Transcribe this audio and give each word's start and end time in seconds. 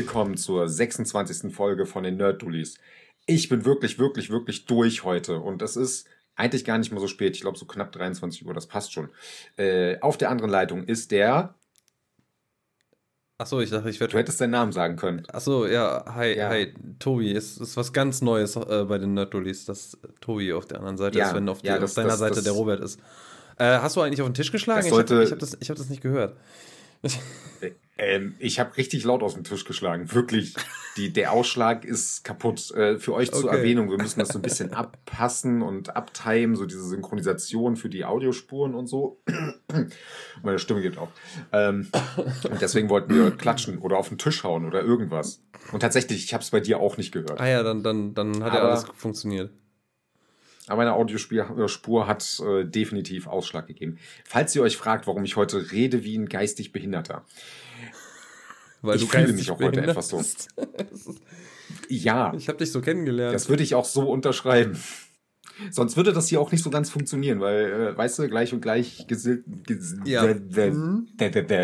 willkommen 0.00 0.38
zur 0.38 0.66
26. 0.66 1.54
Folge 1.54 1.84
von 1.84 2.02
den 2.02 2.16
Nerd 2.16 2.40
Dullies. 2.40 2.78
Ich 3.26 3.50
bin 3.50 3.66
wirklich, 3.66 3.98
wirklich, 3.98 4.30
wirklich 4.30 4.64
durch 4.64 5.04
heute 5.04 5.40
und 5.40 5.60
es 5.60 5.76
ist 5.76 6.08
eigentlich 6.36 6.64
gar 6.64 6.78
nicht 6.78 6.90
mehr 6.90 7.02
so 7.02 7.06
spät. 7.06 7.36
Ich 7.36 7.42
glaube 7.42 7.58
so 7.58 7.66
knapp 7.66 7.92
23 7.92 8.46
Uhr, 8.46 8.54
das 8.54 8.66
passt 8.66 8.94
schon. 8.94 9.10
Äh, 9.58 10.00
auf 10.00 10.16
der 10.16 10.30
anderen 10.30 10.50
Leitung 10.50 10.84
ist 10.84 11.10
der. 11.10 11.54
Achso, 13.36 13.60
ich 13.60 13.68
dachte, 13.68 13.90
ich 13.90 14.00
werde. 14.00 14.12
Du 14.12 14.18
hättest 14.18 14.40
deinen 14.40 14.52
Namen 14.52 14.72
sagen 14.72 14.96
können. 14.96 15.26
Achso, 15.34 15.66
ja, 15.66 16.02
hi, 16.14 16.34
ja. 16.34 16.48
hi, 16.48 16.72
Tobi. 16.98 17.32
Es 17.32 17.58
ist 17.58 17.76
was 17.76 17.92
ganz 17.92 18.22
Neues 18.22 18.56
äh, 18.56 18.86
bei 18.88 18.96
den 18.96 19.12
Nerd 19.12 19.34
dass 19.34 19.98
Tobi 20.22 20.54
auf 20.54 20.64
der 20.64 20.78
anderen 20.78 20.96
Seite 20.96 21.18
ja, 21.18 21.28
ist, 21.28 21.34
wenn 21.34 21.46
auf, 21.46 21.60
die, 21.60 21.66
ja, 21.66 21.78
das, 21.78 21.90
auf 21.90 21.94
deiner 21.96 22.08
das, 22.08 22.20
Seite 22.20 22.36
das, 22.36 22.44
der 22.44 22.54
Robert 22.54 22.80
ist. 22.80 22.98
Äh, 23.58 23.80
hast 23.80 23.96
du 23.96 24.00
eigentlich 24.00 24.22
auf 24.22 24.28
den 24.28 24.32
Tisch 24.32 24.50
geschlagen? 24.50 24.86
Ich 24.86 24.92
habe 24.92 25.30
hab 25.30 25.38
das, 25.38 25.52
hab 25.52 25.76
das 25.76 25.90
nicht 25.90 26.00
gehört. 26.00 26.38
Ähm, 28.00 28.34
ich 28.38 28.58
habe 28.58 28.76
richtig 28.78 29.04
laut 29.04 29.22
auf 29.22 29.34
den 29.34 29.44
Tisch 29.44 29.66
geschlagen. 29.66 30.12
Wirklich. 30.14 30.54
Die, 30.96 31.12
der 31.12 31.32
Ausschlag 31.32 31.84
ist 31.84 32.24
kaputt. 32.24 32.70
Äh, 32.70 32.98
für 32.98 33.12
euch 33.12 33.30
zur 33.30 33.44
okay. 33.44 33.58
Erwähnung, 33.58 33.90
wir 33.90 33.98
müssen 33.98 34.18
das 34.18 34.30
so 34.30 34.38
ein 34.38 34.42
bisschen 34.42 34.72
abpassen 34.72 35.60
und 35.60 35.94
abtimen, 35.94 36.56
so 36.56 36.64
diese 36.64 36.82
Synchronisation 36.82 37.76
für 37.76 37.90
die 37.90 38.06
Audiospuren 38.06 38.74
und 38.74 38.86
so. 38.86 39.20
Meine 40.42 40.58
Stimme 40.58 40.80
geht 40.80 40.96
auf. 40.96 41.10
Ähm, 41.52 41.88
und 42.50 42.62
deswegen 42.62 42.88
wollten 42.88 43.14
wir 43.14 43.30
klatschen 43.32 43.78
oder 43.78 43.98
auf 43.98 44.08
den 44.08 44.16
Tisch 44.16 44.44
hauen 44.44 44.64
oder 44.64 44.82
irgendwas. 44.82 45.42
Und 45.70 45.80
tatsächlich, 45.80 46.24
ich 46.24 46.32
habe 46.32 46.42
es 46.42 46.50
bei 46.50 46.60
dir 46.60 46.80
auch 46.80 46.96
nicht 46.96 47.12
gehört. 47.12 47.38
Ah 47.38 47.48
ja, 47.48 47.62
dann, 47.62 47.82
dann, 47.82 48.14
dann 48.14 48.42
hat 48.42 48.52
Aber, 48.52 48.60
ja 48.60 48.68
alles 48.70 48.84
funktioniert. 48.96 49.50
Aber 50.66 50.78
meine 50.78 50.92
Audiospur 50.92 52.06
hat 52.06 52.40
äh, 52.40 52.64
definitiv 52.64 53.26
Ausschlag 53.26 53.66
gegeben. 53.66 53.98
Falls 54.24 54.54
ihr 54.54 54.62
euch 54.62 54.76
fragt, 54.76 55.06
warum 55.06 55.24
ich 55.24 55.36
heute 55.36 55.72
rede 55.72 56.04
wie 56.04 56.16
ein 56.16 56.28
geistig 56.28 56.72
Behinderter. 56.72 57.24
Weil 58.82 58.96
ich 58.96 59.04
fühle 59.04 59.32
mich 59.32 59.50
auch 59.50 59.60
heute 59.60 59.82
etwas 59.82 60.08
so. 60.08 60.22
ja. 61.88 62.32
Ich 62.34 62.48
habe 62.48 62.58
dich 62.58 62.72
so 62.72 62.80
kennengelernt. 62.80 63.34
Das 63.34 63.48
würde 63.48 63.62
ich 63.62 63.74
auch 63.74 63.84
so 63.84 64.10
unterschreiben. 64.10 64.78
Sonst 65.70 65.96
würde 65.96 66.12
das 66.12 66.28
hier 66.28 66.40
auch 66.40 66.52
nicht 66.52 66.62
so 66.62 66.70
ganz 66.70 66.88
funktionieren, 66.88 67.40
weil, 67.40 67.92
äh, 67.92 67.96
weißt 67.96 68.18
du, 68.18 68.28
gleich 68.28 68.54
und 68.54 68.62
gleich 68.62 69.06
ja. 70.04 70.22
mhm. 70.24 71.08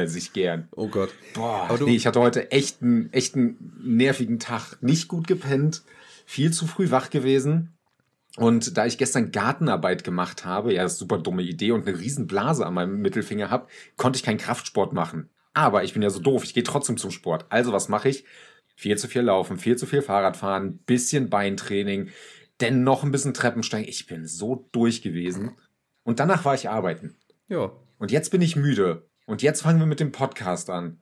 sich 0.06 0.33
gern. 0.33 0.69
Oh 0.72 0.88
Gott. 0.88 1.10
Boah, 1.33 1.78
nee, 1.81 1.97
ich 1.97 2.06
hatte 2.06 2.20
heute 2.20 2.50
echt 2.50 2.83
einen, 2.83 3.10
echt 3.12 3.34
einen 3.34 3.81
nervigen 3.83 4.38
Tag. 4.38 4.77
Nicht 4.83 5.08
gut 5.08 5.27
gepennt, 5.27 5.83
viel 6.27 6.53
zu 6.53 6.66
früh 6.66 6.91
wach 6.91 7.08
gewesen. 7.08 7.75
Und 8.36 8.76
da 8.76 8.84
ich 8.86 8.98
gestern 8.98 9.32
Gartenarbeit 9.32 10.04
gemacht 10.04 10.44
habe, 10.44 10.74
ja, 10.74 10.88
super 10.88 11.18
dumme 11.18 11.42
Idee 11.42 11.72
und 11.72 11.86
eine 11.86 11.98
riesen 11.98 12.26
Blase 12.26 12.66
an 12.66 12.74
meinem 12.74 13.00
Mittelfinger 13.00 13.50
habe, 13.50 13.66
konnte 13.96 14.18
ich 14.18 14.22
keinen 14.22 14.38
Kraftsport 14.38 14.92
machen. 14.92 15.30
Aber 15.54 15.84
ich 15.84 15.94
bin 15.94 16.02
ja 16.02 16.10
so 16.10 16.20
doof, 16.20 16.44
ich 16.44 16.52
gehe 16.52 16.62
trotzdem 16.62 16.98
zum 16.98 17.10
Sport. 17.10 17.46
Also 17.48 17.72
was 17.72 17.88
mache 17.88 18.10
ich? 18.10 18.24
Viel 18.76 18.98
zu 18.98 19.08
viel 19.08 19.22
laufen, 19.22 19.56
viel 19.56 19.76
zu 19.76 19.86
viel 19.86 20.02
Fahrradfahren, 20.02 20.78
bisschen 20.84 21.30
Beintraining, 21.30 22.10
denn 22.60 22.84
noch 22.84 23.04
ein 23.04 23.10
bisschen 23.10 23.32
Treppensteigen. 23.32 23.88
Ich 23.88 24.06
bin 24.06 24.26
so 24.26 24.68
durch 24.72 25.00
gewesen. 25.00 25.52
Und 26.04 26.20
danach 26.20 26.44
war 26.44 26.54
ich 26.54 26.68
arbeiten. 26.68 27.16
Ja. 27.48 27.72
Und 27.98 28.12
jetzt 28.12 28.30
bin 28.30 28.42
ich 28.42 28.54
müde. 28.54 29.08
Und 29.24 29.42
jetzt 29.42 29.62
fangen 29.62 29.80
wir 29.80 29.86
mit 29.86 30.00
dem 30.00 30.12
Podcast 30.12 30.68
an. 30.68 31.00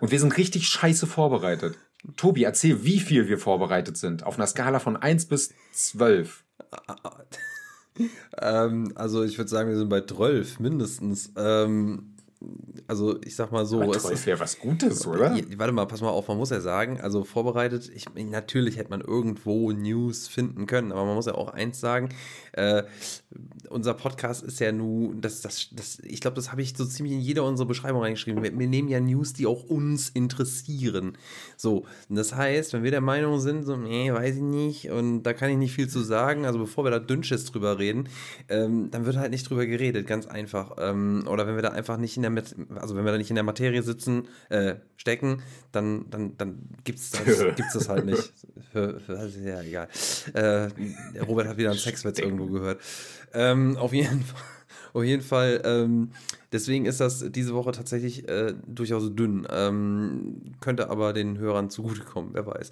Und 0.00 0.10
wir 0.10 0.20
sind 0.20 0.36
richtig 0.36 0.68
scheiße 0.68 1.06
vorbereitet. 1.06 1.78
Tobi, 2.16 2.44
erzähl, 2.44 2.84
wie 2.84 3.00
viel 3.00 3.28
wir 3.28 3.38
vorbereitet 3.38 3.96
sind. 3.96 4.24
Auf 4.24 4.36
einer 4.36 4.46
Skala 4.46 4.78
von 4.78 4.96
1 4.96 5.26
bis 5.26 5.54
12. 5.72 6.44
ähm, 8.40 8.92
also 8.94 9.24
ich 9.24 9.38
würde 9.38 9.48
sagen, 9.48 9.70
wir 9.70 9.76
sind 9.76 9.88
bei 9.88 10.00
12 10.00 10.60
mindestens. 10.60 11.32
Ähm, 11.36 12.15
also 12.86 13.20
ich 13.22 13.34
sag 13.34 13.50
mal 13.50 13.64
so. 13.64 13.82
Aber 13.82 13.96
es 13.96 14.26
wäre 14.26 14.38
was 14.38 14.58
Gutes, 14.58 15.06
oder? 15.06 15.36
Warte 15.56 15.72
mal, 15.72 15.86
pass 15.86 16.00
mal 16.00 16.10
auf, 16.10 16.28
man 16.28 16.36
muss 16.36 16.50
ja 16.50 16.60
sagen, 16.60 17.00
also 17.00 17.24
vorbereitet, 17.24 17.90
ich, 17.94 18.06
natürlich 18.14 18.76
hätte 18.76 18.90
man 18.90 19.00
irgendwo 19.00 19.72
News 19.72 20.28
finden 20.28 20.66
können, 20.66 20.92
aber 20.92 21.04
man 21.04 21.14
muss 21.14 21.26
ja 21.26 21.34
auch 21.34 21.48
eins 21.48 21.80
sagen, 21.80 22.10
äh, 22.52 22.82
unser 23.70 23.94
Podcast 23.94 24.42
ist 24.42 24.60
ja 24.60 24.70
nun, 24.70 25.20
das, 25.20 25.40
das, 25.40 25.68
das, 25.72 25.98
ich 26.00 26.20
glaube, 26.20 26.34
das 26.34 26.52
habe 26.52 26.62
ich 26.62 26.76
so 26.76 26.84
ziemlich 26.84 27.14
in 27.14 27.20
jeder 27.20 27.44
unserer 27.44 27.66
Beschreibung 27.66 28.02
reingeschrieben. 28.02 28.42
Wir, 28.42 28.56
wir, 28.56 28.68
nehmen 28.68 28.88
ja 28.88 29.00
News, 29.00 29.32
die 29.32 29.46
auch 29.46 29.64
uns 29.64 30.10
interessieren. 30.10 31.16
So, 31.56 31.86
und 32.08 32.16
das 32.16 32.34
heißt, 32.34 32.72
wenn 32.74 32.82
wir 32.82 32.90
der 32.90 33.00
Meinung 33.00 33.40
sind, 33.40 33.64
so, 33.64 33.76
nee, 33.76 34.12
weiß 34.12 34.36
ich 34.36 34.42
nicht, 34.42 34.90
und 34.90 35.22
da 35.22 35.32
kann 35.32 35.50
ich 35.50 35.56
nicht 35.56 35.72
viel 35.72 35.88
zu 35.88 36.00
sagen, 36.00 36.44
also 36.44 36.58
bevor 36.58 36.84
wir 36.84 36.90
da 36.90 36.98
Dünnschiss 36.98 37.46
drüber 37.46 37.78
reden, 37.78 38.08
ähm, 38.48 38.90
dann 38.90 39.06
wird 39.06 39.16
halt 39.16 39.30
nicht 39.30 39.48
drüber 39.48 39.66
geredet, 39.66 40.06
ganz 40.06 40.26
einfach. 40.26 40.76
Ähm, 40.78 41.24
oder 41.28 41.46
wenn 41.46 41.54
wir 41.54 41.62
da 41.62 41.70
einfach 41.70 41.96
nicht 41.96 42.16
in 42.16 42.25
der, 42.34 42.44
also 42.76 42.96
wenn 42.96 43.04
wir 43.04 43.12
da 43.12 43.18
nicht 43.18 43.30
in 43.30 43.36
der 43.36 43.44
Materie 43.44 43.82
sitzen, 43.82 44.28
äh, 44.48 44.76
stecken, 44.96 45.42
dann, 45.72 46.10
dann, 46.10 46.36
dann 46.36 46.68
gibt 46.84 46.98
es 46.98 47.10
das, 47.12 47.24
gibt's 47.56 47.74
das 47.74 47.88
halt 47.88 48.04
nicht. 48.04 48.32
Für, 48.72 48.98
für, 49.00 49.28
ja, 49.44 49.60
egal. 49.62 49.88
Äh, 50.34 50.68
Robert 51.20 51.46
hat 51.46 51.56
wieder 51.56 51.70
einen 51.70 51.78
Sexwitz 51.78 52.18
irgendwo 52.18 52.46
gehört. 52.46 52.80
Ähm, 53.32 53.76
auf 53.76 53.92
jeden 53.92 54.22
Fall. 54.22 54.40
Auf 54.96 55.04
jeden 55.04 55.22
Fall, 55.22 55.60
ähm, 55.66 56.10
deswegen 56.52 56.86
ist 56.86 57.00
das 57.00 57.30
diese 57.30 57.52
Woche 57.52 57.72
tatsächlich 57.72 58.26
äh, 58.30 58.54
durchaus 58.66 59.14
dünn. 59.14 59.46
Ähm, 59.50 60.40
könnte 60.60 60.88
aber 60.88 61.12
den 61.12 61.36
Hörern 61.36 61.68
zugutekommen, 61.68 62.30
wer 62.32 62.46
weiß. 62.46 62.70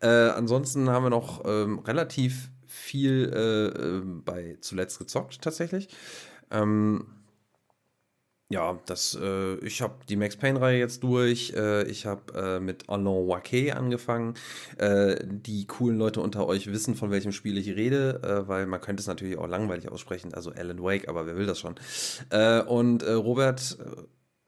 Äh, 0.00 0.08
ansonsten 0.30 0.88
haben 0.88 1.04
wir 1.04 1.10
noch 1.10 1.42
ähm, 1.44 1.80
relativ 1.80 2.48
viel 2.66 3.30
äh, 3.30 3.66
äh 3.66 4.02
bei 4.24 4.56
zuletzt 4.62 4.98
gezockt, 4.98 5.42
tatsächlich. 5.42 5.88
Ähm, 6.50 7.06
ja, 8.48 8.78
das, 8.86 9.18
äh, 9.20 9.56
ich 9.56 9.82
habe 9.82 9.94
die 10.08 10.14
Max 10.14 10.36
Payne-Reihe 10.36 10.78
jetzt 10.78 11.02
durch. 11.02 11.52
Äh, 11.56 11.84
ich 11.84 12.06
habe 12.06 12.32
äh, 12.34 12.60
mit 12.60 12.88
Alain 12.88 13.26
Wake 13.26 13.74
angefangen. 13.74 14.34
Äh, 14.78 15.16
die 15.26 15.66
coolen 15.66 15.98
Leute 15.98 16.20
unter 16.20 16.46
euch 16.46 16.68
wissen, 16.68 16.94
von 16.94 17.10
welchem 17.10 17.32
Spiel 17.32 17.58
ich 17.58 17.70
rede, 17.70 18.20
äh, 18.22 18.48
weil 18.48 18.66
man 18.66 18.80
könnte 18.80 19.00
es 19.00 19.08
natürlich 19.08 19.36
auch 19.36 19.48
langweilig 19.48 19.90
aussprechen, 19.90 20.32
also 20.32 20.52
Alan 20.52 20.80
Wake, 20.80 21.08
aber 21.08 21.26
wer 21.26 21.36
will 21.36 21.46
das 21.46 21.58
schon? 21.58 21.74
Äh, 22.30 22.60
und 22.62 23.04
Robert 23.04 23.78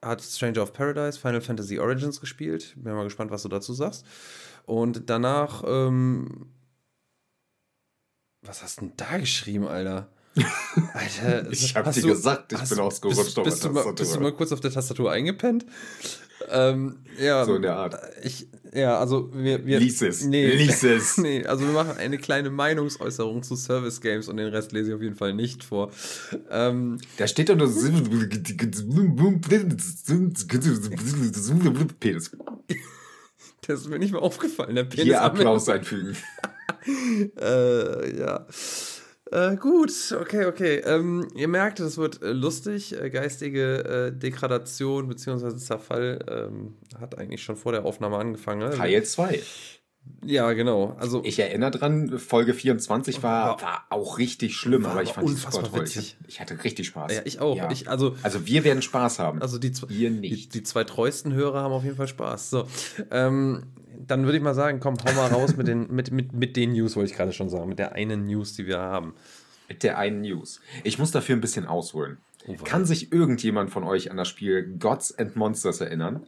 hat 0.00 0.22
Stranger 0.22 0.62
of 0.62 0.72
Paradise, 0.72 1.18
Final 1.18 1.40
Fantasy 1.40 1.78
Origins 1.80 2.20
gespielt. 2.20 2.74
Bin 2.76 2.94
mal 2.94 3.04
gespannt, 3.04 3.32
was 3.32 3.42
du 3.42 3.48
dazu 3.48 3.72
sagst. 3.72 4.06
Und 4.64 5.10
danach, 5.10 5.64
ähm, 5.66 6.52
was 8.42 8.62
hast 8.62 8.80
du 8.80 8.86
denn 8.86 8.94
da 8.96 9.18
geschrieben, 9.18 9.66
Alter? 9.66 10.08
Alter, 10.92 11.48
ich 11.50 11.74
hab 11.74 11.92
dir 11.92 12.02
gesagt, 12.02 12.52
ich 12.52 12.68
bin 12.68 12.78
ausgerutscht 12.78 13.34
bist, 13.34 13.42
bist, 13.42 13.64
du 13.64 13.70
mal, 13.70 13.92
bist 13.92 14.14
du 14.14 14.20
mal 14.20 14.32
kurz 14.32 14.52
auf 14.52 14.60
der 14.60 14.70
Tastatur 14.70 15.10
eingepennt? 15.10 15.66
Ähm, 16.50 16.98
ja, 17.18 17.44
so 17.44 17.56
in 17.56 17.62
der 17.62 17.76
Art. 17.76 17.98
Ich, 18.22 18.48
ja, 18.72 18.98
also 18.98 19.30
wir, 19.34 19.66
wir 19.66 19.80
Lies 19.80 20.02
es. 20.02 20.24
Nee, 20.24 20.46
Lies 20.54 20.82
es. 20.82 21.18
nee, 21.18 21.44
also 21.44 21.64
wir 21.64 21.72
machen 21.72 21.96
eine 21.98 22.18
kleine 22.18 22.50
Meinungsäußerung 22.50 23.42
zu 23.42 23.56
Service 23.56 24.00
Games 24.00 24.28
und 24.28 24.36
den 24.36 24.48
Rest 24.48 24.72
lese 24.72 24.90
ich 24.90 24.94
auf 24.94 25.02
jeden 25.02 25.16
Fall 25.16 25.34
nicht 25.34 25.64
vor. 25.64 25.90
Ähm, 26.50 26.98
da 27.16 27.26
steht 27.26 27.50
unter 27.50 27.66
Penis. 31.98 32.30
Das 33.66 33.80
ist 33.80 33.88
mir 33.90 33.98
nicht 33.98 34.12
mehr 34.12 34.22
aufgefallen, 34.22 34.76
der 34.76 34.84
Penis. 34.84 35.04
Hier 35.04 35.20
Applaus 35.20 35.68
einfügen. 35.68 36.16
äh, 37.38 38.18
ja. 38.18 38.46
Äh, 39.30 39.56
gut, 39.56 39.92
okay, 40.20 40.46
okay. 40.46 40.76
Ähm, 40.84 41.28
ihr 41.34 41.48
merkt, 41.48 41.80
es 41.80 41.98
wird 41.98 42.22
äh, 42.22 42.32
lustig. 42.32 42.98
Äh, 42.98 43.10
geistige 43.10 43.84
äh, 43.84 44.12
Degradation 44.12 45.08
bzw. 45.08 45.56
Zerfall 45.56 46.24
ähm, 46.28 46.74
hat 46.98 47.18
eigentlich 47.18 47.42
schon 47.42 47.56
vor 47.56 47.72
der 47.72 47.84
Aufnahme 47.84 48.16
angefangen. 48.16 48.60
Ne? 48.60 48.70
Teil 48.70 49.04
2. 49.04 49.40
Ja, 50.24 50.52
genau. 50.52 50.96
Also, 50.98 51.22
ich 51.24 51.38
erinnere 51.38 51.70
dran, 51.70 52.18
Folge 52.18 52.54
24 52.54 53.22
war, 53.22 53.60
war 53.60 53.84
auch 53.90 54.18
richtig 54.18 54.56
schlimm, 54.56 54.86
aber 54.86 55.02
ich 55.02 55.10
fand 55.10 55.28
es 55.28 55.42
toll. 55.42 55.84
Ich, 55.84 56.16
ich, 56.26 56.40
hatte 56.40 56.64
richtig 56.64 56.86
Spaß. 56.86 57.12
Ja, 57.14 57.20
ich 57.24 57.40
auch. 57.40 57.56
Ja. 57.56 57.70
Ich, 57.70 57.88
also, 57.88 58.16
also 58.22 58.46
wir 58.46 58.64
werden 58.64 58.82
Spaß 58.82 59.18
haben. 59.18 59.42
Also 59.42 59.58
die, 59.58 59.72
Ihr 59.90 60.10
nicht. 60.10 60.54
Die, 60.54 60.60
die, 60.60 60.62
zwei 60.62 60.84
treuesten 60.84 61.34
Hörer 61.34 61.62
haben 61.62 61.72
auf 61.72 61.84
jeden 61.84 61.96
Fall 61.96 62.08
Spaß. 62.08 62.50
So, 62.50 62.66
ähm, 63.10 63.64
dann 64.06 64.24
würde 64.24 64.38
ich 64.38 64.44
mal 64.44 64.54
sagen, 64.54 64.80
komm, 64.80 64.96
hau 65.04 65.12
mal 65.14 65.28
raus 65.28 65.56
mit 65.56 65.68
den, 65.68 65.92
mit, 65.92 66.10
mit, 66.10 66.32
mit 66.32 66.56
den 66.56 66.72
News, 66.72 66.96
wollte 66.96 67.10
ich 67.10 67.16
gerade 67.16 67.32
schon 67.32 67.48
sagen, 67.48 67.68
mit 67.68 67.78
der 67.78 67.92
einen 67.92 68.24
News, 68.24 68.54
die 68.54 68.66
wir 68.66 68.78
haben. 68.78 69.14
Mit 69.68 69.82
der 69.82 69.98
einen 69.98 70.22
News. 70.22 70.60
Ich 70.84 70.98
muss 70.98 71.10
dafür 71.10 71.36
ein 71.36 71.40
bisschen 71.40 71.66
ausholen. 71.66 72.18
Oh, 72.46 72.54
Kann 72.64 72.86
sich 72.86 73.12
irgendjemand 73.12 73.70
von 73.70 73.84
euch 73.84 74.10
an 74.10 74.16
das 74.16 74.28
Spiel 74.28 74.76
Gods 74.78 75.18
and 75.18 75.36
Monsters 75.36 75.80
erinnern? 75.80 76.26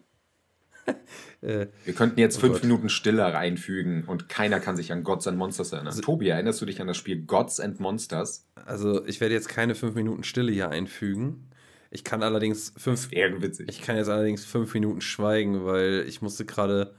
äh, 1.40 1.66
wir 1.84 1.94
könnten 1.94 2.18
jetzt 2.18 2.38
oh 2.38 2.40
fünf 2.40 2.54
Gott. 2.54 2.62
Minuten 2.64 2.88
Stille 2.88 3.22
reinfügen 3.22 4.04
und 4.04 4.28
keiner 4.28 4.60
kann 4.60 4.76
sich 4.76 4.92
an 4.92 5.04
Gods 5.04 5.26
and 5.26 5.38
Monsters 5.38 5.72
erinnern. 5.72 5.88
Also, 5.88 6.02
Tobi, 6.02 6.28
erinnerst 6.28 6.60
du 6.60 6.66
dich 6.66 6.80
an 6.80 6.86
das 6.86 6.96
Spiel 6.96 7.22
Gods 7.22 7.60
and 7.60 7.80
Monsters? 7.80 8.46
Also, 8.66 9.06
ich 9.06 9.20
werde 9.20 9.34
jetzt 9.34 9.48
keine 9.48 9.74
fünf 9.74 9.94
Minuten 9.94 10.24
Stille 10.24 10.52
hier 10.52 10.68
einfügen. 10.68 11.48
Ich 11.90 12.04
kann 12.04 12.22
allerdings 12.22 12.72
fünf. 12.76 13.08
Ich 13.10 13.82
kann 13.82 13.96
jetzt 13.96 14.08
allerdings 14.08 14.44
fünf 14.44 14.74
Minuten 14.74 15.00
schweigen, 15.00 15.64
weil 15.64 16.04
ich 16.06 16.22
musste 16.22 16.44
gerade 16.44 16.94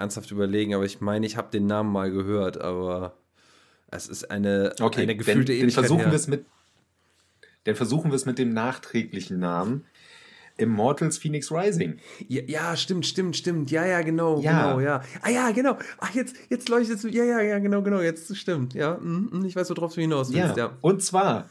ernsthaft 0.00 0.30
überlegen, 0.30 0.74
aber 0.74 0.84
ich 0.84 1.00
meine, 1.00 1.26
ich 1.26 1.36
habe 1.36 1.50
den 1.50 1.66
Namen 1.66 1.92
mal 1.92 2.10
gehört, 2.10 2.60
aber 2.60 3.16
es 3.90 4.08
ist 4.08 4.30
eine, 4.30 4.74
okay, 4.80 5.02
eine 5.02 5.16
gefühlte 5.16 5.52
dann, 5.52 5.60
dann 5.62 5.70
versuchen 5.70 6.06
wir 6.06 6.12
es 6.12 6.26
mit 6.28 6.44
Dann 7.64 7.74
versuchen 7.74 8.10
wir 8.10 8.16
es 8.16 8.26
mit 8.26 8.38
dem 8.38 8.52
nachträglichen 8.52 9.38
Namen. 9.38 9.84
Immortals 10.56 11.16
Phoenix 11.16 11.50
Rising. 11.50 11.98
Ja, 12.28 12.42
ja, 12.46 12.76
stimmt, 12.76 13.06
stimmt, 13.06 13.34
stimmt. 13.36 13.70
Ja, 13.70 13.86
ja, 13.86 14.02
genau, 14.02 14.40
Ja. 14.40 14.62
genau, 14.74 14.80
ja. 14.80 15.02
Ah 15.22 15.30
ja, 15.30 15.50
genau. 15.52 15.78
Ach, 15.98 16.14
jetzt, 16.14 16.36
jetzt 16.50 16.68
leuchtet 16.68 17.02
es. 17.02 17.14
Ja, 17.14 17.24
ja, 17.24 17.40
ja, 17.40 17.58
genau, 17.60 17.80
genau. 17.82 18.00
Jetzt 18.00 18.36
stimmt. 18.36 18.74
Ja, 18.74 18.98
mhm, 19.00 19.44
ich 19.46 19.56
weiß, 19.56 19.70
worauf 19.70 19.94
du 19.94 20.02
hinaus 20.02 20.32
willst. 20.32 20.56
Ja. 20.56 20.66
Ja. 20.66 20.76
Und 20.82 21.02
zwar 21.02 21.48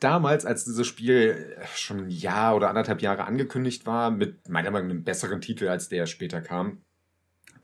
damals, 0.00 0.44
als 0.44 0.64
dieses 0.64 0.86
Spiel 0.86 1.56
schon 1.74 2.04
ein 2.04 2.10
Jahr 2.10 2.54
oder 2.56 2.68
anderthalb 2.68 3.00
Jahre 3.00 3.24
angekündigt 3.24 3.86
war, 3.86 4.10
mit 4.10 4.48
meiner 4.50 4.70
Meinung 4.70 4.88
nach 4.88 4.94
einem 4.96 5.04
besseren 5.04 5.40
Titel 5.40 5.68
als 5.68 5.88
der 5.88 6.04
später 6.06 6.42
kam, 6.42 6.82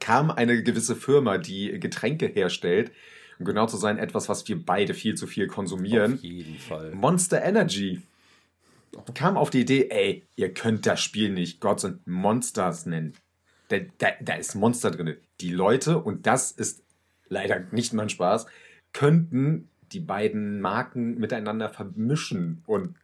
kam 0.02 0.32
eine 0.32 0.64
gewisse 0.64 0.96
Firma, 0.96 1.38
die 1.38 1.78
Getränke 1.78 2.26
herstellt. 2.26 2.90
Um 3.38 3.46
genau 3.46 3.66
zu 3.66 3.76
sein, 3.76 3.98
etwas, 3.98 4.28
was 4.28 4.46
wir 4.48 4.60
beide 4.60 4.94
viel 4.94 5.14
zu 5.14 5.28
viel 5.28 5.46
konsumieren. 5.46 6.14
Auf 6.14 6.22
jeden 6.22 6.58
Fall. 6.58 6.90
Monster 6.90 7.42
Energy 7.42 8.02
kam 9.14 9.36
auf 9.36 9.50
die 9.50 9.60
Idee, 9.60 9.88
ey, 9.90 10.24
ihr 10.34 10.52
könnt 10.52 10.86
das 10.86 11.00
Spiel 11.00 11.30
nicht 11.30 11.60
Gods 11.60 11.84
and 11.84 12.06
Monsters 12.06 12.84
nennen. 12.84 13.14
Da, 13.68 13.78
da, 13.98 14.08
da 14.20 14.34
ist 14.34 14.56
Monster 14.56 14.90
drin. 14.90 15.16
Die 15.40 15.50
Leute, 15.50 15.98
und 15.98 16.26
das 16.26 16.50
ist 16.50 16.82
leider 17.28 17.60
nicht 17.70 17.92
mein 17.92 18.08
Spaß, 18.08 18.46
könnten 18.92 19.68
die 19.92 20.00
beiden 20.00 20.60
Marken 20.60 21.16
miteinander 21.18 21.68
vermischen 21.68 22.64
und 22.66 22.96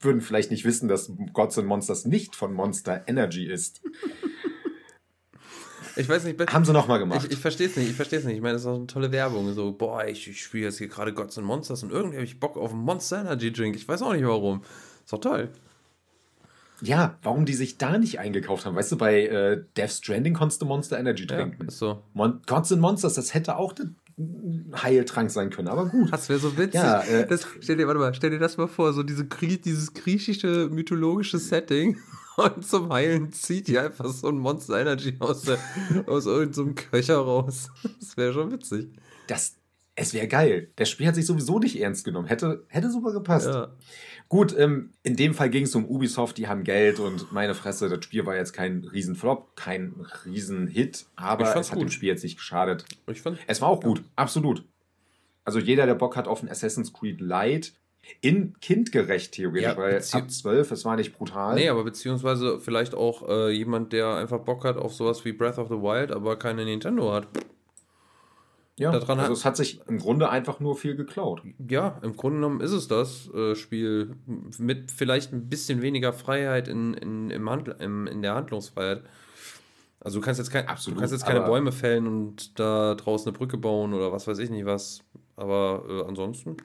würden 0.00 0.20
vielleicht 0.20 0.50
nicht 0.50 0.66
wissen, 0.66 0.88
dass 0.88 1.10
Gods 1.32 1.58
and 1.58 1.66
Monsters 1.66 2.04
nicht 2.04 2.36
von 2.36 2.52
Monster 2.52 3.04
Energy 3.06 3.46
ist. 3.46 3.80
Ich 5.96 6.08
weiß 6.08 6.24
nicht, 6.24 6.40
Haben 6.52 6.64
sie 6.64 6.72
nochmal 6.72 6.98
gemacht. 6.98 7.24
Ich, 7.26 7.32
ich 7.32 7.38
verstehe 7.38 7.68
es 7.68 7.76
nicht, 7.76 7.90
ich 7.90 7.96
verstehe 7.96 8.18
es 8.18 8.24
nicht. 8.24 8.36
Ich 8.36 8.42
meine, 8.42 8.54
das 8.54 8.62
ist 8.62 8.68
auch 8.68 8.76
eine 8.76 8.86
tolle 8.86 9.12
Werbung. 9.12 9.52
So, 9.52 9.72
boah, 9.72 10.04
ich, 10.06 10.28
ich 10.28 10.42
spiele 10.42 10.64
jetzt 10.64 10.78
hier 10.78 10.88
gerade 10.88 11.12
Gods 11.12 11.38
and 11.38 11.46
Monsters 11.46 11.82
und 11.82 11.90
irgendwie 11.92 12.16
habe 12.16 12.24
ich 12.24 12.40
Bock 12.40 12.56
auf 12.56 12.72
einen 12.72 12.80
Monster 12.82 13.20
Energy 13.20 13.52
Drink. 13.52 13.76
Ich 13.76 13.86
weiß 13.86 14.02
auch 14.02 14.12
nicht 14.12 14.24
warum. 14.26 14.62
Ist 15.04 15.12
doch 15.12 15.20
toll. 15.20 15.48
ja, 16.80 17.16
warum 17.22 17.44
die 17.46 17.54
sich 17.54 17.78
da 17.78 17.98
nicht 17.98 18.18
eingekauft 18.18 18.66
haben. 18.66 18.74
Weißt 18.74 18.90
du, 18.92 18.96
bei 18.98 19.26
äh, 19.26 19.64
Death 19.76 19.90
Stranding 19.90 20.34
konntest 20.34 20.62
du 20.62 20.66
Monster 20.66 20.98
Energy 20.98 21.26
Ja, 21.28 21.36
trinken. 21.36 21.66
ist 21.68 21.78
so. 21.78 22.02
Mon 22.14 22.40
Gods 22.46 22.72
and 22.72 22.80
Monsters, 22.80 23.14
das 23.14 23.34
hätte 23.34 23.56
auch 23.56 23.74
ein 24.18 24.74
Heiltrank 24.82 25.30
sein 25.30 25.50
können, 25.50 25.68
aber 25.68 25.86
gut. 25.86 26.12
Das 26.12 26.28
wäre 26.28 26.38
so 26.38 26.56
witzig. 26.58 26.74
Ja, 26.74 27.02
äh, 27.02 27.26
das, 27.26 27.46
stell 27.60 27.76
dir, 27.76 27.86
warte 27.86 28.00
mal, 28.00 28.14
stell 28.14 28.30
dir 28.30 28.38
das 28.38 28.56
mal 28.56 28.68
vor, 28.68 28.92
so 28.92 29.02
diese, 29.02 29.24
dieses 29.24 29.94
griechische 29.94 30.68
mythologische 30.70 31.38
Setting 31.38 31.98
und 32.36 32.66
zum 32.66 32.92
Heilen 32.92 33.32
zieht 33.32 33.68
die 33.68 33.78
einfach 33.78 34.08
so 34.08 34.28
ein 34.28 34.38
Monster 34.38 34.80
Energy 34.80 35.16
aus, 35.18 35.42
der, 35.42 35.58
aus 36.06 36.26
irgendeinem 36.26 36.74
Köcher 36.74 37.18
raus. 37.18 37.70
Das 38.00 38.16
wäre 38.16 38.32
schon 38.32 38.52
witzig. 38.52 38.88
Das, 39.26 39.56
es 39.94 40.14
wäre 40.14 40.28
geil. 40.28 40.70
Der 40.78 40.84
Spiel 40.84 41.06
hat 41.06 41.14
sich 41.14 41.26
sowieso 41.26 41.58
nicht 41.58 41.80
ernst 41.80 42.04
genommen. 42.04 42.26
Hätte, 42.26 42.64
hätte 42.68 42.90
super 42.90 43.12
gepasst. 43.12 43.46
Ja. 43.46 43.72
Gut, 44.28 44.56
ähm, 44.56 44.92
in 45.02 45.16
dem 45.16 45.34
Fall 45.34 45.50
ging 45.50 45.64
es 45.64 45.74
um 45.74 45.84
Ubisoft, 45.84 46.38
die 46.38 46.48
haben 46.48 46.64
Geld 46.64 47.00
und 47.00 47.32
meine 47.32 47.54
Fresse, 47.54 47.90
das 47.90 48.02
Spiel 48.02 48.24
war 48.24 48.34
jetzt 48.34 48.54
kein 48.54 48.82
Riesenflop, 48.84 49.56
kein 49.56 50.06
Riesenhit, 50.24 51.04
aber 51.16 51.54
es 51.54 51.70
hat 51.70 51.76
gut. 51.76 51.82
dem 51.82 51.90
Spiel 51.90 52.08
jetzt 52.08 52.22
nicht 52.22 52.38
geschadet. 52.38 52.86
Ich 53.08 53.20
fand, 53.20 53.38
Es 53.46 53.60
war 53.60 53.68
auch 53.68 53.82
gut, 53.82 54.02
absolut. 54.16 54.64
Also 55.44 55.58
jeder, 55.58 55.84
der 55.84 55.96
Bock 55.96 56.16
hat 56.16 56.28
auf 56.28 56.42
ein 56.42 56.48
Assassin's 56.48 56.94
Creed 56.94 57.20
Light, 57.20 57.74
in 58.20 58.54
kindgerecht 58.60 59.32
theoretisch, 59.32 59.62
Ja, 59.62 59.76
weil 59.76 59.96
ab 60.12 60.30
12, 60.30 60.70
es 60.72 60.84
war 60.84 60.96
nicht 60.96 61.16
brutal. 61.16 61.54
Nee, 61.54 61.68
aber 61.68 61.84
beziehungsweise 61.84 62.58
vielleicht 62.60 62.94
auch 62.94 63.28
äh, 63.28 63.50
jemand, 63.50 63.92
der 63.92 64.14
einfach 64.16 64.40
Bock 64.40 64.64
hat 64.64 64.76
auf 64.76 64.92
sowas 64.94 65.24
wie 65.24 65.32
Breath 65.32 65.58
of 65.58 65.68
the 65.68 65.74
Wild, 65.76 66.10
aber 66.10 66.36
keine 66.38 66.64
Nintendo 66.64 67.12
hat. 67.12 67.28
ja, 68.76 68.90
daran 68.90 69.20
also 69.20 69.30
hat- 69.32 69.38
es 69.38 69.44
hat 69.44 69.56
sich 69.56 69.80
im 69.86 69.98
Grunde 69.98 70.30
einfach 70.30 70.58
nur 70.58 70.76
viel 70.76 70.96
geklaut. 70.96 71.42
Ja, 71.68 72.00
im 72.02 72.16
Grunde 72.16 72.38
genommen 72.38 72.60
ist 72.60 72.72
es 72.72 72.88
das 72.88 73.28
äh, 73.34 73.54
Spiel 73.54 74.16
mit 74.58 74.90
vielleicht 74.90 75.32
ein 75.32 75.48
bisschen 75.48 75.82
weniger 75.82 76.12
Freiheit 76.12 76.68
in, 76.68 76.94
in, 76.94 77.30
im 77.30 77.48
Handl 77.48 77.76
im, 77.78 78.06
in 78.06 78.22
der 78.22 78.34
Handlungsfreiheit. 78.34 79.02
Also 80.00 80.18
du 80.18 80.24
kannst 80.24 80.40
jetzt, 80.40 80.50
kein, 80.50 80.66
Absolut, 80.66 80.96
du 80.96 81.00
kannst 81.00 81.12
jetzt 81.12 81.24
keine 81.24 81.42
Bäume 81.42 81.70
fällen 81.70 82.08
und 82.08 82.58
da 82.58 82.96
draußen 82.96 83.28
eine 83.28 83.38
Brücke 83.38 83.56
bauen 83.56 83.94
oder 83.94 84.10
was 84.10 84.26
weiß 84.26 84.38
ich 84.40 84.50
nicht 84.50 84.66
was. 84.66 85.04
Aber 85.36 85.84
äh, 85.88 86.08
ansonsten, 86.08 86.56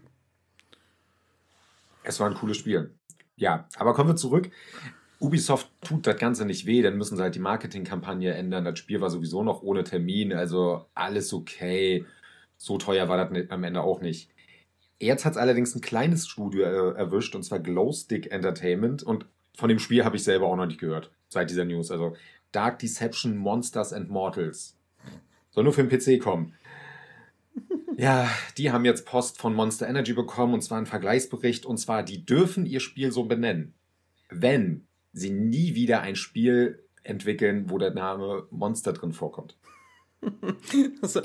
Es 2.08 2.22
war 2.22 2.30
ein 2.30 2.36
cooles 2.36 2.56
Spiel. 2.56 2.96
Ja, 3.36 3.68
aber 3.76 3.94
kommen 3.94 4.10
wir 4.10 4.16
zurück. 4.16 4.50
Ubisoft 5.20 5.70
tut 5.82 6.08
das 6.08 6.18
Ganze 6.18 6.46
nicht 6.46 6.66
weh, 6.66 6.82
dann 6.82 6.96
müssen 6.96 7.18
sie 7.18 7.22
halt 7.22 7.36
die 7.36 7.40
Marketingkampagne 7.40 8.34
ändern. 8.34 8.64
Das 8.64 8.80
Spiel 8.80 9.02
war 9.02 9.10
sowieso 9.10 9.44
noch 9.44 9.62
ohne 9.62 9.84
Termin, 9.84 10.32
also 10.32 10.86
alles 10.94 11.34
okay. 11.34 12.06
So 12.56 12.78
teuer 12.78 13.10
war 13.10 13.18
das 13.18 13.50
am 13.50 13.64
Ende 13.64 13.82
auch 13.82 14.00
nicht. 14.00 14.30
Jetzt 15.00 15.26
hat 15.26 15.34
es 15.34 15.38
allerdings 15.38 15.76
ein 15.76 15.82
kleines 15.82 16.28
Studio 16.28 16.64
erwischt, 16.64 17.36
und 17.36 17.44
zwar 17.44 17.60
Glowstick 17.60 18.32
Entertainment. 18.32 19.04
Und 19.04 19.26
von 19.56 19.68
dem 19.68 19.80
Spiel 19.80 20.06
habe 20.06 20.16
ich 20.16 20.24
selber 20.24 20.48
auch 20.48 20.56
noch 20.56 20.66
nicht 20.66 20.80
gehört, 20.80 21.12
seit 21.28 21.50
dieser 21.50 21.66
News. 21.66 21.92
Also 21.92 22.16
Dark 22.54 22.80
Deception 22.80 23.36
Monsters 23.36 23.92
and 23.92 24.10
Mortals. 24.10 24.78
Soll 25.50 25.66
nur 25.66 25.74
für 25.74 25.84
den 25.84 25.90
PC 25.90 26.24
kommen. 26.24 26.54
Ja, 27.98 28.30
die 28.58 28.72
haben 28.72 28.86
jetzt 28.86 29.06
Post 29.06 29.40
von 29.40 29.56
Monster 29.56 29.88
Energy 29.88 30.14
bekommen 30.14 30.54
und 30.54 30.62
zwar 30.62 30.78
einen 30.78 30.86
Vergleichsbericht 30.86 31.66
und 31.66 31.78
zwar, 31.78 32.04
die 32.04 32.26
dürfen 32.26 32.66
ihr 32.68 32.80
Spiel 32.80 33.12
so 33.12 33.24
benennen, 33.24 33.74
wenn 34.30 34.88
sie 35.14 35.32
nie 35.32 35.74
wieder 35.74 36.02
ein 36.02 36.16
Spiel 36.16 36.84
entwickeln, 37.04 37.70
wo 37.70 37.80
der 37.80 37.94
Name 37.94 38.48
Monster 38.52 38.94
drin 38.94 39.14
vorkommt. 39.14 39.58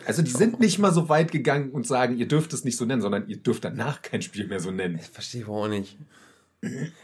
Also 0.07 0.23
die 0.23 0.31
sind 0.31 0.61
nicht 0.61 0.79
mal 0.79 0.93
so 0.93 1.09
weit 1.09 1.33
gegangen 1.33 1.71
und 1.71 1.87
sagen, 1.87 2.19
ihr 2.19 2.29
dürft 2.29 2.53
es 2.53 2.65
nicht 2.65 2.77
so 2.77 2.85
nennen, 2.85 3.01
sondern 3.01 3.27
ihr 3.27 3.39
dürft 3.39 3.65
danach 3.65 4.03
kein 4.03 4.23
Spiel 4.23 4.47
mehr 4.47 4.61
so 4.61 4.71
nennen. 4.71 4.99
ich 5.01 5.09
verstehe 5.09 5.49
auch 5.49 5.67
nicht. 5.69 5.97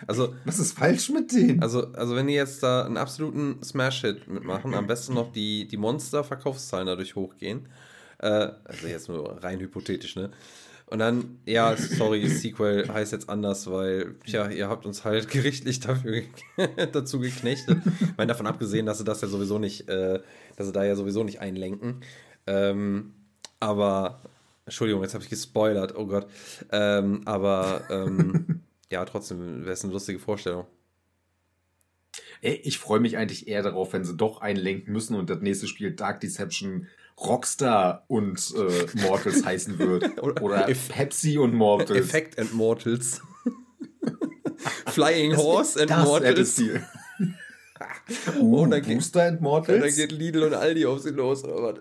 Also, 0.06 0.34
Was 0.44 0.58
ist 0.58 0.78
falsch 0.78 1.10
mit 1.10 1.32
denen? 1.32 1.62
also, 1.62 1.92
also 1.92 2.14
wenn 2.14 2.28
die 2.28 2.34
jetzt 2.34 2.62
da 2.62 2.84
einen 2.84 2.96
absoluten 2.96 3.60
Smash-Hit 3.62 4.28
mitmachen, 4.28 4.74
am 4.74 4.86
besten 4.86 5.14
noch 5.14 5.32
die, 5.32 5.66
die 5.66 5.76
Monster-Verkaufszahlen 5.76 6.86
dadurch 6.86 7.16
hochgehen. 7.16 7.68
Äh, 8.18 8.50
also 8.64 8.86
jetzt 8.86 9.08
nur 9.08 9.42
rein 9.42 9.60
hypothetisch, 9.60 10.16
ne? 10.16 10.30
Und 10.90 11.00
dann, 11.00 11.38
ja, 11.44 11.76
sorry, 11.76 12.26
Sequel 12.28 12.88
heißt 12.88 13.12
jetzt 13.12 13.28
anders, 13.28 13.70
weil, 13.70 14.14
ja, 14.24 14.48
ihr 14.48 14.70
habt 14.70 14.86
uns 14.86 15.04
halt 15.04 15.28
gerichtlich 15.30 15.80
dafür 15.80 16.22
dazu 16.92 17.20
geknechtet. 17.20 17.78
Ich 18.00 18.16
meine, 18.16 18.28
davon 18.28 18.46
abgesehen, 18.46 18.86
dass 18.86 18.98
sie 18.98 19.04
das 19.04 19.20
ja 19.20 19.28
sowieso 19.28 19.58
nicht, 19.58 19.88
äh, 19.88 20.20
dass 20.56 20.66
sie 20.66 20.72
da 20.72 20.84
ja 20.84 20.96
sowieso 20.96 21.24
nicht 21.24 21.40
einlenken. 21.40 22.00
Ähm, 22.46 23.12
aber, 23.60 24.22
Entschuldigung, 24.64 25.02
jetzt 25.02 25.12
habe 25.12 25.22
ich 25.22 25.30
gespoilert, 25.30 25.94
oh 25.94 26.06
Gott. 26.06 26.26
Ähm, 26.72 27.20
aber, 27.26 27.82
ähm, 27.90 28.62
ja, 28.90 29.04
trotzdem 29.04 29.64
wäre 29.64 29.72
es 29.72 29.84
eine 29.84 29.92
lustige 29.92 30.18
Vorstellung. 30.18 30.66
Ey, 32.40 32.54
ich 32.64 32.78
freue 32.78 33.00
mich 33.00 33.18
eigentlich 33.18 33.46
eher 33.46 33.62
darauf, 33.62 33.92
wenn 33.92 34.04
sie 34.04 34.16
doch 34.16 34.40
einlenken 34.40 34.92
müssen 34.92 35.16
und 35.16 35.28
das 35.28 35.40
nächste 35.40 35.66
Spiel 35.66 35.90
Dark 35.90 36.20
Deception 36.20 36.86
Rockstar 37.20 38.04
und 38.08 38.52
äh, 38.56 38.86
Mortals 39.02 39.44
heißen 39.44 39.78
wird. 39.78 40.18
Oder 40.22 40.42
Oder 40.42 40.68
Eff- 40.68 40.88
Pepsi 40.88 41.38
und 41.38 41.54
Mortals. 41.54 41.98
Effect 41.98 42.38
and 42.38 42.52
Mortals. 42.54 43.20
Flying 44.86 45.36
Horse 45.36 45.80
and 45.80 45.90
das 45.90 45.98
das 45.98 46.06
Mortals. 46.08 46.62
Oh, 46.62 46.64
Uh, 48.40 48.66
da 48.66 48.80
geht- 48.80 48.94
Booster 48.98 49.22
and 49.26 49.36
Ja, 49.36 49.42
Mortals? 49.42 49.80
dann 49.82 49.94
geht 49.94 50.12
Lidl 50.12 50.42
und 50.44 50.54
Aldi 50.54 50.86
auf 50.86 51.00
sie 51.00 51.10
los? 51.10 51.44
Ah, 51.44 51.74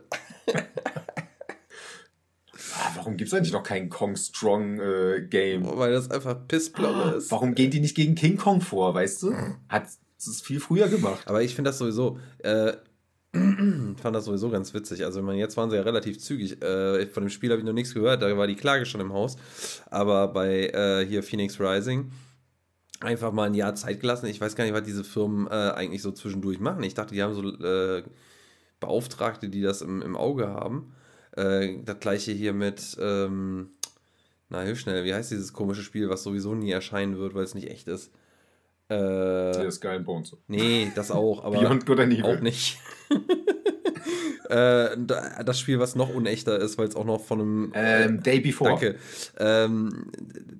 warum 2.96 3.18
gibt 3.18 3.30
es 3.30 3.34
eigentlich 3.34 3.54
noch 3.54 3.64
kein 3.64 3.90
Kong 3.90 4.16
Strong 4.16 4.80
äh, 4.80 5.22
Game? 5.30 5.66
Weil 5.78 5.94
das 5.94 6.12
einfach 6.12 6.48
Pissplaume 6.48 7.14
ist. 7.16 7.32
Warum 7.32 7.56
gehen 7.56 7.72
die 7.72 7.80
nicht 7.80 7.96
gegen 7.96 8.16
King 8.16 8.38
Kong 8.38 8.62
vor, 8.62 8.94
weißt 8.94 9.24
du? 9.24 9.34
Hat 9.70 9.88
es 10.20 10.42
viel 10.42 10.60
früher 10.60 10.88
gemacht. 10.88 11.28
Aber 11.28 11.42
ich 11.42 11.56
finde 11.56 11.70
das 11.70 11.78
sowieso, 11.80 12.20
äh, 12.40 12.74
fand 14.02 14.16
das 14.16 14.26
sowieso 14.26 14.50
ganz 14.50 14.74
witzig. 14.74 15.04
Also, 15.06 15.20
ich 15.20 15.26
meine, 15.26 15.40
jetzt 15.40 15.58
waren 15.58 15.70
sie 15.70 15.76
ja 15.76 15.82
relativ 15.82 16.20
zügig. 16.20 16.62
Äh, 16.62 17.08
von 17.08 17.24
dem 17.24 17.30
Spiel 17.30 17.52
habe 17.52 17.60
ich 17.60 17.66
noch 17.66 17.74
nichts 17.74 17.94
gehört, 17.94 18.22
da 18.22 18.38
war 18.38 18.48
die 18.48 18.56
Klage 18.56 18.86
schon 18.86 19.02
im 19.02 19.14
Haus. 19.14 19.38
Aber 19.90 20.28
bei 20.30 20.68
äh, 20.68 21.06
hier 21.06 21.24
Phoenix 21.24 21.60
Rising 21.60 22.12
einfach 23.00 23.32
mal 23.32 23.44
ein 23.44 23.54
Jahr 23.54 23.76
Zeit 23.76 24.00
gelassen. 24.00 24.28
Ich 24.28 24.42
weiß 24.42 24.56
gar 24.56 24.64
nicht, 24.64 24.74
was 24.74 24.84
diese 24.84 25.04
Firmen 25.04 25.48
äh, 25.48 25.72
eigentlich 25.76 26.02
so 26.02 26.12
zwischendurch 26.12 26.60
machen. 26.60 26.84
Ich 26.84 26.94
dachte, 26.94 27.14
die 27.14 27.22
haben 27.22 27.34
so 27.34 27.44
äh, 27.44 28.04
Beauftragte, 28.80 29.50
die 29.50 29.62
das 29.62 29.82
im, 29.82 30.02
im 30.02 30.16
Auge 30.16 30.48
haben. 30.48 30.94
Äh, 31.36 31.84
das 31.84 32.00
gleiche 32.00 32.32
hier 32.32 32.54
mit, 32.54 32.98
ähm, 33.00 33.72
na, 34.50 34.62
hilf 34.62 34.80
schnell, 34.80 35.04
wie 35.06 35.14
heißt 35.14 35.32
dieses 35.32 35.54
komische 35.54 35.84
Spiel, 35.84 36.10
was 36.10 36.24
sowieso 36.24 36.56
nie 36.56 36.72
erscheinen 36.72 37.18
wird, 37.18 37.36
weil 37.36 37.44
es 37.44 37.56
nicht 37.56 37.70
echt 37.70 37.88
ist? 37.88 38.12
Äh, 38.90 38.96
Hier 39.54 39.66
ist 39.68 39.82
Bones. 40.06 40.36
Nee, 40.48 40.92
das 40.96 41.12
auch, 41.12 41.44
aber 41.44 41.60
Beyond 41.60 41.86
Good 41.86 42.00
and 42.00 42.14
Evil. 42.14 42.24
auch 42.26 42.40
nicht. 42.40 42.80
äh, 44.50 44.90
da- 44.98 45.44
das 45.44 45.60
Spiel, 45.60 45.80
was 45.80 45.96
noch 45.96 46.10
unechter 46.14 46.58
ist, 46.60 46.78
weil 46.78 46.88
es 46.88 46.96
auch 46.96 47.06
noch 47.06 47.22
von 47.22 47.42
einem. 47.42 47.72
Ähm, 47.76 48.24
Day 48.24 48.40
Before. 48.40 48.72
Danke. 48.72 48.96
Ähm, 49.38 50.12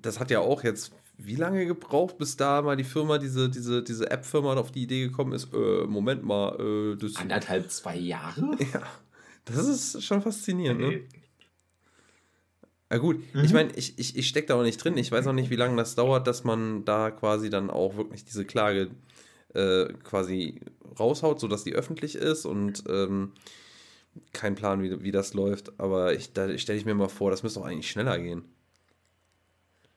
das 0.02 0.20
hat 0.20 0.30
ja 0.30 0.40
auch 0.40 0.62
jetzt 0.62 0.92
wie 1.18 1.34
lange 1.36 1.66
gebraucht, 1.66 2.16
bis 2.18 2.36
da 2.36 2.62
mal 2.62 2.76
die 2.76 2.84
Firma, 2.84 3.18
diese, 3.18 3.48
diese, 3.50 3.82
diese 3.82 4.10
App-Firma 4.10 4.54
auf 4.54 4.70
die 4.70 4.82
Idee 4.84 5.02
gekommen 5.08 5.32
ist, 5.32 5.52
äh, 5.52 5.84
Moment 5.86 6.22
mal, 6.22 6.94
äh, 6.94 6.96
das, 6.96 7.16
Anderthalb, 7.16 7.70
zwei 7.70 7.96
Jahre? 7.96 8.56
ja, 8.72 8.82
das 9.44 9.66
ist 9.66 10.04
schon 10.04 10.22
faszinierend, 10.22 10.80
ne? 10.80 11.00
Ja 12.90 12.98
gut, 12.98 13.22
Mhm. 13.34 13.44
ich 13.44 13.52
meine, 13.52 13.72
ich, 13.76 13.98
ich, 13.98 14.16
ich 14.16 14.28
stecke 14.28 14.48
da 14.48 14.54
auch 14.54 14.62
nicht 14.62 14.82
drin. 14.82 14.96
Ich 14.96 15.12
weiß 15.12 15.26
auch 15.26 15.32
nicht, 15.32 15.50
wie 15.50 15.56
lange 15.56 15.76
das 15.76 15.94
dauert, 15.94 16.26
dass 16.26 16.44
man 16.44 16.84
da 16.84 17.10
quasi 17.10 17.50
dann 17.50 17.70
auch 17.70 17.96
wirklich 17.96 18.24
diese 18.24 18.44
Klage 18.44 18.90
äh, 19.54 19.86
quasi 20.04 20.60
raushaut, 20.98 21.38
sodass 21.40 21.64
die 21.64 21.74
öffentlich 21.74 22.14
ist 22.14 22.46
und 22.46 22.84
ähm, 22.88 23.32
kein 24.32 24.54
Plan, 24.54 24.82
wie, 24.82 25.02
wie 25.02 25.12
das 25.12 25.34
läuft. 25.34 25.78
Aber 25.78 26.14
ich, 26.14 26.32
da 26.32 26.56
stelle 26.56 26.78
ich 26.78 26.86
mir 26.86 26.94
mal 26.94 27.08
vor, 27.08 27.30
das 27.30 27.42
müsste 27.42 27.60
doch 27.60 27.66
eigentlich 27.66 27.90
schneller 27.90 28.18
gehen. 28.18 28.44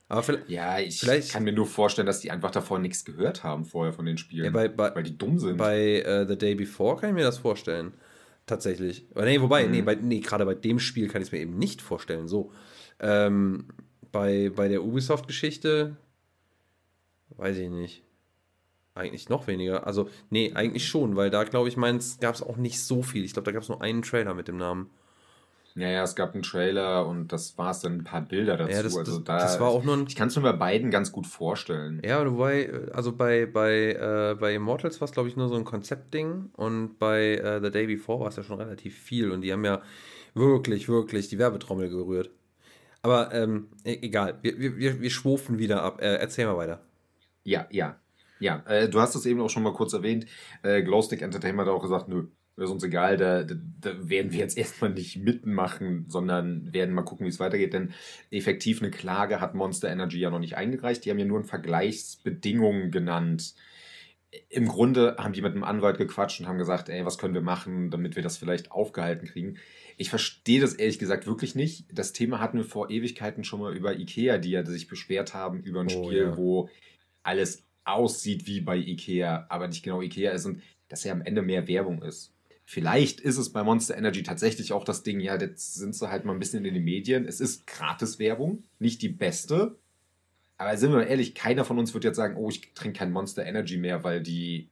Aber 0.10 0.24
vielleicht, 0.24 0.50
ja, 0.50 0.78
ich 0.78 1.00
vielleicht, 1.00 1.32
kann 1.32 1.46
mir 1.46 1.54
nur 1.54 1.66
vorstellen, 1.66 2.06
dass 2.06 2.20
die 2.20 2.32
einfach 2.32 2.52
davor 2.52 2.80
nichts 2.80 3.06
gehört 3.06 3.46
haben 3.46 3.64
vorher 3.64 3.94
von 3.94 4.06
den 4.06 4.18
Spielen. 4.18 4.44
Ja, 4.44 4.52
bei, 4.52 4.68
bei, 4.68 4.94
weil 4.94 5.04
die 5.04 5.18
dumm 5.18 5.40
sind. 5.40 5.56
Bei 5.56 6.04
uh, 6.06 6.28
The 6.28 6.38
Day 6.38 6.56
Before 6.56 7.00
kann 7.00 7.12
ich 7.12 7.16
mir 7.16 7.24
das 7.24 7.38
vorstellen. 7.38 7.94
Tatsächlich. 8.46 9.06
Nee, 9.16 9.40
wobei, 9.40 9.66
mhm. 9.66 9.72
nee, 9.72 9.82
bei, 9.82 9.96
nee 9.96 10.20
gerade 10.20 10.46
bei 10.46 10.56
dem 10.56 10.80
Spiel 10.80 11.08
kann 11.08 11.22
ich 11.22 11.30
es 11.30 11.32
mir 11.32 11.40
eben 11.40 11.58
nicht 11.58 11.82
vorstellen. 11.82 12.28
So. 12.28 12.52
Ähm, 13.02 13.66
bei, 14.12 14.52
bei 14.56 14.68
der 14.68 14.84
Ubisoft-Geschichte 14.84 15.98
weiß 17.38 17.58
ich 17.58 17.70
nicht. 17.70 18.04
Eigentlich 18.94 19.30
noch 19.30 19.48
weniger. 19.48 19.88
Also, 19.88 20.10
nee, 20.30 20.52
eigentlich 20.54 20.88
schon, 20.88 21.16
weil 21.16 21.30
da, 21.30 21.44
glaube 21.46 21.70
ich, 21.70 21.78
meins 21.78 22.20
gab 22.20 22.36
es 22.36 22.42
auch 22.42 22.58
nicht 22.58 22.82
so 22.84 23.02
viel. 23.04 23.24
Ich 23.24 23.34
glaube, 23.34 23.46
da 23.46 23.52
gab 23.52 23.64
es 23.64 23.70
nur 23.70 23.82
einen 23.82 24.02
Trailer 24.02 24.34
mit 24.34 24.48
dem 24.48 24.58
Namen. 24.58 24.90
Ja, 25.76 25.90
ja, 25.90 26.04
es 26.04 26.16
gab 26.16 26.34
einen 26.34 26.44
Trailer 26.44 27.08
und 27.08 27.32
das 27.32 27.58
war 27.58 27.72
es 27.72 27.80
dann 27.80 28.00
ein 28.00 28.04
paar 28.04 28.22
Bilder 28.22 28.58
dazu. 28.58 28.74
Ja, 28.74 28.84
das, 28.84 28.98
also 28.98 29.20
da, 29.20 29.38
das 29.38 29.60
war 29.62 29.70
auch 29.70 29.86
nur 29.86 29.96
ein, 29.96 30.06
Ich 30.08 30.18
kann 30.18 30.28
es 30.28 30.36
mir 30.36 30.42
bei 30.42 30.52
beiden 30.52 30.92
ganz 30.92 31.14
gut 31.14 31.26
vorstellen. 31.26 32.02
Ja, 32.04 32.30
wobei, 32.30 32.70
also 32.92 33.14
bei, 33.14 33.46
bei, 33.46 33.94
äh, 33.94 34.36
bei 34.38 34.54
Immortals 34.56 35.00
war 35.00 35.06
es, 35.06 35.14
glaube 35.14 35.30
ich, 35.30 35.38
nur 35.38 35.48
so 35.48 35.56
ein 35.56 35.64
Konzeptding 35.64 36.50
und 36.58 37.00
bei 37.00 37.36
äh, 37.36 37.62
The 37.64 37.72
Day 37.72 37.88
Before 37.88 38.20
war 38.20 38.28
es 38.28 38.36
ja 38.36 38.44
schon 38.44 38.60
relativ 38.60 38.98
viel 38.98 39.32
und 39.32 39.42
die 39.42 39.54
haben 39.54 39.64
ja 39.64 39.82
wirklich, 40.34 40.90
wirklich 40.90 41.30
die 41.30 41.40
Werbetrommel 41.40 41.90
gerührt. 41.90 42.30
Aber 43.02 43.34
ähm, 43.34 43.70
e-, 43.84 44.00
egal, 44.02 44.40
wir, 44.42 44.78
wir, 44.78 45.02
wir 45.02 45.10
schwufen 45.10 45.58
wieder 45.58 45.84
ab. 45.84 46.02
Äh, 46.02 46.16
erzähl 46.16 46.46
mal 46.46 46.58
weiter. 46.58 46.82
Ja, 47.44 47.68
ja. 47.72 48.00
Ja, 48.40 48.64
äh, 48.68 48.90
du 48.90 49.00
hast 49.00 49.16
es 49.16 49.26
eben 49.26 49.40
auch 49.42 49.50
schon 49.50 49.64
mal 49.64 49.74
kurz 49.74 49.94
erwähnt. 49.94 50.26
Äh, 50.64 50.82
Glowstick 50.82 51.22
Entertainment 51.22 51.68
hat 51.68 51.76
auch 51.76 51.82
gesagt, 51.82 52.08
nö, 52.08 52.28
ist 52.58 52.70
uns 52.70 52.84
egal, 52.84 53.18
da, 53.18 53.44
da, 53.44 53.56
da, 53.80 54.10
werden 54.10 54.32
wir 54.32 54.40
jetzt 54.40 54.58
erstmal 54.58 54.92
nicht 54.92 55.18
mitmachen, 55.18 56.06
sondern 56.08 56.74
werden 56.74 56.94
mal 56.94 57.04
gucken, 57.04 57.26
wie 57.26 57.30
es 57.30 57.40
weitergeht. 57.40 57.74
Denn 57.74 57.94
effektiv 58.30 58.82
eine 58.82 58.92
Klage 58.92 59.42
hat 59.42 59.56
Monster 59.56 59.90
Energy 59.90 60.20
ja 60.20 60.30
noch 60.30 60.40
nicht 60.40 60.58
eingereicht. 60.58 61.06
Die 61.06 61.10
haben 61.10 61.20
ja 61.20 61.26
nur 61.26 61.44
Vergleichsbedingungen 61.44 62.92
genannt. 62.92 63.56
Im 64.50 64.68
Grunde 64.68 65.18
haben 65.20 65.34
die 65.34 65.42
mit 65.42 65.54
einem 65.54 65.64
Anwalt 65.64 65.98
gequatscht 65.98 66.40
und 66.40 66.48
haben 66.48 66.58
gesagt, 66.58 66.90
ey, 66.90 67.06
was 67.06 67.18
können 67.18 67.34
wir 67.34 67.42
machen, 67.42 67.92
damit 67.92 68.16
wir 68.16 68.24
das 68.24 68.38
vielleicht 68.38 68.72
aufgehalten 68.72 69.28
kriegen. 69.28 69.58
Ich 70.02 70.10
verstehe 70.10 70.60
das 70.60 70.74
ehrlich 70.74 70.98
gesagt 70.98 71.28
wirklich 71.28 71.54
nicht. 71.54 71.86
Das 71.94 72.12
Thema 72.12 72.40
hatten 72.40 72.58
wir 72.58 72.66
vor 72.66 72.90
Ewigkeiten 72.90 73.44
schon 73.44 73.60
mal 73.60 73.78
über 73.78 74.00
Ikea, 74.00 74.40
die 74.40 74.50
ja 74.50 74.66
sich 74.66 74.88
beschwert 74.88 75.36
haben 75.36 75.62
über 75.62 75.82
ein 75.82 75.92
oh, 75.94 76.06
Spiel, 76.06 76.24
ja. 76.24 76.38
wo 76.38 76.72
alles 77.22 77.68
aussieht 77.84 78.48
wie 78.48 78.62
bei 78.62 78.78
Ikea, 78.78 79.46
aber 79.50 79.68
nicht 79.68 79.84
genau 79.84 80.02
Ikea 80.02 80.32
ist 80.32 80.48
und 80.48 80.64
dass 80.88 81.04
ja 81.04 81.12
am 81.12 81.22
Ende 81.22 81.44
mehr 81.44 81.68
Werbung 81.68 82.02
ist. 82.02 82.34
Vielleicht 82.66 83.20
ist 83.20 83.38
es 83.38 83.54
bei 83.54 83.64
Monster 83.64 83.96
Energy 83.96 84.24
tatsächlich 84.24 84.74
auch 84.74 84.86
das 84.86 85.04
Ding, 85.04 85.20
ja, 85.20 85.40
jetzt 85.40 85.76
sind 85.76 85.94
sie 85.94 86.10
halt 86.10 86.26
mal 86.26 86.34
ein 86.34 86.40
bisschen 86.40 86.66
in 86.66 86.74
den 86.74 86.84
Medien. 86.84 87.28
Es 87.28 87.40
ist 87.40 87.68
Gratis-Werbung, 87.68 88.64
nicht 88.80 89.04
die 89.04 89.10
beste. 89.10 89.78
Aber 90.58 90.76
sind 90.78 90.90
wir 90.90 90.98
mal 90.98 91.04
ehrlich, 91.04 91.36
keiner 91.36 91.64
von 91.64 91.78
uns 91.78 91.94
wird 91.94 92.06
jetzt 92.06 92.18
sagen, 92.18 92.38
oh, 92.38 92.50
ich 92.50 92.74
trinke 92.74 92.98
kein 92.98 93.12
Monster 93.12 93.46
Energy 93.46 93.78
mehr, 93.78 94.04
weil 94.04 94.24
die 94.24 94.72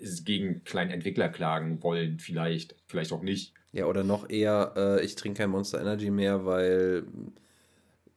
äh, 0.00 0.22
gegen 0.22 0.62
kleine 0.62 0.92
Entwickler 0.92 1.28
klagen 1.28 1.82
wollen. 1.82 2.20
Vielleicht, 2.20 2.76
vielleicht 2.86 3.10
auch 3.10 3.22
nicht. 3.22 3.52
Ja, 3.74 3.86
oder 3.86 4.04
noch 4.04 4.30
eher, 4.30 4.72
äh, 4.76 5.04
ich 5.04 5.16
trinke 5.16 5.38
kein 5.38 5.50
Monster 5.50 5.80
Energy 5.80 6.08
mehr, 6.08 6.46
weil 6.46 7.02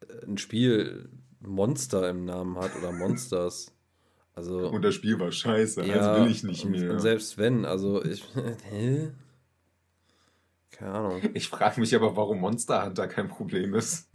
äh, 0.07 0.25
ein 0.27 0.37
Spiel 0.37 1.09
Monster 1.39 2.07
im 2.11 2.25
Namen 2.25 2.59
hat 2.59 2.75
oder 2.77 2.91
Monsters. 2.91 3.73
Also, 4.35 4.69
und 4.71 4.83
das 4.83 4.93
Spiel 4.93 5.19
war 5.19 5.31
scheiße, 5.31 5.83
ja, 5.83 5.95
also 5.95 6.23
will 6.23 6.31
ich 6.31 6.43
nicht 6.43 6.63
mehr. 6.65 6.91
Und 6.91 6.99
selbst 6.99 7.39
wenn, 7.39 7.65
also 7.65 8.05
ich. 8.05 8.23
Hä? 8.69 9.09
Keine 10.69 10.91
Ahnung. 10.91 11.21
Ich 11.33 11.49
frage 11.49 11.79
mich 11.79 11.95
aber, 11.95 12.15
warum 12.15 12.39
Monster 12.39 12.85
Hunter 12.85 13.07
kein 13.07 13.27
Problem 13.27 13.73
ist. 13.73 14.11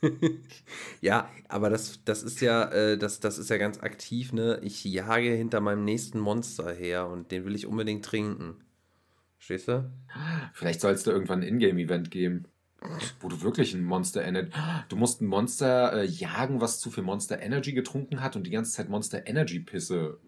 ja, 1.02 1.28
aber 1.48 1.68
das, 1.68 2.02
das 2.06 2.22
ist 2.22 2.40
ja, 2.40 2.70
äh, 2.70 2.96
das, 2.96 3.20
das 3.20 3.36
ist 3.36 3.50
ja 3.50 3.58
ganz 3.58 3.80
aktiv, 3.80 4.32
ne? 4.32 4.60
Ich 4.62 4.82
jage 4.82 5.28
hinter 5.28 5.60
meinem 5.60 5.84
nächsten 5.84 6.18
Monster 6.18 6.72
her 6.72 7.06
und 7.06 7.32
den 7.32 7.44
will 7.44 7.54
ich 7.54 7.66
unbedingt 7.66 8.02
trinken. 8.02 8.64
Stehst 9.48 9.66
du? 9.66 9.90
Vielleicht 10.52 10.82
soll 10.82 10.92
es 10.92 11.04
da 11.04 11.10
irgendwann 11.10 11.40
ein 11.40 11.48
Ingame-Event 11.48 12.10
geben. 12.10 12.44
Wo 13.20 13.30
du 13.30 13.40
wirklich 13.40 13.72
ein 13.72 13.82
Monster 13.82 14.22
Energy. 14.22 14.50
Du 14.90 14.96
musst 14.96 15.22
ein 15.22 15.26
Monster 15.26 15.94
äh, 15.94 16.04
jagen, 16.04 16.60
was 16.60 16.80
zu 16.80 16.90
viel 16.90 17.02
Monster 17.02 17.40
Energy 17.40 17.72
getrunken 17.72 18.20
hat 18.20 18.36
und 18.36 18.46
die 18.46 18.50
ganze 18.50 18.72
Zeit 18.72 18.90
Monster 18.90 19.26
Energy 19.26 19.60
Pisse 19.60 20.18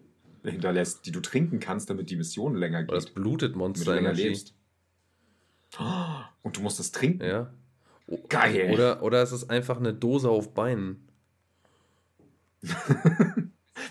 hinterlässt, 0.43 1.05
die 1.05 1.11
du 1.11 1.19
trinken 1.19 1.59
kannst, 1.59 1.91
damit 1.91 2.09
die 2.09 2.15
Mission 2.15 2.55
länger 2.55 2.81
geht. 2.81 2.95
Das 2.95 3.11
blutet 3.11 3.55
Monster 3.55 3.95
Energy. 3.95 4.29
Lebst. 4.29 4.55
Und 6.41 6.57
du 6.57 6.61
musst 6.61 6.79
es 6.79 6.91
trinken. 6.91 7.23
Ja. 7.23 7.53
Geil. 8.27 8.73
Oder, 8.73 9.03
oder 9.03 9.21
es 9.21 9.31
ist 9.31 9.51
einfach 9.51 9.77
eine 9.77 9.93
Dose 9.93 10.31
auf 10.31 10.55
Beinen. 10.55 11.07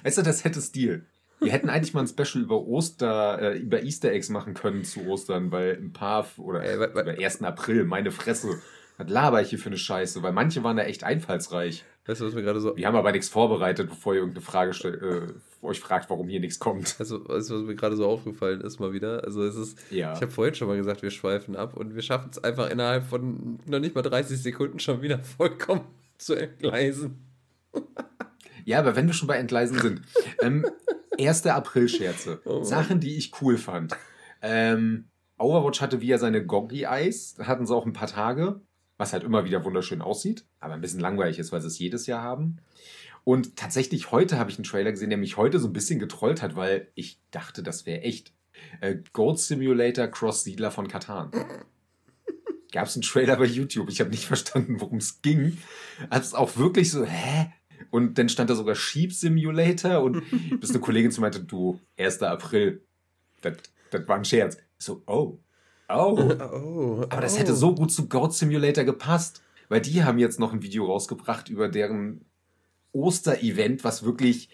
weißt 0.02 0.18
du, 0.18 0.22
das 0.22 0.42
hätte 0.42 0.60
Stil. 0.60 1.06
Wir 1.40 1.52
hätten 1.52 1.70
eigentlich 1.70 1.94
mal 1.94 2.02
ein 2.02 2.08
Special 2.08 2.44
über 2.44 2.66
Oster, 2.66 3.40
äh, 3.40 3.58
über 3.58 3.82
Easter 3.82 4.12
Eggs 4.12 4.28
machen 4.28 4.54
können 4.54 4.84
zu 4.84 5.06
Ostern, 5.06 5.50
weil 5.50 5.78
ein 5.80 5.92
paar 5.92 6.26
oder 6.36 6.62
äh, 6.62 6.74
über 6.74 7.06
1. 7.06 7.42
April, 7.42 7.84
meine 7.84 8.10
Fresse, 8.10 8.60
was 8.98 9.08
laber 9.08 9.40
ich 9.40 9.48
hier 9.48 9.58
für 9.58 9.70
eine 9.70 9.78
Scheiße, 9.78 10.22
weil 10.22 10.32
manche 10.32 10.62
waren 10.62 10.76
da 10.76 10.82
echt 10.82 11.02
einfallsreich. 11.02 11.84
Weißt 12.06 12.20
du, 12.20 12.26
was 12.26 12.34
mir 12.34 12.42
gerade 12.42 12.60
so. 12.60 12.76
Wir 12.76 12.86
haben 12.86 12.96
aber 12.96 13.12
nichts 13.12 13.28
vorbereitet, 13.28 13.88
bevor 13.88 14.14
ihr 14.14 14.20
irgendeine 14.20 14.44
Frage 14.44 14.72
stellt, 14.74 15.00
äh, 15.02 15.32
euch 15.62 15.80
fragt, 15.80 16.10
warum 16.10 16.28
hier 16.28 16.40
nichts 16.40 16.58
kommt. 16.58 16.96
Also, 16.98 17.26
weißt 17.28 17.50
du, 17.50 17.54
was 17.54 17.62
mir 17.62 17.74
gerade 17.74 17.96
so 17.96 18.06
aufgefallen 18.06 18.60
ist, 18.62 18.80
mal 18.80 18.92
wieder? 18.92 19.24
Also, 19.24 19.44
es 19.44 19.56
ist. 19.56 19.78
Ja. 19.90 20.14
Ich 20.14 20.20
habe 20.20 20.30
vorhin 20.30 20.54
schon 20.54 20.68
mal 20.68 20.76
gesagt, 20.76 21.02
wir 21.02 21.10
schweifen 21.10 21.56
ab 21.56 21.76
und 21.76 21.94
wir 21.94 22.02
schaffen 22.02 22.30
es 22.30 22.42
einfach 22.42 22.70
innerhalb 22.70 23.04
von 23.04 23.60
noch 23.66 23.78
nicht 23.78 23.94
mal 23.94 24.02
30 24.02 24.42
Sekunden 24.42 24.78
schon 24.78 25.02
wieder 25.02 25.18
vollkommen 25.20 25.84
zu 26.18 26.34
entgleisen. 26.34 27.18
Ja, 28.70 28.78
aber 28.78 28.94
wenn 28.94 29.06
wir 29.06 29.14
schon 29.14 29.28
bei 29.28 29.36
Entgleisen 29.36 29.78
sind. 29.78 30.02
Ähm, 30.42 30.64
1. 31.18 31.44
April-Scherze. 31.44 32.40
Oh 32.46 32.62
Sachen, 32.62 32.98
die 32.98 33.18
ich 33.18 33.32
cool 33.42 33.58
fand. 33.58 33.94
Ähm, 34.40 35.10
Overwatch 35.36 35.82
hatte 35.82 36.00
wieder 36.00 36.18
seine 36.18 36.46
Goggy 36.46 36.84
Eyes. 36.84 37.34
Da 37.34 37.46
hatten 37.46 37.66
sie 37.66 37.74
auch 37.74 37.84
ein 37.84 37.92
paar 37.92 38.08
Tage, 38.08 38.62
was 38.96 39.12
halt 39.12 39.22
immer 39.22 39.44
wieder 39.44 39.64
wunderschön 39.66 40.00
aussieht, 40.00 40.46
aber 40.60 40.72
ein 40.72 40.80
bisschen 40.80 41.00
langweilig 41.00 41.38
ist, 41.38 41.52
weil 41.52 41.60
sie 41.60 41.66
es 41.66 41.78
jedes 41.78 42.06
Jahr 42.06 42.22
haben. 42.22 42.58
Und 43.24 43.56
tatsächlich 43.56 44.12
heute 44.12 44.38
habe 44.38 44.50
ich 44.50 44.56
einen 44.56 44.64
Trailer 44.64 44.92
gesehen, 44.92 45.10
der 45.10 45.18
mich 45.18 45.36
heute 45.36 45.58
so 45.58 45.68
ein 45.68 45.74
bisschen 45.74 45.98
getrollt 45.98 46.40
hat, 46.40 46.56
weil 46.56 46.88
ich 46.94 47.20
dachte, 47.32 47.62
das 47.62 47.84
wäre 47.84 48.00
echt. 48.00 48.32
Äh, 48.80 48.96
Gold 49.12 49.38
Simulator 49.40 50.06
Cross 50.06 50.44
Siedler 50.44 50.70
von 50.70 50.88
Katan. 50.88 51.32
Gab 52.72 52.86
es 52.86 52.94
einen 52.94 53.02
Trailer 53.02 53.36
bei 53.36 53.44
YouTube. 53.44 53.90
Ich 53.90 54.00
habe 54.00 54.10
nicht 54.10 54.24
verstanden, 54.24 54.80
worum 54.80 54.98
es 54.98 55.20
ging. 55.20 55.58
Also 56.08 56.38
auch 56.38 56.56
wirklich 56.56 56.90
so, 56.90 57.04
hä? 57.04 57.52
Und 57.90 58.18
dann 58.18 58.28
stand 58.28 58.50
da 58.50 58.54
sogar 58.54 58.74
Sheep 58.74 59.12
Simulator 59.12 60.02
und 60.02 60.22
bis 60.60 60.70
eine 60.70 60.80
Kollegin 60.80 61.10
zu 61.10 61.20
meinte, 61.20 61.40
du, 61.40 61.80
1. 61.98 62.22
April, 62.22 62.82
das, 63.42 63.56
das 63.90 64.06
war 64.06 64.16
ein 64.16 64.24
Scherz. 64.24 64.58
So, 64.78 65.02
oh, 65.06 65.38
oh. 65.88 66.18
oh 66.52 67.06
Aber 67.10 67.20
das 67.20 67.38
hätte 67.38 67.54
so 67.54 67.74
gut 67.74 67.92
zu 67.92 68.08
Goat 68.08 68.34
Simulator 68.34 68.84
gepasst, 68.84 69.42
weil 69.68 69.80
die 69.80 70.04
haben 70.04 70.18
jetzt 70.18 70.38
noch 70.38 70.52
ein 70.52 70.62
Video 70.62 70.86
rausgebracht 70.86 71.48
über 71.48 71.68
deren 71.68 72.24
Osterevent, 72.92 73.84
was 73.84 74.04
wirklich 74.04 74.48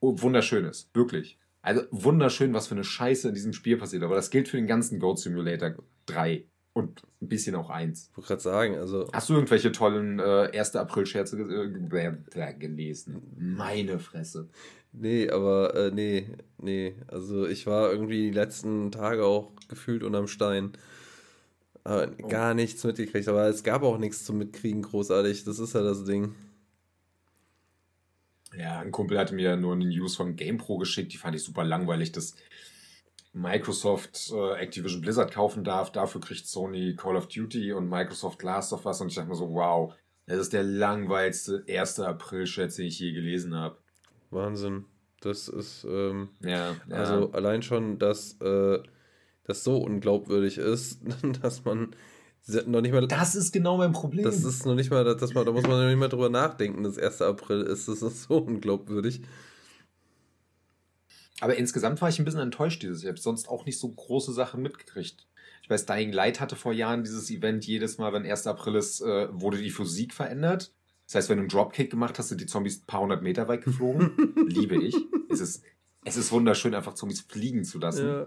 wunderschön 0.00 0.64
ist. 0.64 0.94
Wirklich. 0.94 1.38
Also 1.62 1.82
wunderschön, 1.90 2.52
was 2.52 2.66
für 2.66 2.74
eine 2.74 2.84
Scheiße 2.84 3.28
in 3.28 3.34
diesem 3.34 3.54
Spiel 3.54 3.78
passiert. 3.78 4.02
Aber 4.02 4.14
das 4.14 4.30
gilt 4.30 4.48
für 4.48 4.58
den 4.58 4.66
ganzen 4.66 4.98
Goat 4.98 5.18
Simulator 5.18 5.74
3. 6.06 6.44
Und 6.74 7.02
ein 7.24 7.28
bisschen 7.28 7.54
auch 7.54 7.70
eins. 7.70 8.08
Ich 8.10 8.16
wollte 8.16 8.28
gerade 8.28 8.42
sagen, 8.42 8.76
also. 8.76 9.08
Hast 9.12 9.28
du 9.28 9.34
irgendwelche 9.34 9.72
tollen 9.72 10.18
äh, 10.18 10.50
1. 10.56 10.76
April-Scherze 10.76 11.38
äh, 11.38 12.52
gelesen? 12.54 13.22
Meine 13.36 13.98
Fresse. 13.98 14.48
Nee, 14.92 15.28
aber 15.28 15.74
äh, 15.74 15.90
nee, 15.90 16.28
nee. 16.58 16.94
Also 17.08 17.46
ich 17.46 17.66
war 17.66 17.90
irgendwie 17.90 18.30
die 18.30 18.30
letzten 18.30 18.92
Tage 18.92 19.24
auch 19.24 19.52
gefühlt 19.68 20.04
unterm 20.04 20.28
Stein. 20.28 20.72
Aber 21.82 22.10
oh. 22.22 22.28
gar 22.28 22.54
nichts 22.54 22.84
mitgekriegt. 22.84 23.28
Aber 23.28 23.48
es 23.48 23.64
gab 23.64 23.82
auch 23.82 23.98
nichts 23.98 24.24
zum 24.24 24.38
Mitkriegen 24.38 24.82
großartig. 24.82 25.44
Das 25.44 25.58
ist 25.58 25.74
ja 25.74 25.82
das 25.82 26.04
Ding. 26.04 26.34
Ja, 28.56 28.78
ein 28.78 28.92
Kumpel 28.92 29.18
hatte 29.18 29.34
mir 29.34 29.56
nur 29.56 29.74
eine 29.74 29.86
News 29.86 30.14
von 30.14 30.36
GamePro 30.36 30.78
geschickt, 30.78 31.12
die 31.12 31.16
fand 31.16 31.34
ich 31.34 31.42
super 31.42 31.64
langweilig. 31.64 32.12
Das 32.12 32.36
Microsoft 33.34 34.32
äh, 34.32 34.54
Activision 34.62 35.00
Blizzard 35.00 35.32
kaufen 35.32 35.64
darf. 35.64 35.90
Dafür 35.90 36.20
kriegt 36.20 36.46
Sony 36.46 36.94
Call 36.96 37.16
of 37.16 37.26
Duty 37.26 37.72
und 37.72 37.88
Microsoft 37.88 38.42
Last 38.42 38.72
of 38.72 38.86
Us. 38.86 39.00
Und 39.00 39.08
ich 39.08 39.16
dachte 39.16 39.28
mir 39.28 39.34
so, 39.34 39.52
wow, 39.52 39.92
das 40.26 40.38
ist 40.38 40.52
der 40.52 40.62
langweiligste 40.62 41.64
1. 41.68 42.00
April-Chat, 42.00 42.78
den 42.78 42.86
ich 42.86 42.98
je 43.00 43.12
gelesen 43.12 43.54
habe. 43.54 43.76
Wahnsinn. 44.30 44.84
Das 45.20 45.48
ist, 45.48 45.84
ähm, 45.88 46.28
ja, 46.40 46.76
ja, 46.88 46.96
also 46.96 47.32
allein 47.32 47.62
schon, 47.62 47.98
dass 47.98 48.40
äh, 48.40 48.78
das 49.44 49.64
so 49.64 49.78
unglaubwürdig 49.78 50.58
ist, 50.58 51.00
dass 51.42 51.64
man 51.64 51.96
noch 52.66 52.82
nicht 52.82 52.92
mal. 52.92 53.06
Das 53.08 53.34
ist 53.34 53.52
genau 53.52 53.78
mein 53.78 53.92
Problem. 53.92 54.24
Das 54.24 54.44
ist 54.44 54.64
noch 54.64 54.74
nicht 54.74 54.90
mal, 54.90 55.02
dass 55.02 55.34
man, 55.34 55.44
da 55.44 55.52
muss 55.52 55.62
man 55.62 55.80
noch 55.80 55.86
nicht 55.88 55.98
mal, 55.98 56.06
dass 56.06 56.14
man, 56.14 56.16
da 56.16 56.22
muss 56.22 56.22
man 56.22 56.26
noch 56.28 56.28
nicht 56.28 56.28
mal 56.28 56.28
drüber 56.28 56.28
nachdenken, 56.28 56.84
dass 56.84 56.98
1. 56.98 57.22
April 57.22 57.62
ist. 57.62 57.88
Das 57.88 58.02
ist 58.02 58.24
so 58.24 58.36
unglaubwürdig. 58.38 59.22
Aber 61.40 61.56
insgesamt 61.56 62.00
war 62.00 62.08
ich 62.08 62.18
ein 62.18 62.24
bisschen 62.24 62.40
enttäuscht 62.40 62.82
dieses 62.82 63.02
Jahr. 63.02 63.12
Ich 63.12 63.18
habe 63.18 63.22
sonst 63.22 63.48
auch 63.48 63.66
nicht 63.66 63.78
so 63.78 63.88
große 63.88 64.32
Sachen 64.32 64.62
mitgekriegt. 64.62 65.26
Ich 65.62 65.70
weiß, 65.70 65.86
Dying 65.86 66.12
Light 66.12 66.40
hatte 66.40 66.56
vor 66.56 66.72
Jahren 66.72 67.04
dieses 67.04 67.30
Event 67.30 67.66
jedes 67.66 67.98
Mal, 67.98 68.12
wenn 68.12 68.26
1. 68.26 68.46
April 68.46 68.76
ist, 68.76 69.00
äh, 69.00 69.28
wurde 69.32 69.58
die 69.58 69.70
Physik 69.70 70.12
verändert. 70.12 70.72
Das 71.06 71.16
heißt, 71.16 71.28
wenn 71.28 71.38
du 71.38 71.42
einen 71.42 71.48
Dropkick 71.48 71.90
gemacht 71.90 72.18
hast, 72.18 72.28
sind 72.28 72.40
die 72.40 72.46
Zombies 72.46 72.82
ein 72.82 72.86
paar 72.86 73.00
hundert 73.00 73.22
Meter 73.22 73.48
weit 73.48 73.64
geflogen. 73.64 74.34
Liebe 74.46 74.76
ich. 74.76 74.94
Es 75.30 75.40
ist, 75.40 75.64
es 76.04 76.16
ist 76.16 76.32
wunderschön, 76.32 76.74
einfach 76.74 76.94
Zombies 76.94 77.22
fliegen 77.22 77.64
zu 77.64 77.78
lassen. 77.78 78.06
Ja. 78.06 78.26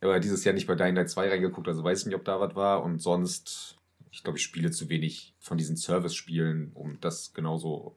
Aber 0.00 0.18
dieses 0.18 0.44
Jahr 0.44 0.54
nicht 0.54 0.66
bei 0.66 0.74
Dying 0.74 0.96
Light 0.96 1.10
2 1.10 1.28
reingeguckt, 1.28 1.68
also 1.68 1.84
weiß 1.84 2.00
ich 2.00 2.06
nicht, 2.06 2.16
ob 2.16 2.24
da 2.24 2.40
was 2.40 2.54
war. 2.54 2.82
Und 2.82 3.00
sonst, 3.00 3.76
ich 4.10 4.22
glaube, 4.24 4.38
ich 4.38 4.44
spiele 4.44 4.70
zu 4.70 4.88
wenig 4.88 5.34
von 5.38 5.58
diesen 5.58 5.76
Service-Spielen, 5.76 6.72
um 6.74 6.98
das 7.00 7.32
genauso 7.32 7.96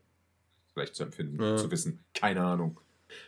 vielleicht 0.73 0.95
zu 0.95 1.03
empfinden, 1.03 1.41
ja. 1.41 1.57
zu 1.57 1.71
wissen. 1.71 2.03
Keine 2.13 2.43
Ahnung. 2.43 2.79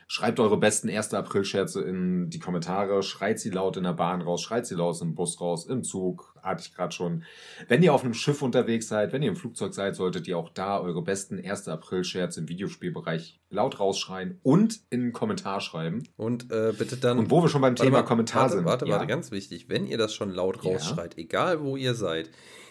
Schreibt 0.09 0.39
eure 0.39 0.57
besten 0.57 0.89
1. 0.89 1.13
April-Scherze 1.13 1.81
in 1.81 2.29
die 2.29 2.39
Kommentare. 2.39 3.03
Schreit 3.03 3.39
sie 3.39 3.49
laut 3.49 3.75
in 3.75 3.83
der 3.83 3.93
Bahn 3.93 4.21
raus, 4.21 4.41
schreit 4.41 4.65
sie 4.65 4.75
laut 4.75 5.01
im 5.01 5.15
Bus 5.15 5.41
raus, 5.41 5.65
im 5.65 5.83
Zug, 5.83 6.33
hatte 6.41 6.63
ich 6.65 6.73
gerade 6.73 6.93
schon. 6.93 7.23
Wenn 7.67 7.83
ihr 7.83 7.93
auf 7.93 8.03
einem 8.03 8.13
Schiff 8.13 8.41
unterwegs 8.41 8.87
seid, 8.87 9.11
wenn 9.11 9.21
ihr 9.21 9.27
im 9.27 9.35
Flugzeug 9.35 9.73
seid, 9.73 9.95
solltet 9.95 10.27
ihr 10.27 10.37
auch 10.37 10.49
da 10.49 10.79
eure 10.79 11.01
besten 11.01 11.43
1. 11.43 11.67
April-Scherze 11.67 12.39
im 12.39 12.47
Videospielbereich 12.47 13.41
laut 13.49 13.79
rausschreien 13.81 14.39
und 14.43 14.79
in 14.89 15.01
einen 15.01 15.13
Kommentar 15.13 15.59
schreiben. 15.59 16.03
Und 16.15 16.51
äh, 16.51 16.73
bitte 16.77 16.95
dann. 16.95 17.19
Und 17.19 17.29
wo 17.29 17.41
wir 17.41 17.49
schon 17.49 17.61
beim 17.61 17.75
Thema 17.75 17.99
mal, 17.99 18.03
Kommentar 18.03 18.43
warte, 18.43 18.55
sind. 18.55 18.65
Warte, 18.65 18.85
ja. 18.85 18.93
warte, 18.93 19.07
ganz 19.07 19.31
wichtig. 19.31 19.67
Wenn 19.67 19.85
ihr 19.85 19.97
das 19.97 20.13
schon 20.13 20.31
laut 20.31 20.63
rausschreit, 20.63 21.15
ja. 21.17 21.23
egal 21.23 21.61
wo 21.61 21.75
ihr 21.75 21.95
seid, 21.95 22.29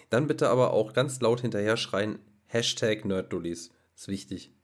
dann 0.09 0.27
bitte 0.27 0.49
aber 0.49 0.73
auch 0.73 0.95
ganz 0.95 1.21
laut 1.21 1.43
hinterher 1.43 1.77
schreien: 1.77 2.19
Hashtag 2.47 3.05
Nerddullies. 3.05 3.73
Ist 3.95 4.09
wichtig. 4.09 4.56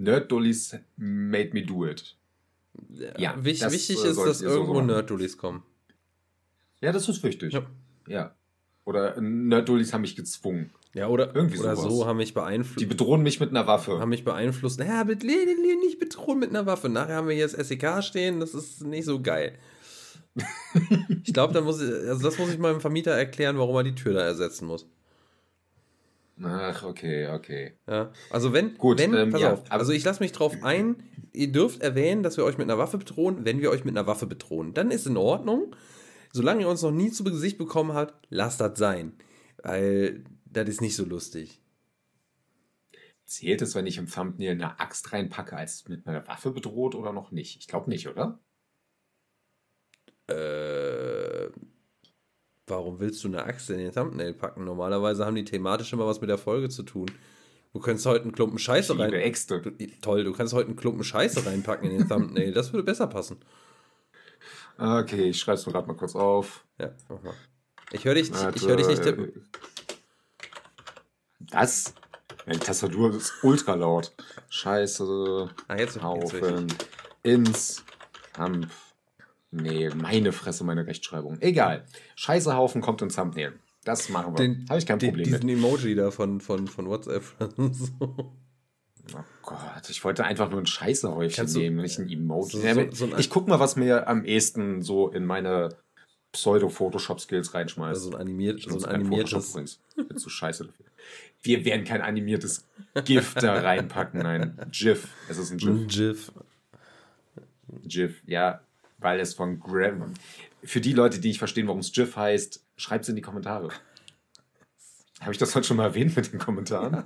Nerddullies 0.00 0.78
made 0.96 1.50
me 1.52 1.62
do 1.62 1.86
it. 1.86 2.16
Ja, 3.18 3.34
wichtig, 3.44 3.60
das, 3.60 3.72
wichtig 3.72 4.04
ist, 4.04 4.16
dass 4.18 4.40
irgendwo 4.40 4.74
so 4.74 4.82
Nerddullies 4.82 5.36
kommen. 5.36 5.62
Ja, 6.80 6.92
das 6.92 7.08
ist 7.08 7.22
wichtig. 7.22 7.52
Ja. 7.52 7.66
ja. 8.06 8.34
Oder 8.84 9.20
Nerddullies 9.20 9.92
haben 9.92 10.00
mich 10.00 10.16
gezwungen. 10.16 10.70
Ja, 10.94 11.08
oder, 11.08 11.34
Irgendwie 11.36 11.58
oder 11.58 11.76
sowas. 11.76 11.92
so 11.92 12.06
haben 12.06 12.16
mich 12.16 12.34
beeinflusst. 12.34 12.80
Die 12.80 12.86
bedrohen 12.86 13.22
mich 13.22 13.38
mit 13.38 13.50
einer 13.50 13.66
Waffe. 13.66 14.00
Haben 14.00 14.08
mich 14.08 14.24
beeinflusst. 14.24 14.80
Naja, 14.80 15.04
nicht 15.04 15.98
bedrohen 16.00 16.38
mit 16.38 16.50
einer 16.50 16.66
Waffe. 16.66 16.88
Nachher 16.88 17.16
haben 17.16 17.28
wir 17.28 17.34
hier 17.34 17.46
das 17.46 17.68
SEK 17.68 18.02
stehen, 18.02 18.40
das 18.40 18.54
ist 18.54 18.82
nicht 18.82 19.04
so 19.04 19.20
geil. 19.20 19.56
ich 21.24 21.32
glaube, 21.32 21.52
da 21.52 21.60
muss 21.60 21.80
ich, 21.80 21.90
also 21.90 22.22
das 22.22 22.38
muss 22.38 22.50
ich 22.50 22.58
meinem 22.58 22.80
Vermieter 22.80 23.12
erklären, 23.12 23.58
warum 23.58 23.76
er 23.76 23.84
die 23.84 23.94
Tür 23.94 24.14
da 24.14 24.20
ersetzen 24.20 24.66
muss. 24.66 24.86
Ach, 26.42 26.84
okay, 26.84 27.28
okay. 27.28 27.74
Ja, 27.86 28.12
also 28.30 28.52
wenn, 28.52 28.76
Gut, 28.78 28.98
wenn, 28.98 29.14
ähm, 29.14 29.30
pass 29.30 29.40
ja, 29.40 29.52
auf, 29.52 29.62
also 29.70 29.92
ich 29.92 30.04
lasse 30.04 30.22
mich 30.22 30.32
drauf 30.32 30.54
ein, 30.62 31.02
ihr 31.32 31.52
dürft 31.52 31.82
erwähnen, 31.82 32.22
dass 32.22 32.36
wir 32.36 32.44
euch 32.44 32.58
mit 32.58 32.68
einer 32.68 32.78
Waffe 32.78 32.98
bedrohen, 32.98 33.44
wenn 33.44 33.60
wir 33.60 33.70
euch 33.70 33.84
mit 33.84 33.96
einer 33.96 34.06
Waffe 34.06 34.26
bedrohen. 34.26 34.74
Dann 34.74 34.90
ist 34.90 35.06
in 35.06 35.16
Ordnung. 35.16 35.74
Solange 36.32 36.62
ihr 36.62 36.68
uns 36.68 36.82
noch 36.82 36.92
nie 36.92 37.10
zu 37.10 37.24
Gesicht 37.24 37.58
bekommen 37.58 37.92
habt, 37.92 38.26
lasst 38.30 38.60
das 38.60 38.78
sein. 38.78 39.14
Weil 39.62 40.24
das 40.44 40.68
ist 40.68 40.80
nicht 40.80 40.96
so 40.96 41.04
lustig. 41.04 41.60
Zählt 43.24 43.62
es, 43.62 43.74
wenn 43.74 43.86
ich 43.86 43.98
im 43.98 44.08
Thumbnail 44.08 44.52
eine 44.52 44.80
Axt 44.80 45.12
reinpacke, 45.12 45.56
als 45.56 45.88
mit 45.88 46.06
einer 46.06 46.26
Waffe 46.26 46.52
bedroht 46.52 46.94
oder 46.94 47.12
noch 47.12 47.32
nicht? 47.32 47.58
Ich 47.58 47.68
glaube 47.68 47.90
nicht, 47.90 48.08
oder? 48.08 48.40
Äh 50.28 51.50
Warum 52.70 53.00
willst 53.00 53.22
du 53.24 53.28
eine 53.28 53.44
Axt 53.44 53.68
in 53.70 53.78
den 53.78 53.92
Thumbnail 53.92 54.32
packen? 54.32 54.64
Normalerweise 54.64 55.26
haben 55.26 55.34
die 55.34 55.44
thematisch 55.44 55.92
immer 55.92 56.06
was 56.06 56.20
mit 56.20 56.30
der 56.30 56.38
Folge 56.38 56.68
zu 56.68 56.82
tun. 56.82 57.10
Du 57.72 57.80
könntest 57.80 58.06
heute 58.06 58.22
einen 58.22 58.32
Klumpen 58.32 58.58
Scheiße 58.58 58.98
rein. 58.98 59.12
Äxte. 59.12 59.60
Du, 59.60 59.70
toll, 60.00 60.24
du 60.24 60.32
kannst 60.32 60.54
heute 60.54 60.68
einen 60.68 60.76
Klumpen 60.76 61.04
Scheiße 61.04 61.44
reinpacken 61.44 61.90
in 61.90 61.98
den 61.98 62.08
Thumbnail. 62.08 62.52
Das 62.52 62.72
würde 62.72 62.84
besser 62.84 63.06
passen. 63.06 63.38
Okay, 64.78 65.30
ich 65.30 65.38
schreibe 65.38 65.58
es 65.58 65.66
mir 65.66 65.72
gerade 65.72 65.86
mal 65.86 65.96
kurz 65.96 66.16
auf. 66.16 66.64
Ja, 66.78 66.92
mach 67.08 67.22
mal. 67.22 67.34
Ich 67.92 68.04
höre 68.04 68.14
dich, 68.14 68.32
Warte, 68.32 68.56
ich 68.56 68.66
hör 68.66 68.76
dich 68.76 68.86
nicht 68.86 69.02
tippen. 69.02 69.44
Das? 71.40 71.94
Die 72.50 72.58
Tastatur 72.58 73.14
ist 73.14 73.32
ultra 73.42 73.74
laut. 73.74 74.12
Scheiße. 74.48 75.50
Ah, 75.68 75.76
jetzt, 75.76 76.02
Haufen. 76.02 76.68
Jetzt 76.68 76.88
ins 77.22 77.84
Kampf. 78.32 78.89
Nee, 79.52 79.90
meine 79.90 80.32
Fresse, 80.32 80.64
meine 80.64 80.86
Rechtschreibung. 80.86 81.38
Egal. 81.40 81.84
Scheißehaufen 82.14 82.80
kommt 82.80 83.02
ins 83.02 83.16
Thumbnail. 83.16 83.54
Das 83.84 84.08
machen 84.08 84.38
wir. 84.38 84.68
Habe 84.68 84.78
ich 84.78 84.86
kein 84.86 84.98
den, 84.98 85.10
Problem 85.10 85.24
diesen 85.24 85.46
mit. 85.46 85.48
Diesen 85.48 85.64
Emoji 85.64 85.94
da 85.94 86.10
von, 86.10 86.40
von, 86.40 86.68
von 86.68 86.86
WhatsApp. 86.86 87.24
so. 87.56 88.32
Oh 89.12 89.24
Gott, 89.42 89.88
ich 89.88 90.04
wollte 90.04 90.24
einfach 90.24 90.50
nur 90.50 90.60
ein 90.60 90.66
Scheißehäufchen 90.66 91.50
nehmen, 91.52 91.80
nicht 91.80 91.98
ein 91.98 92.08
Emoji. 92.08 92.60
So, 92.60 92.60
so, 92.60 92.90
so 92.92 93.04
ein 93.06 93.18
ich 93.18 93.30
guck 93.30 93.48
mal, 93.48 93.58
was 93.58 93.74
mir 93.74 94.06
am 94.06 94.24
ehesten 94.24 94.82
so 94.82 95.08
in 95.08 95.26
meine 95.26 95.70
Pseudo-Photoshop-Skills 96.32 97.54
reinschmeißt. 97.54 97.88
Also 97.88 98.10
so 98.10 98.16
ein, 98.16 98.20
animiert, 98.20 98.60
so 98.60 98.76
ein 98.76 98.84
animiertes. 98.84 99.80
Ich 99.96 100.06
bin 100.06 100.16
zu 100.16 100.28
scheiße 100.28 100.66
dafür. 100.66 100.86
Wir 101.42 101.64
werden 101.64 101.84
kein 101.84 102.02
animiertes 102.02 102.68
GIF 103.04 103.34
da 103.34 103.54
reinpacken, 103.54 104.20
nein. 104.22 104.60
GIF. 104.70 105.08
Es 105.28 105.38
ist 105.38 105.50
ein 105.50 105.58
GIF. 105.58 105.68
Ein 105.68 105.88
GIF. 105.88 106.32
GIF, 107.82 108.22
ja 108.26 108.60
weil 109.00 109.20
es 109.20 109.34
von 109.34 109.58
Graham. 109.58 110.14
Für 110.62 110.80
die 110.80 110.92
Leute, 110.92 111.20
die 111.20 111.28
nicht 111.28 111.38
verstehen, 111.38 111.66
warum 111.66 111.80
es 111.80 111.92
GIF 111.92 112.16
heißt, 112.16 112.64
schreibt 112.76 113.04
es 113.04 113.08
in 113.08 113.16
die 113.16 113.22
Kommentare. 113.22 113.70
Habe 115.20 115.32
ich 115.32 115.38
das 115.38 115.54
heute 115.54 115.66
schon 115.66 115.76
mal 115.76 115.84
erwähnt 115.84 116.16
mit 116.16 116.32
den 116.32 116.38
Kommentaren? 116.38 117.04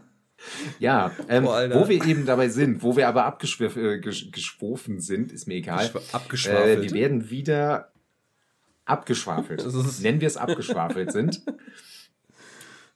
Ja, 0.78 1.12
ähm, 1.28 1.44
wo 1.44 1.88
wir 1.88 2.04
eben 2.04 2.26
dabei 2.26 2.48
sind, 2.48 2.82
wo 2.82 2.96
wir 2.96 3.08
aber 3.08 3.24
abgeschwofen 3.24 4.96
äh, 4.96 5.00
sind, 5.00 5.32
ist 5.32 5.46
mir 5.46 5.54
egal. 5.54 5.90
Abgeschwafelt. 6.12 6.78
Äh, 6.78 6.82
wir 6.82 6.90
werden 6.92 7.30
wieder 7.30 7.92
abgeschwafelt. 8.84 9.64
Nennen 10.00 10.20
wir 10.20 10.28
es 10.28 10.36
abgeschwafelt 10.36 11.12
sind. 11.12 11.42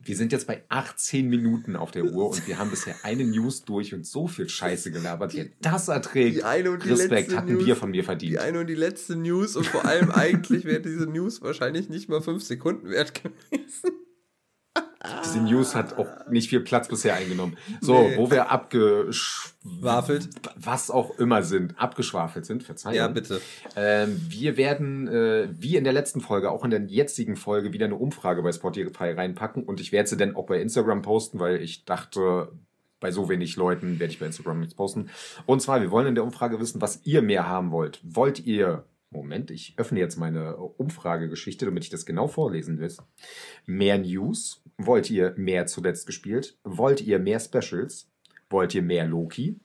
Wir 0.09 0.17
sind 0.17 0.33
jetzt 0.33 0.47
bei 0.47 0.63
18 0.71 1.29
Minuten 1.29 1.77
auf 1.77 1.91
der 1.91 2.05
Uhr 2.05 2.31
und 2.31 2.47
wir 2.49 2.59
haben 2.59 2.71
bisher 2.71 2.95
eine 3.03 3.25
News 3.25 3.65
durch 3.65 3.93
und 3.93 4.07
so 4.07 4.27
viel 4.27 4.49
Scheiße 4.49 4.91
gelabert. 4.91 5.35
Wer 5.35 5.49
das 5.61 5.89
erträgt, 5.89 6.43
Respekt, 6.45 7.37
hat 7.37 7.47
ein 7.47 7.59
Bier 7.59 7.77
von 7.77 7.91
mir 7.91 8.05
verdient. 8.05 8.33
Die 8.33 8.39
eine 8.39 8.61
und 8.61 8.69
die 8.69 8.75
letzte 8.75 9.17
News 9.17 9.55
und 9.55 9.67
vor 9.67 9.85
allem 9.85 10.11
eigentlich 10.15 10.65
wäre 10.65 10.81
diese 10.81 11.07
News 11.07 11.43
wahrscheinlich 11.43 11.91
nicht 11.91 12.09
mal 12.09 12.23
fünf 12.23 12.43
Sekunden 12.43 12.89
wert 12.89 13.23
gewesen. 13.23 13.93
Diese 15.25 15.41
News 15.41 15.77
hat 15.77 15.97
auch 15.97 16.09
nicht 16.29 16.49
viel 16.51 16.61
Platz 16.61 16.89
bisher 16.89 17.15
eingenommen. 17.15 17.57
So, 17.81 18.01
nee. 18.01 18.17
wo 18.17 18.33
wir 18.33 18.51
abgeschwafelt, 18.51 20.29
was 20.57 20.91
auch 20.91 21.19
immer 21.19 21.45
sind, 21.45 21.79
abgeschwafelt 21.79 22.45
sind, 22.45 22.65
verzeihen. 22.65 22.97
Ja, 22.97 23.07
bitte. 23.07 23.41
Ähm, 23.77 24.21
wir 24.29 24.57
werden, 24.57 25.07
äh, 25.07 25.49
wie 25.53 25.77
in 25.77 25.85
der 25.85 25.93
letzten 25.93 26.21
Folge, 26.21 26.51
auch 26.51 26.65
in 26.65 26.71
der 26.71 26.81
jetzigen 26.81 27.37
Folge, 27.37 27.73
wieder 27.73 27.87
eine 27.87 27.95
Umfrage 27.95 28.43
bei 28.43 28.51
Spotify 28.51 29.11
reinpacken 29.13 29.63
und 29.63 29.79
ich 29.81 29.93
werde 29.93 30.09
sie 30.09 30.17
dann 30.17 30.35
auch 30.35 30.47
bei 30.47 30.61
Instagram 30.61 31.03
posten, 31.03 31.39
weil 31.39 31.63
ich 31.63 31.85
dachte, 31.85 32.51
bei 32.99 33.13
so 33.13 33.29
wenig 33.29 33.55
Leuten 33.55 34.01
werde 34.01 34.13
ich 34.13 34.19
bei 34.19 34.27
Instagram 34.27 34.59
nichts 34.59 34.75
posten. 34.75 35.11
Und 35.47 35.63
zwar, 35.63 35.81
wir 35.81 35.93
wollen 35.93 36.09
in 36.09 36.15
der 36.17 36.25
Umfrage 36.25 36.59
wissen, 36.59 36.83
was 36.83 37.03
ihr 37.05 37.23
mehr 37.23 37.47
haben 37.47 37.71
wollt. 37.71 38.01
Wollt 38.03 38.45
ihr 38.45 38.85
Moment, 39.11 39.51
ich 39.51 39.73
öffne 39.79 40.01
jetzt 40.01 40.19
meine 40.19 40.57
Umfragegeschichte, 40.57 41.65
damit 41.65 41.85
ich 41.85 41.91
das 41.91 42.05
genau 42.05 42.29
vorlesen 42.29 42.79
will. 42.79 42.93
Mehr 43.65 43.97
News? 43.99 44.63
Wollt 44.79 45.11
ihr 45.11 45.35
mehr 45.37 45.67
zuletzt 45.67 46.07
gespielt? 46.07 46.57
Wollt 46.63 47.01
ihr 47.01 47.19
mehr 47.19 47.41
Specials? 47.41 48.09
Wollt 48.49 48.75
ihr 48.75 48.83
mehr 48.83 49.07
Loki? 49.07 49.59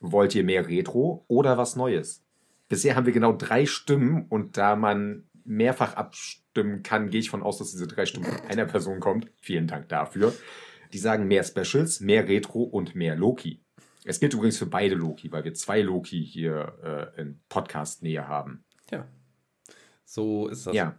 Wollt 0.00 0.34
ihr 0.34 0.42
mehr 0.42 0.66
Retro 0.66 1.24
oder 1.28 1.58
was 1.58 1.76
Neues? 1.76 2.24
Bisher 2.68 2.96
haben 2.96 3.06
wir 3.06 3.12
genau 3.12 3.34
drei 3.34 3.66
Stimmen 3.66 4.26
und 4.28 4.56
da 4.56 4.74
man 4.74 5.28
mehrfach 5.44 5.94
abstimmen 5.94 6.82
kann, 6.82 7.10
gehe 7.10 7.20
ich 7.20 7.30
von 7.30 7.42
aus, 7.42 7.58
dass 7.58 7.72
diese 7.72 7.86
drei 7.86 8.06
Stimmen 8.06 8.24
von 8.24 8.48
einer 8.48 8.64
Person 8.64 9.00
kommt. 9.00 9.30
Vielen 9.40 9.66
Dank 9.66 9.88
dafür. 9.90 10.34
Die 10.92 10.98
sagen 10.98 11.28
mehr 11.28 11.44
Specials, 11.44 12.00
mehr 12.00 12.26
Retro 12.26 12.62
und 12.62 12.94
mehr 12.94 13.16
Loki. 13.16 13.60
Es 14.04 14.20
gilt 14.20 14.34
übrigens 14.34 14.58
für 14.58 14.66
beide 14.66 14.94
Loki, 14.94 15.30
weil 15.32 15.44
wir 15.44 15.54
zwei 15.54 15.82
Loki 15.82 16.24
hier 16.24 17.12
äh, 17.16 17.20
in 17.20 17.40
Podcast-Nähe 17.48 18.28
haben. 18.28 18.64
Ja. 18.90 19.06
So 20.04 20.48
ist 20.48 20.66
das. 20.66 20.74
Ja. 20.74 20.98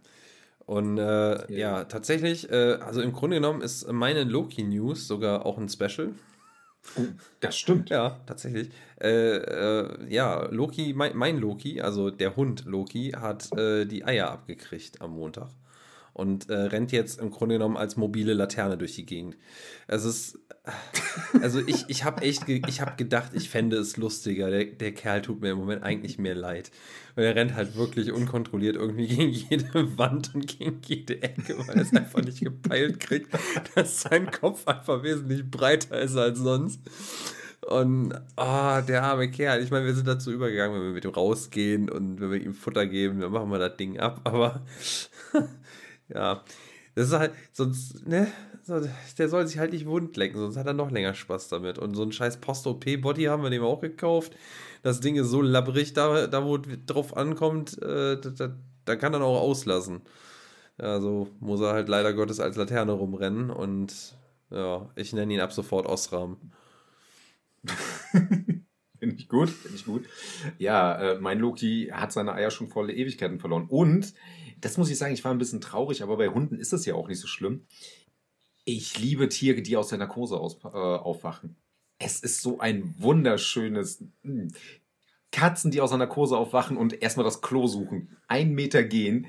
Und 0.66 0.98
äh, 0.98 1.52
ja. 1.52 1.84
tatsächlich, 1.84 2.50
äh, 2.50 2.78
also 2.80 3.00
im 3.00 3.12
Grunde 3.12 3.36
genommen 3.36 3.62
ist 3.62 3.90
meine 3.90 4.24
Loki-News 4.24 5.06
sogar 5.06 5.46
auch 5.46 5.58
ein 5.58 5.68
Special. 5.68 6.10
Oh, 6.96 7.02
das 7.40 7.56
stimmt. 7.56 7.90
Ja, 7.90 8.20
tatsächlich. 8.26 8.70
Äh, 9.00 9.36
äh, 9.36 10.12
ja, 10.12 10.46
Loki, 10.50 10.92
mein, 10.92 11.16
mein, 11.16 11.38
Loki, 11.38 11.80
also 11.80 12.10
der 12.10 12.36
Hund 12.36 12.64
Loki, 12.64 13.12
hat 13.12 13.52
äh, 13.56 13.84
die 13.86 14.04
Eier 14.04 14.30
abgekriegt 14.30 15.00
am 15.00 15.12
Montag. 15.12 15.48
Und 16.16 16.48
äh, 16.48 16.54
rennt 16.54 16.92
jetzt 16.92 17.20
im 17.20 17.30
Grunde 17.30 17.56
genommen 17.56 17.76
als 17.76 17.96
mobile 17.96 18.32
Laterne 18.32 18.78
durch 18.78 18.94
die 18.94 19.04
Gegend. 19.04 19.36
Es 19.86 20.06
ist 20.06 20.38
also 21.40 21.60
ich, 21.64 21.84
ich 21.88 22.04
habe 22.04 22.22
echt, 22.22 22.48
ich 22.48 22.80
habe 22.80 22.96
gedacht, 22.96 23.30
ich 23.34 23.48
fände 23.48 23.76
es 23.76 23.96
lustiger. 23.96 24.50
Der, 24.50 24.64
der 24.64 24.92
Kerl 24.92 25.22
tut 25.22 25.40
mir 25.40 25.50
im 25.50 25.58
Moment 25.58 25.82
eigentlich 25.84 26.18
mehr 26.18 26.34
leid. 26.34 26.70
Weil 27.14 27.26
er 27.26 27.36
rennt 27.36 27.54
halt 27.54 27.76
wirklich 27.76 28.12
unkontrolliert 28.12 28.76
irgendwie 28.76 29.06
gegen 29.06 29.30
jede 29.30 29.98
Wand 29.98 30.34
und 30.34 30.46
gegen 30.46 30.80
jede 30.84 31.22
Ecke, 31.22 31.56
weil 31.58 31.76
er 31.76 31.82
es 31.82 31.94
einfach 31.94 32.22
nicht 32.22 32.40
gepeilt 32.40 32.98
kriegt, 32.98 33.28
dass 33.74 34.02
sein 34.02 34.30
Kopf 34.30 34.66
einfach 34.66 35.02
wesentlich 35.02 35.48
breiter 35.48 36.00
ist 36.00 36.16
als 36.16 36.38
sonst. 36.38 36.80
Und 37.68 38.12
oh, 38.36 38.80
der 38.86 39.02
arme 39.02 39.30
Kerl. 39.30 39.62
Ich 39.62 39.70
meine, 39.70 39.86
wir 39.86 39.94
sind 39.94 40.06
dazu 40.06 40.30
übergegangen, 40.32 40.76
wenn 40.76 40.86
wir 40.88 40.94
mit 40.94 41.04
ihm 41.04 41.10
rausgehen 41.10 41.88
und 41.88 42.20
wenn 42.20 42.30
wir 42.30 42.40
ihm 42.40 42.54
Futter 42.54 42.86
geben, 42.86 43.20
dann 43.20 43.32
machen 43.32 43.50
wir 43.50 43.58
das 43.58 43.76
Ding 43.76 43.98
ab. 43.98 44.20
Aber 44.24 44.62
ja, 46.08 46.42
das 46.94 47.08
ist 47.08 47.12
halt, 47.12 47.32
sonst, 47.52 48.06
ne, 48.06 48.28
der 49.18 49.28
soll 49.28 49.46
sich 49.46 49.58
halt 49.58 49.72
nicht 49.72 49.86
wund 49.86 50.16
lecken, 50.16 50.38
sonst 50.38 50.56
hat 50.56 50.66
er 50.66 50.72
noch 50.72 50.90
länger 50.90 51.14
Spaß 51.14 51.48
damit. 51.48 51.78
Und 51.78 51.94
so 51.94 52.02
ein 52.02 52.12
scheiß 52.12 52.38
Post-OP-Body 52.38 53.24
haben 53.24 53.42
wir 53.42 53.50
dem 53.50 53.62
auch 53.62 53.80
gekauft. 53.80 54.34
Das 54.82 55.00
Ding 55.00 55.16
ist 55.16 55.28
so 55.28 55.42
labbrig, 55.42 55.92
da, 55.92 56.26
da 56.26 56.44
wo 56.44 56.58
drauf 56.58 57.16
ankommt, 57.16 57.80
äh, 57.82 58.18
da, 58.20 58.56
da 58.84 58.96
kann 58.96 59.14
er 59.14 59.22
auch 59.22 59.40
auslassen. 59.40 60.02
Also 60.78 61.28
muss 61.40 61.60
er 61.60 61.72
halt 61.72 61.88
leider 61.88 62.12
Gottes 62.12 62.40
als 62.40 62.56
Laterne 62.56 62.92
rumrennen 62.92 63.50
und 63.50 64.14
ja, 64.50 64.90
ich 64.94 65.12
nenne 65.12 65.34
ihn 65.34 65.40
ab 65.40 65.52
sofort 65.52 65.86
Osram. 65.86 66.38
Finde 68.98 69.16
ich 69.16 69.28
gut, 69.28 69.50
finde 69.50 69.76
ich 69.76 69.84
gut. 69.84 70.04
Ja, 70.58 70.94
äh, 70.94 71.18
mein 71.20 71.38
Loki 71.38 71.90
hat 71.92 72.12
seine 72.12 72.32
Eier 72.32 72.50
schon 72.50 72.68
vor 72.68 72.88
Ewigkeiten 72.88 73.38
verloren. 73.38 73.66
Und, 73.68 74.14
das 74.60 74.76
muss 74.78 74.90
ich 74.90 74.98
sagen, 74.98 75.14
ich 75.14 75.24
war 75.24 75.32
ein 75.32 75.38
bisschen 75.38 75.60
traurig, 75.60 76.02
aber 76.02 76.16
bei 76.16 76.28
Hunden 76.28 76.58
ist 76.58 76.72
es 76.72 76.86
ja 76.86 76.94
auch 76.94 77.08
nicht 77.08 77.20
so 77.20 77.26
schlimm. 77.26 77.66
Ich 78.64 78.98
liebe 78.98 79.28
Tiere, 79.28 79.62
die 79.62 79.76
aus 79.76 79.88
der 79.88 79.98
Narkose 79.98 80.38
aus, 80.38 80.58
äh, 80.64 80.68
aufwachen. 80.68 81.56
Es 81.98 82.20
ist 82.20 82.42
so 82.42 82.58
ein 82.58 82.94
wunderschönes. 82.98 84.00
Mh. 84.22 84.42
Hm, 84.42 84.52
Katzen, 85.32 85.70
die 85.70 85.80
aus 85.80 85.90
der 85.90 85.98
Narkose 85.98 86.36
aufwachen 86.36 86.76
und 86.76 87.02
erstmal 87.02 87.24
das 87.24 87.42
Klo 87.42 87.66
suchen. 87.66 88.16
Einen 88.26 88.54
Meter 88.54 88.82
gehen 88.82 89.26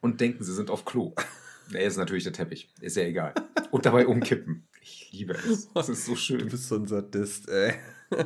und 0.00 0.20
denken, 0.20 0.44
sie 0.44 0.54
sind 0.54 0.70
auf 0.70 0.84
Klo. 0.84 1.14
Er 1.72 1.84
ist 1.84 1.98
natürlich 1.98 2.24
der 2.24 2.32
Teppich. 2.32 2.68
Ist 2.80 2.96
ja 2.96 3.04
egal. 3.04 3.32
Und 3.70 3.86
dabei 3.86 4.08
umkippen. 4.08 4.66
Ich 4.82 5.12
liebe 5.12 5.34
es. 5.34 5.72
Das 5.72 5.88
ist 5.90 6.04
so 6.04 6.16
schön. 6.16 6.40
Du 6.40 6.46
bist 6.46 6.66
so 6.66 6.74
ein 6.74 6.88
Sadist, 6.88 7.48
ey. 7.48 7.74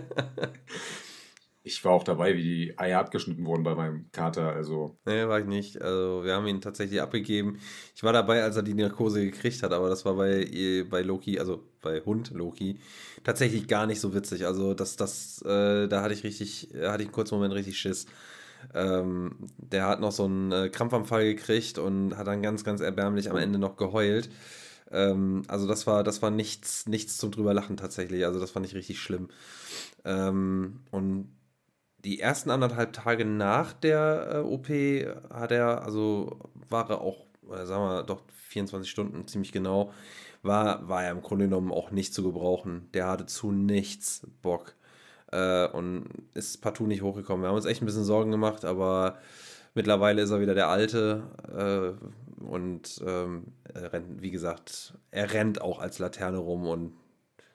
Ich 1.67 1.83
war 1.83 1.93
auch 1.93 2.05
dabei, 2.05 2.37
wie 2.37 2.43
die 2.43 2.79
Eier 2.79 3.01
abgeschnitten 3.01 3.47
wurden 3.47 3.63
bei 3.63 3.75
meinem 3.75 4.05
Kater. 4.13 4.53
Also. 4.53 4.99
Nee, 5.07 5.27
war 5.27 5.41
ich 5.41 5.47
nicht. 5.47 5.81
Also 5.81 6.23
wir 6.23 6.35
haben 6.35 6.47
ihn 6.47 6.61
tatsächlich 6.61 7.01
abgegeben. 7.01 7.59
Ich 7.97 8.03
war 8.03 8.13
dabei, 8.13 8.43
als 8.43 8.57
er 8.57 8.63
die 8.63 8.75
Narkose 8.75 9.25
gekriegt 9.25 9.63
hat, 9.63 9.73
aber 9.73 9.89
das 9.89 10.05
war 10.05 10.15
bei, 10.15 10.85
bei 10.91 11.01
Loki, 11.01 11.39
also 11.39 11.65
bei 11.81 12.03
Hund 12.03 12.33
Loki, 12.33 12.81
tatsächlich 13.25 13.67
gar 13.67 13.87
nicht 13.87 13.99
so 13.99 14.15
witzig. 14.15 14.45
Also 14.45 14.75
das, 14.75 14.97
das, 14.97 15.41
äh, 15.41 15.89
da 15.89 16.03
hatte 16.03 16.13
ich 16.13 16.23
richtig, 16.23 16.69
hatte 16.75 17.03
ich 17.03 17.09
einen 17.09 17.13
kurzen 17.13 17.37
Moment 17.37 17.55
richtig 17.55 17.79
Schiss. 17.79 18.05
Ähm, 18.75 19.37
der 19.57 19.87
hat 19.87 20.01
noch 20.01 20.13
so 20.13 20.27
einen 20.27 20.53
äh, 20.53 20.69
Krampfanfall 20.69 21.25
gekriegt 21.25 21.79
und 21.79 22.19
hat 22.19 22.27
dann 22.27 22.43
ganz, 22.43 22.65
ganz 22.65 22.83
erbärmlich 22.83 23.31
am 23.31 23.39
Ende 23.39 23.59
noch 23.59 23.77
geheult. 23.77 24.29
Ähm, 24.91 25.45
also 25.49 25.67
das 25.67 25.87
war, 25.87 26.05
das 26.05 26.21
war 26.21 26.31
nichts, 26.31 26.87
nichts 26.87 27.17
zum 27.17 27.31
drüber 27.31 27.55
lachen 27.55 27.79
tatsächlich. 27.79 28.27
Also 28.27 28.39
das 28.39 28.51
fand 28.51 28.67
ich 28.67 28.75
richtig 28.75 29.01
schlimm. 29.01 29.29
Ähm, 30.05 30.81
und 30.91 31.29
die 32.05 32.21
ersten 32.21 32.51
anderthalb 32.51 32.93
Tage 32.93 33.25
nach 33.25 33.73
der 33.73 34.31
äh, 34.33 34.39
OP 34.39 34.69
hat 35.33 35.53
er, 35.53 35.83
also 35.83 36.39
war 36.69 36.89
er 36.91 37.01
auch, 37.01 37.27
äh, 37.51 37.65
sagen 37.65 37.83
wir 37.83 38.03
doch 38.03 38.23
24 38.49 38.91
Stunden 38.91 39.27
ziemlich 39.27 39.53
genau, 39.53 39.93
war, 40.43 40.89
war 40.89 41.05
er 41.05 41.11
im 41.11 41.23
Grunde 41.23 41.47
genommen 41.47 41.73
auch 41.73 41.91
nicht 41.91 42.13
zu 42.15 42.23
gebrauchen. 42.23 42.89
Der 42.93 43.09
hatte 43.09 43.27
zu 43.27 43.51
nichts 43.51 44.27
Bock 44.43 44.75
äh, 45.33 45.67
und 45.69 46.09
ist 46.35 46.61
partout 46.61 46.87
nicht 46.87 47.03
hochgekommen. 47.03 47.43
Wir 47.43 47.49
haben 47.49 47.57
uns 47.57 47.65
echt 47.65 47.83
ein 47.83 47.87
bisschen 47.87 48.05
Sorgen 48.05 48.31
gemacht, 48.31 48.65
aber 48.65 49.19
mittlerweile 49.75 50.23
ist 50.23 50.31
er 50.31 50.41
wieder 50.41 50.55
der 50.55 50.69
Alte 50.69 51.23
äh, 51.49 52.45
und 52.45 53.03
ähm, 53.07 53.55
rennt, 53.75 54.23
wie 54.23 54.31
gesagt, 54.31 54.95
er 55.11 55.33
rennt 55.33 55.63
auch 55.63 55.79
als 55.79 55.99
Laterne 55.99 56.39
rum 56.39 56.67
und 56.67 56.93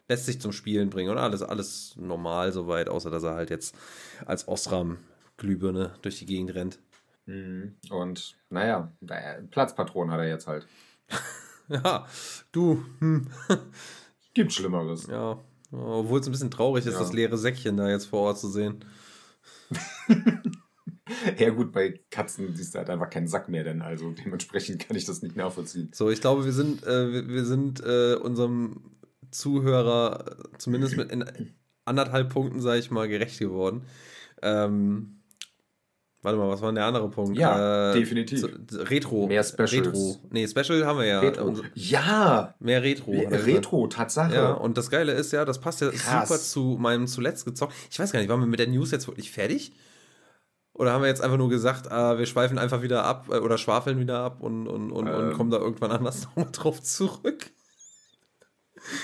lässt 0.09 0.25
sich 0.25 0.41
zum 0.41 0.51
Spielen 0.51 0.89
bringen 0.89 1.11
und 1.11 1.17
alles, 1.17 1.41
alles 1.41 1.95
normal 1.95 2.51
soweit, 2.51 2.89
außer 2.89 3.09
dass 3.09 3.23
er 3.23 3.35
halt 3.35 3.49
jetzt 3.51 3.75
als 4.25 4.47
Osram-Glühbirne 4.47 5.93
durch 6.01 6.19
die 6.19 6.25
Gegend 6.25 6.53
rennt. 6.55 6.79
Mhm. 7.25 7.75
Und 7.89 8.35
naja, 8.49 8.91
Platzpatron 9.51 10.11
hat 10.11 10.19
er 10.19 10.27
jetzt 10.27 10.47
halt. 10.47 10.67
ja, 11.69 12.07
du. 12.51 12.83
Hm. 12.99 13.27
Gibt 14.33 14.51
Schlimmeres. 14.51 15.07
Ja, 15.07 15.39
obwohl 15.71 16.19
es 16.19 16.27
ein 16.27 16.31
bisschen 16.31 16.51
traurig 16.51 16.85
ist, 16.85 16.93
ja. 16.93 16.99
das 16.99 17.13
leere 17.13 17.37
Säckchen 17.37 17.77
da 17.77 17.87
jetzt 17.87 18.05
vor 18.05 18.21
Ort 18.21 18.39
zu 18.39 18.49
sehen. 18.49 18.83
ja, 21.37 21.51
gut, 21.51 21.71
bei 21.71 21.99
Katzen 22.09 22.55
siehst 22.55 22.73
du 22.73 22.79
halt 22.79 22.89
einfach 22.89 23.11
keinen 23.11 23.27
Sack 23.27 23.49
mehr, 23.49 23.63
denn 23.63 23.83
also 23.83 24.11
dementsprechend 24.11 24.87
kann 24.87 24.97
ich 24.97 25.05
das 25.05 25.21
nicht 25.21 25.35
nachvollziehen. 25.35 25.91
So, 25.93 26.09
ich 26.09 26.21
glaube, 26.21 26.45
wir 26.45 26.53
sind, 26.53 26.83
äh, 26.83 27.11
wir, 27.11 27.27
wir, 27.27 27.45
sind 27.45 27.83
äh, 27.85 28.15
unserem 28.15 28.81
Zuhörer 29.31 30.37
zumindest 30.57 30.97
mit 30.97 31.11
in 31.11 31.25
anderthalb 31.85 32.29
Punkten, 32.29 32.61
sage 32.61 32.79
ich 32.79 32.91
mal, 32.91 33.07
gerecht 33.07 33.39
geworden. 33.39 33.83
Ähm, 34.41 35.19
Warte 36.21 36.37
mal, 36.37 36.49
was 36.49 36.61
war 36.61 36.67
denn 36.67 36.75
der 36.75 36.85
andere 36.85 37.09
Punkt? 37.09 37.37
Ja, 37.37 37.91
äh, 37.91 37.93
definitiv. 37.93 38.45
Retro. 38.73 39.27
Mehr 39.27 39.41
Specials. 39.41 39.73
Retro. 39.73 40.19
Nee, 40.31 40.47
Special 40.49 40.85
haben 40.85 40.99
wir 40.99 41.05
ja. 41.05 41.21
Retro. 41.21 41.53
ja! 41.75 42.55
Mehr 42.59 42.83
Retro. 42.83 43.11
Retro, 43.11 43.87
Tatsache. 43.87 44.35
Ja, 44.35 44.51
und 44.51 44.77
das 44.77 44.89
Geile 44.89 45.13
ist 45.13 45.31
ja, 45.31 45.45
das 45.45 45.59
passt 45.61 45.79
ja 45.79 45.89
Krass. 45.91 46.27
super 46.27 46.41
zu 46.41 46.77
meinem 46.77 47.07
zuletzt 47.07 47.45
gezockt. 47.45 47.73
Ich 47.89 47.97
weiß 47.99 48.11
gar 48.11 48.19
nicht, 48.19 48.27
waren 48.27 48.41
wir 48.41 48.47
mit 48.47 48.59
der 48.59 48.67
News 48.67 48.91
jetzt 48.91 49.07
wirklich 49.07 49.31
fertig? 49.31 49.71
Oder 50.73 50.91
haben 50.91 51.01
wir 51.01 51.07
jetzt 51.07 51.21
einfach 51.21 51.37
nur 51.37 51.49
gesagt, 51.49 51.87
äh, 51.87 52.17
wir 52.17 52.25
schweifen 52.25 52.57
einfach 52.57 52.81
wieder 52.81 53.05
ab 53.05 53.27
äh, 53.29 53.37
oder 53.37 53.57
schwafeln 53.57 53.97
wieder 53.99 54.19
ab 54.19 54.41
und, 54.41 54.67
und, 54.67 54.91
und, 54.91 55.07
ähm. 55.07 55.13
und 55.13 55.33
kommen 55.33 55.51
da 55.51 55.57
irgendwann 55.57 55.91
anders 55.93 56.25
nochmal 56.25 56.49
drauf 56.51 56.81
zurück? 56.81 57.51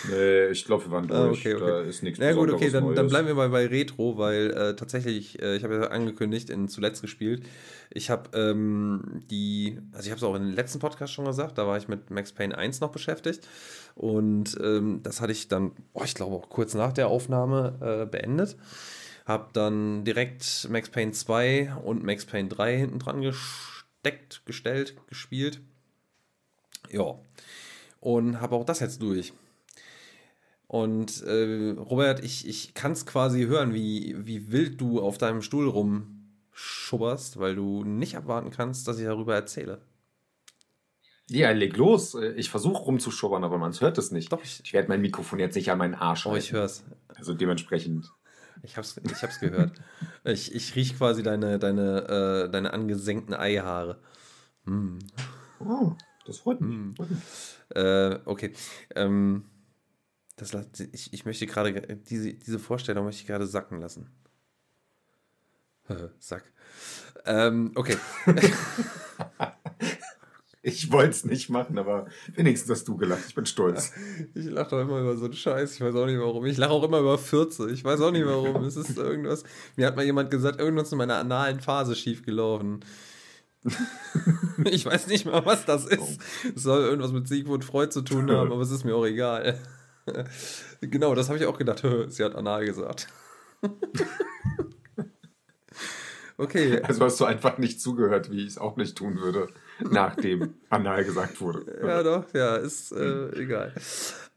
Nee, 0.10 0.48
ich 0.48 0.66
glaube, 0.66 0.86
wir 0.86 0.92
waren 0.92 1.12
ah, 1.12 1.28
durch. 1.28 1.46
Ah, 1.46 1.50
okay, 1.50 1.56
okay. 1.56 1.66
Da 1.66 1.82
ist 1.82 2.04
nichts 2.04 2.20
Na 2.20 2.34
gut, 2.34 2.50
okay, 2.52 2.70
dann, 2.70 2.96
dann, 2.96 3.08
bleiben 3.08 3.28
wir 3.28 3.36
mal 3.36 3.50
bei 3.50 3.66
Retro, 3.68 4.18
weil 4.18 4.52
äh, 4.52 4.76
tatsächlich, 4.76 5.42
äh, 5.42 5.56
ich 5.56 5.64
habe 5.64 5.76
ja 5.76 5.82
angekündigt, 5.88 6.50
in 6.50 6.68
zuletzt 6.68 7.02
gespielt. 7.02 7.44
Ich 7.90 8.10
habe 8.10 8.38
ähm, 8.38 9.22
die, 9.30 9.80
also 9.92 10.06
ich 10.06 10.12
habe 10.12 10.18
es 10.18 10.24
auch 10.24 10.36
in 10.36 10.44
den 10.44 10.54
letzten 10.54 10.80
Podcast 10.80 11.14
schon 11.14 11.26
gesagt, 11.26 11.58
da 11.58 11.68
war 11.68 11.78
ich 11.78 11.88
mit 11.88 12.10
Max 12.10 12.32
Payne 12.32 12.58
1 12.58 12.82
noch 12.82 12.92
beschäftigt. 12.92 13.48
Und 13.96 14.58
ähm, 14.62 15.02
das 15.04 15.22
hatte 15.22 15.32
ich 15.32 15.48
dann, 15.48 15.72
oh, 15.94 16.04
ich 16.04 16.16
glaube 16.16 16.36
auch 16.36 16.50
kurz 16.50 16.74
nach 16.74 16.94
der 16.94 17.08
Aufnahme 17.08 17.76
äh, 17.82 18.06
beendet. 18.06 18.58
Habe 19.26 19.48
dann 19.54 20.04
direkt 20.04 20.68
Max 20.70 20.90
Payne 20.90 21.12
2 21.12 21.76
und 21.84 22.04
Max 22.04 22.26
Payne 22.26 22.50
3 22.50 22.78
hinten 22.78 23.00
dran 23.00 23.22
gesteckt, 23.22 24.46
gestellt, 24.46 24.96
gespielt. 25.08 25.62
Ja. 26.92 27.16
Und 28.00 28.40
habe 28.40 28.56
auch 28.56 28.66
das 28.66 28.82
jetzt 28.82 29.02
durch. 29.02 29.34
Und 30.68 31.22
äh, 31.24 31.72
Robert, 31.78 32.24
ich, 32.24 32.48
ich 32.48 32.74
kann 32.74 32.92
es 32.94 33.06
quasi 33.06 33.46
hören, 33.46 33.74
wie, 33.74 34.16
wie 34.26 34.52
wild 34.52 34.82
du 34.82 35.00
auf 35.02 35.18
deinem 35.18 35.42
Stuhl 35.42 35.70
rumschubberst, 35.70 37.40
weil 37.40 37.56
du 37.56 37.84
nicht 37.84 38.18
abwarten 38.18 38.50
kannst, 38.50 38.88
dass 38.88 38.98
ich 39.00 39.06
darüber 39.06 39.36
erzähle. 39.36 39.82
Ja, 41.30 41.52
leg 41.52 41.76
los. 41.78 42.16
Ich 42.36 42.50
versuche 42.50 42.84
rumzuschubbern, 42.84 43.44
aber 43.44 43.58
man 43.58 43.74
hört 43.80 43.98
es 43.98 44.12
nicht. 44.12 44.32
Doch, 44.32 44.44
ich, 44.44 44.62
ich 44.64 44.74
werde 44.74 44.90
mein 44.90 45.02
Mikrofon 45.02 45.40
jetzt 45.40 45.56
nicht 45.56 45.72
an 45.72 45.78
meinen 45.80 45.96
Arsch 45.96 46.26
Oh, 46.26 46.32
halten. 46.32 46.44
ich 46.44 46.52
hör's. 46.52 46.84
Also 47.08 47.34
dementsprechend. 47.34 48.12
Ich 48.62 48.78
hab's, 48.78 49.00
ich 49.04 49.22
hab's 49.24 49.40
gehört. 49.40 49.74
ich 50.24 50.54
ich 50.54 50.76
rieche 50.76 50.96
quasi 50.96 51.24
deine, 51.24 51.60
deine, 51.60 52.46
äh, 52.46 52.50
deine 52.52 52.74
angesenkten 52.74 53.34
Eihaare. 53.34 54.00
Mm. 54.66 55.00
Oh, 55.60 55.94
das 56.26 56.40
freut 56.40 56.62
mich. 56.62 56.76
Mm. 56.76 56.94
Äh, 57.76 58.20
okay. 58.26 58.54
Ähm, 58.96 59.46
das, 60.36 60.54
ich, 60.92 61.14
ich 61.14 61.26
möchte 61.26 61.48
gerade, 61.48 61.82
diese, 62.10 62.34
diese 62.34 62.60
Vorstellung 62.60 63.06
möchte 63.06 63.22
ich 63.22 63.28
gerade 63.28 63.48
sacken 63.48 63.80
lassen. 63.80 64.10
Sack. 66.20 66.44
Ähm, 67.26 67.72
okay. 67.76 67.98
ich 70.62 70.92
wollte 70.92 71.12
es 71.12 71.26
nicht 71.26 71.50
machen, 71.50 71.78
aber 71.78 72.08
wenigstens 72.36 72.70
hast 72.72 72.88
du 72.88 72.98
gelacht. 72.98 73.24
Ich 73.28 73.36
bin 73.36 73.46
stolz. 73.46 73.94
Ich 74.34 74.46
lache 74.46 74.72
doch 74.72 74.82
immer 74.82 75.00
über 75.00 75.16
so 75.16 75.26
einen 75.26 75.34
Scheiß. 75.34 75.76
Ich 75.76 75.82
weiß 75.82 75.96
auch 75.96 76.06
nicht 76.06 76.20
warum. 76.20 76.46
Ich 76.46 76.58
lache 76.58 76.72
auch 76.72 76.84
immer 76.84 77.00
über 77.00 77.18
Fürze. 77.18 77.72
Ich 77.72 77.84
weiß 77.84 78.02
auch 78.02 78.12
nicht 78.12 78.26
warum. 78.26 78.64
es 78.64 78.76
ist 78.76 78.98
irgendwas. 78.98 79.44
Mir 79.76 79.88
hat 79.88 79.96
mal 79.96 80.06
jemand 80.06 80.32
gesagt, 80.32 80.60
irgendwas 80.60 80.92
in 80.92 80.98
meiner 80.98 81.18
analen 81.18 81.62
Phase 81.62 81.96
schiefgelaufen. 81.96 82.84
ich 84.66 84.86
weiß 84.86 85.08
nicht 85.08 85.26
mal, 85.26 85.46
was 85.46 85.66
das 85.66 85.86
ist. 85.86 86.20
Es 86.56 86.64
soll 86.64 86.84
irgendwas 86.84 87.14
mit 87.14 87.28
Sigmund 87.28 87.64
Freud 87.66 87.92
zu 87.92 88.02
tun 88.02 88.30
haben, 88.30 88.52
aber 88.52 88.62
es 88.62 88.70
ist 88.70 88.84
mir 88.84 88.96
auch 88.96 89.06
egal. 89.06 89.60
genau, 90.82 91.16
das 91.16 91.30
habe 91.30 91.38
ich 91.40 91.46
auch 91.46 91.58
gedacht. 91.58 91.84
Sie 92.08 92.24
hat 92.24 92.36
anal 92.36 92.66
gesagt. 92.66 93.08
okay. 96.38 96.82
Also 96.82 97.06
hast 97.06 97.20
du 97.20 97.26
einfach 97.26 97.58
nicht 97.58 97.82
zugehört, 97.82 98.32
wie 98.32 98.42
ich 98.42 98.50
es 98.50 98.58
auch 98.58 98.78
nicht 98.78 98.98
tun 98.98 99.20
würde, 99.20 99.48
nachdem 99.80 100.54
anal 100.70 101.04
gesagt 101.04 101.42
wurde. 101.42 101.80
Ja, 101.82 102.04
doch, 102.04 102.26
ja, 102.34 102.56
ist 102.58 102.92
äh, 102.92 103.30
egal. 103.42 103.74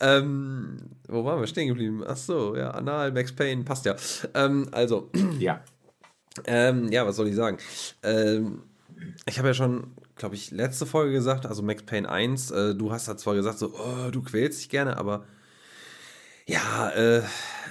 Ähm, 0.01 0.79
wo 1.09 1.25
waren 1.25 1.41
wir 1.41 1.47
stehen 1.47 1.69
geblieben? 1.69 2.05
Ach 2.07 2.17
so, 2.17 2.57
ja, 2.57 2.71
anal, 2.71 3.13
Max 3.13 3.33
Payne, 3.33 3.65
passt 3.65 3.85
ja. 3.85 3.97
Ähm, 4.35 4.69
also. 4.73 5.11
Ja. 5.39 5.63
Ähm, 6.47 6.93
ja, 6.93 7.05
was 7.05 7.17
soll 7.17 7.27
ich 7.27 7.35
sagen? 7.35 7.59
Ähm, 8.05 8.63
ich 9.27 9.39
habe 9.39 9.49
ja 9.49 9.55
schon, 9.55 9.93
glaube 10.15 10.37
ich, 10.37 10.53
letzte 10.53 10.87
Folge 10.87 11.13
gesagt, 11.13 11.47
also 11.47 11.63
Max 11.63 11.83
Payne 11.83 12.09
1, 12.09 12.51
äh, 12.53 12.75
du 12.77 12.93
hast 12.93 13.09
da 13.09 13.17
zwar 13.17 13.35
gesagt, 13.35 13.59
so, 13.59 13.75
oh, 13.75 14.11
du 14.13 14.23
quälst 14.23 14.61
dich 14.61 14.69
gerne, 14.69 14.97
aber 14.99 15.25
ja, 16.49 16.89
äh, 16.91 17.23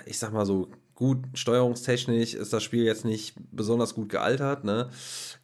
ich 0.05 0.19
sag 0.19 0.31
mal 0.31 0.45
so, 0.45 0.69
gut, 0.93 1.19
steuerungstechnisch 1.33 2.35
ist 2.35 2.53
das 2.53 2.63
Spiel 2.63 2.83
jetzt 2.83 3.05
nicht 3.05 3.35
besonders 3.51 3.95
gut 3.95 4.09
gealtert, 4.09 4.63
ne? 4.63 4.89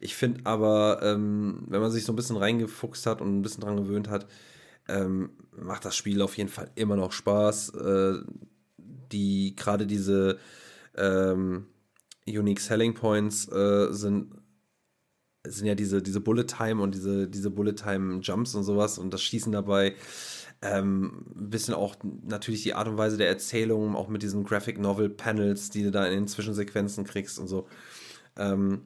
Ich 0.00 0.14
finde 0.14 0.40
aber, 0.44 1.00
ähm, 1.02 1.64
wenn 1.68 1.80
man 1.80 1.90
sich 1.90 2.04
so 2.04 2.12
ein 2.12 2.16
bisschen 2.16 2.36
reingefuchst 2.36 3.06
hat 3.06 3.20
und 3.20 3.38
ein 3.38 3.42
bisschen 3.42 3.60
dran 3.62 3.76
gewöhnt 3.76 4.08
hat, 4.08 4.26
ähm, 4.88 5.30
macht 5.52 5.84
das 5.84 5.96
Spiel 5.96 6.22
auf 6.22 6.36
jeden 6.38 6.48
Fall 6.50 6.70
immer 6.76 6.96
noch 6.96 7.12
Spaß. 7.12 7.70
Äh, 7.74 8.14
die, 8.78 9.54
gerade 9.56 9.86
diese 9.86 10.38
ähm, 10.96 11.66
Unique 12.26 12.60
Selling 12.60 12.94
Points 12.94 13.48
äh, 13.50 13.92
sind 13.92 14.32
sind 15.46 15.66
ja 15.66 15.74
diese, 15.74 16.02
diese 16.02 16.20
Bullet 16.20 16.44
Time 16.44 16.82
und 16.82 16.94
diese, 16.94 17.28
diese 17.28 17.50
Bullet 17.50 17.74
Time 17.74 18.20
Jumps 18.22 18.54
und 18.54 18.64
sowas 18.64 18.98
und 18.98 19.12
das 19.12 19.22
Schießen 19.22 19.52
dabei. 19.52 19.94
Ähm, 20.64 21.26
ein 21.36 21.50
bisschen 21.50 21.74
auch 21.74 21.94
natürlich 22.02 22.62
die 22.62 22.72
Art 22.72 22.88
und 22.88 22.96
Weise 22.96 23.18
der 23.18 23.28
Erzählung, 23.28 23.94
auch 23.94 24.08
mit 24.08 24.22
diesen 24.22 24.44
Graphic 24.44 24.78
Novel 24.78 25.10
Panels, 25.10 25.68
die 25.68 25.82
du 25.82 25.90
da 25.90 26.06
in 26.06 26.12
den 26.12 26.26
Zwischensequenzen 26.26 27.04
kriegst 27.04 27.38
und 27.38 27.48
so. 27.48 27.68
Ähm, 28.36 28.80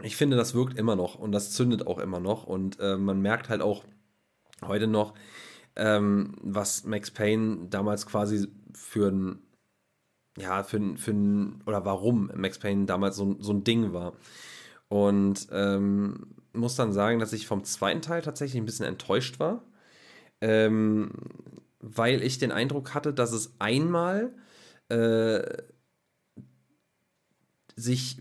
ich 0.00 0.16
finde, 0.16 0.36
das 0.36 0.54
wirkt 0.54 0.78
immer 0.78 0.94
noch 0.94 1.16
und 1.16 1.32
das 1.32 1.50
zündet 1.50 1.88
auch 1.88 1.98
immer 1.98 2.20
noch 2.20 2.44
und 2.44 2.78
äh, 2.78 2.96
man 2.96 3.20
merkt 3.20 3.48
halt 3.48 3.62
auch 3.62 3.84
heute 4.64 4.86
noch, 4.86 5.14
ähm, 5.74 6.36
was 6.40 6.84
Max 6.84 7.10
Payne 7.10 7.66
damals 7.68 8.06
quasi 8.06 8.46
für 8.72 9.10
ein, 9.10 9.40
ja, 10.38 10.62
für 10.62 10.76
ein, 10.76 10.96
für 10.98 11.10
ein, 11.10 11.62
oder 11.66 11.84
warum 11.84 12.30
Max 12.36 12.60
Payne 12.60 12.86
damals 12.86 13.16
so, 13.16 13.36
so 13.40 13.52
ein 13.52 13.64
Ding 13.64 13.92
war. 13.92 14.12
Und 14.88 15.48
ähm, 15.50 16.36
muss 16.52 16.76
dann 16.76 16.92
sagen, 16.92 17.18
dass 17.18 17.32
ich 17.32 17.48
vom 17.48 17.64
zweiten 17.64 18.02
Teil 18.02 18.22
tatsächlich 18.22 18.60
ein 18.60 18.66
bisschen 18.66 18.86
enttäuscht 18.86 19.40
war, 19.40 19.64
ähm, 20.42 21.10
weil 21.80 22.22
ich 22.22 22.38
den 22.38 22.52
Eindruck 22.52 22.92
hatte, 22.92 23.14
dass 23.14 23.32
es 23.32 23.54
einmal 23.58 24.34
äh, 24.90 25.40
sich 27.76 28.18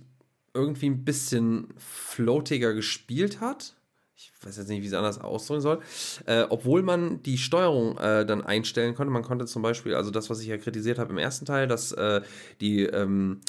irgendwie 0.54 0.90
ein 0.90 1.04
bisschen 1.04 1.68
floatiger 1.78 2.74
gespielt 2.74 3.42
hat. 3.42 3.76
Ich 4.16 4.32
weiß 4.44 4.58
jetzt 4.58 4.70
nicht, 4.70 4.84
wie 4.84 4.88
es 4.88 4.94
anders 4.94 5.20
ausdrücken 5.20 5.62
soll. 5.62 5.80
Äh, 6.26 6.46
obwohl 6.50 6.84
man 6.84 7.24
die 7.24 7.38
Steuerung 7.38 7.98
äh, 7.98 8.26
dann 8.26 8.44
einstellen 8.44 8.94
konnte. 8.94 9.12
Man 9.12 9.24
konnte 9.24 9.46
zum 9.46 9.64
Beispiel, 9.64 9.96
also 9.96 10.12
das, 10.12 10.30
was 10.30 10.40
ich 10.42 10.48
ja 10.48 10.58
kritisiert 10.58 11.00
habe 11.00 11.12
im 11.12 11.18
ersten 11.18 11.46
Teil, 11.46 11.68
dass 11.68 11.92
äh, 11.92 12.22
die 12.60 12.84
ähm, 12.84 13.42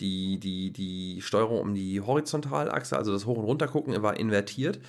die, 0.00 0.40
die, 0.40 0.72
die 0.72 1.22
Steuerung 1.22 1.60
um 1.60 1.74
die 1.74 2.00
Horizontalachse, 2.00 2.96
also 2.96 3.12
das 3.12 3.26
Hoch- 3.26 3.38
und 3.38 3.44
Runtergucken, 3.44 4.02
war 4.02 4.18
invertiert. 4.18 4.80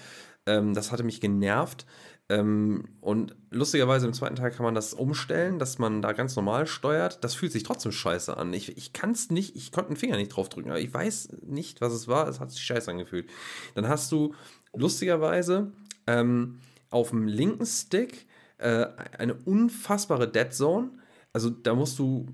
Ähm, 0.47 0.73
das 0.73 0.91
hatte 0.91 1.03
mich 1.03 1.21
genervt. 1.21 1.85
Ähm, 2.27 2.85
und 3.01 3.35
lustigerweise 3.51 4.07
im 4.07 4.13
zweiten 4.13 4.35
Teil 4.35 4.49
kann 4.51 4.63
man 4.63 4.73
das 4.73 4.93
umstellen, 4.93 5.59
dass 5.59 5.77
man 5.77 6.01
da 6.01 6.11
ganz 6.13 6.35
normal 6.35 6.65
steuert. 6.65 7.23
Das 7.23 7.35
fühlt 7.35 7.51
sich 7.51 7.63
trotzdem 7.63 7.91
scheiße 7.91 8.35
an. 8.35 8.51
Ich, 8.53 8.75
ich 8.77 8.93
kann 8.93 9.11
es 9.11 9.29
nicht, 9.29 9.55
ich 9.55 9.71
konnte 9.71 9.93
den 9.93 9.97
Finger 9.97 10.17
nicht 10.17 10.29
drauf 10.29 10.49
drücken, 10.49 10.69
aber 10.69 10.79
ich 10.79 10.91
weiß 10.91 11.37
nicht, 11.43 11.81
was 11.81 11.93
es 11.93 12.07
war. 12.07 12.27
Es 12.27 12.39
hat 12.39 12.51
sich 12.51 12.61
scheiße 12.61 12.89
angefühlt. 12.89 13.29
Dann 13.75 13.87
hast 13.87 14.11
du 14.11 14.33
lustigerweise 14.73 15.71
ähm, 16.07 16.59
auf 16.89 17.11
dem 17.11 17.27
linken 17.27 17.65
Stick 17.65 18.25
äh, 18.57 18.87
eine 19.17 19.35
unfassbare 19.35 20.31
Dead 20.31 20.51
Zone. 20.51 20.89
Also 21.31 21.51
da 21.51 21.75
musst 21.75 21.99
du 21.99 22.25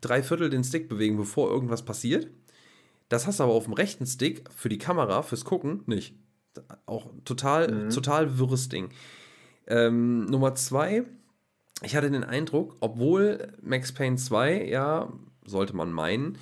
drei 0.00 0.22
Viertel 0.22 0.48
den 0.50 0.62
Stick 0.62 0.88
bewegen, 0.88 1.16
bevor 1.16 1.50
irgendwas 1.50 1.84
passiert. 1.84 2.28
Das 3.08 3.26
hast 3.26 3.40
du 3.40 3.44
aber 3.44 3.54
auf 3.54 3.64
dem 3.64 3.72
rechten 3.72 4.06
Stick 4.06 4.48
für 4.54 4.68
die 4.68 4.78
Kamera, 4.78 5.22
fürs 5.22 5.44
Gucken, 5.44 5.82
nicht. 5.86 6.14
Auch 6.86 7.10
total, 7.24 7.86
mhm. 7.86 7.90
total 7.90 8.38
wirres 8.38 8.68
Ding. 8.68 8.90
Ähm, 9.70 10.26
Nummer 10.26 10.54
zwei, 10.54 11.04
ich 11.82 11.96
hatte 11.96 12.10
den 12.10 12.24
Eindruck, 12.24 12.76
obwohl 12.80 13.52
Max 13.62 13.92
Payne 13.92 14.16
2, 14.16 14.66
ja, 14.66 15.12
sollte 15.46 15.74
man 15.74 15.92
meinen, 15.92 16.36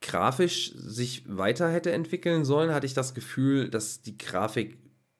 grafisch 0.00 0.72
sich 0.74 1.24
weiter 1.26 1.70
hätte 1.70 1.92
entwickeln 1.92 2.44
sollen, 2.44 2.74
hatte 2.74 2.86
ich 2.86 2.94
das 2.94 3.14
Gefühl, 3.14 3.68
dass 3.68 4.02
die 4.02 4.18
Grafik 4.18 4.78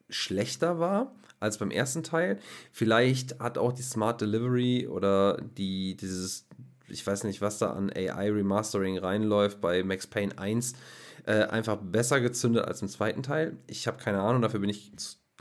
schlechter 0.09 0.79
war 0.79 1.15
als 1.39 1.57
beim 1.57 1.71
ersten 1.71 2.03
Teil. 2.03 2.39
Vielleicht 2.71 3.39
hat 3.39 3.57
auch 3.57 3.71
die 3.71 3.83
Smart 3.83 4.19
Delivery 4.21 4.87
oder 4.87 5.37
die, 5.57 5.95
dieses 5.95 6.47
ich 6.91 7.05
weiß 7.05 7.23
nicht, 7.23 7.41
was 7.41 7.57
da 7.57 7.71
an 7.71 7.89
AI 7.89 8.29
Remastering 8.31 8.97
reinläuft 8.97 9.61
bei 9.61 9.83
Max 9.83 10.07
Payne 10.07 10.37
1, 10.37 10.73
äh, 11.25 11.43
einfach 11.43 11.77
besser 11.77 12.19
gezündet 12.19 12.65
als 12.65 12.81
im 12.81 12.89
zweiten 12.89 13.23
Teil. 13.23 13.57
Ich 13.67 13.87
habe 13.87 13.97
keine 13.97 14.21
Ahnung, 14.21 14.41
dafür 14.41 14.59
bin 14.59 14.69
ich, 14.69 14.91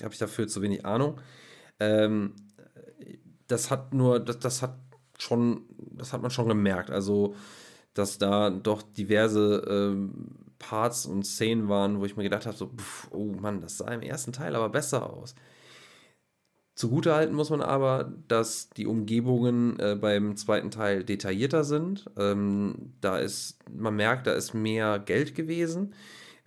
habe 0.02 0.12
ich 0.12 0.18
dafür 0.18 0.46
zu 0.46 0.62
wenig 0.62 0.84
Ahnung. 0.84 1.18
Ähm, 1.80 2.34
das 3.46 3.70
hat 3.70 3.94
nur, 3.94 4.20
das, 4.20 4.38
das 4.38 4.62
hat 4.62 4.78
schon, 5.18 5.62
das 5.92 6.12
hat 6.12 6.22
man 6.22 6.30
schon 6.30 6.48
gemerkt. 6.48 6.90
Also, 6.90 7.34
dass 7.94 8.18
da 8.18 8.50
doch 8.50 8.82
diverse 8.82 9.64
ähm, 9.68 10.26
Parts 10.58 11.06
und 11.06 11.26
Szenen 11.26 11.68
waren, 11.68 12.00
wo 12.00 12.04
ich 12.04 12.16
mir 12.16 12.22
gedacht 12.22 12.46
habe, 12.46 12.56
so, 12.56 12.68
pff, 12.68 13.08
oh 13.10 13.32
Mann, 13.40 13.60
das 13.60 13.78
sah 13.78 13.88
im 13.88 14.02
ersten 14.02 14.32
Teil 14.32 14.54
aber 14.54 14.68
besser 14.68 15.12
aus. 15.12 15.34
Zugutehalten 16.76 17.34
muss 17.34 17.50
man 17.50 17.60
aber, 17.60 18.12
dass 18.28 18.70
die 18.70 18.86
Umgebungen 18.86 19.78
äh, 19.80 19.96
beim 20.00 20.36
zweiten 20.36 20.70
Teil 20.70 21.04
detaillierter 21.04 21.64
sind. 21.64 22.06
Ähm, 22.16 22.94
da 23.00 23.18
ist, 23.18 23.58
man 23.70 23.96
merkt, 23.96 24.26
da 24.26 24.32
ist 24.32 24.54
mehr 24.54 24.98
Geld 24.98 25.34
gewesen. 25.34 25.92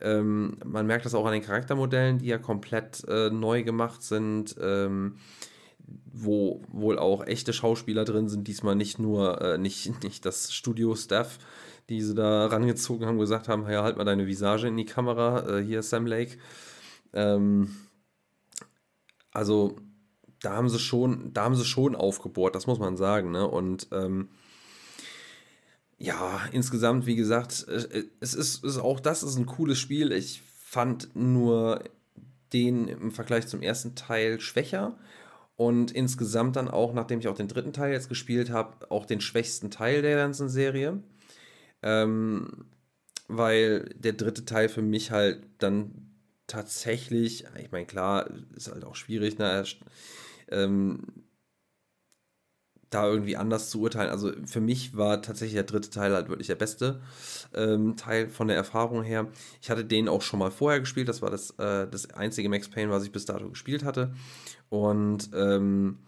Ähm, 0.03 0.57
man 0.65 0.85
merkt 0.85 1.05
das 1.05 1.15
auch 1.15 1.25
an 1.25 1.33
den 1.33 1.41
Charaktermodellen, 1.41 2.19
die 2.19 2.27
ja 2.27 2.37
komplett 2.37 3.03
äh, 3.07 3.29
neu 3.29 3.63
gemacht 3.63 4.03
sind, 4.03 4.55
ähm, 4.61 5.15
wo 6.11 6.61
wohl 6.67 6.99
auch 6.99 7.25
echte 7.25 7.53
Schauspieler 7.53 8.05
drin 8.05 8.29
sind. 8.29 8.47
Diesmal 8.47 8.75
nicht 8.75 8.99
nur 8.99 9.41
äh, 9.41 9.57
nicht, 9.57 10.03
nicht 10.03 10.25
das 10.25 10.53
Studio-Staff, 10.53 11.39
die 11.89 12.01
sie 12.01 12.15
da 12.15 12.47
rangezogen 12.47 13.07
haben, 13.07 13.17
gesagt 13.17 13.47
haben: 13.47 13.67
ja, 13.69 13.83
halt 13.83 13.97
mal 13.97 14.03
deine 14.03 14.27
Visage 14.27 14.67
in 14.67 14.77
die 14.77 14.85
Kamera, 14.85 15.59
äh, 15.59 15.63
hier 15.63 15.81
Sam 15.81 16.05
Lake. 16.05 16.37
Ähm, 17.13 17.69
also 19.31 19.77
da 20.41 20.57
haben 20.57 20.69
sie 20.69 20.79
schon, 20.79 21.33
da 21.33 21.45
haben 21.45 21.55
sie 21.55 21.65
schon 21.65 21.95
aufgebohrt, 21.95 22.55
das 22.55 22.67
muss 22.67 22.79
man 22.79 22.97
sagen. 22.97 23.31
Ne? 23.31 23.47
Und 23.47 23.87
ähm, 23.91 24.29
ja, 25.97 26.41
insgesamt, 26.51 27.05
wie 27.05 27.15
gesagt, 27.15 27.65
äh, 27.67 28.05
es 28.19 28.33
ist, 28.33 28.63
ist 28.63 28.77
auch 28.77 28.99
das 28.99 29.23
ist 29.23 29.37
ein 29.37 29.45
cooles 29.45 29.79
Spiel. 29.79 30.11
Ich 30.11 30.41
fand 30.41 31.15
nur 31.15 31.83
den 32.51 32.87
im 32.87 33.11
Vergleich 33.11 33.47
zum 33.47 33.61
ersten 33.61 33.95
Teil 33.95 34.39
schwächer. 34.39 34.97
Und 35.55 35.91
insgesamt 35.91 36.55
dann 36.55 36.67
auch, 36.67 36.93
nachdem 36.93 37.19
ich 37.19 37.27
auch 37.27 37.35
den 37.35 37.47
dritten 37.47 37.73
Teil 37.73 37.91
jetzt 37.91 38.09
gespielt 38.09 38.49
habe, 38.49 38.89
auch 38.89 39.05
den 39.05 39.21
schwächsten 39.21 39.69
Teil 39.69 40.01
der 40.01 40.17
ganzen 40.17 40.49
Serie. 40.49 41.01
Ähm, 41.83 42.65
weil 43.27 43.85
der 43.95 44.13
dritte 44.13 44.45
Teil 44.45 44.69
für 44.69 44.81
mich 44.81 45.11
halt 45.11 45.43
dann 45.59 46.13
tatsächlich, 46.47 47.45
ich 47.57 47.71
meine, 47.71 47.85
klar, 47.85 48.29
ist 48.55 48.71
halt 48.71 48.83
auch 48.83 48.95
schwierig, 48.95 49.37
ne? 49.37 49.63
ähm, 50.49 51.22
da 52.93 53.07
irgendwie 53.07 53.37
anders 53.37 53.69
zu 53.69 53.81
urteilen. 53.81 54.09
Also 54.09 54.31
für 54.45 54.61
mich 54.61 54.95
war 54.95 55.21
tatsächlich 55.21 55.55
der 55.55 55.63
dritte 55.63 55.89
Teil 55.89 56.13
halt 56.13 56.29
wirklich 56.29 56.47
der 56.47 56.55
beste 56.55 57.01
ähm, 57.53 57.95
Teil 57.97 58.29
von 58.29 58.47
der 58.47 58.57
Erfahrung 58.57 59.03
her. 59.03 59.27
Ich 59.61 59.69
hatte 59.69 59.85
den 59.85 60.07
auch 60.07 60.21
schon 60.21 60.39
mal 60.39 60.51
vorher 60.51 60.79
gespielt. 60.79 61.07
Das 61.07 61.21
war 61.21 61.29
das, 61.29 61.51
äh, 61.51 61.87
das 61.87 62.11
einzige 62.11 62.49
Max 62.49 62.69
Payne, 62.69 62.91
was 62.91 63.03
ich 63.03 63.11
bis 63.11 63.25
dato 63.25 63.49
gespielt 63.49 63.83
hatte. 63.83 64.13
Und 64.69 65.29
ähm, 65.33 65.99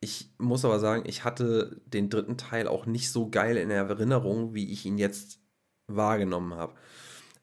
ich 0.00 0.30
muss 0.38 0.64
aber 0.64 0.78
sagen, 0.78 1.04
ich 1.06 1.24
hatte 1.24 1.80
den 1.86 2.10
dritten 2.10 2.36
Teil 2.36 2.68
auch 2.68 2.86
nicht 2.86 3.10
so 3.10 3.30
geil 3.30 3.56
in 3.56 3.70
Erinnerung, 3.70 4.54
wie 4.54 4.70
ich 4.70 4.84
ihn 4.86 4.98
jetzt 4.98 5.40
wahrgenommen 5.86 6.54
habe. 6.54 6.74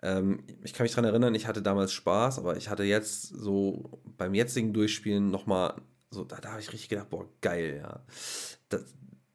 Ähm, 0.03 0.43
ich 0.63 0.73
kann 0.73 0.83
mich 0.83 0.91
daran 0.91 1.05
erinnern, 1.09 1.35
ich 1.35 1.47
hatte 1.47 1.61
damals 1.61 1.93
Spaß, 1.93 2.39
aber 2.39 2.57
ich 2.57 2.69
hatte 2.69 2.83
jetzt 2.83 3.23
so 3.23 4.01
beim 4.17 4.33
jetzigen 4.33 4.73
Durchspielen 4.73 5.29
nochmal 5.29 5.75
so, 6.11 6.25
da, 6.25 6.37
da 6.37 6.51
habe 6.51 6.61
ich 6.61 6.71
richtig 6.73 6.89
gedacht, 6.89 7.09
boah, 7.09 7.25
geil, 7.41 7.79
ja. 7.81 8.01
Das, 8.71 8.83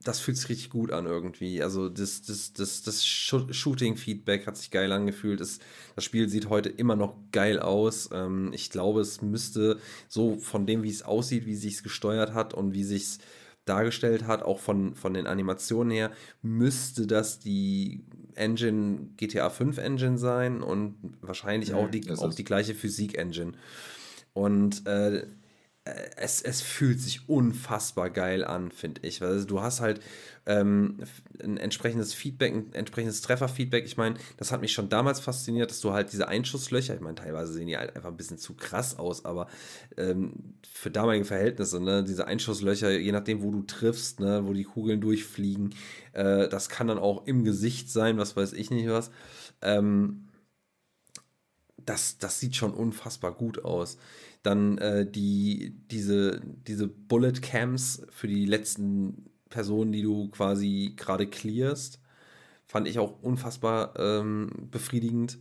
das 0.06 0.20
fühlt 0.20 0.36
sich 0.36 0.48
richtig 0.48 0.70
gut 0.70 0.92
an 0.92 1.06
irgendwie. 1.06 1.62
Also 1.62 1.88
das, 1.88 2.22
das, 2.22 2.52
das, 2.52 2.82
das 2.82 3.04
Shooting-Feedback 3.04 4.46
hat 4.46 4.56
sich 4.56 4.70
geil 4.70 4.92
angefühlt. 4.92 5.40
Das, 5.40 5.58
das 5.96 6.04
Spiel 6.04 6.28
sieht 6.28 6.48
heute 6.48 6.68
immer 6.68 6.94
noch 6.94 7.16
geil 7.32 7.58
aus. 7.58 8.10
Ähm, 8.12 8.52
ich 8.52 8.70
glaube, 8.70 9.00
es 9.00 9.20
müsste 9.20 9.78
so 10.08 10.36
von 10.36 10.64
dem, 10.64 10.84
wie 10.84 10.90
es 10.90 11.02
aussieht, 11.02 11.46
wie 11.46 11.54
es 11.54 11.62
sich 11.62 11.82
gesteuert 11.82 12.34
hat 12.34 12.54
und 12.54 12.72
wie 12.72 12.84
sich 12.84 13.02
es 13.02 13.18
dargestellt 13.64 14.28
hat, 14.28 14.42
auch 14.42 14.60
von, 14.60 14.94
von 14.94 15.12
den 15.12 15.26
Animationen 15.26 15.90
her, 15.90 16.12
müsste 16.40 17.08
das 17.08 17.40
die 17.40 18.04
Engine 18.36 19.08
GTA 19.16 19.50
5 19.50 19.78
Engine 19.78 20.18
sein 20.18 20.62
und 20.62 20.94
wahrscheinlich 21.20 21.72
mhm, 21.72 21.76
auch, 21.76 21.90
die, 21.90 22.08
auch 22.12 22.32
die 22.32 22.44
gleiche 22.44 22.74
Physik-Engine. 22.74 23.52
Und 24.34 24.86
äh, 24.86 25.26
es, 26.16 26.42
es 26.42 26.62
fühlt 26.62 27.00
sich 27.00 27.28
unfassbar 27.28 28.10
geil 28.10 28.44
an, 28.44 28.70
finde 28.72 29.02
ich. 29.06 29.20
Weil 29.20 29.44
du 29.44 29.60
hast 29.60 29.80
halt 29.80 30.00
ähm, 30.46 30.98
ein 31.42 31.56
entsprechendes 31.56 32.14
Feedback, 32.14 32.54
ein 32.54 32.72
entsprechendes 32.72 33.20
Trefferfeedback. 33.20 33.84
Ich 33.84 33.96
meine, 33.96 34.16
das 34.36 34.52
hat 34.52 34.60
mich 34.60 34.72
schon 34.72 34.88
damals 34.88 35.20
fasziniert, 35.20 35.70
dass 35.70 35.80
du 35.80 35.92
halt 35.92 36.12
diese 36.12 36.28
Einschusslöcher, 36.28 36.94
ich 36.94 37.00
meine, 37.00 37.16
teilweise 37.16 37.52
sehen 37.52 37.68
die 37.68 37.76
halt 37.76 37.94
einfach 37.94 38.10
ein 38.10 38.16
bisschen 38.16 38.38
zu 38.38 38.54
krass 38.54 38.98
aus, 38.98 39.24
aber 39.24 39.48
ähm, 39.96 40.54
für 40.68 40.90
damalige 40.90 41.24
Verhältnisse, 41.24 41.80
ne, 41.80 42.02
diese 42.04 42.26
Einschusslöcher, 42.26 42.90
je 42.90 43.12
nachdem, 43.12 43.42
wo 43.42 43.50
du 43.50 43.62
triffst, 43.62 44.20
ne, 44.20 44.42
wo 44.44 44.52
die 44.52 44.64
Kugeln 44.64 45.00
durchfliegen, 45.00 45.74
äh, 46.12 46.48
das 46.48 46.68
kann 46.68 46.88
dann 46.88 46.98
auch 46.98 47.26
im 47.26 47.44
Gesicht 47.44 47.90
sein, 47.90 48.18
was 48.18 48.36
weiß 48.36 48.52
ich 48.54 48.70
nicht 48.70 48.88
was. 48.88 49.10
Ähm, 49.62 50.28
das, 51.76 52.18
das 52.18 52.40
sieht 52.40 52.56
schon 52.56 52.74
unfassbar 52.74 53.32
gut 53.32 53.64
aus. 53.64 53.96
Dann 54.46 54.78
äh, 54.78 55.10
die, 55.10 55.74
diese, 55.90 56.40
diese 56.68 56.86
Bullet 56.86 57.32
Cams 57.42 58.06
für 58.10 58.28
die 58.28 58.46
letzten 58.46 59.26
Personen, 59.50 59.90
die 59.90 60.02
du 60.02 60.28
quasi 60.28 60.94
gerade 60.96 61.26
clearst, 61.26 62.00
fand 62.64 62.86
ich 62.86 63.00
auch 63.00 63.20
unfassbar 63.22 63.94
ähm, 63.98 64.50
befriedigend. 64.70 65.38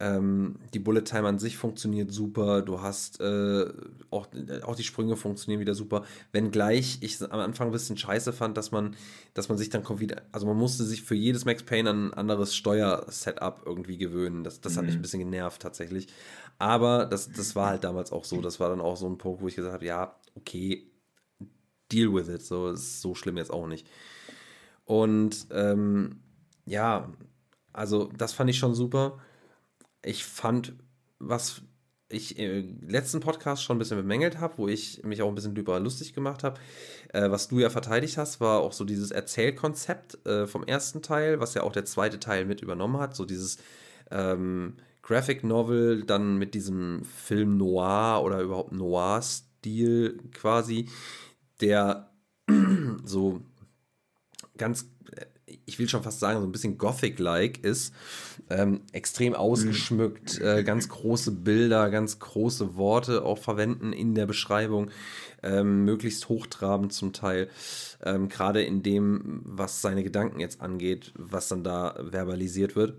Ähm, 0.00 0.56
die 0.74 0.80
Bullet 0.80 1.02
Time 1.02 1.28
an 1.28 1.38
sich 1.38 1.56
funktioniert 1.56 2.12
super. 2.12 2.62
Du 2.62 2.82
hast 2.82 3.20
äh, 3.20 3.66
auch, 4.10 4.28
auch 4.62 4.74
die 4.74 4.84
Sprünge 4.84 5.16
funktionieren 5.16 5.60
wieder 5.60 5.74
super. 5.74 6.04
Wenngleich 6.32 6.98
ich 7.00 7.20
am 7.22 7.38
Anfang 7.38 7.68
ein 7.68 7.72
bisschen 7.72 7.96
scheiße 7.96 8.32
fand, 8.32 8.56
dass 8.56 8.72
man, 8.72 8.96
dass 9.34 9.48
man 9.48 9.58
sich 9.58 9.70
dann 9.70 9.82
wieder, 10.00 10.22
also 10.32 10.46
man 10.46 10.56
musste 10.56 10.84
sich 10.84 11.02
für 11.02 11.16
jedes 11.16 11.44
Max 11.44 11.62
Payne 11.62 11.90
an 11.90 12.08
ein 12.08 12.14
anderes 12.14 12.56
Steuersetup 12.56 13.62
irgendwie 13.64 13.96
gewöhnen. 13.96 14.42
Das, 14.42 14.60
das 14.60 14.74
mhm. 14.74 14.76
hat 14.76 14.84
mich 14.84 14.94
mhm. 14.94 14.98
ein 14.98 15.02
bisschen 15.02 15.20
genervt 15.20 15.62
tatsächlich. 15.62 16.08
Aber 16.58 17.06
das, 17.06 17.30
das 17.30 17.54
war 17.54 17.68
halt 17.68 17.84
damals 17.84 18.12
auch 18.12 18.24
so. 18.24 18.40
Das 18.40 18.58
war 18.58 18.68
dann 18.68 18.80
auch 18.80 18.96
so 18.96 19.06
ein 19.06 19.18
Punkt, 19.18 19.40
wo 19.40 19.48
ich 19.48 19.56
gesagt 19.56 19.74
habe, 19.74 19.84
ja, 19.84 20.16
okay, 20.34 20.90
deal 21.90 22.12
with 22.12 22.28
it. 22.28 22.42
So 22.42 22.70
ist 22.70 23.00
so 23.00 23.14
schlimm 23.14 23.36
jetzt 23.36 23.52
auch 23.52 23.66
nicht. 23.66 23.88
Und 24.84 25.46
ähm, 25.50 26.20
ja, 26.64 27.12
also 27.72 28.10
das 28.16 28.32
fand 28.32 28.50
ich 28.50 28.58
schon 28.58 28.74
super 28.74 29.18
ich 30.02 30.24
fand, 30.24 30.74
was 31.18 31.62
ich 32.10 32.38
im 32.38 32.88
letzten 32.88 33.20
Podcast 33.20 33.62
schon 33.62 33.76
ein 33.76 33.78
bisschen 33.78 33.98
bemängelt 33.98 34.40
habe, 34.40 34.56
wo 34.56 34.68
ich 34.68 35.02
mich 35.02 35.20
auch 35.20 35.28
ein 35.28 35.34
bisschen 35.34 35.54
drüber 35.54 35.78
lustig 35.78 36.14
gemacht 36.14 36.42
habe, 36.42 36.58
äh, 37.12 37.30
was 37.30 37.48
du 37.48 37.58
ja 37.58 37.68
verteidigt 37.68 38.16
hast, 38.16 38.40
war 38.40 38.60
auch 38.60 38.72
so 38.72 38.84
dieses 38.84 39.10
Erzählkonzept 39.10 40.26
äh, 40.26 40.46
vom 40.46 40.64
ersten 40.64 41.02
Teil, 41.02 41.38
was 41.38 41.52
ja 41.52 41.62
auch 41.62 41.72
der 41.72 41.84
zweite 41.84 42.18
Teil 42.18 42.46
mit 42.46 42.62
übernommen 42.62 42.98
hat, 42.98 43.14
so 43.14 43.26
dieses 43.26 43.58
ähm, 44.10 44.76
Graphic 45.02 45.44
Novel 45.44 46.04
dann 46.04 46.38
mit 46.38 46.54
diesem 46.54 47.04
Film 47.04 47.56
Noir 47.56 48.22
oder 48.22 48.40
überhaupt 48.40 48.72
Noir-Stil 48.72 50.18
quasi, 50.32 50.88
der 51.60 52.10
so 53.04 53.40
ganz 54.56 54.86
ich 55.68 55.78
will 55.78 55.88
schon 55.88 56.02
fast 56.02 56.20
sagen, 56.20 56.40
so 56.40 56.46
ein 56.46 56.52
bisschen 56.52 56.78
Gothic-like 56.78 57.64
ist. 57.64 57.94
Ähm, 58.50 58.80
extrem 58.92 59.34
ausgeschmückt, 59.34 60.40
äh, 60.40 60.64
ganz 60.64 60.88
große 60.88 61.32
Bilder, 61.32 61.90
ganz 61.90 62.18
große 62.18 62.76
Worte 62.76 63.22
auch 63.22 63.38
verwenden 63.38 63.92
in 63.92 64.14
der 64.14 64.26
Beschreibung, 64.26 64.90
ähm, 65.42 65.84
möglichst 65.84 66.28
hochtrabend 66.28 66.92
zum 66.92 67.12
Teil. 67.12 67.48
Ähm, 68.02 68.28
Gerade 68.28 68.62
in 68.62 68.82
dem, 68.82 69.42
was 69.44 69.82
seine 69.82 70.02
Gedanken 70.02 70.40
jetzt 70.40 70.60
angeht, 70.60 71.12
was 71.16 71.48
dann 71.48 71.64
da 71.64 71.94
verbalisiert 72.10 72.76
wird. 72.76 72.94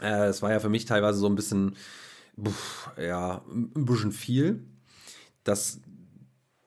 Äh, 0.00 0.26
es 0.26 0.42
war 0.42 0.50
ja 0.52 0.60
für 0.60 0.68
mich 0.68 0.84
teilweise 0.84 1.18
so 1.18 1.26
ein 1.26 1.36
bisschen, 1.36 1.76
ja, 2.98 3.42
ein 3.48 3.84
bisschen 3.86 4.12
viel. 4.12 4.64
Das 5.44 5.80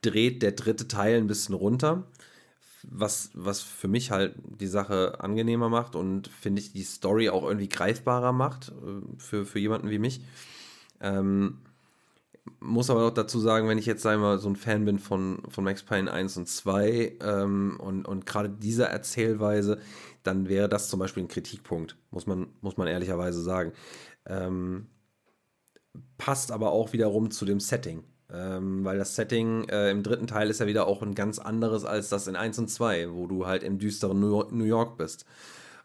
dreht 0.01 0.41
der 0.41 0.53
dritte 0.53 0.87
Teil 0.87 1.17
ein 1.17 1.27
bisschen 1.27 1.55
runter 1.55 2.07
was, 2.83 3.31
was 3.33 3.61
für 3.61 3.87
mich 3.87 4.11
halt 4.11 4.35
die 4.59 4.67
Sache 4.67 5.19
angenehmer 5.19 5.69
macht 5.69 5.95
und 5.95 6.27
finde 6.27 6.61
ich 6.61 6.71
die 6.71 6.83
Story 6.83 7.29
auch 7.29 7.43
irgendwie 7.43 7.69
greifbarer 7.69 8.31
macht 8.31 8.69
äh, 8.69 9.01
für, 9.17 9.45
für 9.45 9.59
jemanden 9.59 9.89
wie 9.89 9.99
mich. 9.99 10.21
Ähm, 11.01 11.59
muss 12.59 12.89
aber 12.89 13.05
auch 13.05 13.13
dazu 13.13 13.39
sagen, 13.39 13.67
wenn 13.67 13.77
ich 13.77 13.85
jetzt 13.85 14.05
einmal 14.05 14.39
so 14.39 14.49
ein 14.49 14.55
Fan 14.55 14.85
bin 14.85 14.99
von, 14.99 15.43
von 15.49 15.63
Max 15.63 15.83
Payne 15.83 16.11
1 16.11 16.37
und 16.37 16.47
2 16.47 17.17
ähm, 17.21 17.77
und, 17.79 18.07
und 18.07 18.25
gerade 18.25 18.49
dieser 18.49 18.87
Erzählweise, 18.87 19.79
dann 20.23 20.49
wäre 20.49 20.69
das 20.69 20.89
zum 20.89 20.99
Beispiel 20.99 21.23
ein 21.23 21.27
Kritikpunkt, 21.27 21.97
muss 22.11 22.27
man, 22.27 22.47
muss 22.61 22.77
man 22.77 22.87
ehrlicherweise 22.87 23.41
sagen. 23.41 23.73
Ähm, 24.25 24.87
passt 26.17 26.51
aber 26.51 26.71
auch 26.71 26.93
wiederum 26.93 27.31
zu 27.31 27.45
dem 27.45 27.59
Setting. 27.59 28.03
Ähm, 28.31 28.85
weil 28.85 28.97
das 28.99 29.15
Setting 29.15 29.67
äh, 29.69 29.89
im 29.89 30.03
dritten 30.03 30.27
Teil 30.27 30.49
ist 30.51 30.59
ja 30.59 30.67
wieder 30.67 30.85
auch 30.85 31.01
ein 31.01 31.15
ganz 31.15 31.39
anderes 31.39 31.83
als 31.83 32.09
das 32.09 32.27
in 32.27 32.35
1 32.35 32.59
und 32.59 32.67
2, 32.67 33.11
wo 33.13 33.25
du 33.25 33.47
halt 33.47 33.63
im 33.63 33.79
düsteren 33.79 34.19
New 34.19 34.65
York 34.65 34.97
bist. 34.97 35.25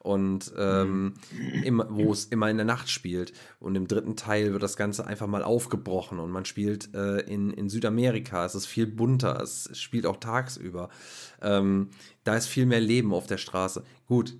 Und 0.04 0.52
ähm, 0.58 1.14
mhm. 1.32 1.82
wo 1.88 2.12
es 2.12 2.26
immer 2.26 2.50
in 2.50 2.58
der 2.58 2.66
Nacht 2.66 2.90
spielt. 2.90 3.32
Und 3.58 3.74
im 3.74 3.88
dritten 3.88 4.16
Teil 4.16 4.52
wird 4.52 4.62
das 4.62 4.76
Ganze 4.76 5.06
einfach 5.06 5.26
mal 5.26 5.42
aufgebrochen 5.42 6.18
und 6.18 6.30
man 6.30 6.44
spielt 6.44 6.94
äh, 6.94 7.20
in, 7.20 7.50
in 7.50 7.70
Südamerika. 7.70 8.44
Es 8.44 8.54
ist 8.54 8.66
viel 8.66 8.86
bunter, 8.86 9.40
es 9.40 9.70
spielt 9.72 10.04
auch 10.04 10.18
tagsüber. 10.18 10.90
Ähm, 11.40 11.88
da 12.22 12.36
ist 12.36 12.48
viel 12.48 12.66
mehr 12.66 12.82
Leben 12.82 13.14
auf 13.14 13.26
der 13.26 13.38
Straße. 13.38 13.82
Gut, 14.06 14.36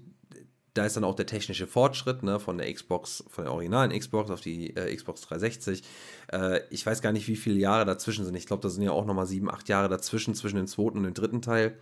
da 0.75 0.85
ist 0.85 0.97
dann 0.97 1.05
auch 1.05 1.15
der 1.15 1.27
technische 1.27 1.67
Fortschritt 1.67 2.23
ne, 2.23 2.41
von 2.41 2.59
der 2.59 2.71
Xbox, 2.73 3.25
von 3.29 3.45
der 3.45 3.53
originalen 3.55 3.99
Xbox 3.99 4.31
auf 4.31 4.41
die 4.41 4.77
äh, 4.77 4.95
Xbox 4.95 5.23
360. 5.23 5.83
Äh, 6.33 6.61
ich 6.69 6.85
weiß 6.85 7.01
gar 7.01 7.13
nicht, 7.13 7.29
wie 7.29 7.37
viele 7.37 7.59
Jahre 7.59 7.87
dazwischen 7.87 8.25
sind. 8.25 8.35
Ich 8.35 8.47
glaube, 8.47 8.63
da 8.63 8.69
sind 8.69 8.83
ja 8.83 8.91
auch 8.91 9.07
nochmal 9.07 9.27
sieben, 9.27 9.49
acht 9.49 9.69
Jahre 9.69 9.89
dazwischen, 9.89 10.35
zwischen 10.35 10.57
dem 10.57 10.67
zweiten 10.67 10.99
und 10.99 11.05
dem 11.05 11.15
dritten 11.15 11.41
Teil. 11.41 11.79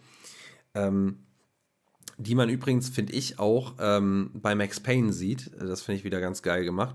Ähm, 0.74 1.24
die 2.18 2.34
man 2.34 2.48
übrigens, 2.48 2.88
finde 2.88 3.12
ich, 3.14 3.38
auch 3.38 3.74
ähm, 3.78 4.30
bei 4.34 4.54
Max 4.54 4.80
Payne 4.80 5.12
sieht. 5.12 5.50
Das 5.58 5.82
finde 5.82 5.98
ich 5.98 6.04
wieder 6.04 6.20
ganz 6.20 6.42
geil 6.42 6.64
gemacht. 6.64 6.94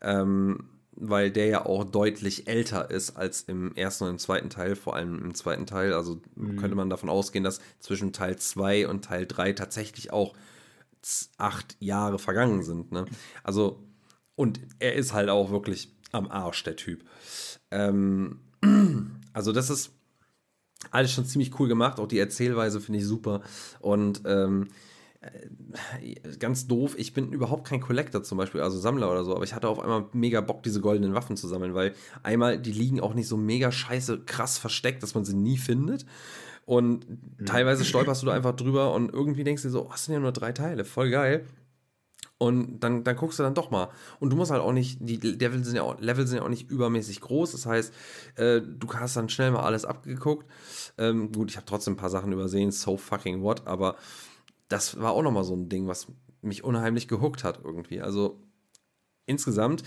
Ähm, 0.00 0.64
weil 0.92 1.30
der 1.30 1.46
ja 1.46 1.66
auch 1.66 1.84
deutlich 1.84 2.46
älter 2.46 2.90
ist 2.90 3.16
als 3.16 3.42
im 3.42 3.74
ersten 3.74 4.04
und 4.04 4.10
im 4.10 4.18
zweiten 4.18 4.50
Teil, 4.50 4.76
vor 4.76 4.96
allem 4.96 5.22
im 5.22 5.34
zweiten 5.34 5.66
Teil. 5.66 5.94
Also 5.94 6.20
mhm. 6.34 6.56
könnte 6.56 6.76
man 6.76 6.90
davon 6.90 7.08
ausgehen, 7.08 7.44
dass 7.44 7.60
zwischen 7.78 8.12
Teil 8.12 8.36
2 8.36 8.88
und 8.88 9.04
Teil 9.04 9.26
3 9.26 9.54
tatsächlich 9.54 10.12
auch 10.12 10.34
acht 11.38 11.76
Jahre 11.80 12.18
vergangen 12.18 12.62
sind. 12.62 12.92
Ne? 12.92 13.06
Also, 13.42 13.82
und 14.34 14.60
er 14.78 14.94
ist 14.94 15.12
halt 15.12 15.30
auch 15.30 15.50
wirklich 15.50 15.96
am 16.12 16.30
Arsch, 16.30 16.62
der 16.64 16.76
Typ. 16.76 17.04
Ähm, 17.70 18.40
also, 19.32 19.52
das 19.52 19.70
ist 19.70 19.92
alles 20.90 21.12
schon 21.12 21.26
ziemlich 21.26 21.58
cool 21.58 21.68
gemacht. 21.68 21.98
Auch 21.98 22.08
die 22.08 22.18
Erzählweise 22.18 22.80
finde 22.80 23.00
ich 23.00 23.06
super. 23.06 23.42
Und 23.80 24.22
ähm, 24.24 24.68
äh, 25.20 26.36
ganz 26.38 26.66
doof, 26.66 26.94
ich 26.96 27.12
bin 27.12 27.32
überhaupt 27.32 27.68
kein 27.68 27.80
Collector 27.80 28.22
zum 28.22 28.38
Beispiel, 28.38 28.62
also 28.62 28.78
Sammler 28.78 29.10
oder 29.10 29.24
so, 29.24 29.34
aber 29.34 29.44
ich 29.44 29.54
hatte 29.54 29.68
auf 29.68 29.78
einmal 29.78 30.06
mega 30.12 30.40
Bock, 30.40 30.62
diese 30.62 30.80
goldenen 30.80 31.14
Waffen 31.14 31.36
zu 31.36 31.46
sammeln, 31.46 31.74
weil 31.74 31.92
einmal, 32.22 32.58
die 32.58 32.72
liegen 32.72 33.00
auch 33.00 33.12
nicht 33.12 33.28
so 33.28 33.36
mega 33.36 33.70
scheiße 33.70 34.20
krass 34.20 34.56
versteckt, 34.56 35.02
dass 35.02 35.14
man 35.14 35.24
sie 35.24 35.34
nie 35.36 35.58
findet. 35.58 36.06
Und 36.64 37.08
mhm. 37.08 37.46
teilweise 37.46 37.84
stolperst 37.84 38.22
du 38.22 38.26
da 38.26 38.32
einfach 38.32 38.56
drüber 38.56 38.94
und 38.94 39.12
irgendwie 39.12 39.44
denkst 39.44 39.62
du 39.62 39.68
dir 39.68 39.72
so, 39.72 39.86
oh, 39.86 39.88
das 39.90 40.04
sind 40.04 40.14
ja 40.14 40.20
nur 40.20 40.32
drei 40.32 40.52
Teile, 40.52 40.84
voll 40.84 41.10
geil. 41.10 41.44
Und 42.42 42.80
dann, 42.80 43.04
dann 43.04 43.16
guckst 43.16 43.38
du 43.38 43.42
dann 43.42 43.52
doch 43.52 43.70
mal. 43.70 43.90
Und 44.18 44.30
du 44.30 44.36
musst 44.36 44.50
halt 44.50 44.62
auch 44.62 44.72
nicht, 44.72 44.96
die 44.98 45.18
Level 45.18 45.62
sind 45.62 45.76
ja 45.76 45.82
auch, 45.82 46.00
Level 46.00 46.26
sind 46.26 46.38
ja 46.38 46.42
auch 46.42 46.48
nicht 46.48 46.70
übermäßig 46.70 47.20
groß. 47.20 47.52
Das 47.52 47.66
heißt, 47.66 47.92
äh, 48.36 48.62
du 48.62 48.88
hast 48.94 49.14
dann 49.14 49.28
schnell 49.28 49.50
mal 49.50 49.62
alles 49.62 49.84
abgeguckt. 49.84 50.46
Ähm, 50.96 51.32
gut, 51.32 51.50
ich 51.50 51.58
habe 51.58 51.66
trotzdem 51.66 51.92
ein 51.92 51.98
paar 51.98 52.08
Sachen 52.08 52.32
übersehen, 52.32 52.70
so 52.70 52.96
fucking 52.96 53.42
what, 53.42 53.66
aber 53.66 53.96
das 54.68 54.98
war 54.98 55.12
auch 55.12 55.22
nochmal 55.22 55.44
so 55.44 55.54
ein 55.54 55.68
Ding, 55.68 55.86
was 55.86 56.06
mich 56.40 56.64
unheimlich 56.64 57.08
gehuckt 57.08 57.44
hat 57.44 57.60
irgendwie. 57.62 58.00
Also 58.00 58.40
insgesamt 59.26 59.82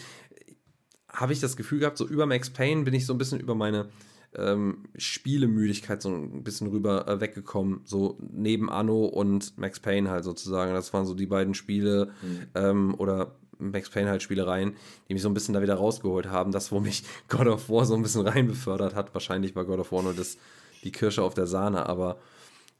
habe 1.09 1.33
ich 1.33 1.39
das 1.39 1.57
Gefühl 1.57 1.79
gehabt, 1.79 1.97
so 1.97 2.07
über 2.07 2.27
Max 2.27 2.51
Payne 2.51 2.83
bin 2.83 2.93
ich 2.93 3.07
so 3.07 3.15
ein 3.15 3.17
bisschen 3.17 3.39
über 3.39 3.55
meine 3.55 3.89
ähm, 4.37 4.85
Spielemüdigkeit 4.95 6.01
so 6.01 6.09
ein 6.09 6.43
bisschen 6.43 6.67
rüber 6.67 7.07
äh, 7.07 7.19
weggekommen. 7.19 7.81
So 7.85 8.17
neben 8.19 8.69
Anno 8.69 9.05
und 9.05 9.57
Max 9.57 9.79
Payne 9.79 10.09
halt 10.09 10.23
sozusagen. 10.23 10.73
Das 10.73 10.93
waren 10.93 11.05
so 11.05 11.13
die 11.13 11.25
beiden 11.25 11.53
Spiele 11.53 12.11
mhm. 12.21 12.47
ähm, 12.55 12.95
oder 12.97 13.35
Max 13.59 13.89
Payne 13.89 14.09
halt 14.09 14.21
Spielereien, 14.23 14.75
die 15.07 15.13
mich 15.13 15.23
so 15.23 15.29
ein 15.29 15.33
bisschen 15.33 15.53
da 15.53 15.61
wieder 15.61 15.75
rausgeholt 15.75 16.27
haben. 16.27 16.51
Das, 16.51 16.71
wo 16.71 16.79
mich 16.79 17.03
God 17.27 17.47
of 17.47 17.69
War 17.69 17.85
so 17.85 17.95
ein 17.95 18.01
bisschen 18.01 18.27
rein 18.27 18.47
befördert 18.47 18.95
hat. 18.95 19.13
Wahrscheinlich 19.13 19.55
war 19.55 19.65
God 19.65 19.79
of 19.79 19.91
War 19.91 20.03
nur 20.03 20.13
das, 20.13 20.37
die 20.83 20.91
Kirsche 20.91 21.23
auf 21.23 21.33
der 21.33 21.47
Sahne, 21.47 21.85
aber 21.87 22.17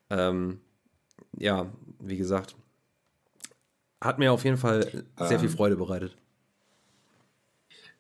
ähm, 0.10 0.60
ja, 1.38 1.68
wie 2.00 2.18
gesagt, 2.18 2.56
hat 4.02 4.20
mir 4.20 4.34
auf 4.34 4.44
jeden 4.44 4.58
Fall 4.58 5.06
sehr 5.18 5.40
viel 5.40 5.50
ähm. 5.50 5.56
Freude 5.56 5.76
bereitet 5.78 6.18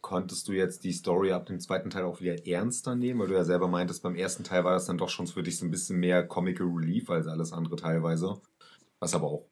konntest 0.04 0.47
du 0.49 0.51
jetzt 0.51 0.84
die 0.84 0.91
Story 0.91 1.32
ab 1.32 1.47
dem 1.47 1.60
zweiten 1.60 1.89
Teil 1.89 2.04
auch 2.04 2.20
wieder 2.20 2.45
ernster 2.45 2.95
nehmen? 2.95 3.22
Weil 3.22 3.30
du 3.30 3.34
ja 3.34 3.45
selber 3.45 3.68
meintest, 3.68 4.04
beim 4.04 4.16
ersten 4.16 4.43
Teil 4.43 4.64
war 4.64 4.74
das 4.74 4.86
dann 4.86 4.99
doch 4.99 5.10
schon 5.10 5.26
für 5.26 5.41
dich 5.41 5.58
so 5.58 5.66
ein 5.66 5.72
bisschen 5.72 5.99
mehr 5.99 6.28
Comical 6.28 6.68
Relief 6.68 7.10
als 7.10 7.26
alles 7.26 7.54
andere 7.54 7.78
teilweise. 7.78 8.39
Was 8.99 9.16
aber 9.16 9.28
auch 9.28 9.47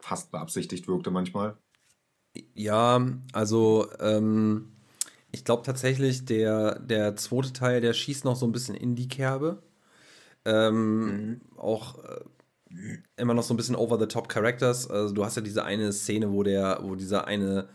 fast 0.00 0.30
beabsichtigt 0.30 0.88
wirkte 0.88 1.10
manchmal. 1.10 1.58
Ja, 2.54 3.04
also 3.32 3.88
ähm, 3.98 4.72
ich 5.32 5.44
glaube 5.44 5.64
tatsächlich, 5.64 6.24
der, 6.24 6.78
der 6.78 7.16
zweite 7.16 7.52
Teil, 7.52 7.80
der 7.80 7.92
schießt 7.92 8.24
noch 8.24 8.36
so 8.36 8.46
ein 8.46 8.52
bisschen 8.52 8.76
in 8.76 8.94
die 8.94 9.08
Kerbe. 9.08 9.62
Ähm, 10.44 11.06
mhm. 11.06 11.40
Auch 11.56 12.04
äh, 12.04 12.20
immer 13.16 13.34
noch 13.34 13.42
so 13.42 13.52
ein 13.52 13.56
bisschen 13.56 13.74
over-the-top 13.74 14.28
Characters. 14.28 14.88
Also 14.88 15.12
du 15.12 15.24
hast 15.24 15.34
ja 15.34 15.42
diese 15.42 15.64
eine 15.64 15.92
Szene, 15.92 16.30
wo 16.30 16.44
der, 16.44 16.78
wo 16.82 16.94
dieser 16.94 17.26
eine 17.26 17.68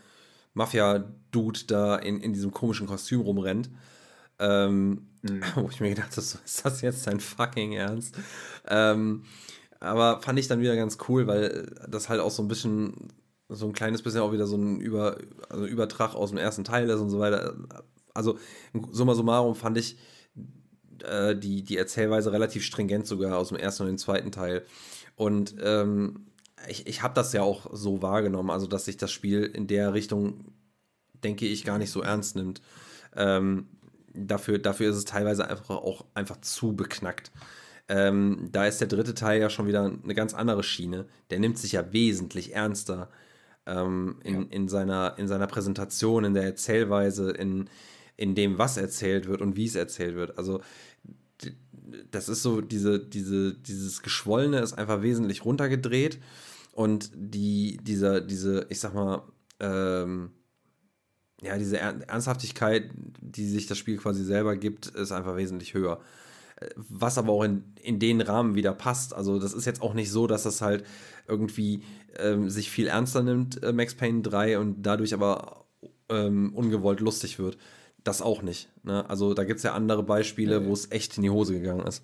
Mafia-Dude 0.54 1.62
da 1.68 1.96
in, 1.96 2.20
in 2.20 2.34
diesem 2.34 2.52
komischen 2.52 2.88
Kostüm 2.88 3.22
rumrennt. 3.22 3.70
Ähm, 4.40 5.08
mhm. 5.22 5.44
Wo 5.56 5.70
ich 5.70 5.80
mir 5.80 5.90
gedacht 5.90 6.12
habe, 6.12 6.22
ist 6.22 6.66
das 6.66 6.82
jetzt 6.82 7.08
dein 7.08 7.20
fucking 7.20 7.74
Ernst? 7.74 8.16
Ähm, 8.68 9.24
aber 9.80 10.22
fand 10.22 10.40
ich 10.40 10.48
dann 10.48 10.62
wieder 10.62 10.76
ganz 10.76 10.98
cool, 11.08 11.28
weil 11.28 11.74
das 11.88 12.10
halt 12.10 12.20
auch 12.22 12.32
so 12.32 12.44
ein 12.44 12.48
bisschen, 12.48 13.10
so 13.50 13.66
ein 13.66 13.74
kleines 13.74 14.02
bisschen 14.02 14.22
auch 14.22 14.32
wieder 14.32 14.48
so 14.48 14.56
ein 14.56 14.80
Über, 14.80 15.18
also 15.50 15.66
Übertrag 15.66 16.14
aus 16.16 16.30
dem 16.30 16.38
ersten 16.38 16.64
Teil 16.64 16.90
ist 16.90 17.00
und 17.00 17.10
so 17.10 17.20
weiter. 17.20 17.56
Also, 18.14 18.38
summa 18.92 19.16
summarum 19.16 19.56
fand 19.56 19.78
ich 19.78 19.98
äh, 21.04 21.36
die, 21.36 21.64
die 21.64 21.78
Erzählweise 21.78 22.32
relativ 22.32 22.64
stringent 22.64 23.08
sogar 23.08 23.38
aus 23.38 23.50
dem 23.50 23.58
ersten 23.58 23.84
und 23.84 23.90
dem 23.90 23.98
zweiten 23.98 24.32
Teil. 24.32 24.66
Und 25.16 25.56
ähm, 25.64 26.28
ich, 26.68 26.88
ich 26.88 27.02
habe 27.02 27.14
das 27.14 27.34
ja 27.34 27.42
auch 27.42 27.68
so 27.74 28.02
wahrgenommen, 28.02 28.50
also 28.50 28.68
dass 28.68 28.86
sich 28.86 28.98
das 28.98 29.12
Spiel 29.12 29.44
in 29.44 29.68
der 29.68 29.94
Richtung, 29.94 30.54
denke 31.24 31.46
ich, 31.46 31.64
gar 31.64 31.78
nicht 31.78 31.92
so 31.92 32.02
ernst 32.02 32.36
nimmt. 32.36 32.62
Ähm, 33.16 33.68
dafür, 34.14 34.60
dafür 34.60 34.92
ist 34.92 34.98
es 34.98 35.06
teilweise 35.06 35.48
einfach 35.48 35.70
auch 35.70 36.06
einfach 36.14 36.40
zu 36.42 36.76
beknackt. 36.76 37.32
Ähm, 37.88 38.50
da 38.52 38.66
ist 38.66 38.80
der 38.80 38.88
dritte 38.88 39.14
Teil 39.14 39.42
ja 39.42 39.50
schon 39.50 39.68
wieder 39.68 39.86
eine 39.86 40.14
ganz 40.14 40.34
andere 40.34 40.64
Schiene. 40.64 41.06
Der 41.30 41.40
nimmt 41.40 41.58
sich 41.58 41.74
ja 41.74 41.92
wesentlich 41.92 42.56
ernster 42.56 43.10
ähm, 43.66 44.20
in, 44.24 44.36
ja. 44.36 44.48
in, 44.50 44.68
seiner, 44.68 45.16
in 45.18 45.28
seiner 45.28 45.48
Präsentation, 45.48 46.24
in 46.24 46.34
der 46.34 46.44
Erzählweise, 46.44 47.32
in, 47.32 47.70
in 48.18 48.36
dem, 48.36 48.58
was 48.58 48.78
erzählt 48.78 49.28
wird 49.28 49.42
und 49.42 49.56
wie 49.56 49.66
es 49.66 49.76
erzählt 49.76 50.16
wird. 50.16 50.38
Also 50.38 50.62
das 52.12 52.30
ist 52.30 52.44
so, 52.44 52.62
diese, 52.62 53.00
diese, 53.00 53.54
dieses 53.54 54.02
Geschwollene 54.02 54.60
ist 54.60 54.74
einfach 54.74 55.02
wesentlich 55.02 55.44
runtergedreht 55.44 56.20
und 56.72 57.12
die, 57.14 57.78
dieser, 57.82 58.22
diese, 58.22 58.66
ich 58.70 58.80
sag 58.80 58.94
mal, 58.94 59.24
ähm, 59.60 60.32
ja, 61.42 61.58
diese 61.58 61.80
Ernsthaftigkeit, 61.80 62.92
die 63.20 63.48
sich 63.48 63.68
das 63.68 63.78
Spiel 63.78 63.98
quasi 63.98 64.24
selber 64.24 64.56
gibt, 64.56 64.88
ist 64.88 65.12
einfach 65.12 65.36
wesentlich 65.36 65.74
höher. 65.74 66.00
Was 66.76 67.18
aber 67.18 67.32
auch 67.32 67.44
in, 67.44 67.64
in 67.82 67.98
den 67.98 68.22
Rahmen 68.22 68.54
wieder 68.54 68.74
passt. 68.74 69.16
Also, 69.16 69.40
das 69.40 69.54
ist 69.54 69.66
jetzt 69.66 69.82
auch 69.82 69.96
nicht 69.96 70.12
so, 70.12 70.28
dass 70.28 70.44
das 70.44 70.62
halt 70.62 70.86
irgendwie 71.28 71.82
ähm, 72.20 72.50
sich 72.52 72.70
viel 72.70 72.88
ernster 72.88 73.24
nimmt, 73.24 73.64
äh, 73.64 73.74
Max 73.74 73.96
Payne 73.96 74.22
3, 74.22 74.60
und 74.60 74.84
dadurch 74.84 75.16
aber 75.16 75.66
ähm, 76.10 76.54
ungewollt 76.54 77.00
lustig 77.00 77.40
wird. 77.40 77.58
Das 78.04 78.22
auch 78.22 78.44
nicht. 78.44 78.70
Ne? 78.84 79.10
Also, 79.10 79.34
da 79.34 79.44
gibt 79.44 79.58
es 79.58 79.64
ja 79.64 79.74
andere 79.74 80.04
Beispiele, 80.04 80.62
ja, 80.62 80.66
wo 80.66 80.74
es 80.74 80.92
echt 80.92 81.18
in 81.18 81.24
die 81.24 81.32
Hose 81.32 81.54
gegangen 81.54 81.88
ist. 81.88 82.04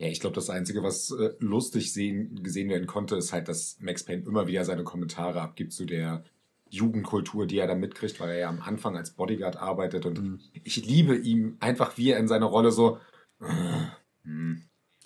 Ja, 0.00 0.08
ich 0.08 0.20
glaube, 0.20 0.34
das 0.34 0.48
Einzige, 0.48 0.82
was 0.82 1.10
äh, 1.10 1.34
lustig 1.40 1.92
sehen, 1.92 2.42
gesehen 2.42 2.70
werden 2.70 2.86
konnte, 2.86 3.16
ist 3.16 3.34
halt, 3.34 3.48
dass 3.48 3.76
Max 3.80 4.02
Payne 4.02 4.24
immer 4.24 4.46
wieder 4.46 4.64
seine 4.64 4.82
Kommentare 4.82 5.42
abgibt 5.42 5.74
zu 5.74 5.84
der 5.84 6.24
Jugendkultur, 6.70 7.46
die 7.46 7.58
er 7.58 7.66
da 7.66 7.74
mitkriegt, 7.74 8.18
weil 8.18 8.30
er 8.30 8.38
ja 8.38 8.48
am 8.48 8.62
Anfang 8.62 8.96
als 8.96 9.10
Bodyguard 9.10 9.56
arbeitet. 9.56 10.06
Und 10.06 10.22
mhm. 10.22 10.40
ich 10.64 10.84
liebe 10.86 11.16
ihm 11.16 11.58
einfach, 11.60 11.98
wie 11.98 12.12
er 12.12 12.18
in 12.18 12.28
seiner 12.28 12.46
Rolle 12.46 12.72
so. 12.72 12.98
Äh, 13.40 13.90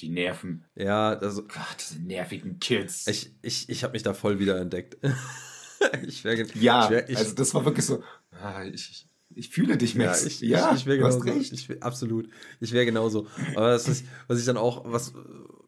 die 0.00 0.10
Nerven. 0.10 0.64
Ja, 0.76 1.10
also. 1.14 1.42
Ach, 1.56 1.74
diese 1.74 2.00
nervigen 2.00 2.60
Kids. 2.60 3.08
Ich, 3.08 3.32
ich, 3.42 3.68
ich 3.68 3.82
habe 3.82 3.94
mich 3.94 4.04
da 4.04 4.14
voll 4.14 4.38
wieder 4.38 4.60
entdeckt. 4.60 4.96
ich 6.06 6.22
wär, 6.22 6.46
ja, 6.54 6.84
ich 6.84 6.90
wär, 6.90 7.08
ich, 7.10 7.16
also 7.16 7.34
das 7.34 7.52
war 7.52 7.64
wirklich 7.64 7.86
so. 7.86 8.02
Ah, 8.30 8.64
ich, 8.64 9.06
ich 9.34 9.50
fühle 9.50 9.76
dich, 9.76 9.94
Max. 9.94 10.22
Ja, 10.22 10.26
ich, 10.28 10.40
ja, 10.40 10.72
ich, 10.72 10.80
ich 10.80 10.86
wäre 10.86 10.98
genauso. 10.98 11.24
Ich, 11.26 11.82
absolut. 11.82 12.28
Ich 12.60 12.72
wäre 12.72 12.84
genauso. 12.84 13.26
Aber 13.54 13.70
das 13.70 13.88
ist, 13.88 14.04
was 14.28 14.38
ich 14.38 14.44
dann 14.44 14.56
auch, 14.56 14.84
was 14.86 15.12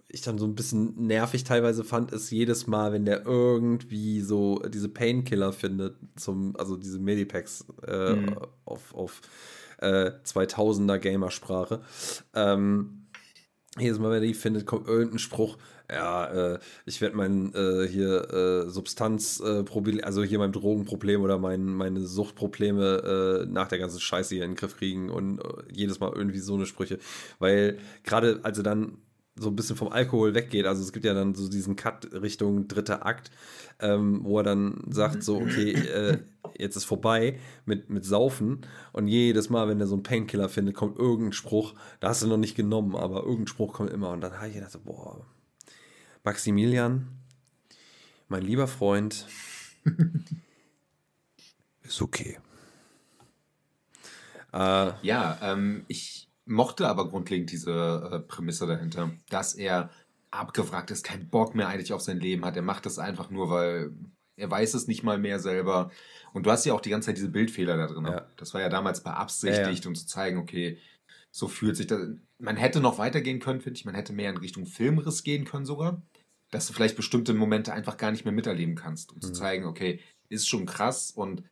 ich 0.08 0.22
dann 0.22 0.38
so 0.38 0.46
ein 0.46 0.54
bisschen 0.54 1.06
nervig 1.06 1.44
teilweise 1.44 1.84
fand, 1.84 2.12
ist 2.12 2.30
jedes 2.30 2.66
Mal, 2.66 2.92
wenn 2.92 3.04
der 3.04 3.26
irgendwie 3.26 4.20
so 4.20 4.60
diese 4.60 4.88
Painkiller 4.88 5.52
findet, 5.52 5.96
zum, 6.16 6.56
also 6.56 6.76
diese 6.76 6.98
Medipacks 6.98 7.66
äh, 7.86 8.14
mhm. 8.14 8.36
auf, 8.64 8.94
auf 8.94 9.20
äh, 9.78 10.12
2000er 10.24 10.98
Gamersprache. 10.98 11.80
Ähm, 12.34 13.05
jedes 13.78 13.98
Mal, 13.98 14.10
wenn 14.10 14.22
er 14.22 14.26
die 14.28 14.34
findet, 14.34 14.66
kommt 14.66 14.88
irgendein 14.88 15.18
Spruch, 15.18 15.58
ja, 15.90 16.54
äh, 16.54 16.58
ich 16.84 17.00
werde 17.00 17.16
mein 17.16 17.54
äh, 17.54 17.86
hier 17.86 18.32
äh, 18.32 18.70
Substanzproblem, 18.70 20.00
äh, 20.00 20.02
also 20.02 20.22
hier 20.24 20.38
mein 20.38 20.52
Drogenproblem 20.52 21.22
oder 21.22 21.38
mein, 21.38 21.64
meine 21.64 22.00
Suchtprobleme 22.00 23.44
äh, 23.44 23.46
nach 23.46 23.68
der 23.68 23.78
ganzen 23.78 24.00
Scheiße 24.00 24.34
hier 24.34 24.44
in 24.44 24.52
den 24.52 24.56
Griff 24.56 24.76
kriegen 24.76 25.10
und 25.10 25.38
äh, 25.38 25.42
jedes 25.72 26.00
Mal 26.00 26.12
irgendwie 26.12 26.40
so 26.40 26.54
eine 26.54 26.66
Sprüche. 26.66 26.98
Weil 27.38 27.78
gerade, 28.02 28.40
also 28.42 28.62
dann 28.62 28.98
so 29.38 29.50
ein 29.50 29.56
bisschen 29.56 29.76
vom 29.76 29.88
Alkohol 29.88 30.34
weggeht. 30.34 30.66
Also 30.66 30.82
es 30.82 30.92
gibt 30.92 31.04
ja 31.04 31.14
dann 31.14 31.34
so 31.34 31.48
diesen 31.48 31.76
Cut 31.76 32.12
Richtung 32.12 32.68
dritter 32.68 33.04
Akt, 33.04 33.30
ähm, 33.80 34.20
wo 34.22 34.38
er 34.38 34.44
dann 34.44 34.82
sagt 34.88 35.22
so, 35.22 35.36
okay, 35.36 35.72
äh, 35.72 36.18
jetzt 36.58 36.76
ist 36.76 36.84
vorbei 36.84 37.38
mit, 37.66 37.90
mit 37.90 38.04
Saufen 38.04 38.62
und 38.92 39.08
jedes 39.08 39.50
Mal, 39.50 39.68
wenn 39.68 39.80
er 39.80 39.86
so 39.86 39.94
einen 39.94 40.02
Painkiller 40.02 40.48
findet, 40.48 40.74
kommt 40.74 40.98
irgendein 40.98 41.32
Spruch, 41.32 41.74
da 42.00 42.08
hast 42.08 42.22
du 42.22 42.26
noch 42.26 42.38
nicht 42.38 42.56
genommen, 42.56 42.96
aber 42.96 43.22
irgendein 43.22 43.48
Spruch 43.48 43.74
kommt 43.74 43.90
immer 43.90 44.10
und 44.10 44.22
dann 44.22 44.36
habe 44.36 44.48
ich 44.48 44.54
gedacht, 44.54 44.72
so, 44.72 44.80
boah, 44.80 45.26
Maximilian, 46.24 47.08
mein 48.28 48.42
lieber 48.42 48.66
Freund, 48.66 49.26
ist 51.82 52.00
okay. 52.00 52.38
Äh, 54.52 54.92
ja, 55.02 55.38
ähm, 55.42 55.84
ich 55.88 56.25
mochte 56.46 56.88
aber 56.88 57.08
grundlegend 57.08 57.50
diese 57.50 58.10
äh, 58.12 58.20
Prämisse 58.20 58.66
dahinter, 58.66 59.10
dass 59.28 59.54
er 59.54 59.90
abgewrackt 60.30 60.90
ist, 60.90 61.04
keinen 61.04 61.28
Bock 61.28 61.54
mehr 61.54 61.68
eigentlich 61.68 61.92
auf 61.92 62.00
sein 62.00 62.20
Leben 62.20 62.44
hat. 62.44 62.56
Er 62.56 62.62
macht 62.62 62.86
das 62.86 62.98
einfach 62.98 63.30
nur, 63.30 63.50
weil 63.50 63.92
er 64.36 64.50
weiß 64.50 64.74
es 64.74 64.86
nicht 64.86 65.02
mal 65.02 65.18
mehr 65.18 65.38
selber. 65.38 65.90
Und 66.32 66.46
du 66.46 66.50
hast 66.50 66.64
ja 66.66 66.74
auch 66.74 66.80
die 66.80 66.90
ganze 66.90 67.06
Zeit 67.06 67.16
diese 67.16 67.30
Bildfehler 67.30 67.76
da 67.76 67.86
drin. 67.86 68.04
Ja. 68.04 68.26
Das 68.36 68.52
war 68.54 68.60
ja 68.60 68.68
damals 68.68 69.02
beabsichtigt, 69.02 69.66
ja, 69.66 69.72
ja. 69.72 69.88
um 69.88 69.94
zu 69.94 70.06
zeigen, 70.06 70.38
okay, 70.38 70.78
so 71.30 71.48
fühlt 71.48 71.76
sich 71.76 71.86
das. 71.86 72.00
Man 72.38 72.56
hätte 72.56 72.80
noch 72.80 72.98
weitergehen 72.98 73.40
können, 73.40 73.60
finde 73.60 73.78
ich. 73.78 73.84
Man 73.84 73.94
hätte 73.94 74.12
mehr 74.12 74.30
in 74.30 74.36
Richtung 74.36 74.66
Filmriss 74.66 75.22
gehen 75.22 75.44
können 75.44 75.64
sogar 75.64 76.02
dass 76.50 76.66
du 76.66 76.72
vielleicht 76.72 76.96
bestimmte 76.96 77.34
Momente 77.34 77.72
einfach 77.72 77.96
gar 77.96 78.10
nicht 78.10 78.24
mehr 78.24 78.32
miterleben 78.32 78.74
kannst, 78.74 79.10
um 79.10 79.16
mhm. 79.16 79.22
zu 79.22 79.32
zeigen, 79.32 79.64
okay, 79.64 80.00
ist 80.28 80.48
schon 80.48 80.66
krass 80.66 81.10
und 81.10 81.42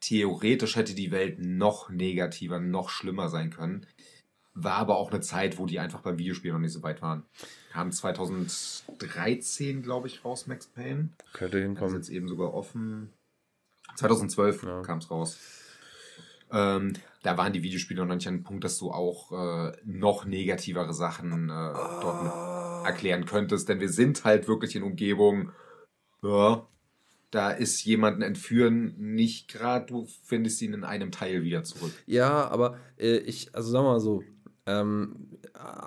theoretisch 0.00 0.76
hätte 0.76 0.94
die 0.94 1.10
Welt 1.10 1.38
noch 1.38 1.88
negativer, 1.88 2.60
noch 2.60 2.90
schlimmer 2.90 3.28
sein 3.28 3.50
können. 3.50 3.86
War 4.54 4.74
aber 4.74 4.96
auch 4.96 5.10
eine 5.10 5.20
Zeit, 5.20 5.58
wo 5.58 5.66
die 5.66 5.80
einfach 5.80 6.00
beim 6.00 6.18
Videospiel 6.18 6.52
noch 6.52 6.60
nicht 6.60 6.72
so 6.72 6.82
weit 6.82 7.02
waren. 7.02 7.24
Haben 7.72 7.90
2013, 7.90 9.82
glaube 9.82 10.06
ich, 10.06 10.24
raus, 10.24 10.46
Max 10.46 10.66
Payne. 10.66 11.10
Könnte 11.32 11.58
hinkommen. 11.60 11.94
Ist 11.94 12.08
jetzt 12.08 12.16
eben 12.16 12.28
sogar 12.28 12.54
offen. 12.54 13.12
2012 13.96 14.62
ja. 14.62 14.82
kam 14.82 14.98
es 14.98 15.10
raus. 15.10 15.38
Ähm, 16.52 16.92
da 17.22 17.36
waren 17.36 17.52
die 17.52 17.62
Videospiele 17.64 18.04
noch 18.04 18.14
nicht 18.14 18.28
an 18.28 18.36
dem 18.38 18.44
Punkt, 18.44 18.62
dass 18.64 18.78
du 18.78 18.90
auch 18.92 19.32
äh, 19.32 19.72
noch 19.84 20.24
negativere 20.24 20.94
Sachen 20.94 21.50
äh, 21.50 21.72
dort 22.00 22.22
mit 22.22 22.32
erklären 22.84 23.24
könntest, 23.24 23.68
denn 23.68 23.80
wir 23.80 23.88
sind 23.88 24.24
halt 24.24 24.46
wirklich 24.46 24.76
in 24.76 24.82
Umgebungen, 24.82 25.52
ja, 26.22 26.66
da 27.30 27.50
ist 27.50 27.84
jemanden 27.84 28.22
entführen 28.22 28.94
nicht 28.96 29.48
gerade, 29.48 29.86
du 29.86 30.06
findest 30.22 30.62
ihn 30.62 30.74
in 30.74 30.84
einem 30.84 31.10
Teil 31.10 31.42
wieder 31.42 31.64
zurück. 31.64 31.92
Ja, 32.06 32.48
aber 32.48 32.78
äh, 32.96 33.16
ich, 33.16 33.54
also 33.54 33.70
sagen 33.70 33.86
wir 33.86 33.92
mal 33.92 34.00
so, 34.00 34.22
ähm, 34.66 35.28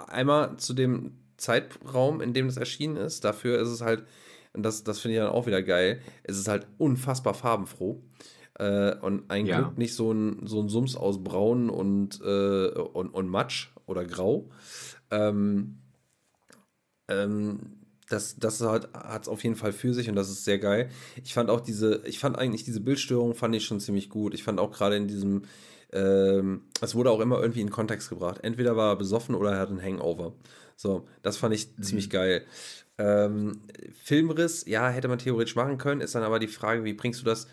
einmal 0.07 0.57
zu 0.57 0.73
dem 0.73 1.17
Zeitraum, 1.37 2.21
in 2.21 2.33
dem 2.33 2.47
es 2.47 2.57
erschienen 2.57 2.97
ist, 2.97 3.23
dafür 3.23 3.59
ist 3.59 3.69
es 3.69 3.81
halt, 3.81 4.03
und 4.53 4.63
das, 4.63 4.83
das 4.83 4.99
finde 4.99 5.15
ich 5.15 5.21
dann 5.21 5.31
auch 5.31 5.45
wieder 5.45 5.61
geil, 5.61 6.01
es 6.23 6.37
ist 6.37 6.47
halt 6.47 6.67
unfassbar 6.77 7.33
farbenfroh. 7.33 8.01
Äh, 8.55 8.95
und 8.95 9.29
ein 9.29 9.45
ja. 9.45 9.61
Glück 9.61 9.77
nicht 9.77 9.93
so 9.93 10.11
ein, 10.11 10.47
so 10.47 10.59
ein 10.59 10.69
Sums 10.69 10.95
aus 10.95 11.23
Braun 11.23 11.69
und, 11.69 12.19
äh, 12.21 12.69
und, 12.69 13.13
und 13.13 13.29
Matsch 13.29 13.69
oder 13.85 14.03
Grau. 14.03 14.49
Ähm, 15.11 15.77
ähm, 17.07 17.77
das, 18.09 18.37
das 18.37 18.61
hat 18.61 19.21
es 19.21 19.27
auf 19.27 19.43
jeden 19.43 19.55
Fall 19.55 19.73
für 19.73 19.93
sich 19.93 20.09
und 20.09 20.15
das 20.15 20.29
ist 20.29 20.45
sehr 20.45 20.59
geil. 20.59 20.89
Ich 21.23 21.33
fand 21.33 21.49
auch 21.49 21.59
diese, 21.59 22.01
ich 22.05 22.19
fand 22.19 22.37
eigentlich 22.37 22.63
diese 22.63 22.79
Bildstörung 22.79 23.35
fand 23.35 23.53
ich 23.53 23.65
schon 23.65 23.79
ziemlich 23.79 24.09
gut. 24.09 24.33
Ich 24.33 24.43
fand 24.43 24.59
auch 24.59 24.71
gerade 24.71 24.95
in 24.95 25.07
diesem, 25.07 25.43
ähm, 25.93 26.63
es 26.81 26.95
wurde 26.95 27.11
auch 27.11 27.19
immer 27.19 27.39
irgendwie 27.39 27.61
in 27.61 27.69
Kontext 27.69 28.09
gebracht. 28.09 28.39
Entweder 28.43 28.75
war 28.75 28.93
er 28.93 28.95
besoffen 28.97 29.35
oder 29.35 29.53
er 29.53 29.59
hat 29.59 29.69
einen 29.69 29.81
Hangover. 29.81 30.33
So, 30.75 31.07
das 31.21 31.37
fand 31.37 31.55
ich 31.55 31.69
mhm. 31.77 31.83
ziemlich 31.83 32.09
geil. 32.09 32.45
Ähm, 32.97 33.61
Filmriss, 34.03 34.65
ja, 34.67 34.89
hätte 34.89 35.07
man 35.07 35.19
theoretisch 35.19 35.55
machen 35.55 35.77
können, 35.77 36.01
ist 36.01 36.15
dann 36.15 36.23
aber 36.23 36.39
die 36.39 36.47
Frage, 36.47 36.83
wie 36.83 36.93
bringst 36.93 37.21
du 37.21 37.25
das 37.25 37.47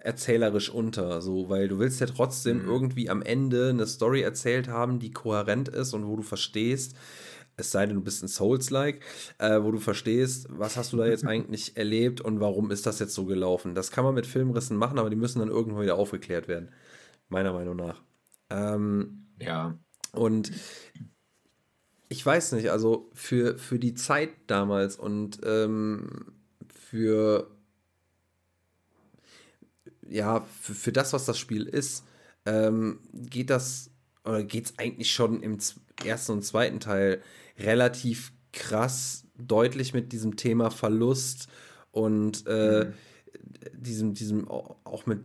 erzählerisch 0.00 0.70
unter, 0.70 1.20
so, 1.20 1.48
weil 1.48 1.68
du 1.68 1.78
willst 1.78 2.00
ja 2.00 2.06
trotzdem 2.06 2.62
mhm. 2.62 2.68
irgendwie 2.68 3.10
am 3.10 3.22
Ende 3.22 3.70
eine 3.70 3.86
Story 3.86 4.22
erzählt 4.22 4.68
haben, 4.68 4.98
die 4.98 5.10
kohärent 5.10 5.68
ist 5.68 5.94
und 5.94 6.06
wo 6.06 6.16
du 6.16 6.22
verstehst, 6.22 6.94
Es 7.56 7.72
sei 7.72 7.86
denn, 7.86 7.96
du 7.96 8.02
bist 8.02 8.22
ein 8.22 8.28
Souls-like, 8.28 9.00
äh, 9.38 9.60
wo 9.62 9.72
du 9.72 9.78
verstehst, 9.78 10.46
was 10.50 10.76
hast 10.76 10.92
du 10.92 10.96
da 10.96 11.06
jetzt 11.06 11.24
eigentlich 11.26 11.76
erlebt 11.76 12.20
und 12.20 12.40
warum 12.40 12.70
ist 12.70 12.86
das 12.86 13.00
jetzt 13.00 13.14
so 13.14 13.24
gelaufen. 13.24 13.74
Das 13.74 13.90
kann 13.90 14.04
man 14.04 14.14
mit 14.14 14.26
Filmrissen 14.26 14.76
machen, 14.76 14.98
aber 14.98 15.10
die 15.10 15.16
müssen 15.16 15.40
dann 15.40 15.48
irgendwann 15.48 15.82
wieder 15.82 15.96
aufgeklärt 15.96 16.46
werden. 16.46 16.70
Meiner 17.28 17.52
Meinung 17.52 17.76
nach. 17.76 18.02
Ähm, 18.50 19.26
ja. 19.40 19.78
Und 20.12 20.52
ich 22.08 22.24
weiß 22.24 22.52
nicht, 22.52 22.70
also 22.70 23.10
für, 23.12 23.58
für 23.58 23.78
die 23.78 23.94
Zeit 23.94 24.30
damals 24.46 24.96
und 24.96 25.40
ähm, 25.44 26.32
für 26.74 27.50
ja, 30.08 30.40
für, 30.40 30.74
für 30.74 30.92
das, 30.92 31.12
was 31.12 31.26
das 31.26 31.38
Spiel 31.38 31.66
ist, 31.66 32.04
ähm, 32.46 33.00
geht 33.12 33.50
das, 33.50 33.90
oder 34.24 34.42
geht 34.42 34.66
es 34.66 34.78
eigentlich 34.78 35.12
schon 35.12 35.42
im 35.42 35.58
ersten 36.04 36.32
und 36.32 36.42
zweiten 36.42 36.80
Teil 36.80 37.22
relativ 37.58 38.32
krass 38.52 39.26
deutlich 39.36 39.92
mit 39.92 40.12
diesem 40.12 40.36
Thema 40.36 40.70
Verlust 40.70 41.48
und 41.90 42.46
äh, 42.46 42.86
mhm. 42.86 42.92
diesem, 43.74 44.14
diesem 44.14 44.48
auch 44.48 45.06
mit, 45.06 45.20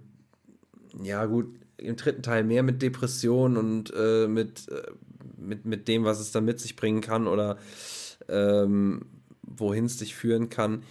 ja 1.01 1.25
gut, 1.25 1.59
im 1.83 1.95
dritten 1.95 2.23
Teil 2.23 2.43
mehr 2.43 2.63
mit 2.63 2.81
Depression 2.81 3.57
und 3.57 3.93
äh, 3.95 4.27
mit, 4.27 4.69
äh, 4.69 4.91
mit, 5.37 5.65
mit 5.65 5.87
dem, 5.87 6.03
was 6.03 6.19
es 6.19 6.31
dann 6.31 6.45
mit 6.45 6.59
sich 6.59 6.75
bringen 6.75 7.01
kann 7.01 7.27
oder 7.27 7.57
ähm, 8.29 9.01
wohin 9.41 9.85
es 9.85 9.97
dich 9.97 10.15
führen 10.15 10.49
kann 10.49 10.83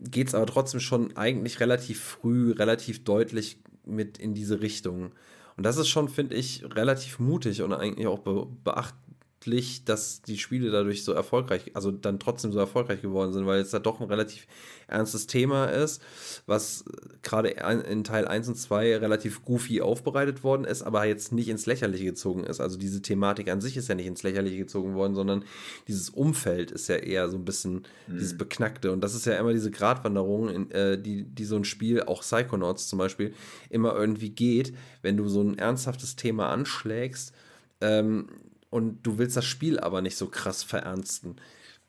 geht 0.00 0.28
es 0.28 0.34
aber 0.34 0.46
trotzdem 0.46 0.80
schon 0.80 1.16
eigentlich 1.16 1.60
relativ 1.60 2.00
früh, 2.00 2.52
relativ 2.52 3.04
deutlich 3.04 3.58
mit 3.84 4.18
in 4.18 4.34
diese 4.34 4.60
Richtung. 4.60 5.12
Und 5.56 5.64
das 5.64 5.76
ist 5.76 5.88
schon, 5.88 6.08
finde 6.08 6.36
ich, 6.36 6.64
relativ 6.74 7.18
mutig 7.18 7.62
und 7.62 7.72
eigentlich 7.72 8.06
auch 8.06 8.20
be 8.20 8.46
beachtlich 8.62 9.07
beachtlich, 9.48 9.84
dass 9.84 10.22
die 10.22 10.38
Spiele 10.38 10.70
dadurch 10.70 11.04
so 11.04 11.12
erfolgreich, 11.12 11.70
also 11.74 11.90
dann 11.90 12.18
trotzdem 12.18 12.52
so 12.52 12.58
erfolgreich 12.58 13.02
geworden 13.02 13.32
sind, 13.32 13.46
weil 13.46 13.60
es 13.60 13.70
da 13.70 13.78
doch 13.78 14.00
ein 14.00 14.08
relativ 14.08 14.46
ernstes 14.86 15.26
Thema 15.26 15.66
ist, 15.66 16.02
was 16.46 16.84
gerade 17.22 17.48
in 17.48 18.04
Teil 18.04 18.26
1 18.26 18.48
und 18.48 18.56
2 18.56 18.98
relativ 18.98 19.44
goofy 19.44 19.80
aufbereitet 19.80 20.42
worden 20.42 20.64
ist, 20.64 20.82
aber 20.82 21.04
jetzt 21.04 21.32
nicht 21.32 21.48
ins 21.48 21.66
Lächerliche 21.66 22.04
gezogen 22.04 22.44
ist. 22.44 22.60
Also 22.60 22.78
diese 22.78 23.02
Thematik 23.02 23.50
an 23.50 23.60
sich 23.60 23.76
ist 23.76 23.88
ja 23.88 23.94
nicht 23.94 24.06
ins 24.06 24.22
Lächerliche 24.22 24.58
gezogen 24.58 24.94
worden, 24.94 25.14
sondern 25.14 25.44
dieses 25.88 26.10
Umfeld 26.10 26.70
ist 26.70 26.88
ja 26.88 26.96
eher 26.96 27.28
so 27.28 27.36
ein 27.36 27.44
bisschen 27.44 27.86
mhm. 28.06 28.14
dieses 28.14 28.36
Beknackte. 28.36 28.92
Und 28.92 29.02
das 29.02 29.14
ist 29.14 29.26
ja 29.26 29.34
immer 29.34 29.52
diese 29.52 29.70
Gratwanderung, 29.70 30.48
in, 30.48 30.70
äh, 30.70 31.00
die, 31.00 31.24
die 31.24 31.44
so 31.44 31.56
ein 31.56 31.64
Spiel, 31.64 32.02
auch 32.02 32.22
Psychonauts 32.22 32.88
zum 32.88 32.98
Beispiel, 32.98 33.34
immer 33.70 33.94
irgendwie 33.94 34.30
geht, 34.30 34.74
wenn 35.02 35.16
du 35.16 35.28
so 35.28 35.42
ein 35.42 35.58
ernsthaftes 35.58 36.16
Thema 36.16 36.50
anschlägst. 36.50 37.32
Ähm, 37.80 38.26
und 38.70 39.02
du 39.02 39.18
willst 39.18 39.36
das 39.36 39.44
Spiel 39.44 39.78
aber 39.78 40.02
nicht 40.02 40.16
so 40.16 40.28
krass 40.28 40.62
verernsten. 40.62 41.36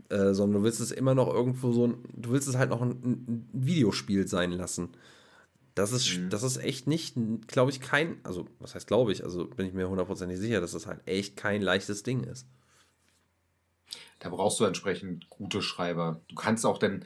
Äh, 0.09 0.33
sondern 0.33 0.61
du 0.61 0.63
willst 0.63 0.79
es 0.79 0.91
immer 0.91 1.13
noch 1.13 1.31
irgendwo 1.31 1.71
so, 1.71 1.87
du 1.87 2.31
willst 2.31 2.47
es 2.47 2.57
halt 2.57 2.71
noch 2.71 2.81
ein, 2.81 2.89
ein 2.89 3.49
Videospiel 3.53 4.27
sein 4.27 4.51
lassen. 4.51 4.89
Das 5.75 5.91
ist, 5.91 6.17
mhm. 6.17 6.29
das 6.29 6.41
ist 6.41 6.57
echt 6.57 6.87
nicht, 6.87 7.15
glaube 7.47 7.69
ich, 7.71 7.79
kein, 7.79 8.17
also 8.23 8.47
was 8.59 8.73
heißt 8.73 8.87
glaube 8.87 9.11
ich, 9.11 9.23
also 9.23 9.45
bin 9.45 9.67
ich 9.67 9.73
mir 9.73 9.87
hundertprozentig 9.87 10.39
sicher, 10.39 10.61
dass 10.61 10.71
das 10.71 10.87
halt 10.87 11.01
echt 11.05 11.37
kein 11.37 11.61
leichtes 11.61 12.01
Ding 12.01 12.23
ist. 12.23 12.47
Da 14.19 14.29
brauchst 14.29 14.59
du 14.59 14.65
entsprechend 14.65 15.29
gute 15.29 15.61
Schreiber. 15.61 16.21
Du 16.27 16.35
kannst 16.35 16.65
auch 16.65 16.77
denn, 16.79 17.03
äh, 17.03 17.05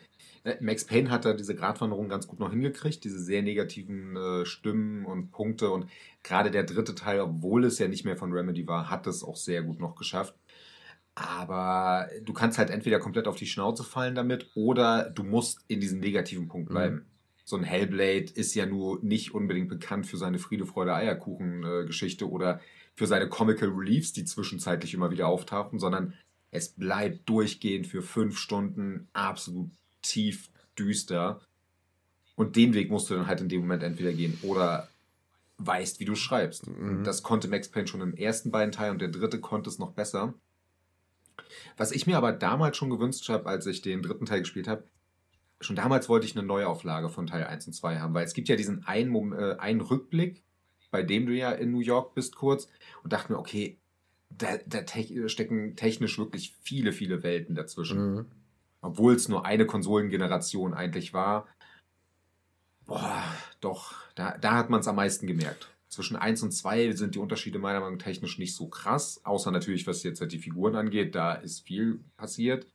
Max 0.59 0.83
Payne 0.85 1.09
hat 1.09 1.23
da 1.23 1.33
diese 1.33 1.55
Gratwanderung 1.55 2.09
ganz 2.09 2.27
gut 2.27 2.39
noch 2.39 2.51
hingekriegt, 2.51 3.03
diese 3.03 3.19
sehr 3.19 3.41
negativen 3.41 4.15
äh, 4.15 4.45
Stimmen 4.45 5.05
und 5.05 5.31
Punkte. 5.31 5.69
Und 5.71 5.89
gerade 6.21 6.51
der 6.51 6.63
dritte 6.63 6.95
Teil, 6.95 7.21
obwohl 7.21 7.63
es 7.63 7.79
ja 7.79 7.87
nicht 7.87 8.03
mehr 8.03 8.17
von 8.17 8.33
Remedy 8.33 8.67
war, 8.67 8.89
hat 8.89 9.07
es 9.07 9.23
auch 9.23 9.37
sehr 9.37 9.63
gut 9.63 9.79
noch 9.79 9.95
geschafft. 9.95 10.35
Aber 11.15 12.09
du 12.23 12.33
kannst 12.33 12.57
halt 12.57 12.71
entweder 12.71 12.99
komplett 12.99 13.27
auf 13.27 13.37
die 13.37 13.45
Schnauze 13.45 13.83
fallen 13.83 14.15
damit 14.15 14.49
oder 14.55 15.09
du 15.11 15.23
musst 15.23 15.59
in 15.67 15.79
diesem 15.79 15.99
negativen 15.99 16.47
Punkt 16.47 16.69
mhm. 16.69 16.73
bleiben. 16.73 16.95
Mhm. 16.95 17.05
So 17.45 17.57
ein 17.57 17.63
Hellblade 17.63 18.31
ist 18.33 18.55
ja 18.55 18.65
nur 18.65 19.03
nicht 19.03 19.33
unbedingt 19.33 19.69
bekannt 19.69 20.07
für 20.07 20.17
seine 20.17 20.39
Friede, 20.39 20.65
Freude, 20.65 20.93
Eierkuchen-Geschichte 20.95 22.25
äh, 22.25 22.27
oder 22.27 22.59
für 22.95 23.05
seine 23.07 23.29
Comical 23.29 23.69
Reliefs, 23.69 24.13
die 24.13 24.25
zwischenzeitlich 24.25 24.93
immer 24.93 25.11
wieder 25.11 25.27
auftauchen, 25.27 25.79
sondern 25.79 26.13
es 26.51 26.69
bleibt 26.69 27.27
durchgehend 27.29 27.87
für 27.87 28.01
fünf 28.01 28.37
Stunden 28.37 29.07
absolut 29.13 29.71
tief 30.03 30.49
düster. 30.77 31.41
Und 32.35 32.55
den 32.55 32.73
Weg 32.73 32.89
musst 32.89 33.09
du 33.09 33.15
dann 33.15 33.27
halt 33.27 33.41
in 33.41 33.49
dem 33.49 33.61
Moment 33.61 33.83
entweder 33.83 34.13
gehen 34.13 34.37
oder 34.43 34.87
weißt, 35.57 35.99
wie 35.99 36.05
du 36.05 36.15
schreibst. 36.15 36.67
Mhm. 36.67 37.03
Das 37.03 37.23
konnte 37.23 37.47
Max 37.47 37.69
Payne 37.69 37.87
schon 37.87 38.01
im 38.01 38.15
ersten 38.15 38.51
beiden 38.51 38.71
Teil 38.71 38.91
und 38.91 39.01
der 39.01 39.09
dritte 39.09 39.39
konnte 39.39 39.69
es 39.69 39.79
noch 39.79 39.91
besser. 39.91 40.33
Was 41.77 41.91
ich 41.91 42.07
mir 42.07 42.17
aber 42.17 42.31
damals 42.31 42.77
schon 42.77 42.89
gewünscht 42.89 43.29
habe, 43.29 43.47
als 43.47 43.65
ich 43.65 43.81
den 43.81 44.01
dritten 44.01 44.25
Teil 44.25 44.39
gespielt 44.39 44.67
habe, 44.67 44.83
schon 45.61 45.75
damals 45.75 46.09
wollte 46.09 46.25
ich 46.25 46.35
eine 46.35 46.45
Neuauflage 46.45 47.09
von 47.09 47.27
Teil 47.27 47.43
1 47.43 47.67
und 47.67 47.73
2 47.73 47.99
haben, 47.99 48.13
weil 48.13 48.25
es 48.25 48.33
gibt 48.33 48.49
ja 48.49 48.55
diesen 48.55 48.85
einen, 48.85 49.33
äh, 49.33 49.55
einen 49.59 49.81
Rückblick, 49.81 50.43
bei 50.91 51.03
dem 51.03 51.25
du 51.25 51.33
ja 51.33 51.51
in 51.51 51.71
New 51.71 51.79
York 51.79 52.15
bist 52.15 52.35
kurz 52.35 52.67
und 53.03 53.13
dachte 53.13 53.31
mir, 53.31 53.39
okay, 53.39 53.77
da, 54.29 54.57
da 54.65 54.81
te 54.81 55.29
stecken 55.29 55.75
technisch 55.75 56.17
wirklich 56.17 56.55
viele, 56.61 56.91
viele 56.91 57.23
Welten 57.23 57.55
dazwischen. 57.55 58.15
Mhm 58.15 58.25
obwohl 58.83 59.15
es 59.15 59.29
nur 59.29 59.45
eine 59.45 59.65
Konsolengeneration 59.65 60.73
eigentlich 60.73 61.13
war, 61.13 61.47
boah, 62.85 63.23
doch, 63.61 63.95
da, 64.13 64.37
da 64.37 64.55
hat 64.55 64.69
man 64.69 64.81
es 64.81 64.87
am 64.87 64.97
meisten 64.97 65.25
gemerkt. 65.25 65.69
Zwischen 65.87 66.17
1 66.17 66.43
und 66.43 66.51
2 66.51 66.91
sind 66.91 67.15
die 67.15 67.19
Unterschiede 67.19 67.59
meiner 67.59 67.79
Meinung 67.79 67.97
nach 67.97 68.03
technisch 68.03 68.37
nicht 68.37 68.53
so 68.53 68.67
krass, 68.67 69.21
außer 69.23 69.51
natürlich, 69.51 69.87
was 69.87 70.03
jetzt 70.03 70.19
halt 70.19 70.33
die 70.33 70.39
Figuren 70.39 70.75
angeht, 70.75 71.15
da 71.15 71.33
ist 71.33 71.65
viel 71.65 72.01
passiert. 72.17 72.67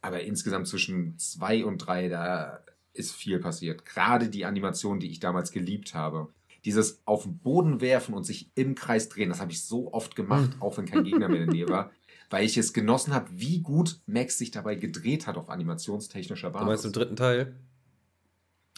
Aber 0.00 0.22
insgesamt 0.22 0.66
zwischen 0.66 1.16
2 1.18 1.64
und 1.64 1.78
3, 1.78 2.08
da 2.08 2.64
ist 2.92 3.12
viel 3.12 3.38
passiert. 3.38 3.86
Gerade 3.86 4.28
die 4.28 4.44
Animation, 4.44 4.98
die 4.98 5.10
ich 5.10 5.20
damals 5.20 5.52
geliebt 5.52 5.94
habe. 5.94 6.28
Dieses 6.64 7.00
auf 7.04 7.22
den 7.22 7.38
Boden 7.38 7.80
werfen 7.80 8.14
und 8.14 8.24
sich 8.24 8.50
im 8.56 8.74
Kreis 8.74 9.08
drehen, 9.08 9.28
das 9.28 9.40
habe 9.40 9.52
ich 9.52 9.62
so 9.62 9.92
oft 9.92 10.16
gemacht, 10.16 10.50
auch 10.60 10.78
wenn 10.78 10.86
kein 10.86 11.04
Gegner 11.04 11.28
mehr 11.28 11.42
in 11.42 11.46
der 11.46 11.54
Nähe 11.54 11.68
war 11.68 11.92
weil 12.32 12.46
ich 12.46 12.56
es 12.56 12.72
genossen 12.72 13.12
habe, 13.12 13.28
wie 13.30 13.60
gut 13.60 14.00
Max 14.06 14.38
sich 14.38 14.50
dabei 14.50 14.74
gedreht 14.74 15.26
hat 15.26 15.36
auf 15.36 15.50
animationstechnischer 15.50 16.50
Basis. 16.50 16.64
Du 16.64 16.70
meinst 16.70 16.84
im 16.86 16.92
dritten 16.92 17.16
Teil? 17.16 17.54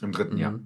Im 0.03 0.13
dritten, 0.13 0.35
mhm. 0.35 0.41
ja. 0.41 0.61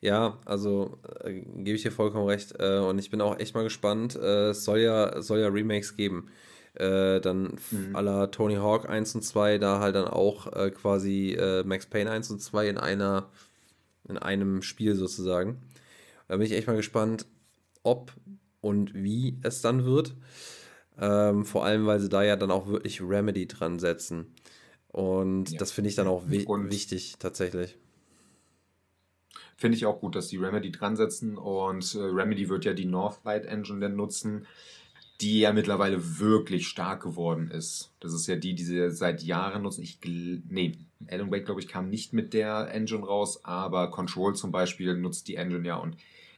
Ja, 0.00 0.38
also 0.44 0.98
äh, 1.22 1.32
gebe 1.32 1.76
ich 1.76 1.82
dir 1.82 1.92
vollkommen 1.92 2.26
recht. 2.26 2.54
Äh, 2.58 2.78
und 2.78 2.98
ich 2.98 3.10
bin 3.10 3.20
auch 3.20 3.38
echt 3.38 3.54
mal 3.54 3.62
gespannt. 3.62 4.16
Äh, 4.16 4.50
es 4.50 4.64
soll 4.64 4.80
ja, 4.80 5.20
soll 5.20 5.40
ja 5.40 5.48
Remakes 5.48 5.96
geben. 5.96 6.30
Äh, 6.74 7.20
dann 7.20 7.58
mhm. 7.70 7.94
aller 7.94 8.30
Tony 8.30 8.56
Hawk 8.56 8.88
1 8.88 9.14
und 9.14 9.22
2, 9.22 9.58
da 9.58 9.80
halt 9.80 9.94
dann 9.94 10.08
auch 10.08 10.52
äh, 10.52 10.70
quasi 10.70 11.32
äh, 11.32 11.62
Max 11.62 11.86
Payne 11.86 12.10
1 12.10 12.30
und 12.30 12.40
2 12.40 12.68
in 12.68 12.78
einer, 12.78 13.28
in 14.08 14.18
einem 14.18 14.62
Spiel 14.62 14.94
sozusagen. 14.94 15.62
Da 16.28 16.36
bin 16.36 16.46
ich 16.46 16.52
echt 16.52 16.66
mal 16.66 16.76
gespannt, 16.76 17.26
ob 17.82 18.12
und 18.60 18.94
wie 18.94 19.38
es 19.42 19.60
dann 19.60 19.84
wird. 19.84 20.14
Ähm, 20.98 21.44
vor 21.44 21.64
allem, 21.64 21.86
weil 21.86 22.00
sie 22.00 22.08
da 22.08 22.22
ja 22.22 22.36
dann 22.36 22.50
auch 22.50 22.66
wirklich 22.66 23.00
Remedy 23.00 23.46
dran 23.46 23.78
setzen. 23.78 24.34
Und 24.88 25.50
ja. 25.50 25.58
das 25.58 25.72
finde 25.72 25.90
ich 25.90 25.96
dann 25.96 26.06
auch 26.06 26.22
wi 26.28 26.44
und 26.44 26.70
wichtig, 26.70 27.16
tatsächlich. 27.18 27.76
Finde 29.56 29.76
ich 29.76 29.86
auch 29.86 30.00
gut, 30.00 30.14
dass 30.14 30.28
die 30.28 30.36
Remedy 30.36 30.70
dran 30.70 30.96
setzen. 30.96 31.36
Und 31.36 31.94
äh, 31.94 31.98
Remedy 31.98 32.48
wird 32.48 32.64
ja 32.64 32.74
die 32.74 32.84
Northlight 32.84 33.44
Engine 33.46 33.80
dann 33.80 33.96
nutzen, 33.96 34.46
die 35.20 35.40
ja 35.40 35.52
mittlerweile 35.52 36.18
wirklich 36.18 36.68
stark 36.68 37.02
geworden 37.02 37.50
ist. 37.50 37.92
Das 38.00 38.12
ist 38.12 38.26
ja 38.26 38.36
die, 38.36 38.54
die 38.54 38.64
sie 38.64 38.90
seit 38.90 39.22
Jahren 39.22 39.62
nutzen. 39.62 39.82
Ich, 39.82 39.98
nee, 40.04 40.78
Alan 41.08 41.30
Wake, 41.30 41.44
glaube 41.44 41.60
ich, 41.60 41.68
kam 41.68 41.88
nicht 41.88 42.12
mit 42.12 42.34
der 42.34 42.72
Engine 42.72 43.04
raus, 43.04 43.44
aber 43.44 43.90
Control 43.90 44.34
zum 44.34 44.52
Beispiel 44.52 44.96
nutzt 44.96 45.28
die 45.28 45.36
Engine 45.36 45.66
ja 45.66 45.76
und 45.76 45.96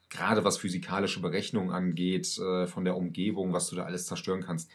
gerade 0.09 0.45
was 0.45 0.59
physikalische 0.59 1.21
Berechnungen 1.21 1.71
angeht, 1.71 2.39
äh, 2.39 2.67
von 2.67 2.85
der 2.85 2.97
Umgebung, 2.97 3.53
was 3.53 3.69
du 3.69 3.77
da 3.77 3.85
alles 3.85 4.07
zerstören 4.07 4.43
kannst, 4.43 4.71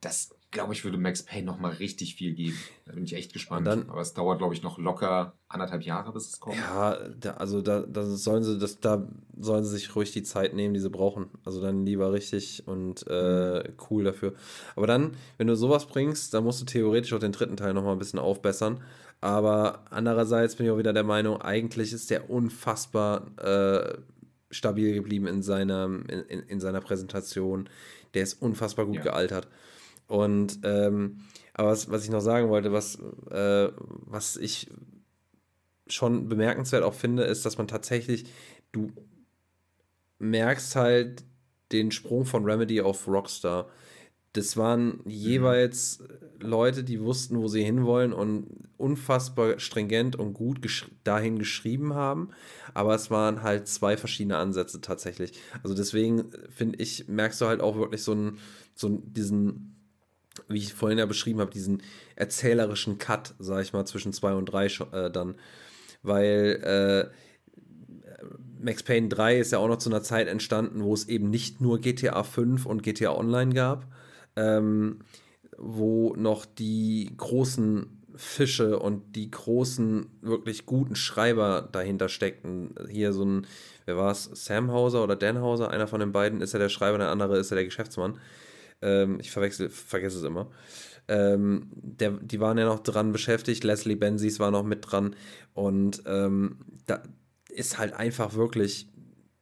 das, 0.00 0.30
glaube 0.50 0.72
ich, 0.72 0.82
würde 0.84 0.96
Max 0.96 1.22
Payne 1.22 1.44
nochmal 1.44 1.72
richtig 1.72 2.14
viel 2.14 2.34
geben. 2.34 2.56
Da 2.86 2.92
bin 2.92 3.04
ich 3.04 3.14
echt 3.14 3.34
gespannt. 3.34 3.66
Dann, 3.66 3.90
Aber 3.90 4.00
es 4.00 4.14
dauert, 4.14 4.38
glaube 4.38 4.54
ich, 4.54 4.62
noch 4.62 4.78
locker 4.78 5.34
anderthalb 5.48 5.82
Jahre, 5.82 6.12
bis 6.12 6.28
es 6.28 6.40
kommt. 6.40 6.56
Ja, 6.56 6.96
da, 7.20 7.32
also 7.32 7.60
da, 7.60 7.80
da, 7.80 8.04
sollen 8.04 8.42
sie 8.42 8.58
das, 8.58 8.80
da 8.80 9.06
sollen 9.38 9.64
sie 9.64 9.72
sich 9.72 9.94
ruhig 9.94 10.12
die 10.12 10.22
Zeit 10.22 10.54
nehmen, 10.54 10.72
die 10.72 10.80
sie 10.80 10.88
brauchen. 10.88 11.28
Also 11.44 11.60
dann 11.60 11.84
lieber 11.84 12.12
richtig 12.12 12.66
und 12.66 13.04
äh, 13.08 13.58
mhm. 13.58 13.74
cool 13.90 14.04
dafür. 14.04 14.34
Aber 14.74 14.86
dann, 14.86 15.16
wenn 15.36 15.48
du 15.48 15.54
sowas 15.54 15.86
bringst, 15.86 16.32
dann 16.32 16.44
musst 16.44 16.62
du 16.62 16.64
theoretisch 16.64 17.12
auch 17.12 17.18
den 17.18 17.32
dritten 17.32 17.58
Teil 17.58 17.74
nochmal 17.74 17.92
ein 17.92 17.98
bisschen 17.98 18.18
aufbessern. 18.18 18.82
Aber 19.20 19.84
andererseits 19.90 20.56
bin 20.56 20.64
ich 20.64 20.72
auch 20.72 20.78
wieder 20.78 20.94
der 20.94 21.04
Meinung, 21.04 21.42
eigentlich 21.42 21.92
ist 21.92 22.08
der 22.08 22.30
unfassbar 22.30 23.26
äh, 23.36 23.98
stabil 24.50 24.94
geblieben 24.94 25.26
in 25.26 25.42
seiner, 25.42 25.84
in, 25.84 26.40
in 26.40 26.60
seiner 26.60 26.80
Präsentation. 26.80 27.68
Der 28.14 28.22
ist 28.22 28.42
unfassbar 28.42 28.86
gut 28.86 28.96
ja. 28.96 29.02
gealtert. 29.02 29.48
Und 30.06 30.58
ähm, 30.64 31.20
aber 31.54 31.70
was, 31.70 31.90
was 31.90 32.04
ich 32.04 32.10
noch 32.10 32.20
sagen 32.20 32.48
wollte, 32.48 32.72
was, 32.72 32.98
äh, 33.30 33.68
was 33.76 34.36
ich 34.36 34.68
schon 35.86 36.28
bemerkenswert 36.28 36.82
auch 36.82 36.94
finde, 36.94 37.24
ist, 37.24 37.44
dass 37.44 37.58
man 37.58 37.68
tatsächlich, 37.68 38.24
du 38.72 38.92
merkst 40.18 40.76
halt 40.76 41.24
den 41.72 41.90
Sprung 41.92 42.24
von 42.24 42.44
Remedy 42.44 42.80
auf 42.80 43.06
Rockstar. 43.06 43.68
Das 44.32 44.56
waren 44.56 45.00
jeweils 45.06 46.04
Leute, 46.38 46.84
die 46.84 47.00
wussten, 47.00 47.38
wo 47.38 47.48
sie 47.48 47.64
hinwollen 47.64 48.12
und 48.12 48.46
unfassbar 48.76 49.58
stringent 49.58 50.16
und 50.16 50.34
gut 50.34 50.62
gesch 50.62 50.88
dahin 51.04 51.38
geschrieben 51.38 51.94
haben. 51.94 52.30
Aber 52.72 52.94
es 52.94 53.10
waren 53.10 53.42
halt 53.42 53.68
zwei 53.68 53.96
verschiedene 53.96 54.38
Ansätze 54.38 54.80
tatsächlich. 54.80 55.32
Also 55.62 55.74
deswegen 55.74 56.30
finde 56.50 56.78
ich, 56.78 57.08
merkst 57.08 57.40
du 57.40 57.46
halt 57.46 57.60
auch 57.60 57.76
wirklich 57.76 58.02
so 58.02 58.12
einen, 58.12 58.38
so 58.74 58.88
diesen, 58.88 59.76
wie 60.48 60.58
ich 60.58 60.74
vorhin 60.74 60.98
ja 60.98 61.06
beschrieben 61.06 61.40
habe, 61.40 61.50
diesen 61.50 61.82
erzählerischen 62.14 62.98
Cut, 62.98 63.34
sag 63.38 63.62
ich 63.62 63.72
mal, 63.72 63.84
zwischen 63.84 64.12
zwei 64.12 64.32
und 64.32 64.46
drei 64.46 64.66
äh, 64.66 65.10
dann. 65.10 65.34
Weil 66.02 67.10
äh, 67.10 67.14
Max 68.62 68.82
Payne 68.82 69.08
3 69.08 69.38
ist 69.38 69.52
ja 69.52 69.58
auch 69.58 69.68
noch 69.68 69.78
zu 69.78 69.90
einer 69.90 70.02
Zeit 70.02 70.28
entstanden, 70.28 70.84
wo 70.84 70.94
es 70.94 71.08
eben 71.08 71.30
nicht 71.30 71.60
nur 71.60 71.80
GTA 71.80 72.22
5 72.22 72.66
und 72.66 72.82
GTA 72.82 73.12
Online 73.12 73.54
gab, 73.54 73.86
ähm, 74.36 75.00
wo 75.58 76.14
noch 76.16 76.46
die 76.46 77.12
großen 77.16 78.00
Fische 78.16 78.78
und 78.78 79.16
die 79.16 79.30
großen, 79.30 80.06
wirklich 80.20 80.66
guten 80.66 80.94
Schreiber 80.94 81.68
dahinter 81.72 82.08
steckten. 82.08 82.74
Hier 82.88 83.12
so 83.12 83.24
ein, 83.24 83.46
wer 83.86 83.96
war 83.96 84.10
es, 84.12 84.24
Sam 84.32 84.70
Hauser 84.70 85.02
oder 85.02 85.16
Dan 85.16 85.40
Hauser, 85.40 85.70
einer 85.70 85.86
von 85.86 86.00
den 86.00 86.12
beiden 86.12 86.40
ist 86.40 86.52
ja 86.52 86.58
der 86.58 86.68
Schreiber, 86.68 86.98
der 86.98 87.08
andere 87.08 87.38
ist 87.38 87.50
ja 87.50 87.54
der 87.54 87.64
Geschäftsmann. 87.64 88.18
Ähm, 88.82 89.18
ich 89.20 89.30
verwechsel, 89.30 89.70
vergesse 89.70 90.18
es 90.18 90.24
immer. 90.24 90.50
Ähm, 91.08 91.70
der, 91.72 92.12
die 92.12 92.40
waren 92.40 92.58
ja 92.58 92.66
noch 92.66 92.80
dran 92.80 93.12
beschäftigt, 93.12 93.64
Leslie 93.64 93.96
Benzies 93.96 94.38
war 94.38 94.50
noch 94.50 94.64
mit 94.64 94.90
dran 94.90 95.16
und 95.54 96.02
ähm, 96.06 96.58
da 96.86 97.02
ist 97.48 97.78
halt 97.78 97.94
einfach 97.94 98.34
wirklich 98.34 98.86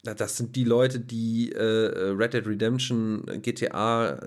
das 0.02 0.36
sind 0.36 0.56
die 0.56 0.64
Leute, 0.64 1.00
die 1.00 1.52
äh, 1.52 1.60
Red 1.60 2.32
Dead 2.32 2.46
Redemption, 2.46 3.26
GTA 3.42 4.18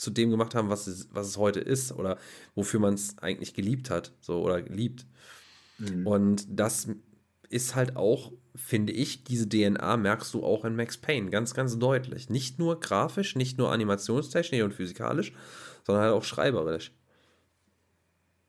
zu 0.00 0.10
dem 0.10 0.30
gemacht 0.30 0.54
haben, 0.54 0.70
was 0.70 0.86
es, 0.86 1.08
was 1.12 1.26
es 1.26 1.36
heute 1.36 1.60
ist 1.60 1.92
oder 1.92 2.16
wofür 2.54 2.80
man 2.80 2.94
es 2.94 3.18
eigentlich 3.18 3.52
geliebt 3.52 3.90
hat, 3.90 4.12
so 4.22 4.40
oder 4.40 4.62
liebt. 4.62 5.06
Mhm. 5.78 6.06
Und 6.06 6.46
das 6.48 6.88
ist 7.50 7.74
halt 7.74 7.96
auch, 7.96 8.32
finde 8.54 8.94
ich, 8.94 9.24
diese 9.24 9.46
DNA 9.46 9.98
merkst 9.98 10.32
du 10.32 10.42
auch 10.42 10.64
in 10.64 10.74
Max 10.74 10.96
Payne 10.96 11.28
ganz, 11.28 11.52
ganz 11.52 11.78
deutlich. 11.78 12.30
Nicht 12.30 12.58
nur 12.58 12.80
grafisch, 12.80 13.36
nicht 13.36 13.58
nur 13.58 13.72
animationstechnisch 13.72 14.62
und 14.62 14.72
physikalisch, 14.72 15.32
sondern 15.84 16.04
halt 16.04 16.14
auch 16.14 16.24
schreiberisch. 16.24 16.92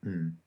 Mhm. 0.02 0.38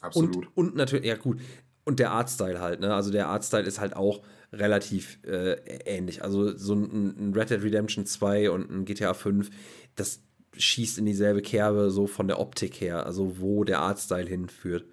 Absolut. 0.00 0.36
Und, 0.36 0.56
und 0.56 0.76
natürlich, 0.76 1.06
ja 1.06 1.16
gut, 1.16 1.40
und 1.84 1.98
der 1.98 2.12
Artstyle 2.12 2.60
halt, 2.60 2.80
ne? 2.80 2.94
Also 2.94 3.10
der 3.10 3.28
Artstyle 3.28 3.64
ist 3.64 3.80
halt 3.80 3.94
auch 3.94 4.22
relativ 4.52 5.18
äh, 5.24 5.54
ähnlich. 5.84 6.22
Also 6.22 6.56
so 6.56 6.74
ein, 6.74 7.30
ein, 7.30 7.34
Red 7.34 7.50
Dead 7.50 7.62
Redemption 7.62 8.06
2 8.06 8.50
und 8.50 8.70
ein 8.70 8.84
GTA 8.84 9.14
5, 9.14 9.50
das 9.94 10.22
schießt 10.56 10.98
in 10.98 11.06
dieselbe 11.06 11.42
Kerbe, 11.42 11.90
so 11.90 12.06
von 12.06 12.28
der 12.28 12.38
Optik 12.38 12.80
her, 12.80 13.06
also 13.06 13.40
wo 13.40 13.64
der 13.64 13.80
Artstyle 13.80 14.28
hinführt. 14.28 14.84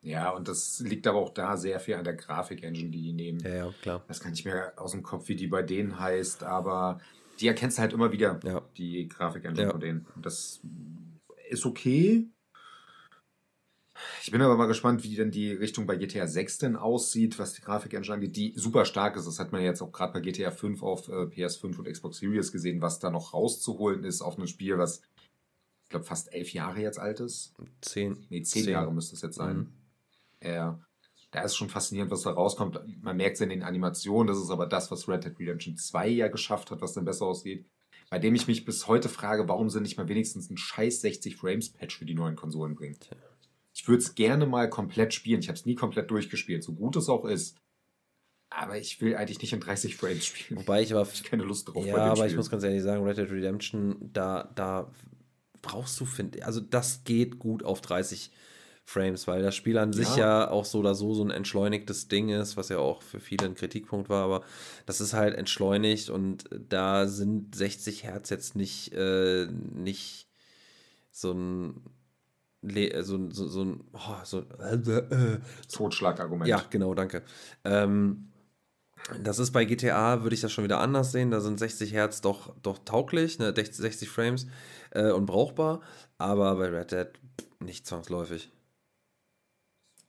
Ja, 0.00 0.30
und 0.30 0.46
das 0.48 0.80
liegt 0.80 1.06
aber 1.06 1.18
auch 1.18 1.34
da 1.34 1.56
sehr 1.56 1.80
viel 1.80 1.94
an 1.94 2.04
der 2.04 2.14
Grafik-Engine, 2.14 2.90
die 2.90 3.02
die 3.02 3.12
nehmen. 3.12 3.40
Ja, 3.40 3.54
ja, 3.54 3.74
klar. 3.82 4.04
Das 4.06 4.20
kann 4.20 4.32
ich 4.32 4.44
mir 4.44 4.72
aus 4.76 4.92
dem 4.92 5.02
Kopf, 5.02 5.28
wie 5.28 5.36
die 5.36 5.48
bei 5.48 5.62
denen 5.62 5.98
heißt, 5.98 6.44
aber 6.44 7.00
die 7.40 7.48
erkennst 7.48 7.78
du 7.78 7.82
halt 7.82 7.92
immer 7.92 8.12
wieder, 8.12 8.38
ja. 8.44 8.62
die 8.76 9.08
Grafik-Engine 9.08 9.66
ja. 9.66 9.70
von 9.70 9.80
denen. 9.80 10.06
Das 10.16 10.60
ist 11.50 11.66
okay, 11.66 12.28
ich 14.22 14.30
bin 14.30 14.42
aber 14.42 14.56
mal 14.56 14.66
gespannt, 14.66 15.04
wie 15.04 15.16
denn 15.16 15.30
die 15.30 15.52
Richtung 15.52 15.86
bei 15.86 15.96
GTA 15.96 16.26
6 16.26 16.58
denn 16.58 16.76
aussieht, 16.76 17.38
was 17.38 17.54
die 17.54 17.62
Grafik-Engine 17.62 18.14
angeht, 18.14 18.36
die 18.36 18.52
super 18.56 18.84
stark 18.84 19.16
ist. 19.16 19.26
Das 19.26 19.38
hat 19.38 19.52
man 19.52 19.62
jetzt 19.62 19.82
auch 19.82 19.92
gerade 19.92 20.12
bei 20.12 20.20
GTA 20.20 20.50
5 20.50 20.82
auf 20.82 21.08
äh, 21.08 21.12
PS5 21.12 21.78
und 21.78 21.88
Xbox 21.88 22.18
Series 22.18 22.52
gesehen, 22.52 22.82
was 22.82 22.98
da 22.98 23.10
noch 23.10 23.34
rauszuholen 23.34 24.04
ist 24.04 24.22
auf 24.22 24.38
ein 24.38 24.46
Spiel, 24.46 24.78
was 24.78 25.02
ich 25.84 25.90
glaube 25.90 26.04
fast 26.04 26.32
elf 26.34 26.52
Jahre 26.52 26.80
jetzt 26.80 26.98
alt 26.98 27.20
ist. 27.20 27.54
Zehn. 27.80 28.26
Nee, 28.28 28.42
zehn, 28.42 28.64
zehn. 28.64 28.72
Jahre 28.72 28.92
müsste 28.92 29.16
es 29.16 29.22
jetzt 29.22 29.36
sein. 29.36 29.56
Mhm. 29.56 30.48
Ja. 30.48 30.80
Da 31.30 31.42
ist 31.42 31.56
schon 31.56 31.68
faszinierend, 31.68 32.10
was 32.10 32.22
da 32.22 32.30
rauskommt. 32.30 32.80
Man 33.02 33.16
merkt 33.16 33.36
es 33.36 33.40
in 33.40 33.50
den 33.50 33.62
Animationen, 33.62 34.26
das 34.26 34.38
ist 34.42 34.50
aber 34.50 34.66
das, 34.66 34.90
was 34.90 35.08
Red 35.08 35.24
Dead 35.24 35.38
Redemption 35.38 35.76
2 35.76 36.08
ja 36.08 36.28
geschafft 36.28 36.70
hat, 36.70 36.80
was 36.80 36.94
dann 36.94 37.04
besser 37.04 37.26
aussieht. 37.26 37.66
Bei 38.10 38.18
dem 38.18 38.34
ich 38.34 38.46
mich 38.46 38.64
bis 38.64 38.86
heute 38.86 39.08
frage, 39.08 39.48
warum 39.48 39.68
sie 39.68 39.80
nicht 39.80 39.98
mal 39.98 40.08
wenigstens 40.08 40.50
ein 40.50 40.56
scheiß 40.56 41.02
60 41.02 41.36
Frames 41.36 41.70
Patch 41.70 41.98
für 41.98 42.06
die 42.06 42.14
neuen 42.14 42.36
Konsolen 42.36 42.74
bringt. 42.74 43.10
Ich 43.78 43.86
würde 43.86 44.02
es 44.02 44.16
gerne 44.16 44.44
mal 44.44 44.68
komplett 44.68 45.14
spielen. 45.14 45.38
Ich 45.38 45.46
habe 45.46 45.56
es 45.56 45.64
nie 45.64 45.76
komplett 45.76 46.10
durchgespielt, 46.10 46.64
so 46.64 46.72
gut 46.72 46.96
es 46.96 47.08
auch 47.08 47.24
ist. 47.24 47.56
Aber 48.50 48.76
ich 48.76 49.00
will 49.00 49.14
eigentlich 49.14 49.40
nicht 49.40 49.52
in 49.52 49.60
30 49.60 49.94
Frames 49.94 50.26
spielen. 50.26 50.58
Wobei 50.58 50.82
ich 50.82 50.92
aber 50.92 51.06
ich 51.14 51.22
keine 51.22 51.44
Lust 51.44 51.68
drauf. 51.68 51.86
Ja, 51.86 51.96
aber 51.96 52.16
Spiel. 52.16 52.30
ich 52.30 52.36
muss 52.36 52.50
ganz 52.50 52.64
ehrlich 52.64 52.82
sagen, 52.82 53.04
Red 53.04 53.18
Dead 53.18 53.30
Redemption, 53.30 54.10
da, 54.12 54.50
da 54.56 54.90
brauchst 55.62 56.00
du, 56.00 56.06
finde 56.06 56.44
also 56.44 56.60
das 56.60 57.04
geht 57.04 57.38
gut 57.38 57.62
auf 57.62 57.80
30 57.80 58.32
Frames, 58.84 59.28
weil 59.28 59.42
das 59.42 59.54
Spiel 59.54 59.78
an 59.78 59.92
sich 59.92 60.16
ja. 60.16 60.40
ja. 60.40 60.50
auch 60.50 60.64
so 60.64 60.80
oder 60.80 60.96
so 60.96 61.14
so 61.14 61.22
ein 61.22 61.30
entschleunigtes 61.30 62.08
Ding 62.08 62.30
ist, 62.30 62.56
was 62.56 62.70
ja 62.70 62.78
auch 62.78 63.02
für 63.02 63.20
viele 63.20 63.46
ein 63.46 63.54
Kritikpunkt 63.54 64.08
war, 64.08 64.24
aber 64.24 64.44
das 64.86 65.00
ist 65.00 65.12
halt 65.12 65.36
entschleunigt 65.36 66.10
und 66.10 66.46
da 66.68 67.06
sind 67.06 67.54
60 67.54 68.02
Hertz 68.02 68.30
jetzt 68.30 68.56
nicht, 68.56 68.92
äh, 68.92 69.46
nicht 69.46 70.26
so 71.12 71.32
ein 71.32 71.80
so, 72.62 73.30
so, 73.30 73.48
so 73.48 73.64
ein 73.64 73.84
oh, 73.92 74.16
so, 74.24 74.40
äh, 74.60 74.74
äh, 74.74 75.38
Totschlagargument. 75.70 76.48
Ja, 76.48 76.62
genau, 76.70 76.94
danke. 76.94 77.22
Ähm, 77.64 78.28
das 79.22 79.38
ist 79.38 79.52
bei 79.52 79.64
GTA, 79.64 80.22
würde 80.22 80.34
ich 80.34 80.40
das 80.40 80.52
schon 80.52 80.64
wieder 80.64 80.80
anders 80.80 81.12
sehen. 81.12 81.30
Da 81.30 81.40
sind 81.40 81.58
60 81.58 81.92
Hertz 81.92 82.20
doch, 82.20 82.54
doch 82.62 82.78
tauglich, 82.84 83.38
ne? 83.38 83.54
60 83.54 84.08
Frames 84.08 84.46
äh, 84.90 85.10
und 85.10 85.26
brauchbar, 85.26 85.80
aber 86.18 86.56
bei 86.56 86.68
Red 86.68 86.92
Dead 86.92 87.08
nicht 87.60 87.86
zwangsläufig. 87.86 88.50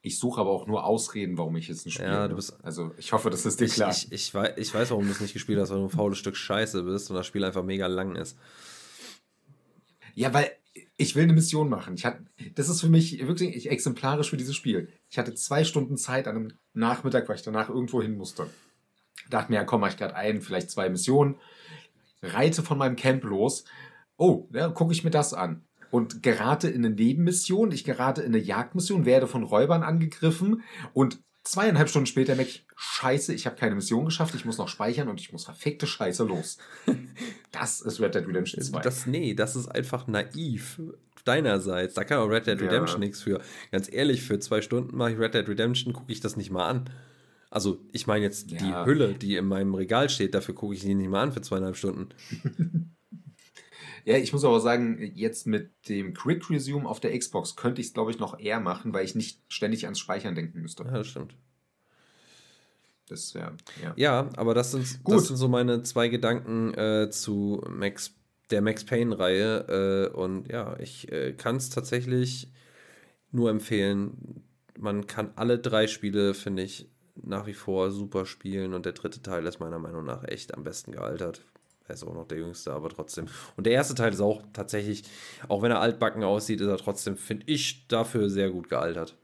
Ich 0.02 0.18
suche 0.18 0.40
aber 0.40 0.52
auch 0.52 0.66
nur 0.66 0.86
Ausreden, 0.86 1.38
warum 1.38 1.58
ich 1.58 1.68
jetzt 1.68 1.86
ein 1.86 1.92
Spiel 1.92 2.06
ja, 2.06 2.28
du 2.28 2.36
bist, 2.36 2.58
Also 2.64 2.94
ich 2.98 3.12
hoffe, 3.12 3.30
das 3.30 3.46
ist 3.46 3.60
dir 3.60 3.68
klar. 3.68 3.92
Ich, 3.92 4.12
ich, 4.12 4.34
weiß, 4.34 4.54
ich 4.56 4.74
weiß, 4.74 4.92
warum 4.92 5.06
du 5.06 5.12
es 5.12 5.20
nicht 5.20 5.34
gespielt 5.34 5.60
hast, 5.60 5.72
weil 5.72 5.78
du 5.78 5.84
ein 5.86 5.90
faules 5.90 6.18
Stück 6.18 6.38
Scheiße 6.38 6.84
bist 6.84 7.10
und 7.10 7.18
das 7.18 7.28
Spiel 7.28 7.44
einfach 7.44 7.64
mega 7.64 7.88
lang 7.88 8.16
ist. 8.16 8.38
Ja, 10.16 10.34
weil 10.34 10.52
ich 10.98 11.16
will 11.16 11.24
eine 11.24 11.34
Mission 11.34 11.70
machen. 11.70 11.96
Ich 11.96 12.06
hatte, 12.06 12.26
das 12.56 12.70
ist 12.70 12.82
für 12.82 12.90
mich 12.90 13.26
wirklich 13.28 13.70
exemplarisch 13.70 14.30
für 14.30 14.38
dieses 14.38 14.56
Spiel. 14.56 14.90
Ich 15.10 15.18
hatte 15.18 15.34
zwei 15.34 15.64
Stunden 15.64 15.98
Zeit 15.98 16.28
an 16.28 16.36
einem 16.36 16.54
Nachmittag, 16.74 17.28
weil 17.28 17.36
ich 17.36 17.42
danach 17.42 17.70
irgendwo 17.70 18.02
hin 18.02 18.18
musste. 18.18 18.50
Dachte 19.30 19.52
mir, 19.52 19.58
ja, 19.58 19.64
komm, 19.64 19.82
mach 19.82 19.90
ich 19.90 19.98
gerade 19.98 20.16
ein, 20.16 20.42
vielleicht 20.42 20.70
zwei 20.70 20.90
Missionen. 20.90 21.36
Reite 22.22 22.64
von 22.64 22.78
meinem 22.78 22.96
Camp 22.96 23.24
los. 23.24 23.66
Oh, 24.18 24.48
ja, 24.54 24.70
gucke 24.70 24.94
ich 24.94 25.04
mir 25.04 25.12
das 25.12 25.34
an. 25.34 25.64
Und 25.92 26.22
gerate 26.22 26.70
in 26.70 26.86
eine 26.86 26.94
Nebenmission. 26.94 27.72
Ich 27.72 27.84
gerate 27.84 28.22
in 28.22 28.34
eine 28.34 28.44
Jagdmission, 28.44 29.06
werde 29.06 29.28
von 29.28 29.44
Räubern 29.44 29.84
angegriffen 29.84 30.64
und 30.94 31.22
Zweieinhalb 31.44 31.90
Stunden 31.90 32.06
später 32.06 32.36
merke 32.36 32.52
ich, 32.52 32.66
scheiße, 32.76 33.34
ich 33.34 33.46
habe 33.46 33.56
keine 33.56 33.76
Mission 33.76 34.06
geschafft, 34.06 34.36
ich 34.36 34.46
muss 34.46 34.58
noch 34.58 34.68
speichern 34.68 35.08
und 35.08 35.20
ich 35.20 35.32
muss 35.32 35.46
verfickte 35.46 35.88
Scheiße 35.88 36.24
los. 36.24 36.58
Das 37.52 37.82
ist 37.82 38.00
Red 38.00 38.14
Dead 38.14 38.28
Redemption 38.28 38.62
2. 38.62 38.82
Das, 38.82 39.08
nee, 39.08 39.34
das 39.34 39.56
ist 39.56 39.68
einfach 39.68 40.06
naiv 40.06 40.80
deinerseits. 41.26 41.96
Da 41.96 42.04
kann 42.04 42.20
auch 42.20 42.30
Red 42.30 42.46
Dead 42.46 42.62
Redemption 42.62 43.02
ja. 43.02 43.08
nichts 43.08 43.24
für. 43.24 43.42
Ganz 43.72 43.92
ehrlich, 43.92 44.22
für 44.22 44.38
zwei 44.40 44.62
Stunden 44.62 44.96
mache 44.96 45.14
ich 45.14 45.18
Red 45.18 45.34
Dead 45.34 45.50
Redemption, 45.50 45.94
gucke 45.94 46.12
ich 46.12 46.20
das 46.20 46.38
nicht 46.38 46.52
mal 46.52 46.68
an. 46.68 46.90
Also, 47.50 47.80
ich 47.92 48.06
meine 48.06 48.24
jetzt 48.24 48.52
ja. 48.52 48.60
die 48.60 48.90
Hülle, 48.90 49.16
die 49.16 49.36
in 49.36 49.46
meinem 49.46 49.74
Regal 49.74 50.10
steht, 50.10 50.36
dafür 50.36 50.54
gucke 50.54 50.76
ich 50.76 50.82
sie 50.82 50.94
nicht 50.94 51.10
mal 51.10 51.24
an 51.24 51.32
für 51.32 51.42
zweieinhalb 51.42 51.76
Stunden. 51.76 52.10
Ja, 54.06 54.18
ich 54.18 54.34
muss 54.34 54.44
aber 54.44 54.60
sagen, 54.60 55.12
jetzt 55.16 55.48
mit 55.48 55.72
dem 55.88 56.14
Quick 56.14 56.50
Resume 56.50 56.88
auf 56.88 57.00
der 57.00 57.18
Xbox 57.18 57.56
könnte 57.56 57.82
ich 57.82 57.88
es, 57.88 57.94
glaube 57.94 58.12
ich, 58.12 58.20
noch 58.20 58.40
eher 58.40 58.60
machen, 58.60 58.94
weil 58.94 59.06
ich 59.06 59.16
nicht 59.16 59.42
ständig 59.48 59.86
ans 59.86 60.00
Speichern 60.00 60.36
denken 60.36 60.62
müsste. 60.62 60.84
Ja, 60.84 60.92
das 60.92 61.08
stimmt. 61.08 61.36
Das 63.10 63.34
wäre, 63.34 63.54
ja. 63.82 63.94
Ja, 63.96 64.30
aber 64.38 64.54
das 64.54 64.72
sind, 64.72 65.00
das 65.04 65.28
sind 65.28 65.38
so 65.38 65.48
meine 65.48 65.82
zwei 65.82 66.10
Gedanken 66.10 66.74
äh, 66.76 67.10
zu 67.10 67.62
Max, 67.68 68.14
der 68.52 68.62
Max 68.62 68.86
Payne-Reihe. 68.86 70.12
Äh, 70.14 70.16
und 70.16 70.48
ja, 70.52 70.78
ich 70.80 71.12
äh, 71.12 71.34
kann 71.34 71.56
es 71.56 71.72
tatsächlich 71.72 72.52
nur 73.32 73.50
empfehlen. 73.50 74.44
Man 74.78 75.08
kann 75.08 75.32
alle 75.36 75.58
drei 75.58 75.88
Spiele, 75.88 76.36
finde 76.36 76.64
ich, 76.64 76.88
nach 77.16 77.48
wie 77.48 77.54
vor 77.54 77.92
super 77.92 78.28
spielen. 78.28 78.76
Und 78.76 78.86
der 78.86 78.94
dritte 78.94 79.24
Teil 79.24 79.46
ist 79.48 79.60
meiner 79.60 79.80
Meinung 79.80 80.06
nach 80.06 80.24
echt 80.24 80.54
am 80.54 80.64
besten 80.64 80.92
gealtert. 80.92 81.44
Er 81.90 81.96
ist 81.96 82.04
auch 82.04 82.14
noch 82.14 82.28
der 82.28 82.38
Jüngste, 82.38 82.72
aber 82.72 82.90
trotzdem. 82.90 83.28
Und 83.58 83.66
der 83.66 83.74
erste 83.74 83.96
Teil 83.96 84.14
ist 84.14 84.22
auch 84.22 84.44
tatsächlich, 84.54 85.04
auch 85.48 85.64
wenn 85.64 85.72
er 85.72 85.82
altbacken 85.82 86.24
aussieht, 86.24 86.62
ist 86.62 86.68
er 86.68 86.78
trotzdem, 86.78 87.18
finde 87.18 87.46
ich, 87.48 87.88
dafür 87.88 88.30
sehr 88.30 88.52
gut 88.52 88.70
gealtert. 88.70 89.18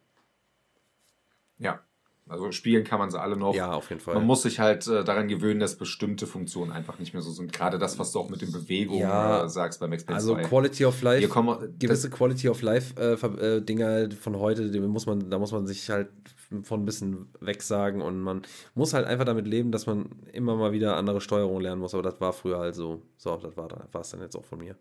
Ja, 1.60 1.80
Also 2.28 2.52
spielen 2.52 2.84
kann 2.84 2.98
man 2.98 3.12
sie 3.12 3.22
alle 3.22 3.38
noch. 3.38 3.54
Ja, 3.54 3.74
auf 3.74 3.90
jeden 3.90 4.02
Fall. 4.02 4.16
Man 4.16 4.26
muss 4.26 4.42
sich 4.42 4.60
halt 4.60 4.88
äh, 4.88 5.04
daran 5.04 5.28
gewöhnen, 5.28 5.60
dass 5.60 5.76
bestimmte 5.76 6.26
Funktionen 6.26 6.72
einfach 6.72 6.98
nicht 6.98 7.14
mehr 7.14 7.22
so 7.22 7.32
sind. 7.32 7.54
Gerade 7.54 7.78
das, 7.78 8.00
was 8.00 8.12
du 8.12 8.20
auch 8.20 8.30
mit 8.30 8.42
den 8.42 8.52
Bewegungen 8.52 9.02
Ja, 9.02 9.46
äh, 9.46 9.50
sagst 9.50 9.80
bei 9.80 9.88
Max 9.88 10.04
Payne 10.04 10.16
Also 10.16 10.34
2. 10.34 10.42
Quality 10.44 10.86
of 10.86 11.02
Life, 11.04 11.28
kommen, 11.28 11.78
gewisse 11.78 12.10
Quality 12.10 12.50
of 12.50 12.64
Life 12.64 12.96
äh, 13.00 13.14
äh, 13.14 13.62
Dinger 13.62 14.10
von 14.12 14.40
heute, 14.40 14.72
die 14.72 14.80
muss 14.80 15.06
man, 15.06 15.30
da 15.30 15.38
muss 15.38 15.52
man 15.52 15.68
sich 15.68 15.88
halt 15.92 16.10
von 16.64 16.82
ein 16.82 16.86
bisschen 16.86 17.30
wegsagen 17.42 18.02
und 18.02 18.20
man 18.20 18.42
muss 18.74 18.94
halt 18.94 19.06
einfach 19.06 19.26
damit 19.26 19.46
leben, 19.46 19.72
dass 19.72 19.86
man 19.86 20.10
immer 20.34 20.56
mal 20.56 20.72
wieder 20.72 20.98
andere 20.98 21.22
Steuerung 21.22 21.62
lernen 21.62 21.82
muss. 21.82 21.94
Aber 21.94 22.04
das 22.04 22.20
war 22.20 22.34
früher 22.34 22.58
halt 22.58 22.74
so. 22.74 23.04
So, 23.18 23.36
das 23.38 23.56
war 23.56 23.70
war 23.92 24.02
es 24.02 24.10
dann 24.10 24.22
jetzt 24.22 24.36
auch 24.36 24.46
von 24.46 24.60
mir. 24.60 24.76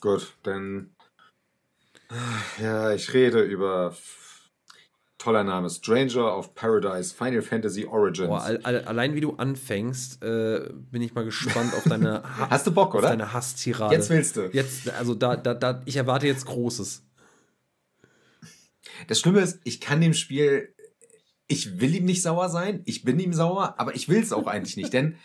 Gut, 0.00 0.36
dann. 0.42 0.90
Ja, 2.60 2.92
ich 2.92 3.12
rede 3.14 3.42
über. 3.42 3.94
Toller 5.18 5.44
Name: 5.44 5.70
Stranger 5.70 6.36
of 6.36 6.54
Paradise 6.54 7.12
Final 7.14 7.40
Fantasy 7.42 7.86
Origins. 7.86 8.28
Boah, 8.28 8.42
all, 8.42 8.58
all, 8.64 8.84
allein 8.84 9.14
wie 9.14 9.20
du 9.20 9.32
anfängst, 9.36 10.22
äh, 10.22 10.68
bin 10.90 11.00
ich 11.02 11.14
mal 11.14 11.24
gespannt 11.24 11.72
auf 11.74 11.84
deine, 11.84 12.22
Ha- 12.38 12.50
Hast 12.50 12.66
du 12.66 12.70
Bock, 12.72 12.94
oder? 12.94 13.08
deine 13.08 13.32
Hasstirade. 13.32 13.94
Jetzt 13.94 14.10
willst 14.10 14.36
du. 14.36 14.50
Jetzt, 14.52 14.90
also 14.90 15.14
da, 15.14 15.36
da, 15.36 15.54
da, 15.54 15.82
ich 15.86 15.96
erwarte 15.96 16.26
jetzt 16.26 16.44
Großes. 16.46 17.02
Das 19.08 19.18
Schlimme 19.20 19.40
ist, 19.40 19.60
ich 19.64 19.80
kann 19.80 20.00
dem 20.00 20.14
Spiel. 20.14 20.74
Ich 21.48 21.80
will 21.80 21.94
ihm 21.94 22.04
nicht 22.06 22.22
sauer 22.22 22.48
sein, 22.48 22.82
ich 22.86 23.04
bin 23.04 23.20
ihm 23.20 23.32
sauer, 23.32 23.76
aber 23.78 23.94
ich 23.94 24.08
will 24.08 24.20
es 24.20 24.32
auch 24.32 24.48
eigentlich 24.48 24.76
nicht, 24.76 24.92
denn 24.92 25.16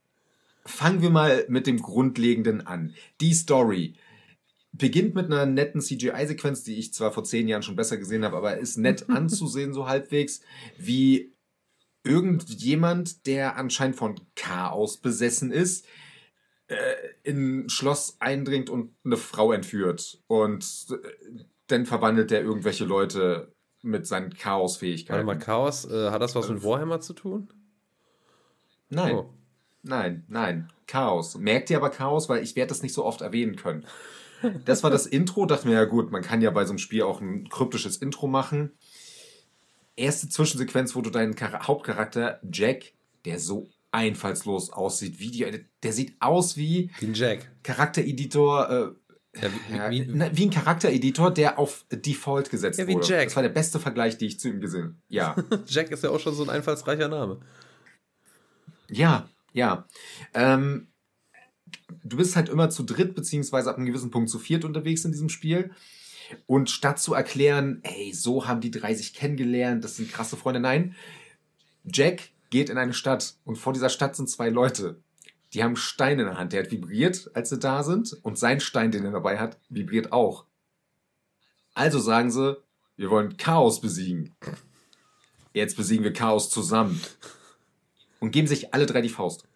fangen 0.66 1.00
wir 1.02 1.08
mal 1.10 1.44
mit 1.48 1.66
dem 1.66 1.80
Grundlegenden 1.80 2.66
an. 2.66 2.94
Die 3.22 3.32
Story 3.32 3.94
beginnt 4.76 5.14
mit 5.14 5.26
einer 5.26 5.46
netten 5.46 5.80
CGI-Sequenz, 5.80 6.64
die 6.64 6.76
ich 6.78 6.92
zwar 6.92 7.12
vor 7.12 7.22
zehn 7.24 7.46
Jahren 7.48 7.62
schon 7.62 7.76
besser 7.76 7.96
gesehen 7.96 8.24
habe, 8.24 8.36
aber 8.36 8.58
ist 8.58 8.76
nett 8.76 9.08
anzusehen, 9.10 9.72
so 9.72 9.86
halbwegs, 9.86 10.40
wie 10.76 11.32
irgendjemand, 12.02 13.26
der 13.26 13.56
anscheinend 13.56 13.96
von 13.96 14.20
Chaos 14.34 14.96
besessen 14.98 15.50
ist, 15.52 15.86
äh, 16.66 16.76
in 17.22 17.64
ein 17.64 17.68
Schloss 17.70 18.16
eindringt 18.20 18.68
und 18.68 18.94
eine 19.04 19.16
Frau 19.16 19.52
entführt. 19.52 20.20
Und 20.26 20.64
äh, 20.90 21.44
dann 21.68 21.86
verwandelt 21.86 22.30
er 22.32 22.42
irgendwelche 22.42 22.84
Leute 22.84 23.52
mit 23.82 24.06
seinen 24.06 24.30
Warte 24.30 24.36
Chaos-Fähigkeiten. 24.42 25.26
mal, 25.26 25.38
Chaos, 25.38 25.84
äh, 25.86 26.10
hat 26.10 26.20
das 26.22 26.34
was 26.34 26.48
mit 26.48 26.62
Warhammer 26.64 27.00
zu 27.00 27.12
tun? 27.14 27.48
Nein, 28.90 29.14
Oh. 29.14 29.30
nein, 29.82 30.24
nein. 30.28 30.70
Chaos. 30.86 31.36
Merkt 31.36 31.70
ihr 31.70 31.78
aber 31.78 31.90
Chaos, 31.90 32.28
weil 32.28 32.42
ich 32.42 32.56
werde 32.56 32.68
das 32.68 32.82
nicht 32.82 32.92
so 32.94 33.04
oft 33.04 33.20
erwähnen 33.22 33.56
können. 33.56 33.86
Das 34.64 34.82
war 34.82 34.90
das 34.90 35.06
Intro. 35.06 35.46
Dachte 35.46 35.66
mir, 35.68 35.74
ja 35.74 35.84
gut, 35.84 36.10
man 36.10 36.22
kann 36.22 36.42
ja 36.42 36.50
bei 36.50 36.64
so 36.64 36.70
einem 36.70 36.78
Spiel 36.78 37.02
auch 37.02 37.20
ein 37.20 37.48
kryptisches 37.48 37.96
Intro 37.96 38.26
machen. 38.26 38.72
Erste 39.96 40.28
Zwischensequenz, 40.28 40.94
wo 40.94 41.00
du 41.00 41.10
deinen 41.10 41.36
Char 41.36 41.66
Hauptcharakter 41.66 42.40
Jack, 42.52 42.92
der 43.24 43.38
so 43.38 43.68
einfallslos 43.92 44.70
aussieht, 44.70 45.20
wie 45.20 45.30
die, 45.30 45.64
der 45.82 45.92
sieht 45.92 46.16
aus 46.20 46.56
wie 46.56 46.90
Wie 46.98 47.06
ein 47.06 47.14
Jack. 47.14 47.48
Charaktereditor, 47.62 48.96
äh, 49.34 49.40
Ja, 49.40 49.90
wie, 49.90 50.08
wie, 50.08 50.36
wie 50.36 50.46
ein 50.46 50.50
Charaktereditor, 50.50 51.30
der 51.30 51.58
auf 51.58 51.84
Default 51.92 52.50
gesetzt 52.50 52.78
Ja, 52.78 52.88
wie 52.88 52.94
wurde. 52.94 53.06
Jack. 53.06 53.24
Das 53.26 53.36
war 53.36 53.42
der 53.44 53.50
beste 53.50 53.78
Vergleich, 53.78 54.18
den 54.18 54.28
ich 54.28 54.40
zu 54.40 54.48
ihm 54.48 54.60
gesehen 54.60 54.82
habe. 54.82 54.94
Ja. 55.08 55.36
Jack 55.66 55.90
ist 55.92 56.02
ja 56.02 56.10
auch 56.10 56.18
schon 56.20 56.34
so 56.34 56.42
ein 56.42 56.50
einfallsreicher 56.50 57.08
Name. 57.08 57.40
Ja, 58.90 59.28
ja. 59.52 59.86
Ähm, 60.34 60.88
du 62.02 62.16
bist 62.16 62.36
halt 62.36 62.48
immer 62.48 62.70
zu 62.70 62.82
dritt, 62.82 63.14
beziehungsweise 63.14 63.70
ab 63.70 63.76
einem 63.76 63.86
gewissen 63.86 64.10
Punkt 64.10 64.30
zu 64.30 64.38
viert 64.38 64.64
unterwegs 64.64 65.04
in 65.04 65.12
diesem 65.12 65.28
Spiel. 65.28 65.70
Und 66.46 66.70
statt 66.70 66.98
zu 66.98 67.14
erklären, 67.14 67.80
ey, 67.82 68.12
so 68.12 68.46
haben 68.46 68.60
die 68.60 68.70
drei 68.70 68.94
sich 68.94 69.12
kennengelernt, 69.14 69.84
das 69.84 69.96
sind 69.96 70.10
krasse 70.10 70.36
Freunde, 70.36 70.60
nein. 70.60 70.94
Jack 71.84 72.30
geht 72.50 72.70
in 72.70 72.78
eine 72.78 72.94
Stadt 72.94 73.34
und 73.44 73.56
vor 73.56 73.72
dieser 73.72 73.90
Stadt 73.90 74.16
sind 74.16 74.30
zwei 74.30 74.48
Leute. 74.48 75.00
Die 75.52 75.62
haben 75.62 75.76
Steine 75.76 76.22
in 76.22 76.28
der 76.28 76.38
Hand. 76.38 76.52
Der 76.52 76.64
hat 76.64 76.72
vibriert, 76.72 77.30
als 77.34 77.50
sie 77.50 77.58
da 77.58 77.84
sind. 77.84 78.16
Und 78.22 78.38
sein 78.38 78.60
Stein, 78.60 78.90
den 78.90 79.04
er 79.04 79.12
dabei 79.12 79.38
hat, 79.38 79.58
vibriert 79.68 80.12
auch. 80.12 80.46
Also 81.74 82.00
sagen 82.00 82.30
sie, 82.30 82.56
wir 82.96 83.10
wollen 83.10 83.36
Chaos 83.36 83.80
besiegen. 83.80 84.34
Jetzt 85.52 85.76
besiegen 85.76 86.02
wir 86.02 86.12
Chaos 86.12 86.50
zusammen. 86.50 87.00
Und 88.18 88.32
geben 88.32 88.48
sich 88.48 88.74
alle 88.74 88.86
drei 88.86 89.00
die 89.00 89.08
Faust. 89.08 89.46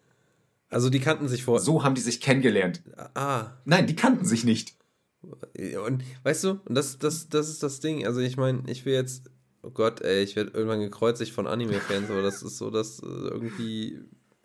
Also 0.69 0.89
die 0.89 0.99
kannten 0.99 1.27
sich 1.27 1.43
vor. 1.43 1.59
So 1.59 1.83
haben 1.83 1.95
die 1.95 2.01
sich 2.01 2.21
kennengelernt. 2.21 2.83
Ah. 3.15 3.53
Nein, 3.65 3.87
die 3.87 3.95
kannten 3.95 4.25
sich 4.25 4.43
nicht. 4.43 4.75
Und 5.21 6.03
weißt 6.23 6.43
du, 6.45 6.49
und 6.65 6.75
das, 6.75 6.99
das, 6.99 7.27
das 7.29 7.49
ist 7.49 7.63
das 7.63 7.79
Ding. 7.79 8.05
Also 8.05 8.19
ich 8.21 8.37
meine, 8.37 8.63
ich 8.67 8.85
will 8.85 8.93
jetzt, 8.93 9.29
oh 9.63 9.71
Gott, 9.71 10.01
ey, 10.01 10.23
ich 10.23 10.35
werde 10.35 10.51
irgendwann 10.51 10.79
gekreuzigt 10.79 11.33
von 11.33 11.47
Anime-Fans, 11.47 12.09
aber 12.09 12.21
das 12.21 12.43
ist 12.43 12.57
so, 12.57 12.69
dass 12.69 12.99
äh, 12.99 13.05
irgendwie, 13.05 13.99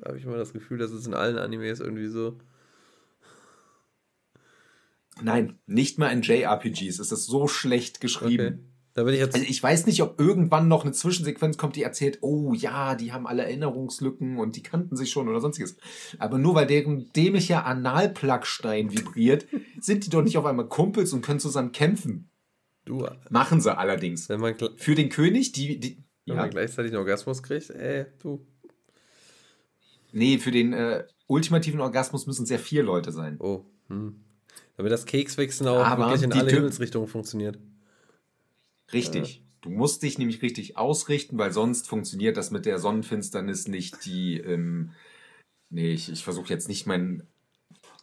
habe 0.04 0.18
ich 0.18 0.24
immer 0.24 0.36
das 0.36 0.52
Gefühl, 0.52 0.78
dass 0.78 0.90
es 0.90 1.06
in 1.06 1.14
allen 1.14 1.38
Animes 1.38 1.80
irgendwie 1.80 2.08
so. 2.08 2.38
Nein, 5.22 5.58
nicht 5.66 5.98
mal 5.98 6.08
in 6.08 6.22
JRPGs 6.22 6.98
ist 6.98 7.12
es 7.12 7.26
so 7.26 7.46
schlecht 7.46 8.00
geschrieben. 8.00 8.46
Okay. 8.46 8.73
Da 8.94 9.02
bin 9.02 9.14
ich 9.14 9.20
jetzt. 9.20 9.34
Also 9.34 9.46
ich 9.46 9.60
weiß 9.60 9.86
nicht, 9.86 10.00
ob 10.02 10.20
irgendwann 10.20 10.68
noch 10.68 10.84
eine 10.84 10.92
Zwischensequenz 10.92 11.58
kommt, 11.58 11.74
die 11.74 11.82
erzählt, 11.82 12.18
oh 12.20 12.54
ja, 12.54 12.94
die 12.94 13.12
haben 13.12 13.26
alle 13.26 13.42
Erinnerungslücken 13.42 14.38
und 14.38 14.54
die 14.54 14.62
kannten 14.62 14.96
sich 14.96 15.10
schon 15.10 15.28
oder 15.28 15.40
sonstiges. 15.40 15.76
Aber 16.18 16.38
nur 16.38 16.54
weil 16.54 16.66
deren 16.66 17.12
dämlicher 17.12 17.66
Analplugstein 17.66 18.92
vibriert, 18.92 19.46
sind 19.80 20.06
die 20.06 20.10
doch 20.10 20.22
nicht 20.22 20.38
auf 20.38 20.44
einmal 20.44 20.68
Kumpels 20.68 21.12
und 21.12 21.22
können 21.22 21.40
zusammen 21.40 21.72
kämpfen. 21.72 22.30
Du, 22.84 23.06
Machen 23.30 23.60
sie 23.60 23.76
allerdings. 23.76 24.28
wenn 24.28 24.40
man, 24.40 24.54
Für 24.76 24.94
den 24.94 25.08
König, 25.08 25.52
die, 25.52 25.80
die 25.80 25.96
wenn 26.26 26.36
ja, 26.36 26.42
man 26.42 26.50
gleichzeitig 26.50 26.92
einen 26.92 26.98
Orgasmus 26.98 27.42
kriegt, 27.42 27.70
ey, 27.70 28.06
du. 28.22 28.46
nee, 30.12 30.38
für 30.38 30.50
den 30.50 30.72
äh, 30.72 31.04
ultimativen 31.26 31.80
Orgasmus 31.80 32.26
müssen 32.26 32.46
sehr 32.46 32.58
vier 32.58 32.82
Leute 32.82 33.10
sein. 33.10 33.36
Oh, 33.40 33.64
hm. 33.88 34.20
Damit 34.76 34.92
das 34.92 35.04
Kekswichsen 35.06 35.66
auch 35.66 35.84
Aber 35.84 36.06
wirklich 36.06 36.22
in 36.22 36.32
alle 36.32 36.50
Himmelsrichtungen 36.50 37.08
funktioniert. 37.08 37.58
Richtig. 38.94 39.42
Du 39.60 39.70
musst 39.70 40.02
dich 40.02 40.18
nämlich 40.18 40.42
richtig 40.42 40.76
ausrichten, 40.76 41.38
weil 41.38 41.52
sonst 41.52 41.88
funktioniert 41.88 42.36
das 42.36 42.50
mit 42.50 42.66
der 42.66 42.78
Sonnenfinsternis 42.78 43.66
nicht, 43.66 44.04
die, 44.04 44.38
ähm, 44.38 44.92
nee, 45.70 45.92
ich, 45.92 46.12
ich 46.12 46.22
versuche 46.22 46.50
jetzt 46.50 46.68
nicht 46.68 46.86
meinen 46.86 47.26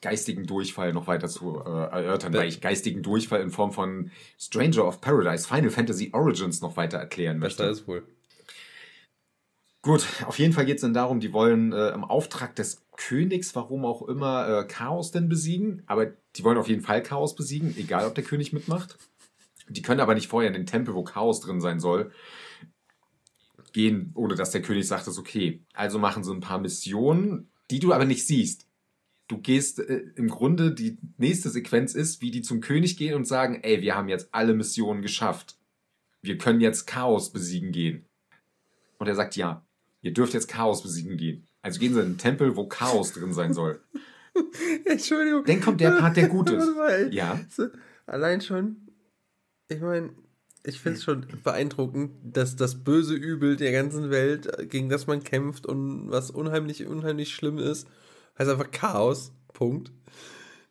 geistigen 0.02 0.48
Durchfall 0.48 0.94
noch 0.94 1.08
weiter 1.08 1.28
zu 1.28 1.60
äh, 1.60 1.70
erörtern, 1.70 2.34
weil 2.34 2.50
ich 2.50 2.62
geistigen 2.62 3.04
Durchfall 3.04 3.42
in 3.42 3.52
Form 3.52 3.72
von 3.72 4.10
Stranger 4.40 4.88
of 4.88 5.02
Paradise 5.02 5.48
Final 5.48 5.70
Fantasy 5.70 6.10
Origins 6.14 6.62
noch 6.62 6.76
weiter 6.78 6.98
erklären 6.98 7.38
möchte. 7.38 7.64
Das 7.64 7.82
ist 7.82 7.88
wohl. 7.88 8.04
Gut, 9.84 10.06
auf 10.26 10.38
jeden 10.40 10.54
Fall 10.54 10.66
geht 10.66 10.76
es 10.76 10.82
dann 10.82 10.94
darum, 10.94 11.20
die 11.20 11.34
wollen 11.34 11.74
äh, 11.74 11.90
im 11.90 12.04
Auftrag 12.04 12.56
des 12.56 12.84
Königs, 12.98 13.56
warum 13.56 13.86
auch 13.86 14.08
immer, 14.08 14.48
äh, 14.48 14.68
Chaos 14.68 15.12
denn 15.12 15.30
besiegen. 15.30 15.84
Aber 15.88 16.08
die 16.36 16.44
wollen 16.44 16.58
auf 16.58 16.68
jeden 16.68 16.82
Fall 16.82 17.02
Chaos 17.02 17.36
besiegen, 17.36 17.76
egal 17.78 18.06
ob 18.06 18.16
der 18.16 18.24
König 18.24 18.54
mitmacht. 18.54 18.98
Die 19.74 19.82
können 19.82 20.00
aber 20.00 20.16
nicht 20.16 20.28
vorher 20.28 20.50
in 20.50 20.54
den 20.54 20.66
Tempel, 20.66 20.94
wo 20.94 21.04
Chaos 21.04 21.42
drin 21.42 21.62
sein 21.62 21.80
soll, 21.80 22.12
gehen, 23.74 24.12
ohne 24.16 24.36
dass 24.36 24.52
der 24.52 24.62
König 24.62 24.88
sagt, 24.88 25.08
das 25.08 25.16
ist 25.16 25.20
okay. 25.20 25.64
Also 25.74 26.00
machen 26.00 26.24
sie 26.24 26.34
ein 26.34 26.42
paar 26.42 26.60
Missionen, 26.60 27.50
die 27.70 27.80
du 27.80 27.94
aber 27.94 28.06
nicht 28.06 28.26
siehst. 28.26 28.68
Du 29.28 29.38
gehst 29.38 29.80
äh, 29.80 30.04
im 30.16 30.28
Grunde, 30.28 30.74
die 30.74 30.98
nächste 31.18 31.50
Sequenz 31.50 31.94
ist, 31.96 32.22
wie 32.22 32.32
die 32.32 32.42
zum 32.42 32.60
König 32.60 32.98
gehen 32.98 33.16
und 33.16 33.26
sagen, 33.26 33.60
ey, 33.64 33.82
wir 33.82 33.96
haben 33.96 34.10
jetzt 34.10 34.30
alle 34.34 34.54
Missionen 34.54 35.02
geschafft. 35.02 35.58
Wir 36.22 36.38
können 36.38 36.60
jetzt 36.60 36.86
Chaos 36.86 37.32
besiegen 37.32 37.72
gehen. 37.72 38.06
Und 38.98 39.08
er 39.08 39.16
sagt, 39.16 39.36
ja, 39.38 39.66
ihr 40.02 40.14
dürft 40.14 40.34
jetzt 40.34 40.50
Chaos 40.50 40.84
besiegen 40.84 41.18
gehen. 41.18 41.48
Also 41.62 41.80
gehen 41.80 41.94
sie 41.94 42.02
in 42.02 42.14
den 42.14 42.18
Tempel, 42.18 42.56
wo 42.56 42.68
Chaos 42.68 43.14
drin 43.14 43.34
sein 43.34 43.54
soll. 43.54 43.82
Entschuldigung. 44.86 45.46
Dann 45.46 45.62
kommt 45.62 45.80
der 45.80 45.92
Part, 45.92 46.18
der 46.18 46.28
gut 46.28 46.50
ist. 46.50 46.76
Mal. 46.76 47.14
Ja. 47.14 47.40
Allein 48.06 48.42
schon, 48.42 48.78
ich 49.72 49.82
meine, 49.82 50.12
ich 50.64 50.80
finde 50.80 50.98
es 50.98 51.04
schon 51.04 51.26
beeindruckend, 51.44 52.12
dass 52.24 52.56
das 52.56 52.84
böse 52.84 53.16
Übel 53.16 53.56
der 53.56 53.72
ganzen 53.72 54.12
Welt, 54.12 54.60
äh, 54.60 54.66
gegen 54.66 54.90
das 54.90 55.08
man 55.08 55.24
kämpft 55.24 55.66
und 55.66 56.12
was 56.12 56.30
unheimlich, 56.30 56.86
unheimlich 56.86 57.34
schlimm 57.34 57.58
ist, 57.58 57.88
heißt 58.38 58.50
einfach 58.50 58.72
Chaos. 58.72 59.34
Punkt. 59.54 59.92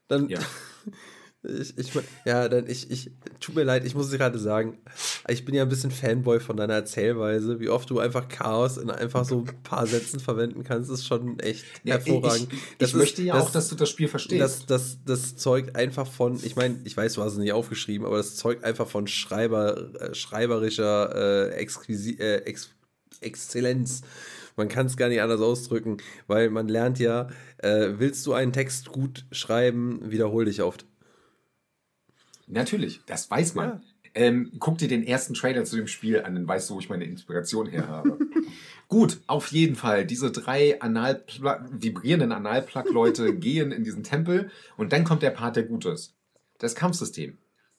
Dann, 0.08 0.28
Ja. 0.28 0.38
ich, 1.42 1.78
ich, 1.78 1.90
ja, 2.26 2.48
dann, 2.48 2.66
ich, 2.66 2.90
ich, 2.90 3.10
tut 3.40 3.54
mir 3.54 3.64
leid, 3.64 3.84
ich 3.86 3.94
muss 3.94 4.06
es 4.12 4.18
gerade 4.18 4.38
sagen, 4.38 4.78
ich 5.26 5.44
bin 5.46 5.54
ja 5.54 5.62
ein 5.62 5.68
bisschen 5.70 5.90
Fanboy 5.90 6.38
von 6.38 6.56
deiner 6.56 6.74
Erzählweise, 6.74 7.60
wie 7.60 7.70
oft 7.70 7.88
du 7.88 7.98
einfach 7.98 8.28
Chaos 8.28 8.76
in 8.76 8.90
einfach 8.90 9.24
so 9.24 9.38
ein 9.46 9.62
paar 9.62 9.86
Sätzen 9.86 10.20
verwenden 10.20 10.64
kannst, 10.64 10.90
ist 10.90 11.06
schon 11.06 11.38
echt 11.40 11.64
Ja, 11.82 11.94
hervorragend. 11.94 12.52
Ich, 12.52 12.58
ich 12.78 12.82
ist- 12.88 12.94
möchte 12.94 13.22
ja 13.22 13.34
das- 13.34 13.44
auch, 13.46 13.50
dass 13.52 13.68
du 13.68 13.74
das 13.74 13.88
Spiel 13.88 14.08
verstehst. 14.08 14.40
das, 14.42 14.66
das, 14.66 14.98
das 15.06 15.36
zeugt 15.36 15.76
einfach 15.76 16.06
von, 16.06 16.38
ich 16.44 16.56
meine, 16.56 16.78
ich 16.84 16.94
weiß, 16.96 17.14
du 17.14 17.22
hast 17.22 17.32
es 17.32 17.38
nicht 17.38 17.52
aufgeschrieben, 17.52 18.06
aber 18.06 18.18
das 18.18 18.36
zeugt 18.36 18.62
einfach 18.64 18.86
von 18.86 19.06
Schreiber, 19.06 19.94
äh, 19.98 20.14
schreiberischer 20.14 21.14
äh, 21.52 21.54
Exquisi 21.54 22.16
äh, 22.20 22.42
Ex 22.44 22.68
Exzellenz. 23.22 24.02
Man 24.56 24.68
kann 24.68 24.86
es 24.86 24.96
gar 24.96 25.08
nicht 25.08 25.20
anders 25.22 25.40
ausdrücken, 25.40 25.98
weil 26.26 26.50
man 26.50 26.68
lernt 26.68 26.98
ja, 26.98 27.28
äh, 27.58 27.90
willst 27.98 28.26
du 28.26 28.32
einen 28.34 28.52
Text 28.52 28.90
gut 28.90 29.24
schreiben, 29.30 30.10
wiederhol 30.10 30.44
dich 30.46 30.62
oft. 30.62 30.84
Natürlich, 32.50 33.00
das 33.06 33.30
weiß 33.30 33.54
man. 33.54 33.68
Ja. 33.68 33.80
Ähm, 34.12 34.52
guck 34.58 34.78
dir 34.78 34.88
den 34.88 35.04
ersten 35.04 35.34
Trailer 35.34 35.64
zu 35.64 35.76
dem 35.76 35.86
Spiel 35.86 36.22
an, 36.22 36.34
dann 36.34 36.48
weißt 36.48 36.68
du, 36.68 36.74
wo 36.74 36.80
ich 36.80 36.88
meine 36.88 37.04
Inspiration 37.04 37.66
her 37.66 37.86
habe. 37.86 38.18
Gut, 38.88 39.20
auf 39.28 39.52
jeden 39.52 39.76
Fall. 39.76 40.04
Diese 40.04 40.32
drei 40.32 40.80
Anal 40.80 41.22
vibrierenden 41.70 42.32
Analplug-Leute 42.32 43.34
gehen 43.36 43.70
in 43.70 43.84
diesen 43.84 44.02
Tempel 44.02 44.50
und 44.76 44.92
dann 44.92 45.04
kommt 45.04 45.22
der 45.22 45.30
Part, 45.30 45.54
der 45.54 45.62
gut 45.62 45.84
ist. 45.84 46.16
Das 46.58 46.74
Kampfsystem. 46.74 47.38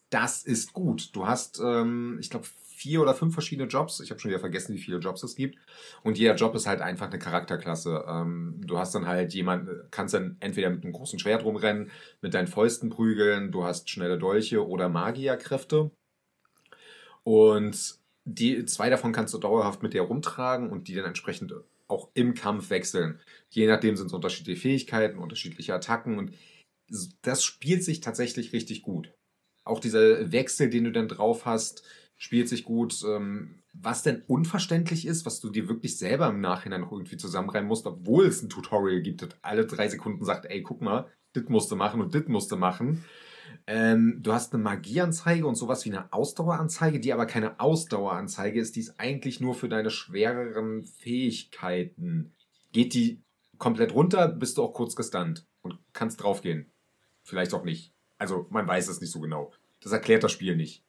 Das 0.09 0.43
ist 0.43 0.72
gut. 0.72 1.09
Du 1.13 1.28
hast, 1.28 1.59
ähm, 1.61 2.17
ich 2.22 2.30
glaube, 2.30 2.45
vier 2.82 3.01
oder 3.01 3.13
fünf 3.13 3.34
verschiedene 3.34 3.67
Jobs. 3.67 3.99
Ich 3.99 4.09
habe 4.09 4.19
schon 4.19 4.29
wieder 4.29 4.39
vergessen, 4.39 4.73
wie 4.73 4.79
viele 4.79 4.97
Jobs 4.97 5.21
es 5.21 5.36
gibt. 5.36 5.59
Und 6.03 6.17
jeder 6.17 6.36
Job 6.36 6.55
ist 6.55 6.65
halt 6.65 6.82
einfach 6.82 7.07
eine 7.07 7.19
Charakterklasse. 7.19 8.05
Ähm, 8.07 8.59
du 8.65 8.79
hast 8.79 8.95
dann 8.95 9.07
halt 9.07 9.34
jemand, 9.34 9.69
kannst 9.91 10.15
dann 10.15 10.38
entweder 10.39 10.69
mit 10.71 10.84
einem 10.84 10.93
großen 10.93 11.19
Schwert 11.19 11.43
rumrennen, 11.43 11.91
mit 12.21 12.34
deinen 12.34 12.47
Fäusten 12.47 12.89
prügeln, 12.89 13.51
du 13.51 13.63
hast 13.63 13.89
schnelle 13.89 14.17
Dolche 14.17 14.67
oder 14.67 14.89
Magierkräfte. 14.89 15.91
Und 17.23 17.99
die 18.25 18.65
zwei 18.65 18.89
davon 18.89 19.11
kannst 19.11 19.34
du 19.34 19.38
dauerhaft 19.38 19.84
mit 19.84 19.93
dir 19.93 20.01
rumtragen 20.01 20.71
und 20.71 20.88
die 20.88 20.95
dann 20.95 21.05
entsprechend 21.05 21.53
auch 21.88 22.09
im 22.15 22.34
Kampf 22.34 22.71
wechseln. 22.71 23.19
Je 23.49 23.67
nachdem 23.67 23.95
sind 23.95 24.07
es 24.07 24.13
unterschiedliche 24.13 24.59
Fähigkeiten, 24.59 25.19
unterschiedliche 25.19 25.75
Attacken 25.75 26.17
und 26.17 26.34
das 27.21 27.43
spielt 27.43 27.84
sich 27.84 28.01
tatsächlich 28.01 28.53
richtig 28.53 28.82
gut. 28.82 29.13
Auch 29.63 29.79
dieser 29.79 30.32
Wechsel, 30.32 30.69
den 30.69 30.86
du 30.86 30.91
dann 30.91 31.07
drauf 31.07 31.45
hast, 31.45 31.84
spielt 32.22 32.47
sich 32.47 32.63
gut. 32.65 33.03
Ähm, 33.03 33.55
was 33.74 34.03
denn 34.03 34.22
unverständlich 34.28 35.07
ist, 35.07 35.26
was 35.26 35.39
du 35.39 35.49
dir 35.49 35.67
wirklich 35.67 35.97
selber 35.97 36.28
im 36.28 36.39
Nachhinein 36.39 36.82
noch 36.82 36.91
irgendwie 36.91 37.17
zusammenreimen 37.17 37.67
musst, 37.67 37.88
obwohl 37.88 38.28
es 38.28 38.43
ein 38.43 38.49
Tutorial 38.49 39.01
gibt, 39.01 39.24
das 39.24 39.30
alle 39.41 39.65
drei 39.65 39.88
Sekunden 39.88 40.24
sagt, 40.24 40.45
ey, 40.45 40.61
guck 40.61 40.82
mal, 40.82 41.07
dit 41.36 41.49
musst 41.49 41.72
du 41.72 41.76
machen 41.76 41.99
und 41.99 42.13
dit 42.13 42.30
musst 42.30 42.51
du 42.51 42.57
machen. 42.57 43.03
Ähm, 43.65 44.19
du 44.22 44.34
hast 44.34 44.53
eine 44.53 44.61
Magieanzeige 44.61 45.47
und 45.47 45.55
sowas 45.55 45.84
wie 45.84 45.89
eine 45.89 46.13
Ausdaueranzeige, 46.13 46.99
die 46.99 47.11
aber 47.11 47.26
keine 47.26 47.59
Ausdaueranzeige 47.59 48.59
ist, 48.59 48.76
die 48.76 48.82
ist 48.82 48.99
eigentlich 48.99 49.39
nur 49.39 49.55
für 49.55 49.67
deine 49.67 49.89
schwereren 49.89 50.86
Fähigkeiten. 50.86 52.34
Geht 52.72 52.93
die 52.93 53.24
komplett 53.57 53.95
runter, 53.95 54.28
bist 54.28 54.59
du 54.59 54.63
auch 54.63 54.74
kurz 54.74 54.95
gestunt 54.95 55.47
und 55.63 55.80
kannst 55.93 56.22
draufgehen. 56.22 56.67
Vielleicht 57.24 57.55
auch 57.55 57.63
nicht. 57.63 57.93
Also 58.19 58.45
man 58.51 58.67
weiß 58.67 58.89
es 58.89 59.01
nicht 59.01 59.11
so 59.11 59.22
genau. 59.22 59.51
Das 59.82 59.91
erklärt 59.91 60.24
das 60.24 60.32
Spiel 60.32 60.55
nicht. 60.55 60.84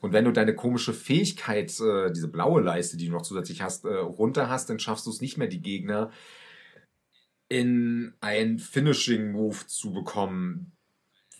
Und 0.00 0.12
wenn 0.12 0.24
du 0.24 0.32
deine 0.32 0.54
komische 0.54 0.94
Fähigkeit, 0.94 1.78
äh, 1.80 2.10
diese 2.10 2.28
blaue 2.28 2.62
Leiste, 2.62 2.96
die 2.96 3.06
du 3.06 3.12
noch 3.12 3.22
zusätzlich 3.22 3.62
hast, 3.62 3.84
äh, 3.84 3.94
runter 3.94 4.48
hast, 4.48 4.70
dann 4.70 4.78
schaffst 4.78 5.06
du 5.06 5.10
es 5.10 5.20
nicht 5.20 5.36
mehr, 5.36 5.48
die 5.48 5.62
Gegner 5.62 6.10
in 7.48 8.14
ein 8.20 8.58
Finishing-Move 8.58 9.66
zu 9.66 9.92
bekommen. 9.92 10.72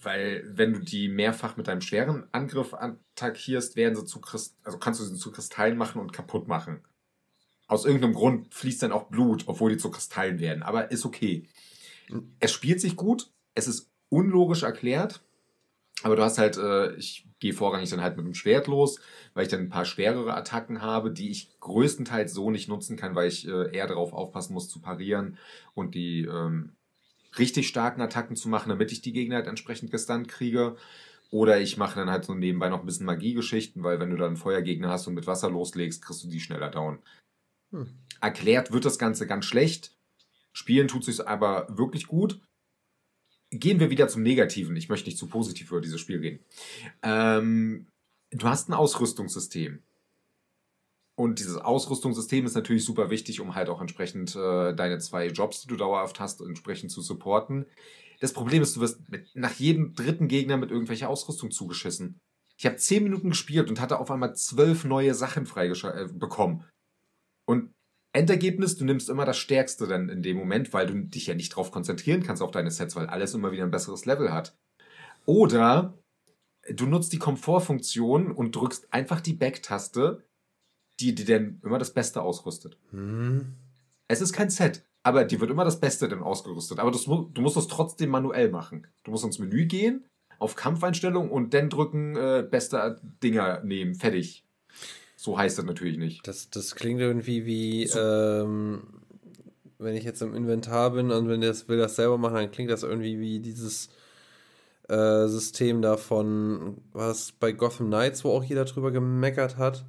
Weil 0.03 0.45
wenn 0.47 0.73
du 0.73 0.81
die 0.81 1.09
mehrfach 1.09 1.57
mit 1.57 1.69
deinem 1.69 1.83
schweren 1.83 2.27
Angriff 2.33 2.75
attackierst, 2.75 3.77
werden 3.77 3.95
sie 3.95 4.07
zu 4.07 4.21
Christ 4.21 4.57
also 4.65 4.79
kannst 4.79 5.01
du 5.01 5.05
sie 5.05 5.17
zu 5.17 5.31
Kristallen 5.31 5.77
machen 5.77 6.01
und 6.01 6.13
kaputt 6.13 6.49
machen. 6.49 6.81
Aus 7.67 7.85
irgendeinem 7.85 8.15
Grund 8.15 8.53
fließt 8.53 8.83
dann 8.83 8.93
auch 8.93 9.09
Blut, 9.09 9.45
obwohl 9.47 9.71
die 9.71 9.79
zu 9.79 9.91
Kristallen 9.91 10.41
werden. 10.41 10.63
Aber 10.63 10.91
ist 10.91 11.05
okay. 11.05 11.47
Hm. 12.09 12.35
Es 12.41 12.53
spielt 12.53 12.81
sich 12.81 12.97
gut. 12.97 13.31
Es 13.55 13.69
ist 13.69 13.91
unlogisch 14.09 14.63
erklärt. 14.63 15.23
Aber 16.03 16.17
du 16.17 16.23
hast 16.23 16.39
halt, 16.39 16.57
äh, 16.57 16.95
ich 16.95 17.27
gehe 17.41 17.53
vorrangig 17.53 17.91
dann 17.91 18.01
halt 18.01 18.17
mit 18.17 18.27
dem 18.27 18.35
Schwert 18.35 18.67
los, 18.67 19.01
weil 19.35 19.45
ich 19.45 19.51
dann 19.51 19.61
ein 19.61 19.69
paar 19.69 19.85
schwerere 19.85 20.35
Attacken 20.35 20.83
habe, 20.83 21.11
die 21.11 21.31
ich 21.31 21.59
größtenteils 21.61 22.33
so 22.33 22.51
nicht 22.51 22.69
nutzen 22.69 22.97
kann, 22.97 23.15
weil 23.15 23.29
ich 23.29 23.47
äh, 23.47 23.75
eher 23.75 23.87
darauf 23.87 24.13
aufpassen 24.13 24.55
muss 24.55 24.69
zu 24.69 24.81
parieren 24.81 25.39
und 25.75 25.95
die 25.95 26.23
ähm, 26.23 26.73
richtig 27.39 27.69
starken 27.69 28.01
Attacken 28.01 28.37
zu 28.37 28.49
machen, 28.49 28.69
damit 28.69 28.93
ich 28.93 29.03
die 29.03 29.13
Gegner 29.13 29.37
halt 29.37 29.47
entsprechend 29.47 29.91
gestunt 29.91 30.29
kriege. 30.29 30.77
Oder 31.31 31.61
ich 31.61 31.77
mache 31.77 31.99
dann 31.99 32.11
halt 32.11 32.25
so 32.25 32.35
nebenbei 32.35 32.69
noch 32.69 32.81
ein 32.81 32.87
bisschen 32.87 33.07
Magiegeschichten, 33.07 33.85
weil 33.85 34.01
wenn 34.01 34.11
du 34.11 34.17
dann 34.17 34.37
Feuergegner 34.37 34.89
hast 34.89 35.07
und 35.07 35.15
mit 35.15 35.29
Wasser 35.29 35.49
loslegst, 35.49 36.03
kriegst 36.03 36.25
du 36.25 36.29
die 36.29 36.41
schneller 36.41 36.71
down. 36.71 36.99
Hm. 37.71 37.89
Erklärt 38.21 38.73
wird 38.73 38.85
das 38.85 38.99
Ganze 38.99 39.27
ganz 39.27 39.45
schlecht. 39.45 39.97
Spielen 40.53 40.89
tut 40.89 41.05
sich 41.05 41.27
aber 41.27 41.67
wirklich 41.71 42.09
gut 42.09 42.41
gehen 43.51 43.81
wir 43.81 43.91
wieder 43.91 44.09
zum 44.09 44.23
Negativen. 44.23 44.77
Ich 44.77 44.89
möchte 44.89 45.09
nicht 45.09 45.19
zu 45.19 45.27
positiv 45.27 45.71
über 45.71 45.81
dieses 45.81 46.01
Spiel 46.01 46.21
gehen. 46.21 46.41
Ähm, 47.03 47.87
du 48.31 48.49
hast 48.49 48.69
ein 48.69 48.75
Ausrüstungssystem. 48.75 49.83
Und 51.17 51.39
dieses 51.39 51.57
Ausrüstungssystem 51.57 52.47
ist 52.47 52.55
natürlich 52.55 52.85
super 52.85 53.11
wichtig, 53.11 53.41
um 53.41 53.55
halt 53.55 53.69
auch 53.69 53.81
entsprechend 53.81 54.35
äh, 54.37 54.75
deine 54.75 54.99
zwei 55.01 55.27
Jobs, 55.27 55.61
die 55.61 55.69
du 55.69 55.77
dauerhaft 55.77 56.19
hast, 56.19 56.41
entsprechend 56.41 56.91
zu 56.91 57.03
supporten. 57.03 57.67
Das 58.21 58.33
Problem 58.33 58.63
ist, 58.63 58.77
du 58.77 58.81
wirst 58.81 59.07
mit, 59.09 59.29
nach 59.35 59.55
jedem 59.55 59.95
dritten 59.95 60.29
Gegner 60.29 60.57
mit 60.57 60.71
irgendwelcher 60.71 61.11
Ausrüstung 61.11 61.51
zugeschissen. 61.51 62.21
Ich 62.57 62.67
habe 62.67 62.77
zehn 62.77 63.03
Minuten 63.03 63.31
gespielt 63.31 63.69
und 63.69 63.81
hatte 63.81 63.99
auf 63.99 64.11
einmal 64.11 64.35
zwölf 64.35 64.85
neue 64.85 65.15
Sachen 65.15 65.47
freibekommen. 65.47 65.99
Äh, 65.99 66.13
bekommen. 66.13 66.65
und 67.47 67.75
Endergebnis, 68.13 68.77
du 68.77 68.85
nimmst 68.85 69.09
immer 69.09 69.25
das 69.25 69.39
Stärkste 69.39 69.87
dann 69.87 70.09
in 70.09 70.23
dem 70.23 70.37
Moment, 70.37 70.73
weil 70.73 70.87
du 70.87 70.95
dich 70.95 71.27
ja 71.27 71.35
nicht 71.35 71.53
darauf 71.53 71.71
konzentrieren 71.71 72.23
kannst 72.23 72.43
auf 72.43 72.51
deine 72.51 72.71
Sets, 72.71 72.97
weil 72.97 73.07
alles 73.07 73.35
immer 73.35 73.53
wieder 73.53 73.65
ein 73.65 73.71
besseres 73.71 74.05
Level 74.05 74.33
hat. 74.33 74.57
Oder 75.27 75.95
du 76.69 76.87
nutzt 76.87 77.13
die 77.13 77.19
Komfortfunktion 77.19 78.33
und 78.33 78.57
drückst 78.57 78.93
einfach 78.93 79.21
die 79.21 79.35
Back-Taste, 79.35 80.25
die 80.99 81.15
dir 81.15 81.25
dann 81.25 81.61
immer 81.63 81.79
das 81.79 81.95
Beste 81.95 82.23
ausrüstet. 82.23 82.77
Hm. 82.91 83.55
Es 84.09 84.21
ist 84.21 84.33
kein 84.33 84.51
Set, 84.51 84.85
aber 85.03 85.25
die 85.25 85.41
wird 85.41 85.51
immer 85.51 85.65
das 85.65 85.81
Beste 85.81 86.09
dann 86.09 86.23
ausgerüstet. 86.23 86.79
Aber 86.81 86.91
das, 86.91 87.05
du 87.05 87.31
musst 87.41 87.57
das 87.57 87.69
trotzdem 87.69 88.11
manuell 88.11 88.51
machen. 88.51 88.87
Du 89.05 89.13
musst 89.13 89.25
ins 89.25 89.39
Menü 89.39 89.67
gehen, 89.67 90.05
auf 90.39 90.57
Kampfeinstellung 90.57 91.31
und 91.31 91.55
dann 91.55 91.71
drücken, 91.71 92.17
äh, 92.17 92.47
beste 92.49 93.01
Dinger 93.23 93.63
nehmen, 93.63 93.95
fertig. 93.95 94.45
So 95.23 95.37
heißt 95.37 95.59
das 95.59 95.67
natürlich 95.67 95.99
nicht. 95.99 96.27
Das, 96.27 96.49
das 96.49 96.75
klingt 96.75 96.99
irgendwie 96.99 97.45
wie, 97.45 97.87
so. 97.87 98.01
ähm, 98.01 98.85
wenn 99.79 99.95
ich 99.95 100.05
jetzt 100.05 100.23
im 100.23 100.35
Inventar 100.35 100.93
bin 100.93 101.11
und 101.11 101.29
wenn 101.29 101.43
das 101.43 101.69
will 101.69 101.77
das 101.77 101.97
selber 101.97 102.17
machen, 102.17 102.37
dann 102.37 102.51
klingt 102.51 102.71
das 102.71 102.85
irgendwie 102.85 103.21
wie 103.21 103.39
dieses 103.39 103.91
äh, 104.89 105.27
System 105.27 105.83
da 105.83 105.99
von, 105.99 106.79
was 106.95 107.33
bei 107.33 107.53
Gotham 107.53 107.89
Knights, 107.89 108.25
wo 108.25 108.31
auch 108.31 108.43
jeder 108.43 108.65
drüber 108.65 108.93
gemeckert 108.93 109.59
hat, 109.59 109.85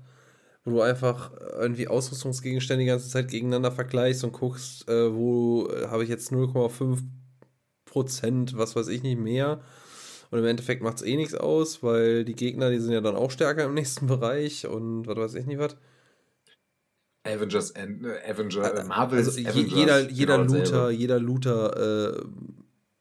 wo 0.66 0.72
du 0.72 0.82
einfach 0.82 1.32
irgendwie 1.58 1.88
Ausrüstungsgegenstände 1.88 2.84
die 2.84 2.90
ganze 2.90 3.08
Zeit 3.08 3.30
gegeneinander 3.30 3.72
vergleichst 3.72 4.26
und 4.26 4.34
guckst, 4.34 4.90
äh, 4.90 5.16
wo 5.16 5.70
habe 5.88 6.04
ich 6.04 6.10
jetzt 6.10 6.34
0,5 6.34 7.04
Prozent, 7.86 8.58
was 8.58 8.76
weiß 8.76 8.90
ich 8.90 9.02
nicht 9.02 9.18
mehr 9.18 9.62
und 10.32 10.40
im 10.40 10.46
Endeffekt 10.46 10.82
macht 10.82 10.98
es 10.98 11.02
eh 11.04 11.18
nichts 11.18 11.36
aus, 11.36 11.84
weil 11.84 12.24
die 12.24 12.36
Gegner, 12.36 12.70
die 12.70 12.80
sind 12.80 12.94
ja 12.94 13.02
dann 13.02 13.16
auch 13.18 13.32
stärker 13.32 13.66
im 13.66 13.74
nächsten 13.74 14.08
Bereich 14.08 14.66
und 14.66 15.06
was 15.06 15.18
weiß 15.18 15.36
ich 15.36 15.46
nicht 15.46 15.60
was. 15.60 15.76
Avengers, 17.24 17.72
äh, 17.72 17.88
Avenger, 18.28 18.80
äh, 18.80 18.84
Marvels, 18.86 19.28
also 19.28 19.42
Avengers, 19.42 19.74
jeder, 19.78 20.10
jeder 20.10 20.38
genau 20.38 20.54
Looter, 20.54 20.66
selber. 20.66 20.92
jeder 20.92 21.20
Looter, 21.20 22.18
äh, 22.18 22.26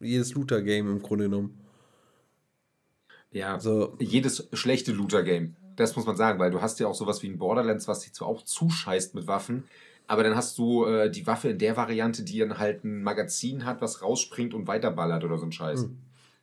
jedes 0.01 0.35
Looter-Game 0.35 0.91
im 0.91 1.01
Grunde 1.01 1.25
genommen. 1.25 1.59
Ja, 3.31 3.61
so. 3.61 3.97
jedes 4.01 4.49
schlechte 4.53 4.93
Looter-Game. 4.93 5.55
Das 5.77 5.95
muss 5.97 6.05
man 6.05 6.17
sagen, 6.17 6.39
weil 6.41 6.51
du 6.51 6.61
hast 6.61 6.81
ja 6.81 6.89
auch 6.89 6.95
sowas 6.95 7.23
wie 7.23 7.29
ein 7.29 7.39
Borderlands, 7.39 7.87
was 7.87 8.01
dich 8.01 8.13
zwar 8.13 8.29
auch 8.29 8.43
zuscheißt 8.43 9.15
mit 9.15 9.29
Waffen, 9.29 9.65
aber 10.09 10.25
dann 10.25 10.35
hast 10.35 10.59
du 10.59 10.85
äh, 10.85 11.11
die 11.11 11.27
Waffe 11.29 11.51
in 11.51 11.59
der 11.59 11.77
Variante, 11.77 12.25
die 12.25 12.41
dann 12.41 12.59
halt 12.59 12.85
ein 12.85 13.05
Magazin 13.05 13.65
hat, 13.65 13.81
was 13.81 14.03
rausspringt 14.03 14.53
und 14.53 14.67
weiterballert 14.67 15.23
oder 15.23 15.39
so 15.39 15.47
ein 15.47 15.53
Scheiß. 15.53 15.85
Hm. 15.85 15.97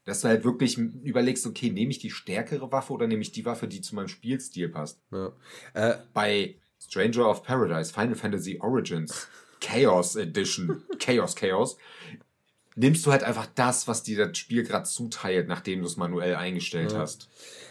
Dass 0.08 0.22
du 0.22 0.30
halt 0.30 0.46
wirklich 0.46 0.78
überlegst, 0.78 1.46
okay, 1.46 1.70
nehme 1.70 1.92
ich 1.92 2.00
die 2.00 2.12
stärkere 2.12 2.72
Waffe 2.72 2.94
oder 2.94 3.08
nehme 3.08 3.22
ich 3.22 3.34
die 3.34 3.44
Waffe, 3.44 3.68
die 3.68 3.82
zu 3.82 3.94
meinem 3.94 4.08
Spielstil 4.08 4.70
passt? 4.70 5.02
Ja. 5.12 5.34
Äh, 5.74 5.98
Bei 6.14 6.56
Stranger 6.82 7.30
of 7.30 7.44
Paradise, 7.44 7.92
Final 7.92 8.16
Fantasy 8.16 8.58
Origins, 8.62 9.28
Chaos 9.60 10.16
Edition, 10.16 10.82
Chaos 10.98 11.36
Chaos, 11.36 11.78
nimmst 12.78 13.06
du 13.06 13.12
halt 13.12 13.24
einfach 13.24 13.48
das, 13.56 13.88
was 13.88 14.04
dir 14.04 14.28
das 14.28 14.38
Spiel 14.38 14.64
gerade 14.64 14.86
zuteilt, 14.86 15.48
nachdem 15.48 15.82
du 15.82 15.88
es 15.88 15.98
manuell 15.98 16.36
eingestellt 16.36 16.94
ja. 16.94 17.00
hast. 17.00 17.28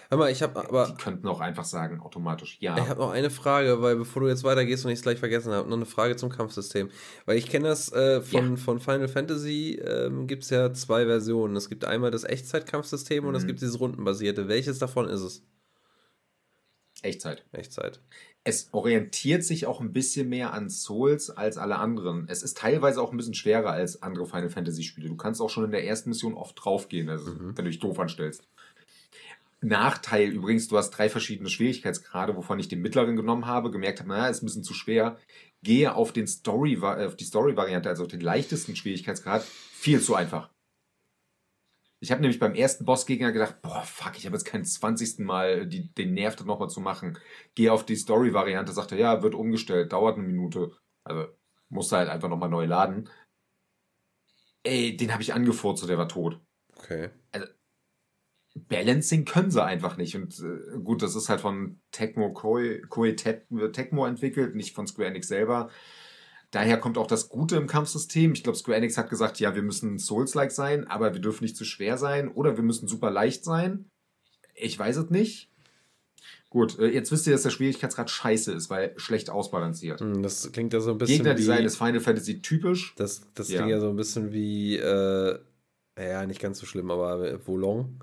Hör 0.09 0.19
mal, 0.19 0.31
ich 0.31 0.43
habe 0.43 0.59
aber. 0.61 0.87
Die 0.87 1.03
könnten 1.03 1.27
auch 1.27 1.41
einfach 1.41 1.65
sagen, 1.65 2.01
automatisch 2.01 2.59
ja. 2.61 2.77
Ich 2.79 2.89
habe 2.89 3.01
noch 3.01 3.11
eine 3.11 3.31
Frage, 3.31 3.83
weil 3.83 3.97
bevor 3.97 4.23
du 4.23 4.29
jetzt 4.29 4.45
weitergehst 4.45 4.85
und 4.85 4.93
ich 4.93 4.99
es 4.99 5.03
gleich 5.03 5.19
vergessen 5.19 5.53
habe, 5.53 5.69
noch 5.69 5.77
eine 5.77 5.87
Frage 5.87 6.17
zum 6.17 6.31
Kampfsystem. 6.31 6.91
Weil 7.25 7.39
ich 7.39 7.49
kenne 7.49 7.69
das 7.69 7.93
äh, 7.93 8.21
von, 8.21 8.51
ja. 8.51 8.57
von 8.57 8.79
Final 8.79 9.09
Fantasy, 9.09 9.81
ähm, 9.85 10.27
gibt 10.27 10.45
es 10.45 10.51
ja 10.51 10.73
zwei 10.73 11.07
Versionen. 11.07 11.57
Es 11.57 11.69
gibt 11.69 11.85
einmal 11.85 12.11
das 12.11 12.25
Echtzeitkampfsystem 12.25 13.23
mhm. 13.23 13.29
und 13.31 13.35
es 13.35 13.43
mhm. 13.45 13.49
gibt 13.49 13.61
dieses 13.63 13.81
rundenbasierte. 13.81 14.49
Welches 14.49 14.79
davon 14.79 15.09
ist 15.09 15.23
es? 15.23 15.43
Echtzeit. 17.07 17.45
Echtzeit. 17.53 18.01
Es 18.45 18.69
orientiert 18.73 19.43
sich 19.43 19.67
auch 19.67 19.81
ein 19.81 19.93
bisschen 19.93 20.29
mehr 20.29 20.53
an 20.53 20.71
Souls 20.71 21.31
als 21.31 21.59
alle 21.59 21.77
anderen. 21.77 22.27
Es 22.29 22.43
ist 22.43 22.59
teilweise 22.59 23.03
auch 23.03 23.11
ein 23.11 23.17
bisschen 23.17 23.35
schwerer 23.35 23.71
als 23.71 24.03
andere 24.03 24.27
Final 24.27 24.51
Fantasy 24.51 24.85
Spiele. 24.85 25.09
Du 25.09 25.17
kannst 25.17 25.41
auch 25.41 25.51
schon 25.51 25.65
in 25.65 25.73
der 25.73 25.85
ersten 25.85 26.11
Mission 26.11 26.35
oft 26.35 26.55
draufgehen, 26.57 27.09
also, 27.09 27.33
mhm. 27.33 27.57
wenn 27.57 27.65
du 27.65 27.71
dich 27.71 27.81
doof 27.81 27.99
anstellst. 27.99 28.47
Nachteil 29.63 30.29
übrigens, 30.29 30.69
du 30.69 30.77
hast 30.77 30.91
drei 30.91 31.09
verschiedene 31.09 31.49
Schwierigkeitsgrade, 31.49 32.37
wovon 32.37 32.59
ich 32.59 32.69
den 32.69 32.83
mittleren 32.83 33.17
genommen 33.17 33.47
habe, 33.47 33.71
gemerkt 33.71 34.01
habe, 34.01 34.11
naja, 34.11 34.29
ist 34.29 34.43
ein 34.43 34.47
bisschen 34.47 34.65
zu 34.65 34.75
schwer. 34.75 35.19
Gehe 35.63 35.95
auf, 35.95 36.13
den 36.13 36.27
Story, 36.27 36.75
äh, 36.75 37.07
auf 37.07 37.17
die 37.17 37.25
Story-Variante, 37.25 37.89
also 37.89 38.05
auf 38.05 38.11
den 38.11 38.21
leichtesten 38.21 38.77
Schwierigkeitsgrad, 38.77 39.43
viel 39.43 40.01
zu 40.01 40.15
einfach. 40.15 40.51
Ich 42.01 42.11
habe 42.11 42.21
nämlich 42.21 42.39
beim 42.39 42.55
ersten 42.55 42.85
Bossgegner 42.85 43.33
gedacht, 43.33 43.63
boah, 43.63 43.83
fuck, 43.83 44.19
ich 44.19 44.27
habe 44.27 44.37
jetzt 44.37 44.45
kein 44.45 44.65
20. 44.65 45.21
Mal 45.21 45.67
die, 45.67 45.93
den 45.95 46.13
Nerv, 46.15 46.37
das 46.37 46.47
nochmal 46.47 46.69
zu 46.69 46.81
machen. 46.81 47.19
Gehe 47.55 47.73
auf 47.73 47.87
die 47.87 47.97
Story-Variante, 47.97 48.73
sagt 48.73 48.93
er, 48.93 48.99
ja, 48.99 49.23
wird 49.23 49.35
umgestellt, 49.35 49.93
dauert 49.93 50.19
eine 50.19 50.27
Minute. 50.27 50.73
Also 51.05 51.27
musste 51.69 51.97
halt 51.97 52.09
einfach 52.09 52.29
nochmal 52.29 52.51
neu 52.51 52.67
laden. 52.67 53.09
Ey, 54.63 54.97
den 54.97 55.13
habe 55.13 55.23
ich 55.23 55.33
angefurzt, 55.33 55.89
der 55.89 55.99
war 55.99 56.09
tot. 56.09 56.41
Okay. 56.77 57.11
Also, 57.33 57.47
Balancing 58.55 59.25
können 59.25 59.51
sie 59.51 59.63
einfach 59.63 59.97
nicht. 59.97 60.17
Und 60.17 60.39
äh, 60.41 60.79
gut, 60.79 61.03
das 61.03 61.15
ist 61.15 61.29
halt 61.29 61.41
von 61.41 61.81
Tecmo 61.93 62.33
Koei, 62.33 62.83
Koei 62.89 63.13
Tecmo 63.13 64.07
entwickelt, 64.07 64.55
nicht 64.55 64.75
von 64.75 64.87
Square 64.87 65.09
Enix 65.09 65.29
selber. 65.29 65.71
Daher 66.57 66.79
kommt 66.79 66.97
auch 66.97 67.07
das 67.07 67.29
Gute 67.29 67.57
im 67.57 67.67
Kampfsystem. 67.67 68.33
Ich 68.33 68.43
glaube, 68.43 68.57
Square 68.57 68.79
Enix 68.79 68.97
hat 68.97 69.11
gesagt, 69.11 69.41
ja, 69.41 69.55
wir 69.55 69.61
müssen 69.61 69.99
Souls-like 69.99 70.51
sein, 70.51 70.87
aber 70.87 71.13
wir 71.13 71.21
dürfen 71.21 71.45
nicht 71.45 71.55
zu 71.55 71.67
schwer 71.67 71.99
sein 71.99 72.29
oder 72.29 72.57
wir 72.57 72.65
müssen 72.65 72.89
super 72.89 73.11
leicht 73.11 73.45
sein. 73.45 73.91
Ich 74.55 74.79
weiß 74.79 74.97
es 74.97 75.11
nicht. 75.11 75.51
Gut, 76.49 76.79
äh, 76.79 76.87
jetzt 76.87 77.13
wisst 77.13 77.27
ihr, 77.27 77.35
dass 77.35 77.43
der 77.43 77.51
Schwierigkeitsgrad 77.51 78.09
scheiße 78.09 78.55
ist, 78.55 78.71
weil 78.71 78.95
schlecht 78.97 79.29
ausbalanciert. 79.29 80.01
Hm, 80.01 80.23
das 80.23 80.51
klingt 80.51 80.73
ja 80.73 80.81
so 80.81 80.93
ein 80.93 80.97
bisschen 80.97 81.17
Gegnerdesign 81.17 81.67
ist 81.67 81.77
Final 81.77 82.01
Fantasy 82.01 82.41
typisch. 82.41 82.95
Das, 82.97 83.21
das 83.35 83.51
ja. 83.51 83.59
klingt 83.59 83.73
ja 83.73 83.81
so 83.81 83.91
ein 83.91 83.97
bisschen 83.97 84.33
wie, 84.33 84.79
äh, 84.79 85.39
ja, 85.99 86.25
nicht 86.25 86.41
ganz 86.41 86.59
so 86.59 86.65
schlimm, 86.65 86.91
aber 86.91 87.47
Volong. 87.47 88.03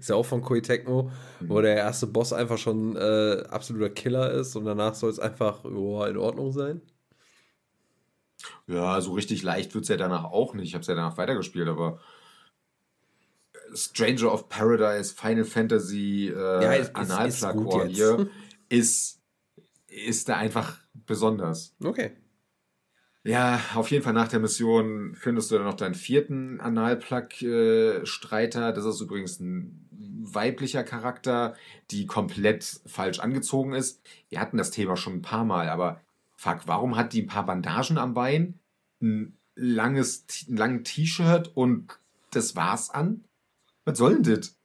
Ist 0.00 0.08
ja 0.08 0.16
auch 0.16 0.24
von 0.24 0.40
Koei 0.40 0.60
Tecmo, 0.60 1.10
mhm. 1.40 1.48
wo 1.50 1.60
der 1.60 1.76
erste 1.76 2.06
Boss 2.06 2.32
einfach 2.32 2.56
schon 2.56 2.96
äh, 2.96 3.42
absoluter 3.50 3.90
Killer 3.90 4.32
ist 4.32 4.56
und 4.56 4.64
danach 4.64 4.94
soll 4.94 5.10
es 5.10 5.18
einfach 5.18 5.62
oh, 5.66 6.02
in 6.04 6.16
Ordnung 6.16 6.52
sein. 6.52 6.80
Ja, 8.66 9.00
so 9.00 9.12
richtig 9.12 9.42
leicht 9.42 9.74
wird 9.74 9.84
es 9.84 9.88
ja 9.88 9.96
danach 9.96 10.24
auch 10.24 10.54
nicht. 10.54 10.68
Ich 10.68 10.74
habe 10.74 10.82
es 10.82 10.88
ja 10.88 10.94
danach 10.94 11.16
weitergespielt, 11.16 11.68
aber 11.68 12.00
Stranger 13.74 14.32
of 14.32 14.48
Paradise, 14.48 15.14
Final 15.14 15.44
Fantasy, 15.44 16.32
äh, 16.34 16.78
ja, 16.78 16.88
Analplug 16.94 17.86
hier 17.86 18.28
ist, 18.68 19.20
ist 19.86 20.28
da 20.28 20.36
einfach 20.36 20.78
besonders. 21.06 21.74
Okay. 21.82 22.12
Ja, 23.24 23.60
auf 23.74 23.90
jeden 23.90 24.02
Fall 24.02 24.14
nach 24.14 24.28
der 24.28 24.40
Mission 24.40 25.14
findest 25.14 25.50
du 25.50 25.54
dann 25.54 25.64
noch 25.64 25.74
deinen 25.74 25.94
vierten 25.94 26.60
Analplug-Streiter. 26.60 28.72
Das 28.72 28.84
ist 28.84 29.00
übrigens 29.00 29.38
ein 29.38 29.88
weiblicher 30.24 30.82
Charakter, 30.82 31.54
die 31.92 32.06
komplett 32.06 32.80
falsch 32.86 33.20
angezogen 33.20 33.74
ist. 33.74 34.02
Wir 34.28 34.40
hatten 34.40 34.56
das 34.56 34.72
Thema 34.72 34.96
schon 34.96 35.14
ein 35.14 35.22
paar 35.22 35.44
Mal, 35.44 35.68
aber 35.68 36.00
fuck, 36.42 36.62
warum 36.66 36.96
hat 36.96 37.12
die 37.12 37.22
ein 37.22 37.28
paar 37.28 37.46
Bandagen 37.46 37.98
am 37.98 38.14
Bein, 38.14 38.58
ein 39.00 39.38
langes, 39.54 40.26
ein 40.48 40.56
langen 40.56 40.84
T-Shirt 40.84 41.52
und 41.54 42.00
das 42.32 42.56
war's 42.56 42.90
an? 42.90 43.24
Was 43.84 43.98
soll 43.98 44.20
denn 44.20 44.34
das? 44.34 44.56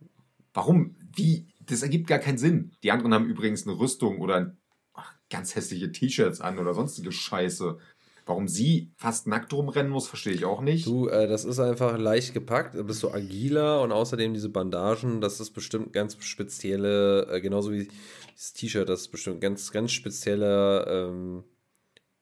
Warum? 0.54 0.96
Wie? 1.16 1.48
Das 1.60 1.84
ergibt 1.84 2.08
gar 2.08 2.20
keinen 2.20 2.40
Sinn. 2.40 2.72
Die 2.82 2.92
anderen 2.92 3.14
haben 3.14 3.26
übrigens 3.26 3.68
eine 3.68 3.78
Rüstung 3.78 4.22
oder 4.22 4.56
ach, 4.94 5.14
ganz 5.30 5.56
hässliche 5.56 5.92
T-Shirts 5.92 6.42
an 6.42 6.58
oder 6.58 6.74
sonstige 6.74 7.12
Scheiße. 7.12 7.78
Warum 8.26 8.48
sie 8.48 8.92
fast 8.98 9.28
nackt 9.28 9.54
rumrennen 9.54 9.92
muss, 9.92 10.08
verstehe 10.08 10.34
ich 10.34 10.46
auch 10.46 10.62
nicht. 10.62 10.88
Du, 10.88 11.08
äh, 11.08 11.28
das 11.28 11.46
ist 11.46 11.60
einfach 11.60 11.98
leicht 11.98 12.34
gepackt, 12.34 12.76
da 12.76 12.84
bist 12.84 13.04
du 13.04 13.12
agiler 13.12 13.82
und 13.82 13.92
außerdem 13.92 14.34
diese 14.34 14.50
Bandagen, 14.50 15.22
das 15.22 15.40
ist 15.40 15.52
bestimmt 15.52 15.94
ganz 15.94 16.18
spezielle, 16.26 17.28
äh, 17.28 17.40
genauso 17.40 17.72
wie 17.72 17.88
dieses 18.34 18.54
T-Shirt, 18.54 18.90
das 18.90 19.02
ist 19.02 19.08
bestimmt 19.10 19.42
ganz, 19.42 19.72
ganz 19.72 19.92
spezieller 19.92 20.88
ähm, 20.88 21.44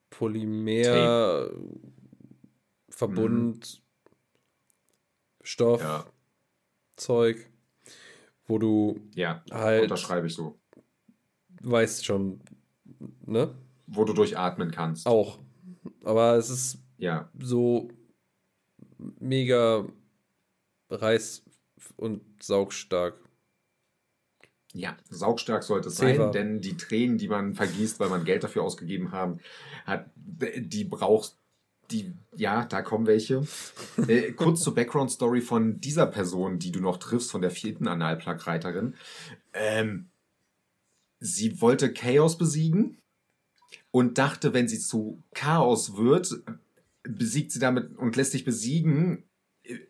Polymer 0.10 1.49
Verbund 2.89 3.58
mhm. 3.58 3.86
Stoff 5.43 5.82
ja. 5.82 6.06
Zeug, 6.95 7.49
wo 8.47 8.58
du 8.58 8.99
ja, 9.14 9.43
halt 9.51 9.84
unterschreibe 9.84 10.28
ich 10.28 10.34
so. 10.34 10.58
Weißt 11.62 12.06
schon, 12.06 12.41
ne? 13.26 13.53
Wo 13.88 14.06
du 14.06 14.14
durchatmen 14.14 14.72
kannst. 14.72 15.06
Auch. 15.06 15.39
Aber 16.03 16.36
es 16.36 16.49
ist 16.49 16.80
ja. 16.97 17.30
so 17.38 17.89
mega 18.97 19.86
reiß- 20.89 21.43
und 21.97 22.22
saugstark. 22.41 23.20
Ja, 24.76 24.97
saugstark 25.09 25.63
sollte 25.63 25.88
es 25.88 25.95
sein, 25.95 26.34
denn 26.34 26.59
die 26.59 26.76
Tränen, 26.76 27.17
die 27.17 27.30
man 27.30 27.55
vergießt, 27.55 27.97
weil 28.01 28.09
man 28.09 28.26
Geld 28.26 28.43
dafür 28.43 28.63
ausgegeben 28.63 29.13
haben, 29.13 29.39
hat, 29.86 30.11
die 30.17 30.84
braucht, 30.84 31.38
die, 31.91 32.13
ja, 32.36 32.65
da 32.65 32.82
kommen 32.82 33.07
welche. 33.07 33.47
äh, 34.07 34.34
kurz 34.34 34.63
zur 34.63 34.76
Background-Story 34.76 35.39
von 35.39 35.80
dieser 35.80 36.07
Person, 36.07 36.59
die 36.59 36.73
du 36.73 36.82
noch 36.82 36.97
triffst, 36.97 37.32
von 37.32 37.41
der 37.41 37.51
vierten 37.51 37.88
Analplug-Reiterin. 37.88 38.95
Ähm, 39.53 40.09
sie 41.21 41.61
wollte 41.61 41.93
Chaos 41.93 42.38
besiegen 42.38 42.97
und 43.91 44.17
dachte, 44.17 44.53
wenn 44.53 44.67
sie 44.67 44.80
zu 44.80 45.23
Chaos 45.34 45.95
wird, 45.95 46.36
besiegt 47.03 47.53
sie 47.53 47.59
damit 47.59 47.97
und 47.97 48.17
lässt 48.17 48.34
sich 48.34 48.43
besiegen, 48.43 49.23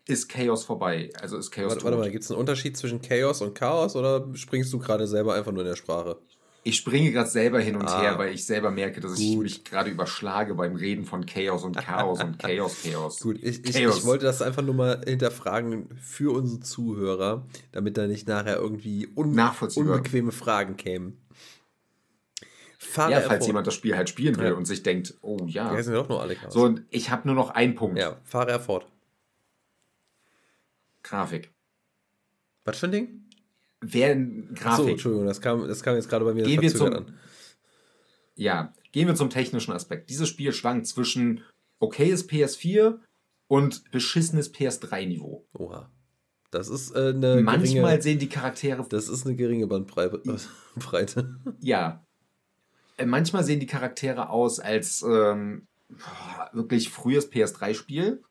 ist 0.07 0.29
Chaos 0.29 0.63
vorbei. 0.63 1.11
Also 1.19 1.37
ist 1.37 1.51
Chaos 1.51 1.71
Warte, 1.71 1.83
warte 1.83 1.97
mal, 1.97 2.11
gibt 2.11 2.23
es 2.23 2.31
einen 2.31 2.39
Unterschied 2.39 2.77
zwischen 2.77 3.01
Chaos 3.01 3.41
und 3.41 3.55
Chaos 3.55 3.95
oder 3.95 4.27
springst 4.33 4.71
du 4.73 4.79
gerade 4.79 5.07
selber 5.07 5.33
einfach 5.33 5.51
nur 5.51 5.61
in 5.61 5.69
der 5.69 5.75
Sprache? 5.75 6.17
Ich 6.67 6.77
springe 6.77 7.11
gerade 7.11 7.29
selber 7.29 7.59
hin 7.59 7.75
und 7.75 7.87
ah, 7.87 8.01
her, 8.01 8.17
weil 8.17 8.33
ich 8.33 8.43
selber 8.43 8.71
merke, 8.71 8.99
dass 8.99 9.17
gut. 9.17 9.21
ich 9.21 9.37
mich 9.37 9.63
gerade 9.65 9.91
überschlage 9.91 10.55
beim 10.55 10.75
Reden 10.75 11.05
von 11.05 11.23
Chaos 11.27 11.63
und 11.63 11.77
Chaos 11.77 12.19
und 12.23 12.39
Chaos, 12.39 12.77
Chaos. 12.91 13.19
Gut, 13.19 13.37
ich, 13.39 13.63
ich, 13.63 13.75
ich, 13.75 14.03
wollte 14.03 14.25
das 14.25 14.41
einfach 14.41 14.63
nur 14.63 14.73
mal 14.73 14.99
hinterfragen 15.05 15.89
für 16.01 16.33
unsere 16.33 16.61
Zuhörer, 16.61 17.45
damit 17.71 17.97
da 17.97 18.07
nicht 18.07 18.27
nachher 18.27 18.57
irgendwie 18.57 19.07
un 19.15 19.39
unbequeme 19.75 20.31
Fragen 20.31 20.75
kämen. 20.75 21.21
Fahre 22.79 23.11
ja, 23.11 23.21
falls 23.21 23.45
jemand 23.45 23.67
das 23.67 23.75
Spiel 23.75 23.95
halt 23.95 24.09
spielen 24.09 24.37
will 24.37 24.47
ja. 24.47 24.53
und 24.53 24.65
sich 24.65 24.81
denkt, 24.81 25.13
oh 25.21 25.37
ja. 25.45 25.71
Ja, 25.71 25.83
sind 25.83 25.93
wir 25.93 26.01
doch 26.01 26.09
nur 26.09 26.21
alle 26.21 26.35
Chaos. 26.35 26.51
So, 26.51 26.73
ich 26.89 27.11
habe 27.11 27.27
nur 27.27 27.35
noch 27.35 27.51
einen 27.51 27.75
Punkt. 27.75 27.99
Ja, 27.99 28.17
fahre 28.23 28.49
er 28.49 28.59
fort. 28.59 28.87
Grafik. 31.05 31.53
Was 32.65 32.79
für 32.79 32.87
ein 32.87 32.91
Ding? 32.91 33.29
Wer 33.81 34.15
Grafik. 34.15 34.85
So, 34.85 34.87
Entschuldigung, 34.87 35.27
das 35.27 35.39
kam, 35.39 35.67
das 35.67 35.83
kam 35.83 35.95
jetzt 35.95 36.09
gerade 36.09 36.25
bei 36.25 36.33
mir 36.33 36.43
gehen 36.43 36.61
wir 36.61 36.73
zum, 36.73 36.93
an. 36.93 37.19
Ja, 38.35 38.73
gehen 38.91 39.07
wir 39.07 39.15
zum 39.15 39.29
technischen 39.29 39.71
Aspekt. 39.71 40.09
Dieses 40.09 40.27
Spiel 40.27 40.51
schwankt 40.51 40.87
zwischen 40.87 41.43
okayes 41.79 42.27
PS4 42.27 42.99
und 43.47 43.91
beschissenes 43.91 44.53
PS3-Niveau. 44.53 45.47
Oha. 45.53 45.91
Das 46.49 46.69
ist 46.69 46.95
äh, 46.95 47.09
eine 47.09 47.41
Manchmal 47.41 47.83
geringe, 47.83 48.01
sehen 48.01 48.19
die 48.19 48.29
Charaktere. 48.29 48.85
Das 48.89 49.09
ist 49.09 49.25
eine 49.25 49.35
geringe 49.35 49.67
Bandbreite. 49.67 50.21
Ja, 51.59 52.05
äh, 52.97 53.05
manchmal 53.05 53.43
sehen 53.43 53.59
die 53.59 53.67
Charaktere 53.67 54.29
aus 54.29 54.59
als 54.59 55.03
ähm, 55.03 55.67
wirklich 56.53 56.89
frühes 56.89 57.31
PS3-Spiel. 57.31 58.23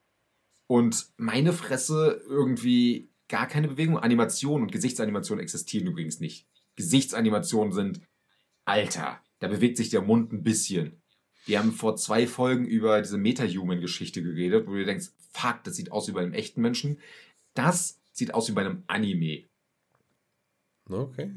Und 0.74 1.06
meine 1.18 1.52
Fresse 1.52 2.20
irgendwie 2.26 3.08
gar 3.28 3.46
keine 3.46 3.68
Bewegung. 3.68 3.96
Animation 3.96 4.60
und 4.60 4.72
Gesichtsanimationen 4.72 5.40
existieren 5.40 5.86
übrigens 5.86 6.18
nicht. 6.18 6.48
Gesichtsanimationen 6.74 7.72
sind, 7.72 8.00
Alter, 8.64 9.22
da 9.38 9.46
bewegt 9.46 9.76
sich 9.76 9.90
der 9.90 10.02
Mund 10.02 10.32
ein 10.32 10.42
bisschen. 10.42 11.00
Wir 11.46 11.60
haben 11.60 11.70
vor 11.70 11.94
zwei 11.94 12.26
Folgen 12.26 12.66
über 12.66 13.00
diese 13.00 13.18
Meta-Human-Geschichte 13.18 14.20
geredet, 14.20 14.66
wo 14.66 14.72
du 14.72 14.84
denkst, 14.84 15.12
fuck, 15.30 15.62
das 15.62 15.76
sieht 15.76 15.92
aus 15.92 16.08
wie 16.08 16.12
bei 16.12 16.22
einem 16.22 16.34
echten 16.34 16.60
Menschen. 16.60 16.98
Das 17.54 18.00
sieht 18.10 18.34
aus 18.34 18.48
wie 18.48 18.54
bei 18.54 18.62
einem 18.62 18.82
Anime. 18.88 19.44
Okay. 20.88 21.36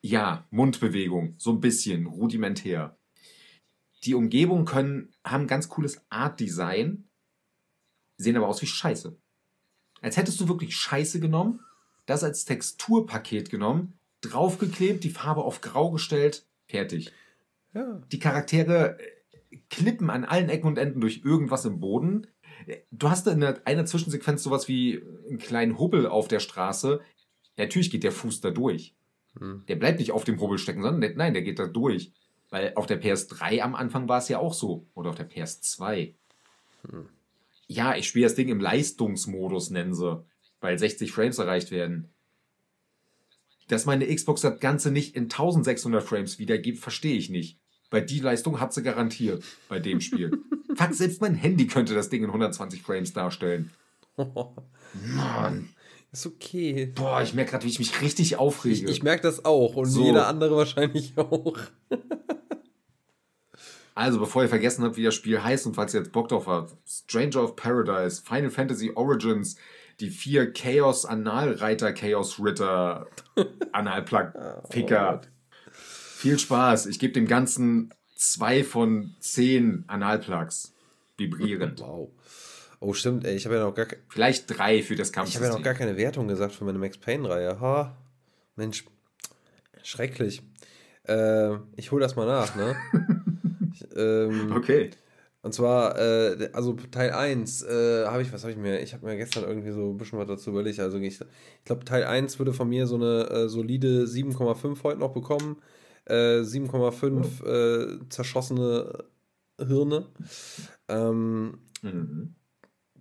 Ja, 0.00 0.44
Mundbewegung, 0.50 1.36
so 1.38 1.52
ein 1.52 1.60
bisschen, 1.60 2.06
rudimentär. 2.06 2.98
Die 4.02 4.14
Umgebungen 4.14 4.64
können, 4.64 5.14
haben 5.22 5.46
ganz 5.46 5.68
cooles 5.68 6.04
Art-Design, 6.10 7.06
sehen 8.16 8.36
aber 8.36 8.48
aus 8.48 8.62
wie 8.62 8.66
Scheiße. 8.66 9.16
Als 10.02 10.16
hättest 10.16 10.40
du 10.40 10.48
wirklich 10.48 10.76
Scheiße 10.76 11.20
genommen, 11.20 11.60
das 12.06 12.24
als 12.24 12.44
Texturpaket 12.44 13.50
genommen, 13.50 13.98
draufgeklebt, 14.20 15.04
die 15.04 15.10
Farbe 15.10 15.42
auf 15.42 15.60
Grau 15.60 15.90
gestellt, 15.90 16.46
fertig. 16.66 17.12
Ja. 17.74 18.02
Die 18.10 18.18
Charaktere 18.18 18.98
äh, 18.98 19.58
klippen 19.68 20.10
an 20.10 20.24
allen 20.24 20.48
Ecken 20.48 20.66
und 20.66 20.78
Enden 20.78 21.00
durch 21.00 21.22
irgendwas 21.24 21.64
im 21.64 21.80
Boden. 21.80 22.26
Du 22.90 23.10
hast 23.10 23.26
in 23.26 23.42
einer 23.42 23.84
Zwischensequenz 23.84 24.42
sowas 24.42 24.66
wie 24.66 25.02
einen 25.28 25.38
kleinen 25.38 25.78
Hubbel 25.78 26.06
auf 26.06 26.28
der 26.28 26.40
Straße. 26.40 27.00
Natürlich 27.56 27.90
geht 27.90 28.02
der 28.02 28.12
Fuß 28.12 28.40
da 28.40 28.50
durch. 28.50 28.94
Hm. 29.38 29.64
Der 29.68 29.76
bleibt 29.76 29.98
nicht 29.98 30.12
auf 30.12 30.24
dem 30.24 30.40
Hobel 30.40 30.58
stecken, 30.58 30.82
sondern 30.82 31.16
nein, 31.16 31.34
der 31.34 31.42
geht 31.42 31.58
da 31.58 31.66
durch. 31.66 32.12
Weil 32.48 32.72
auf 32.76 32.86
der 32.86 33.02
PS3 33.02 33.60
am 33.60 33.74
Anfang 33.74 34.08
war 34.08 34.18
es 34.18 34.28
ja 34.28 34.38
auch 34.38 34.54
so. 34.54 34.86
Oder 34.94 35.10
auf 35.10 35.16
der 35.16 35.28
PS2. 35.28 36.14
Hm. 36.88 37.08
Ja, 37.66 37.96
ich 37.96 38.06
spiele 38.06 38.26
das 38.26 38.34
Ding 38.34 38.48
im 38.48 38.60
Leistungsmodus, 38.60 39.70
nennen 39.70 39.94
sie. 39.94 40.24
Weil 40.60 40.78
60 40.78 41.12
Frames 41.12 41.38
erreicht 41.38 41.70
werden. 41.70 42.10
Dass 43.68 43.84
meine 43.86 44.06
Xbox 44.14 44.42
das 44.42 44.60
Ganze 44.60 44.90
nicht 44.90 45.16
in 45.16 45.24
1600 45.24 46.02
Frames 46.02 46.38
wiedergibt, 46.38 46.78
verstehe 46.78 47.16
ich 47.16 47.30
nicht. 47.30 47.58
Weil 47.90 48.04
die 48.04 48.20
Leistung 48.20 48.60
hat 48.60 48.72
sie 48.72 48.82
garantiert 48.82 49.44
bei 49.68 49.80
dem 49.80 50.00
Spiel. 50.00 50.30
Fuck, 50.76 50.94
selbst 50.94 51.20
mein 51.20 51.34
Handy 51.34 51.66
könnte 51.66 51.94
das 51.94 52.08
Ding 52.08 52.22
in 52.22 52.28
120 52.30 52.82
Frames 52.82 53.12
darstellen. 53.12 53.70
Mann. 55.14 55.68
Ist 56.12 56.26
okay. 56.26 56.86
Boah, 56.94 57.22
ich 57.22 57.34
merke 57.34 57.50
gerade, 57.52 57.64
wie 57.64 57.68
ich 57.70 57.78
mich 57.78 58.00
richtig 58.00 58.36
aufrege. 58.36 58.86
Ich, 58.86 58.98
ich 58.98 59.02
merke 59.02 59.22
das 59.22 59.44
auch 59.44 59.74
und 59.76 59.86
So. 59.90 60.04
jeder 60.04 60.28
andere 60.28 60.56
wahrscheinlich 60.56 61.12
auch. 61.16 61.58
Also, 63.96 64.20
bevor 64.20 64.42
ihr 64.42 64.50
vergessen 64.50 64.84
habt, 64.84 64.98
wie 64.98 65.04
das 65.04 65.14
Spiel 65.14 65.42
heißt 65.42 65.66
und 65.66 65.74
falls 65.74 65.94
ihr 65.94 66.00
jetzt 66.00 66.12
Bock 66.12 66.28
drauf 66.28 66.46
habt, 66.46 66.76
Stranger 66.86 67.42
of 67.42 67.56
Paradise, 67.56 68.22
Final 68.22 68.50
Fantasy 68.50 68.92
Origins, 68.94 69.56
die 70.00 70.10
vier 70.10 70.52
Chaos 70.52 71.06
Analreiter, 71.06 71.94
Chaos 71.94 72.38
Ritter, 72.38 73.06
Analplug, 73.72 74.34
Ficker. 74.68 75.22
Viel 75.72 76.38
Spaß. 76.38 76.86
Ich 76.86 76.98
gebe 76.98 77.14
dem 77.14 77.26
Ganzen 77.26 77.90
zwei 78.14 78.64
von 78.64 79.14
zehn 79.20 79.84
Analplugs. 79.86 80.74
Vibrierend. 81.16 81.80
Wow. 81.80 82.10
Oh, 82.80 82.92
stimmt, 82.92 83.24
ey, 83.24 83.34
ich 83.34 83.46
habe 83.46 83.54
ja 83.54 83.62
noch 83.62 83.74
gar, 83.74 83.86
Vielleicht 84.10 84.44
drei 84.46 84.82
für 84.82 84.94
das 84.94 85.08
ich 85.08 85.16
habe 85.36 85.46
ja 85.46 85.52
noch 85.52 85.62
gar 85.62 85.72
keine 85.72 85.96
Wertung 85.96 86.28
gesagt 86.28 86.54
für 86.54 86.64
meine 86.66 86.78
Max 86.78 86.98
Payne-Reihe. 86.98 87.58
Ha, 87.60 87.96
Mensch, 88.56 88.84
schrecklich. 89.82 90.42
Äh, 91.04 91.54
ich 91.76 91.92
hole 91.92 92.02
das 92.02 92.14
mal 92.14 92.26
nach, 92.26 92.54
ne? 92.56 92.76
ähm, 93.96 94.52
Okay. 94.52 94.90
Und 95.42 95.52
zwar, 95.52 95.96
äh, 95.96 96.50
also 96.54 96.72
Teil 96.72 97.12
1, 97.12 97.62
äh, 97.62 98.06
habe 98.06 98.22
ich, 98.22 98.32
was 98.32 98.42
habe 98.42 98.50
ich 98.52 98.58
mir, 98.58 98.80
ich 98.80 98.94
habe 98.94 99.06
mir 99.06 99.16
gestern 99.16 99.44
irgendwie 99.44 99.70
so 99.70 99.90
ein 99.92 99.96
bisschen 99.96 100.18
was 100.18 100.26
dazu 100.26 100.50
überlegt. 100.50 100.80
Also 100.80 100.98
ich, 100.98 101.20
ich 101.20 101.64
glaube, 101.64 101.84
Teil 101.84 102.02
1 102.04 102.38
würde 102.40 102.52
von 102.52 102.68
mir 102.68 102.88
so 102.88 102.96
eine 102.96 103.28
äh, 103.30 103.48
solide 103.48 104.06
7,5 104.06 104.82
heute 104.82 104.98
noch 104.98 105.12
bekommen. 105.12 105.62
Äh, 106.04 106.40
7,5 106.42 107.44
äh, 107.44 108.08
zerschossene 108.08 109.04
Hirne. 109.58 110.06
Ähm, 110.88 111.58
Mhm. 111.82 112.34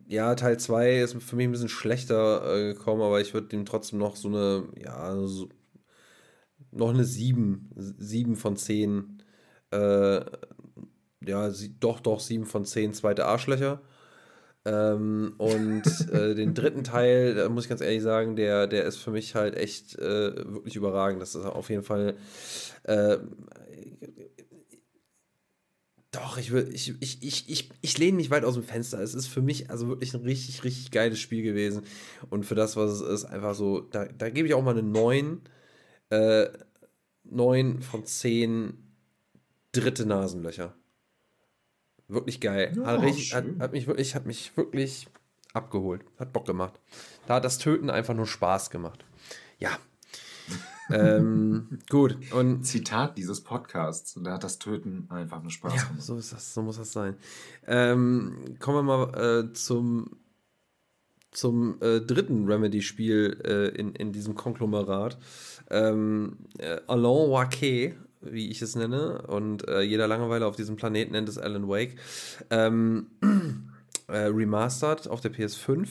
ja, 0.07 0.35
Teil 0.35 0.59
2 0.59 0.99
ist 1.01 1.15
für 1.23 1.35
mich 1.35 1.47
ein 1.47 1.51
bisschen 1.51 1.69
schlechter 1.69 2.55
äh, 2.55 2.73
gekommen, 2.73 3.01
aber 3.01 3.21
ich 3.21 3.33
würde 3.33 3.47
dem 3.47 3.65
trotzdem 3.65 3.97
noch 3.97 4.15
so 4.15 4.27
eine, 4.27 4.65
ja, 4.77 5.15
so, 5.25 5.49
noch 6.71 6.89
eine 6.89 7.05
7, 7.05 7.71
7 7.75 8.35
von 8.35 8.55
10, 8.55 9.23
äh, 9.71 10.21
ja, 11.27 11.49
sie, 11.51 11.75
doch, 11.79 11.99
doch, 11.99 12.19
7 12.19 12.45
von 12.45 12.65
10 12.65 12.93
zweite 12.93 13.25
Arschlöcher. 13.25 13.81
Ähm, 14.65 15.35
und 15.37 15.83
äh, 16.11 16.35
den 16.35 16.53
dritten 16.53 16.83
Teil, 16.83 17.35
da 17.35 17.49
muss 17.49 17.65
ich 17.65 17.69
ganz 17.69 17.81
ehrlich 17.81 18.01
sagen, 18.01 18.35
der, 18.35 18.67
der 18.67 18.85
ist 18.85 18.97
für 18.97 19.11
mich 19.11 19.35
halt 19.35 19.55
echt 19.55 19.97
äh, 19.99 20.35
wirklich 20.35 20.75
überragend. 20.75 21.21
Das 21.21 21.35
ist 21.35 21.45
auf 21.45 21.69
jeden 21.69 21.83
Fall. 21.83 22.15
Äh, 22.83 23.17
doch, 26.11 26.37
ich, 26.37 26.51
will, 26.51 26.69
ich, 26.73 26.93
ich, 27.01 27.21
ich, 27.21 27.49
ich, 27.49 27.69
ich 27.81 27.97
lehne 27.97 28.17
nicht 28.17 28.31
weit 28.31 28.45
aus 28.45 28.53
dem 28.53 28.63
Fenster. 28.63 28.99
Es 29.01 29.13
ist 29.13 29.27
für 29.27 29.41
mich 29.41 29.69
also 29.69 29.89
wirklich 29.89 30.13
ein 30.13 30.21
richtig, 30.21 30.63
richtig 30.63 30.91
geiles 30.91 31.19
Spiel 31.19 31.43
gewesen. 31.43 31.83
Und 32.29 32.45
für 32.45 32.55
das, 32.55 32.77
was 32.77 32.91
es 32.91 33.01
ist, 33.01 33.25
einfach 33.25 33.53
so, 33.53 33.81
da, 33.81 34.05
da 34.05 34.29
gebe 34.29 34.47
ich 34.47 34.53
auch 34.53 34.63
mal 34.63 34.71
eine 34.71 34.83
9. 34.83 35.41
Äh, 36.09 36.47
9 37.25 37.81
von 37.81 38.05
10 38.05 38.77
dritte 39.71 40.05
Nasenlöcher. 40.05 40.73
Wirklich 42.07 42.39
geil. 42.39 42.73
Ja, 42.75 42.85
hat, 42.85 43.01
richtig, 43.01 43.33
hat, 43.33 43.45
hat, 43.59 43.71
mich 43.71 43.87
wirklich, 43.87 44.15
hat 44.15 44.25
mich 44.25 44.55
wirklich 44.55 45.07
abgeholt. 45.53 46.03
Hat 46.19 46.33
Bock 46.33 46.45
gemacht. 46.45 46.79
Da 47.27 47.35
hat 47.35 47.45
das 47.45 47.57
Töten 47.57 47.89
einfach 47.89 48.13
nur 48.13 48.27
Spaß 48.27 48.69
gemacht. 48.69 49.05
Ja. 49.57 49.71
ähm, 50.91 51.79
gut. 51.89 52.17
Und 52.31 52.63
Zitat 52.63 53.17
dieses 53.17 53.41
Podcasts. 53.41 54.19
Da 54.21 54.33
hat 54.33 54.43
das 54.43 54.59
Töten 54.59 55.07
einfach 55.09 55.41
nur 55.41 55.51
Spaß 55.51 55.75
ja, 55.75 55.83
gemacht. 55.83 56.03
so 56.03 56.17
ist 56.17 56.31
das, 56.31 56.53
so 56.53 56.61
muss 56.61 56.77
das 56.77 56.91
sein. 56.91 57.15
Ähm, 57.65 58.55
kommen 58.59 58.85
wir 58.85 58.97
mal 59.07 59.47
äh, 59.49 59.53
zum, 59.53 60.17
zum 61.31 61.81
äh, 61.81 62.01
dritten 62.01 62.45
Remedy-Spiel 62.45 63.41
äh, 63.43 63.79
in, 63.79 63.95
in 63.95 64.11
diesem 64.11 64.35
Konglomerat. 64.35 65.17
Ähm, 65.71 66.37
äh, 66.59 66.79
Alain 66.85 67.31
Wake, 67.31 67.97
wie 68.31 68.49
ich 68.49 68.61
es 68.61 68.75
nenne, 68.75 69.23
und 69.27 69.67
äh, 69.67 69.81
jeder 69.81 70.07
Langeweile 70.07 70.45
auf 70.45 70.55
diesem 70.55 70.75
Planeten 70.75 71.13
nennt 71.13 71.29
es 71.29 71.37
Alan 71.37 71.67
Wake. 71.67 71.95
Ähm, 72.49 73.07
äh, 74.07 74.17
remastered 74.17 75.07
auf 75.07 75.21
der 75.21 75.33
PS5. 75.33 75.89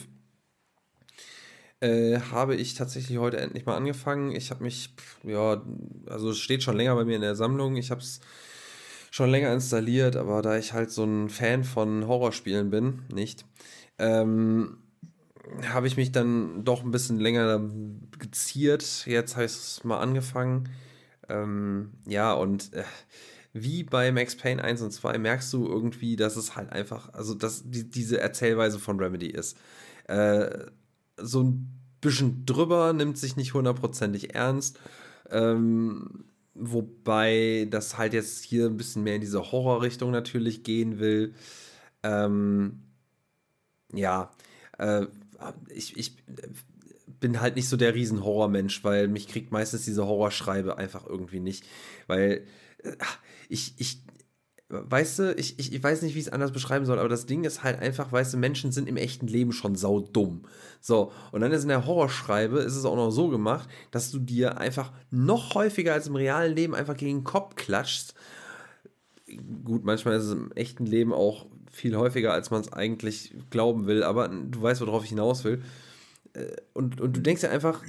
Äh, 1.81 2.19
habe 2.31 2.55
ich 2.55 2.73
tatsächlich 2.73 3.17
heute 3.17 3.37
endlich 3.37 3.65
mal 3.65 3.75
angefangen. 3.75 4.31
Ich 4.31 4.49
habe 4.49 4.63
mich, 4.63 4.93
ja, 5.23 5.61
also 6.07 6.29
es 6.29 6.39
steht 6.39 6.63
schon 6.63 6.77
länger 6.77 6.95
bei 6.95 7.05
mir 7.05 7.15
in 7.15 7.21
der 7.21 7.35
Sammlung. 7.35 7.75
Ich 7.75 7.91
habe 7.91 8.01
es 8.01 8.21
schon 9.11 9.29
länger 9.29 9.53
installiert, 9.53 10.15
aber 10.15 10.41
da 10.41 10.57
ich 10.57 10.73
halt 10.73 10.91
so 10.91 11.03
ein 11.03 11.29
Fan 11.29 11.63
von 11.63 12.07
Horrorspielen 12.07 12.69
bin, 12.69 13.03
nicht, 13.13 13.45
ähm, 13.99 14.77
habe 15.69 15.87
ich 15.87 15.95
mich 15.95 16.11
dann 16.11 16.63
doch 16.63 16.83
ein 16.83 16.91
bisschen 16.91 17.19
länger 17.19 17.61
geziert. 18.19 19.05
Jetzt 19.05 19.35
habe 19.35 19.45
ich 19.45 19.51
es 19.51 19.83
mal 19.83 19.99
angefangen. 19.99 20.69
Ähm, 21.29 21.93
ja, 22.07 22.33
und 22.33 22.73
äh, 22.73 22.83
wie 23.53 23.83
bei 23.83 24.11
Max 24.11 24.35
Payne 24.35 24.63
1 24.63 24.81
und 24.81 24.91
2 24.91 25.17
merkst 25.17 25.51
du 25.53 25.65
irgendwie, 25.67 26.15
dass 26.15 26.35
es 26.35 26.55
halt 26.55 26.71
einfach, 26.71 27.13
also 27.13 27.33
dass 27.33 27.63
die, 27.65 27.89
diese 27.89 28.19
Erzählweise 28.19 28.79
von 28.79 28.99
Remedy 28.99 29.27
ist. 29.27 29.57
Äh, 30.07 30.65
so 31.17 31.43
ein 31.43 31.79
bisschen 32.01 32.45
drüber, 32.45 32.93
nimmt 32.93 33.17
sich 33.17 33.35
nicht 33.35 33.53
hundertprozentig 33.53 34.35
ernst. 34.35 34.79
Ähm, 35.29 36.25
wobei 36.53 37.67
das 37.69 37.97
halt 37.97 38.13
jetzt 38.13 38.43
hier 38.43 38.65
ein 38.67 38.77
bisschen 38.77 39.03
mehr 39.03 39.15
in 39.15 39.21
diese 39.21 39.51
Horrorrichtung 39.51 40.11
natürlich 40.11 40.63
gehen 40.63 40.99
will. 40.99 41.33
Ähm, 42.03 42.83
ja, 43.93 44.31
äh, 44.77 45.05
ich, 45.69 45.97
ich 45.97 46.17
bin 47.25 47.41
halt 47.41 47.55
nicht 47.55 47.67
so 47.67 47.75
der 47.75 47.95
Riesen-Horrormensch, 47.95 48.83
weil 48.83 49.07
mich 49.07 49.27
kriegt 49.27 49.51
meistens 49.51 49.83
diese 49.83 50.05
Horrorschreibe 50.05 50.77
einfach 50.77 51.07
irgendwie 51.07 51.39
nicht. 51.39 51.65
Weil 52.05 52.45
äh, 52.83 52.91
ich, 53.49 53.73
ich, 53.79 54.03
weißt 54.69 55.17
du, 55.17 55.33
ich, 55.33 55.57
ich, 55.57 55.73
ich 55.73 55.83
weiß 55.83 56.03
nicht, 56.03 56.13
wie 56.13 56.19
ich 56.19 56.27
es 56.27 56.31
anders 56.31 56.51
beschreiben 56.51 56.85
soll, 56.85 56.99
aber 56.99 57.09
das 57.09 57.25
Ding 57.25 57.43
ist 57.43 57.63
halt 57.63 57.79
einfach, 57.79 58.11
weißt 58.11 58.35
du, 58.35 58.37
Menschen 58.37 58.71
sind 58.71 58.87
im 58.87 58.95
echten 58.95 59.25
Leben 59.25 59.53
schon 59.53 59.73
saudumm. 59.73 60.43
So, 60.81 61.11
und 61.31 61.41
dann 61.41 61.51
ist 61.51 61.63
in 61.63 61.69
der 61.69 61.87
Horrorschreibe, 61.87 62.59
ist 62.59 62.75
es 62.75 62.85
auch 62.85 62.95
noch 62.95 63.09
so 63.09 63.29
gemacht, 63.29 63.67
dass 63.89 64.11
du 64.11 64.19
dir 64.19 64.59
einfach 64.59 64.91
noch 65.09 65.55
häufiger 65.55 65.93
als 65.93 66.05
im 66.05 66.15
realen 66.15 66.55
Leben 66.55 66.75
einfach 66.75 66.95
gegen 66.95 67.21
den 67.21 67.23
Kopf 67.23 67.55
klatschst. 67.55 68.13
Gut, 69.63 69.83
manchmal 69.83 70.17
ist 70.17 70.25
es 70.25 70.31
im 70.31 70.51
echten 70.51 70.85
Leben 70.85 71.11
auch 71.11 71.47
viel 71.71 71.97
häufiger, 71.97 72.33
als 72.33 72.51
man 72.51 72.61
es 72.61 72.71
eigentlich 72.71 73.33
glauben 73.49 73.87
will, 73.87 74.03
aber 74.03 74.27
du 74.27 74.61
weißt, 74.61 74.81
worauf 74.81 75.05
ich 75.05 75.09
hinaus 75.09 75.43
will. 75.43 75.63
Äh, 76.35 76.55
Und, 76.73 77.01
und 77.01 77.15
du 77.17 77.21
denkst 77.21 77.43
ja 77.43 77.49
einfach, 77.49 77.83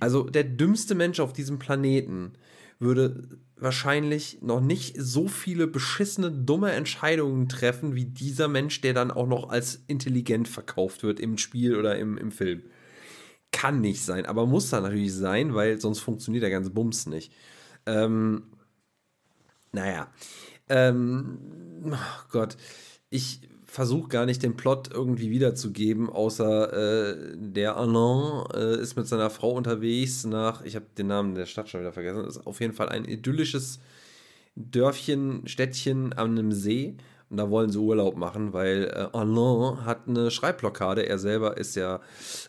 also 0.00 0.24
der 0.24 0.44
dümmste 0.44 0.94
Mensch 0.94 1.20
auf 1.20 1.32
diesem 1.32 1.58
Planeten 1.58 2.34
würde 2.78 3.38
wahrscheinlich 3.56 4.40
noch 4.40 4.60
nicht 4.60 4.94
so 4.98 5.26
viele 5.26 5.66
beschissene, 5.66 6.30
dumme 6.30 6.70
Entscheidungen 6.72 7.48
treffen, 7.48 7.96
wie 7.96 8.04
dieser 8.04 8.46
Mensch, 8.46 8.80
der 8.80 8.94
dann 8.94 9.10
auch 9.10 9.26
noch 9.26 9.48
als 9.48 9.82
intelligent 9.88 10.46
verkauft 10.46 11.02
wird 11.02 11.18
im 11.18 11.38
Spiel 11.38 11.76
oder 11.76 11.98
im, 11.98 12.16
im 12.18 12.30
Film. 12.30 12.62
Kann 13.50 13.80
nicht 13.80 14.02
sein, 14.02 14.26
aber 14.26 14.46
muss 14.46 14.70
da 14.70 14.80
natürlich 14.80 15.12
sein, 15.12 15.54
weil 15.54 15.80
sonst 15.80 16.00
funktioniert 16.00 16.44
der 16.44 16.50
ganze 16.50 16.70
Bums 16.70 17.06
nicht. 17.06 17.32
Ähm, 17.86 18.44
naja. 19.72 20.12
Ähm, 20.68 21.38
oh 21.84 22.26
Gott. 22.30 22.56
Ich 23.10 23.40
versuche 23.78 24.08
gar 24.08 24.26
nicht 24.26 24.42
den 24.42 24.56
Plot 24.56 24.90
irgendwie 24.92 25.30
wiederzugeben, 25.30 26.10
außer 26.10 27.12
äh, 27.12 27.16
der 27.36 27.76
Alain 27.76 28.44
äh, 28.52 28.80
ist 28.80 28.96
mit 28.96 29.06
seiner 29.06 29.30
Frau 29.30 29.52
unterwegs 29.52 30.24
nach, 30.24 30.64
ich 30.64 30.74
habe 30.74 30.86
den 30.98 31.06
Namen 31.06 31.36
der 31.36 31.46
Stadt 31.46 31.68
schon 31.68 31.78
wieder 31.78 31.92
vergessen, 31.92 32.24
ist 32.24 32.44
auf 32.44 32.60
jeden 32.60 32.72
Fall 32.72 32.88
ein 32.88 33.04
idyllisches 33.04 33.78
Dörfchen, 34.56 35.46
Städtchen 35.46 36.12
an 36.12 36.30
einem 36.30 36.50
See. 36.50 36.96
Und 37.30 37.36
da 37.36 37.50
wollen 37.50 37.70
sie 37.70 37.78
Urlaub 37.78 38.16
machen, 38.16 38.52
weil 38.52 38.90
äh, 38.92 39.16
Alain 39.16 39.84
hat 39.84 40.08
eine 40.08 40.32
Schreibblockade. 40.32 41.06
Er 41.06 41.18
selber 41.20 41.56
ist 41.56 41.76
ja 41.76 42.00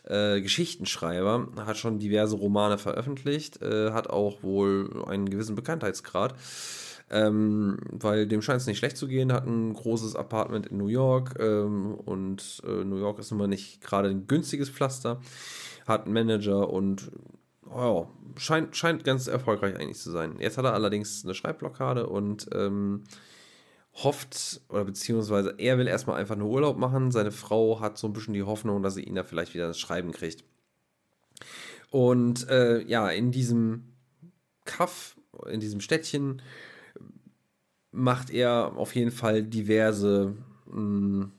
äh, 0.08 0.40
Geschichtenschreiber, 0.40 1.46
hat 1.64 1.76
schon 1.76 2.00
diverse 2.00 2.34
Romane 2.34 2.76
veröffentlicht, 2.76 3.62
äh, 3.62 3.92
hat 3.92 4.10
auch 4.10 4.42
wohl 4.42 5.04
einen 5.06 5.30
gewissen 5.30 5.54
Bekanntheitsgrad. 5.54 6.34
Ähm, 7.12 7.76
weil 7.90 8.28
dem 8.28 8.40
scheint 8.40 8.60
es 8.60 8.66
nicht 8.68 8.78
schlecht 8.78 8.96
zu 8.96 9.08
gehen, 9.08 9.32
hat 9.32 9.44
ein 9.44 9.74
großes 9.74 10.14
Apartment 10.14 10.68
in 10.68 10.76
New 10.76 10.86
York 10.86 11.34
ähm, 11.40 11.94
und 11.94 12.62
äh, 12.64 12.84
New 12.84 12.98
York 12.98 13.18
ist 13.18 13.32
nun 13.32 13.38
mal 13.38 13.48
nicht 13.48 13.80
gerade 13.80 14.08
ein 14.08 14.28
günstiges 14.28 14.70
Pflaster, 14.70 15.20
hat 15.88 16.04
einen 16.04 16.14
Manager 16.14 16.70
und 16.70 17.10
oh, 17.68 18.06
scheint, 18.36 18.76
scheint 18.76 19.02
ganz 19.02 19.26
erfolgreich 19.26 19.74
eigentlich 19.76 19.98
zu 19.98 20.12
sein. 20.12 20.36
Jetzt 20.38 20.56
hat 20.56 20.64
er 20.64 20.74
allerdings 20.74 21.24
eine 21.24 21.34
Schreibblockade 21.34 22.06
und 22.06 22.48
ähm, 22.54 23.02
hofft, 23.94 24.60
oder 24.68 24.84
beziehungsweise 24.84 25.54
er 25.58 25.78
will 25.78 25.88
erstmal 25.88 26.20
einfach 26.20 26.36
nur 26.36 26.48
Urlaub 26.48 26.78
machen. 26.78 27.10
Seine 27.10 27.32
Frau 27.32 27.80
hat 27.80 27.98
so 27.98 28.06
ein 28.06 28.12
bisschen 28.12 28.34
die 28.34 28.44
Hoffnung, 28.44 28.82
dass 28.82 28.94
sie 28.94 29.02
ihn 29.02 29.14
da 29.14 29.24
vielleicht 29.24 29.54
wieder 29.54 29.66
ins 29.66 29.78
Schreiben 29.78 30.12
kriegt. 30.12 30.44
Und 31.90 32.48
äh, 32.48 32.82
ja, 32.82 33.08
in 33.08 33.32
diesem 33.32 33.94
Kaff, 34.64 35.16
in 35.48 35.60
diesem 35.60 35.80
Städtchen, 35.80 36.40
macht 37.92 38.30
er 38.30 38.76
auf 38.76 38.94
jeden 38.94 39.10
Fall 39.10 39.42
diverse, 39.42 40.36
mh, 40.66 41.30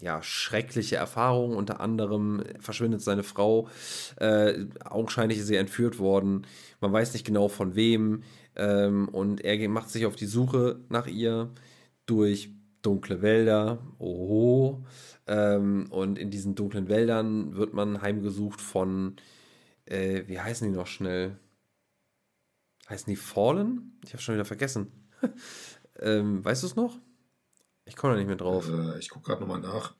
ja, 0.00 0.22
schreckliche 0.22 0.96
Erfahrungen. 0.96 1.56
Unter 1.56 1.80
anderem 1.80 2.42
verschwindet 2.60 3.02
seine 3.02 3.22
Frau. 3.22 3.68
Äh, 4.16 4.66
augenscheinlich 4.84 5.38
ist 5.38 5.46
sie 5.46 5.56
entführt 5.56 5.98
worden. 5.98 6.46
Man 6.80 6.92
weiß 6.92 7.12
nicht 7.12 7.26
genau 7.26 7.48
von 7.48 7.74
wem. 7.74 8.22
Ähm, 8.56 9.08
und 9.08 9.42
er 9.42 9.68
macht 9.68 9.90
sich 9.90 10.06
auf 10.06 10.16
die 10.16 10.26
Suche 10.26 10.80
nach 10.88 11.06
ihr 11.06 11.50
durch 12.06 12.50
dunkle 12.82 13.22
Wälder. 13.22 13.78
Oh. 13.98 14.78
Ähm, 15.26 15.86
und 15.90 16.18
in 16.18 16.30
diesen 16.30 16.54
dunklen 16.54 16.88
Wäldern 16.88 17.56
wird 17.56 17.74
man 17.74 18.02
heimgesucht 18.02 18.60
von, 18.60 19.16
äh, 19.86 20.24
wie 20.26 20.40
heißen 20.40 20.70
die 20.70 20.76
noch 20.76 20.86
schnell? 20.86 21.38
Heißen 22.88 23.10
die 23.10 23.16
Fallen? 23.16 23.98
Ich 24.04 24.12
habe 24.12 24.22
schon 24.22 24.34
wieder 24.34 24.44
vergessen. 24.44 24.88
ähm, 26.00 26.44
weißt 26.44 26.62
du 26.62 26.66
es 26.66 26.76
noch? 26.76 26.98
Ich 27.90 27.96
komme 27.96 28.12
da 28.12 28.18
nicht 28.18 28.28
mehr 28.28 28.36
drauf. 28.36 28.68
Äh, 28.68 28.98
ich 28.98 29.08
gucke 29.08 29.26
gerade 29.26 29.40
nochmal 29.40 29.60
nach. 29.60 29.94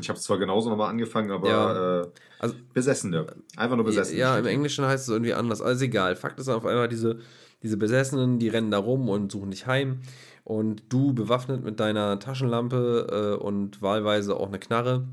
Ich 0.00 0.08
habe 0.08 0.18
es 0.18 0.24
zwar 0.24 0.38
genauso 0.38 0.68
nochmal 0.68 0.90
angefangen, 0.90 1.30
aber 1.30 1.48
ja. 1.48 2.02
äh, 2.02 2.06
also, 2.38 2.54
Besessene. 2.74 3.26
Einfach 3.56 3.76
nur 3.76 3.84
Besessene. 3.86 4.18
Ja, 4.18 4.38
im 4.38 4.46
Englischen 4.46 4.84
heißt 4.84 5.04
es 5.04 5.08
irgendwie 5.08 5.32
anders. 5.32 5.62
Also 5.62 5.84
egal. 5.84 6.16
Fakt 6.16 6.38
ist 6.38 6.48
auf 6.48 6.66
einmal, 6.66 6.88
diese, 6.88 7.18
diese 7.62 7.76
Besessenen, 7.76 8.38
die 8.38 8.48
rennen 8.48 8.70
da 8.70 8.78
rum 8.78 9.08
und 9.08 9.32
suchen 9.32 9.50
dich 9.50 9.66
heim. 9.66 10.00
Und 10.44 10.82
du 10.92 11.14
bewaffnet 11.14 11.64
mit 11.64 11.80
deiner 11.80 12.18
Taschenlampe 12.18 13.38
äh, 13.40 13.42
und 13.42 13.80
wahlweise 13.80 14.36
auch 14.36 14.48
eine 14.48 14.58
Knarre, 14.58 15.08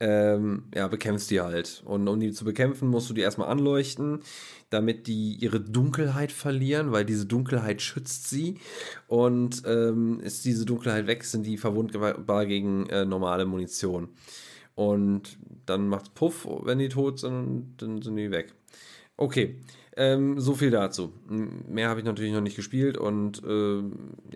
ähm, 0.00 0.64
ja, 0.74 0.88
bekämpfst 0.88 1.30
die 1.30 1.40
halt. 1.40 1.82
Und 1.84 2.06
um 2.08 2.20
die 2.20 2.32
zu 2.32 2.44
bekämpfen, 2.44 2.88
musst 2.88 3.08
du 3.08 3.14
die 3.14 3.22
erstmal 3.22 3.48
anleuchten, 3.48 4.20
damit 4.70 5.06
die 5.06 5.36
ihre 5.36 5.60
Dunkelheit 5.60 6.32
verlieren, 6.32 6.92
weil 6.92 7.04
diese 7.04 7.26
Dunkelheit 7.26 7.80
schützt 7.80 8.28
sie. 8.28 8.58
Und 9.06 9.62
ähm, 9.66 10.20
ist 10.20 10.44
diese 10.44 10.66
Dunkelheit 10.66 11.06
weg, 11.06 11.24
sind 11.24 11.46
die 11.46 11.56
verwundbar 11.56 12.46
gegen 12.46 12.88
äh, 12.90 13.04
normale 13.04 13.46
Munition. 13.46 14.08
Und 14.74 15.38
dann 15.64 15.88
macht's 15.88 16.10
Puff, 16.10 16.46
wenn 16.62 16.78
die 16.78 16.90
tot 16.90 17.18
sind, 17.18 17.76
dann 17.78 18.02
sind 18.02 18.16
die 18.16 18.30
weg. 18.30 18.52
Okay, 19.16 19.56
ähm, 19.96 20.38
so 20.38 20.54
viel 20.54 20.70
dazu. 20.70 21.12
Mehr 21.26 21.88
habe 21.88 22.00
ich 22.00 22.06
natürlich 22.06 22.32
noch 22.32 22.42
nicht 22.42 22.56
gespielt 22.56 22.98
und 22.98 23.42
äh, 23.44 23.82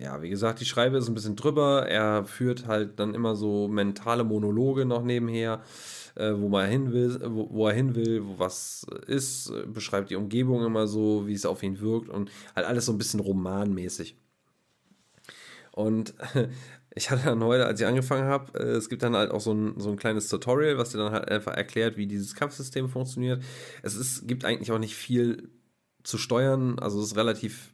ja, 0.01 0.21
wie 0.21 0.29
gesagt, 0.29 0.59
die 0.59 0.65
Schreibe 0.65 0.97
ist 0.97 1.07
ein 1.07 1.13
bisschen 1.13 1.35
drüber. 1.35 1.87
Er 1.87 2.25
führt 2.25 2.65
halt 2.65 2.99
dann 2.99 3.13
immer 3.13 3.35
so 3.35 3.67
mentale 3.67 4.23
Monologe 4.23 4.85
noch 4.85 5.03
nebenher, 5.03 5.61
äh, 6.15 6.33
wo 6.35 6.49
man 6.49 6.67
hin 6.67 6.91
will, 6.91 7.19
wo, 7.25 7.47
wo, 7.51 7.67
er 7.67 7.75
hin 7.75 7.93
will, 7.93 8.25
wo 8.25 8.39
was 8.39 8.87
ist, 9.05 9.53
beschreibt 9.67 10.09
die 10.09 10.15
Umgebung 10.15 10.65
immer 10.65 10.87
so, 10.87 11.27
wie 11.27 11.33
es 11.33 11.45
auf 11.45 11.61
ihn 11.61 11.79
wirkt 11.79 12.09
und 12.09 12.31
halt 12.55 12.65
alles 12.65 12.87
so 12.87 12.91
ein 12.91 12.97
bisschen 12.97 13.19
romanmäßig. 13.19 14.17
Und 15.73 16.15
ich 16.93 17.09
hatte 17.09 17.25
dann 17.25 17.43
heute, 17.43 17.65
als 17.65 17.79
ich 17.79 17.87
angefangen 17.87 18.25
habe, 18.25 18.59
äh, 18.59 18.73
es 18.73 18.89
gibt 18.89 19.03
dann 19.03 19.15
halt 19.15 19.31
auch 19.31 19.41
so 19.41 19.53
ein, 19.53 19.79
so 19.79 19.89
ein 19.89 19.97
kleines 19.97 20.27
Tutorial, 20.27 20.77
was 20.77 20.91
dir 20.91 20.97
dann 20.97 21.13
halt 21.13 21.29
einfach 21.29 21.53
erklärt, 21.53 21.97
wie 21.97 22.07
dieses 22.07 22.35
Kampfsystem 22.35 22.89
funktioniert. 22.89 23.41
Es 23.81 23.95
ist, 23.95 24.27
gibt 24.27 24.45
eigentlich 24.45 24.71
auch 24.71 24.79
nicht 24.79 24.95
viel 24.95 25.49
zu 26.03 26.17
steuern, 26.17 26.79
also 26.79 26.99
es 26.99 27.07
ist 27.07 27.17
relativ 27.17 27.73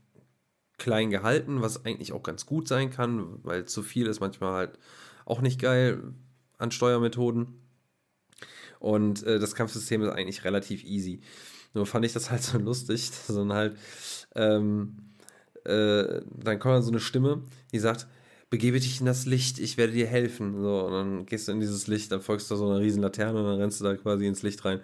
klein 0.78 1.10
gehalten, 1.10 1.62
was 1.62 1.86
eigentlich 1.86 2.14
auch 2.14 2.22
ganz 2.22 2.46
gut 2.46 2.68
sein 2.68 2.92
kann, 2.92 3.40
weil 3.44 3.66
zu 3.66 3.82
viel 3.82 4.06
ist 4.06 4.20
manchmal 4.20 4.54
halt 4.54 4.80
auch 5.26 5.42
nicht 5.42 5.60
geil 5.60 6.14
an 6.60 6.72
Steuermethoden. 6.72 7.60
Und 8.80 9.24
äh, 9.24 9.40
das 9.40 9.56
Kampfsystem 9.56 10.04
ist 10.04 10.10
eigentlich 10.10 10.44
relativ 10.44 10.84
easy. 10.84 11.22
Nur 11.74 11.88
fand 11.88 12.06
ich 12.06 12.14
das 12.14 12.30
halt 12.30 12.44
so 12.44 12.58
lustig, 12.60 13.10
sondern 13.12 13.58
halt, 13.58 13.78
ähm, 14.36 14.98
äh, 15.64 16.22
dann 16.28 16.60
kommt 16.60 16.76
dann 16.76 16.84
so 16.84 16.92
eine 16.92 17.00
Stimme, 17.00 17.42
die 17.72 17.80
sagt, 17.80 18.08
begebe 18.50 18.80
dich 18.80 19.00
in 19.00 19.06
das 19.06 19.26
Licht, 19.26 19.60
ich 19.60 19.78
werde 19.78 19.94
dir 19.94 20.08
helfen. 20.08 20.62
So, 20.62 20.86
und 20.86 20.92
dann 20.94 21.26
gehst 21.26 21.48
du 21.48 21.52
in 21.52 21.60
dieses 21.60 21.88
Licht, 21.88 22.12
dann 22.12 22.22
folgst 22.22 22.50
du 22.50 22.56
so 22.56 22.70
einer 22.70 22.80
riesen 22.80 23.02
Laterne 23.02 23.40
und 23.40 23.46
dann 23.46 23.60
rennst 23.60 23.80
du 23.80 23.84
da 23.84 23.96
quasi 23.96 24.26
ins 24.26 24.44
Licht 24.44 24.64
rein. 24.66 24.82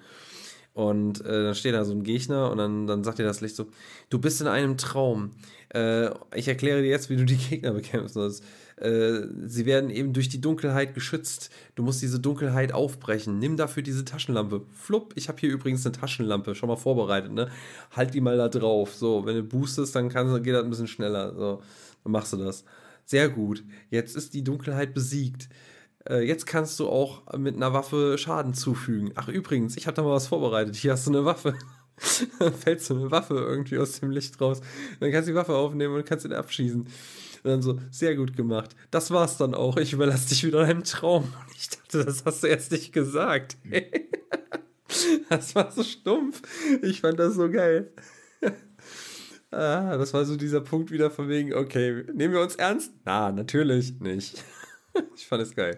Und 0.73 1.21
äh, 1.21 1.43
dann 1.43 1.55
steht 1.55 1.75
da 1.75 1.85
so 1.85 1.93
ein 1.93 2.03
Gegner 2.03 2.49
und 2.49 2.57
dann, 2.57 2.87
dann 2.87 3.03
sagt 3.03 3.19
dir 3.19 3.23
das 3.23 3.41
Licht 3.41 3.55
so, 3.55 3.67
du 4.09 4.19
bist 4.19 4.41
in 4.41 4.47
einem 4.47 4.75
Traum. 4.75 5.31
Äh, 5.69 6.09
ich 6.35 6.47
erkläre 6.47 6.81
dir 6.81 6.89
jetzt, 6.89 7.11
wie 7.11 7.15
du 7.15 7.25
die 7.25 7.37
Gegner 7.37 7.71
bekämpfen 7.73 8.09
sollst. 8.09 8.43
Äh, 8.77 9.21
sie 9.45 9.67
werden 9.67 9.91
eben 9.91 10.13
durch 10.13 10.29
die 10.29 10.41
Dunkelheit 10.41 10.95
geschützt. 10.95 11.51
Du 11.75 11.83
musst 11.83 12.01
diese 12.01 12.19
Dunkelheit 12.19 12.73
aufbrechen. 12.73 13.37
Nimm 13.37 13.55
dafür 13.55 13.83
diese 13.83 14.03
Taschenlampe. 14.03 14.63
Flupp, 14.73 15.13
ich 15.15 15.29
habe 15.29 15.39
hier 15.39 15.51
übrigens 15.51 15.85
eine 15.85 15.93
Taschenlampe, 15.93 16.55
schon 16.55 16.69
mal 16.69 16.75
vorbereitet, 16.75 17.31
ne? 17.31 17.51
Halt 17.91 18.15
die 18.15 18.21
mal 18.21 18.37
da 18.37 18.49
drauf. 18.49 18.95
So, 18.95 19.27
wenn 19.27 19.35
du 19.35 19.43
boostest, 19.43 19.95
dann 19.95 20.09
kann, 20.09 20.41
geht 20.41 20.55
das 20.55 20.63
ein 20.63 20.71
bisschen 20.71 20.87
schneller. 20.87 21.35
So, 21.35 21.61
dann 22.03 22.11
machst 22.11 22.33
du 22.33 22.37
das. 22.37 22.65
Sehr 23.05 23.29
gut. 23.29 23.63
Jetzt 23.89 24.15
ist 24.15 24.33
die 24.33 24.43
Dunkelheit 24.43 24.93
besiegt. 24.93 25.49
Äh, 26.07 26.25
jetzt 26.27 26.45
kannst 26.45 26.79
du 26.79 26.89
auch 26.89 27.21
mit 27.37 27.55
einer 27.55 27.73
Waffe 27.73 28.17
Schaden 28.17 28.53
zufügen. 28.53 29.11
Ach, 29.15 29.27
übrigens, 29.27 29.77
ich 29.77 29.87
habe 29.87 29.95
da 29.95 30.03
mal 30.03 30.13
was 30.13 30.27
vorbereitet. 30.27 30.75
Hier 30.75 30.93
hast 30.93 31.07
du 31.07 31.11
eine 31.11 31.25
Waffe. 31.25 31.55
dann 32.39 32.53
fällt 32.53 32.81
so 32.81 32.95
eine 32.95 33.11
Waffe 33.11 33.35
irgendwie 33.35 33.77
aus 33.77 33.99
dem 33.99 34.11
Licht 34.11 34.39
raus. 34.41 34.61
Dann 34.99 35.11
kannst 35.11 35.27
du 35.27 35.33
die 35.33 35.37
Waffe 35.37 35.55
aufnehmen 35.55 35.95
und 35.95 36.05
kannst 36.05 36.25
ihn 36.25 36.33
abschießen. 36.33 36.81
Und 36.81 37.49
dann 37.49 37.61
so, 37.61 37.79
sehr 37.91 38.15
gut 38.15 38.35
gemacht. 38.35 38.75
Das 38.91 39.11
war's 39.11 39.37
dann 39.37 39.53
auch. 39.53 39.77
Ich 39.77 39.93
überlasse 39.93 40.29
dich 40.29 40.45
wieder 40.45 40.61
einem 40.61 40.83
Traum. 40.83 41.23
Und 41.23 41.55
ich 41.55 41.69
dachte, 41.69 42.05
das 42.05 42.25
hast 42.25 42.43
du 42.43 42.47
erst 42.47 42.71
nicht 42.71 42.93
gesagt. 42.93 43.57
das 45.29 45.55
war 45.55 45.71
so 45.71 45.83
stumpf. 45.83 46.41
Ich 46.81 47.01
fand 47.01 47.19
das 47.19 47.35
so 47.35 47.49
geil. 47.49 47.91
Ah, 49.53 49.97
das 49.97 50.13
war 50.13 50.25
so 50.25 50.35
dieser 50.35 50.61
Punkt 50.61 50.91
wieder 50.91 51.11
von 51.11 51.29
wegen, 51.29 51.53
okay, 51.53 52.03
nehmen 52.13 52.33
wir 52.33 52.41
uns 52.41 52.55
ernst? 52.55 52.91
Na, 53.05 53.31
natürlich 53.31 53.99
nicht. 53.99 54.43
ich 55.15 55.27
fand 55.27 55.43
es 55.43 55.55
geil. 55.55 55.77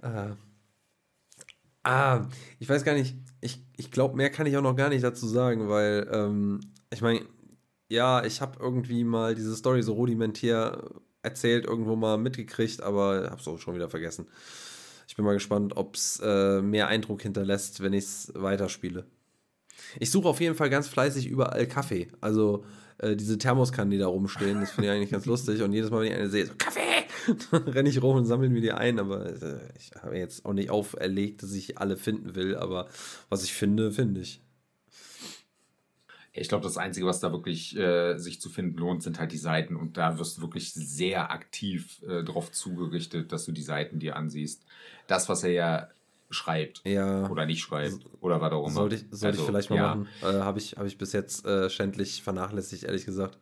Ah. 0.00 0.36
ah, 1.84 2.28
ich 2.58 2.68
weiß 2.68 2.84
gar 2.84 2.94
nicht, 2.94 3.16
ich, 3.40 3.64
ich 3.76 3.90
glaube, 3.90 4.16
mehr 4.16 4.30
kann 4.30 4.46
ich 4.46 4.56
auch 4.56 4.62
noch 4.62 4.76
gar 4.76 4.88
nicht 4.88 5.04
dazu 5.04 5.28
sagen, 5.28 5.68
weil, 5.68 6.08
ähm, 6.12 6.60
ich 6.92 7.02
meine, 7.02 7.24
ja, 7.88 8.24
ich 8.24 8.40
habe 8.40 8.58
irgendwie 8.60 9.04
mal 9.04 9.34
diese 9.34 9.54
Story 9.54 9.82
so 9.82 9.92
rudimentär 9.92 10.90
erzählt, 11.22 11.66
irgendwo 11.66 11.94
mal 11.94 12.18
mitgekriegt, 12.18 12.82
aber 12.82 13.28
habe 13.30 13.40
es 13.40 13.46
auch 13.46 13.58
schon 13.58 13.74
wieder 13.74 13.88
vergessen. 13.88 14.26
Ich 15.06 15.14
bin 15.14 15.24
mal 15.24 15.34
gespannt, 15.34 15.76
ob 15.76 15.94
es 15.94 16.20
äh, 16.22 16.62
mehr 16.62 16.88
Eindruck 16.88 17.22
hinterlässt, 17.22 17.82
wenn 17.82 17.92
ich 17.92 18.04
es 18.04 18.32
weiterspiele. 18.34 19.06
Ich 19.98 20.10
suche 20.10 20.28
auf 20.28 20.40
jeden 20.40 20.54
Fall 20.54 20.70
ganz 20.70 20.88
fleißig 20.88 21.26
überall 21.26 21.66
Kaffee. 21.66 22.08
Also 22.20 22.64
äh, 22.98 23.16
diese 23.16 23.38
Thermoskannen, 23.38 23.90
die 23.90 23.98
da 23.98 24.06
rumstehen, 24.06 24.60
das 24.60 24.70
finde 24.70 24.88
ich 24.88 24.96
eigentlich 24.96 25.10
ganz 25.10 25.26
lustig. 25.26 25.62
Und 25.62 25.72
jedes 25.72 25.90
Mal, 25.90 26.00
wenn 26.00 26.12
ich 26.12 26.18
eine 26.18 26.30
sehe, 26.30 26.46
so 26.46 26.54
Kaffee, 26.56 27.06
renne 27.52 27.88
ich 27.88 28.02
rum 28.02 28.16
und 28.16 28.26
sammle 28.26 28.48
mir 28.48 28.60
die 28.60 28.72
ein. 28.72 28.98
Aber 28.98 29.26
äh, 29.26 29.58
ich 29.78 29.90
habe 30.02 30.16
jetzt 30.16 30.44
auch 30.44 30.52
nicht 30.52 30.70
auferlegt, 30.70 31.42
dass 31.42 31.52
ich 31.52 31.78
alle 31.78 31.96
finden 31.96 32.34
will. 32.34 32.56
Aber 32.56 32.88
was 33.28 33.44
ich 33.44 33.52
finde, 33.52 33.92
finde 33.92 34.20
ich. 34.20 34.40
Ich 36.34 36.48
glaube, 36.48 36.64
das 36.64 36.78
Einzige, 36.78 37.06
was 37.06 37.20
da 37.20 37.30
wirklich 37.30 37.76
äh, 37.76 38.16
sich 38.16 38.40
zu 38.40 38.48
finden 38.48 38.78
lohnt, 38.78 39.02
sind 39.02 39.18
halt 39.18 39.32
die 39.32 39.38
Seiten. 39.38 39.76
Und 39.76 39.98
da 39.98 40.18
wirst 40.18 40.38
du 40.38 40.42
wirklich 40.42 40.72
sehr 40.72 41.30
aktiv 41.30 42.00
äh, 42.04 42.24
darauf 42.24 42.50
zugerichtet, 42.50 43.32
dass 43.32 43.44
du 43.44 43.52
die 43.52 43.62
Seiten 43.62 43.98
dir 43.98 44.16
ansiehst. 44.16 44.64
Das, 45.08 45.28
was 45.28 45.44
er 45.44 45.50
ja 45.50 45.88
schreibt 46.32 46.82
ja. 46.84 47.28
oder 47.30 47.46
nicht 47.46 47.60
schreibt 47.60 48.06
oder 48.20 48.40
was 48.40 48.52
auch 48.52 48.66
immer. 48.66 48.74
Sollte 48.74 48.96
ich, 48.96 49.04
sollte 49.10 49.26
also, 49.26 49.42
ich 49.42 49.46
vielleicht 49.48 49.70
mal 49.70 49.76
ja. 49.76 49.94
machen. 49.94 50.08
Äh, 50.22 50.40
Habe 50.40 50.58
ich, 50.58 50.76
hab 50.76 50.86
ich 50.86 50.98
bis 50.98 51.12
jetzt 51.12 51.44
äh, 51.44 51.70
schändlich 51.70 52.22
vernachlässigt, 52.22 52.84
ehrlich 52.84 53.04
gesagt. 53.04 53.38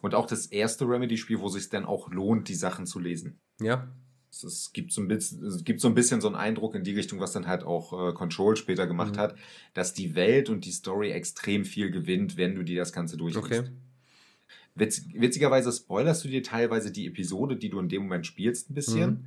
Und 0.00 0.14
auch 0.14 0.26
das 0.26 0.46
erste 0.46 0.84
Remedy-Spiel, 0.86 1.40
wo 1.40 1.46
es 1.46 1.54
sich 1.54 1.68
dann 1.68 1.84
auch 1.84 2.10
lohnt, 2.10 2.48
die 2.48 2.54
Sachen 2.54 2.86
zu 2.86 2.98
lesen. 2.98 3.38
Ja. 3.60 3.88
Es, 4.30 4.72
gibt, 4.72 4.92
so 4.92 5.00
ein 5.00 5.08
bisschen, 5.08 5.46
es 5.46 5.64
gibt 5.64 5.80
so 5.80 5.88
ein 5.88 5.94
bisschen 5.94 6.20
so 6.20 6.26
einen 6.26 6.36
Eindruck 6.36 6.74
in 6.74 6.82
die 6.82 6.94
Richtung, 6.94 7.20
was 7.20 7.32
dann 7.32 7.46
halt 7.46 7.62
auch 7.62 8.08
äh, 8.08 8.12
Control 8.12 8.56
später 8.56 8.86
gemacht 8.86 9.14
mhm. 9.14 9.20
hat, 9.20 9.36
dass 9.74 9.94
die 9.94 10.14
Welt 10.16 10.50
und 10.50 10.64
die 10.64 10.72
Story 10.72 11.12
extrem 11.12 11.64
viel 11.64 11.90
gewinnt, 11.90 12.36
wenn 12.36 12.56
du 12.56 12.64
dir 12.64 12.80
das 12.80 12.92
Ganze 12.92 13.16
durchliest. 13.16 13.46
Okay. 13.46 13.68
Witz, 14.74 15.02
witzigerweise 15.14 15.70
spoilerst 15.70 16.24
du 16.24 16.28
dir 16.28 16.42
teilweise 16.42 16.90
die 16.90 17.06
Episode, 17.06 17.56
die 17.56 17.70
du 17.70 17.78
in 17.78 17.88
dem 17.88 18.02
Moment 18.02 18.26
spielst, 18.26 18.70
ein 18.70 18.74
bisschen. 18.74 19.10
Mhm 19.10 19.26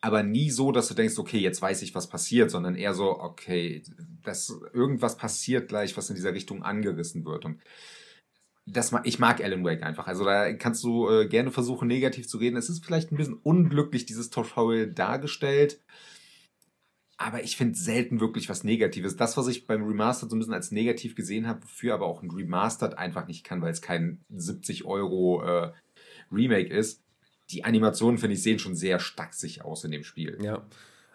aber 0.00 0.22
nie 0.22 0.50
so, 0.50 0.70
dass 0.70 0.88
du 0.88 0.94
denkst, 0.94 1.18
okay, 1.18 1.38
jetzt 1.38 1.60
weiß 1.60 1.82
ich, 1.82 1.94
was 1.94 2.08
passiert, 2.08 2.50
sondern 2.50 2.76
eher 2.76 2.94
so, 2.94 3.18
okay, 3.18 3.82
dass 4.22 4.54
irgendwas 4.72 5.16
passiert 5.16 5.68
gleich, 5.68 5.96
was 5.96 6.08
in 6.08 6.16
dieser 6.16 6.34
Richtung 6.34 6.62
angerissen 6.62 7.24
wird. 7.24 7.44
Und 7.44 7.60
das, 8.64 8.92
ich 9.04 9.18
mag 9.18 9.42
Alan 9.42 9.64
Wake 9.64 9.82
einfach. 9.82 10.06
Also 10.06 10.24
da 10.24 10.52
kannst 10.52 10.84
du 10.84 11.08
äh, 11.08 11.26
gerne 11.26 11.50
versuchen, 11.50 11.88
negativ 11.88 12.28
zu 12.28 12.38
reden. 12.38 12.56
Es 12.56 12.68
ist 12.68 12.84
vielleicht 12.84 13.10
ein 13.10 13.16
bisschen 13.16 13.40
unglücklich, 13.42 14.06
dieses 14.06 14.30
Tutorial 14.30 14.86
dargestellt. 14.86 15.80
Aber 17.16 17.42
ich 17.42 17.56
finde 17.56 17.76
selten 17.76 18.20
wirklich 18.20 18.48
was 18.48 18.62
Negatives. 18.62 19.16
Das, 19.16 19.36
was 19.36 19.48
ich 19.48 19.66
beim 19.66 19.84
Remastered 19.84 20.30
so 20.30 20.36
ein 20.36 20.38
bisschen 20.38 20.54
als 20.54 20.70
negativ 20.70 21.16
gesehen 21.16 21.48
habe, 21.48 21.64
wofür 21.64 21.94
aber 21.94 22.06
auch 22.06 22.22
ein 22.22 22.30
Remastered 22.30 22.96
einfach 22.96 23.26
nicht 23.26 23.42
kann, 23.42 23.60
weil 23.62 23.72
es 23.72 23.82
kein 23.82 24.20
70 24.28 24.84
Euro 24.84 25.42
äh, 25.42 25.72
Remake 26.30 26.72
ist, 26.72 27.02
die 27.50 27.64
Animationen, 27.64 28.18
finde 28.18 28.34
ich, 28.34 28.42
sehen 28.42 28.58
schon 28.58 28.74
sehr 28.74 28.98
stacksig 29.00 29.64
aus 29.64 29.84
in 29.84 29.90
dem 29.90 30.04
Spiel. 30.04 30.38
Ja. 30.42 30.62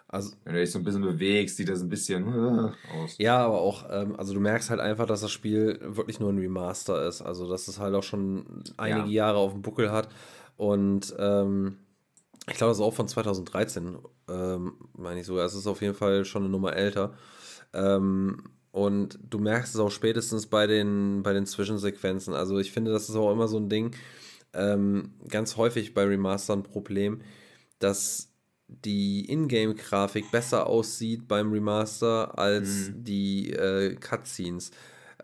Also, 0.08 0.32
Wenn 0.44 0.54
du 0.54 0.60
dich 0.60 0.70
so 0.70 0.78
ein 0.78 0.84
bisschen 0.84 1.02
bewegst, 1.02 1.56
sieht 1.56 1.68
das 1.68 1.80
ein 1.80 1.88
bisschen 1.88 2.28
äh, 2.28 2.70
aus. 2.94 3.16
Ja, 3.18 3.38
aber 3.38 3.60
auch, 3.60 3.84
ähm, 3.90 4.14
also 4.16 4.32
du 4.34 4.40
merkst 4.40 4.70
halt 4.70 4.80
einfach, 4.80 5.06
dass 5.06 5.22
das 5.22 5.32
Spiel 5.32 5.78
wirklich 5.82 6.20
nur 6.20 6.30
ein 6.32 6.38
Remaster 6.38 7.06
ist. 7.08 7.20
Also, 7.22 7.48
dass 7.48 7.66
es 7.66 7.80
halt 7.80 7.94
auch 7.94 8.02
schon 8.02 8.62
einige 8.76 9.08
ja. 9.08 9.26
Jahre 9.26 9.38
auf 9.38 9.52
dem 9.52 9.62
Buckel 9.62 9.90
hat. 9.90 10.08
Und 10.56 11.14
ähm, 11.18 11.78
Ich 12.48 12.56
glaube, 12.56 12.70
das 12.70 12.78
ist 12.78 12.84
auch 12.84 12.94
von 12.94 13.08
2013, 13.08 13.96
ähm, 14.28 14.74
meine 14.96 15.20
ich 15.20 15.26
sogar. 15.26 15.46
Es 15.46 15.54
ist 15.54 15.66
auf 15.66 15.80
jeden 15.82 15.94
Fall 15.94 16.24
schon 16.24 16.42
eine 16.42 16.50
Nummer 16.50 16.74
älter. 16.76 17.14
Ähm, 17.72 18.44
und 18.70 19.18
du 19.30 19.38
merkst 19.38 19.74
es 19.74 19.80
auch 19.80 19.90
spätestens 19.90 20.46
bei 20.46 20.66
den, 20.66 21.22
bei 21.22 21.32
den 21.32 21.46
Zwischensequenzen. 21.46 22.34
Also 22.34 22.58
ich 22.58 22.70
finde, 22.72 22.92
das 22.92 23.08
ist 23.08 23.16
auch 23.16 23.32
immer 23.32 23.48
so 23.48 23.56
ein 23.56 23.68
Ding, 23.68 23.94
ähm, 24.54 25.12
ganz 25.28 25.56
häufig 25.56 25.94
bei 25.94 26.04
Remaster 26.04 26.54
ein 26.54 26.62
Problem, 26.62 27.20
dass 27.78 28.28
die 28.66 29.30
Ingame-Grafik 29.30 30.30
besser 30.30 30.66
aussieht 30.66 31.28
beim 31.28 31.52
Remaster 31.52 32.38
als 32.38 32.88
mhm. 32.88 33.04
die 33.04 33.52
äh, 33.52 33.94
Cutscenes. 33.96 34.70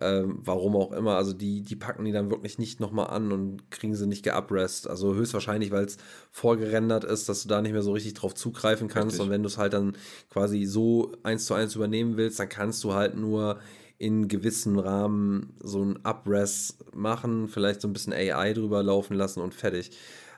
Ähm, 0.03 0.39
warum 0.43 0.77
auch 0.77 0.93
immer. 0.93 1.17
Also 1.17 1.35
die, 1.35 1.63
die 1.63 1.77
packen 1.77 2.07
die 2.07 2.13
dann 2.13 2.31
wirklich 2.31 2.59
nicht 2.59 2.81
nochmal 2.81 3.09
an 3.11 3.33
und 3.33 3.71
kriegen 3.71 3.95
sie 3.95 4.07
nicht 4.07 4.25
geuprest. 4.25 4.89
Also 4.89 5.15
höchstwahrscheinlich, 5.15 5.73
weil 5.73 5.85
es 5.85 5.99
vorgerendert 6.31 7.05
ist, 7.05 7.29
dass 7.29 7.43
du 7.43 7.49
da 7.49 7.61
nicht 7.61 7.73
mehr 7.73 7.83
so 7.83 7.93
richtig 7.93 8.15
drauf 8.15 8.35
zugreifen 8.35 8.89
kannst. 8.89 9.15
Richtig. 9.15 9.27
Und 9.27 9.31
wenn 9.31 9.43
du 9.43 9.49
es 9.49 9.59
halt 9.59 9.75
dann 9.75 9.97
quasi 10.31 10.65
so 10.65 11.13
eins 11.23 11.45
zu 11.45 11.53
eins 11.53 11.75
übernehmen 11.75 12.17
willst, 12.17 12.41
dann 12.41 12.49
kannst 12.49 12.83
du 12.83 12.95
halt 12.95 13.15
nur 13.15 13.61
in 14.01 14.29
gewissem 14.29 14.79
Rahmen 14.79 15.53
so 15.63 15.85
ein 15.85 15.99
Upres 16.05 16.79
machen, 16.95 17.49
vielleicht 17.49 17.83
so 17.83 17.89
ein 17.89 17.93
bisschen 17.93 18.15
AI 18.15 18.55
drüber 18.55 18.83
laufen 18.83 19.15
lassen 19.15 19.41
und 19.41 19.55
fertig. 19.55 19.91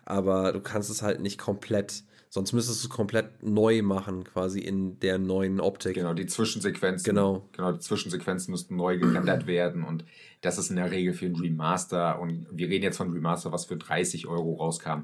Aber 0.05 0.53
du 0.53 0.61
kannst 0.61 0.91
es 0.91 1.01
halt 1.01 1.21
nicht 1.21 1.39
komplett 1.39 2.03
Sonst 2.35 2.55
müsstest 2.55 2.83
du 2.83 2.89
es 2.89 2.91
komplett 2.91 3.43
neu 3.43 3.83
machen, 3.83 4.25
quasi 4.25 4.59
in 4.59 4.99
der 5.01 5.19
neuen 5.19 5.61
Optik. 5.61 5.97
Genau, 5.97 6.15
die 6.15 6.25
Zwischensequenzen. 6.25 7.05
Genau. 7.05 7.47
Genau, 7.53 7.73
die 7.73 7.81
Zwischensequenzen 7.81 8.53
müssten 8.53 8.75
neu 8.75 8.97
gerendert 8.97 9.47
werden 9.47 9.85
und 9.85 10.07
das 10.41 10.57
ist 10.57 10.71
in 10.71 10.77
der 10.77 10.91
Regel 10.91 11.13
für 11.13 11.27
ein 11.27 11.37
Remaster 11.37 12.19
und 12.21 12.47
wir 12.51 12.69
reden 12.69 12.85
jetzt 12.85 12.97
von 12.97 13.13
Remaster, 13.13 13.53
was 13.53 13.67
für 13.67 13.77
30 13.77 14.29
Euro 14.29 14.55
rauskam. 14.55 15.03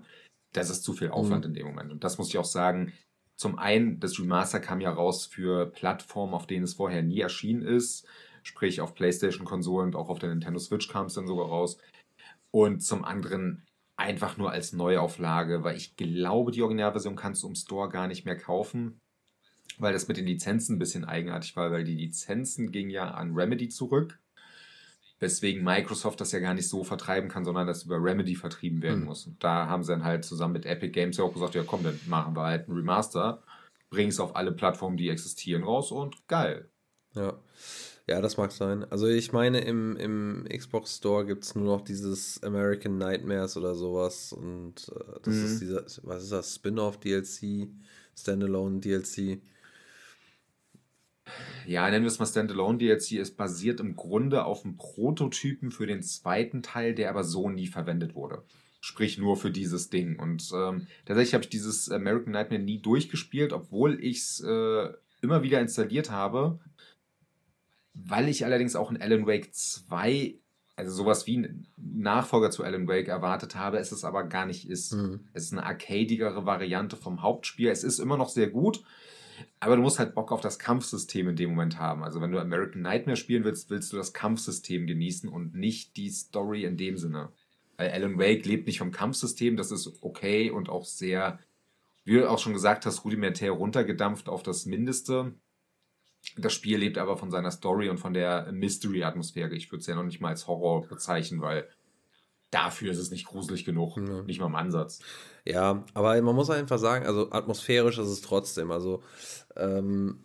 Das 0.54 0.70
ist 0.70 0.84
zu 0.84 0.94
viel 0.94 1.10
Aufwand 1.10 1.44
mhm. 1.44 1.50
in 1.50 1.54
dem 1.54 1.66
Moment. 1.66 1.92
Und 1.92 2.02
das 2.02 2.16
muss 2.16 2.30
ich 2.30 2.38
auch 2.38 2.46
sagen. 2.46 2.94
Zum 3.36 3.58
einen, 3.58 4.00
das 4.00 4.18
Remaster 4.18 4.58
kam 4.58 4.80
ja 4.80 4.90
raus 4.90 5.26
für 5.26 5.66
Plattformen, 5.66 6.32
auf 6.32 6.46
denen 6.46 6.64
es 6.64 6.72
vorher 6.72 7.02
nie 7.02 7.20
erschienen 7.20 7.60
ist. 7.60 8.06
Sprich, 8.48 8.80
auf 8.80 8.94
PlayStation-Konsolen 8.94 9.88
und 9.88 9.94
auch 9.94 10.08
auf 10.08 10.20
der 10.20 10.30
Nintendo 10.30 10.58
Switch 10.58 10.88
kam 10.88 11.04
es 11.06 11.12
dann 11.12 11.26
sogar 11.26 11.48
raus. 11.48 11.76
Und 12.50 12.82
zum 12.82 13.04
anderen 13.04 13.62
einfach 13.98 14.38
nur 14.38 14.50
als 14.50 14.72
Neuauflage, 14.72 15.64
weil 15.64 15.76
ich 15.76 15.96
glaube, 15.96 16.50
die 16.50 16.62
Originalversion 16.62 17.14
kannst 17.14 17.42
du 17.42 17.48
im 17.48 17.54
Store 17.54 17.90
gar 17.90 18.06
nicht 18.06 18.24
mehr 18.24 18.38
kaufen, 18.38 19.02
weil 19.76 19.92
das 19.92 20.08
mit 20.08 20.16
den 20.16 20.24
Lizenzen 20.24 20.76
ein 20.76 20.78
bisschen 20.78 21.04
eigenartig 21.04 21.56
war, 21.56 21.70
weil 21.70 21.84
die 21.84 21.94
Lizenzen 21.94 22.72
gingen 22.72 22.88
ja 22.88 23.10
an 23.10 23.34
Remedy 23.34 23.68
zurück, 23.68 24.18
weswegen 25.20 25.62
Microsoft 25.62 26.18
das 26.22 26.32
ja 26.32 26.38
gar 26.38 26.54
nicht 26.54 26.70
so 26.70 26.84
vertreiben 26.84 27.28
kann, 27.28 27.44
sondern 27.44 27.66
das 27.66 27.82
über 27.82 28.02
Remedy 28.02 28.34
vertrieben 28.34 28.80
werden 28.80 29.00
mhm. 29.00 29.08
muss. 29.08 29.26
Und 29.26 29.44
da 29.44 29.66
haben 29.66 29.82
sie 29.82 29.92
dann 29.92 30.04
halt 30.04 30.24
zusammen 30.24 30.54
mit 30.54 30.64
Epic 30.64 30.92
Games 30.92 31.18
ja 31.18 31.24
auch 31.24 31.34
gesagt, 31.34 31.54
ja 31.54 31.64
komm, 31.64 31.82
dann 31.82 32.00
machen 32.06 32.34
wir 32.34 32.44
halt 32.44 32.66
ein 32.66 32.72
Remaster, 32.72 33.42
bringen 33.90 34.08
es 34.08 34.20
auf 34.20 34.36
alle 34.36 34.52
Plattformen, 34.52 34.96
die 34.96 35.10
existieren, 35.10 35.64
raus 35.64 35.92
und 35.92 36.26
geil. 36.28 36.70
Ja. 37.14 37.34
Ja, 38.08 38.22
das 38.22 38.38
mag 38.38 38.52
sein. 38.52 38.84
Also 38.90 39.06
ich 39.06 39.32
meine, 39.32 39.60
im, 39.60 39.94
im 39.96 40.46
Xbox 40.48 40.96
Store 40.96 41.26
gibt 41.26 41.44
es 41.44 41.54
nur 41.54 41.66
noch 41.66 41.82
dieses 41.82 42.42
American 42.42 42.96
Nightmares 42.96 43.58
oder 43.58 43.74
sowas. 43.74 44.32
Und 44.32 44.90
äh, 44.96 45.20
das 45.22 45.34
mhm. 45.34 45.44
ist 45.44 45.60
dieser, 45.60 45.84
was 46.04 46.22
ist 46.22 46.32
das, 46.32 46.54
Spin-off-DLC, 46.54 47.68
Standalone-DLC. 48.18 49.42
Ja, 51.66 51.90
nennen 51.90 52.06
wir 52.06 52.10
es 52.10 52.18
mal 52.18 52.24
Standalone 52.24 52.78
DLC. 52.78 53.12
Es 53.18 53.30
basiert 53.30 53.78
im 53.80 53.94
Grunde 53.94 54.46
auf 54.46 54.64
einem 54.64 54.78
Prototypen 54.78 55.70
für 55.70 55.86
den 55.86 56.02
zweiten 56.02 56.62
Teil, 56.62 56.94
der 56.94 57.10
aber 57.10 57.24
so 57.24 57.50
nie 57.50 57.66
verwendet 57.66 58.14
wurde. 58.14 58.42
Sprich 58.80 59.18
nur 59.18 59.36
für 59.36 59.50
dieses 59.50 59.90
Ding. 59.90 60.18
Und 60.18 60.50
ähm, 60.54 60.86
tatsächlich 61.04 61.34
habe 61.34 61.44
ich 61.44 61.50
dieses 61.50 61.90
American 61.90 62.32
Nightmare 62.32 62.62
nie 62.62 62.80
durchgespielt, 62.80 63.52
obwohl 63.52 64.02
ich 64.02 64.20
es 64.20 64.40
äh, 64.40 64.88
immer 65.20 65.42
wieder 65.42 65.60
installiert 65.60 66.10
habe 66.10 66.58
weil 67.94 68.28
ich 68.28 68.44
allerdings 68.44 68.76
auch 68.76 68.90
in 68.90 69.00
Alan 69.00 69.26
Wake 69.26 69.54
2, 69.54 70.34
also 70.76 70.92
sowas 70.92 71.26
wie 71.26 71.38
ein 71.38 71.66
Nachfolger 71.76 72.50
zu 72.50 72.62
Alan 72.62 72.86
Wake 72.86 73.08
erwartet 73.08 73.56
habe, 73.56 73.78
es 73.78 73.92
es 73.92 74.04
aber 74.04 74.24
gar 74.24 74.46
nicht 74.46 74.68
ist. 74.68 74.92
Mhm. 74.92 75.20
Es 75.32 75.44
ist 75.44 75.52
eine 75.52 75.64
arcadigere 75.64 76.46
Variante 76.46 76.96
vom 76.96 77.22
Hauptspiel. 77.22 77.68
Es 77.68 77.84
ist 77.84 77.98
immer 77.98 78.16
noch 78.16 78.28
sehr 78.28 78.48
gut, 78.48 78.84
aber 79.60 79.76
du 79.76 79.82
musst 79.82 79.98
halt 79.98 80.14
Bock 80.14 80.32
auf 80.32 80.40
das 80.40 80.58
Kampfsystem 80.58 81.28
in 81.28 81.36
dem 81.36 81.50
Moment 81.50 81.78
haben. 81.78 82.04
Also 82.04 82.20
wenn 82.20 82.30
du 82.30 82.38
American 82.38 82.82
Nightmare 82.82 83.16
spielen 83.16 83.44
willst, 83.44 83.70
willst 83.70 83.92
du 83.92 83.96
das 83.96 84.12
Kampfsystem 84.12 84.86
genießen 84.86 85.28
und 85.28 85.54
nicht 85.54 85.96
die 85.96 86.10
Story 86.10 86.64
in 86.64 86.76
dem 86.76 86.96
Sinne. 86.96 87.30
Weil 87.76 87.90
Alan 87.90 88.18
Wake 88.18 88.44
lebt 88.44 88.66
nicht 88.66 88.78
vom 88.78 88.90
Kampfsystem, 88.90 89.56
das 89.56 89.70
ist 89.70 90.02
okay 90.02 90.50
und 90.50 90.68
auch 90.68 90.84
sehr, 90.84 91.38
wie 92.04 92.14
du 92.14 92.28
auch 92.28 92.38
schon 92.38 92.52
gesagt 92.52 92.86
hast, 92.86 93.04
rudimentär 93.04 93.52
runtergedampft 93.52 94.28
auf 94.28 94.42
das 94.42 94.66
Mindeste. 94.66 95.34
Das 96.36 96.52
Spiel 96.52 96.78
lebt 96.78 96.98
aber 96.98 97.16
von 97.16 97.30
seiner 97.30 97.50
Story 97.50 97.88
und 97.88 97.98
von 97.98 98.12
der 98.12 98.50
Mystery-Atmosphäre. 98.52 99.54
Ich 99.54 99.70
würde 99.70 99.80
es 99.80 99.86
ja 99.86 99.94
noch 99.94 100.04
nicht 100.04 100.20
mal 100.20 100.28
als 100.28 100.46
Horror 100.46 100.86
bezeichnen, 100.86 101.40
weil 101.40 101.68
dafür 102.50 102.92
ist 102.92 102.98
es 102.98 103.10
nicht 103.10 103.26
gruselig 103.26 103.64
genug. 103.64 103.96
Ja. 103.96 104.22
Nicht 104.22 104.40
mal 104.40 104.46
im 104.46 104.54
Ansatz. 104.54 105.00
Ja, 105.44 105.84
aber 105.94 106.20
man 106.22 106.34
muss 106.34 106.50
einfach 106.50 106.78
sagen, 106.78 107.06
also 107.06 107.30
atmosphärisch 107.30 107.98
ist 107.98 108.08
es 108.08 108.20
trotzdem. 108.20 108.70
Also, 108.70 109.02
ähm, 109.56 110.20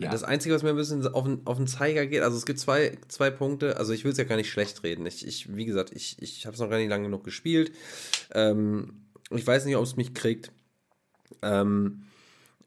ja. 0.00 0.10
Das 0.10 0.24
Einzige, 0.24 0.54
was 0.54 0.62
mir 0.62 0.70
ein 0.70 0.76
bisschen 0.76 1.06
auf 1.06 1.24
den, 1.24 1.46
auf 1.46 1.56
den 1.56 1.66
Zeiger 1.66 2.06
geht, 2.06 2.22
also 2.22 2.36
es 2.36 2.46
gibt 2.46 2.58
zwei, 2.58 2.98
zwei 3.08 3.30
Punkte, 3.30 3.76
also 3.76 3.92
ich 3.92 4.04
will 4.04 4.12
es 4.12 4.18
ja 4.18 4.24
gar 4.24 4.36
nicht 4.36 4.50
schlecht 4.50 4.82
reden. 4.82 5.06
Ich, 5.06 5.26
ich 5.26 5.54
wie 5.54 5.66
gesagt, 5.66 5.92
ich, 5.94 6.20
ich 6.20 6.46
habe 6.46 6.54
es 6.54 6.60
noch 6.60 6.70
gar 6.70 6.78
nicht 6.78 6.88
lange 6.88 7.04
genug 7.04 7.22
gespielt. 7.22 7.72
Ähm, 8.32 9.04
ich 9.30 9.46
weiß 9.46 9.64
nicht, 9.66 9.76
ob 9.76 9.84
es 9.84 9.96
mich 9.96 10.14
kriegt. 10.14 10.52
Ähm, 11.42 12.04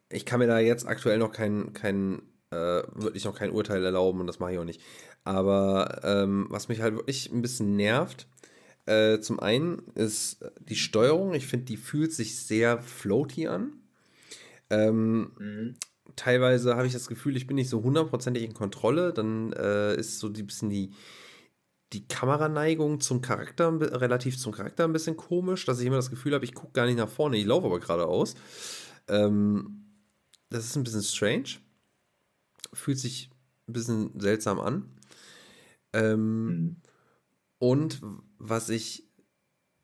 ich 0.09 0.25
kann 0.25 0.39
mir 0.39 0.47
da 0.47 0.59
jetzt 0.59 0.87
aktuell 0.87 1.17
noch 1.17 1.31
keinen 1.31 1.73
kein 1.73 2.21
äh, 2.51 2.83
würde 2.93 3.15
ich 3.17 3.25
noch 3.25 3.35
kein 3.35 3.51
Urteil 3.51 3.83
erlauben 3.83 4.21
und 4.21 4.27
das 4.27 4.39
mache 4.39 4.53
ich 4.53 4.59
auch 4.59 4.63
nicht. 4.65 4.81
Aber 5.23 6.01
ähm, 6.03 6.47
was 6.49 6.69
mich 6.69 6.81
halt 6.81 6.95
wirklich 6.95 7.31
ein 7.31 7.41
bisschen 7.41 7.75
nervt, 7.75 8.27
äh, 8.85 9.19
zum 9.19 9.39
einen 9.39 9.79
ist 9.95 10.45
die 10.59 10.77
Steuerung. 10.77 11.33
Ich 11.33 11.47
finde, 11.47 11.65
die 11.65 11.77
fühlt 11.77 12.13
sich 12.13 12.39
sehr 12.39 12.81
floaty 12.81 13.47
an. 13.47 13.73
Ähm, 14.69 15.31
mhm. 15.37 15.75
Teilweise 16.15 16.75
habe 16.75 16.87
ich 16.87 16.93
das 16.93 17.07
Gefühl, 17.07 17.35
ich 17.35 17.47
bin 17.47 17.55
nicht 17.55 17.69
so 17.69 17.83
hundertprozentig 17.83 18.43
in 18.43 18.53
Kontrolle. 18.53 19.11
Dann 19.11 19.51
äh, 19.53 19.95
ist 19.95 20.19
so 20.19 20.27
ein 20.27 20.33
bisschen 20.33 20.69
die, 20.69 20.91
die 21.91 22.07
Kameraneigung 22.07 23.01
zum 23.01 23.21
Charakter, 23.21 23.77
relativ 24.01 24.37
zum 24.37 24.53
Charakter 24.53 24.85
ein 24.85 24.93
bisschen 24.93 25.17
komisch, 25.17 25.65
dass 25.65 25.81
ich 25.81 25.85
immer 25.85 25.97
das 25.97 26.09
Gefühl 26.09 26.33
habe, 26.33 26.45
ich 26.45 26.53
gucke 26.53 26.71
gar 26.71 26.85
nicht 26.85 26.97
nach 26.97 27.09
vorne, 27.09 27.37
ich 27.37 27.45
laufe 27.45 27.65
aber 27.65 27.81
geradeaus. 27.81 28.35
Ähm, 29.09 29.83
das 30.49 30.63
ist 30.63 30.77
ein 30.77 30.85
bisschen 30.85 31.03
strange 31.03 31.59
fühlt 32.73 32.99
sich 32.99 33.29
ein 33.67 33.73
bisschen 33.73 34.19
seltsam 34.19 34.59
an. 34.59 34.89
Ähm, 35.93 36.45
mhm. 36.45 36.75
Und 37.59 38.01
was 38.37 38.69
ich 38.69 39.09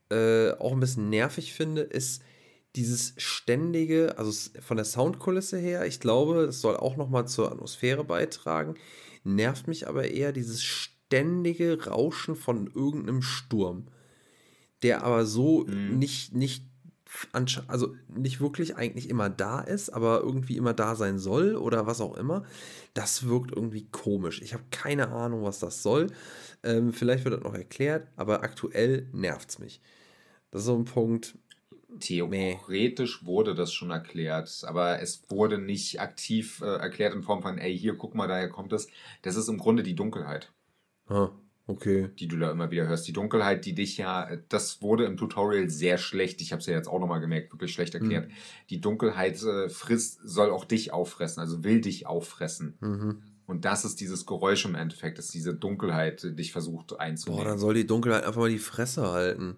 äh, 0.09 0.51
auch 0.51 0.73
ein 0.73 0.79
bisschen 0.79 1.09
nervig 1.09 1.53
finde, 1.53 1.81
ist 1.81 2.21
dieses 2.75 3.13
ständige, 3.17 4.17
also 4.17 4.31
von 4.61 4.77
der 4.77 4.85
Soundkulisse 4.85 5.57
her, 5.57 5.85
ich 5.85 5.99
glaube, 5.99 6.47
das 6.47 6.61
soll 6.61 6.75
auch 6.75 6.97
nochmal 6.97 7.27
zur 7.27 7.51
Atmosphäre 7.51 8.03
beitragen, 8.03 8.75
nervt 9.23 9.67
mich 9.67 9.87
aber 9.87 10.09
eher 10.09 10.31
dieses 10.31 10.63
ständige 10.63 11.85
Rauschen 11.85 12.35
von 12.35 12.67
irgendeinem 12.67 13.21
Sturm, 13.21 13.87
der 14.81 15.03
aber 15.03 15.25
so 15.25 15.65
mhm. 15.65 15.99
nicht, 15.99 16.33
nicht 16.33 16.65
also 17.67 17.95
nicht 18.07 18.41
wirklich 18.41 18.75
eigentlich 18.75 19.09
immer 19.09 19.29
da 19.29 19.61
ist, 19.61 19.89
aber 19.89 20.21
irgendwie 20.21 20.57
immer 20.57 20.73
da 20.73 20.95
sein 20.95 21.19
soll 21.19 21.55
oder 21.55 21.85
was 21.85 22.01
auch 22.01 22.15
immer, 22.15 22.43
das 22.93 23.27
wirkt 23.27 23.51
irgendwie 23.51 23.85
komisch. 23.91 24.41
Ich 24.41 24.53
habe 24.53 24.63
keine 24.71 25.09
Ahnung, 25.09 25.43
was 25.43 25.59
das 25.59 25.83
soll. 25.83 26.07
Ähm, 26.63 26.93
vielleicht 26.93 27.25
wird 27.25 27.35
das 27.35 27.43
noch 27.43 27.53
erklärt, 27.53 28.07
aber 28.15 28.43
aktuell 28.43 29.07
nervt 29.11 29.49
es 29.49 29.59
mich. 29.59 29.81
Das 30.51 30.61
ist 30.61 30.67
so 30.67 30.75
ein 30.75 30.85
Punkt. 30.85 31.37
Theoretisch 31.99 33.21
nee. 33.21 33.27
wurde 33.27 33.53
das 33.53 33.71
schon 33.71 33.91
erklärt, 33.91 34.63
aber 34.67 34.99
es 35.01 35.23
wurde 35.29 35.59
nicht 35.59 35.99
aktiv 36.01 36.61
äh, 36.61 36.65
erklärt 36.65 37.13
in 37.13 37.23
Form 37.23 37.43
von, 37.43 37.57
ey, 37.57 37.77
hier, 37.77 37.95
guck 37.95 38.15
mal, 38.15 38.27
daher 38.27 38.49
kommt 38.49 38.73
es. 38.73 38.87
Das 39.21 39.35
ist 39.35 39.47
im 39.47 39.59
Grunde 39.59 39.83
die 39.83 39.95
Dunkelheit. 39.95 40.51
Ah. 41.07 41.29
Okay. 41.65 42.09
Die 42.19 42.27
du 42.27 42.37
da 42.37 42.51
immer 42.51 42.71
wieder 42.71 42.87
hörst. 42.87 43.07
Die 43.07 43.13
Dunkelheit, 43.13 43.65
die 43.65 43.73
dich 43.73 43.97
ja, 43.97 44.29
das 44.49 44.81
wurde 44.81 45.05
im 45.05 45.15
Tutorial 45.15 45.69
sehr 45.69 45.97
schlecht, 45.97 46.41
ich 46.41 46.51
habe 46.51 46.59
es 46.59 46.65
ja 46.65 46.73
jetzt 46.73 46.87
auch 46.87 46.99
nochmal 46.99 47.21
gemerkt, 47.21 47.53
wirklich 47.53 47.73
schlecht 47.73 47.93
erklärt. 47.93 48.27
Mhm. 48.27 48.33
Die 48.69 48.81
Dunkelheit 48.81 49.41
äh, 49.43 49.69
frisst, 49.69 50.19
soll 50.23 50.51
auch 50.51 50.65
dich 50.65 50.91
auffressen, 50.91 51.39
also 51.39 51.63
will 51.63 51.79
dich 51.79 52.05
auffressen. 52.05 52.77
Mhm. 52.81 53.23
Und 53.45 53.65
das 53.65 53.85
ist 53.85 53.99
dieses 54.01 54.25
Geräusch 54.25 54.65
im 54.65 54.75
Endeffekt, 54.75 55.17
dass 55.17 55.27
diese 55.27 55.53
Dunkelheit 55.53 56.23
dich 56.37 56.51
versucht 56.51 56.99
einzunehmen. 56.99 57.43
Boah, 57.43 57.49
dann 57.49 57.59
soll 57.59 57.73
die 57.73 57.87
Dunkelheit 57.87 58.25
einfach 58.25 58.41
mal 58.41 58.49
die 58.49 58.57
Fresse 58.57 59.11
halten. 59.11 59.55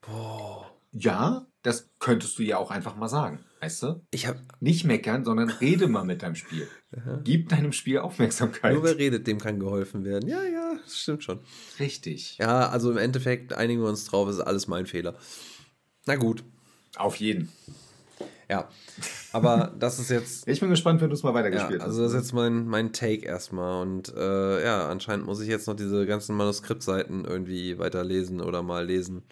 Boah. 0.00 0.75
Ja, 0.98 1.46
das 1.62 1.90
könntest 1.98 2.38
du 2.38 2.42
ja 2.42 2.58
auch 2.58 2.70
einfach 2.70 2.96
mal 2.96 3.08
sagen, 3.08 3.44
weißt 3.60 3.82
du? 3.82 4.06
Ich 4.10 4.26
habe 4.26 4.40
nicht 4.60 4.84
meckern, 4.84 5.24
sondern 5.24 5.50
rede 5.50 5.88
mal 5.88 6.04
mit 6.04 6.22
deinem 6.22 6.36
Spiel. 6.36 6.68
Gib 7.24 7.48
deinem 7.50 7.72
Spiel 7.72 7.98
Aufmerksamkeit. 7.98 8.72
Nur 8.72 8.84
wer 8.84 8.96
redet, 8.96 9.26
dem 9.26 9.38
kann 9.38 9.60
geholfen 9.60 10.04
werden. 10.04 10.28
Ja, 10.28 10.42
ja, 10.42 10.74
das 10.82 10.96
stimmt 10.96 11.24
schon. 11.24 11.40
Richtig. 11.78 12.38
Ja, 12.38 12.68
also 12.68 12.90
im 12.90 12.96
Endeffekt 12.96 13.52
einigen 13.52 13.82
wir 13.82 13.88
uns 13.88 14.06
drauf, 14.06 14.28
ist 14.28 14.40
alles 14.40 14.68
mein 14.68 14.86
Fehler. 14.86 15.16
Na 16.06 16.16
gut. 16.16 16.44
Auf 16.96 17.16
jeden. 17.16 17.50
Ja, 18.48 18.68
aber 19.32 19.74
das 19.78 19.98
ist 19.98 20.10
jetzt. 20.10 20.48
Ich 20.48 20.60
bin 20.60 20.70
gespannt, 20.70 21.00
wenn 21.00 21.10
du 21.10 21.14
es 21.14 21.22
mal 21.22 21.34
weitergespielt 21.34 21.80
ja, 21.80 21.86
also 21.86 21.98
hast. 21.98 22.00
Also, 22.00 22.02
das 22.04 22.12
ist 22.12 22.28
jetzt 22.28 22.32
mein, 22.32 22.66
mein 22.66 22.92
Take 22.92 23.26
erstmal. 23.26 23.82
Und 23.82 24.14
äh, 24.16 24.64
ja, 24.64 24.88
anscheinend 24.88 25.26
muss 25.26 25.40
ich 25.40 25.48
jetzt 25.48 25.66
noch 25.66 25.74
diese 25.74 26.06
ganzen 26.06 26.36
Manuskriptseiten 26.36 27.24
irgendwie 27.24 27.78
weiterlesen 27.78 28.40
oder 28.40 28.62
mal 28.62 28.86
lesen. 28.86 29.24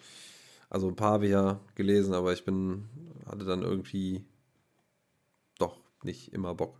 Also, 0.69 0.87
ein 0.87 0.95
paar 0.95 1.13
habe 1.13 1.25
ich 1.25 1.31
ja 1.31 1.59
gelesen, 1.75 2.13
aber 2.13 2.33
ich 2.33 2.45
bin. 2.45 2.89
hatte 3.25 3.45
dann 3.45 3.61
irgendwie. 3.61 4.25
doch 5.57 5.77
nicht 6.03 6.33
immer 6.33 6.53
Bock. 6.55 6.79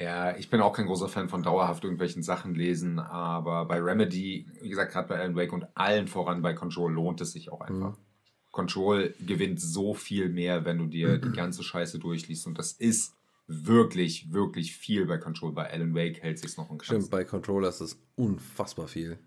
Ja, 0.00 0.36
ich 0.36 0.48
bin 0.48 0.60
auch 0.60 0.72
kein 0.72 0.86
großer 0.86 1.08
Fan 1.08 1.28
von 1.28 1.42
dauerhaft 1.42 1.82
irgendwelchen 1.82 2.22
Sachen 2.22 2.54
lesen, 2.54 3.00
aber 3.00 3.64
bei 3.64 3.80
Remedy, 3.80 4.46
wie 4.62 4.68
gesagt, 4.68 4.92
gerade 4.92 5.08
bei 5.08 5.18
Alan 5.18 5.34
Wake 5.34 5.52
und 5.52 5.66
allen 5.74 6.06
voran 6.06 6.40
bei 6.40 6.54
Control 6.54 6.92
lohnt 6.92 7.20
es 7.20 7.32
sich 7.32 7.50
auch 7.50 7.62
einfach. 7.62 7.96
Mhm. 7.96 8.04
Control 8.52 9.14
gewinnt 9.26 9.60
so 9.60 9.94
viel 9.94 10.28
mehr, 10.28 10.64
wenn 10.64 10.78
du 10.78 10.86
dir 10.86 11.18
die 11.18 11.32
ganze 11.36 11.64
Scheiße 11.64 11.98
durchliest. 11.98 12.46
Und 12.46 12.58
das 12.58 12.72
ist 12.72 13.14
wirklich, 13.48 14.32
wirklich 14.32 14.76
viel 14.76 15.06
bei 15.06 15.18
Control. 15.18 15.52
Bei 15.52 15.70
Alan 15.70 15.94
Wake 15.94 16.22
hält 16.22 16.38
sich 16.38 16.56
noch 16.56 16.70
ein 16.70 16.78
Stimmt, 16.80 17.10
bei 17.10 17.24
Controller 17.24 17.68
ist 17.68 17.80
es 17.80 17.98
unfassbar 18.14 18.86
viel. 18.86 19.18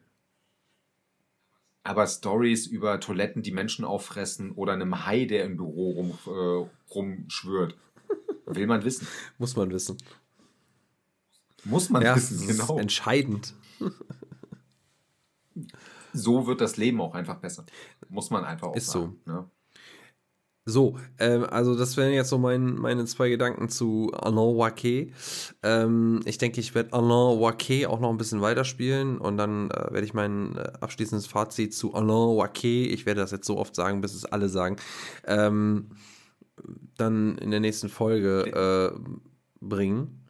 Aber 1.84 2.06
Stories 2.06 2.68
über 2.68 2.99
Toiletten, 2.99 3.41
die 3.41 3.52
Menschen 3.52 3.86
auffressen 3.86 4.52
oder 4.52 4.74
einem 4.74 5.06
Hai, 5.06 5.26
der 5.26 5.45
im 5.45 5.58
Büro 5.58 5.91
rum, 5.91 6.18
äh, 6.28 6.94
rumschwört, 6.94 7.76
will 8.45 8.68
man 8.68 8.84
wissen. 8.84 9.08
Muss 9.38 9.56
man 9.56 9.72
wissen. 9.72 9.98
Muss 11.64 11.90
man 11.90 12.03
ja, 12.03 12.16
wissen, 12.16 12.48
genau. 12.48 12.78
entscheidend 12.78 13.53
so 16.14 16.48
wird 16.48 16.62
das 16.62 16.78
Leben 16.78 17.02
auch 17.02 17.14
einfach 17.14 17.38
besser. 17.38 17.66
Muss 18.10 18.30
man 18.30 18.44
einfach 18.44 18.68
auch 18.68 18.76
Ist 18.76 18.88
sagen. 18.88 19.20
so. 19.26 19.32
Ne? 19.32 19.49
So, 20.65 20.99
ähm, 21.17 21.43
also 21.45 21.75
das 21.75 21.97
wären 21.97 22.13
jetzt 22.13 22.29
so 22.29 22.38
mein, 22.38 22.75
meine 22.75 23.05
zwei 23.05 23.29
Gedanken 23.29 23.67
zu 23.67 24.11
Alain 24.13 24.57
Wake. 24.57 25.11
Ähm, 25.63 26.21
ich 26.25 26.38
denke, 26.38 26.59
ich 26.59 26.75
werde 26.75 26.93
Alain 26.93 27.39
Wake 27.39 27.88
auch 27.88 27.99
noch 27.99 28.11
ein 28.11 28.17
bisschen 28.17 28.41
weiterspielen 28.41 29.17
und 29.17 29.38
dann 29.38 29.71
äh, 29.71 29.91
werde 29.91 30.05
ich 30.05 30.13
mein 30.13 30.55
äh, 30.55 30.71
abschließendes 30.79 31.25
Fazit 31.25 31.73
zu 31.73 31.95
Alain 31.95 32.38
Wake, 32.38 32.63
ich 32.63 33.07
werde 33.07 33.21
das 33.21 33.31
jetzt 33.31 33.47
so 33.47 33.57
oft 33.57 33.75
sagen, 33.75 34.01
bis 34.01 34.13
es 34.13 34.25
alle 34.25 34.49
sagen, 34.49 34.75
ähm, 35.25 35.89
dann 36.95 37.39
in 37.39 37.49
der 37.49 37.59
nächsten 37.59 37.89
Folge 37.89 38.93
äh, 38.93 38.99
bringen. 39.59 40.27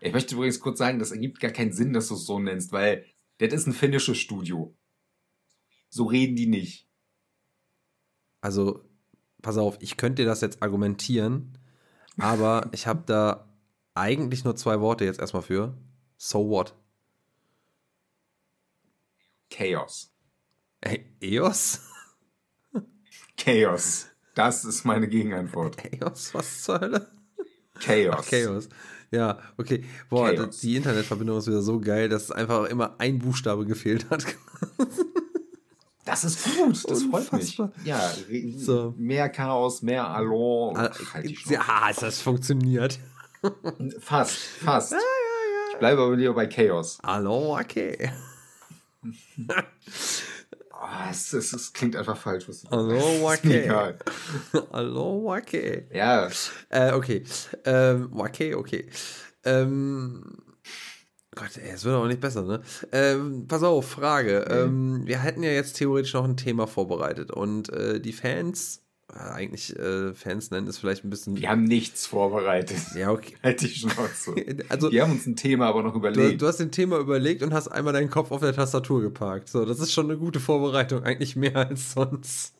Ich 0.00 0.12
möchte 0.12 0.34
übrigens 0.34 0.58
kurz 0.58 0.78
sagen, 0.78 0.98
das 0.98 1.12
ergibt 1.12 1.38
gar 1.38 1.52
keinen 1.52 1.72
Sinn, 1.72 1.92
dass 1.92 2.08
du 2.08 2.14
es 2.14 2.26
so 2.26 2.40
nennst, 2.40 2.72
weil 2.72 3.04
das 3.38 3.52
ist 3.52 3.66
ein 3.68 3.72
finnisches 3.72 4.18
Studio. 4.18 4.74
So 5.90 6.04
reden 6.04 6.34
die 6.34 6.46
nicht. 6.46 6.88
Also, 8.40 8.89
pass 9.42 9.56
auf, 9.56 9.76
ich 9.80 9.96
könnte 9.96 10.22
dir 10.22 10.28
das 10.28 10.40
jetzt 10.40 10.62
argumentieren, 10.62 11.58
aber 12.18 12.68
ich 12.72 12.86
habe 12.86 13.02
da 13.06 13.48
eigentlich 13.94 14.44
nur 14.44 14.56
zwei 14.56 14.80
Worte 14.80 15.04
jetzt 15.04 15.20
erstmal 15.20 15.42
für. 15.42 15.74
So 16.16 16.48
what? 16.48 16.74
Chaos. 19.50 20.12
Hey, 20.82 21.06
EOS? 21.20 21.80
Chaos. 23.36 24.06
Das 24.34 24.64
ist 24.64 24.84
meine 24.84 25.08
Gegenantwort. 25.08 25.76
Chaos? 26.00 26.32
Was 26.34 26.62
zur 26.62 26.80
Hölle? 26.80 27.10
Chaos. 27.80 28.16
Ach, 28.18 28.30
Chaos. 28.30 28.68
Ja, 29.10 29.38
okay. 29.56 29.84
Boah, 30.08 30.32
Chaos. 30.32 30.60
die 30.60 30.76
Internetverbindung 30.76 31.38
ist 31.38 31.48
wieder 31.48 31.62
so 31.62 31.80
geil, 31.80 32.08
dass 32.08 32.30
einfach 32.30 32.66
immer 32.66 32.94
ein 32.98 33.18
Buchstabe 33.18 33.66
gefehlt 33.66 34.08
hat. 34.08 34.24
Das 36.04 36.24
ist 36.24 36.44
gut, 36.44 36.90
das 36.90 37.02
freut 37.04 37.32
mich. 37.32 37.60
Ja, 37.84 38.12
so. 38.56 38.94
mehr 38.96 39.28
Chaos, 39.28 39.82
mehr 39.82 40.08
Allon. 40.08 40.76
Ah, 40.76 40.90
ja, 41.46 41.92
das 41.98 42.20
funktioniert. 42.20 42.98
Fast, 44.00 44.36
fast. 44.36 44.92
Ja, 44.92 44.98
ja, 44.98 45.02
ja. 45.02 45.72
Ich 45.72 45.78
bleibe 45.78 46.02
aber 46.02 46.16
lieber 46.16 46.34
bei 46.34 46.46
Chaos. 46.46 46.98
Allon, 47.02 47.60
okay. 47.60 48.10
Oh, 50.82 51.10
es, 51.10 51.34
es, 51.34 51.52
es, 51.52 51.74
klingt 51.74 51.94
einfach 51.94 52.16
falsch. 52.16 52.48
Was 52.48 52.64
Hallo, 52.70 52.98
Wake. 53.22 53.98
Hallo, 54.72 55.24
Wake. 55.26 55.86
Ja. 55.92 56.30
Äh, 56.70 56.92
okay. 56.92 57.22
Ähm, 57.66 58.08
Wake, 58.12 58.56
okay. 58.56 58.88
Ähm, 59.44 60.38
Gott, 61.36 61.56
ey, 61.56 61.70
es 61.72 61.84
wird 61.84 61.94
auch 61.94 62.06
nicht 62.06 62.20
besser, 62.20 62.42
ne? 62.42 62.60
Ähm, 62.90 63.46
pass 63.46 63.62
auf, 63.62 63.88
Frage. 63.88 64.46
Ähm, 64.50 65.06
wir 65.06 65.20
hätten 65.20 65.44
ja 65.44 65.50
jetzt 65.50 65.74
theoretisch 65.74 66.14
noch 66.14 66.24
ein 66.24 66.36
Thema 66.36 66.66
vorbereitet 66.66 67.30
und 67.30 67.72
äh, 67.72 68.00
die 68.00 68.12
Fans, 68.12 68.82
äh, 69.12 69.18
eigentlich 69.18 69.78
äh, 69.78 70.12
Fans 70.12 70.50
nennen 70.50 70.66
es 70.66 70.78
vielleicht 70.78 71.04
ein 71.04 71.10
bisschen. 71.10 71.36
Wir 71.36 71.48
haben 71.48 71.62
nichts 71.62 72.04
vorbereitet. 72.04 72.78
Ja, 72.96 73.12
okay. 73.12 73.34
Hätte 73.42 73.66
ich 73.66 73.78
schon 73.78 73.92
auch 73.92 74.12
so. 74.12 74.34
also, 74.68 74.90
wir 74.90 75.02
haben 75.02 75.12
uns 75.12 75.24
ein 75.26 75.36
Thema 75.36 75.66
aber 75.66 75.84
noch 75.84 75.94
überlegt. 75.94 76.32
Du, 76.32 76.36
du, 76.38 76.46
hast 76.48 76.60
ein 76.60 76.72
Thema 76.72 76.98
überlegt 76.98 77.44
und 77.44 77.54
hast 77.54 77.68
einmal 77.68 77.92
deinen 77.92 78.10
Kopf 78.10 78.32
auf 78.32 78.40
der 78.40 78.52
Tastatur 78.52 79.00
geparkt. 79.00 79.48
So, 79.48 79.64
das 79.64 79.78
ist 79.78 79.92
schon 79.92 80.06
eine 80.06 80.18
gute 80.18 80.40
Vorbereitung, 80.40 81.04
eigentlich 81.04 81.36
mehr 81.36 81.54
als 81.54 81.92
sonst. 81.92 82.54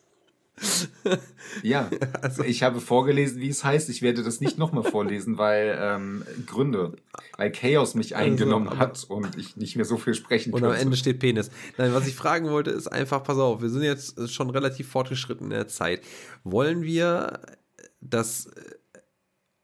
ja, 1.63 1.89
also, 2.21 2.43
ich 2.43 2.63
habe 2.63 2.81
vorgelesen, 2.81 3.41
wie 3.41 3.49
es 3.49 3.63
heißt. 3.63 3.89
Ich 3.89 4.01
werde 4.01 4.23
das 4.23 4.41
nicht 4.41 4.57
nochmal 4.57 4.83
vorlesen, 4.83 5.37
weil 5.37 5.77
ähm, 5.79 6.23
Gründe, 6.45 6.93
weil 7.37 7.51
Chaos 7.51 7.95
mich 7.95 8.15
also, 8.15 8.29
eingenommen 8.29 8.67
also, 8.67 8.79
hat 8.79 9.03
und 9.05 9.37
ich 9.37 9.57
nicht 9.57 9.75
mehr 9.75 9.85
so 9.85 9.97
viel 9.97 10.13
sprechen 10.13 10.51
kann. 10.51 10.63
Und 10.63 10.69
am 10.69 10.75
Ende 10.75 10.97
steht 10.97 11.19
Penis. 11.19 11.49
Nein, 11.77 11.93
was 11.93 12.07
ich 12.07 12.15
fragen 12.15 12.49
wollte, 12.49 12.71
ist 12.71 12.87
einfach, 12.87 13.23
pass 13.23 13.37
auf, 13.37 13.61
wir 13.61 13.69
sind 13.69 13.83
jetzt 13.83 14.29
schon 14.29 14.49
relativ 14.49 14.89
fortgeschritten 14.89 15.45
in 15.45 15.51
der 15.51 15.67
Zeit. 15.67 16.01
Wollen 16.43 16.83
wir 16.83 17.41
das 17.99 18.47
äh, 18.47 18.99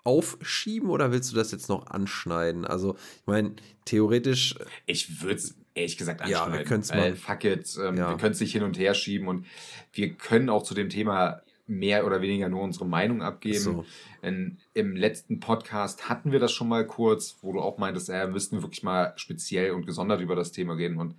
aufschieben 0.04 0.90
oder 0.90 1.12
willst 1.12 1.32
du 1.32 1.36
das 1.36 1.52
jetzt 1.52 1.70
noch 1.70 1.88
anschneiden? 1.88 2.66
Also, 2.66 2.96
ich 3.22 3.28
meine, 3.28 3.56
theoretisch. 3.86 4.56
Äh, 4.56 4.66
ich 4.86 5.22
würde 5.22 5.36
es 5.36 5.56
ehrlich 5.78 5.98
gesagt 5.98 6.22
anschneiden. 6.22 6.54
Ja, 6.54 6.60
wir 6.60 6.66
können 6.66 6.82
es 6.82 6.94
mal. 6.94 7.16
Fuck 7.16 7.44
it, 7.46 7.78
ähm, 7.82 7.98
ja. 7.98 8.10
wir 8.10 8.18
können 8.18 8.34
es 8.34 8.40
nicht 8.40 8.52
hin 8.52 8.64
und 8.64 8.78
her 8.78 8.94
schieben 8.94 9.28
und 9.28 9.46
wir 9.94 10.14
können 10.14 10.50
auch 10.50 10.64
zu 10.64 10.74
dem 10.74 10.90
Thema 10.90 11.42
mehr 11.68 12.06
oder 12.06 12.22
weniger 12.22 12.50
nur 12.50 12.62
unsere 12.62 12.86
Meinung 12.86 13.22
abgeben. 13.22 13.60
So. 13.60 13.86
In, 14.22 14.58
Im 14.74 14.96
letzten 14.96 15.40
Podcast 15.40 16.10
hatten 16.10 16.32
wir 16.32 16.40
das 16.40 16.52
schon 16.52 16.70
mal 16.70 16.88
kurz, 16.88 17.38
wo 17.42 17.52
du 17.52 17.60
auch 17.60 17.78
meintest, 17.78 18.10
äh, 18.10 18.28
müssten 18.28 18.58
wir 18.58 18.64
wirklich 18.64 18.84
mal 18.84 19.14
speziell 19.18 19.72
und 19.72 19.86
gesondert 19.86 20.22
über 20.22 20.36
das 20.36 20.52
Thema 20.52 20.74
reden 20.74 20.98
und 20.98 21.16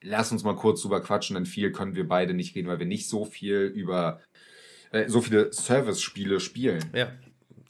lass 0.00 0.32
uns 0.32 0.44
mal 0.44 0.56
kurz 0.56 0.82
drüber 0.82 1.00
quatschen, 1.00 1.34
denn 1.34 1.46
viel 1.46 1.72
können 1.72 1.94
wir 1.94 2.06
beide 2.06 2.34
nicht 2.34 2.54
reden, 2.54 2.68
weil 2.68 2.78
wir 2.78 2.86
nicht 2.86 3.08
so 3.08 3.24
viel 3.24 3.62
über 3.62 4.20
äh, 4.92 5.08
so 5.08 5.20
viele 5.20 5.52
Service-Spiele 5.52 6.40
spielen. 6.40 6.84
Ja 6.94 7.12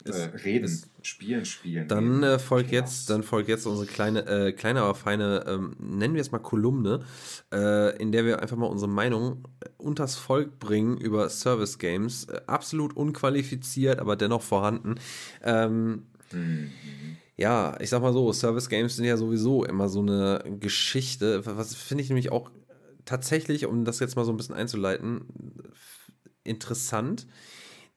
ist, 0.04 0.16
äh, 0.16 0.36
reden, 0.44 0.64
ist, 0.64 0.88
spielen, 1.02 1.44
spielen. 1.44 1.88
Dann 1.88 2.22
äh, 2.22 2.38
folgt 2.38 2.72
jetzt, 2.72 3.10
dann 3.10 3.22
folgt 3.22 3.48
jetzt 3.48 3.66
unsere 3.66 3.86
kleine, 3.86 4.26
äh, 4.26 4.52
kleine 4.52 4.82
aber 4.82 4.94
feine, 4.94 5.44
ähm, 5.46 5.76
nennen 5.78 6.14
wir 6.14 6.20
es 6.20 6.32
mal 6.32 6.38
Kolumne, 6.38 7.00
äh, 7.52 7.96
in 7.98 8.12
der 8.12 8.24
wir 8.24 8.40
einfach 8.40 8.56
mal 8.56 8.66
unsere 8.66 8.90
Meinung 8.90 9.48
äh, 9.60 9.68
unters 9.78 10.16
Volk 10.16 10.58
bringen 10.58 10.96
über 10.98 11.28
Service 11.28 11.78
Games. 11.78 12.24
Äh, 12.24 12.40
absolut 12.46 12.96
unqualifiziert, 12.96 13.98
aber 13.98 14.16
dennoch 14.16 14.42
vorhanden. 14.42 14.96
Ähm, 15.42 16.06
mhm. 16.32 16.70
Ja, 17.36 17.76
ich 17.80 17.90
sag 17.90 18.02
mal 18.02 18.12
so, 18.12 18.32
Service 18.32 18.68
Games 18.68 18.96
sind 18.96 19.04
ja 19.04 19.16
sowieso 19.16 19.64
immer 19.64 19.88
so 19.88 20.00
eine 20.00 20.44
Geschichte. 20.60 21.44
Was 21.46 21.74
finde 21.74 22.02
ich 22.02 22.10
nämlich 22.10 22.30
auch 22.30 22.50
tatsächlich, 23.04 23.66
um 23.66 23.84
das 23.84 24.00
jetzt 24.00 24.16
mal 24.16 24.24
so 24.24 24.32
ein 24.32 24.36
bisschen 24.36 24.54
einzuleiten, 24.54 25.24
interessant 26.44 27.26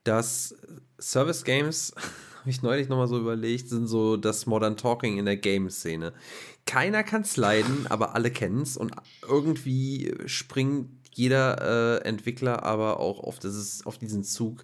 dass 0.05 0.55
Service 0.99 1.43
Games, 1.43 1.93
habe 2.39 2.49
ich 2.49 2.61
neulich 2.61 2.89
nochmal 2.89 3.07
so 3.07 3.19
überlegt, 3.19 3.69
sind 3.69 3.87
so 3.87 4.17
das 4.17 4.45
Modern 4.45 4.77
Talking 4.77 5.17
in 5.17 5.25
der 5.25 5.37
Game-Szene. 5.37 6.13
Keiner 6.65 7.03
kann 7.03 7.21
es 7.21 7.37
leiden, 7.37 7.87
aber 7.89 8.15
alle 8.15 8.31
kennen 8.31 8.61
es 8.61 8.77
und 8.77 8.93
irgendwie 9.27 10.15
springt 10.25 10.89
jeder 11.13 12.01
äh, 12.01 12.07
Entwickler 12.07 12.63
aber 12.63 12.99
auch 12.99 13.19
auf, 13.21 13.39
dieses, 13.39 13.85
auf 13.85 13.97
diesen 13.97 14.23
Zug 14.23 14.63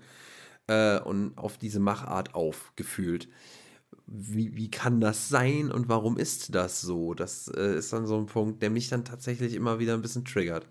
äh, 0.67 0.99
und 0.99 1.37
auf 1.37 1.57
diese 1.57 1.79
Machart 1.79 2.35
aufgefühlt. 2.35 3.29
Wie, 4.05 4.55
wie 4.57 4.69
kann 4.69 4.99
das 4.99 5.29
sein 5.29 5.71
und 5.71 5.87
warum 5.87 6.17
ist 6.17 6.53
das 6.53 6.81
so? 6.81 7.13
Das 7.13 7.47
äh, 7.47 7.77
ist 7.77 7.93
dann 7.93 8.05
so 8.05 8.17
ein 8.17 8.25
Punkt, 8.25 8.61
der 8.61 8.69
mich 8.69 8.89
dann 8.89 9.05
tatsächlich 9.05 9.53
immer 9.53 9.79
wieder 9.79 9.93
ein 9.93 10.01
bisschen 10.01 10.25
triggert. 10.25 10.67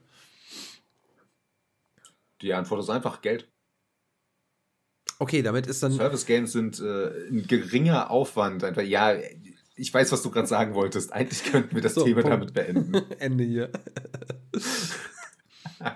Die 2.43 2.53
Antwort 2.53 2.81
ist 2.81 2.91
einfach 2.91 3.23
Geld. 3.23 3.49
Okay, 5.20 5.42
damit 5.42 5.66
ist 5.66 5.82
dann. 5.82 5.92
Service 5.92 6.24
Games 6.24 6.52
sind 6.52 6.80
äh, 6.80 7.28
ein 7.28 7.47
geringer 7.47 8.10
Aufwand. 8.10 8.64
Einfach, 8.64 8.80
ja, 8.80 9.14
ich 9.76 9.92
weiß, 9.92 10.10
was 10.12 10.22
du 10.22 10.30
gerade 10.30 10.48
sagen 10.48 10.74
wolltest. 10.74 11.12
Eigentlich 11.12 11.44
könnten 11.44 11.74
wir 11.74 11.82
das 11.82 11.94
so, 11.94 12.05
Thema 12.05 12.22
Punkt. 12.22 12.32
damit 12.32 12.55
beenden. 12.55 12.94
Ende 13.18 13.44
hier. 13.44 13.70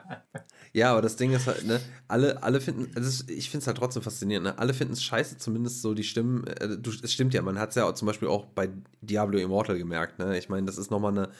ja, 0.74 0.92
aber 0.92 1.00
das 1.00 1.16
Ding 1.16 1.32
ist 1.32 1.46
halt, 1.46 1.64
ne, 1.64 1.80
alle, 2.06 2.42
alle 2.42 2.60
finden, 2.60 2.94
also 2.94 3.24
ich 3.28 3.48
finde 3.48 3.62
es 3.62 3.66
halt 3.66 3.78
trotzdem 3.78 4.02
faszinierend, 4.02 4.44
ne? 4.44 4.58
Alle 4.58 4.74
finden 4.74 4.92
es 4.92 5.02
scheiße, 5.02 5.38
zumindest 5.38 5.80
so 5.80 5.94
die 5.94 6.04
Stimmen, 6.04 6.46
äh, 6.46 6.76
du, 6.76 6.90
es 6.90 7.10
stimmt 7.10 7.32
ja, 7.32 7.40
man 7.40 7.58
hat 7.58 7.70
es 7.70 7.76
ja 7.76 7.86
auch 7.86 7.94
zum 7.94 8.04
Beispiel 8.04 8.28
auch 8.28 8.44
bei 8.44 8.68
Diablo 9.00 9.38
Immortal 9.38 9.78
gemerkt, 9.78 10.18
ne? 10.18 10.36
Ich 10.36 10.50
meine, 10.50 10.66
das 10.66 10.76
ist 10.76 10.90
nochmal 10.90 11.12
eine, 11.12 11.30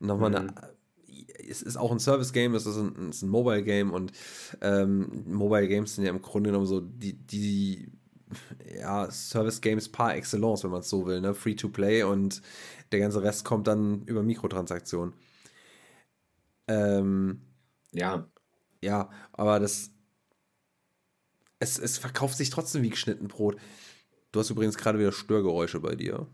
nochmal 0.00 0.30
mhm. 0.30 0.36
eine 0.36 0.54
es 1.38 1.62
ist 1.62 1.76
auch 1.76 1.92
ein 1.92 1.98
Service-Game, 1.98 2.54
es 2.54 2.66
ist 2.66 2.76
ein, 2.76 3.10
ein 3.10 3.28
Mobile-Game 3.28 3.92
und 3.92 4.12
ähm, 4.60 5.24
Mobile 5.26 5.68
Games 5.68 5.94
sind 5.94 6.04
ja 6.04 6.10
im 6.10 6.22
Grunde 6.22 6.50
genommen 6.50 6.66
so 6.66 6.80
die, 6.80 7.14
die 7.14 7.92
ja, 8.78 9.10
Service-Games 9.10 9.90
par 9.90 10.14
excellence, 10.14 10.64
wenn 10.64 10.70
man 10.70 10.80
es 10.80 10.88
so 10.88 11.06
will, 11.06 11.20
ne? 11.20 11.34
Free-to-play 11.34 12.02
und 12.04 12.42
der 12.92 13.00
ganze 13.00 13.22
Rest 13.22 13.44
kommt 13.44 13.66
dann 13.66 14.02
über 14.06 14.22
Mikrotransaktionen. 14.22 15.14
Ähm, 16.68 17.42
ja. 17.92 18.28
Ja, 18.82 19.10
aber 19.32 19.60
das. 19.60 19.90
Es, 21.58 21.78
es 21.78 21.96
verkauft 21.98 22.36
sich 22.36 22.50
trotzdem 22.50 22.82
wie 22.82 22.90
geschnitten 22.90 23.28
Brot. 23.28 23.56
Du 24.32 24.40
hast 24.40 24.50
übrigens 24.50 24.76
gerade 24.76 24.98
wieder 24.98 25.12
Störgeräusche 25.12 25.80
bei 25.80 25.94
dir. 25.94 26.26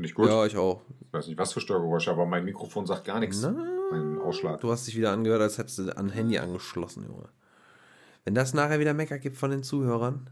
Finde 0.00 0.08
ich 0.08 0.14
gut. 0.14 0.28
Ja, 0.28 0.46
ich 0.46 0.56
auch. 0.56 0.80
Ich 0.98 1.12
weiß 1.12 1.26
nicht, 1.26 1.36
was 1.36 1.52
für 1.52 1.60
Störgeräusche, 1.60 2.10
aber 2.10 2.24
mein 2.24 2.42
Mikrofon 2.42 2.86
sagt 2.86 3.04
gar 3.04 3.20
nichts. 3.20 3.42
Na, 3.42 3.54
mein 3.90 4.18
Ausschlag. 4.18 4.58
Du 4.62 4.70
hast 4.70 4.86
dich 4.86 4.96
wieder 4.96 5.12
angehört, 5.12 5.42
als 5.42 5.58
hättest 5.58 5.78
du 5.78 5.94
an 5.94 6.08
Handy 6.08 6.38
angeschlossen, 6.38 7.04
Junge. 7.04 7.28
Wenn 8.24 8.34
das 8.34 8.54
nachher 8.54 8.80
wieder 8.80 8.94
Mecker 8.94 9.18
gibt 9.18 9.36
von 9.36 9.50
den 9.50 9.62
Zuhörern, 9.62 10.30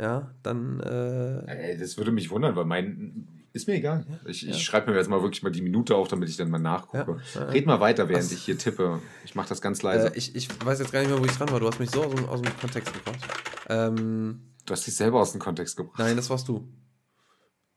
ja, 0.00 0.34
dann. 0.42 0.80
Äh, 0.80 1.76
das 1.76 1.98
würde 1.98 2.10
mich 2.10 2.30
wundern, 2.30 2.56
weil 2.56 2.64
mein. 2.64 3.28
Ist 3.52 3.68
mir 3.68 3.74
egal. 3.74 4.06
Ja, 4.08 4.30
ich, 4.30 4.42
ja. 4.42 4.52
ich 4.52 4.64
schreibe 4.64 4.90
mir 4.90 4.96
jetzt 4.96 5.10
mal 5.10 5.20
wirklich 5.20 5.42
mal 5.42 5.52
die 5.52 5.60
Minute 5.60 5.94
auf, 5.94 6.08
damit 6.08 6.30
ich 6.30 6.38
dann 6.38 6.48
mal 6.48 6.58
nachgucke. 6.58 7.18
Ja, 7.34 7.42
Red 7.44 7.66
mal 7.66 7.80
weiter, 7.80 8.08
während 8.08 8.32
ich 8.32 8.44
hier 8.44 8.56
tippe. 8.56 9.00
Ich 9.26 9.34
mache 9.34 9.50
das 9.50 9.60
ganz 9.60 9.82
leise. 9.82 10.06
Äh, 10.08 10.16
ich, 10.16 10.34
ich 10.34 10.48
weiß 10.64 10.78
jetzt 10.78 10.90
gar 10.92 11.00
nicht 11.00 11.10
mehr, 11.10 11.20
wo 11.20 11.24
ich 11.26 11.32
dran 11.32 11.50
war. 11.50 11.60
Du 11.60 11.66
hast 11.66 11.80
mich 11.80 11.90
so 11.90 12.02
aus 12.02 12.14
dem, 12.14 12.24
aus 12.24 12.40
dem 12.40 12.58
Kontext 12.58 12.94
gebracht. 12.94 13.20
Ähm, 13.68 14.40
du 14.64 14.72
hast 14.72 14.86
dich 14.86 14.96
selber 14.96 15.20
aus 15.20 15.32
dem 15.32 15.40
Kontext 15.42 15.76
gebracht. 15.76 15.98
Nein, 15.98 16.16
das 16.16 16.30
warst 16.30 16.48
du. 16.48 16.66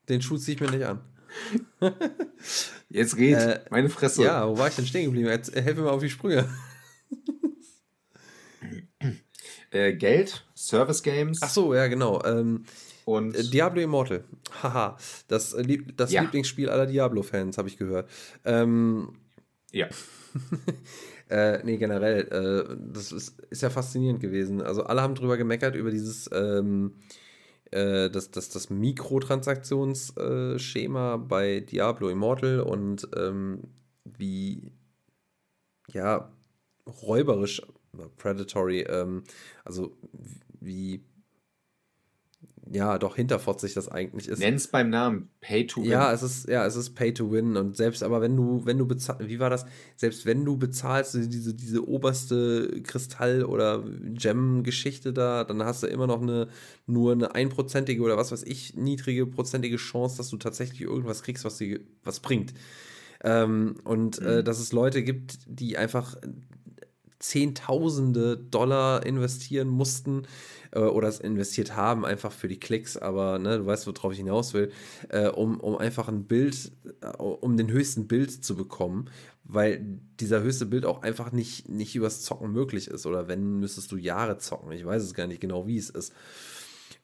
Den 0.09 0.21
Schuh 0.21 0.37
ziehe 0.37 0.55
ich 0.55 0.61
mir 0.61 0.71
nicht 0.71 0.85
an. 0.85 1.01
Jetzt 2.89 3.17
red, 3.17 3.37
äh, 3.37 3.59
meine 3.69 3.89
Fresse. 3.89 4.23
Ja, 4.23 4.47
wo 4.47 4.57
war 4.57 4.67
ich 4.67 4.75
denn 4.75 4.85
stehen 4.85 5.05
geblieben? 5.05 5.29
Jetzt, 5.29 5.55
helf 5.55 5.77
mir 5.77 5.83
mal 5.83 5.91
auf 5.91 6.01
die 6.01 6.09
Sprünge. 6.09 6.49
Äh, 9.71 9.93
Geld, 9.93 10.47
Service 10.55 11.03
Games. 11.03 11.41
Ach 11.43 11.49
so, 11.49 11.75
ja, 11.75 11.87
genau. 11.87 12.23
Ähm, 12.23 12.65
und 13.05 13.35
äh, 13.35 13.43
Diablo 13.43 13.81
Immortal. 13.81 14.23
Haha. 14.63 14.97
Das, 15.27 15.53
äh, 15.53 15.77
das 15.95 16.11
ja. 16.11 16.21
Lieblingsspiel 16.21 16.69
aller 16.69 16.87
Diablo-Fans, 16.87 17.57
habe 17.57 17.67
ich 17.67 17.77
gehört. 17.77 18.09
Ähm, 18.45 19.13
ja. 19.71 19.87
äh, 21.29 21.63
nee, 21.63 21.77
generell. 21.77 22.21
Äh, 22.21 22.77
das 22.91 23.11
ist, 23.11 23.39
ist 23.51 23.61
ja 23.61 23.69
faszinierend 23.69 24.21
gewesen. 24.21 24.61
Also, 24.61 24.83
alle 24.83 25.01
haben 25.01 25.15
drüber 25.15 25.37
gemeckert, 25.37 25.75
über 25.75 25.91
dieses. 25.91 26.29
Ähm, 26.33 26.95
äh, 27.71 28.09
das, 28.09 28.31
das, 28.31 28.49
das 28.49 28.69
Mikrotransaktionsschema 28.69 31.17
bei 31.17 31.59
Diablo 31.61 32.09
Immortal 32.09 32.59
und 32.61 33.07
ähm, 33.15 33.61
wie 34.03 34.71
ja 35.91 36.31
räuberisch 37.03 37.61
Predatory, 38.17 38.81
ähm, 38.81 39.23
also 39.63 39.95
wie 40.59 41.03
ja, 42.71 42.99
doch 42.99 43.15
hinterfotzig 43.15 43.73
das 43.73 43.89
eigentlich 43.89 44.27
ist. 44.27 44.39
Nenn's 44.39 44.67
beim 44.67 44.89
Namen, 44.89 45.29
Pay 45.41 45.65
to 45.65 45.81
Win. 45.81 45.89
Ja, 45.89 46.13
es 46.13 46.21
ist, 46.21 46.47
ja, 46.47 46.65
es 46.65 46.75
ist 46.75 46.91
Pay 46.91 47.13
to 47.13 47.31
Win. 47.31 47.57
Und 47.57 47.75
selbst, 47.75 48.03
aber 48.03 48.21
wenn 48.21 48.35
du, 48.35 48.65
wenn 48.65 48.77
du 48.77 48.85
bezahlst, 48.85 49.27
wie 49.27 49.39
war 49.39 49.49
das? 49.49 49.65
Selbst 49.95 50.25
wenn 50.25 50.45
du 50.45 50.57
bezahlst, 50.57 51.15
diese, 51.15 51.53
diese 51.55 51.87
oberste 51.87 52.81
Kristall- 52.83 53.43
oder 53.43 53.83
Gem-Geschichte 54.13 55.13
da, 55.13 55.43
dann 55.43 55.63
hast 55.63 55.83
du 55.83 55.87
immer 55.87 56.07
noch 56.07 56.21
eine, 56.21 56.47
nur 56.85 57.13
eine 57.13 57.33
einprozentige 57.33 58.03
oder 58.03 58.17
was 58.17 58.31
weiß 58.31 58.43
ich, 58.43 58.75
niedrige 58.75 59.25
prozentige 59.25 59.77
Chance, 59.77 60.17
dass 60.17 60.29
du 60.29 60.37
tatsächlich 60.37 60.81
irgendwas 60.81 61.23
kriegst, 61.23 61.45
was 61.45 61.57
dir 61.57 61.79
was 62.03 62.19
bringt. 62.19 62.53
Ähm, 63.23 63.75
und 63.83 64.19
äh, 64.19 64.21
mhm. 64.21 64.27
äh, 64.27 64.43
dass 64.43 64.59
es 64.59 64.71
Leute 64.71 65.03
gibt, 65.03 65.39
die 65.45 65.77
einfach 65.77 66.15
Zehntausende 67.19 68.37
Dollar 68.37 69.05
investieren 69.05 69.67
mussten 69.67 70.23
äh, 70.71 70.79
oder 70.79 71.07
es 71.09 71.19
investiert 71.19 71.75
haben, 71.75 72.05
einfach 72.05 72.31
für 72.31 72.47
die 72.47 72.59
Klicks, 72.59 72.95
aber 72.97 73.39
ne, 73.39 73.59
du 73.59 73.65
weißt, 73.65 73.87
worauf 73.87 74.13
ich 74.13 74.19
hinaus 74.19 74.53
will, 74.53 74.71
äh, 75.09 75.27
um, 75.27 75.59
um 75.59 75.77
einfach 75.77 76.07
ein 76.07 76.25
Bild, 76.25 76.71
äh, 77.01 77.07
um 77.17 77.57
den 77.57 77.69
höchsten 77.69 78.07
Bild 78.07 78.31
zu 78.43 78.55
bekommen, 78.55 79.09
weil 79.43 79.99
dieser 80.19 80.41
höchste 80.41 80.65
Bild 80.65 80.85
auch 80.85 81.01
einfach 81.01 81.31
nicht, 81.31 81.67
nicht 81.67 81.95
übers 81.95 82.21
Zocken 82.21 82.51
möglich 82.51 82.87
ist. 82.87 83.05
Oder 83.05 83.27
wenn, 83.27 83.59
müsstest 83.59 83.91
du 83.91 83.97
Jahre 83.97 84.37
zocken. 84.37 84.71
Ich 84.71 84.85
weiß 84.85 85.01
es 85.03 85.15
gar 85.15 85.27
nicht 85.27 85.41
genau, 85.41 85.65
wie 85.67 85.77
es 85.77 85.89
ist. 85.89 86.13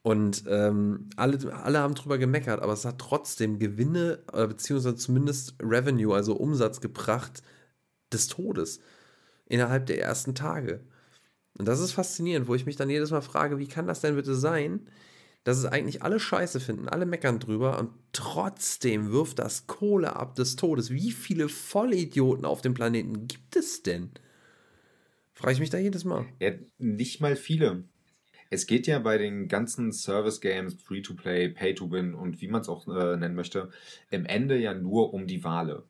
Und 0.02 0.44
ähm, 0.46 1.10
alle, 1.16 1.38
alle 1.52 1.80
haben 1.80 1.96
drüber 1.96 2.18
gemeckert, 2.18 2.62
aber 2.62 2.72
es 2.72 2.84
hat 2.84 3.00
trotzdem 3.00 3.58
Gewinne, 3.58 4.20
äh, 4.32 4.46
beziehungsweise 4.46 4.94
zumindest 4.94 5.56
Revenue, 5.60 6.14
also 6.14 6.36
Umsatz 6.36 6.80
gebracht 6.80 7.42
des 8.12 8.28
Todes 8.28 8.78
innerhalb 9.46 9.86
der 9.86 10.00
ersten 10.00 10.34
Tage. 10.34 10.80
Und 11.58 11.66
das 11.66 11.80
ist 11.80 11.92
faszinierend, 11.92 12.48
wo 12.48 12.54
ich 12.54 12.66
mich 12.66 12.76
dann 12.76 12.90
jedes 12.90 13.10
Mal 13.10 13.22
frage, 13.22 13.58
wie 13.58 13.68
kann 13.68 13.86
das 13.86 14.00
denn 14.00 14.16
bitte 14.16 14.34
sein, 14.34 14.86
dass 15.44 15.58
es 15.58 15.64
eigentlich 15.64 16.02
alle 16.02 16.18
Scheiße 16.18 16.60
finden, 16.60 16.88
alle 16.88 17.06
meckern 17.06 17.38
drüber 17.38 17.78
und 17.78 17.90
trotzdem 18.12 19.12
wirft 19.12 19.38
das 19.38 19.66
Kohle 19.66 20.16
ab 20.16 20.34
des 20.34 20.56
Todes. 20.56 20.90
Wie 20.90 21.12
viele 21.12 21.48
Vollidioten 21.48 22.44
auf 22.44 22.62
dem 22.62 22.74
Planeten 22.74 23.28
gibt 23.28 23.54
es 23.56 23.82
denn? 23.82 24.10
Frage 25.34 25.52
ich 25.52 25.60
mich 25.60 25.70
da 25.70 25.78
jedes 25.78 26.04
Mal. 26.04 26.26
Ja, 26.40 26.50
nicht 26.78 27.20
mal 27.20 27.36
viele. 27.36 27.84
Es 28.50 28.66
geht 28.66 28.86
ja 28.86 28.98
bei 28.98 29.18
den 29.18 29.48
ganzen 29.48 29.92
Service 29.92 30.40
Games, 30.40 30.74
Free-to-Play, 30.82 31.50
Pay-to-Win 31.50 32.14
und 32.14 32.40
wie 32.40 32.48
man 32.48 32.62
es 32.62 32.68
auch 32.68 32.86
äh, 32.88 33.16
nennen 33.16 33.34
möchte, 33.34 33.70
im 34.10 34.24
Ende 34.24 34.58
ja 34.58 34.74
nur 34.74 35.14
um 35.14 35.26
die 35.26 35.44
Wale. 35.44 35.84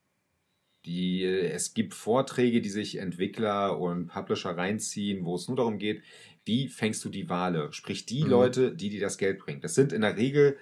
Die, 0.86 1.24
es 1.24 1.74
gibt 1.74 1.94
Vorträge, 1.94 2.60
die 2.60 2.68
sich 2.68 2.96
Entwickler 2.96 3.78
und 3.78 4.06
Publisher 4.06 4.56
reinziehen, 4.56 5.24
wo 5.24 5.34
es 5.34 5.48
nur 5.48 5.56
darum 5.56 5.78
geht, 5.78 6.02
wie 6.44 6.68
fängst 6.68 7.04
du 7.04 7.08
die 7.08 7.28
Wale? 7.28 7.72
Sprich, 7.72 8.06
die 8.06 8.24
mhm. 8.24 8.30
Leute, 8.30 8.74
die 8.74 8.88
dir 8.88 9.00
das 9.00 9.18
Geld 9.18 9.40
bringen. 9.40 9.60
Das 9.60 9.74
sind 9.74 9.92
in 9.92 10.02
der 10.02 10.16
Regel 10.16 10.56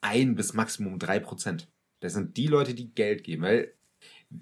ein 0.00 0.34
bis 0.34 0.52
Maximum 0.52 0.98
drei 0.98 1.20
Prozent. 1.20 1.68
Das 2.00 2.12
sind 2.12 2.36
die 2.36 2.48
Leute, 2.48 2.74
die 2.74 2.92
Geld 2.92 3.24
geben. 3.24 3.42
Weil, 3.42 3.72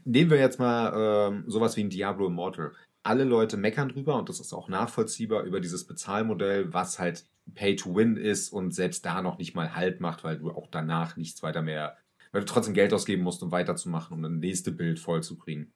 nehmen 0.05 0.31
wir 0.31 0.39
jetzt 0.39 0.59
mal 0.59 1.29
ähm, 1.31 1.45
sowas 1.47 1.77
wie 1.77 1.85
ein 1.85 1.91
Diablo 1.91 2.27
Immortal. 2.27 2.73
Alle 3.05 3.25
Leute 3.25 3.57
meckern 3.57 3.91
drüber 3.91 4.17
und 4.17 4.29
das 4.29 4.41
ist 4.41 4.53
auch 4.53 4.69
nachvollziehbar 4.69 5.43
über 5.43 5.61
dieses 5.61 5.87
Bezahlmodell, 5.87 6.73
was 6.73 6.99
halt 6.99 7.25
Pay 7.55 7.77
to 7.77 7.95
Win 7.95 8.17
ist 8.17 8.51
und 8.51 8.73
selbst 8.73 9.05
da 9.05 9.21
noch 9.23 9.39
nicht 9.39 9.55
mal 9.55 9.75
Halt 9.75 10.01
macht, 10.01 10.25
weil 10.25 10.39
du 10.39 10.51
auch 10.51 10.69
danach 10.71 11.17
nichts 11.17 11.43
weiter 11.43 11.63
mehr 11.63 11.97
weil 12.33 12.41
du 12.41 12.47
trotzdem 12.47 12.75
Geld 12.75 12.93
ausgeben 12.93 13.23
musst, 13.23 13.43
um 13.43 13.53
weiterzumachen, 13.53 14.17
um 14.17 14.23
das 14.23 14.33
nächste 14.33 14.73
Bild 14.73 14.99
vollzukriegen. 14.99 15.73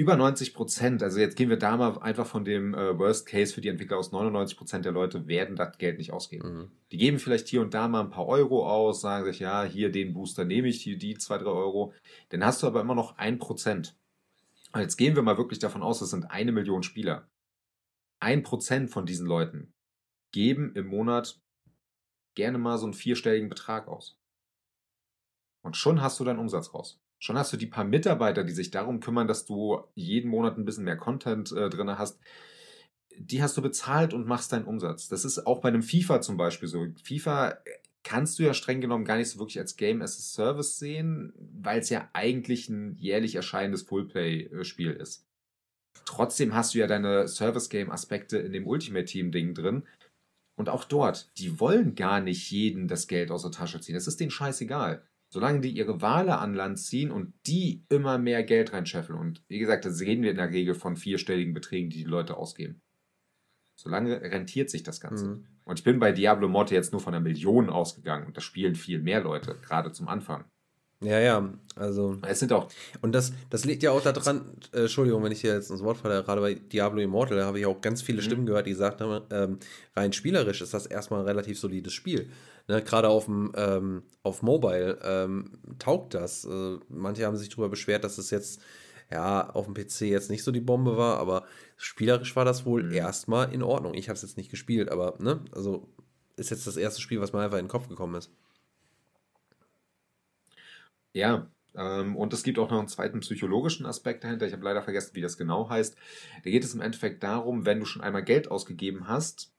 Über 0.00 0.14
90 0.14 0.54
Prozent, 0.54 1.02
also 1.02 1.18
jetzt 1.18 1.34
gehen 1.34 1.50
wir 1.50 1.56
da 1.56 1.76
mal 1.76 1.98
einfach 1.98 2.26
von 2.26 2.44
dem 2.44 2.72
äh, 2.72 2.96
Worst 2.96 3.26
Case 3.26 3.52
für 3.52 3.60
die 3.60 3.66
Entwickler 3.66 3.98
aus, 3.98 4.12
99 4.12 4.56
Prozent 4.56 4.84
der 4.84 4.92
Leute 4.92 5.26
werden 5.26 5.56
das 5.56 5.76
Geld 5.76 5.98
nicht 5.98 6.12
ausgeben. 6.12 6.48
Mhm. 6.48 6.70
Die 6.92 6.98
geben 6.98 7.18
vielleicht 7.18 7.48
hier 7.48 7.60
und 7.62 7.74
da 7.74 7.88
mal 7.88 8.02
ein 8.02 8.10
paar 8.10 8.28
Euro 8.28 8.64
aus, 8.68 9.00
sagen 9.00 9.24
sich, 9.24 9.40
ja, 9.40 9.64
hier 9.64 9.90
den 9.90 10.12
Booster 10.12 10.44
nehme 10.44 10.68
ich, 10.68 10.80
hier 10.80 10.96
die 10.96 11.18
zwei, 11.18 11.38
drei 11.38 11.50
Euro. 11.50 11.94
Dann 12.28 12.44
hast 12.44 12.62
du 12.62 12.68
aber 12.68 12.80
immer 12.80 12.94
noch 12.94 13.18
ein 13.18 13.40
Prozent. 13.40 13.98
Jetzt 14.76 14.98
gehen 14.98 15.16
wir 15.16 15.22
mal 15.22 15.36
wirklich 15.36 15.58
davon 15.58 15.82
aus, 15.82 16.00
es 16.00 16.10
sind 16.10 16.30
eine 16.30 16.52
Million 16.52 16.84
Spieler. 16.84 17.28
Ein 18.20 18.44
Prozent 18.44 18.90
von 18.90 19.04
diesen 19.04 19.26
Leuten 19.26 19.72
geben 20.30 20.76
im 20.76 20.86
Monat 20.86 21.40
gerne 22.38 22.58
mal 22.58 22.78
so 22.78 22.86
einen 22.86 22.94
vierstelligen 22.94 23.48
Betrag 23.48 23.88
aus. 23.88 24.16
Und 25.62 25.76
schon 25.76 26.00
hast 26.00 26.20
du 26.20 26.24
deinen 26.24 26.38
Umsatz 26.38 26.72
raus. 26.72 27.00
Schon 27.18 27.36
hast 27.36 27.52
du 27.52 27.56
die 27.56 27.66
paar 27.66 27.82
Mitarbeiter, 27.82 28.44
die 28.44 28.52
sich 28.52 28.70
darum 28.70 29.00
kümmern, 29.00 29.26
dass 29.26 29.44
du 29.44 29.82
jeden 29.96 30.30
Monat 30.30 30.56
ein 30.56 30.64
bisschen 30.64 30.84
mehr 30.84 30.96
Content 30.96 31.50
äh, 31.50 31.68
drin 31.68 31.98
hast. 31.98 32.20
Die 33.16 33.42
hast 33.42 33.56
du 33.56 33.62
bezahlt 33.62 34.14
und 34.14 34.28
machst 34.28 34.52
deinen 34.52 34.66
Umsatz. 34.66 35.08
Das 35.08 35.24
ist 35.24 35.48
auch 35.48 35.60
bei 35.60 35.68
einem 35.68 35.82
FIFA 35.82 36.20
zum 36.20 36.36
Beispiel 36.36 36.68
so. 36.68 36.86
FIFA 37.02 37.58
kannst 38.04 38.38
du 38.38 38.44
ja 38.44 38.54
streng 38.54 38.80
genommen 38.80 39.04
gar 39.04 39.16
nicht 39.16 39.30
so 39.30 39.40
wirklich 39.40 39.58
als 39.58 39.74
Game 39.74 40.00
as 40.00 40.16
a 40.16 40.22
Service 40.22 40.78
sehen, 40.78 41.32
weil 41.36 41.80
es 41.80 41.90
ja 41.90 42.08
eigentlich 42.12 42.68
ein 42.68 42.94
jährlich 42.94 43.34
erscheinendes 43.34 43.82
Fullplay-Spiel 43.82 44.92
ist. 44.92 45.26
Trotzdem 46.04 46.54
hast 46.54 46.72
du 46.72 46.78
ja 46.78 46.86
deine 46.86 47.26
Service-Game-Aspekte 47.26 48.38
in 48.38 48.52
dem 48.52 48.68
Ultimate-Team-Ding 48.68 49.54
drin. 49.54 49.82
Und 50.58 50.68
auch 50.68 50.84
dort, 50.84 51.30
die 51.38 51.58
wollen 51.58 51.94
gar 51.94 52.20
nicht 52.20 52.50
jeden 52.50 52.88
das 52.88 53.06
Geld 53.06 53.30
aus 53.30 53.42
der 53.42 53.52
Tasche 53.52 53.80
ziehen. 53.80 53.94
Das 53.94 54.06
ist 54.06 54.20
denen 54.20 54.30
scheißegal 54.30 55.02
solange 55.30 55.60
die 55.60 55.70
ihre 55.70 56.00
Wale 56.00 56.38
an 56.38 56.54
Land 56.54 56.78
ziehen 56.78 57.10
und 57.10 57.34
die 57.46 57.84
immer 57.88 58.18
mehr 58.18 58.42
Geld 58.42 58.72
reinscheffeln. 58.72 59.18
Und 59.18 59.42
wie 59.48 59.58
gesagt, 59.58 59.84
da 59.84 59.90
reden 59.90 60.22
wir 60.22 60.30
in 60.30 60.38
der 60.38 60.50
Regel 60.50 60.74
von 60.74 60.96
vierstelligen 60.96 61.54
Beträgen, 61.54 61.90
die 61.90 61.98
die 61.98 62.04
Leute 62.04 62.36
ausgeben. 62.36 62.80
Solange 63.74 64.20
rentiert 64.20 64.70
sich 64.70 64.82
das 64.82 65.00
Ganze. 65.00 65.26
Mhm. 65.26 65.46
Und 65.64 65.78
ich 65.78 65.84
bin 65.84 65.98
bei 65.98 66.12
Diablo 66.12 66.48
Morte 66.48 66.74
jetzt 66.74 66.92
nur 66.92 67.00
von 67.00 67.14
einer 67.14 67.22
Million 67.22 67.68
ausgegangen 67.68 68.26
und 68.26 68.36
da 68.36 68.40
spielen 68.40 68.74
viel 68.74 69.00
mehr 69.00 69.20
Leute, 69.20 69.56
gerade 69.62 69.92
zum 69.92 70.08
Anfang. 70.08 70.44
Ja, 71.00 71.20
ja, 71.20 71.54
also. 71.76 72.18
Es 72.26 72.40
sind 72.40 72.52
auch. 72.52 72.68
Und 73.02 73.12
das, 73.12 73.32
das 73.50 73.64
liegt 73.64 73.84
ja 73.84 73.92
auch 73.92 74.02
daran, 74.02 74.46
äh, 74.72 74.80
Entschuldigung, 74.80 75.22
wenn 75.22 75.30
ich 75.30 75.40
hier 75.40 75.54
jetzt 75.54 75.70
ins 75.70 75.82
Wort 75.82 75.98
falle, 75.98 76.24
gerade 76.24 76.40
bei 76.40 76.54
Diablo 76.54 77.00
Immortal, 77.00 77.36
da 77.36 77.44
habe 77.44 77.60
ich 77.60 77.66
auch 77.66 77.80
ganz 77.80 78.02
viele 78.02 78.18
mhm. 78.18 78.24
Stimmen 78.24 78.46
gehört, 78.46 78.66
die 78.66 78.72
gesagt 78.72 79.00
haben, 79.00 79.24
ähm, 79.30 79.58
rein 79.94 80.12
spielerisch 80.12 80.60
ist 80.60 80.74
das 80.74 80.86
erstmal 80.86 81.20
ein 81.20 81.26
relativ 81.26 81.58
solides 81.58 81.92
Spiel. 81.92 82.28
Ne, 82.66 82.82
gerade 82.82 83.08
auf 83.08 83.26
dem 83.26 83.52
ähm, 83.56 84.02
auf 84.24 84.42
Mobile 84.42 84.98
ähm, 85.02 85.52
taugt 85.78 86.14
das. 86.14 86.44
Äh, 86.44 86.78
manche 86.88 87.24
haben 87.24 87.36
sich 87.36 87.48
darüber 87.48 87.68
beschwert, 87.68 88.02
dass 88.02 88.18
es 88.18 88.30
jetzt 88.30 88.60
ja 89.10 89.48
auf 89.50 89.66
dem 89.66 89.74
PC 89.74 90.02
jetzt 90.02 90.30
nicht 90.30 90.42
so 90.42 90.50
die 90.50 90.60
Bombe 90.60 90.96
war, 90.96 91.18
aber 91.18 91.44
spielerisch 91.76 92.34
war 92.36 92.44
das 92.44 92.66
wohl 92.66 92.82
mhm. 92.82 92.92
erstmal 92.92 93.54
in 93.54 93.62
Ordnung. 93.62 93.94
Ich 93.94 94.08
habe 94.08 94.16
es 94.16 94.22
jetzt 94.22 94.36
nicht 94.36 94.50
gespielt, 94.50 94.90
aber 94.90 95.14
ne, 95.18 95.40
also 95.52 95.88
ist 96.36 96.50
jetzt 96.50 96.66
das 96.66 96.76
erste 96.76 97.00
Spiel, 97.00 97.20
was 97.20 97.32
mir 97.32 97.40
einfach 97.40 97.58
in 97.58 97.64
den 97.64 97.70
Kopf 97.70 97.88
gekommen 97.88 98.16
ist. 98.16 98.30
Ja, 101.18 101.50
ähm, 101.74 102.14
und 102.14 102.32
es 102.32 102.44
gibt 102.44 102.60
auch 102.60 102.70
noch 102.70 102.78
einen 102.78 102.86
zweiten 102.86 103.18
psychologischen 103.18 103.86
Aspekt 103.86 104.22
dahinter. 104.22 104.46
Ich 104.46 104.52
habe 104.52 104.62
leider 104.62 104.82
vergessen, 104.82 105.16
wie 105.16 105.20
das 105.20 105.36
genau 105.36 105.68
heißt. 105.68 105.96
Da 106.44 106.50
geht 106.50 106.62
es 106.62 106.74
im 106.74 106.80
Endeffekt 106.80 107.24
darum, 107.24 107.66
wenn 107.66 107.80
du 107.80 107.86
schon 107.86 108.02
einmal 108.02 108.22
Geld 108.22 108.52
ausgegeben 108.52 109.08
hast 109.08 109.52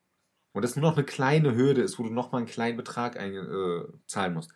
und 0.53 0.64
es 0.64 0.77
nur 0.77 0.90
noch 0.90 0.95
eine 0.95 1.06
kleine 1.06 1.56
Hürde 1.56 1.81
ist, 1.81 1.99
wo 1.99 2.03
du 2.03 2.11
nochmal 2.11 2.40
einen 2.40 2.49
kleinen 2.49 2.77
Betrag 2.77 3.19
einzahlen 3.19 4.31
äh, 4.31 4.34
musst, 4.34 4.53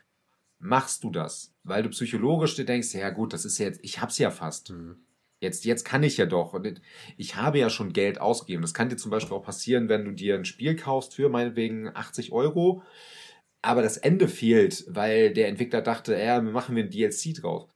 machst 0.59 1.03
du 1.03 1.11
das, 1.11 1.53
weil 1.63 1.83
du 1.83 1.89
psychologisch 1.89 2.55
dir 2.55 2.63
denkst, 2.63 2.93
ja 2.93 3.09
gut, 3.09 3.33
das 3.33 3.43
ist 3.43 3.57
jetzt, 3.57 3.81
ich 3.83 3.99
hab's 3.99 4.17
ja 4.17 4.31
fast. 4.31 4.69
Mhm. 4.69 5.03
Jetzt, 5.41 5.65
jetzt 5.65 5.83
kann 5.83 6.03
ich 6.03 6.15
ja 6.15 6.25
doch. 6.25 6.53
Und 6.53 6.81
ich 7.17 7.35
habe 7.35 7.59
ja 7.59 7.69
schon 7.69 7.91
Geld 7.91 8.21
ausgegeben. 8.21 8.61
Das 8.61 8.73
kann 8.73 8.87
dir 8.87 8.95
zum 8.95 9.11
Beispiel 9.11 9.35
auch 9.35 9.43
passieren, 9.43 9.89
wenn 9.89 10.05
du 10.05 10.11
dir 10.11 10.35
ein 10.35 10.45
Spiel 10.45 10.77
kaufst 10.77 11.15
für 11.15 11.27
meinetwegen 11.27 11.93
80 11.93 12.31
Euro 12.31 12.81
aber 13.63 13.81
das 13.81 13.97
Ende 13.97 14.27
fehlt, 14.27 14.85
weil 14.87 15.33
der 15.33 15.47
Entwickler 15.47 15.81
dachte, 15.81 16.15
ja, 16.15 16.41
machen 16.41 16.75
wir 16.75 16.83
ein 16.83 16.89
DLC 16.89 17.33
drauf. 17.33 17.67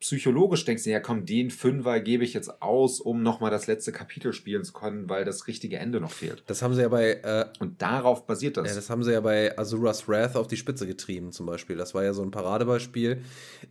Psychologisch 0.00 0.64
denkst 0.64 0.84
du, 0.84 0.90
ja 0.90 1.00
komm, 1.00 1.26
den 1.26 1.50
Fünfer 1.50 1.98
gebe 2.00 2.22
ich 2.22 2.32
jetzt 2.34 2.62
aus, 2.62 3.00
um 3.00 3.22
nochmal 3.22 3.50
das 3.50 3.66
letzte 3.66 3.90
Kapitel 3.90 4.32
spielen 4.32 4.62
zu 4.62 4.72
können, 4.72 5.08
weil 5.08 5.24
das 5.24 5.48
richtige 5.48 5.78
Ende 5.78 6.00
noch 6.00 6.12
fehlt. 6.12 6.44
Das 6.46 6.62
haben 6.62 6.74
sie 6.74 6.82
ja 6.82 6.88
bei... 6.88 7.14
Äh, 7.14 7.46
Und 7.58 7.82
darauf 7.82 8.26
basiert 8.26 8.56
das. 8.56 8.68
Ja, 8.68 8.74
das 8.76 8.90
haben 8.90 9.02
sie 9.02 9.12
ja 9.12 9.20
bei 9.20 9.56
Azuras 9.58 10.08
Wrath 10.08 10.36
auf 10.36 10.46
die 10.46 10.56
Spitze 10.56 10.86
getrieben 10.86 11.32
zum 11.32 11.46
Beispiel. 11.46 11.76
Das 11.76 11.94
war 11.94 12.04
ja 12.04 12.12
so 12.12 12.22
ein 12.22 12.30
Paradebeispiel, 12.30 13.22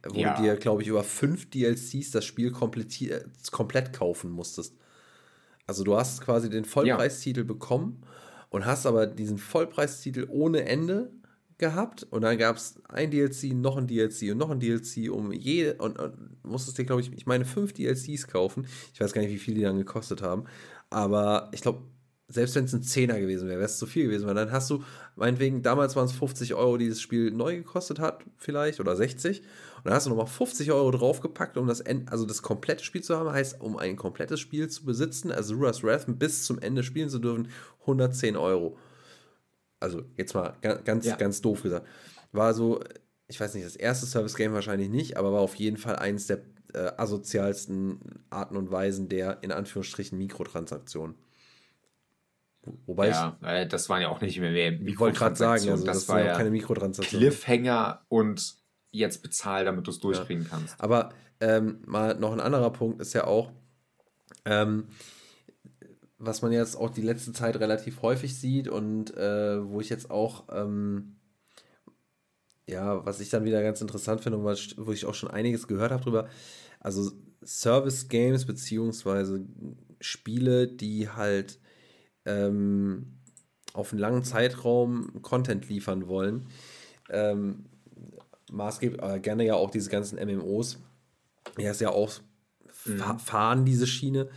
wo 0.10 0.20
ja. 0.20 0.36
du 0.36 0.44
dir, 0.44 0.56
glaube 0.58 0.82
ich, 0.82 0.90
über 0.90 1.04
fünf 1.04 1.50
DLCs 1.50 2.12
das 2.12 2.26
Spiel 2.26 2.48
äh, 2.48 3.20
komplett 3.52 3.94
kaufen 3.94 4.32
musstest. 4.32 4.76
Also 5.66 5.84
du 5.84 5.96
hast 5.96 6.22
quasi 6.22 6.50
den 6.50 6.66
Vollpreistitel 6.66 7.42
ja. 7.42 7.46
bekommen 7.46 8.04
und 8.50 8.66
hast 8.66 8.86
aber 8.86 9.08
diesen 9.08 9.38
Vollpreistitel 9.38 10.28
ohne 10.30 10.66
Ende 10.66 11.12
gehabt 11.58 12.06
und 12.12 12.22
dann 12.22 12.38
gab 12.38 12.58
es 12.58 12.80
ein 12.90 13.10
DLC, 13.10 13.54
noch 13.54 13.78
ein 13.78 13.88
DLC 13.88 14.32
und 14.32 14.38
noch 14.38 14.50
ein 14.50 14.60
DLC 14.60 15.12
um 15.12 15.32
jede 15.32 15.76
und, 15.76 16.00
und 16.00 16.44
musstest 16.44 16.78
dir, 16.78 16.86
glaube 16.86 17.02
ich, 17.02 17.12
ich 17.14 17.26
meine, 17.26 17.46
fünf 17.46 17.74
DLCs 17.74 18.28
kaufen. 18.28 18.68
Ich 18.94 19.02
weiß 19.02 19.14
gar 19.14 19.22
nicht, 19.22 19.32
wie 19.32 19.40
viel 19.40 19.56
die 19.56 19.62
dann 19.62 19.78
gekostet 19.78 20.22
haben, 20.22 20.46
aber 20.90 21.50
ich 21.54 21.62
glaube, 21.62 21.82
selbst 22.30 22.56
wenn 22.56 22.66
es 22.66 22.74
ein 22.74 22.84
Zehner 22.84 23.20
gewesen 23.20 23.48
wäre, 23.48 23.60
wäre 23.60 23.70
es 23.70 23.78
zu 23.78 23.86
viel 23.86 24.06
gewesen, 24.06 24.28
weil 24.28 24.36
dann 24.36 24.52
hast 24.52 24.70
du, 24.70 24.84
meinetwegen, 25.16 25.62
damals 25.62 25.96
waren 25.96 26.06
es 26.06 26.12
50 26.12 26.56
Euro, 26.56 26.78
die 26.78 26.90
das 26.90 27.00
Spiel 27.00 27.32
neu 27.32 27.56
gekostet 27.56 28.00
hat, 28.00 28.24
vielleicht, 28.36 28.82
oder 28.82 28.98
60, 28.98 29.40
und 29.78 29.86
dann 29.86 29.94
hast 29.94 30.08
du 30.08 30.10
nochmal 30.10 30.28
50 30.28 30.72
Euro 30.74 30.92
draufgepackt, 30.92 31.56
um 31.56 31.68
das, 31.68 31.80
End, 31.80 32.12
also 32.12 32.26
das 32.26 32.42
komplette 32.42 32.84
Spiel 32.84 33.02
zu 33.02 33.16
haben, 33.16 33.32
heißt, 33.32 33.62
um 33.62 33.78
ein 33.78 33.96
komplettes 33.96 34.42
Spiel 34.42 34.68
zu 34.68 34.84
besitzen, 34.84 35.32
also 35.32 35.56
Ruras 35.56 35.84
Wrath 35.84 36.06
bis 36.20 36.44
zum 36.44 36.60
Ende 36.60 36.84
spielen 36.84 37.10
zu 37.10 37.20
dürfen, 37.20 37.48
110 37.82 38.36
Euro 38.36 38.78
also 39.80 40.04
jetzt 40.16 40.34
mal 40.34 40.56
ganz, 40.62 41.06
ja. 41.06 41.16
ganz 41.16 41.42
doof 41.42 41.64
gesagt, 41.64 41.88
war 42.32 42.54
so, 42.54 42.84
ich 43.28 43.40
weiß 43.40 43.54
nicht, 43.54 43.66
das 43.66 43.76
erste 43.76 44.06
Service-Game 44.06 44.54
wahrscheinlich 44.54 44.90
nicht, 44.90 45.18
aber 45.18 45.34
war 45.34 45.42
auf 45.42 45.56
jeden 45.56 45.78
Fall 45.78 45.96
eines 45.98 46.28
der 46.28 46.42
äh, 46.74 46.92
asozialsten 46.98 48.00
Arten 48.30 48.58
und 48.58 48.72
Weisen 48.72 49.10
der, 49.10 49.44
in 49.44 49.52
Anführungsstrichen, 49.52 50.18
Mikrotransaktionen. 50.18 51.16
Wobei 52.86 53.10
ja, 53.10 53.38
ich, 53.42 53.48
äh, 53.48 53.66
das 53.66 53.90
waren 53.90 54.02
ja 54.02 54.10
auch 54.10 54.22
nicht 54.22 54.40
mehr 54.40 54.52
mehr 54.52 54.74
Ich 54.74 55.00
wollte 55.00 55.18
gerade 55.18 55.36
sagen, 55.36 55.70
also 55.70 55.86
das, 55.86 56.00
das 56.00 56.10
war 56.10 56.22
ja 56.22 56.36
keine 56.36 56.52
Mikrotransaktion. 56.52 57.22
Cliffhanger 57.22 58.02
und 58.10 58.56
jetzt 58.92 59.22
bezahl, 59.24 59.66
damit 59.66 59.88
du 59.88 59.92
es 59.92 60.00
durchkriegen 60.00 60.44
ja. 60.44 60.50
kannst. 60.50 60.80
Aber 60.80 61.14
ähm, 61.40 61.80
mal 61.86 62.16
noch 62.16 62.34
ein 62.34 62.40
anderer 62.40 62.72
Punkt 62.72 63.02
ist 63.02 63.14
ja 63.14 63.26
auch, 63.26 63.52
ähm, 64.46 64.88
was 66.20 66.42
man 66.42 66.52
jetzt 66.52 66.76
auch 66.76 66.90
die 66.90 67.02
letzte 67.02 67.32
Zeit 67.32 67.60
relativ 67.60 68.02
häufig 68.02 68.38
sieht 68.38 68.68
und 68.68 69.16
äh, 69.16 69.64
wo 69.68 69.80
ich 69.82 69.90
jetzt 69.90 70.10
auch, 70.10 70.46
ähm, 70.52 71.16
ja, 72.68 73.06
was 73.06 73.20
ich 73.20 73.30
dann 73.30 73.46
wieder 73.46 73.62
ganz 73.62 73.82
interessant 73.82 74.22
finde 74.22 74.40
und 74.40 74.78
wo 74.78 74.92
ich 74.92 75.06
auch 75.06 75.14
schon 75.14 75.30
einiges 75.30 75.68
gehört 75.68 75.92
habe 75.92 76.04
drüber, 76.04 76.28
also 76.80 77.12
Service 77.46 78.10
Games 78.10 78.46
beziehungsweise 78.46 79.46
Spiele, 80.02 80.68
die 80.68 81.10
halt 81.10 81.60
ähm, 82.26 83.18
auf 83.74 83.92
einen 83.92 84.00
langen 84.00 84.24
Zeitraum 84.24 85.22
Content 85.22 85.70
liefern 85.70 86.08
wollen. 86.08 86.48
Ähm, 87.10 87.66
maßgeblich, 88.52 89.02
äh, 89.02 89.20
gerne 89.20 89.46
ja 89.46 89.56
auch 89.56 89.72
diese 89.72 89.90
ganzen 89.90 90.18
MMOs. 90.18 90.80
Ja, 91.58 91.72
ist 91.72 91.82
ja 91.82 91.90
auch 91.90 92.12
mhm. 92.86 93.20
fahren 93.20 93.66
diese 93.66 93.88
Schiene. 93.88 94.30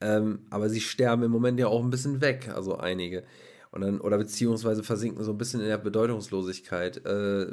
Ähm, 0.00 0.46
aber 0.50 0.68
sie 0.68 0.80
sterben 0.80 1.24
im 1.24 1.30
Moment 1.30 1.58
ja 1.58 1.66
auch 1.66 1.82
ein 1.82 1.90
bisschen 1.90 2.20
weg, 2.20 2.50
also 2.54 2.76
einige. 2.76 3.24
Und 3.70 3.82
dann, 3.82 4.00
oder 4.00 4.18
beziehungsweise 4.18 4.82
versinken 4.82 5.24
so 5.24 5.32
ein 5.32 5.38
bisschen 5.38 5.60
in 5.60 5.66
der 5.66 5.78
Bedeutungslosigkeit. 5.78 7.04
Äh, 7.04 7.46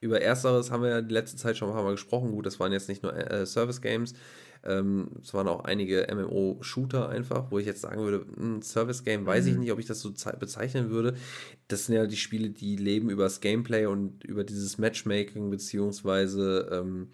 über 0.00 0.20
Ersteres 0.20 0.70
haben 0.70 0.82
wir 0.82 0.90
ja 0.90 1.02
die 1.02 1.12
letzte 1.12 1.36
Zeit 1.36 1.56
schon 1.56 1.68
ein 1.68 1.74
paar 1.74 1.84
Mal 1.84 1.92
gesprochen. 1.92 2.32
Gut, 2.32 2.46
das 2.46 2.58
waren 2.58 2.72
jetzt 2.72 2.88
nicht 2.88 3.02
nur 3.02 3.14
äh, 3.14 3.46
Service-Games, 3.46 4.14
ähm, 4.62 5.08
es 5.22 5.32
waren 5.32 5.48
auch 5.48 5.64
einige 5.64 6.06
MMO-Shooter 6.10 7.08
einfach, 7.08 7.50
wo 7.50 7.58
ich 7.58 7.66
jetzt 7.66 7.80
sagen 7.80 8.02
würde, 8.02 8.26
ein 8.36 8.54
hm, 8.54 8.62
Service-Game, 8.62 9.24
weiß 9.24 9.44
mhm. 9.44 9.50
ich 9.50 9.56
nicht, 9.58 9.72
ob 9.72 9.78
ich 9.78 9.86
das 9.86 10.00
so 10.00 10.12
bezeichnen 10.38 10.90
würde. 10.90 11.14
Das 11.68 11.86
sind 11.86 11.94
ja 11.94 12.06
die 12.06 12.16
Spiele, 12.16 12.50
die 12.50 12.76
leben 12.76 13.08
über 13.08 13.24
das 13.24 13.40
Gameplay 13.40 13.86
und 13.86 14.22
über 14.24 14.44
dieses 14.44 14.76
Matchmaking, 14.76 15.50
beziehungsweise 15.50 16.68
ähm, 16.72 17.08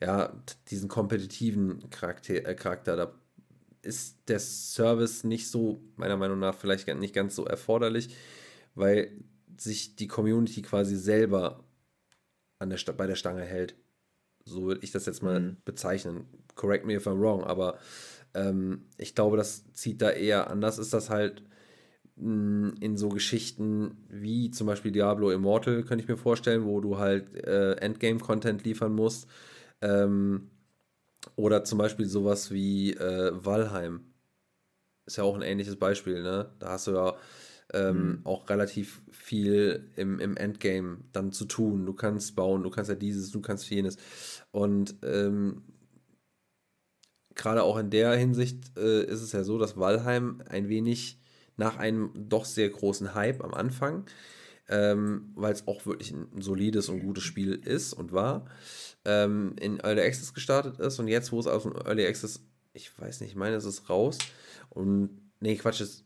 ja, 0.00 0.32
diesen 0.70 0.88
kompetitiven 0.88 1.90
Charakter, 1.90 2.46
äh, 2.46 2.54
Charakter. 2.54 2.96
Da 2.96 3.14
ist 3.86 4.18
der 4.28 4.40
Service 4.40 5.24
nicht 5.24 5.48
so, 5.48 5.80
meiner 5.96 6.16
Meinung 6.16 6.38
nach, 6.38 6.54
vielleicht 6.54 6.86
nicht 6.88 7.14
ganz 7.14 7.34
so 7.34 7.44
erforderlich, 7.44 8.14
weil 8.74 9.10
sich 9.56 9.96
die 9.96 10.08
Community 10.08 10.62
quasi 10.62 10.96
selber 10.96 11.64
an 12.58 12.70
der, 12.70 12.78
bei 12.92 13.06
der 13.06 13.16
Stange 13.16 13.42
hält. 13.42 13.74
So 14.44 14.62
würde 14.64 14.82
ich 14.84 14.92
das 14.92 15.06
jetzt 15.06 15.22
mal 15.22 15.40
mhm. 15.40 15.56
bezeichnen. 15.64 16.26
Correct 16.54 16.86
me 16.86 16.94
if 16.94 17.06
I'm 17.06 17.20
wrong, 17.20 17.44
aber 17.44 17.78
ähm, 18.34 18.86
ich 18.98 19.14
glaube, 19.14 19.36
das 19.36 19.72
zieht 19.72 20.02
da 20.02 20.10
eher 20.10 20.50
anders. 20.50 20.78
Ist 20.78 20.92
das 20.92 21.10
halt 21.10 21.42
mh, 22.16 22.68
mm, 22.70 22.74
in 22.80 22.96
so 22.96 23.08
Geschichten 23.08 23.96
wie 24.08 24.50
zum 24.50 24.66
Beispiel 24.66 24.92
Diablo 24.92 25.30
Immortal, 25.30 25.82
könnte 25.84 26.02
ich 26.02 26.08
mir 26.08 26.16
vorstellen, 26.16 26.64
wo 26.64 26.80
du 26.80 26.98
halt 26.98 27.34
äh, 27.34 27.74
Endgame-Content 27.74 28.64
liefern 28.64 28.92
musst. 28.92 29.28
Ähm, 29.80 30.50
oder 31.34 31.64
zum 31.64 31.78
Beispiel 31.78 32.06
sowas 32.06 32.50
wie 32.50 32.92
äh, 32.92 33.32
Valheim. 33.34 34.00
Ist 35.06 35.16
ja 35.16 35.24
auch 35.24 35.34
ein 35.34 35.42
ähnliches 35.42 35.76
Beispiel, 35.76 36.22
ne? 36.22 36.50
Da 36.58 36.70
hast 36.70 36.86
du 36.86 36.92
ja 36.92 37.16
ähm, 37.72 37.96
mhm. 37.96 38.20
auch 38.24 38.48
relativ 38.48 39.02
viel 39.10 39.90
im, 39.96 40.20
im 40.20 40.36
Endgame 40.36 40.98
dann 41.12 41.32
zu 41.32 41.44
tun. 41.46 41.84
Du 41.86 41.94
kannst 41.94 42.36
bauen, 42.36 42.62
du 42.62 42.70
kannst 42.70 42.88
ja 42.88 42.96
dieses, 42.96 43.30
du 43.30 43.40
kannst 43.40 43.68
jenes. 43.68 43.96
Und 44.52 44.96
ähm, 45.02 45.62
gerade 47.34 47.62
auch 47.62 47.76
in 47.76 47.90
der 47.90 48.12
Hinsicht 48.14 48.76
äh, 48.76 49.04
ist 49.04 49.22
es 49.22 49.32
ja 49.32 49.44
so, 49.44 49.58
dass 49.58 49.76
Valheim 49.76 50.42
ein 50.48 50.68
wenig 50.68 51.20
nach 51.56 51.76
einem 51.76 52.10
doch 52.14 52.44
sehr 52.44 52.68
großen 52.68 53.14
Hype 53.14 53.42
am 53.42 53.54
Anfang, 53.54 54.04
ähm, 54.68 55.32
weil 55.34 55.52
es 55.52 55.66
auch 55.66 55.86
wirklich 55.86 56.12
ein 56.12 56.40
solides 56.40 56.88
und 56.88 57.00
gutes 57.00 57.24
Spiel 57.24 57.54
ist 57.54 57.92
und 57.92 58.12
war, 58.12 58.46
ähm, 59.06 59.54
in 59.60 59.80
Early 59.80 60.02
Access 60.02 60.34
gestartet 60.34 60.78
ist 60.78 60.98
und 60.98 61.08
jetzt, 61.08 61.32
wo 61.32 61.40
es 61.40 61.46
aus 61.46 61.62
dem 61.62 61.74
Early 61.76 62.06
Access, 62.06 62.40
ich 62.72 62.90
weiß 62.98 63.20
nicht, 63.20 63.30
ich 63.30 63.36
meine, 63.36 63.56
es 63.56 63.64
ist 63.64 63.88
raus 63.88 64.18
und, 64.68 65.10
nee, 65.40 65.56
Quatsch, 65.56 65.80
ist, 65.80 66.04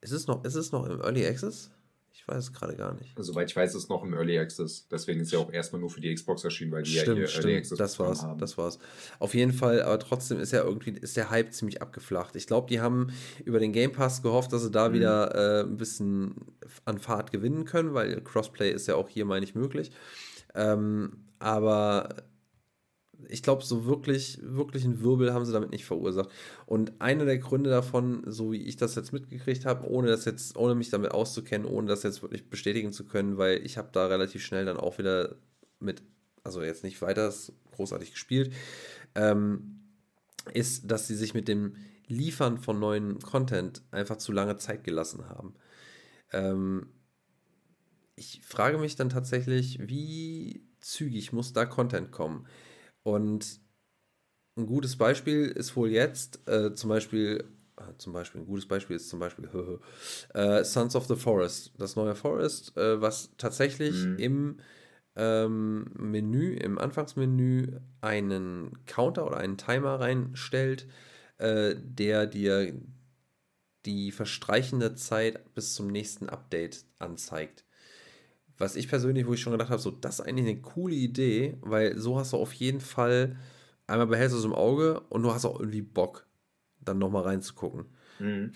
ist 0.00 0.12
es 0.12 0.26
noch, 0.26 0.44
ist 0.44 0.56
es 0.56 0.72
noch 0.72 0.86
im 0.86 1.00
Early 1.00 1.26
Access? 1.26 1.70
Ich 2.14 2.28
weiß 2.28 2.44
es 2.44 2.52
gerade 2.52 2.76
gar 2.76 2.94
nicht. 2.94 3.16
Soweit 3.18 3.50
ich 3.50 3.56
weiß, 3.56 3.70
ist 3.70 3.84
es 3.84 3.88
noch 3.88 4.04
im 4.04 4.14
Early 4.14 4.38
Access. 4.38 4.86
Deswegen 4.88 5.20
ist 5.20 5.28
es 5.28 5.32
ja 5.32 5.40
auch 5.40 5.52
erstmal 5.52 5.80
nur 5.80 5.90
für 5.90 6.00
die 6.00 6.14
Xbox 6.14 6.44
erschienen, 6.44 6.70
weil 6.70 6.84
die 6.84 6.90
stimmt, 6.90 7.06
ja 7.06 7.14
hier 7.14 7.26
stimmt. 7.26 7.44
Early 7.46 7.58
Access 7.58 7.78
das 7.78 7.98
war's, 7.98 8.22
haben. 8.22 8.38
Das 8.38 8.56
war's. 8.56 8.78
Auf 9.18 9.34
jeden 9.34 9.52
Fall, 9.52 9.82
aber 9.82 9.98
trotzdem 9.98 10.38
ist 10.38 10.52
ja 10.52 10.62
irgendwie, 10.62 10.90
ist 10.90 11.16
der 11.16 11.30
Hype 11.30 11.52
ziemlich 11.52 11.82
abgeflacht. 11.82 12.36
Ich 12.36 12.46
glaube, 12.46 12.68
die 12.68 12.80
haben 12.80 13.12
über 13.44 13.58
den 13.58 13.72
Game 13.72 13.90
Pass 13.90 14.22
gehofft, 14.22 14.52
dass 14.52 14.62
sie 14.62 14.70
da 14.70 14.88
mhm. 14.88 14.92
wieder 14.92 15.34
äh, 15.34 15.64
ein 15.64 15.76
bisschen 15.76 16.36
an 16.84 17.00
Fahrt 17.00 17.32
gewinnen 17.32 17.64
können, 17.64 17.92
weil 17.92 18.20
Crossplay 18.20 18.70
ist 18.70 18.86
ja 18.86 18.94
auch 18.94 19.08
hier, 19.08 19.24
meine 19.24 19.44
ich, 19.44 19.56
möglich. 19.56 19.90
Ähm, 20.54 21.24
aber 21.40 22.08
ich 23.28 23.42
glaube, 23.42 23.64
so 23.64 23.86
wirklich, 23.86 24.38
wirklich 24.42 24.84
einen 24.84 25.02
Wirbel 25.02 25.32
haben 25.32 25.44
sie 25.44 25.52
damit 25.52 25.70
nicht 25.70 25.84
verursacht. 25.84 26.30
Und 26.66 27.00
einer 27.00 27.24
der 27.24 27.38
Gründe 27.38 27.70
davon, 27.70 28.22
so 28.26 28.52
wie 28.52 28.62
ich 28.62 28.76
das 28.76 28.94
jetzt 28.94 29.12
mitgekriegt 29.12 29.66
habe, 29.66 29.88
ohne 29.88 30.08
das 30.08 30.24
jetzt, 30.24 30.56
ohne 30.56 30.74
mich 30.74 30.90
damit 30.90 31.12
auszukennen, 31.12 31.66
ohne 31.66 31.88
das 31.88 32.02
jetzt 32.02 32.22
wirklich 32.22 32.48
bestätigen 32.48 32.92
zu 32.92 33.04
können, 33.04 33.38
weil 33.38 33.64
ich 33.64 33.78
habe 33.78 33.88
da 33.92 34.06
relativ 34.06 34.44
schnell 34.44 34.64
dann 34.64 34.76
auch 34.76 34.98
wieder 34.98 35.36
mit 35.80 36.02
also 36.44 36.62
jetzt 36.62 36.84
nicht 36.84 37.00
weiter 37.02 37.32
großartig 37.72 38.12
gespielt, 38.12 38.52
ähm, 39.14 39.80
ist, 40.52 40.90
dass 40.90 41.06
sie 41.06 41.14
sich 41.14 41.34
mit 41.34 41.48
dem 41.48 41.76
Liefern 42.06 42.58
von 42.58 42.80
neuen 42.80 43.20
Content 43.20 43.82
einfach 43.90 44.16
zu 44.18 44.32
lange 44.32 44.56
Zeit 44.56 44.84
gelassen 44.84 45.28
haben. 45.28 45.54
Ähm, 46.32 46.88
ich 48.16 48.42
frage 48.44 48.78
mich 48.78 48.96
dann 48.96 49.08
tatsächlich, 49.08 49.78
wie 49.88 50.66
zügig 50.80 51.32
muss 51.32 51.52
da 51.52 51.64
Content 51.64 52.10
kommen? 52.10 52.46
Und 53.02 53.60
ein 54.56 54.66
gutes 54.66 54.96
Beispiel 54.96 55.46
ist 55.46 55.76
wohl 55.76 55.90
jetzt, 55.90 56.46
äh, 56.48 56.74
zum 56.74 56.90
Beispiel, 56.90 57.44
äh, 57.76 57.96
zum 57.98 58.12
Beispiel, 58.12 58.42
ein 58.42 58.46
gutes 58.46 58.66
Beispiel 58.66 58.96
ist 58.96 59.08
zum 59.08 59.18
Beispiel 59.18 59.48
äh, 60.34 60.64
Sons 60.64 60.94
of 60.94 61.06
the 61.06 61.16
Forest, 61.16 61.72
das 61.78 61.96
neue 61.96 62.14
Forest, 62.14 62.76
äh, 62.76 63.00
was 63.00 63.30
tatsächlich 63.38 64.04
mhm. 64.04 64.16
im 64.18 64.56
ähm, 65.16 65.90
Menü, 65.94 66.54
im 66.54 66.78
Anfangsmenü 66.78 67.80
einen 68.00 68.84
Counter 68.86 69.26
oder 69.26 69.38
einen 69.38 69.58
Timer 69.58 70.00
reinstellt, 70.00 70.86
äh, 71.38 71.74
der 71.78 72.26
dir 72.26 72.74
die 73.84 74.12
verstreichende 74.12 74.94
Zeit 74.94 75.54
bis 75.54 75.74
zum 75.74 75.88
nächsten 75.88 76.28
Update 76.28 76.84
anzeigt. 76.98 77.64
Was 78.58 78.76
ich 78.76 78.88
persönlich, 78.88 79.26
wo 79.26 79.34
ich 79.34 79.40
schon 79.40 79.52
gedacht 79.52 79.70
habe, 79.70 79.80
so, 79.80 79.90
das 79.90 80.18
ist 80.18 80.26
eigentlich 80.26 80.46
eine 80.46 80.60
coole 80.60 80.94
Idee, 80.94 81.56
weil 81.60 81.98
so 81.98 82.18
hast 82.18 82.32
du 82.32 82.36
auf 82.36 82.52
jeden 82.52 82.80
Fall, 82.80 83.36
einmal 83.86 84.06
behältst 84.06 84.34
du 84.34 84.38
es 84.38 84.44
im 84.44 84.54
Auge 84.54 85.00
und 85.08 85.22
du 85.22 85.32
hast 85.32 85.44
auch 85.44 85.58
irgendwie 85.58 85.82
Bock, 85.82 86.26
dann 86.80 86.98
nochmal 86.98 87.22
reinzugucken. 87.22 87.86
Mhm. 88.18 88.52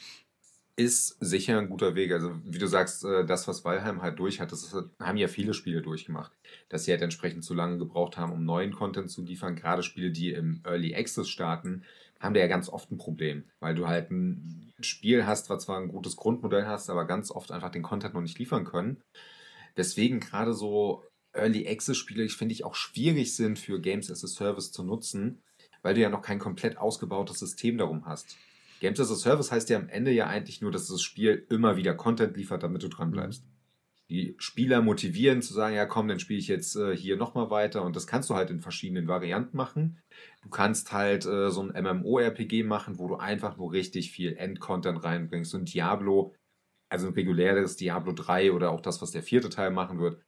Ist 0.79 1.17
sicher 1.21 1.59
ein 1.59 1.71
guter 1.71 1.95
Weg. 1.95 2.13
Also, 2.13 2.33
wie 2.45 2.59
du 2.59 2.67
sagst, 2.67 3.03
äh, 3.03 3.25
das, 3.25 3.49
was 3.49 3.65
Valheim 3.65 4.03
halt 4.03 4.19
durch 4.19 4.41
hat, 4.41 4.53
das 4.53 4.77
haben 5.01 5.17
ja 5.17 5.27
viele 5.27 5.55
Spiele 5.55 5.81
durchgemacht. 5.81 6.33
Dass 6.69 6.85
sie 6.85 6.93
halt 6.93 7.01
entsprechend 7.01 7.45
zu 7.45 7.55
lange 7.55 7.79
gebraucht 7.79 8.19
haben, 8.19 8.33
um 8.33 8.45
neuen 8.45 8.75
Content 8.75 9.11
zu 9.11 9.23
liefern. 9.23 9.57
Gerade 9.57 9.83
Spiele, 9.83 10.11
die 10.11 10.33
im 10.33 10.61
Early 10.65 10.95
Access 10.95 11.31
starten, 11.31 11.83
haben 12.21 12.35
da 12.35 12.41
ja 12.41 12.47
ganz 12.47 12.69
oft 12.69 12.91
ein 12.91 12.99
Problem, 12.99 13.45
weil 13.61 13.75
du 13.75 13.89
halt 13.89 14.11
ein 14.11 14.73
Spiel 14.81 15.27
hast, 15.27 15.49
was 15.49 15.65
zwar 15.65 15.81
ein 15.81 15.89
gutes 15.89 16.17
Grundmodell 16.17 16.67
hast, 16.67 16.91
aber 16.91 17.07
ganz 17.07 17.31
oft 17.31 17.51
einfach 17.53 17.71
den 17.71 17.83
Content 17.83 18.15
noch 18.15 18.21
nicht 18.21 18.39
liefern 18.39 18.65
können. 18.65 19.03
Deswegen 19.77 20.21
gerade 20.21 20.55
so 20.55 21.05
Early 21.33 21.69
Access 21.69 21.97
Spiele, 21.97 22.29
finde 22.29 22.55
ich 22.55 22.65
auch 22.65 22.75
schwierig 22.75 23.37
sind 23.37 23.59
für 23.59 23.81
Games 23.81 24.11
as 24.11 24.25
a 24.25 24.29
Service 24.29 24.73
zu 24.73 24.83
nutzen, 24.83 25.43
weil 25.83 25.95
du 25.95 26.01
ja 26.01 26.09
noch 26.09 26.23
kein 26.23 26.39
komplett 26.39 26.79
ausgebautes 26.79 27.39
System 27.39 27.79
darum 27.79 28.07
hast. 28.07 28.37
Games 28.81 29.01
as 29.01 29.11
a 29.11 29.17
Service 29.17 29.53
heißt 29.53 29.69
ja 29.71 29.79
am 29.79 29.89
Ende 29.89 30.11
ja 30.11 30.27
eigentlich 30.27 30.61
nur, 30.61 30.71
dass 30.71 30.89
das 30.89 31.03
Spiel 31.03 31.47
immer 31.51 31.77
wieder 31.77 31.95
Content 31.95 32.37
liefert, 32.37 32.63
damit 32.63 32.83
du 32.83 32.89
dran 32.89 33.11
bleibst. 33.11 33.45
Mhm 33.45 33.57
die 34.09 34.37
Spieler 34.39 34.83
motivieren 34.83 35.43
zu 35.43 35.53
sagen, 35.53 35.75
ja 35.75 35.85
komm, 35.85 36.07
dann 36.09 36.21
spiele 36.21 36.39
ich 36.39 36.49
jetzt 36.49 36.77
äh, 36.77 36.97
hier 36.97 37.17
nochmal 37.17 37.51
weiter 37.51 37.83
und 37.83 37.97
das 37.97 38.07
kannst 38.07 38.31
du 38.31 38.35
halt 38.35 38.51
in 38.51 38.61
verschiedenen 38.61 39.09
Varianten 39.09 39.57
machen. 39.57 39.99
Du 40.43 40.49
kannst 40.49 40.93
halt 40.93 41.27
äh, 41.27 41.51
so 41.51 41.63
ein 41.63 41.83
MMORPG 41.83 42.63
machen, 42.63 42.99
wo 42.99 43.09
du 43.09 43.17
einfach 43.17 43.57
nur 43.57 43.73
richtig 43.73 44.13
viel 44.13 44.37
Endcontent 44.37 45.03
reinbringst. 45.03 45.55
Und 45.55 45.73
Diablo, 45.75 46.35
also 46.89 47.09
ein 47.09 47.15
reguläres 47.15 47.77
Diablo 47.77 48.13
3 48.13 48.53
oder 48.53 48.71
auch 48.71 48.81
das, 48.81 49.03
was 49.03 49.11
der 49.11 49.23
vierte 49.23 49.51
Teil 49.51 49.71
machen 49.71 49.99
wird, 49.99 50.21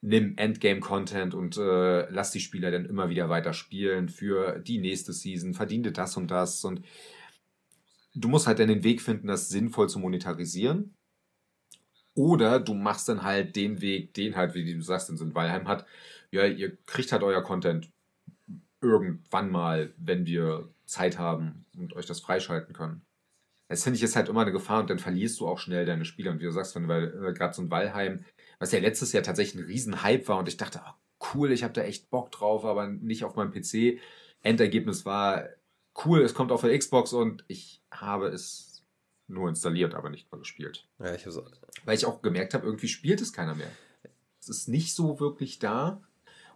nimm 0.00 0.36
Endgame-Content 0.36 1.34
und 1.34 1.56
äh, 1.56 2.10
lass 2.10 2.30
die 2.30 2.40
Spieler 2.40 2.70
dann 2.70 2.84
immer 2.84 3.08
wieder 3.08 3.28
weiter 3.28 3.52
spielen 3.52 4.08
für 4.08 4.58
die 4.58 4.78
nächste 4.78 5.12
Season, 5.12 5.54
verdiene 5.54 5.92
das 5.92 6.16
und 6.16 6.30
das 6.30 6.64
und 6.64 6.82
du 8.14 8.28
musst 8.28 8.46
halt 8.46 8.58
dann 8.58 8.68
den 8.68 8.84
Weg 8.84 9.00
finden, 9.02 9.28
das 9.28 9.48
sinnvoll 9.48 9.88
zu 9.88 9.98
monetarisieren 9.98 10.94
oder 12.14 12.60
du 12.60 12.74
machst 12.74 13.08
dann 13.08 13.22
halt 13.22 13.56
den 13.56 13.80
Weg, 13.80 14.14
den 14.14 14.36
halt, 14.36 14.54
wie 14.54 14.72
du 14.72 14.82
sagst, 14.82 15.10
in 15.10 15.16
so 15.16 15.34
Valheim 15.34 15.68
hat. 15.68 15.84
Ja, 16.30 16.46
ihr 16.46 16.76
kriegt 16.86 17.12
halt 17.12 17.22
euer 17.22 17.42
Content 17.42 17.90
irgendwann 18.80 19.50
mal, 19.50 19.92
wenn 19.96 20.26
wir 20.26 20.68
Zeit 20.84 21.18
haben 21.18 21.66
und 21.76 21.94
euch 21.94 22.06
das 22.06 22.20
freischalten 22.20 22.74
können. 22.74 23.02
Das 23.68 23.82
finde 23.82 23.96
ich 23.96 24.02
ist 24.02 24.16
halt 24.16 24.28
immer 24.28 24.42
eine 24.42 24.52
Gefahr 24.52 24.80
und 24.80 24.90
dann 24.90 24.98
verlierst 24.98 25.40
du 25.40 25.48
auch 25.48 25.58
schnell 25.58 25.86
deine 25.86 26.04
Spieler. 26.04 26.30
Und 26.30 26.40
wie 26.40 26.44
du 26.44 26.52
sagst, 26.52 26.74
wenn 26.74 26.88
weil 26.88 27.04
äh, 27.24 27.32
gerade 27.32 27.54
so 27.54 27.62
ein 27.62 27.70
Valheim, 27.70 28.24
was 28.58 28.72
ja 28.72 28.78
letztes 28.78 29.12
Jahr 29.12 29.22
tatsächlich 29.22 29.62
ein 29.62 29.66
Riesenhype 29.66 30.28
war 30.28 30.38
und 30.38 30.48
ich 30.48 30.56
dachte, 30.56 30.82
oh, 30.86 30.92
cool, 31.34 31.50
ich 31.52 31.64
habe 31.64 31.72
da 31.72 31.82
echt 31.82 32.10
Bock 32.10 32.30
drauf, 32.30 32.64
aber 32.64 32.88
nicht 32.88 33.24
auf 33.24 33.36
meinem 33.36 33.52
PC. 33.52 34.00
Endergebnis 34.42 35.06
war 35.06 35.48
cool, 36.04 36.20
es 36.20 36.34
kommt 36.34 36.52
auf 36.52 36.60
der 36.60 36.76
Xbox 36.76 37.12
und 37.12 37.44
ich 37.48 37.82
habe 37.90 38.28
es 38.28 38.84
nur 39.26 39.48
installiert, 39.48 39.94
aber 39.94 40.10
nicht 40.10 40.30
mal 40.30 40.38
gespielt. 40.38 40.86
Ja, 40.98 41.14
ich 41.14 41.24
habe 41.24 41.32
Weil 41.84 41.96
ich 41.96 42.04
auch 42.04 42.20
gemerkt 42.20 42.52
habe, 42.52 42.66
irgendwie 42.66 42.88
spielt 42.88 43.20
es 43.20 43.32
keiner 43.32 43.54
mehr. 43.54 43.70
Es 44.40 44.48
ist 44.48 44.68
nicht 44.68 44.94
so 44.94 45.18
wirklich 45.20 45.58
da. 45.58 46.02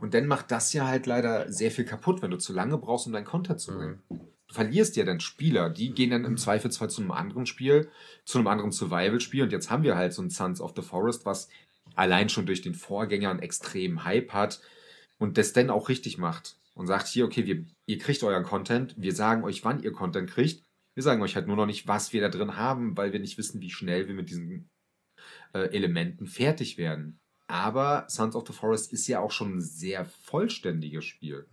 Und 0.00 0.14
dann 0.14 0.26
macht 0.26 0.50
das 0.50 0.72
ja 0.74 0.86
halt 0.86 1.06
leider 1.06 1.50
sehr 1.50 1.70
viel 1.70 1.84
kaputt, 1.84 2.22
wenn 2.22 2.30
du 2.30 2.36
zu 2.36 2.52
lange 2.52 2.78
brauchst, 2.78 3.06
um 3.06 3.12
deinen 3.12 3.24
Content 3.24 3.60
zu 3.60 3.74
bringen. 3.74 4.02
Mhm. 4.08 4.20
Verlierst 4.50 4.96
ja 4.96 5.04
dann 5.04 5.20
Spieler, 5.20 5.70
die 5.70 5.92
gehen 5.92 6.10
dann 6.10 6.24
im 6.24 6.36
Zweifelsfall 6.36 6.88
zu 6.88 7.02
einem 7.02 7.10
anderen 7.10 7.46
Spiel, 7.46 7.90
zu 8.24 8.38
einem 8.38 8.46
anderen 8.46 8.72
Survival-Spiel. 8.72 9.42
Und 9.42 9.52
jetzt 9.52 9.70
haben 9.70 9.82
wir 9.82 9.96
halt 9.96 10.14
so 10.14 10.22
ein 10.22 10.30
Sons 10.30 10.60
of 10.60 10.72
the 10.74 10.82
Forest, 10.82 11.26
was 11.26 11.48
allein 11.94 12.28
schon 12.28 12.46
durch 12.46 12.62
den 12.62 12.74
Vorgänger 12.74 13.30
einen 13.30 13.40
extremen 13.40 14.04
Hype 14.04 14.32
hat 14.32 14.60
und 15.18 15.36
das 15.36 15.52
dann 15.52 15.70
auch 15.70 15.88
richtig 15.88 16.18
macht. 16.18 16.56
Und 16.74 16.86
sagt 16.86 17.08
hier, 17.08 17.24
okay, 17.24 17.44
wir, 17.44 17.66
ihr 17.86 17.98
kriegt 17.98 18.22
euren 18.22 18.44
Content, 18.44 18.94
wir 18.96 19.12
sagen 19.12 19.42
euch, 19.42 19.64
wann 19.64 19.82
ihr 19.82 19.92
Content 19.92 20.30
kriegt 20.30 20.62
wir 20.98 21.04
sagen 21.04 21.22
euch 21.22 21.36
halt 21.36 21.46
nur 21.46 21.54
noch 21.54 21.66
nicht, 21.66 21.86
was 21.86 22.12
wir 22.12 22.20
da 22.20 22.28
drin 22.28 22.56
haben, 22.56 22.96
weil 22.96 23.12
wir 23.12 23.20
nicht 23.20 23.38
wissen, 23.38 23.60
wie 23.60 23.70
schnell 23.70 24.08
wir 24.08 24.16
mit 24.16 24.30
diesen 24.30 24.68
äh, 25.54 25.72
Elementen 25.72 26.26
fertig 26.26 26.76
werden. 26.76 27.20
Aber 27.46 28.06
Sons 28.08 28.34
of 28.34 28.48
the 28.48 28.52
Forest 28.52 28.92
ist 28.92 29.06
ja 29.06 29.20
auch 29.20 29.30
schon 29.30 29.58
ein 29.58 29.60
sehr 29.60 30.06
vollständiges 30.06 31.04
Spiel. 31.04 31.46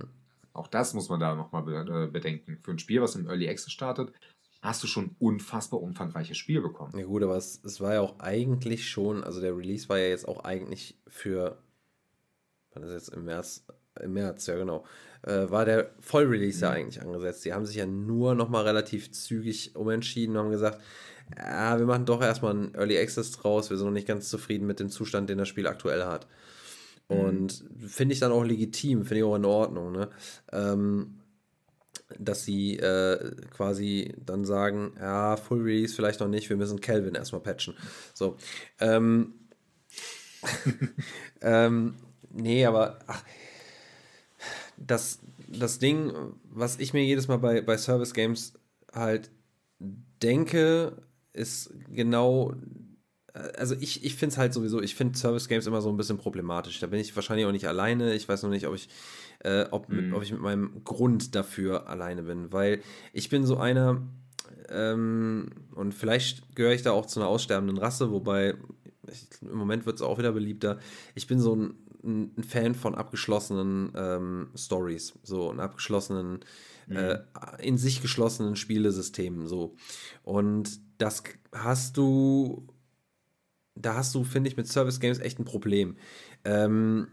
Auch 0.56 0.68
das 0.68 0.94
muss 0.94 1.10
man 1.10 1.19
da 1.19 1.36
nochmal 1.36 1.64
be 1.64 1.76
äh, 1.76 2.07
bedenken. 2.07 2.60
Für 2.61 2.72
ein 2.72 2.80
Spiel, 2.80 3.02
was 3.02 3.15
im 3.15 3.27
Early 3.27 3.49
Access 3.49 3.72
startet, 3.72 4.14
hast 4.61 4.84
du 4.84 4.88
schon 4.88 5.15
unfassbar 5.19 5.82
umfangreiches 5.82 6.38
Spiel 6.38 6.61
bekommen. 6.61 6.98
Ja 6.98 7.06
gut, 7.06 7.23
aber 7.23 7.36
es, 7.36 7.61
es 7.64 7.82
war 7.82 7.94
ja 7.94 8.02
auch 8.02 8.19
eigentlich 8.19 8.90
schon, 8.90 9.23
also 9.23 9.41
der 9.41 9.56
Release 9.56 9.90
war 9.90 9.99
ja 9.99 10.07
jetzt 10.07 10.27
auch 10.27 10.44
eigentlich 10.44 10.98
für, 11.07 11.61
wann 12.73 12.84
ist 12.84 12.91
jetzt 12.91 13.10
im 13.10 13.26
März, 13.26 13.65
im 14.02 14.14
März, 14.14 14.48
ja 14.48 14.56
genau, 14.56 14.86
äh, 15.23 15.49
war 15.49 15.65
der 15.65 15.91
Vollrelease 15.99 16.57
mhm. 16.57 16.64
ja 16.64 16.69
eigentlich 16.72 17.02
angesetzt. 17.02 17.45
Die 17.45 17.53
haben 17.53 17.65
sich 17.65 17.76
ja 17.76 17.86
nur 17.86 18.34
nochmal 18.36 18.64
relativ 18.64 19.11
zügig 19.11 19.76
umentschieden 19.76 20.36
und 20.36 20.44
haben 20.44 20.52
gesagt, 20.52 20.82
ja, 21.38 21.80
wir 21.80 21.86
machen 21.86 22.06
doch 22.06 22.22
erstmal 22.22 22.52
einen 22.52 22.76
Early 22.76 22.98
Access 22.98 23.32
draus, 23.32 23.69
wir 23.69 23.77
sind 23.77 23.88
noch 23.88 23.94
nicht 23.94 24.07
ganz 24.07 24.30
zufrieden 24.30 24.68
mit 24.68 24.80
dem 24.80 24.90
Zustand, 24.90 25.30
den 25.30 25.38
das 25.38 25.48
Spiel 25.48 25.68
aktuell 25.68 26.06
hat. 26.06 26.27
Mhm. 27.10 27.19
Und 27.19 27.65
finde 27.80 28.14
ich 28.14 28.19
dann 28.19 28.32
auch 28.32 28.44
legitim, 28.44 29.06
finde 29.06 29.18
ich 29.19 29.23
auch 29.23 29.36
in 29.36 29.45
Ordnung, 29.45 29.91
ne? 29.91 30.10
Ähm, 30.52 31.22
dass 32.19 32.45
sie 32.45 32.77
äh, 32.77 33.36
quasi 33.49 34.14
dann 34.23 34.45
sagen, 34.45 34.94
ja, 34.99 35.38
Full 35.38 35.61
Release 35.61 35.95
vielleicht 35.95 36.19
noch 36.19 36.27
nicht, 36.27 36.49
wir 36.49 36.57
müssen 36.57 36.80
Kelvin 36.80 37.15
erstmal 37.15 37.41
patchen. 37.41 37.73
So. 38.14 38.38
Ähm, 38.80 39.34
ähm, 41.41 41.95
nee, 42.32 42.65
aber 42.65 42.99
ach, 43.07 43.23
das, 44.77 45.19
das 45.48 45.80
Ding, 45.80 46.14
was 46.44 46.80
ich 46.80 46.94
mir 46.94 47.03
jedes 47.03 47.27
Mal 47.27 47.38
bei, 47.38 47.61
bei 47.61 47.77
Service 47.77 48.14
Games 48.14 48.53
halt 48.94 49.32
denke, 50.22 51.02
ist 51.34 51.73
genau. 51.90 52.53
Also 53.57 53.75
ich, 53.79 54.03
ich 54.05 54.15
finde 54.15 54.33
es 54.33 54.37
halt 54.37 54.53
sowieso, 54.53 54.81
ich 54.81 54.95
finde 54.95 55.17
Service 55.17 55.47
Games 55.47 55.67
immer 55.67 55.81
so 55.81 55.89
ein 55.89 55.97
bisschen 55.97 56.17
problematisch. 56.17 56.79
Da 56.79 56.87
bin 56.87 56.99
ich 56.99 57.15
wahrscheinlich 57.15 57.45
auch 57.45 57.51
nicht 57.51 57.67
alleine. 57.67 58.13
Ich 58.13 58.29
weiß 58.29 58.43
noch 58.43 58.49
nicht, 58.49 58.67
ob 58.67 58.75
ich, 58.75 58.87
äh, 59.39 59.65
ob, 59.71 59.89
mhm. 59.89 59.95
mit, 59.95 60.13
ob 60.13 60.23
ich 60.23 60.31
mit 60.31 60.41
meinem 60.41 60.83
Grund 60.83 61.35
dafür 61.35 61.87
alleine 61.89 62.23
bin. 62.23 62.53
Weil 62.53 62.81
ich 63.13 63.29
bin 63.29 63.45
so 63.45 63.57
einer, 63.57 64.01
ähm, 64.69 65.49
und 65.73 65.93
vielleicht 65.93 66.55
gehöre 66.55 66.73
ich 66.73 66.81
da 66.81 66.91
auch 66.91 67.05
zu 67.05 67.19
einer 67.19 67.29
aussterbenden 67.29 67.77
Rasse, 67.77 68.11
wobei 68.11 68.55
ich, 69.11 69.27
im 69.41 69.57
Moment 69.57 69.85
wird 69.85 69.97
es 69.97 70.01
auch 70.01 70.17
wieder 70.17 70.31
beliebter. 70.31 70.79
Ich 71.13 71.27
bin 71.27 71.39
so 71.39 71.55
ein 71.55 71.75
ein 72.05 72.43
Fan 72.43 72.75
von 72.75 72.95
abgeschlossenen 72.95 73.91
ähm, 73.95 74.47
Stories, 74.55 75.13
so 75.23 75.49
und 75.49 75.59
abgeschlossenen, 75.59 76.39
mhm. 76.87 76.95
äh, 76.95 77.19
in 77.61 77.77
sich 77.77 78.01
geschlossenen 78.01 78.55
Spielesystemen, 78.55 79.47
so. 79.47 79.75
Und 80.23 80.79
das 80.97 81.23
hast 81.51 81.97
du, 81.97 82.67
da 83.76 83.95
hast 83.95 84.15
du, 84.15 84.23
finde 84.23 84.49
ich, 84.49 84.57
mit 84.57 84.68
Service 84.68 84.99
Games 84.99 85.19
echt 85.19 85.39
ein 85.39 85.45
Problem. 85.45 85.97
Ähm, 86.43 87.07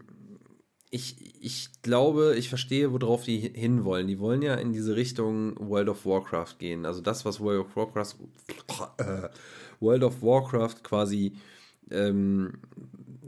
ich, 0.89 1.15
ich 1.41 1.69
glaube, 1.81 2.35
ich 2.37 2.49
verstehe, 2.49 2.93
worauf 2.93 3.23
die 3.23 3.39
hinwollen. 3.39 4.07
Die 4.07 4.19
wollen 4.19 4.41
ja 4.41 4.55
in 4.55 4.73
diese 4.73 4.95
Richtung 4.95 5.55
World 5.59 5.89
of 5.89 6.05
Warcraft 6.05 6.55
gehen. 6.59 6.85
Also 6.85 7.01
das, 7.01 7.25
was 7.25 7.39
World 7.39 7.65
of 7.65 7.75
Warcraft, 7.75 8.15
äh, 8.99 9.29
World 9.79 10.03
of 10.03 10.21
Warcraft 10.21 10.83
quasi 10.83 11.33
ähm, 11.89 12.59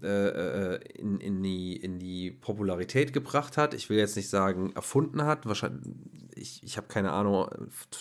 äh, 0.04 0.76
äh, 0.76 0.80
in, 0.94 1.20
in, 1.20 1.42
die, 1.42 1.76
in 1.76 1.98
die 1.98 2.30
Popularität 2.30 3.14
gebracht 3.14 3.58
hat. 3.58 3.74
Ich 3.74 3.90
will 3.90 3.98
jetzt 3.98 4.16
nicht 4.16 4.30
sagen, 4.30 4.72
erfunden 4.76 5.24
hat. 5.24 5.48
Wahrscheinlich, 5.48 5.92
ich, 6.36 6.64
ich 6.64 6.78
habe 6.78 6.88
keine 6.88 7.12
Ahnung 7.12 7.48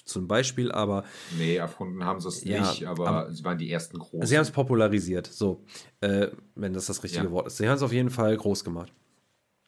zum 0.04 0.28
Beispiel, 0.28 0.72
aber. 0.72 1.04
Nee, 1.38 1.56
erfunden 1.56 2.04
haben 2.04 2.20
sie 2.20 2.28
es 2.28 2.44
ja, 2.44 2.60
nicht, 2.60 2.86
aber, 2.86 3.08
aber, 3.08 3.32
sie 3.32 3.44
waren 3.44 3.58
die 3.58 3.70
ersten 3.70 3.98
großen. 3.98 4.26
Sie 4.26 4.36
haben 4.36 4.42
es 4.42 4.50
popularisiert, 4.50 5.26
so, 5.26 5.64
äh, 6.00 6.28
wenn 6.54 6.72
das 6.72 6.86
das 6.86 7.02
richtige 7.02 7.24
ja. 7.26 7.30
Wort 7.30 7.46
ist. 7.46 7.56
Sie 7.56 7.68
haben 7.68 7.76
es 7.76 7.82
auf 7.82 7.92
jeden 7.92 8.10
Fall 8.10 8.36
groß 8.36 8.64
gemacht. 8.64 8.92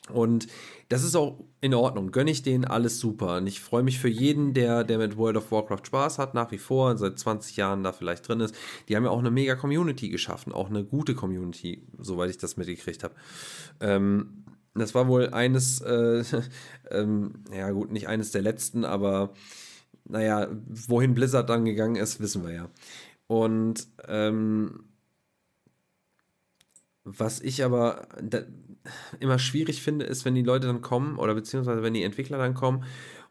Und 0.08 0.46
das 0.88 1.02
ist 1.02 1.16
auch 1.16 1.40
in 1.60 1.74
Ordnung. 1.74 2.12
Gönne 2.12 2.30
ich 2.30 2.42
denen 2.42 2.64
alles 2.64 3.00
super. 3.00 3.38
Und 3.38 3.46
ich 3.48 3.60
freue 3.60 3.82
mich 3.82 3.98
für 3.98 4.08
jeden, 4.08 4.54
der, 4.54 4.84
der 4.84 4.98
mit 4.98 5.16
World 5.16 5.36
of 5.36 5.50
Warcraft 5.50 5.84
Spaß 5.84 6.18
hat, 6.18 6.34
nach 6.34 6.52
wie 6.52 6.58
vor, 6.58 6.96
seit 6.96 7.18
20 7.18 7.56
Jahren 7.56 7.82
da 7.82 7.92
vielleicht 7.92 8.28
drin 8.28 8.40
ist. 8.40 8.54
Die 8.88 8.94
haben 8.94 9.04
ja 9.04 9.10
auch 9.10 9.18
eine 9.18 9.32
mega 9.32 9.56
Community 9.56 10.08
geschaffen, 10.08 10.52
auch 10.52 10.70
eine 10.70 10.84
gute 10.84 11.14
Community, 11.14 11.82
soweit 11.98 12.30
ich 12.30 12.38
das 12.38 12.56
mitgekriegt 12.56 13.02
habe. 13.02 13.14
Ähm, 13.80 14.44
das 14.78 14.94
war 14.94 15.08
wohl 15.08 15.30
eines, 15.30 15.80
äh, 15.80 16.24
ähm, 16.90 17.44
ja 17.52 17.70
gut, 17.70 17.90
nicht 17.90 18.08
eines 18.08 18.30
der 18.30 18.42
letzten, 18.42 18.84
aber 18.84 19.32
naja, 20.04 20.48
wohin 20.68 21.14
Blizzard 21.14 21.50
dann 21.50 21.64
gegangen 21.64 21.96
ist, 21.96 22.20
wissen 22.20 22.44
wir 22.44 22.52
ja. 22.52 22.68
Und 23.26 23.88
ähm, 24.06 24.84
was 27.04 27.40
ich 27.40 27.64
aber 27.64 28.08
da, 28.20 28.42
immer 29.20 29.38
schwierig 29.38 29.82
finde, 29.82 30.04
ist, 30.06 30.24
wenn 30.24 30.34
die 30.34 30.42
Leute 30.42 30.66
dann 30.66 30.82
kommen 30.82 31.18
oder 31.18 31.34
beziehungsweise 31.34 31.82
wenn 31.82 31.94
die 31.94 32.02
Entwickler 32.02 32.38
dann 32.38 32.54
kommen 32.54 32.84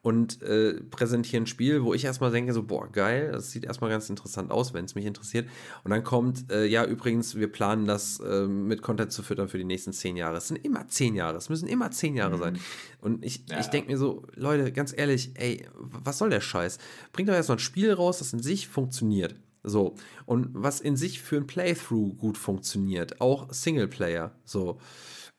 und 0.06 0.44
äh, 0.44 0.76
präsentieren 0.92 1.46
ein 1.46 1.48
Spiel, 1.48 1.84
wo 1.84 1.96
ich 1.96 2.06
erstmal 2.06 2.30
denke, 2.30 2.54
so, 2.54 2.62
boah, 2.62 2.92
geil, 2.92 3.32
das 3.32 3.50
sieht 3.50 3.64
erstmal 3.64 3.90
ganz 3.90 4.08
interessant 4.08 4.52
aus, 4.52 4.72
wenn 4.72 4.86
es 4.86 4.94
mich 4.94 5.04
interessiert. 5.04 5.50
Und 5.84 5.90
dann 5.90 6.04
kommt, 6.04 6.52
äh, 6.52 6.68
ja, 6.68 6.86
übrigens, 6.86 7.34
wir 7.36 7.52
planen 7.52 7.88
das 7.88 8.20
äh, 8.20 8.46
mit 8.46 8.84
Content 8.84 9.12
zu 9.12 9.24
füttern 9.24 9.48
für 9.48 9.58
die 9.58 9.64
nächsten 9.64 9.94
zehn 9.94 10.16
Jahre. 10.16 10.38
Es 10.38 10.48
sind 10.48 10.64
immer 10.64 10.88
zehn 10.90 11.16
Jahre, 11.16 11.38
es 11.38 11.50
müssen 11.50 11.68
immer 11.68 11.90
zehn 11.90 12.14
Jahre 12.14 12.36
mhm. 12.36 12.40
sein. 12.40 12.60
Und 13.02 13.26
ich, 13.26 13.46
ja. 13.50 13.60
ich 13.60 13.66
denke 13.66 13.92
mir 13.92 13.98
so, 13.98 14.28
Leute, 14.36 14.72
ganz 14.72 14.94
ehrlich, 14.96 15.32
ey, 15.40 15.66
was 15.74 16.20
soll 16.20 16.30
der 16.30 16.42
Scheiß? 16.42 16.78
Bringt 17.12 17.28
doch 17.28 17.34
erstmal 17.34 17.56
ein 17.56 17.60
Spiel 17.60 17.92
raus, 17.92 18.20
das 18.20 18.32
in 18.32 18.44
sich 18.44 18.68
funktioniert. 18.68 19.34
So. 19.64 19.96
Und 20.28 20.50
was 20.54 20.82
in 20.82 20.98
sich 20.98 21.20
für 21.20 21.38
ein 21.38 21.48
Playthrough 21.48 22.16
gut 22.16 22.38
funktioniert, 22.38 23.22
auch 23.22 23.52
Singleplayer. 23.52 24.36
So. 24.46 24.78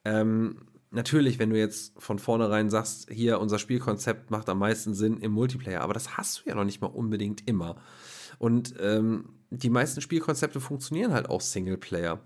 Ähm, 0.05 0.57
natürlich, 0.91 1.39
wenn 1.39 1.51
du 1.51 1.59
jetzt 1.59 1.93
von 2.01 2.19
vornherein 2.19 2.71
sagst, 2.71 3.11
hier 3.11 3.41
unser 3.41 3.59
Spielkonzept 3.59 4.31
macht 4.31 4.49
am 4.49 4.59
meisten 4.59 4.95
Sinn 4.95 5.19
im 5.19 5.33
Multiplayer, 5.33 5.81
aber 5.81 5.95
das 5.95 6.17
hast 6.17 6.39
du 6.39 6.49
ja 6.49 6.55
noch 6.55 6.65
nicht 6.65 6.81
mal 6.81 6.89
unbedingt 6.89 7.47
immer. 7.49 7.77
Und 8.39 8.75
ähm, 8.81 9.31
die 9.51 9.71
meisten 9.71 10.01
Spielkonzepte 10.01 10.61
funktionieren 10.61 11.13
halt 11.13 11.29
auch 11.29 11.41
Singleplayer. 11.41 12.21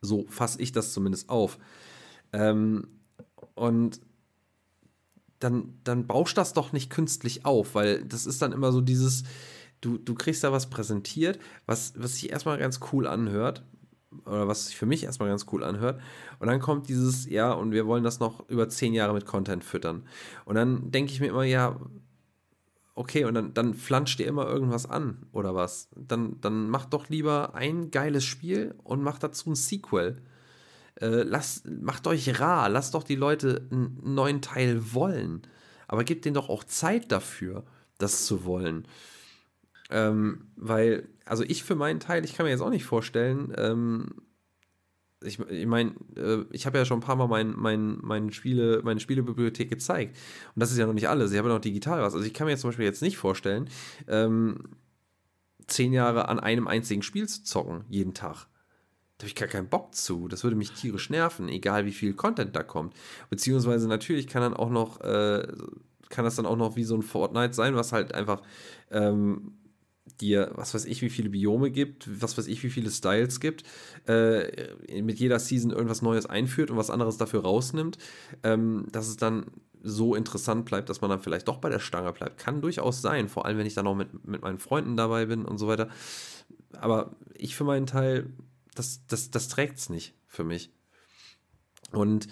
So 0.00 0.26
fasse 0.28 0.60
ich 0.60 0.72
das 0.72 0.92
zumindest 0.92 1.28
auf. 1.28 1.58
Ähm, 2.32 2.88
und 3.54 4.00
dann, 5.38 5.78
dann 5.84 6.06
baust 6.06 6.36
das 6.36 6.52
doch 6.52 6.72
nicht 6.72 6.90
künstlich 6.90 7.44
auf, 7.44 7.74
weil 7.74 8.04
das 8.04 8.26
ist 8.26 8.42
dann 8.42 8.52
immer 8.52 8.72
so 8.72 8.80
dieses, 8.80 9.24
du, 9.80 9.96
du 9.98 10.14
kriegst 10.14 10.44
da 10.44 10.52
was 10.52 10.68
präsentiert, 10.68 11.38
was, 11.66 11.94
was 11.96 12.14
sich 12.14 12.30
erstmal 12.30 12.58
ganz 12.58 12.80
cool 12.92 13.06
anhört. 13.06 13.64
Oder 14.26 14.48
was 14.48 14.66
sich 14.66 14.76
für 14.76 14.86
mich 14.86 15.04
erstmal 15.04 15.28
ganz 15.28 15.46
cool 15.52 15.62
anhört. 15.62 16.00
Und 16.40 16.48
dann 16.48 16.60
kommt 16.60 16.88
dieses, 16.88 17.28
ja, 17.28 17.52
und 17.52 17.72
wir 17.72 17.86
wollen 17.86 18.02
das 18.02 18.18
noch 18.18 18.48
über 18.48 18.68
zehn 18.68 18.92
Jahre 18.92 19.14
mit 19.14 19.24
Content 19.24 19.62
füttern. 19.64 20.04
Und 20.44 20.56
dann 20.56 20.90
denke 20.90 21.12
ich 21.12 21.20
mir 21.20 21.28
immer, 21.28 21.44
ja, 21.44 21.78
okay, 22.94 23.24
und 23.24 23.34
dann, 23.34 23.54
dann 23.54 23.74
flanscht 23.74 24.18
dir 24.18 24.26
immer 24.26 24.46
irgendwas 24.46 24.86
an, 24.86 25.26
oder 25.32 25.54
was? 25.54 25.88
Dann, 25.96 26.40
dann 26.40 26.68
mach 26.68 26.86
doch 26.86 27.08
lieber 27.08 27.54
ein 27.54 27.90
geiles 27.90 28.24
Spiel 28.24 28.74
und 28.82 29.02
mach 29.02 29.18
dazu 29.18 29.50
ein 29.50 29.54
Sequel. 29.54 30.20
Äh, 31.00 31.22
lasst, 31.22 31.66
macht 31.66 32.06
euch 32.06 32.40
rar, 32.40 32.68
lasst 32.68 32.94
doch 32.94 33.04
die 33.04 33.16
Leute 33.16 33.66
einen 33.70 33.98
neuen 34.02 34.42
Teil 34.42 34.92
wollen. 34.92 35.42
Aber 35.88 36.04
gebt 36.04 36.24
denen 36.24 36.34
doch 36.34 36.48
auch 36.48 36.64
Zeit 36.64 37.10
dafür, 37.10 37.64
das 37.98 38.26
zu 38.26 38.44
wollen. 38.44 38.86
Ähm, 39.90 40.50
weil, 40.56 41.08
also 41.30 41.44
ich 41.44 41.62
für 41.62 41.76
meinen 41.76 42.00
Teil, 42.00 42.24
ich 42.24 42.34
kann 42.34 42.44
mir 42.44 42.50
jetzt 42.50 42.60
auch 42.60 42.70
nicht 42.70 42.84
vorstellen, 42.84 43.54
ähm, 43.56 44.08
ich, 45.22 45.38
ich 45.38 45.66
meine, 45.66 45.92
äh, 46.16 46.44
ich 46.50 46.66
habe 46.66 46.76
ja 46.76 46.84
schon 46.84 46.98
ein 46.98 47.02
paar 47.02 47.14
Mal 47.14 47.28
mein, 47.28 47.54
mein, 47.56 47.98
mein 48.00 48.32
Spiele, 48.32 48.80
meine 48.82 48.98
Spielebibliothek 48.98 49.70
gezeigt. 49.70 50.16
Und 50.54 50.60
das 50.60 50.72
ist 50.72 50.78
ja 50.78 50.86
noch 50.86 50.92
nicht 50.92 51.08
alles. 51.08 51.30
Ich 51.30 51.38
habe 51.38 51.48
ja 51.48 51.54
noch 51.54 51.60
digital 51.60 52.02
was. 52.02 52.14
Also 52.14 52.26
ich 52.26 52.34
kann 52.34 52.46
mir 52.46 52.52
jetzt 52.52 52.62
zum 52.62 52.70
Beispiel 52.70 52.86
jetzt 52.86 53.02
nicht 53.02 53.16
vorstellen, 53.16 53.68
ähm, 54.08 54.70
zehn 55.68 55.92
Jahre 55.92 56.28
an 56.28 56.40
einem 56.40 56.66
einzigen 56.66 57.02
Spiel 57.02 57.28
zu 57.28 57.44
zocken, 57.44 57.84
jeden 57.88 58.12
Tag. 58.14 58.48
Da 59.18 59.24
habe 59.24 59.28
ich 59.28 59.36
gar 59.36 59.48
keinen 59.48 59.68
Bock 59.68 59.94
zu. 59.94 60.26
Das 60.26 60.42
würde 60.42 60.56
mich 60.56 60.72
tierisch 60.72 61.10
nerven, 61.10 61.48
egal 61.48 61.86
wie 61.86 61.92
viel 61.92 62.14
Content 62.14 62.56
da 62.56 62.64
kommt. 62.64 62.94
Beziehungsweise 63.28 63.86
natürlich 63.86 64.26
kann 64.26 64.42
dann 64.42 64.54
auch 64.54 64.70
noch, 64.70 65.00
äh, 65.02 65.46
kann 66.08 66.24
das 66.24 66.34
dann 66.34 66.46
auch 66.46 66.56
noch 66.56 66.74
wie 66.74 66.84
so 66.84 66.96
ein 66.96 67.02
Fortnite 67.02 67.52
sein, 67.52 67.76
was 67.76 67.92
halt 67.92 68.14
einfach 68.14 68.42
ähm, 68.90 69.52
dir, 70.20 70.52
was 70.54 70.74
weiß 70.74 70.84
ich, 70.84 71.02
wie 71.02 71.10
viele 71.10 71.30
Biome 71.30 71.70
gibt, 71.70 72.08
was 72.20 72.36
weiß 72.36 72.46
ich, 72.46 72.62
wie 72.62 72.70
viele 72.70 72.90
Styles 72.90 73.40
gibt, 73.40 73.64
äh, 74.06 75.02
mit 75.02 75.18
jeder 75.18 75.38
Season 75.38 75.70
irgendwas 75.70 76.02
Neues 76.02 76.26
einführt 76.26 76.70
und 76.70 76.76
was 76.76 76.90
anderes 76.90 77.16
dafür 77.16 77.42
rausnimmt, 77.42 77.98
ähm, 78.42 78.86
dass 78.92 79.08
es 79.08 79.16
dann 79.16 79.46
so 79.82 80.14
interessant 80.14 80.66
bleibt, 80.66 80.88
dass 80.88 81.00
man 81.00 81.10
dann 81.10 81.20
vielleicht 81.20 81.48
doch 81.48 81.58
bei 81.58 81.70
der 81.70 81.78
Stange 81.78 82.12
bleibt. 82.12 82.38
Kann 82.38 82.60
durchaus 82.60 83.00
sein, 83.00 83.28
vor 83.28 83.46
allem 83.46 83.58
wenn 83.58 83.66
ich 83.66 83.74
dann 83.74 83.86
auch 83.86 83.94
mit, 83.94 84.26
mit 84.26 84.42
meinen 84.42 84.58
Freunden 84.58 84.96
dabei 84.96 85.26
bin 85.26 85.44
und 85.44 85.58
so 85.58 85.68
weiter. 85.68 85.88
Aber 86.72 87.16
ich 87.34 87.56
für 87.56 87.64
meinen 87.64 87.86
Teil, 87.86 88.30
das, 88.74 89.06
das, 89.06 89.30
das 89.30 89.48
trägt 89.48 89.78
es 89.78 89.88
nicht 89.88 90.14
für 90.26 90.44
mich. 90.44 90.70
Und 91.92 92.28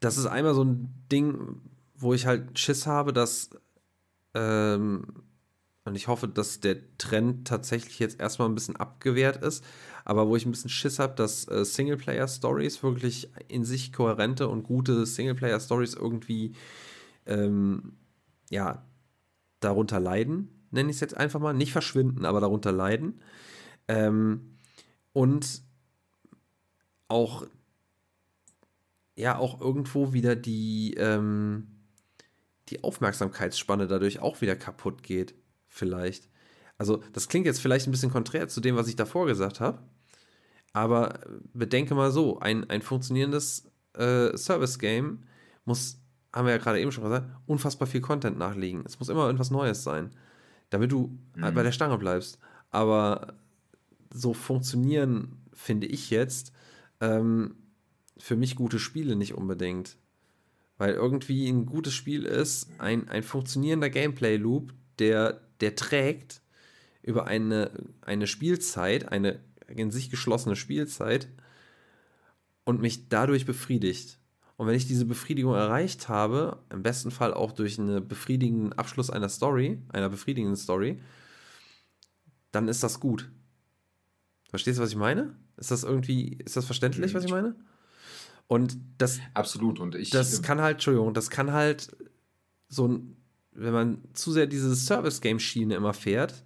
das 0.00 0.18
ist 0.18 0.26
einmal 0.26 0.54
so 0.54 0.64
ein 0.64 0.92
Ding, 1.10 1.60
wo 1.96 2.12
ich 2.12 2.26
halt 2.26 2.58
Schiss 2.58 2.86
habe, 2.86 3.12
dass 3.12 3.50
ähm, 4.34 5.23
und 5.84 5.96
ich 5.96 6.08
hoffe, 6.08 6.28
dass 6.28 6.60
der 6.60 6.78
Trend 6.96 7.46
tatsächlich 7.46 7.98
jetzt 7.98 8.18
erstmal 8.18 8.48
ein 8.48 8.54
bisschen 8.54 8.76
abgewehrt 8.76 9.42
ist. 9.42 9.62
Aber 10.06 10.28
wo 10.28 10.36
ich 10.36 10.46
ein 10.46 10.50
bisschen 10.50 10.70
Schiss 10.70 10.98
habe, 10.98 11.14
dass 11.14 11.46
äh, 11.48 11.64
Singleplayer-Stories 11.64 12.82
wirklich 12.82 13.30
in 13.48 13.64
sich 13.64 13.92
kohärente 13.92 14.48
und 14.48 14.62
gute 14.62 15.04
Singleplayer-Stories 15.04 15.94
irgendwie 15.94 16.54
ähm, 17.26 17.96
ja, 18.50 18.86
darunter 19.60 20.00
leiden, 20.00 20.66
nenne 20.70 20.88
ich 20.88 20.96
es 20.96 21.00
jetzt 21.00 21.16
einfach 21.16 21.40
mal. 21.40 21.52
Nicht 21.52 21.72
verschwinden, 21.72 22.24
aber 22.24 22.40
darunter 22.40 22.72
leiden. 22.72 23.20
Ähm, 23.86 24.56
und 25.12 25.62
auch 27.08 27.46
ja, 29.16 29.38
auch 29.38 29.60
irgendwo 29.60 30.12
wieder 30.12 30.34
die, 30.34 30.94
ähm, 30.94 31.68
die 32.70 32.82
Aufmerksamkeitsspanne 32.82 33.86
dadurch 33.86 34.20
auch 34.20 34.40
wieder 34.40 34.56
kaputt 34.56 35.02
geht 35.02 35.34
vielleicht. 35.74 36.28
Also, 36.78 37.02
das 37.12 37.28
klingt 37.28 37.46
jetzt 37.46 37.60
vielleicht 37.60 37.86
ein 37.86 37.90
bisschen 37.90 38.10
konträr 38.10 38.48
zu 38.48 38.60
dem, 38.60 38.76
was 38.76 38.88
ich 38.88 38.96
davor 38.96 39.26
gesagt 39.26 39.60
habe. 39.60 39.82
Aber 40.72 41.20
bedenke 41.52 41.94
mal 41.94 42.10
so: 42.10 42.38
ein, 42.38 42.68
ein 42.70 42.82
funktionierendes 42.82 43.70
äh, 43.94 44.36
Service-Game 44.36 45.24
muss, 45.64 45.98
haben 46.32 46.46
wir 46.46 46.52
ja 46.52 46.58
gerade 46.58 46.80
eben 46.80 46.92
schon 46.92 47.04
gesagt, 47.04 47.28
unfassbar 47.46 47.86
viel 47.86 48.00
Content 48.00 48.38
nachliegen. 48.38 48.82
Es 48.86 48.98
muss 48.98 49.08
immer 49.08 49.26
irgendwas 49.26 49.50
Neues 49.50 49.84
sein, 49.84 50.10
damit 50.70 50.90
du 50.90 51.18
mhm. 51.36 51.54
bei 51.54 51.62
der 51.62 51.72
Stange 51.72 51.98
bleibst. 51.98 52.38
Aber 52.70 53.34
so 54.12 54.34
funktionieren, 54.34 55.38
finde 55.52 55.86
ich 55.86 56.10
jetzt, 56.10 56.52
ähm, 57.00 57.56
für 58.18 58.36
mich 58.36 58.56
gute 58.56 58.78
Spiele 58.78 59.16
nicht 59.16 59.34
unbedingt. 59.34 59.96
Weil 60.76 60.94
irgendwie 60.94 61.48
ein 61.48 61.66
gutes 61.66 61.94
Spiel 61.94 62.24
ist 62.24 62.68
ein, 62.78 63.08
ein 63.08 63.22
funktionierender 63.22 63.90
Gameplay-Loop, 63.90 64.72
der 64.98 65.40
der 65.60 65.76
trägt 65.76 66.40
über 67.02 67.26
eine, 67.26 67.70
eine 68.02 68.26
Spielzeit, 68.26 69.10
eine 69.10 69.40
in 69.68 69.90
sich 69.90 70.10
geschlossene 70.10 70.56
Spielzeit 70.56 71.28
und 72.64 72.80
mich 72.80 73.08
dadurch 73.08 73.46
befriedigt. 73.46 74.18
Und 74.56 74.66
wenn 74.66 74.74
ich 74.74 74.86
diese 74.86 75.04
Befriedigung 75.04 75.54
erreicht 75.54 76.08
habe, 76.08 76.62
im 76.70 76.82
besten 76.82 77.10
Fall 77.10 77.34
auch 77.34 77.52
durch 77.52 77.78
einen 77.78 78.06
befriedigenden 78.06 78.72
Abschluss 78.74 79.10
einer 79.10 79.28
Story, 79.28 79.80
einer 79.88 80.08
befriedigenden 80.08 80.56
Story, 80.56 81.00
dann 82.52 82.68
ist 82.68 82.82
das 82.82 83.00
gut. 83.00 83.30
Verstehst 84.50 84.78
du, 84.78 84.82
was 84.82 84.90
ich 84.90 84.96
meine? 84.96 85.36
Ist 85.56 85.72
das 85.72 85.82
irgendwie, 85.82 86.38
ist 86.44 86.56
das 86.56 86.64
verständlich, 86.64 87.14
was 87.14 87.24
ich 87.24 87.30
meine? 87.30 87.56
Und 88.46 88.76
das. 88.98 89.18
Absolut. 89.32 89.80
Und 89.80 89.94
ich. 89.94 90.10
Das 90.10 90.42
kann 90.42 90.60
halt, 90.60 90.74
Entschuldigung, 90.74 91.14
das 91.14 91.30
kann 91.30 91.52
halt 91.52 91.96
so 92.68 92.86
ein 92.86 93.16
wenn 93.54 93.72
man 93.72 93.98
zu 94.12 94.32
sehr 94.32 94.46
diese 94.46 94.74
Service-Game-Schiene 94.74 95.74
immer 95.74 95.94
fährt, 95.94 96.44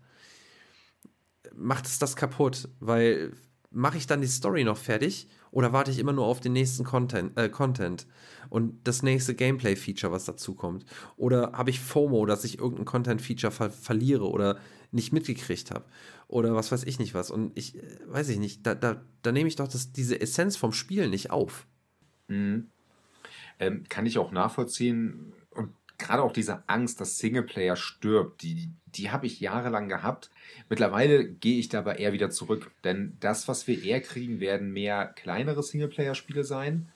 macht 1.55 1.87
es 1.87 1.99
das 1.99 2.17
kaputt, 2.17 2.69
weil 2.81 3.33
mache 3.71 3.99
ich 3.99 4.07
dann 4.07 4.21
die 4.21 4.27
Story 4.27 4.65
noch 4.65 4.79
fertig 4.79 5.29
oder 5.51 5.73
warte 5.73 5.91
ich 5.91 5.99
immer 5.99 6.13
nur 6.13 6.27
auf 6.27 6.41
den 6.41 6.53
nächsten 6.53 6.85
Content, 6.85 7.37
äh, 7.39 7.49
Content 7.49 8.07
und 8.49 8.87
das 8.87 9.03
nächste 9.03 9.35
Gameplay-Feature, 9.35 10.13
was 10.13 10.25
dazu 10.25 10.55
kommt? 10.55 10.85
Oder 11.17 11.53
habe 11.53 11.71
ich 11.71 11.81
FOMO, 11.81 12.27
dass 12.27 12.45
ich 12.45 12.59
irgendein 12.59 12.87
Content-Feature 12.87 13.51
ver 13.51 13.71
verliere 13.71 14.29
oder 14.29 14.59
nicht 14.91 15.13
mitgekriegt 15.13 15.71
habe? 15.71 15.85
Oder 16.29 16.55
was 16.55 16.73
weiß 16.73 16.85
ich 16.85 16.99
nicht 16.99 17.15
was. 17.15 17.31
Und 17.31 17.53
ich 17.59 17.77
äh, 17.77 17.83
weiß 18.07 18.29
ich 18.31 18.39
nicht, 18.39 18.67
da, 18.67 18.75
da, 18.75 19.03
da 19.23 19.33
nehme 19.33 19.49
ich 19.49 19.57
doch 19.57 19.69
das, 19.69 19.93
diese 19.93 20.21
Essenz 20.21 20.57
vom 20.57 20.73
Spiel 20.73 21.09
nicht 21.09 21.31
auf. 21.31 21.67
Mhm. 22.29 22.69
Ähm, 23.61 23.85
kann 23.89 24.07
ich 24.07 24.19
auch 24.19 24.31
nachvollziehen, 24.31 25.33
gerade 26.09 26.23
auch 26.23 26.33
diese 26.33 26.63
Angst, 26.69 27.01
dass 27.01 27.19
Singleplayer 27.19 27.77
stirbt, 27.77 28.43
die, 28.43 28.71
die 28.87 29.11
habe 29.11 29.27
ich 29.27 29.41
jahrelang 29.41 29.91
gehabt. 29.91 30.31
Mittlerweile 30.71 31.29
gehe 31.29 31.59
ich 31.59 31.69
dabei 31.69 31.97
eher 31.97 32.15
wieder 32.15 32.31
zurück, 32.31 32.71
denn 32.83 33.17
das, 33.21 33.47
was 33.47 33.67
wir 33.67 33.83
eher 33.83 34.01
kriegen, 34.01 34.41
werden 34.41 34.73
mehr 34.73 35.07
kleinere 35.07 35.63
Singleplayer-Spiele 35.63 36.45
sein 36.45 36.89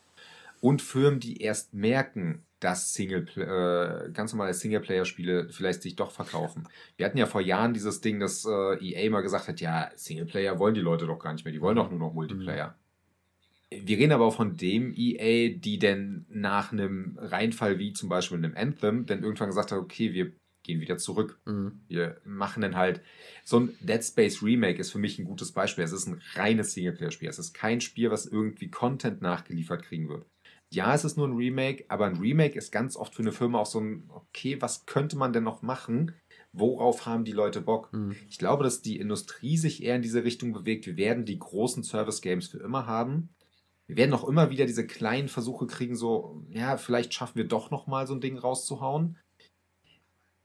und 0.60 0.80
Firmen, 0.80 1.20
die 1.20 1.42
erst 1.42 1.74
merken, 1.74 2.42
dass 2.58 2.94
Single, 2.94 3.26
äh, 3.36 4.10
ganz 4.12 4.32
normale 4.32 4.54
Singleplayer-Spiele 4.54 5.50
vielleicht 5.50 5.82
sich 5.82 5.96
doch 5.96 6.10
verkaufen. 6.10 6.66
Wir 6.96 7.04
hatten 7.04 7.18
ja 7.18 7.26
vor 7.26 7.42
Jahren 7.42 7.74
dieses 7.74 8.00
Ding, 8.00 8.18
dass 8.18 8.46
äh, 8.46 8.78
EA 8.78 9.10
mal 9.10 9.20
gesagt 9.20 9.48
hat, 9.48 9.60
ja, 9.60 9.90
Singleplayer 9.94 10.58
wollen 10.58 10.74
die 10.74 10.80
Leute 10.80 11.06
doch 11.06 11.18
gar 11.18 11.34
nicht 11.34 11.44
mehr, 11.44 11.52
die 11.52 11.60
wollen 11.60 11.76
doch 11.76 11.90
nur 11.90 11.98
noch 11.98 12.14
Multiplayer. 12.14 12.76
Wir 13.84 13.98
reden 13.98 14.12
aber 14.12 14.26
auch 14.26 14.36
von 14.36 14.56
dem 14.56 14.94
EA, 14.96 15.56
die 15.56 15.78
denn 15.78 16.26
nach 16.28 16.72
einem 16.72 17.18
Reinfall 17.18 17.78
wie 17.78 17.92
zum 17.92 18.08
Beispiel 18.08 18.38
in 18.38 18.44
einem 18.44 18.56
Anthem 18.56 19.06
dann 19.06 19.22
irgendwann 19.22 19.48
gesagt 19.48 19.72
hat, 19.72 19.78
okay, 19.78 20.12
wir 20.12 20.32
gehen 20.62 20.80
wieder 20.80 20.98
zurück. 20.98 21.40
Mhm. 21.44 21.80
Wir 21.88 22.20
machen 22.24 22.62
dann 22.62 22.76
halt 22.76 23.02
so 23.44 23.58
ein 23.60 23.76
Dead 23.80 24.02
Space 24.02 24.42
Remake 24.42 24.80
ist 24.80 24.92
für 24.92 24.98
mich 24.98 25.18
ein 25.18 25.24
gutes 25.24 25.52
Beispiel. 25.52 25.84
Es 25.84 25.92
ist 25.92 26.06
ein 26.06 26.20
reines 26.34 26.72
Singleplayer-Spiel. 26.72 27.28
Es 27.28 27.38
ist 27.38 27.52
kein 27.52 27.80
Spiel, 27.80 28.10
was 28.10 28.26
irgendwie 28.26 28.70
Content 28.70 29.22
nachgeliefert 29.22 29.82
kriegen 29.82 30.08
wird. 30.08 30.26
Ja, 30.72 30.94
es 30.94 31.04
ist 31.04 31.18
nur 31.18 31.28
ein 31.28 31.36
Remake, 31.36 31.84
aber 31.88 32.06
ein 32.06 32.16
Remake 32.16 32.56
ist 32.56 32.72
ganz 32.72 32.96
oft 32.96 33.14
für 33.14 33.22
eine 33.22 33.32
Firma 33.32 33.58
auch 33.58 33.66
so 33.66 33.80
ein, 33.80 34.08
okay, 34.08 34.62
was 34.62 34.86
könnte 34.86 35.16
man 35.16 35.34
denn 35.34 35.44
noch 35.44 35.60
machen? 35.60 36.14
Worauf 36.52 37.04
haben 37.04 37.24
die 37.24 37.32
Leute 37.32 37.60
Bock? 37.60 37.92
Mhm. 37.92 38.16
Ich 38.30 38.38
glaube, 38.38 38.64
dass 38.64 38.80
die 38.80 38.98
Industrie 38.98 39.58
sich 39.58 39.82
eher 39.82 39.96
in 39.96 40.02
diese 40.02 40.24
Richtung 40.24 40.52
bewegt. 40.52 40.86
Wir 40.86 40.96
werden 40.96 41.26
die 41.26 41.38
großen 41.38 41.82
Service-Games 41.82 42.48
für 42.48 42.58
immer 42.58 42.86
haben 42.86 43.28
wir 43.92 43.98
werden 43.98 44.14
auch 44.14 44.26
immer 44.26 44.48
wieder 44.48 44.64
diese 44.64 44.86
kleinen 44.86 45.28
Versuche 45.28 45.66
kriegen, 45.66 45.96
so, 45.96 46.42
ja, 46.48 46.78
vielleicht 46.78 47.12
schaffen 47.12 47.36
wir 47.36 47.46
doch 47.46 47.70
nochmal 47.70 48.06
so 48.06 48.14
ein 48.14 48.22
Ding 48.22 48.38
rauszuhauen. 48.38 49.18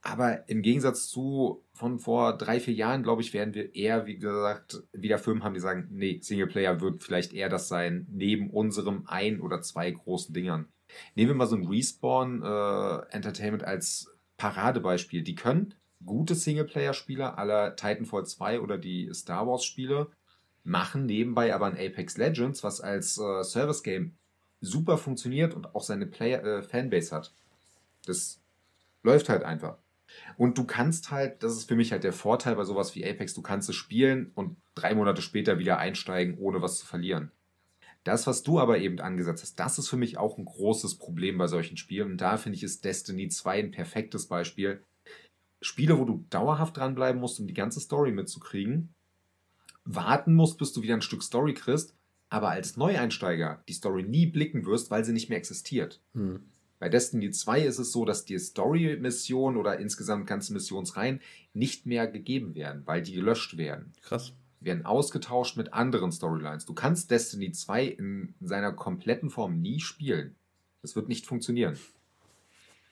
Aber 0.02 0.50
im 0.50 0.62
Gegensatz 0.62 1.08
zu 1.08 1.64
von 1.74 1.98
vor 2.00 2.38
drei, 2.38 2.60
vier 2.60 2.74
Jahren, 2.74 3.04
glaube 3.04 3.22
ich, 3.22 3.34
werden 3.34 3.54
wir 3.54 3.74
eher, 3.74 4.06
wie 4.06 4.18
gesagt, 4.18 4.84
wieder 4.92 5.18
Firmen 5.18 5.46
haben, 5.46 5.54
die 5.54 5.62
sagen, 5.62 5.88
nee, 5.92 6.20
Singleplayer 6.22 6.82
wird 6.82 7.04
vielleicht 7.04 7.32
eher 7.32 7.48
das 7.48 7.70
sein, 7.70 8.06
neben 8.12 8.50
unserem 8.50 9.04
ein 9.08 9.40
oder 9.40 9.62
zwei 9.62 9.92
großen 9.92 10.34
Dingern. 10.34 10.68
Nehmen 11.16 11.30
wir 11.30 11.36
mal 11.36 11.48
so 11.48 11.56
ein 11.56 11.68
Respawn 11.68 12.44
äh, 12.44 13.16
Entertainment 13.16 13.64
als 13.64 14.14
Paradebeispiel. 14.36 15.24
Die 15.24 15.36
können 15.36 15.74
gute 16.06 16.36
Singleplayer-Spieler 16.36 17.38
aller 17.38 17.78
Titanfall 17.78 18.26
2 18.26 18.60
oder 18.60 18.78
die 18.78 19.10
Star 19.14 19.48
Wars-Spiele 19.48 20.12
machen 20.68 21.06
nebenbei 21.06 21.56
aber 21.56 21.66
ein 21.66 21.78
Apex 21.78 22.18
Legends, 22.18 22.64
was 22.64 22.82
als 22.82 23.18
äh, 23.18 23.44
Service-Game 23.44 24.18
super 24.60 24.98
funktioniert 24.98 25.54
und 25.54 25.74
auch 25.74 25.84
seine 25.84 26.06
Player, 26.06 26.44
äh, 26.44 26.62
Fanbase 26.62 27.16
hat. 27.16 27.34
Das 28.06 28.40
läuft 29.02 29.30
halt 29.30 29.44
einfach. 29.44 29.78
Und 30.38 30.58
du 30.58 30.66
kannst 30.66 31.12
halt, 31.12 31.42
das 31.42 31.54
ist 31.54 31.70
für 31.70 31.76
mich 31.76 31.92
halt 31.92 32.04
der 32.04 32.14
Vorteil 32.14 32.56
bei 32.56 32.66
sowas 32.66 32.96
wie 32.96 33.06
Apex, 33.06 33.34
du 33.34 33.42
kannst 33.42 33.70
es 33.70 33.76
spielen 33.76 34.32
und 34.36 34.58
drei 34.76 34.94
Monate 34.94 35.22
später 35.22 35.58
wieder 35.58 35.78
einsteigen, 35.78 36.38
ohne 36.38 36.62
was 36.62 36.80
zu 36.80 36.86
verlieren. 36.86 37.32
Das, 38.04 38.28
was 38.28 38.44
du 38.44 38.60
aber 38.60 38.78
eben 38.80 39.00
angesetzt 39.00 39.44
hast, 39.44 39.60
das 39.60 39.80
ist 39.80 39.90
für 39.90 39.98
mich 39.98 40.18
auch 40.18 40.38
ein 40.38 40.46
großes 40.46 40.96
Problem 40.96 41.38
bei 41.38 41.48
solchen 41.48 41.78
Spielen. 41.78 42.12
Und 42.12 42.22
da 42.22 42.38
finde 42.38 42.58
ich, 42.58 42.64
ist 42.64 42.86
Destiny 42.86 43.30
2 43.30 43.60
ein 43.60 43.72
perfektes 43.72 44.28
Beispiel. 44.28 44.82
Spiele, 45.62 45.98
wo 45.98 46.06
du 46.06 46.26
dauerhaft 46.30 46.78
dranbleiben 46.78 47.20
musst, 47.20 47.40
um 47.40 47.48
die 47.48 47.54
ganze 47.54 47.80
Story 47.80 48.12
mitzukriegen, 48.12 48.94
warten 49.88 50.36
musst, 50.36 50.58
bis 50.58 50.74
du 50.74 50.82
wieder 50.82 50.94
ein 50.94 51.02
Stück 51.02 51.24
Story 51.24 51.54
kriegst, 51.54 51.96
aber 52.30 52.50
als 52.50 52.78
Neueinsteiger 52.78 53.64
die 53.68 53.74
Story 53.74 54.04
nie 54.04 54.26
blicken 54.26 54.66
wirst, 54.66 54.92
weil 54.92 55.06
sie 55.06 55.14
nicht 55.14 55.30
mehr 55.30 55.38
existiert. 55.38 56.02
Hm. 56.14 56.42
Bei 56.80 56.90
Destiny 56.90 57.32
2 57.32 57.62
ist 57.62 57.80
es 57.80 57.92
so, 57.92 58.06
dass 58.06 58.26
die 58.26 58.38
Story-Mission 58.38 59.58
oder 59.58 59.80
insgesamt 59.80 60.28
ganze 60.28 60.54
Missionsreihen 60.54 61.22
nicht 61.54 61.88
mehr 61.88 62.08
gegeben 62.08 62.54
werden, 62.54 62.84
weil 62.86 63.02
die 63.02 63.14
gelöscht 63.14 63.58
werden. 63.58 63.94
Krass. 64.02 64.34
Werden 64.60 64.86
ausgetauscht 64.86 65.58
mit 65.58 65.74
anderen 65.74 66.12
Storylines. 66.12 66.66
Du 66.66 66.74
kannst 66.74 67.10
Destiny 67.10 67.52
2 67.52 67.86
in 67.86 68.36
seiner 68.42 68.74
kompletten 68.74 69.30
Form 69.30 69.60
nie 69.60 69.80
spielen. 69.80 70.36
Das 70.82 70.96
wird 70.96 71.08
nicht 71.08 71.26
funktionieren. 71.26 71.78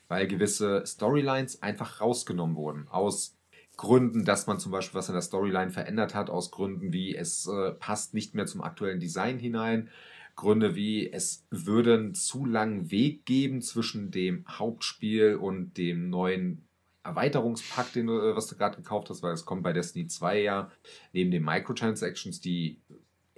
Weil 0.08 0.28
gewisse 0.28 0.84
Storylines 0.86 1.62
einfach 1.62 2.02
rausgenommen 2.02 2.56
wurden 2.56 2.88
aus 2.88 3.35
Gründen, 3.78 4.26
dass 4.26 4.48
man 4.48 4.60
zum 4.60 4.72
Beispiel 4.72 4.98
was 4.98 5.10
in 5.10 5.16
der 5.16 5.22
Storyline 5.22 5.72
verändert 5.72 6.16
hat, 6.16 6.30
aus 6.30 6.52
Gründen 6.52 6.94
wie 6.94 7.16
es 7.16 7.48
äh, 7.48 7.72
passt 7.72 8.14
nicht 8.14 8.36
mehr 8.36 8.46
zum 8.46 8.62
aktuellen 8.62 9.00
Design 9.00 9.40
hinein, 9.40 9.90
Gründe 10.36 10.76
wie 10.76 11.12
es 11.12 11.46
würde 11.50 11.96
einen 11.96 12.14
zu 12.14 12.46
langen 12.46 12.92
Weg 12.92 13.26
geben 13.26 13.62
zwischen 13.62 14.12
dem 14.12 14.46
Hauptspiel 14.48 15.36
und 15.36 15.78
dem 15.78 16.10
neuen 16.10 16.68
Erweiterungspack, 17.04 17.94
den 17.94 18.08
du, 18.08 18.20
äh, 18.20 18.36
was 18.36 18.48
du 18.48 18.56
gerade 18.56 18.78
gekauft 18.78 19.10
hast, 19.10 19.24
weil 19.24 19.34
es 19.34 19.46
kommt 19.46 19.64
bei 19.64 19.74
Destiny 19.74 20.08
2 20.08 20.42
ja 20.42 20.72
neben 21.14 21.32
den 21.32 21.44
Microtransactions, 21.44 22.42
die 22.42 22.82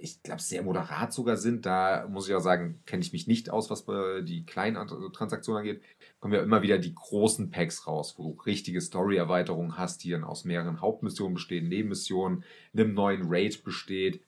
ich 0.00 0.22
glaube, 0.22 0.40
sehr 0.40 0.62
moderat 0.62 1.12
sogar 1.12 1.36
sind. 1.36 1.66
Da 1.66 2.06
muss 2.08 2.28
ich 2.28 2.34
auch 2.34 2.40
sagen, 2.40 2.80
kenne 2.86 3.02
ich 3.02 3.12
mich 3.12 3.26
nicht 3.26 3.50
aus, 3.50 3.68
was 3.68 3.84
die 4.24 4.46
kleinen 4.46 4.76
also 4.76 5.08
Transaktionen 5.08 5.58
angeht. 5.58 5.82
Kommen 6.20 6.34
ja 6.34 6.40
immer 6.40 6.62
wieder 6.62 6.78
die 6.78 6.94
großen 6.94 7.50
Packs 7.50 7.86
raus, 7.88 8.14
wo 8.16 8.32
du 8.32 8.40
richtige 8.42 8.80
Story-Erweiterungen 8.80 9.76
hast, 9.76 10.04
die 10.04 10.10
dann 10.10 10.22
aus 10.22 10.44
mehreren 10.44 10.80
Hauptmissionen 10.80 11.34
bestehen, 11.34 11.68
Nebenmissionen, 11.68 12.44
einem 12.72 12.94
neuen 12.94 13.22
Raid 13.24 13.64
besteht. 13.64 14.22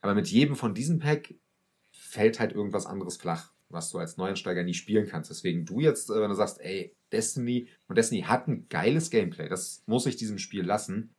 Aber 0.00 0.14
mit 0.14 0.28
jedem 0.28 0.56
von 0.56 0.74
diesen 0.74 0.98
Pack 0.98 1.34
fällt 1.92 2.40
halt 2.40 2.52
irgendwas 2.52 2.86
anderes 2.86 3.18
flach, 3.18 3.52
was 3.68 3.90
du 3.90 3.98
als 3.98 4.16
Neuensteiger 4.16 4.64
nie 4.64 4.74
spielen 4.74 5.06
kannst. 5.06 5.30
Deswegen 5.30 5.66
du 5.66 5.80
jetzt, 5.80 6.08
äh, 6.08 6.20
wenn 6.20 6.30
du 6.30 6.34
sagst, 6.34 6.58
ey, 6.62 6.96
Destiny, 7.12 7.68
und 7.86 7.98
Destiny 7.98 8.22
hat 8.22 8.48
ein 8.48 8.66
geiles 8.70 9.10
Gameplay, 9.10 9.50
das 9.50 9.82
muss 9.84 10.06
ich 10.06 10.16
diesem 10.16 10.38
Spiel 10.38 10.64
lassen 10.64 11.14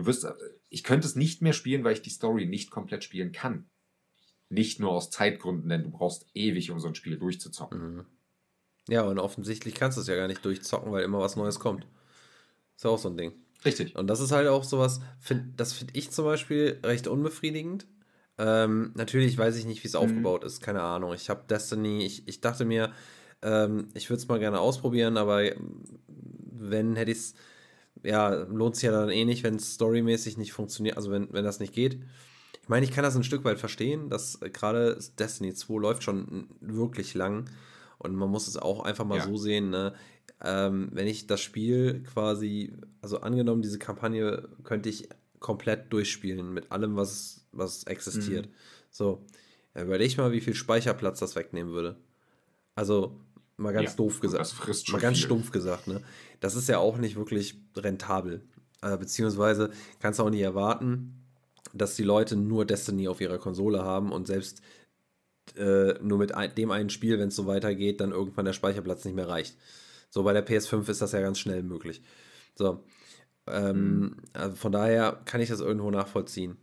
Du 0.00 0.06
wirst, 0.06 0.24
äh, 0.24 0.32
ich 0.70 0.82
könnte 0.82 1.06
es 1.06 1.14
nicht 1.14 1.42
mehr 1.42 1.52
spielen, 1.52 1.84
weil 1.84 1.92
ich 1.92 2.02
die 2.02 2.10
Story 2.10 2.46
nicht 2.46 2.70
komplett 2.70 3.04
spielen 3.04 3.32
kann. 3.32 3.68
Nicht 4.48 4.80
nur 4.80 4.92
aus 4.92 5.10
Zeitgründen, 5.10 5.68
denn 5.68 5.84
du 5.84 5.90
brauchst 5.90 6.26
ewig, 6.34 6.70
um 6.70 6.80
so 6.80 6.88
ein 6.88 6.94
Spiel 6.94 7.18
durchzuzocken. 7.18 7.96
Mhm. 7.96 8.06
Ja, 8.88 9.02
und 9.02 9.18
offensichtlich 9.18 9.74
kannst 9.74 9.98
du 9.98 10.00
es 10.00 10.08
ja 10.08 10.16
gar 10.16 10.26
nicht 10.26 10.44
durchzocken, 10.44 10.90
weil 10.90 11.04
immer 11.04 11.20
was 11.20 11.36
Neues 11.36 11.60
kommt. 11.60 11.86
Ist 12.76 12.84
ja 12.84 12.90
auch 12.90 12.98
so 12.98 13.10
ein 13.10 13.16
Ding. 13.16 13.32
Richtig. 13.64 13.94
Und 13.94 14.06
das 14.06 14.20
ist 14.20 14.32
halt 14.32 14.48
auch 14.48 14.64
sowas, 14.64 15.00
find, 15.20 15.60
das 15.60 15.74
finde 15.74 15.92
ich 15.96 16.10
zum 16.10 16.24
Beispiel 16.24 16.80
recht 16.82 17.06
unbefriedigend. 17.06 17.86
Ähm, 18.38 18.92
natürlich 18.94 19.36
weiß 19.36 19.54
ich 19.56 19.66
nicht, 19.66 19.84
wie 19.84 19.88
es 19.88 19.92
mhm. 19.92 20.00
aufgebaut 20.00 20.44
ist, 20.44 20.62
keine 20.62 20.80
Ahnung. 20.80 21.12
Ich 21.12 21.28
habe 21.28 21.44
Destiny, 21.46 22.06
ich, 22.06 22.26
ich 22.26 22.40
dachte 22.40 22.64
mir, 22.64 22.90
ähm, 23.42 23.88
ich 23.92 24.08
würde 24.08 24.22
es 24.22 24.28
mal 24.28 24.38
gerne 24.38 24.60
ausprobieren, 24.60 25.18
aber 25.18 25.42
wenn 26.06 26.96
hätte 26.96 27.10
ich 27.10 27.18
es 27.18 27.34
ja, 28.02 28.30
lohnt 28.30 28.76
sich 28.76 28.84
ja 28.84 28.92
dann 28.92 29.10
eh 29.10 29.24
nicht, 29.24 29.42
wenn 29.42 29.56
es 29.56 29.74
storymäßig 29.74 30.36
nicht 30.36 30.52
funktioniert, 30.52 30.96
also 30.96 31.10
wenn, 31.10 31.32
wenn 31.32 31.44
das 31.44 31.60
nicht 31.60 31.72
geht. 31.74 32.00
Ich 32.62 32.68
meine, 32.68 32.84
ich 32.84 32.92
kann 32.92 33.04
das 33.04 33.16
ein 33.16 33.24
Stück 33.24 33.44
weit 33.44 33.58
verstehen, 33.58 34.08
dass 34.08 34.40
äh, 34.42 34.50
gerade 34.50 34.98
Destiny 35.18 35.54
2 35.54 35.80
läuft 35.80 36.02
schon 36.02 36.48
wirklich 36.60 37.14
lang 37.14 37.50
und 37.98 38.14
man 38.14 38.30
muss 38.30 38.48
es 38.48 38.56
auch 38.56 38.80
einfach 38.84 39.04
mal 39.04 39.18
ja. 39.18 39.24
so 39.24 39.36
sehen, 39.36 39.70
ne? 39.70 39.94
ähm, 40.42 40.88
wenn 40.92 41.06
ich 41.06 41.26
das 41.26 41.40
Spiel 41.40 42.02
quasi, 42.02 42.72
also 43.02 43.20
angenommen, 43.20 43.62
diese 43.62 43.78
Kampagne 43.78 44.48
könnte 44.64 44.88
ich 44.88 45.08
komplett 45.38 45.92
durchspielen 45.92 46.52
mit 46.52 46.70
allem, 46.72 46.96
was, 46.96 47.46
was 47.52 47.84
existiert. 47.84 48.46
Mhm. 48.46 48.52
So, 48.90 49.26
überleg 49.74 50.16
mal, 50.16 50.32
wie 50.32 50.40
viel 50.40 50.54
Speicherplatz 50.54 51.20
das 51.20 51.36
wegnehmen 51.36 51.72
würde. 51.72 51.96
Also, 52.74 53.20
mal 53.60 53.72
ganz 53.72 53.90
ja, 53.90 53.96
doof 53.96 54.20
gesagt. 54.20 54.54
mal 54.90 55.00
ganz 55.00 55.18
viel. 55.18 55.26
stumpf 55.26 55.50
gesagt, 55.52 55.86
ne? 55.86 56.02
das 56.40 56.56
ist 56.56 56.68
ja 56.68 56.78
auch 56.78 56.96
nicht 56.96 57.16
wirklich 57.16 57.60
rentabel. 57.76 58.42
Äh, 58.82 58.96
beziehungsweise 58.96 59.70
kannst 60.00 60.18
du 60.18 60.24
auch 60.24 60.30
nicht 60.30 60.40
erwarten, 60.40 61.22
dass 61.72 61.94
die 61.94 62.02
Leute 62.02 62.36
nur 62.36 62.64
Destiny 62.64 63.08
auf 63.08 63.20
ihrer 63.20 63.38
Konsole 63.38 63.84
haben 63.84 64.10
und 64.12 64.26
selbst 64.26 64.62
äh, 65.56 65.94
nur 66.02 66.18
mit 66.18 66.34
ein, 66.34 66.54
dem 66.54 66.70
einen 66.70 66.90
Spiel, 66.90 67.18
wenn 67.18 67.28
es 67.28 67.36
so 67.36 67.46
weitergeht, 67.46 68.00
dann 68.00 68.12
irgendwann 68.12 68.44
der 68.44 68.52
Speicherplatz 68.52 69.04
nicht 69.04 69.14
mehr 69.14 69.28
reicht. 69.28 69.56
So 70.08 70.22
bei 70.22 70.32
der 70.32 70.46
PS5 70.46 70.88
ist 70.88 71.02
das 71.02 71.12
ja 71.12 71.20
ganz 71.20 71.38
schnell 71.38 71.62
möglich. 71.62 72.02
So. 72.54 72.82
Ähm, 73.46 74.00
mhm. 74.00 74.16
also 74.32 74.56
von 74.56 74.72
daher 74.72 75.20
kann 75.24 75.40
ich 75.40 75.48
das 75.48 75.60
irgendwo 75.60 75.90
nachvollziehen. 75.90 76.56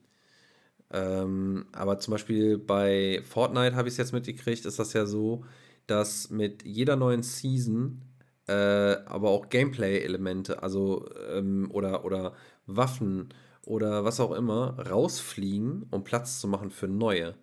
Ähm, 0.92 1.66
aber 1.74 2.00
zum 2.00 2.14
Beispiel 2.14 2.58
bei 2.58 3.22
Fortnite 3.28 3.76
habe 3.76 3.88
ich 3.88 3.94
es 3.94 3.98
jetzt 3.98 4.14
mitgekriegt, 4.14 4.66
ist 4.66 4.80
das 4.80 4.94
ja 4.94 5.06
so, 5.06 5.44
dass 5.88 6.30
mit 6.30 6.64
jeder 6.64 6.96
neuen 6.96 7.24
Season 7.24 8.02
äh, 8.48 8.98
aber 9.06 9.30
auch 9.30 9.50
Gameplay-Elemente, 9.50 10.64
also 10.64 11.10
ähm, 11.30 11.70
oder, 11.72 12.06
oder 12.06 12.34
Waffen 12.66 13.30
oder 13.64 14.06
was 14.06 14.20
auch 14.20 14.32
immer, 14.32 14.80
rausfliegen, 14.90 15.86
um 15.92 16.04
Platz 16.04 16.40
zu 16.40 16.48
machen 16.48 16.72
für 16.72 16.88
neue. 16.88 17.36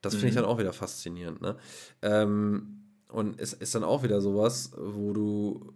Das 0.00 0.14
finde 0.14 0.28
ich 0.28 0.34
mhm. 0.34 0.40
dann 0.40 0.44
auch 0.46 0.58
wieder 0.58 0.72
faszinierend. 0.72 1.40
Ne? 1.40 1.56
Ähm, 2.02 2.84
und 3.08 3.40
es 3.40 3.52
ist 3.52 3.74
dann 3.74 3.84
auch 3.84 4.02
wieder 4.02 4.20
sowas, 4.20 4.72
wo 4.76 5.12
du, 5.12 5.72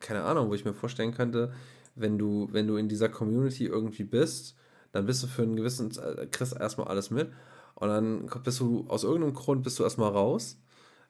keine 0.00 0.22
Ahnung, 0.24 0.50
wo 0.50 0.54
ich 0.54 0.64
mir 0.64 0.74
vorstellen 0.74 1.12
könnte, 1.12 1.52
wenn 1.94 2.18
du, 2.18 2.48
wenn 2.52 2.66
du 2.66 2.76
in 2.76 2.88
dieser 2.88 3.08
Community 3.08 3.64
irgendwie 3.66 4.04
bist, 4.04 4.56
dann 4.92 5.06
bist 5.06 5.22
du 5.22 5.26
für 5.26 5.42
einen 5.42 5.56
gewissen, 5.56 5.90
äh, 5.98 6.26
kriegst 6.26 6.54
erstmal 6.54 6.88
alles 6.88 7.10
mit 7.10 7.30
und 7.74 7.88
dann 7.88 8.30
bist 8.42 8.60
du 8.60 8.86
aus 8.88 9.04
irgendeinem 9.04 9.34
Grund 9.34 9.62
bist 9.62 9.78
du 9.78 9.82
erstmal 9.82 10.10
raus 10.10 10.58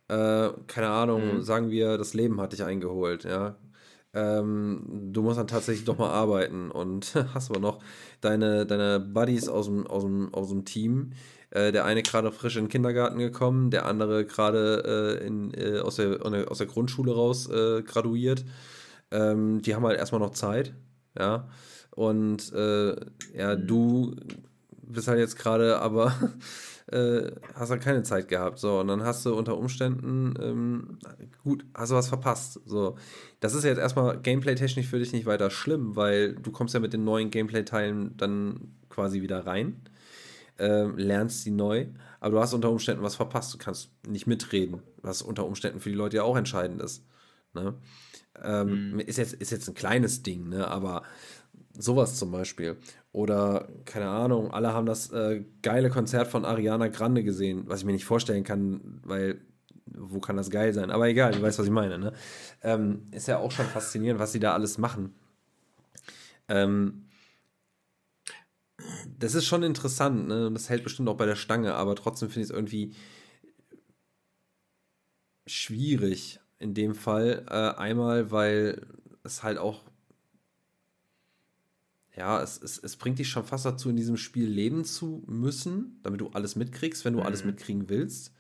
äh, 0.09 0.51
keine 0.67 0.89
Ahnung, 0.91 1.37
mhm. 1.37 1.43
sagen 1.43 1.71
wir, 1.71 1.97
das 1.97 2.15
Leben 2.15 2.41
hat 2.41 2.53
dich 2.53 2.63
eingeholt, 2.63 3.25
ja. 3.25 3.57
Ähm, 4.13 5.11
du 5.13 5.23
musst 5.23 5.39
dann 5.39 5.49
tatsächlich 5.49 5.85
doch 5.87 5.99
mal 5.99 6.11
arbeiten 6.11 6.71
und 6.71 7.15
hast 7.35 7.51
aber 7.51 7.61
noch 7.61 7.81
deine, 8.21 8.67
deine 8.67 9.01
Buddies 9.01 9.49
aus 9.49 9.67
dem, 9.67 9.87
aus 9.87 10.05
dem, 10.05 10.33
aus 10.35 10.49
dem 10.51 10.65
Team. 10.65 11.13
Äh, 11.51 11.73
der 11.73 11.85
eine 11.85 12.03
gerade 12.03 12.31
frisch 12.33 12.57
in 12.57 12.65
den 12.65 12.71
Kindergarten 12.71 13.19
gekommen, 13.19 13.71
der 13.71 13.87
andere 13.87 14.25
gerade 14.27 15.19
äh, 15.21 15.27
in, 15.27 15.53
äh, 15.55 15.81
aus, 15.81 15.97
der, 15.97 16.21
aus 16.51 16.59
der 16.59 16.67
Grundschule 16.67 17.13
raus 17.13 17.49
äh, 17.49 17.83
graduiert. 17.83 18.45
Ähm, 19.11 19.63
die 19.63 19.75
haben 19.75 19.85
halt 19.87 19.99
erstmal 19.99 20.21
noch 20.21 20.33
Zeit, 20.33 20.75
ja. 21.19 21.49
Und 21.91 22.53
äh, 22.53 22.97
ja, 23.35 23.57
mhm. 23.57 23.67
du 23.67 24.17
bist 24.87 25.09
halt 25.09 25.19
jetzt 25.19 25.39
gerade 25.39 25.81
aber 25.81 26.15
äh, 26.87 27.31
hast 27.55 27.71
halt 27.71 27.83
keine 27.83 28.03
Zeit 28.03 28.29
gehabt. 28.29 28.59
So, 28.59 28.81
und 28.81 28.89
dann 28.89 29.03
hast 29.03 29.25
du 29.25 29.35
unter 29.35 29.57
Umständen, 29.57 30.35
ähm, 30.41 30.99
gut, 31.43 31.65
hast 31.75 31.93
du 31.93 31.97
was 31.97 32.09
verpasst. 32.09 32.61
So, 32.67 32.97
das 33.41 33.55
ist 33.55 33.65
jetzt 33.65 33.79
erstmal 33.79 34.21
gameplay-technisch 34.21 34.87
für 34.87 34.99
dich 34.99 35.13
nicht 35.13 35.27
weiter 35.27 35.51
schlimm, 35.51 35.97
weil 35.97 36.35
du 36.35 36.51
kommst 36.51 36.75
ja 36.75 36.81
mit 36.81 36.93
den 36.93 37.05
neuen 37.05 37.31
Gameplay-Teilen 37.31 38.17
dann 38.17 38.75
quasi 38.91 39.23
wieder 39.23 39.47
rein, 39.47 39.81
äh, 40.59 40.85
lernst 40.85 41.43
sie 41.43 41.51
neu, 41.51 41.87
aber 42.21 42.37
du 42.37 42.41
hast 42.41 42.55
unter 42.55 42.71
Umständen 42.71 43.03
was 43.03 43.17
verpasst. 43.17 43.53
Du 43.55 43.59
kannst 43.59 43.91
nicht 44.07 44.27
mitreden, 44.27 44.83
was 45.03 45.23
unter 45.23 45.47
Umständen 45.47 45.81
für 45.81 45.91
die 45.91 45.97
Leute 45.97 46.19
ja 46.19 46.23
auch 46.23 46.37
entscheidend 46.37 46.81
ist. 46.81 47.05
Ne? 47.55 47.75
Ähm, 48.43 48.93
mhm. 48.93 49.01
ist, 49.01 49.19
jetzt, 49.19 49.35
ist 49.35 49.51
jetzt 49.51 49.69
ein 49.69 49.75
kleines 49.75 50.23
Ding, 50.23 50.49
ne? 50.49 50.69
aber 50.69 51.03
sowas 51.77 52.17
zum 52.17 52.31
Beispiel. 52.31 52.77
Oder, 53.15 53.69
keine 53.85 54.09
Ahnung, 54.09 54.51
alle 54.51 54.73
haben 54.73 54.87
das 54.87 55.13
äh, 55.13 55.45
geile 55.63 55.89
Konzert 55.89 56.27
von 56.27 56.45
Ariana 56.45 56.89
Grande 56.89 57.23
gesehen, 57.23 57.63
was 57.69 57.79
ich 57.79 57.87
mir 57.87 57.93
nicht 57.93 58.05
vorstellen 58.05 58.43
kann, 58.43 59.01
weil 59.05 59.41
wo 59.87 60.19
kann 60.19 60.37
das 60.37 60.51
geil 60.51 60.73
sein? 60.73 60.91
Aber 60.91 61.07
egal, 61.07 61.31
du 61.31 61.41
weißt, 61.41 61.61
was 61.61 61.67
ich 61.67 61.73
meine. 61.73 61.97
Ne? 61.97 62.13
Ähm, 62.65 63.07
ist 63.13 63.29
ja 63.29 63.39
auch 63.39 63.53
schon 63.53 63.67
faszinierend, 63.67 64.19
was 64.19 64.33
sie 64.33 64.41
da 64.41 64.53
alles 64.53 64.79
machen. 64.79 65.15
Ähm, 66.49 67.05
das 69.17 69.37
ist 69.37 69.45
schon 69.45 69.63
interessant, 69.63 70.27
ne? 70.27 70.49
Und 70.49 70.55
das 70.55 70.69
hält 70.69 70.83
bestimmt 70.83 71.09
auch 71.09 71.17
bei 71.17 71.27
der 71.27 71.37
Stange, 71.37 71.75
aber 71.75 71.95
trotzdem 71.95 72.31
finde 72.31 72.47
ich 72.47 72.51
es 72.51 72.57
irgendwie 72.57 72.97
schwierig 75.47 76.41
in 76.59 76.75
dem 76.75 76.97
Fall. 76.97 77.47
Äh, 77.49 77.81
einmal, 77.81 78.33
weil 78.33 78.85
es 79.23 79.45
halt 79.45 79.59
auch 79.59 79.85
ja, 82.17 82.41
es, 82.41 82.61
es, 82.63 82.79
es 82.79 82.97
bringt 82.97 83.19
dich 83.19 83.29
schon 83.29 83.45
fast 83.45 83.67
dazu, 83.67 83.91
in 83.91 83.97
diesem 83.97 84.17
Spiel 84.17 84.47
leben 84.47 84.85
zu 84.85 85.25
müssen, 85.27 85.99
damit 86.03 86.21
du 86.21 86.29
alles 86.29 86.55
mitkriegst, 86.55 87.05
wenn 87.05 87.15
du 87.15 87.21
mhm. 87.21 87.27
alles 87.27 87.45
mitkriegen 87.45 87.89
willst. 87.89 88.33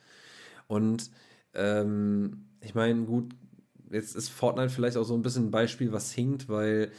Und 0.68 1.10
ähm, 1.54 2.46
ich 2.60 2.74
meine, 2.74 3.04
gut, 3.04 3.34
jetzt 3.90 4.14
ist 4.14 4.28
Fortnite 4.28 4.70
vielleicht 4.70 4.96
auch 4.96 5.04
so 5.04 5.14
ein 5.14 5.22
bisschen 5.22 5.46
ein 5.46 5.50
Beispiel, 5.50 5.92
was 5.92 6.12
hinkt, 6.12 6.48
weil 6.48 6.92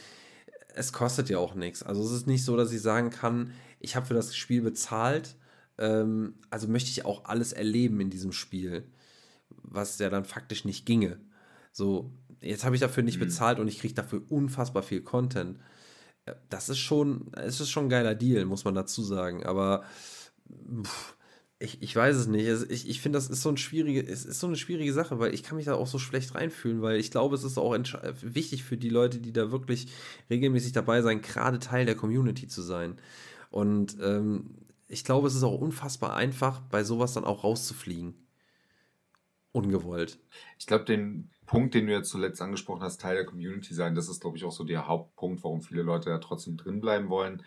es 0.73 0.91
kostet 0.91 1.29
ja 1.29 1.37
auch 1.37 1.55
nichts. 1.55 1.81
Also 1.81 2.03
es 2.03 2.11
ist 2.11 2.27
nicht 2.27 2.43
so, 2.43 2.57
dass 2.57 2.73
ich 2.73 2.81
sagen 2.81 3.09
kann, 3.09 3.51
ich 3.79 3.95
habe 3.95 4.05
für 4.05 4.13
das 4.13 4.35
Spiel 4.35 4.61
bezahlt, 4.61 5.35
ähm, 5.77 6.35
also 6.49 6.67
möchte 6.67 6.89
ich 6.89 7.05
auch 7.05 7.25
alles 7.25 7.53
erleben 7.53 8.01
in 8.01 8.09
diesem 8.09 8.33
Spiel, 8.33 8.83
was 9.49 9.97
ja 9.99 10.09
dann 10.09 10.25
faktisch 10.25 10.65
nicht 10.65 10.85
ginge. 10.85 11.19
So, 11.71 12.11
jetzt 12.41 12.65
habe 12.65 12.75
ich 12.75 12.81
dafür 12.81 13.03
nicht 13.03 13.17
mhm. 13.17 13.25
bezahlt 13.25 13.59
und 13.59 13.69
ich 13.69 13.79
kriege 13.79 13.93
dafür 13.93 14.23
unfassbar 14.29 14.83
viel 14.83 15.01
Content 15.01 15.57
das 16.49 16.69
ist 16.69 16.79
schon, 16.79 17.31
es 17.33 17.59
ist 17.59 17.69
schon 17.69 17.85
ein 17.85 17.89
geiler 17.89 18.15
Deal, 18.15 18.45
muss 18.45 18.65
man 18.65 18.75
dazu 18.75 19.03
sagen. 19.03 19.45
Aber 19.45 19.83
pff, 20.83 21.15
ich, 21.59 21.81
ich 21.81 21.95
weiß 21.95 22.15
es 22.15 22.27
nicht. 22.27 22.47
Ich, 22.69 22.89
ich 22.89 23.01
finde, 23.01 23.17
das 23.17 23.29
ist 23.29 23.41
so, 23.41 23.49
ein 23.49 23.57
schwierige, 23.57 24.01
es 24.05 24.25
ist 24.25 24.39
so 24.39 24.47
eine 24.47 24.57
schwierige 24.57 24.93
Sache, 24.93 25.19
weil 25.19 25.33
ich 25.33 25.43
kann 25.43 25.55
mich 25.57 25.65
da 25.65 25.75
auch 25.75 25.87
so 25.87 25.99
schlecht 25.99 26.35
reinfühlen, 26.35 26.81
weil 26.81 26.99
ich 26.99 27.11
glaube, 27.11 27.35
es 27.35 27.43
ist 27.43 27.57
auch 27.57 27.77
wichtig 28.21 28.63
für 28.63 28.77
die 28.77 28.89
Leute, 28.89 29.19
die 29.19 29.33
da 29.33 29.51
wirklich 29.51 29.87
regelmäßig 30.29 30.73
dabei 30.73 31.01
sein, 31.01 31.21
gerade 31.21 31.59
Teil 31.59 31.85
der 31.85 31.95
Community 31.95 32.47
zu 32.47 32.61
sein. 32.61 32.97
Und 33.51 33.97
ähm, 34.01 34.55
ich 34.87 35.03
glaube, 35.03 35.27
es 35.27 35.35
ist 35.35 35.43
auch 35.43 35.59
unfassbar 35.59 36.15
einfach, 36.15 36.59
bei 36.61 36.83
sowas 36.83 37.13
dann 37.13 37.23
auch 37.23 37.43
rauszufliegen. 37.43 38.15
Ungewollt. 39.53 40.19
Ich 40.59 40.67
glaube, 40.67 40.83
den 40.83 41.29
Punkt, 41.45 41.73
den 41.73 41.87
du 41.87 41.93
jetzt 41.93 42.09
zuletzt 42.09 42.41
angesprochen 42.41 42.81
hast, 42.81 43.01
Teil 43.01 43.15
der 43.15 43.25
Community 43.25 43.73
sein, 43.73 43.95
das 43.95 44.09
ist, 44.09 44.21
glaube 44.21 44.37
ich, 44.37 44.43
auch 44.43 44.51
so 44.51 44.63
der 44.63 44.87
Hauptpunkt, 44.87 45.43
warum 45.43 45.61
viele 45.61 45.83
Leute 45.83 46.09
da 46.09 46.17
trotzdem 46.17 46.57
drin 46.57 46.81
bleiben 46.81 47.09
wollen. 47.09 47.43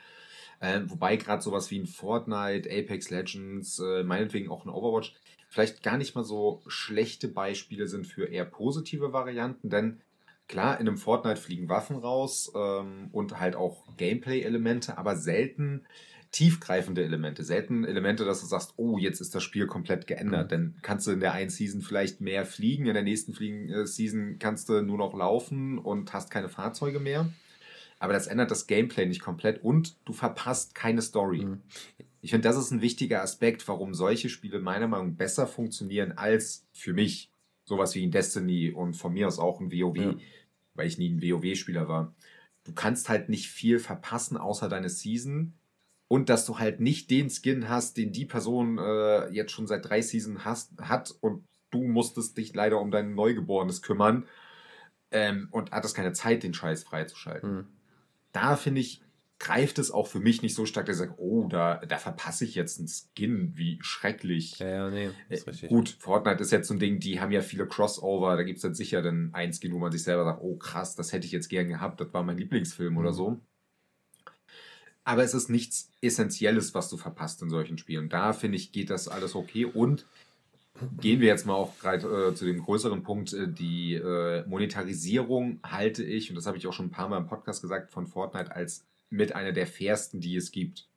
Äh, 0.60 0.80
wobei 0.86 1.16
gerade 1.16 1.42
sowas 1.42 1.70
wie 1.70 1.78
ein 1.78 1.86
Fortnite, 1.86 2.68
Apex 2.70 3.10
Legends, 3.10 3.78
äh, 3.78 4.02
meinetwegen 4.02 4.50
auch 4.50 4.64
ein 4.64 4.70
Overwatch, 4.70 5.14
vielleicht 5.48 5.82
gar 5.82 5.96
nicht 5.96 6.14
mal 6.14 6.24
so 6.24 6.62
schlechte 6.66 7.28
Beispiele 7.28 7.86
sind 7.86 8.06
für 8.06 8.26
eher 8.26 8.44
positive 8.44 9.12
Varianten, 9.12 9.70
denn 9.70 10.00
klar, 10.48 10.80
in 10.80 10.88
einem 10.88 10.98
Fortnite 10.98 11.40
fliegen 11.40 11.68
Waffen 11.68 11.96
raus 11.96 12.52
ähm, 12.56 13.08
und 13.12 13.38
halt 13.38 13.54
auch 13.54 13.84
Gameplay-Elemente, 13.96 14.98
aber 14.98 15.16
selten 15.16 15.86
tiefgreifende 16.30 17.02
Elemente. 17.02 17.42
Selten 17.42 17.84
Elemente, 17.84 18.24
dass 18.24 18.40
du 18.40 18.46
sagst, 18.46 18.74
oh, 18.76 18.98
jetzt 18.98 19.20
ist 19.20 19.34
das 19.34 19.42
Spiel 19.42 19.66
komplett 19.66 20.06
geändert. 20.06 20.46
Mhm. 20.46 20.48
Dann 20.50 20.74
kannst 20.82 21.06
du 21.06 21.10
in 21.10 21.20
der 21.20 21.32
einen 21.32 21.50
Season 21.50 21.80
vielleicht 21.80 22.20
mehr 22.20 22.44
fliegen, 22.44 22.86
in 22.86 22.94
der 22.94 23.02
nächsten 23.02 23.32
Fliegen 23.32 23.68
äh, 23.70 23.86
Season 23.86 24.38
kannst 24.38 24.68
du 24.68 24.82
nur 24.82 24.98
noch 24.98 25.14
laufen 25.14 25.78
und 25.78 26.12
hast 26.12 26.30
keine 26.30 26.48
Fahrzeuge 26.48 27.00
mehr. 27.00 27.28
Aber 27.98 28.12
das 28.12 28.26
ändert 28.26 28.50
das 28.50 28.66
Gameplay 28.66 29.06
nicht 29.06 29.20
komplett 29.20 29.64
und 29.64 29.96
du 30.05 30.12
verpasst 30.12 30.74
keine 30.74 31.02
Story. 31.02 31.44
Mhm. 31.44 31.60
Ich 32.20 32.30
finde, 32.30 32.48
das 32.48 32.56
ist 32.56 32.70
ein 32.70 32.82
wichtiger 32.82 33.22
Aspekt, 33.22 33.66
warum 33.66 33.94
solche 33.94 34.28
Spiele 34.28 34.60
meiner 34.60 34.88
Meinung 34.88 35.10
nach 35.10 35.16
besser 35.16 35.46
funktionieren 35.46 36.12
als 36.12 36.66
für 36.72 36.92
mich 36.92 37.30
sowas 37.64 37.94
wie 37.94 38.05
in 38.05 38.10
Destiny 38.10 38.70
und 38.70 38.94
von 38.94 39.12
mir 39.12 39.26
aus 39.26 39.38
auch 39.38 39.60
ein 39.60 39.72
WoW, 39.72 39.96
ja. 39.96 40.14
weil 40.74 40.86
ich 40.86 40.98
nie 40.98 41.10
ein 41.10 41.22
WoW-Spieler 41.22 41.88
war. 41.88 42.14
Du 42.64 42.72
kannst 42.72 43.09
halt 43.09 43.28
nicht 43.28 43.48
viel 43.48 43.78
verpassen 43.78 44.36
außer 44.36 44.68
deine 44.68 44.88
Season 44.88 45.55
und 46.09 46.30
dass 46.30 46.47
du 46.47 46.59
halt 46.59 46.80
nicht 46.80 47.10
den 47.10 47.30
Skin 47.30 47.68
hast, 47.68 47.97
den 47.97 48.12
die 48.12 48.24
Person 48.24 48.78
äh, 48.78 49.28
jetzt 49.30 49.52
schon 49.52 49.66
seit 49.66 49.89
drei 49.89 50.01
Seasons 50.01 50.44
hast, 50.44 50.72
hat 50.80 51.14
und 51.20 51.44
du 51.70 51.82
musstest 51.82 52.36
dich 52.39 52.55
leider 52.55 52.80
um 52.80 52.90
dein 52.90 53.14
Neugeborenes 53.14 53.82
kümmern 53.82 54.26
ähm, 55.10 55.48
und 55.51 55.70
hattest 55.70 55.94
keine 55.94 56.14
Zeit, 56.14 56.43
den 56.43 56.55
Scheiß 56.55 56.85
freizuschalten. 56.85 57.55
Mhm. 57.55 57.66
Da 58.32 58.56
finde 58.56 58.80
ich, 58.80 59.02
greift 59.39 59.78
es 59.78 59.90
auch 59.90 60.06
für 60.06 60.18
mich 60.18 60.43
nicht 60.43 60.55
so 60.55 60.64
stark, 60.64 60.86
dass 60.86 60.97
ich 60.97 61.01
sage, 61.01 61.14
oh, 61.18 61.47
da, 61.47 61.76
da 61.76 61.98
verpasse 61.98 62.44
ich 62.44 62.55
jetzt 62.55 62.78
einen 62.78 62.89
Skin, 62.89 63.52
wie 63.55 63.78
schrecklich. 63.82 64.59
Ja, 64.59 64.68
ja, 64.68 64.90
nee. 64.90 65.10
Äh, 65.28 65.68
gut, 65.68 65.90
Fortnite 66.01 66.43
ist 66.43 66.51
jetzt 66.51 66.68
so 66.68 66.74
ein 66.74 66.80
Ding, 66.80 67.01
die 67.01 67.20
haben 67.20 67.32
ja 67.32 67.43
viele 67.43 67.66
Crossover, 67.66 68.36
da 68.36 68.43
gibt 68.43 68.56
es 68.56 68.62
dann 68.62 68.74
sicher 68.74 69.02
dann 69.02 69.30
ein 69.35 69.52
Skin, 69.52 69.72
wo 69.72 69.78
man 69.78 69.93
sich 69.93 70.02
selber 70.02 70.24
sagt, 70.24 70.40
oh 70.43 70.56
krass, 70.56 70.97
das 70.97 71.12
hätte 71.12 71.26
ich 71.26 71.32
jetzt 71.32 71.48
gern 71.48 71.68
gehabt, 71.68 72.01
das 72.01 72.12
war 72.14 72.22
mein 72.22 72.39
Lieblingsfilm 72.39 72.94
mhm. 72.94 72.98
oder 72.98 73.12
so 73.12 73.40
aber 75.09 75.24
es 75.24 75.32
ist 75.32 75.48
nichts 75.48 75.90
Essentielles, 76.02 76.74
was 76.74 76.90
du 76.90 76.98
verpasst 76.98 77.40
in 77.40 77.48
solchen 77.48 77.78
Spielen. 77.78 78.10
Da 78.10 78.35
finde 78.35 78.59
ich, 78.59 78.72
geht 78.72 78.90
das 78.90 79.09
alles 79.09 79.35
okay. 79.35 79.64
Und 79.64 80.05
gehen 81.01 81.22
wir 81.22 81.28
jetzt 81.28 81.47
mal 81.47 81.55
auch 81.55 81.78
gerade 81.78 82.06
äh, 82.28 82.35
zu 82.35 82.44
dem 82.44 82.62
größeren 82.62 83.02
Punkt, 83.02 83.32
äh, 83.32 83.48
die 83.48 83.94
äh, 83.94 84.47
Monetarisierung 84.47 85.60
halte 85.62 86.05
ich, 86.05 86.28
und 86.28 86.36
das 86.36 86.44
habe 86.44 86.59
ich 86.59 86.66
auch 86.66 86.74
schon 86.74 86.86
ein 86.86 86.90
paar 86.90 87.09
Mal 87.09 87.16
im 87.16 87.26
Podcast 87.26 87.62
gesagt, 87.62 87.90
von 87.90 88.06
Fortnite 88.06 88.55
als 88.55 88.85
mit 89.09 89.35
einer 89.35 89.52
der 89.52 89.66
fairsten, 89.66 90.20
die 90.20 90.36
es 90.36 90.51
gibt. 90.51 90.90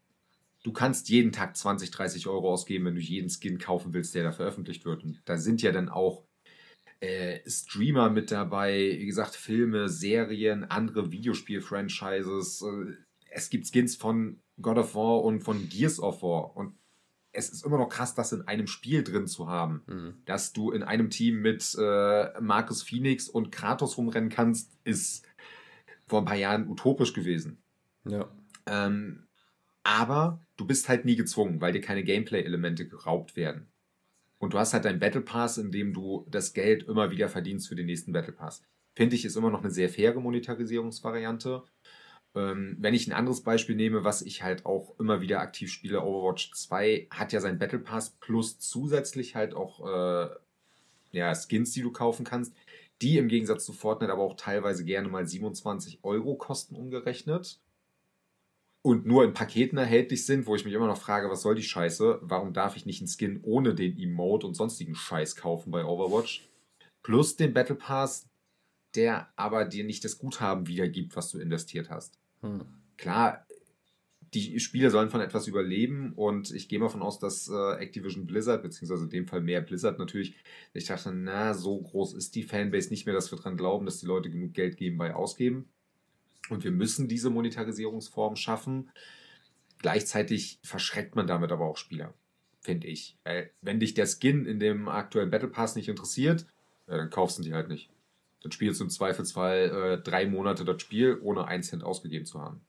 Du 0.62 0.74
kannst 0.74 1.08
jeden 1.08 1.32
Tag 1.32 1.56
20, 1.56 1.92
30 1.92 2.28
Euro 2.28 2.52
ausgeben, 2.52 2.84
wenn 2.84 2.96
du 2.96 3.02
jeden 3.02 3.30
Skin 3.30 3.60
kaufen 3.60 3.94
willst, 3.94 4.14
der 4.14 4.24
da 4.24 4.34
veröffentlicht 4.34 4.84
wird. 4.84 5.06
Und 5.06 5.22
da 5.24 5.38
sind 5.38 5.62
ja 5.62 5.72
dann 5.72 5.88
auch 5.88 6.26
äh, 7.00 7.40
Streamer 7.50 8.10
mit 8.10 8.30
dabei, 8.30 8.98
wie 9.00 9.06
gesagt, 9.06 9.36
Filme, 9.36 9.88
Serien, 9.88 10.66
andere 10.66 11.14
Videospiel-Franchises, 11.14 12.62
äh, 12.62 12.92
es 13.32 13.50
gibt 13.50 13.68
Skins 13.68 13.96
von 13.96 14.40
God 14.62 14.78
of 14.78 14.96
War 14.96 15.24
und 15.24 15.42
von 15.42 15.70
Gears 15.70 16.00
of 16.00 16.22
War. 16.22 16.56
Und 16.56 16.76
es 17.32 17.50
ist 17.50 17.66
immer 17.66 17.78
noch 17.78 17.90
krass, 17.90 18.14
das 18.14 18.34
in 18.34 18.48
einem 18.48 18.68
Spiel 18.68 19.04
drin 19.04 19.26
zu 19.26 19.48
haben. 19.48 19.82
Mhm. 19.88 20.14
Dass 20.26 20.54
du 20.54 20.72
in 20.72 20.84
einem 20.84 21.10
Team 21.10 21.42
mit 21.42 21.76
äh, 21.80 22.40
Marcus 22.40 22.84
Phoenix 22.84 23.30
und 23.30 23.52
Kratos 23.52 23.98
rumrennen 23.98 24.30
kannst, 24.30 24.78
ist 24.84 25.26
vor 26.08 26.20
ein 26.20 26.26
paar 26.26 26.36
Jahren 26.36 26.68
utopisch 26.68 27.14
gewesen. 27.14 27.64
Ja. 28.06 28.30
Ähm, 28.66 29.28
aber 29.84 30.46
du 30.58 30.66
bist 30.68 30.90
halt 30.90 31.06
nie 31.06 31.16
gezwungen, 31.16 31.62
weil 31.62 31.74
dir 31.74 31.82
keine 31.82 32.04
Gameplay-Elemente 32.04 32.88
geraubt 32.88 33.36
werden. 33.36 33.68
Und 34.38 34.54
du 34.54 34.60
hast 34.60 34.74
halt 34.74 34.86
deinen 34.86 35.00
Battle 35.00 35.22
Pass, 35.22 35.58
in 35.58 35.72
dem 35.72 35.94
du 35.94 36.28
das 36.30 36.54
Geld 36.54 36.84
immer 36.84 37.12
wieder 37.12 37.30
verdienst 37.30 37.68
für 37.68 37.76
den 37.76 37.86
nächsten 37.86 38.12
Battle 38.12 38.34
Pass. 38.34 38.64
Finde 38.94 39.16
ich, 39.16 39.24
ist 39.24 39.38
immer 39.38 39.52
noch 39.52 39.62
eine 39.62 39.72
sehr 39.72 39.88
faire 39.88 40.20
Monetarisierungsvariante. 40.20 41.64
Ähm, 42.36 42.78
wenn 42.80 42.94
ich 42.94 43.08
ein 43.08 43.14
anderes 43.14 43.42
Beispiel 43.42 43.76
nehme, 43.76 44.04
was 44.04 44.22
ich 44.22 44.44
halt 44.44 44.66
auch 44.66 44.98
immer 45.00 45.22
wieder 45.22 45.42
aktiv 45.42 45.72
spiele, 45.72 46.02
Overwatch 46.02 46.54
2 46.54 47.08
hat 47.12 47.34
ja 47.34 47.42
sein 47.42 47.60
Battle 47.60 47.80
Pass 47.80 48.12
plus 48.22 48.60
zusätzlich 48.60 49.36
halt 49.36 49.54
auch 49.54 49.86
äh, 49.86 50.30
ja, 51.12 51.34
Skins, 51.36 51.72
die 51.72 51.82
du 51.82 51.92
kaufen 51.92 52.26
kannst, 52.26 52.54
die 53.02 53.18
im 53.18 53.28
Gegensatz 53.28 53.66
zu 53.66 53.74
Fortnite 53.74 54.12
aber 54.14 54.24
auch 54.24 54.36
teilweise 54.36 54.86
gerne 54.86 55.10
mal 55.10 55.28
27 55.28 56.00
Euro 56.04 56.36
kosten 56.36 56.76
umgerechnet. 56.76 57.60
und 58.84 59.06
nur 59.06 59.24
in 59.24 59.34
Paketen 59.34 59.78
erhältlich 59.78 60.26
sind, 60.26 60.48
wo 60.48 60.56
ich 60.56 60.66
mich 60.66 60.74
immer 60.74 60.88
noch 60.88 61.00
frage, 61.00 61.30
was 61.30 61.42
soll 61.42 61.56
die 61.56 61.64
Scheiße? 61.64 62.20
Warum 62.24 62.54
darf 62.54 62.76
ich 62.76 62.86
nicht 62.86 63.02
einen 63.02 63.08
Skin 63.08 63.40
ohne 63.44 63.76
den 63.76 63.98
Emote 63.98 64.48
und 64.48 64.56
sonstigen 64.56 64.96
Scheiß 64.96 65.36
kaufen 65.36 65.72
bei 65.72 65.86
Overwatch? 65.86 66.50
Plus 67.04 67.36
den 67.36 67.54
Battle 67.54 67.76
Pass, 67.76 68.28
der 68.96 69.32
aber 69.36 69.66
dir 69.66 69.84
nicht 69.84 70.04
das 70.04 70.18
Guthaben 70.18 70.68
wiedergibt, 70.68 71.16
was 71.16 71.30
du 71.32 71.40
investiert 71.40 71.90
hast. 71.90 72.21
Hm. 72.42 72.66
Klar, 72.98 73.46
die 74.34 74.60
Spiele 74.60 74.90
sollen 74.90 75.10
von 75.10 75.22
etwas 75.22 75.48
überleben 75.48 76.14
und 76.14 76.52
ich 76.52 76.70
gehe 76.70 76.80
mal 76.80 76.86
davon 76.86 77.02
aus, 77.02 77.20
dass 77.20 77.50
äh, 77.50 77.74
Activision 77.80 78.28
Blizzard, 78.28 78.64
beziehungsweise 78.64 79.04
in 79.04 79.10
dem 79.10 79.28
Fall 79.28 79.42
mehr 79.42 79.62
Blizzard 79.62 80.00
natürlich, 80.00 80.36
ich 80.74 80.86
dachte, 80.86 81.12
na, 81.12 81.54
so 81.54 81.82
groß 81.82 82.14
ist 82.14 82.36
die 82.36 82.44
Fanbase 82.44 82.90
nicht 82.90 83.06
mehr, 83.06 83.16
dass 83.16 83.32
wir 83.32 83.38
dran 83.38 83.58
glauben, 83.58 83.86
dass 83.86 84.00
die 84.00 84.06
Leute 84.06 84.30
genug 84.30 84.54
Geld 84.54 84.78
geben 84.78 84.98
bei 84.98 85.14
ausgeben. 85.14 85.70
Und 86.50 86.64
wir 86.64 86.72
müssen 86.72 87.08
diese 87.08 87.30
Monetarisierungsform 87.30 88.36
schaffen. 88.36 88.90
Gleichzeitig 89.80 90.60
verschreckt 90.64 91.16
man 91.16 91.28
damit 91.28 91.52
aber 91.52 91.66
auch 91.66 91.78
Spieler, 91.78 92.14
finde 92.62 92.88
ich. 92.88 93.18
Weil 93.24 93.52
wenn 93.62 93.80
dich 93.80 93.94
der 93.94 94.08
Skin 94.08 94.46
in 94.46 94.60
dem 94.60 94.88
aktuellen 94.88 95.30
Battle 95.30 95.50
Pass 95.50 95.76
nicht 95.76 95.90
interessiert, 95.90 96.46
ja, 96.88 96.98
dann 96.98 97.10
kaufst 97.10 97.38
du 97.38 97.44
die 97.44 97.54
halt 97.54 97.68
nicht. 97.68 97.90
Dann 98.42 98.52
spielst 98.52 98.80
du 98.80 98.86
im 98.86 98.90
Zweifelsfall 98.90 100.00
äh, 100.00 100.02
drei 100.02 100.26
Monate 100.26 100.66
das 100.66 100.82
Spiel, 100.82 101.20
ohne 101.22 101.48
einen 101.48 101.64
Cent 101.64 101.84
ausgegeben 101.84 102.26
zu 102.26 102.42
haben. 102.42 102.62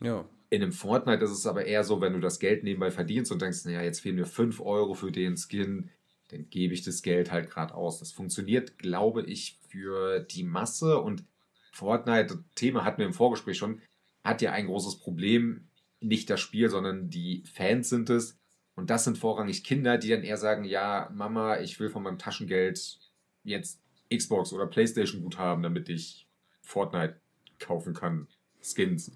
Ja. 0.00 0.28
In 0.50 0.62
einem 0.62 0.72
Fortnite 0.72 1.24
ist 1.24 1.30
es 1.30 1.46
aber 1.46 1.64
eher 1.64 1.84
so, 1.84 2.00
wenn 2.00 2.12
du 2.12 2.20
das 2.20 2.40
Geld 2.40 2.64
nebenbei 2.64 2.90
verdienst 2.90 3.30
und 3.30 3.40
denkst, 3.40 3.64
naja, 3.64 3.82
jetzt 3.82 4.00
fehlen 4.00 4.16
mir 4.16 4.26
5 4.26 4.60
Euro 4.60 4.94
für 4.94 5.12
den 5.12 5.36
Skin, 5.36 5.90
dann 6.28 6.48
gebe 6.50 6.74
ich 6.74 6.82
das 6.82 7.02
Geld 7.02 7.30
halt 7.30 7.50
gerade 7.50 7.74
aus. 7.74 7.98
Das 7.98 8.12
funktioniert, 8.12 8.78
glaube 8.78 9.22
ich, 9.22 9.58
für 9.68 10.20
die 10.20 10.42
Masse 10.42 11.00
und 11.00 11.24
Fortnite, 11.72 12.44
Thema 12.54 12.84
hatten 12.84 12.98
wir 12.98 13.06
im 13.06 13.14
Vorgespräch 13.14 13.56
schon, 13.56 13.80
hat 14.24 14.42
ja 14.42 14.52
ein 14.52 14.66
großes 14.66 14.98
Problem. 14.98 15.68
Nicht 16.00 16.30
das 16.30 16.40
Spiel, 16.40 16.68
sondern 16.68 17.10
die 17.10 17.44
Fans 17.52 17.88
sind 17.88 18.10
es. 18.10 18.38
Und 18.74 18.90
das 18.90 19.04
sind 19.04 19.18
vorrangig 19.18 19.64
Kinder, 19.64 19.98
die 19.98 20.08
dann 20.08 20.22
eher 20.22 20.36
sagen, 20.36 20.64
ja, 20.64 21.10
Mama, 21.12 21.60
ich 21.60 21.78
will 21.78 21.90
von 21.90 22.02
meinem 22.02 22.18
Taschengeld 22.18 22.98
jetzt 23.44 23.80
Xbox 24.14 24.52
oder 24.52 24.66
Playstation 24.66 25.22
gut 25.22 25.38
haben, 25.38 25.62
damit 25.62 25.88
ich 25.88 26.28
Fortnite 26.62 27.20
kaufen 27.58 27.94
kann. 27.94 28.28
Skins, 28.62 29.12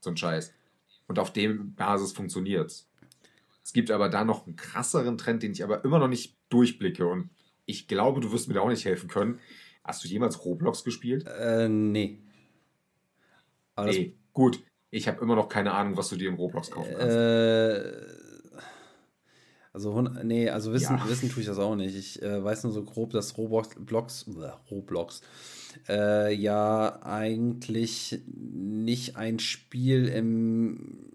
so 0.00 0.10
ein 0.10 0.16
Scheiß. 0.16 0.52
Und 1.06 1.18
auf 1.18 1.32
dem 1.32 1.74
Basis 1.74 2.12
funktioniert 2.12 2.70
es. 2.70 2.90
gibt 3.72 3.90
aber 3.90 4.08
da 4.08 4.24
noch 4.24 4.46
einen 4.46 4.56
krasseren 4.56 5.18
Trend, 5.18 5.42
den 5.42 5.52
ich 5.52 5.64
aber 5.64 5.84
immer 5.84 5.98
noch 5.98 6.08
nicht 6.08 6.38
durchblicke. 6.48 7.06
Und 7.06 7.30
ich 7.66 7.88
glaube, 7.88 8.20
du 8.20 8.32
wirst 8.32 8.48
mir 8.48 8.54
da 8.54 8.60
auch 8.60 8.68
nicht 8.68 8.84
helfen 8.84 9.08
können. 9.08 9.40
Hast 9.82 10.04
du 10.04 10.08
jemals 10.08 10.44
Roblox 10.44 10.84
gespielt? 10.84 11.26
Äh, 11.26 11.68
nee. 11.68 12.22
Aber 13.74 13.90
nee, 13.90 14.16
gut. 14.32 14.62
Ich 14.90 15.08
habe 15.08 15.20
immer 15.20 15.34
noch 15.34 15.48
keine 15.48 15.72
Ahnung, 15.72 15.96
was 15.96 16.08
du 16.08 16.16
dir 16.16 16.28
in 16.28 16.36
Roblox 16.36 16.70
kaufen 16.70 16.94
kannst. 16.96 17.16
Äh 17.16 18.23
also, 19.74 20.00
nee, 20.00 20.48
also 20.48 20.72
wissen, 20.72 20.96
ja. 20.96 21.08
wissen 21.08 21.28
tue 21.28 21.40
ich 21.40 21.48
das 21.48 21.58
auch 21.58 21.74
nicht. 21.74 21.96
Ich 21.96 22.22
äh, 22.22 22.42
weiß 22.42 22.62
nur 22.62 22.72
so 22.72 22.84
grob, 22.84 23.10
dass 23.10 23.36
Roblox, 23.36 23.74
Blocks, 23.80 24.24
Roblox 24.70 25.20
äh, 25.88 26.32
ja 26.32 27.00
eigentlich 27.02 28.22
nicht 28.26 29.16
ein 29.16 29.40
Spiel 29.40 30.06
im 30.06 31.10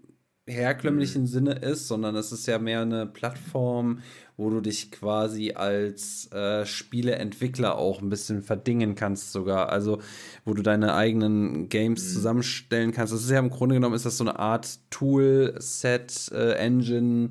herkömmlichen 0.46 1.22
mhm. 1.22 1.26
Sinne 1.26 1.52
ist, 1.52 1.88
sondern 1.88 2.14
es 2.16 2.32
ist 2.32 2.46
ja 2.46 2.58
mehr 2.58 2.82
eine 2.82 3.06
Plattform, 3.06 4.00
wo 4.36 4.50
du 4.50 4.60
dich 4.60 4.90
quasi 4.90 5.52
als 5.52 6.30
äh, 6.32 6.66
Spieleentwickler 6.66 7.78
auch 7.78 8.02
ein 8.02 8.10
bisschen 8.10 8.42
verdingen 8.42 8.94
kannst 8.94 9.32
sogar. 9.32 9.70
Also 9.70 10.02
wo 10.44 10.52
du 10.52 10.60
deine 10.60 10.94
eigenen 10.94 11.70
Games 11.70 12.04
mhm. 12.04 12.12
zusammenstellen 12.12 12.92
kannst. 12.92 13.14
Das 13.14 13.22
ist 13.22 13.30
ja 13.30 13.38
im 13.38 13.48
Grunde 13.48 13.76
genommen 13.76 13.94
ist 13.94 14.04
das 14.04 14.18
so 14.18 14.24
eine 14.24 14.38
Art 14.38 14.80
Tool, 14.90 15.54
Set, 15.60 16.30
äh, 16.32 16.52
Engine, 16.56 17.30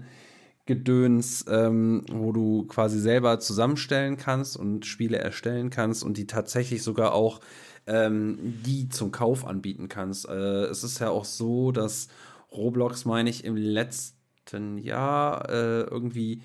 Gedöns, 0.70 1.46
ähm, 1.50 2.04
wo 2.12 2.32
du 2.32 2.68
quasi 2.68 3.00
selber 3.00 3.40
zusammenstellen 3.40 4.18
kannst 4.18 4.56
und 4.56 4.86
Spiele 4.86 5.18
erstellen 5.18 5.72
kannst 5.72 6.04
und 6.04 6.16
die 6.16 6.28
tatsächlich 6.28 6.84
sogar 6.84 7.14
auch 7.14 7.40
ähm, 7.88 8.38
die 8.64 8.88
zum 8.88 9.12
Kauf 9.12 9.48
anbieten 9.48 9.90
kannst. 9.90 10.30
Äh, 10.30 10.66
es 10.66 10.84
ist 10.84 11.00
ja 11.00 11.10
auch 11.10 11.26
so, 11.26 11.72
dass 11.72 12.08
Roblox, 12.52 13.06
meine 13.06 13.32
ich, 13.32 13.46
im 13.46 13.56
letzten 13.56 14.78
Jahr 14.78 15.50
äh, 15.50 15.82
irgendwie, 15.82 16.44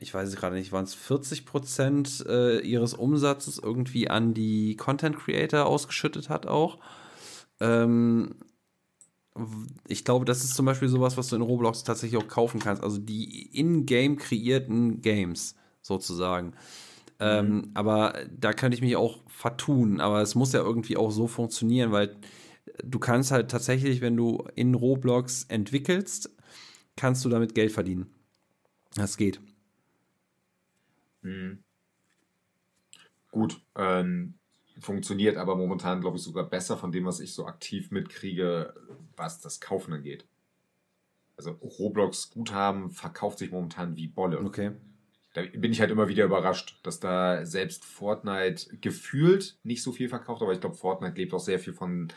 ich 0.00 0.14
weiß 0.14 0.30
es 0.30 0.36
gerade 0.36 0.56
nicht, 0.56 0.72
waren 0.72 0.84
es 0.84 0.94
40 0.94 1.44
Prozent 1.44 2.24
äh, 2.26 2.60
ihres 2.60 2.94
Umsatzes 2.94 3.58
irgendwie 3.58 4.08
an 4.08 4.32
die 4.32 4.74
Content 4.76 5.18
Creator 5.18 5.66
ausgeschüttet 5.66 6.30
hat 6.30 6.46
auch. 6.46 6.78
Ähm, 7.60 8.36
ich 9.88 10.04
glaube, 10.04 10.24
das 10.24 10.44
ist 10.44 10.54
zum 10.54 10.66
Beispiel 10.66 10.88
sowas, 10.88 11.16
was 11.16 11.28
du 11.28 11.36
in 11.36 11.42
Roblox 11.42 11.84
tatsächlich 11.84 12.22
auch 12.22 12.28
kaufen 12.28 12.60
kannst. 12.60 12.82
Also 12.82 12.98
die 12.98 13.46
in-game 13.58 14.16
kreierten 14.16 15.00
Games 15.00 15.56
sozusagen. 15.80 16.54
Ähm, 17.18 17.46
mhm. 17.46 17.62
Ähm, 17.64 17.70
aber 17.74 18.14
da 18.30 18.52
könnte 18.52 18.74
ich 18.74 18.82
mich 18.82 18.96
auch 18.96 19.18
vertun. 19.28 20.00
Aber 20.00 20.20
es 20.20 20.34
muss 20.34 20.52
ja 20.52 20.60
irgendwie 20.60 20.96
auch 20.96 21.10
so 21.10 21.26
funktionieren, 21.26 21.92
weil 21.92 22.16
du 22.84 22.98
kannst 22.98 23.30
halt 23.30 23.50
tatsächlich, 23.50 24.00
wenn 24.00 24.16
du 24.16 24.46
in 24.54 24.74
Roblox 24.74 25.44
entwickelst, 25.44 26.30
kannst 26.96 27.24
du 27.24 27.28
damit 27.28 27.54
Geld 27.54 27.72
verdienen. 27.72 28.06
Das 28.94 29.16
geht. 29.16 29.40
Mhm. 31.22 31.62
Gut, 33.30 33.62
ähm, 33.76 34.34
funktioniert 34.82 35.36
aber 35.36 35.56
momentan, 35.56 36.00
glaube 36.00 36.16
ich, 36.16 36.22
sogar 36.22 36.44
besser 36.44 36.76
von 36.76 36.92
dem, 36.92 37.04
was 37.06 37.20
ich 37.20 37.32
so 37.34 37.46
aktiv 37.46 37.90
mitkriege, 37.90 38.74
was 39.16 39.40
das 39.40 39.60
Kaufen 39.60 39.92
angeht. 39.94 40.24
Also 41.36 41.52
Roblox 41.52 42.30
Guthaben 42.30 42.90
verkauft 42.90 43.38
sich 43.38 43.50
momentan 43.50 43.96
wie 43.96 44.08
Bolle. 44.08 44.40
Okay. 44.40 44.72
Da 45.34 45.42
bin 45.42 45.72
ich 45.72 45.80
halt 45.80 45.90
immer 45.90 46.08
wieder 46.08 46.24
überrascht, 46.24 46.78
dass 46.82 47.00
da 47.00 47.46
selbst 47.46 47.86
Fortnite 47.86 48.76
gefühlt 48.78 49.56
nicht 49.62 49.82
so 49.82 49.92
viel 49.92 50.10
verkauft, 50.10 50.42
aber 50.42 50.52
ich 50.52 50.60
glaube, 50.60 50.76
Fortnite 50.76 51.16
lebt 51.16 51.32
auch 51.32 51.40
sehr 51.40 51.58
viel 51.58 51.72
von 51.72 52.08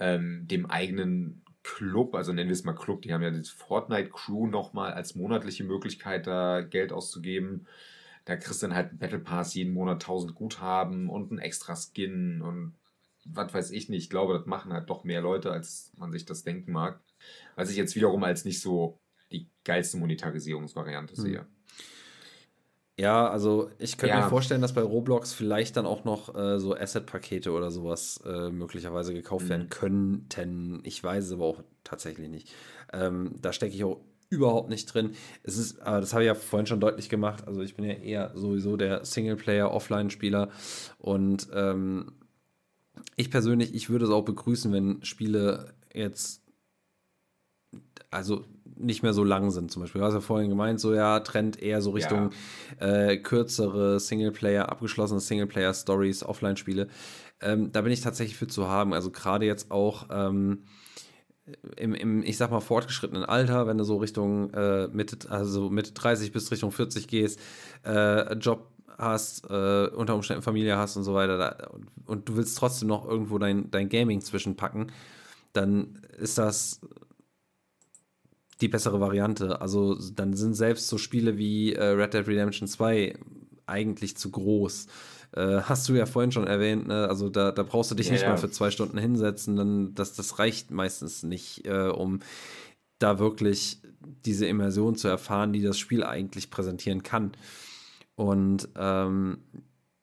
ähm, 0.00 0.48
dem 0.48 0.66
eigenen 0.66 1.42
Club, 1.62 2.16
also 2.16 2.32
nennen 2.32 2.48
wir 2.48 2.54
es 2.54 2.64
mal 2.64 2.72
Club, 2.72 3.02
die 3.02 3.14
haben 3.14 3.22
ja 3.22 3.30
die 3.30 3.44
Fortnite 3.44 4.10
Crew 4.10 4.48
nochmal 4.48 4.92
als 4.92 5.14
monatliche 5.14 5.62
Möglichkeit, 5.62 6.26
da 6.26 6.62
Geld 6.62 6.92
auszugeben. 6.92 7.66
Da 8.24 8.36
kriegst 8.36 8.62
du 8.62 8.66
dann 8.66 8.76
halt 8.76 8.90
einen 8.90 8.98
Battle 8.98 9.18
Pass 9.18 9.54
jeden 9.54 9.72
Monat 9.72 10.02
1000 10.02 10.34
Guthaben 10.34 11.08
und 11.08 11.30
einen 11.30 11.40
extra 11.40 11.74
Skin 11.76 12.42
und 12.42 12.74
was 13.24 13.54
weiß 13.54 13.70
ich 13.70 13.88
nicht. 13.88 14.04
Ich 14.04 14.10
glaube, 14.10 14.34
das 14.34 14.46
machen 14.46 14.72
halt 14.72 14.90
doch 14.90 15.04
mehr 15.04 15.20
Leute, 15.20 15.52
als 15.52 15.92
man 15.96 16.12
sich 16.12 16.24
das 16.24 16.42
denken 16.42 16.72
mag. 16.72 17.00
Was 17.54 17.70
ich 17.70 17.76
jetzt 17.76 17.94
wiederum 17.94 18.24
als 18.24 18.44
nicht 18.44 18.60
so 18.60 18.98
die 19.30 19.48
geilste 19.64 19.96
Monetarisierungsvariante 19.96 21.14
hm. 21.14 21.22
sehe. 21.22 21.46
Ja, 22.98 23.28
also 23.28 23.70
ich 23.78 23.96
könnte 23.96 24.14
ja. 24.14 24.22
mir 24.22 24.28
vorstellen, 24.28 24.60
dass 24.60 24.74
bei 24.74 24.82
Roblox 24.82 25.32
vielleicht 25.32 25.76
dann 25.76 25.86
auch 25.86 26.04
noch 26.04 26.34
äh, 26.34 26.60
so 26.60 26.76
Asset-Pakete 26.76 27.50
oder 27.50 27.70
sowas 27.70 28.22
äh, 28.26 28.50
möglicherweise 28.50 29.14
gekauft 29.14 29.46
mhm. 29.46 29.50
werden 29.50 29.68
könnten. 29.70 30.80
Ich 30.84 31.02
weiß 31.02 31.24
es 31.24 31.32
aber 31.32 31.46
auch 31.46 31.64
tatsächlich 31.84 32.28
nicht. 32.28 32.52
Ähm, 32.92 33.38
da 33.40 33.52
stecke 33.52 33.74
ich 33.74 33.82
auch 33.82 34.00
überhaupt 34.32 34.70
nicht 34.70 34.86
drin. 34.86 35.10
Es 35.42 35.58
ist, 35.58 35.78
äh, 35.78 35.84
das 35.84 36.12
habe 36.12 36.24
ich 36.24 36.26
ja 36.26 36.34
vorhin 36.34 36.66
schon 36.66 36.80
deutlich 36.80 37.08
gemacht. 37.08 37.46
Also 37.46 37.60
ich 37.62 37.76
bin 37.76 37.84
ja 37.84 37.94
eher 37.94 38.32
sowieso 38.34 38.76
der 38.76 39.04
Singleplayer-Offline-Spieler 39.04 40.48
und 40.98 41.48
ähm, 41.54 42.12
ich 43.16 43.30
persönlich, 43.30 43.74
ich 43.74 43.90
würde 43.90 44.06
es 44.06 44.10
auch 44.10 44.24
begrüßen, 44.24 44.72
wenn 44.72 45.04
Spiele 45.04 45.74
jetzt 45.94 46.42
also 48.10 48.44
nicht 48.76 49.02
mehr 49.02 49.12
so 49.12 49.24
lang 49.24 49.50
sind. 49.50 49.70
Zum 49.70 49.82
Beispiel, 49.82 50.00
du 50.00 50.06
hast 50.06 50.14
ja 50.14 50.20
vorhin 50.20 50.48
gemeint, 50.48 50.80
so 50.80 50.94
ja, 50.94 51.20
Trend 51.20 51.62
eher 51.62 51.80
so 51.82 51.90
Richtung 51.90 52.30
ja. 52.80 53.10
äh, 53.10 53.16
kürzere 53.18 54.00
Singleplayer, 54.00 54.68
abgeschlossene 54.68 55.20
Singleplayer-Stories, 55.20 56.24
Offline-Spiele. 56.24 56.88
Ähm, 57.40 57.72
da 57.72 57.82
bin 57.82 57.92
ich 57.92 58.00
tatsächlich 58.00 58.36
für 58.36 58.46
zu 58.46 58.68
haben. 58.68 58.92
Also 58.92 59.10
gerade 59.10 59.46
jetzt 59.46 59.70
auch 59.70 60.08
ähm, 60.10 60.64
im, 61.76 61.94
im, 61.94 62.22
ich 62.22 62.36
sag 62.36 62.50
mal, 62.50 62.60
fortgeschrittenen 62.60 63.24
Alter, 63.24 63.66
wenn 63.66 63.78
du 63.78 63.84
so 63.84 63.96
Richtung 63.96 64.52
äh, 64.54 64.88
Mitte, 64.88 65.30
also 65.30 65.70
Mitte 65.70 65.92
30 65.92 66.32
bis 66.32 66.50
Richtung 66.50 66.72
40 66.72 67.08
gehst, 67.08 67.40
äh, 67.84 68.34
Job 68.34 68.68
hast, 68.98 69.50
äh, 69.50 69.88
unter 69.88 70.14
Umständen 70.14 70.42
Familie 70.42 70.76
hast 70.76 70.96
und 70.96 71.04
so 71.04 71.14
weiter, 71.14 71.38
da, 71.38 71.68
und, 71.70 71.88
und, 72.06 72.28
du 72.28 72.36
willst 72.36 72.56
trotzdem 72.56 72.88
noch 72.88 73.08
irgendwo 73.08 73.38
dein, 73.38 73.70
dein 73.70 73.88
Gaming 73.88 74.20
zwischenpacken, 74.20 74.92
dann 75.52 75.98
ist 76.18 76.38
das 76.38 76.80
die 78.60 78.68
bessere 78.68 79.00
Variante. 79.00 79.60
Also 79.60 79.98
dann 80.14 80.34
sind 80.34 80.54
selbst 80.54 80.88
so 80.88 80.96
Spiele 80.98 81.36
wie 81.36 81.72
äh, 81.74 81.84
Red 81.84 82.14
Dead 82.14 82.26
Redemption 82.26 82.68
2 82.68 83.18
eigentlich 83.66 84.16
zu 84.16 84.30
groß. 84.30 84.86
Äh, 85.34 85.62
hast 85.62 85.88
du 85.88 85.94
ja 85.94 86.06
vorhin 86.06 86.32
schon 86.32 86.46
erwähnt, 86.46 86.88
ne? 86.88 87.08
also 87.08 87.30
da, 87.30 87.52
da 87.52 87.62
brauchst 87.62 87.90
du 87.90 87.94
dich 87.94 88.06
ja, 88.06 88.12
nicht 88.12 88.22
ja. 88.22 88.30
mal 88.30 88.36
für 88.36 88.50
zwei 88.50 88.70
Stunden 88.70 88.98
hinsetzen, 88.98 89.56
dann 89.56 89.94
das, 89.94 90.14
das 90.14 90.38
reicht 90.38 90.70
meistens 90.70 91.22
nicht, 91.22 91.66
äh, 91.66 91.88
um 91.88 92.20
da 92.98 93.18
wirklich 93.18 93.80
diese 94.24 94.46
Immersion 94.46 94.94
zu 94.94 95.08
erfahren, 95.08 95.52
die 95.52 95.62
das 95.62 95.78
Spiel 95.78 96.04
eigentlich 96.04 96.50
präsentieren 96.50 97.02
kann. 97.02 97.32
Und 98.14 98.68
ähm, 98.76 99.38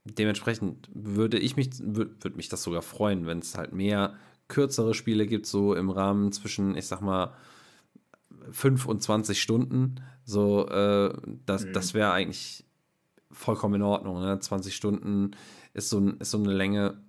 dementsprechend 0.04 0.90
würde 0.94 1.38
ich 1.38 1.56
mich, 1.56 1.70
würde 1.80 2.12
würd 2.22 2.36
mich 2.36 2.50
das 2.50 2.64
sogar 2.64 2.82
freuen, 2.82 3.28
wenn 3.28 3.40
es 3.40 3.58
halt 3.58 3.72
mehr 3.72 4.16
kürzere 4.48 4.94
Spiele 4.94 5.28
gibt, 5.28 5.46
so 5.46 5.76
im 5.76 5.90
Rahmen 5.90 6.32
zwischen, 6.32 6.76
ich 6.76 6.88
sag 6.88 7.02
mal, 7.02 7.34
5 8.52 8.86
und 8.86 9.04
20 9.04 9.42
Stunden. 9.42 10.02
So, 10.24 10.68
äh, 10.68 11.14
das, 11.46 11.66
mhm. 11.66 11.74
das 11.74 11.94
wäre 11.94 12.12
eigentlich 12.12 12.66
vollkommen 13.32 13.76
in 13.76 13.82
Ordnung. 13.82 14.22
Ne? 14.22 14.40
20 14.40 14.76
Stunden 14.76 15.32
ist 15.74 15.90
so, 15.90 16.00
ist 16.20 16.32
so 16.32 16.38
eine 16.38 16.54
Länge, 16.54 17.02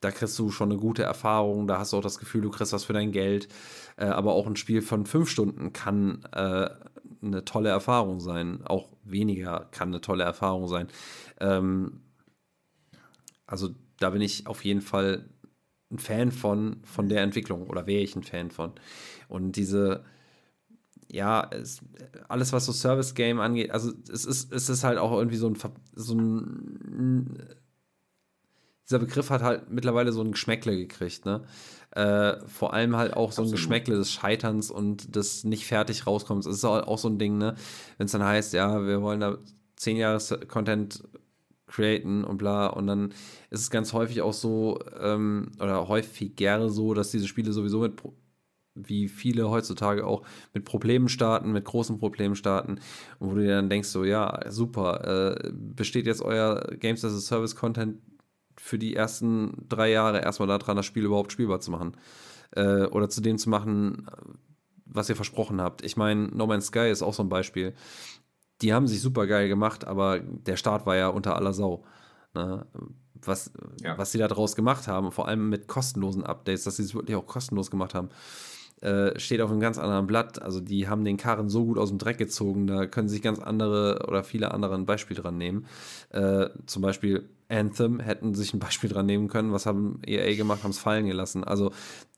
da 0.00 0.10
kriegst 0.10 0.38
du 0.38 0.50
schon 0.50 0.70
eine 0.70 0.80
gute 0.80 1.02
Erfahrung, 1.02 1.66
da 1.66 1.78
hast 1.78 1.92
du 1.92 1.96
auch 1.96 2.02
das 2.02 2.18
Gefühl, 2.18 2.42
du 2.42 2.50
kriegst 2.50 2.72
was 2.72 2.84
für 2.84 2.92
dein 2.92 3.12
Geld. 3.12 3.48
Äh, 3.96 4.06
aber 4.06 4.32
auch 4.32 4.46
ein 4.46 4.56
Spiel 4.56 4.82
von 4.82 5.06
5 5.06 5.28
Stunden 5.28 5.72
kann 5.72 6.24
äh, 6.32 6.68
eine 7.22 7.44
tolle 7.44 7.70
Erfahrung 7.70 8.20
sein. 8.20 8.62
Auch 8.64 8.88
weniger 9.04 9.68
kann 9.70 9.88
eine 9.88 10.00
tolle 10.00 10.24
Erfahrung 10.24 10.68
sein. 10.68 10.88
Ähm, 11.40 12.00
also 13.46 13.70
da 13.98 14.10
bin 14.10 14.20
ich 14.20 14.46
auf 14.46 14.64
jeden 14.64 14.80
Fall 14.80 15.28
ein 15.90 15.98
Fan 15.98 16.32
von, 16.32 16.82
von 16.84 17.08
der 17.08 17.22
Entwicklung 17.22 17.68
oder 17.68 17.86
wäre 17.86 18.02
ich 18.02 18.16
ein 18.16 18.24
Fan 18.24 18.50
von. 18.50 18.72
Und 19.28 19.52
diese, 19.52 20.04
ja, 21.14 21.48
es, 21.50 21.80
alles, 22.28 22.52
was 22.52 22.66
so 22.66 22.72
Service 22.72 23.14
Game 23.14 23.40
angeht, 23.40 23.70
also 23.70 23.92
es 24.12 24.24
ist, 24.24 24.52
es 24.52 24.68
ist 24.68 24.84
halt 24.84 24.98
auch 24.98 25.12
irgendwie 25.12 25.36
so 25.36 25.48
ein, 25.48 25.56
so 25.94 26.14
ein 26.14 27.38
dieser 28.86 28.98
Begriff 28.98 29.30
hat 29.30 29.42
halt 29.42 29.70
mittlerweile 29.70 30.12
so 30.12 30.20
ein 30.20 30.32
Geschmäckle 30.32 30.76
gekriegt, 30.76 31.24
ne? 31.24 31.42
Äh, 31.92 32.46
vor 32.46 32.74
allem 32.74 32.96
halt 32.96 33.14
auch 33.14 33.32
so 33.32 33.42
ein 33.42 33.50
Geschmäckle 33.50 33.96
des 33.96 34.12
Scheiterns 34.12 34.70
und 34.70 35.14
des 35.16 35.44
nicht 35.44 35.66
fertig 35.66 36.06
rauskommens. 36.06 36.44
Es 36.44 36.56
ist 36.56 36.64
auch 36.64 36.98
so 36.98 37.08
ein 37.08 37.18
Ding, 37.18 37.38
ne? 37.38 37.54
Wenn 37.96 38.06
es 38.06 38.12
dann 38.12 38.24
heißt, 38.24 38.52
ja, 38.52 38.84
wir 38.84 39.00
wollen 39.00 39.20
da 39.20 39.38
zehn 39.76 39.96
Jahre 39.96 40.18
Content 40.48 41.02
createn 41.66 42.24
und 42.24 42.36
bla. 42.36 42.66
Und 42.66 42.86
dann 42.86 43.12
ist 43.50 43.60
es 43.60 43.70
ganz 43.70 43.92
häufig 43.92 44.20
auch 44.20 44.32
so, 44.32 44.80
ähm, 45.00 45.52
oder 45.60 45.88
häufiger 45.88 46.68
so, 46.68 46.92
dass 46.92 47.10
diese 47.10 47.28
Spiele 47.28 47.52
sowieso 47.52 47.80
mit, 47.80 47.94
wie 48.74 49.08
viele 49.08 49.50
heutzutage 49.50 50.06
auch, 50.06 50.22
mit 50.52 50.64
Problemen 50.64 51.08
starten, 51.08 51.52
mit 51.52 51.64
großen 51.64 51.98
Problemen 51.98 52.34
starten. 52.34 52.80
Wo 53.18 53.34
du 53.34 53.40
dir 53.40 53.56
dann 53.56 53.70
denkst, 53.70 53.88
so, 53.88 54.04
ja, 54.04 54.40
super, 54.50 55.36
äh, 55.36 55.50
besteht 55.52 56.06
jetzt 56.06 56.22
euer 56.22 56.60
Games 56.78 57.04
as 57.04 57.14
a 57.14 57.20
Service 57.20 57.56
Content 57.56 57.98
für 58.56 58.78
die 58.78 58.94
ersten 58.94 59.66
drei 59.68 59.90
Jahre 59.90 60.20
erstmal 60.22 60.48
daran, 60.48 60.76
das 60.76 60.86
Spiel 60.86 61.04
überhaupt 61.04 61.32
spielbar 61.32 61.60
zu 61.60 61.70
machen. 61.70 61.96
Äh, 62.52 62.86
oder 62.86 63.08
zu 63.08 63.20
dem 63.20 63.38
zu 63.38 63.50
machen, 63.50 64.06
was 64.86 65.08
ihr 65.08 65.16
versprochen 65.16 65.60
habt. 65.60 65.84
Ich 65.84 65.96
meine, 65.96 66.28
No 66.28 66.46
Man's 66.46 66.66
Sky 66.66 66.90
ist 66.90 67.02
auch 67.02 67.14
so 67.14 67.22
ein 67.22 67.28
Beispiel 67.28 67.74
die 68.62 68.72
haben 68.72 68.86
sich 68.86 69.00
super 69.00 69.26
geil 69.26 69.48
gemacht, 69.48 69.86
aber 69.86 70.20
der 70.20 70.56
Start 70.56 70.86
war 70.86 70.96
ja 70.96 71.08
unter 71.08 71.36
aller 71.36 71.52
Sau. 71.52 71.84
Ne? 72.34 72.66
Was, 73.16 73.52
ja. 73.82 73.96
was 73.96 74.12
sie 74.12 74.18
da 74.18 74.28
draus 74.28 74.54
gemacht 74.54 74.86
haben, 74.86 75.10
vor 75.10 75.28
allem 75.28 75.48
mit 75.48 75.66
kostenlosen 75.66 76.24
Updates, 76.24 76.64
dass 76.64 76.76
sie 76.76 76.82
es 76.82 76.94
wirklich 76.94 77.16
auch 77.16 77.26
kostenlos 77.26 77.70
gemacht 77.70 77.94
haben, 77.94 78.10
äh, 78.84 79.18
steht 79.18 79.40
auf 79.40 79.50
einem 79.50 79.60
ganz 79.60 79.78
anderen 79.78 80.06
Blatt. 80.06 80.42
Also 80.42 80.60
die 80.60 80.88
haben 80.88 81.04
den 81.04 81.16
Karren 81.16 81.48
so 81.48 81.64
gut 81.64 81.78
aus 81.78 81.88
dem 81.88 81.98
Dreck 81.98 82.18
gezogen, 82.18 82.66
da 82.66 82.86
können 82.86 83.08
sich 83.08 83.22
ganz 83.22 83.38
andere 83.38 84.04
oder 84.06 84.22
viele 84.22 84.52
andere 84.52 84.74
ein 84.74 84.84
Beispiel 84.84 85.16
dran 85.16 85.38
nehmen. 85.38 85.66
Äh, 86.10 86.50
zum 86.66 86.82
Beispiel 86.82 87.28
Anthem 87.48 87.98
hätten 87.98 88.34
sich 88.34 88.52
ein 88.52 88.58
Beispiel 88.58 88.90
dran 88.90 89.06
nehmen 89.06 89.28
können. 89.28 89.52
Was 89.52 89.64
haben 89.64 90.00
EA 90.06 90.34
gemacht, 90.36 90.64
haben 90.64 90.70
es 90.70 90.78
fallen 90.78 91.06
gelassen. 91.06 91.44
Also 91.44 91.72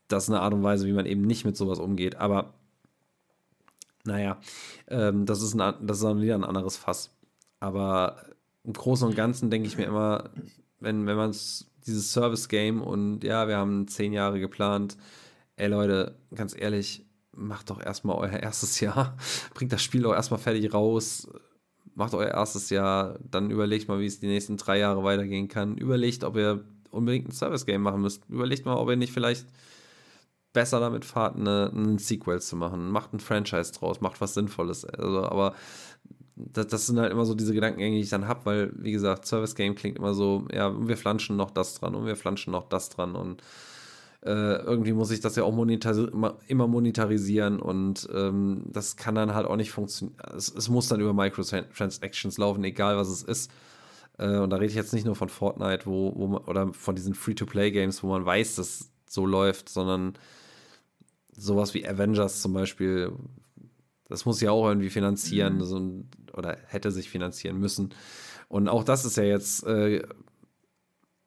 das 0.09 0.24
ist 0.24 0.30
eine 0.30 0.40
Art 0.40 0.55
und 0.55 0.62
Weise, 0.64 0.86
wie 0.86 0.93
man 0.93 1.06
eben 1.06 1.22
nicht 1.22 1.44
mit 1.44 1.56
sowas 1.56 1.78
umgeht. 1.78 2.16
Aber 2.16 2.55
naja, 4.05 4.38
ähm, 4.88 5.24
das, 5.24 5.43
ist 5.43 5.55
ein, 5.55 5.86
das 5.86 5.98
ist 5.98 6.05
dann 6.05 6.20
wieder 6.20 6.34
ein 6.34 6.44
anderes 6.44 6.76
Fass. 6.76 7.10
Aber 7.60 8.16
im 8.64 8.72
Großen 8.72 9.06
und 9.06 9.14
Ganzen 9.14 9.51
denke 9.51 9.68
ich 9.68 9.78
mir 9.78 9.84
immer, 9.84 10.30
wenn, 10.80 11.06
wenn 11.06 11.16
man 11.16 11.30
dieses 11.86 12.12
Service-Game 12.12 12.82
und 12.82 13.22
ja, 13.22 13.47
wir 13.47 13.56
haben 13.56 13.86
zehn 13.86 14.12
Jahre 14.12 14.40
geplant, 14.40 14.97
ey 15.57 15.69
Leute, 15.69 16.16
ganz 16.35 16.55
ehrlich, 16.59 17.05
macht 17.33 17.70
doch 17.70 17.81
erstmal 17.81 18.16
euer 18.16 18.41
erstes 18.43 18.81
Jahr, 18.81 19.16
bringt 19.55 19.73
das 19.73 19.83
Spiel 19.83 20.07
auch 20.07 20.15
erstmal 20.15 20.41
fertig 20.41 20.73
raus, 20.73 21.28
macht 21.95 22.15
euer 22.15 22.31
erstes 22.31 22.70
Jahr, 22.70 23.19
dann 23.23 23.51
überlegt 23.51 23.89
mal, 23.89 24.01
wie 24.01 24.07
es 24.07 24.20
die 24.20 24.27
nächsten 24.27 24.57
drei 24.57 24.78
Jahre 24.78 25.03
weitergehen 25.05 25.49
kann, 25.49 25.77
überlegt, 25.77 26.24
ob 26.24 26.37
ihr 26.37 26.65
unbedingt 26.91 27.28
ein 27.28 27.33
Service-Game 27.33 27.83
machen 27.83 28.01
müsst, 28.01 28.28
überlegt 28.28 28.65
mal, 28.65 28.77
ob 28.77 28.89
ihr 28.89 28.97
nicht 28.97 29.12
vielleicht 29.12 29.47
besser 30.53 30.81
damit 30.81 31.05
fahrt, 31.05 31.37
eine, 31.37 31.70
einen 31.70 31.99
Sequel 31.99 32.41
zu 32.41 32.57
machen. 32.57 32.91
Macht 32.91 33.12
ein 33.12 33.20
Franchise 33.20 33.73
draus, 33.73 34.01
macht 34.01 34.23
was 34.23 34.33
Sinnvolles. 34.33 34.87
Also, 34.87 35.24
aber 35.24 35.55
das, 36.35 36.69
das 36.69 36.87
sind 36.87 36.99
halt 36.99 37.12
immer 37.12 37.27
so 37.27 37.35
diese 37.35 37.53
Gedankengänge, 37.53 37.97
die 37.97 38.03
ich 38.03 38.09
dann 38.09 38.27
habe, 38.27 38.47
weil, 38.47 38.73
wie 38.77 38.93
gesagt, 38.93 39.27
Service 39.27 39.55
Game 39.55 39.74
klingt 39.74 39.99
immer 39.99 40.15
so, 40.15 40.47
ja, 40.51 40.73
wir 40.89 40.97
flanschen 40.97 41.37
noch 41.37 41.51
das 41.51 41.74
dran 41.74 41.95
und 41.95 42.07
wir 42.07 42.16
flanschen 42.16 42.53
noch 42.53 42.70
das 42.70 42.89
dran 42.89 43.16
und 43.16 43.43
äh, 44.27 44.57
irgendwie 44.57 44.93
muss 44.93 45.12
ich 45.12 45.20
das 45.20 45.36
ja 45.36 45.44
auch 45.44 45.53
monetar 45.53 45.94
immer 46.48 46.66
monetarisieren 46.66 47.61
und 47.61 48.09
ähm, 48.12 48.65
das 48.66 48.97
kann 48.97 49.15
dann 49.15 49.35
halt 49.35 49.47
auch 49.47 49.57
nicht 49.57 49.70
funktionieren. 49.70 50.16
Es, 50.36 50.53
es, 50.53 50.69
muss 50.69 50.89
dann 50.89 51.01
über 51.01 51.15
Microtransactions 51.15 52.36
laufen, 52.36 52.65
egal 52.65 52.97
was 52.97 53.09
es 53.09 53.23
ist. 53.23 53.51
Äh, 54.19 54.39
und 54.39 54.51
da 54.51 54.57
rede 54.57 54.66
ich 54.66 54.74
jetzt 54.74 54.93
nicht 54.93 55.07
nur 55.07 55.15
von 55.15 55.28
Fortnite, 55.28 55.86
wo, 55.86 56.12
wo 56.16 56.27
man, 56.27 56.43
oder 56.44 56.73
von 56.73 56.97
diesen 56.97 57.15
Free-to-Play-Games, 57.15 58.03
wo 58.03 58.09
man 58.09 58.27
weiß, 58.27 58.57
dass 58.57 58.90
so 59.09 59.27
läuft, 59.27 59.69
sondern 59.69 60.15
sowas 61.36 61.73
wie 61.74 61.86
Avengers 61.86 62.43
zum 62.43 62.53
Beispiel, 62.53 63.12
das 64.09 64.24
muss 64.24 64.40
ja 64.40 64.51
auch 64.51 64.66
irgendwie 64.66 64.90
finanzieren 64.90 65.59
mhm. 65.59 66.09
oder 66.32 66.57
hätte 66.66 66.90
sich 66.90 67.09
finanzieren 67.09 67.59
müssen. 67.59 67.94
Und 68.48 68.69
auch 68.69 68.82
das 68.82 69.05
ist 69.05 69.16
ja 69.16 69.24
jetzt 69.24 69.65
äh, 69.66 70.03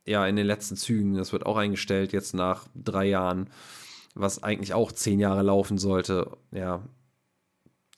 ja 0.10 0.26
in 0.26 0.36
den 0.36 0.48
letzten 0.48 0.76
Zügen, 0.76 1.15
das 1.15 1.31
wird 1.34 1.45
auch 1.45 1.57
eingestellt 1.57 2.11
jetzt 2.14 2.34
nach 2.34 2.68
drei 2.76 3.06
Jahren, 3.06 3.49
was 4.15 4.44
eigentlich 4.44 4.73
auch 4.73 4.91
zehn 4.91 5.19
Jahre 5.19 5.44
laufen 5.44 5.77
sollte. 5.77 6.38
Ja, 6.52 6.84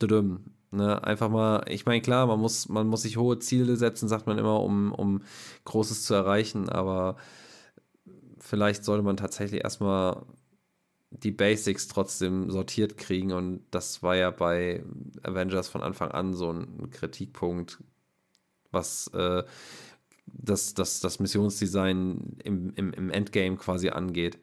düdüm. 0.01 0.45
Ne, 0.73 1.03
einfach 1.03 1.29
mal, 1.29 1.65
ich 1.67 1.85
meine, 1.85 2.01
klar, 2.01 2.27
man 2.27 2.39
muss, 2.39 2.69
man 2.69 2.87
muss 2.87 3.01
sich 3.01 3.17
hohe 3.17 3.39
Ziele 3.39 3.75
setzen, 3.75 4.07
sagt 4.07 4.25
man 4.25 4.37
immer, 4.37 4.61
um, 4.61 4.93
um 4.93 5.21
Großes 5.65 6.05
zu 6.05 6.13
erreichen, 6.13 6.69
aber 6.69 7.17
vielleicht 8.39 8.85
sollte 8.85 9.03
man 9.03 9.17
tatsächlich 9.17 9.65
erstmal 9.65 10.23
die 11.09 11.31
Basics 11.31 11.89
trotzdem 11.89 12.49
sortiert 12.49 12.97
kriegen. 12.97 13.33
Und 13.33 13.63
das 13.71 14.01
war 14.01 14.15
ja 14.15 14.31
bei 14.31 14.83
Avengers 15.23 15.67
von 15.67 15.83
Anfang 15.83 16.11
an 16.11 16.33
so 16.33 16.51
ein 16.51 16.89
Kritikpunkt, 16.89 17.83
was 18.71 19.07
äh, 19.13 19.43
das, 20.25 20.73
das, 20.73 20.99
das 20.99 21.19
Missionsdesign 21.19 22.37
im, 22.43 22.73
im, 22.75 22.93
im 22.93 23.09
Endgame 23.09 23.57
quasi 23.57 23.89
angeht. 23.89 24.39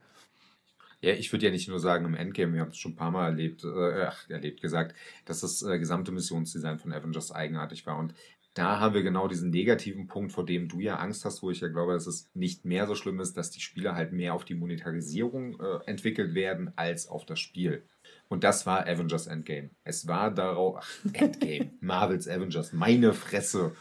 Ja, 1.00 1.12
ich 1.12 1.30
würde 1.32 1.46
ja 1.46 1.52
nicht 1.52 1.68
nur 1.68 1.78
sagen 1.78 2.06
im 2.06 2.14
Endgame, 2.14 2.54
wir 2.54 2.60
haben 2.60 2.70
es 2.70 2.78
schon 2.78 2.92
ein 2.92 2.96
paar 2.96 3.12
Mal 3.12 3.26
erlebt, 3.26 3.62
äh, 3.62 4.02
ach, 4.02 4.28
erlebt 4.28 4.60
gesagt, 4.60 4.96
dass 5.26 5.40
das 5.40 5.62
äh, 5.62 5.78
gesamte 5.78 6.10
Missionsdesign 6.10 6.80
von 6.80 6.92
Avengers 6.92 7.30
eigenartig 7.30 7.86
war. 7.86 7.98
Und 7.98 8.14
da 8.54 8.80
haben 8.80 8.94
wir 8.94 9.04
genau 9.04 9.28
diesen 9.28 9.50
negativen 9.50 10.08
Punkt, 10.08 10.32
vor 10.32 10.44
dem 10.44 10.66
du 10.66 10.80
ja 10.80 10.96
Angst 10.96 11.24
hast, 11.24 11.42
wo 11.42 11.50
ich 11.52 11.60
ja 11.60 11.68
glaube, 11.68 11.92
dass 11.92 12.08
es 12.08 12.28
nicht 12.34 12.64
mehr 12.64 12.88
so 12.88 12.96
schlimm 12.96 13.20
ist, 13.20 13.36
dass 13.36 13.52
die 13.52 13.60
Spiele 13.60 13.94
halt 13.94 14.12
mehr 14.12 14.34
auf 14.34 14.44
die 14.44 14.56
Monetarisierung 14.56 15.60
äh, 15.60 15.78
entwickelt 15.86 16.34
werden 16.34 16.72
als 16.74 17.06
auf 17.06 17.24
das 17.24 17.38
Spiel. 17.38 17.86
Und 18.26 18.42
das 18.42 18.66
war 18.66 18.88
Avengers 18.88 19.28
Endgame. 19.28 19.70
Es 19.84 20.08
war 20.08 20.34
darauf, 20.34 20.78
ach, 20.80 21.12
Endgame, 21.12 21.70
Marvels 21.80 22.26
Avengers, 22.26 22.72
meine 22.72 23.12
Fresse. 23.12 23.76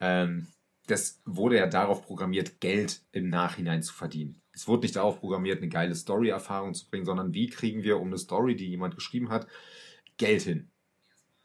Ähm, 0.00 0.46
das 0.90 1.20
wurde 1.24 1.56
ja 1.56 1.66
darauf 1.66 2.02
programmiert, 2.02 2.60
Geld 2.60 3.02
im 3.12 3.28
Nachhinein 3.28 3.82
zu 3.82 3.94
verdienen. 3.94 4.40
Es 4.52 4.68
wurde 4.68 4.82
nicht 4.82 4.96
darauf 4.96 5.20
programmiert, 5.20 5.58
eine 5.58 5.68
geile 5.68 5.94
Story-Erfahrung 5.94 6.74
zu 6.74 6.88
bringen, 6.88 7.04
sondern 7.04 7.34
wie 7.34 7.48
kriegen 7.48 7.82
wir 7.82 7.98
um 7.98 8.08
eine 8.08 8.18
Story, 8.18 8.56
die 8.56 8.68
jemand 8.68 8.94
geschrieben 8.94 9.30
hat, 9.30 9.46
Geld 10.16 10.42
hin 10.42 10.70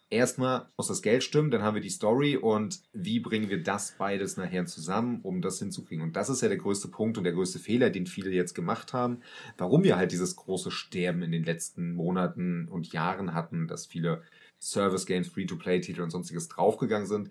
erstmal 0.09 0.67
muss 0.77 0.87
das 0.87 1.01
Geld 1.01 1.23
stimmen, 1.23 1.51
dann 1.51 1.61
haben 1.61 1.75
wir 1.75 1.81
die 1.81 1.89
Story 1.89 2.37
und 2.37 2.81
wie 2.93 3.19
bringen 3.19 3.49
wir 3.49 3.61
das 3.61 3.95
beides 3.97 4.37
nachher 4.37 4.65
zusammen, 4.65 5.19
um 5.21 5.41
das 5.41 5.59
hinzukriegen. 5.59 6.03
Und 6.03 6.15
das 6.15 6.29
ist 6.29 6.41
ja 6.41 6.47
der 6.47 6.57
größte 6.57 6.87
Punkt 6.87 7.17
und 7.17 7.23
der 7.23 7.33
größte 7.33 7.59
Fehler, 7.59 7.89
den 7.89 8.05
viele 8.05 8.31
jetzt 8.31 8.53
gemacht 8.53 8.93
haben, 8.93 9.21
warum 9.57 9.83
wir 9.83 9.97
halt 9.97 10.11
dieses 10.11 10.35
große 10.35 10.71
Sterben 10.71 11.21
in 11.21 11.31
den 11.31 11.43
letzten 11.43 11.93
Monaten 11.93 12.67
und 12.69 12.93
Jahren 12.93 13.33
hatten, 13.33 13.67
dass 13.67 13.85
viele 13.85 14.23
Service-Games, 14.59 15.27
Free-to-Play-Titel 15.29 16.01
und 16.01 16.11
sonstiges 16.11 16.47
draufgegangen 16.47 17.07
sind, 17.07 17.29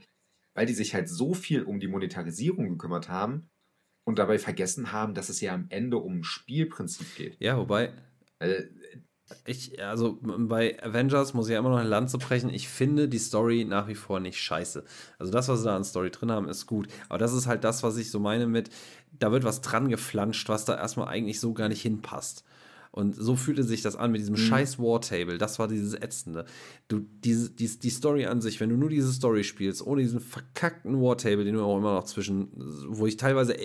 weil 0.55 0.67
die 0.67 0.75
sich 0.75 0.95
halt 0.95 1.09
so 1.09 1.35
viel 1.35 1.63
um 1.63 1.81
die 1.81 1.89
Monetarisierung 1.89 2.71
gekümmert 2.71 3.09
haben 3.09 3.51
und 4.05 4.19
dabei 4.19 4.39
vergessen 4.39 4.93
haben, 4.93 5.15
dass 5.15 5.29
es 5.29 5.41
ja 5.41 5.55
am 5.55 5.67
Ende 5.69 5.99
um 5.99 6.19
ein 6.19 6.25
Spielprinzip 6.25 7.15
geht. 7.17 7.37
Ja, 7.41 7.57
wobei. 7.59 7.93
Äh, 8.39 8.65
ich, 9.47 9.83
also 9.83 10.19
bei 10.21 10.83
Avengers 10.83 11.33
muss 11.33 11.47
ich 11.47 11.55
ja 11.55 11.59
immer 11.59 11.71
noch 11.71 11.79
eine 11.79 11.89
Lanze 11.89 12.19
brechen. 12.19 12.51
Ich 12.51 12.69
finde 12.69 13.09
die 13.09 13.19
Story 13.19 13.65
nach 13.65 13.89
wie 13.89 13.95
vor 13.95 14.21
nicht 14.21 14.39
scheiße. 14.39 14.85
Also 15.19 15.33
das, 15.33 15.49
was 15.49 15.61
sie 15.61 15.65
da 15.65 15.77
an 15.77 15.85
Story 15.85 16.11
drin 16.11 16.31
haben, 16.31 16.49
ist 16.49 16.67
gut. 16.67 16.89
Aber 17.09 17.19
das 17.19 17.33
ist 17.33 17.47
halt 17.47 17.65
das, 17.65 17.83
was 17.83 17.97
ich 17.97 18.11
so 18.11 18.21
meine 18.21 18.47
mit, 18.47 18.69
da 19.13 19.33
wird 19.33 19.45
was 19.45 19.63
dran 19.63 19.89
geflanscht, 19.89 20.49
was 20.51 20.67
da 20.67 20.77
erstmal 20.77 21.09
eigentlich 21.09 21.41
so 21.41 21.55
gar 21.55 21.69
nicht 21.69 21.83
hinpasst. 21.83 22.45
Und 22.95 23.17
so 23.17 23.35
fühlte 23.35 23.65
sich 23.65 23.83
das 23.83 23.97
an 23.97 24.13
mit 24.13 24.21
diesem 24.21 24.37
mhm. 24.37 24.39
scheiß 24.39 24.79
War-Table. 24.79 25.37
Das 25.37 25.59
war 25.59 25.67
dieses 25.67 25.95
Ätzende. 25.95 26.45
Du, 26.87 27.01
diese, 27.01 27.51
die, 27.51 27.67
die 27.67 27.91
Story 27.91 28.27
an 28.27 28.41
sich, 28.41 28.61
wenn 28.61 28.71
du 28.71 28.77
nur 28.77 28.89
diese 28.89 29.13
Story 29.13 29.43
spielst, 29.43 29.85
ohne 29.85 30.03
diesen 30.03 30.21
verkackten 30.21 31.01
War-Table, 31.01 31.45
den 31.45 31.57
du 31.57 31.63
auch 31.63 31.77
immer 31.77 31.95
noch 31.95 32.05
zwischen, 32.05 32.51
wo 32.89 33.09
ich 33.09 33.17
teilweise 33.17 33.57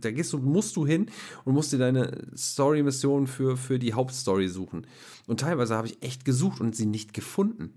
da 0.00 0.10
gehst 0.10 0.34
du, 0.34 0.38
musst 0.38 0.76
du 0.76 0.86
hin 0.86 1.06
und 1.44 1.54
musst 1.54 1.72
dir 1.72 1.78
deine 1.78 2.28
Story-Mission 2.36 3.26
für, 3.26 3.56
für 3.56 3.78
die 3.78 3.94
Hauptstory 3.94 4.48
suchen. 4.48 4.86
Und 5.26 5.40
teilweise 5.40 5.74
habe 5.74 5.86
ich 5.86 6.02
echt 6.02 6.26
gesucht 6.26 6.60
und 6.60 6.76
sie 6.76 6.86
nicht 6.86 7.14
gefunden. 7.14 7.74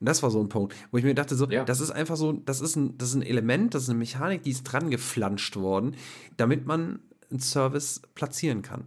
Und 0.00 0.06
das 0.06 0.24
war 0.24 0.30
so 0.30 0.40
ein 0.40 0.48
Punkt, 0.48 0.74
wo 0.90 0.98
ich 0.98 1.04
mir 1.04 1.14
dachte, 1.14 1.36
so, 1.36 1.48
ja. 1.48 1.64
das 1.64 1.80
ist 1.80 1.92
einfach 1.92 2.16
so, 2.16 2.32
das 2.32 2.60
ist, 2.60 2.74
ein, 2.76 2.98
das 2.98 3.10
ist 3.10 3.14
ein 3.14 3.22
Element, 3.22 3.74
das 3.74 3.84
ist 3.84 3.90
eine 3.90 3.98
Mechanik, 3.98 4.42
die 4.42 4.50
ist 4.50 4.64
dran 4.64 4.90
geflanscht 4.90 5.56
worden, 5.56 5.94
damit 6.36 6.66
man 6.66 7.00
einen 7.30 7.40
Service 7.40 8.00
platzieren 8.14 8.62
kann. 8.62 8.84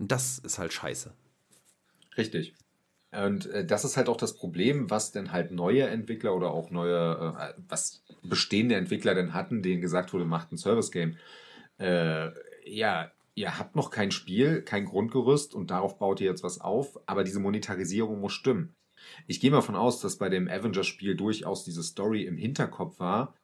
Und 0.00 0.10
das 0.10 0.38
ist 0.38 0.58
halt 0.58 0.72
scheiße. 0.72 1.12
Richtig. 2.16 2.54
Und 3.12 3.46
äh, 3.46 3.66
das 3.66 3.84
ist 3.84 3.96
halt 3.96 4.08
auch 4.08 4.16
das 4.16 4.34
Problem, 4.34 4.88
was 4.88 5.12
denn 5.12 5.30
halt 5.30 5.50
neue 5.50 5.86
Entwickler 5.86 6.34
oder 6.34 6.50
auch 6.50 6.70
neue, 6.70 7.36
äh, 7.38 7.60
was 7.68 8.02
bestehende 8.22 8.76
Entwickler 8.76 9.14
denn 9.14 9.34
hatten, 9.34 9.62
denen 9.62 9.82
gesagt 9.82 10.12
wurde, 10.12 10.24
macht 10.24 10.52
ein 10.52 10.56
Service-Game. 10.56 11.18
Äh, 11.78 12.30
ja, 12.64 13.10
ihr 13.34 13.58
habt 13.58 13.76
noch 13.76 13.90
kein 13.90 14.10
Spiel, 14.10 14.62
kein 14.62 14.86
Grundgerüst 14.86 15.54
und 15.54 15.70
darauf 15.70 15.98
baut 15.98 16.20
ihr 16.20 16.30
jetzt 16.30 16.42
was 16.42 16.60
auf, 16.60 16.98
aber 17.06 17.22
diese 17.22 17.40
Monetarisierung 17.40 18.20
muss 18.20 18.32
stimmen. 18.32 18.74
Ich 19.26 19.40
gehe 19.40 19.50
mal 19.50 19.60
von 19.60 19.76
aus, 19.76 20.00
dass 20.00 20.16
bei 20.16 20.30
dem 20.30 20.48
Avengers-Spiel 20.48 21.14
durchaus 21.14 21.64
diese 21.64 21.82
Story 21.82 22.24
im 22.24 22.38
Hinterkopf 22.38 23.00
war, 23.00 23.34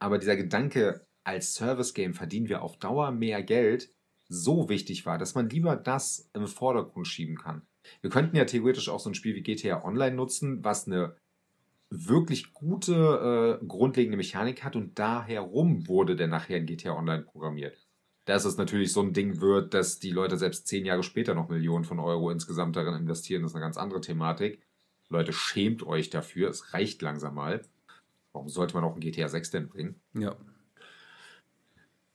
aber 0.00 0.18
dieser 0.18 0.36
Gedanke, 0.36 1.06
als 1.22 1.54
Service-Game 1.54 2.14
verdienen 2.14 2.48
wir 2.48 2.62
auf 2.62 2.78
Dauer 2.78 3.12
mehr 3.12 3.42
Geld, 3.42 3.90
so 4.30 4.68
wichtig 4.68 5.04
war, 5.06 5.18
dass 5.18 5.34
man 5.34 5.50
lieber 5.50 5.76
das 5.76 6.30
im 6.34 6.46
Vordergrund 6.46 7.08
schieben 7.08 7.36
kann. 7.36 7.62
Wir 8.00 8.10
könnten 8.10 8.36
ja 8.36 8.44
theoretisch 8.44 8.88
auch 8.88 9.00
so 9.00 9.10
ein 9.10 9.14
Spiel 9.14 9.34
wie 9.34 9.42
GTA 9.42 9.84
Online 9.84 10.14
nutzen, 10.14 10.64
was 10.64 10.86
eine 10.86 11.16
wirklich 11.90 12.54
gute, 12.54 13.58
äh, 13.60 13.66
grundlegende 13.66 14.16
Mechanik 14.16 14.62
hat 14.62 14.76
und 14.76 14.98
daher 14.98 15.40
rum 15.40 15.88
wurde 15.88 16.14
der 16.14 16.28
nachher 16.28 16.58
in 16.58 16.66
GTA 16.66 16.96
Online 16.96 17.22
programmiert. 17.22 17.76
Dass 18.24 18.44
es 18.44 18.56
natürlich 18.56 18.92
so 18.92 19.02
ein 19.02 19.12
Ding 19.12 19.40
wird, 19.40 19.74
dass 19.74 19.98
die 19.98 20.12
Leute 20.12 20.38
selbst 20.38 20.68
zehn 20.68 20.86
Jahre 20.86 21.02
später 21.02 21.34
noch 21.34 21.48
Millionen 21.48 21.84
von 21.84 21.98
Euro 21.98 22.30
insgesamt 22.30 22.76
darin 22.76 22.94
investieren, 22.94 23.44
ist 23.44 23.56
eine 23.56 23.64
ganz 23.64 23.76
andere 23.76 24.00
Thematik. 24.00 24.62
Leute, 25.08 25.32
schämt 25.32 25.84
euch 25.84 26.10
dafür, 26.10 26.50
es 26.50 26.72
reicht 26.72 27.02
langsam 27.02 27.34
mal. 27.34 27.62
Warum 28.32 28.48
sollte 28.48 28.74
man 28.74 28.84
auch 28.84 28.94
ein 28.94 29.00
GTA 29.00 29.26
6 29.26 29.50
denn 29.50 29.68
bringen? 29.68 30.00
Ja. 30.14 30.36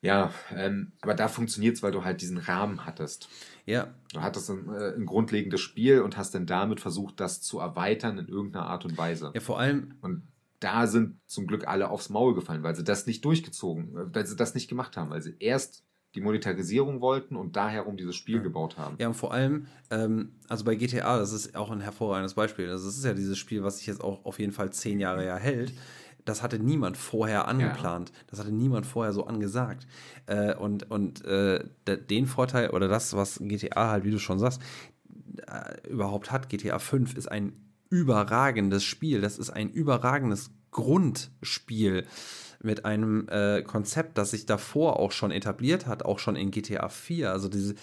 Ja, 0.06 0.32
ähm, 0.56 0.92
aber 1.02 1.16
da 1.16 1.28
funktioniert 1.28 1.76
es, 1.76 1.84
weil 1.84 1.92
du 1.92 2.04
halt 2.04 2.22
diesen 2.22 2.38
Rahmen 2.38 2.86
hattest. 2.86 3.28
Ja. 3.66 3.94
Du 4.14 4.22
hattest 4.22 4.52
ein, 4.52 4.70
äh, 4.70 4.94
ein, 4.96 5.08
grundlegendes 5.08 5.62
Spiel 5.62 6.02
und 6.02 6.16
hast 6.16 6.36
dann 6.36 6.46
damit 6.46 6.80
versucht, 6.80 7.20
das 7.20 7.42
zu 7.42 7.60
erweitern 7.60 8.20
in 8.20 8.28
irgendeiner 8.28 8.68
Art 8.68 8.86
und 8.86 8.98
Weise. 8.98 9.32
Ja, 9.34 9.42
vor 9.42 9.60
allem. 9.60 9.96
Und 10.02 10.28
da 10.60 10.86
sind 10.86 11.20
zum 11.26 11.48
Glück 11.48 11.68
alle 11.68 11.90
aufs 11.90 12.10
Maul 12.10 12.36
gefallen, 12.36 12.62
weil 12.62 12.76
sie 12.76 12.84
das 12.84 13.08
nicht 13.08 13.26
durchgezogen, 13.26 13.98
äh, 13.98 14.16
weil 14.16 14.28
sie 14.28 14.36
das 14.36 14.54
nicht 14.54 14.70
gemacht 14.70 14.96
haben, 14.96 15.10
weil 15.10 15.24
sie 15.24 15.36
erst 15.40 15.84
die 16.14 16.22
Monetarisierung 16.22 17.02
wollten 17.02 17.36
und 17.36 17.56
daherum 17.56 17.98
dieses 17.98 18.16
Spiel 18.16 18.38
ja. 18.38 18.42
gebaut 18.44 18.78
haben. 18.78 18.96
Ja, 19.00 19.08
und 19.08 19.16
vor 19.16 19.34
allem, 19.34 19.66
ähm, 19.90 20.34
also 20.48 20.64
bei 20.64 20.76
GTA, 20.76 21.18
das 21.18 21.34
ist 21.34 21.56
auch 21.56 21.72
ein 21.72 21.82
hervorragendes 21.82 22.36
Beispiel. 22.36 22.70
Also 22.70 22.86
das 22.86 22.96
ist 22.96 23.04
ja 23.04 23.14
dieses 23.14 23.38
Spiel, 23.40 23.64
was 23.64 23.80
sich 23.80 23.88
jetzt 23.88 24.02
auch 24.02 24.24
auf 24.24 24.40
jeden 24.40 24.54
Fall 24.54 24.72
zehn 24.72 25.00
Jahre 25.00 25.26
ja 25.26 25.36
hält 25.36 25.74
das 26.26 26.42
hatte 26.42 26.60
niemand 26.60 26.98
vorher 26.98 27.48
angeplant. 27.48 28.10
Ja. 28.10 28.16
Das 28.28 28.40
hatte 28.40 28.52
niemand 28.52 28.86
vorher 28.86 29.14
so 29.14 29.26
angesagt. 29.26 29.88
Äh, 30.26 30.56
und 30.56 30.90
und 30.90 31.24
äh, 31.26 31.64
den 31.86 32.26
Vorteil 32.26 32.72
oder 32.72 32.88
das, 32.88 33.16
was 33.16 33.40
GTA 33.42 33.92
halt, 33.92 34.04
wie 34.04 34.12
du 34.12 34.20
schon 34.20 34.40
sagst, 34.40 34.62
äh, 35.48 35.90
überhaupt 35.90 36.32
hat, 36.32 36.50
GTA 36.50 36.80
5 36.80 37.16
ist 37.16 37.32
ein 37.32 37.54
überragendes 37.90 38.84
Spiel. 38.84 39.22
Das 39.22 39.38
ist 39.38 39.52
ein 39.52 39.70
überragendes 39.70 40.50
Grundspiel 40.72 42.06
mit 42.62 42.84
einem 42.84 43.28
äh, 43.30 43.62
Konzept, 43.62 44.18
das 44.18 44.32
sich 44.32 44.46
davor 44.46 45.00
auch 45.00 45.12
schon 45.12 45.32
etabliert 45.32 45.86
hat, 45.86 46.04
auch 46.04 46.20
schon 46.20 46.36
in 46.36 46.52
GTA 46.52 46.90
4. 46.90 47.32
Also 47.32 47.48
diese 47.48 47.76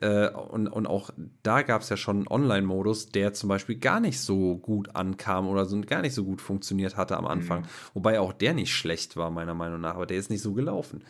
äh, 0.00 0.30
und, 0.30 0.68
und 0.68 0.86
auch 0.86 1.10
da 1.42 1.62
gab 1.62 1.82
es 1.82 1.88
ja 1.90 1.96
schon 1.96 2.16
einen 2.16 2.28
Online-Modus, 2.28 3.10
der 3.10 3.32
zum 3.34 3.48
Beispiel 3.48 3.76
gar 3.76 4.00
nicht 4.00 4.20
so 4.20 4.56
gut 4.56 4.96
ankam 4.96 5.46
oder 5.46 5.66
so, 5.66 5.80
gar 5.82 6.02
nicht 6.02 6.14
so 6.14 6.24
gut 6.24 6.40
funktioniert 6.40 6.96
hatte 6.96 7.16
am 7.16 7.26
Anfang. 7.26 7.62
Mhm. 7.62 7.66
Wobei 7.94 8.20
auch 8.20 8.32
der 8.32 8.54
nicht 8.54 8.74
schlecht 8.74 9.16
war, 9.16 9.30
meiner 9.30 9.54
Meinung 9.54 9.80
nach, 9.80 9.94
aber 9.94 10.06
der 10.06 10.16
ist 10.16 10.30
nicht 10.30 10.42
so 10.42 10.54
gelaufen. 10.54 11.04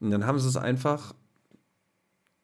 Und 0.00 0.10
dann 0.10 0.26
haben 0.26 0.38
sie 0.38 0.48
es 0.48 0.56
einfach, 0.56 1.14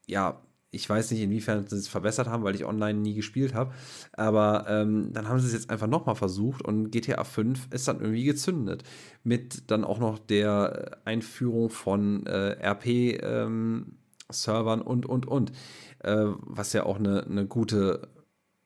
ja, 0.07 0.41
ich 0.73 0.89
weiß 0.89 1.11
nicht, 1.11 1.21
inwiefern 1.21 1.67
sie 1.67 1.77
es 1.77 1.89
verbessert 1.89 2.29
haben, 2.29 2.45
weil 2.45 2.55
ich 2.55 2.65
online 2.65 3.01
nie 3.01 3.15
gespielt 3.15 3.55
habe. 3.55 3.73
Aber 4.13 4.67
ähm, 4.69 5.13
dann 5.13 5.29
haben 5.29 5.41
sie 5.41 5.49
es 5.49 5.53
jetzt 5.53 5.71
einfach 5.71 5.89
nochmal 5.89 6.15
versucht 6.15 6.63
und 6.63 6.93
GTA 6.93 7.25
5 7.25 7.69
ist 7.73 7.89
dann 7.89 8.01
irgendwie 8.01 8.23
gezündet. 8.23 8.85
Mit 9.25 9.69
dann 9.71 9.85
auch 9.85 9.99
noch 9.99 10.21
der 10.21 10.99
Einführung 11.05 11.71
von 11.71 12.25
äh, 12.27 12.53
RP. 12.65 12.87
Ähm, 13.21 13.97
Servern 14.31 14.83
und, 14.83 15.07
und, 15.07 15.27
und. 15.27 15.53
Äh, 16.01 16.27
was 16.39 16.73
ja 16.73 16.85
auch 16.85 16.99
eine, 16.99 17.25
eine 17.25 17.47
gute 17.47 18.09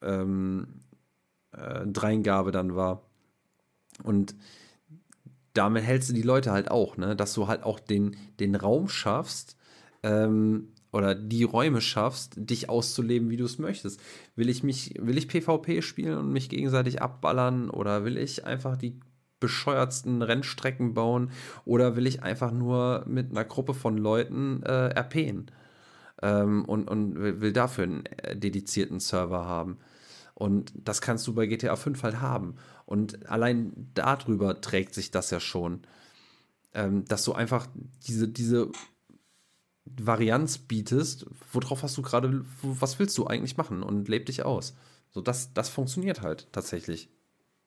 ähm, 0.03 0.81
äh, 1.53 1.86
Dreingabe 1.86 2.53
dann 2.53 2.77
war. 2.77 3.03
Und 4.03 4.35
damit 5.53 5.85
hältst 5.85 6.11
du 6.11 6.12
die 6.12 6.23
Leute 6.23 6.53
halt 6.53 6.70
auch, 6.70 6.97
ne? 6.97 7.16
dass 7.16 7.32
du 7.35 7.47
halt 7.47 7.62
auch 7.62 7.78
den, 7.78 8.16
den 8.41 8.55
Raum 8.55 8.89
schaffst 8.89 9.57
ähm, 10.03 10.73
oder 10.93 11.15
die 11.15 11.45
Räume 11.45 11.81
schaffst, 11.81 12.35
dich 12.36 12.69
auszuleben, 12.69 13.31
wie 13.31 13.36
du 13.36 13.45
es 13.45 13.59
möchtest. 13.59 14.01
Will 14.36 14.49
ich 14.49 14.62
mich, 14.62 14.95
will 14.99 15.16
ich 15.16 15.28
PvP 15.28 15.82
spielen 15.82 16.19
und 16.19 16.32
mich 16.32 16.49
gegenseitig 16.49 17.03
abballern 17.03 17.70
oder 17.70 18.05
will 18.05 18.16
ich 18.16 18.45
einfach 18.45 18.77
die 18.77 19.01
bescheuertsten 19.45 20.23
Rennstrecken 20.23 20.95
bauen 20.95 21.31
oder 21.66 21.97
will 21.97 22.07
ich 22.07 22.23
einfach 22.23 22.51
nur 22.51 23.05
mit 23.07 23.31
einer 23.31 23.45
Gruppe 23.45 23.75
von 23.75 23.99
Leuten 23.99 24.62
äh, 24.62 24.99
RPen 24.99 25.51
ähm, 26.23 26.65
und, 26.65 26.89
und 26.89 27.16
will 27.19 27.53
dafür 27.53 27.85
einen 27.85 28.07
äh, 28.07 28.37
dedizierten 28.37 29.01
Server 29.01 29.45
haben. 29.45 29.79
Und 30.35 30.73
das 30.75 31.01
kannst 31.01 31.27
du 31.27 31.35
bei 31.35 31.47
GTA 31.47 31.77
5 31.77 32.03
halt 32.03 32.21
haben. 32.21 32.57
Und 32.87 33.29
allein 33.31 33.91
darüber 33.95 34.61
trägt 34.61 34.95
sich 34.95 35.11
das 35.11 35.31
ja 35.31 35.41
schon, 35.41 35.83
ähm, 36.73 37.05
dass 37.05 37.25
du 37.25 37.35
einfach 37.35 37.69
diese, 38.07 38.29
diese 38.29 38.71
Varianz 39.85 40.59
bietest, 40.59 41.27
worauf 41.53 41.83
hast 41.83 41.97
du 41.99 42.03
gerade, 42.03 42.45
was 42.62 42.99
willst 42.99 43.19
du 43.19 43.27
eigentlich 43.27 43.59
machen 43.59 43.83
und 43.83 44.09
leb 44.09 44.27
dich 44.27 44.45
aus. 44.45 44.75
So, 45.11 45.21
das, 45.21 45.53
das 45.53 45.69
funktioniert 45.69 46.23
halt 46.23 46.49
tatsächlich 46.53 47.11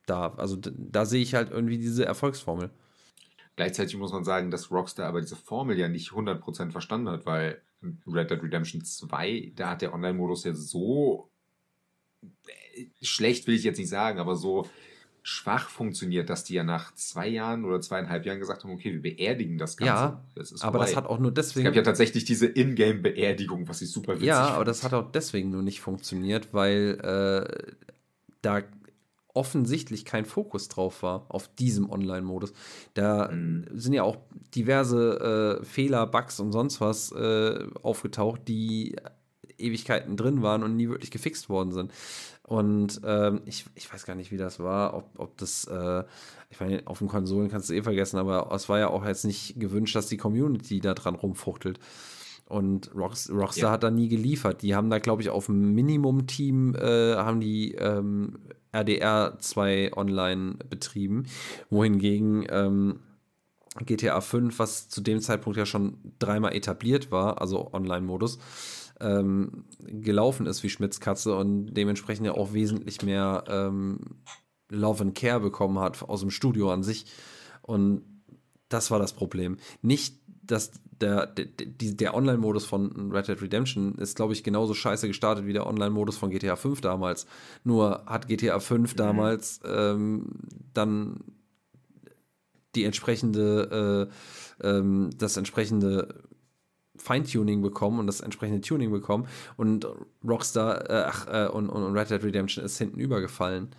da. 0.09 0.34
Also 0.35 0.57
da 0.59 1.05
sehe 1.05 1.21
ich 1.21 1.35
halt 1.35 1.51
irgendwie 1.51 1.77
diese 1.77 2.05
Erfolgsformel. 2.05 2.71
Gleichzeitig 3.55 3.97
muss 3.97 4.11
man 4.11 4.23
sagen, 4.23 4.51
dass 4.51 4.71
Rockstar 4.71 5.07
aber 5.07 5.21
diese 5.21 5.35
Formel 5.35 5.77
ja 5.77 5.88
nicht 5.88 6.11
100% 6.11 6.71
verstanden 6.71 7.09
hat, 7.09 7.25
weil 7.25 7.61
Red 8.05 8.31
Dead 8.31 8.41
Redemption 8.41 8.84
2, 8.84 9.53
da 9.55 9.71
hat 9.71 9.81
der 9.81 9.93
Online-Modus 9.93 10.43
ja 10.43 10.53
so 10.53 11.29
äh, 12.23 12.85
schlecht 13.01 13.47
will 13.47 13.55
ich 13.55 13.63
jetzt 13.63 13.77
nicht 13.77 13.89
sagen, 13.89 14.19
aber 14.19 14.35
so 14.35 14.67
schwach 15.23 15.67
funktioniert, 15.67 16.29
dass 16.29 16.45
die 16.45 16.53
ja 16.53 16.63
nach 16.63 16.93
zwei 16.95 17.27
Jahren 17.27 17.65
oder 17.65 17.81
zweieinhalb 17.81 18.25
Jahren 18.25 18.39
gesagt 18.39 18.63
haben, 18.63 18.71
okay, 18.71 18.93
wir 18.93 19.01
beerdigen 19.01 19.57
das 19.57 19.75
Ganze. 19.75 19.93
Ja, 19.93 20.23
das 20.35 20.61
aber 20.61 20.79
das 20.79 20.95
hat 20.95 21.05
auch 21.05 21.19
nur 21.19 21.34
deswegen... 21.34 21.65
Es 21.65 21.71
gab 21.71 21.75
ja 21.75 21.81
tatsächlich 21.81 22.23
diese 22.23 22.45
Ingame-Beerdigung, 22.45 23.67
was 23.67 23.81
ich 23.81 23.91
super 23.91 24.13
witzig 24.13 24.27
Ja, 24.27 24.49
aber 24.49 24.63
das 24.63 24.84
hat 24.84 24.93
auch 24.93 25.11
deswegen 25.11 25.49
nur 25.49 25.63
nicht 25.63 25.81
funktioniert, 25.81 26.53
weil 26.53 26.99
äh, 27.01 27.73
da 28.41 28.61
offensichtlich 29.38 30.03
kein 30.03 30.26
Fokus 30.26 30.68
drauf 30.68 31.03
war 31.03 31.27
auf 31.30 31.47
diesem 31.47 31.91
Online-Modus. 31.91 32.53
Da 32.95 33.30
mhm. 33.31 33.65
sind 33.72 33.93
ja 33.93 34.01
auch 34.01 34.18
diverse 34.55 35.59
äh, 35.61 35.64
Fehler, 35.64 36.07
Bugs 36.07 36.39
und 36.39 36.51
sonst 36.51 36.81
was 36.81 37.11
äh, 37.11 37.68
aufgetaucht, 37.84 38.41
die 38.47 38.95
Ewigkeiten 39.59 40.18
drin 40.18 40.41
waren 40.41 40.64
und 40.64 40.76
nie 40.76 40.89
wirklich 40.89 41.11
gefixt 41.11 41.49
worden 41.49 41.72
sind. 41.72 41.91
Und 42.41 42.99
ähm, 43.05 43.41
ich, 43.45 43.65
ich 43.76 43.93
weiß 43.93 44.05
gar 44.05 44.15
nicht, 44.15 44.31
wie 44.31 44.38
das 44.38 44.59
war, 44.59 44.95
ob, 44.95 45.19
ob 45.19 45.38
das, 45.38 45.65
äh, 45.65 46.03
ich 46.49 46.59
meine, 46.59 46.81
auf 46.85 46.97
den 46.97 47.07
Konsolen 47.07 47.49
kannst 47.49 47.69
du 47.69 47.76
eh 47.76 47.84
vergessen, 47.84 48.18
aber 48.18 48.49
es 48.51 48.69
war 48.69 48.80
ja 48.80 48.89
auch 48.89 49.05
jetzt 49.05 49.26
nicht 49.26 49.59
gewünscht, 49.59 49.95
dass 49.95 50.07
die 50.07 50.18
Community 50.18 50.80
da 50.80 50.95
dran 50.95 51.14
rumfuchtelt. 51.14 51.80
Und 52.45 52.95
Rocks, 52.95 53.30
Rockstar 53.30 53.69
ja. 53.69 53.72
hat 53.73 53.84
da 53.84 53.91
nie 53.91 54.07
geliefert. 54.07 54.61
Die 54.61 54.73
haben 54.73 54.89
da, 54.89 54.99
glaube 54.99 55.22
ich, 55.22 55.30
auf 55.30 55.47
dem 55.47 55.73
Minimum-Team 55.73 56.76
äh, 56.76 57.15
haben 57.15 57.41
die 57.41 57.73
ähm, 57.73 58.39
RDR 58.73 59.38
2 59.39 59.94
online 59.95 60.56
betrieben, 60.69 61.26
wohingegen 61.69 62.45
ähm, 62.49 62.99
GTA 63.85 64.22
5, 64.22 64.57
was 64.60 64.89
zu 64.89 65.02
dem 65.02 65.19
Zeitpunkt 65.22 65.57
ja 65.57 65.65
schon 65.65 65.98
dreimal 66.19 66.56
etabliert 66.56 67.11
war, 67.11 67.41
also 67.41 67.73
Online-Modus, 67.73 68.39
ähm, 68.99 69.65
gelaufen 69.80 70.48
ist 70.48 70.64
wie 70.64 70.69
Schmitzkatze 70.69 71.35
und 71.35 71.73
dementsprechend 71.73 72.26
ja 72.26 72.34
auch 72.34 72.53
wesentlich 72.53 73.02
mehr 73.03 73.44
ähm, 73.48 73.99
Love 74.69 75.03
and 75.03 75.15
Care 75.15 75.39
bekommen 75.39 75.80
hat 75.80 76.02
aus 76.03 76.22
dem 76.22 76.31
Studio 76.31 76.72
an 76.72 76.84
sich. 76.84 77.06
Und 77.61 78.03
das 78.69 78.91
war 78.91 78.99
das 78.99 79.14
Problem. 79.14 79.57
Nicht, 79.81 80.19
dass 80.44 80.72
der, 81.02 81.28
der, 81.28 81.48
der 81.48 82.14
Online-Modus 82.14 82.65
von 82.65 83.11
Red 83.11 83.28
Dead 83.28 83.41
Redemption 83.41 83.95
ist, 83.95 84.15
glaube 84.15 84.34
ich, 84.34 84.44
genauso 84.44 84.74
scheiße 84.74 85.07
gestartet 85.07 85.45
wie 85.45 85.53
der 85.53 85.68
Online-Modus 85.68 86.18
von 86.18 86.30
GTA 86.30 86.56
5 86.56 86.82
damals. 86.82 87.28
Nur 87.64 88.03
hat 88.06 88.28
GTA 88.28 88.60
5 88.60 88.94
mhm. 88.94 88.98
damals 88.98 89.60
ähm, 89.65 90.30
dann 90.74 91.19
die 92.76 92.84
entsprechende, 92.84 94.10
äh, 94.61 94.68
ähm, 94.68 95.10
das 95.18 95.38
entsprechende 95.38 96.24
Feintuning 96.98 97.61
bekommen 97.61 97.99
und 97.99 98.07
das 98.07 98.22
entsprechende 98.22 98.61
Tuning 98.61 98.91
bekommen 98.91 99.28
und 99.56 99.88
Rockstar 100.28 100.90
äh, 100.90 101.03
ach, 101.07 101.28
äh, 101.28 101.48
und, 101.48 101.69
und 101.69 101.98
Red 101.98 102.10
Dead 102.10 102.24
Redemption 102.24 102.64
ist 102.64 102.78
hinten 102.78 102.99
übergefallen. 102.99 103.69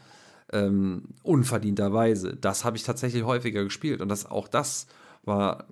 Ähm, 0.50 1.02
unverdienterweise. 1.22 2.34
Das 2.36 2.64
habe 2.64 2.76
ich 2.78 2.82
tatsächlich 2.82 3.24
häufiger 3.24 3.64
gespielt 3.64 4.00
und 4.00 4.08
das, 4.08 4.24
auch 4.24 4.48
das 4.48 4.86
war 5.24 5.66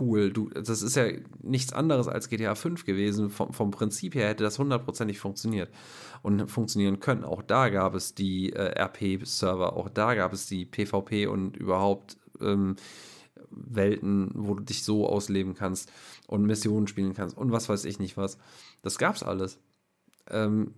cool. 0.00 0.32
Du, 0.32 0.48
das 0.50 0.82
ist 0.82 0.96
ja 0.96 1.06
nichts 1.42 1.72
anderes 1.72 2.08
als 2.08 2.28
GTA 2.28 2.54
5 2.54 2.84
gewesen. 2.84 3.30
Vom, 3.30 3.52
vom 3.52 3.70
Prinzip 3.70 4.14
her 4.14 4.28
hätte 4.28 4.44
das 4.44 4.58
hundertprozentig 4.58 5.18
funktioniert 5.18 5.70
und 6.22 6.48
funktionieren 6.48 7.00
können. 7.00 7.24
Auch 7.24 7.42
da 7.42 7.68
gab 7.68 7.94
es 7.94 8.14
die 8.14 8.52
äh, 8.52 8.80
RP-Server, 8.80 9.74
auch 9.74 9.88
da 9.88 10.14
gab 10.14 10.32
es 10.32 10.46
die 10.46 10.64
PvP 10.64 11.26
und 11.26 11.56
überhaupt 11.56 12.16
ähm, 12.40 12.76
Welten, 13.50 14.30
wo 14.34 14.54
du 14.54 14.62
dich 14.62 14.82
so 14.82 15.08
ausleben 15.08 15.54
kannst 15.54 15.92
und 16.26 16.44
Missionen 16.44 16.86
spielen 16.86 17.14
kannst 17.14 17.36
und 17.36 17.52
was 17.52 17.68
weiß 17.68 17.84
ich 17.84 17.98
nicht 17.98 18.16
was. 18.16 18.38
Das 18.82 18.98
gab's 18.98 19.22
alles. 19.22 19.58
Ähm, 20.30 20.74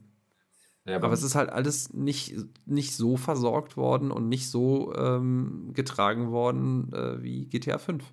ja, 0.84 0.96
aber, 0.96 1.06
aber 1.06 1.14
es 1.14 1.22
ist 1.22 1.34
halt 1.34 1.50
alles 1.50 1.92
nicht, 1.92 2.34
nicht 2.64 2.94
so 2.94 3.16
versorgt 3.16 3.76
worden 3.76 4.10
und 4.10 4.28
nicht 4.28 4.50
so 4.50 4.94
ähm, 4.94 5.70
getragen 5.74 6.30
worden 6.30 6.92
äh, 6.92 7.22
wie 7.22 7.46
GTA 7.46 7.78
5. 7.78 8.04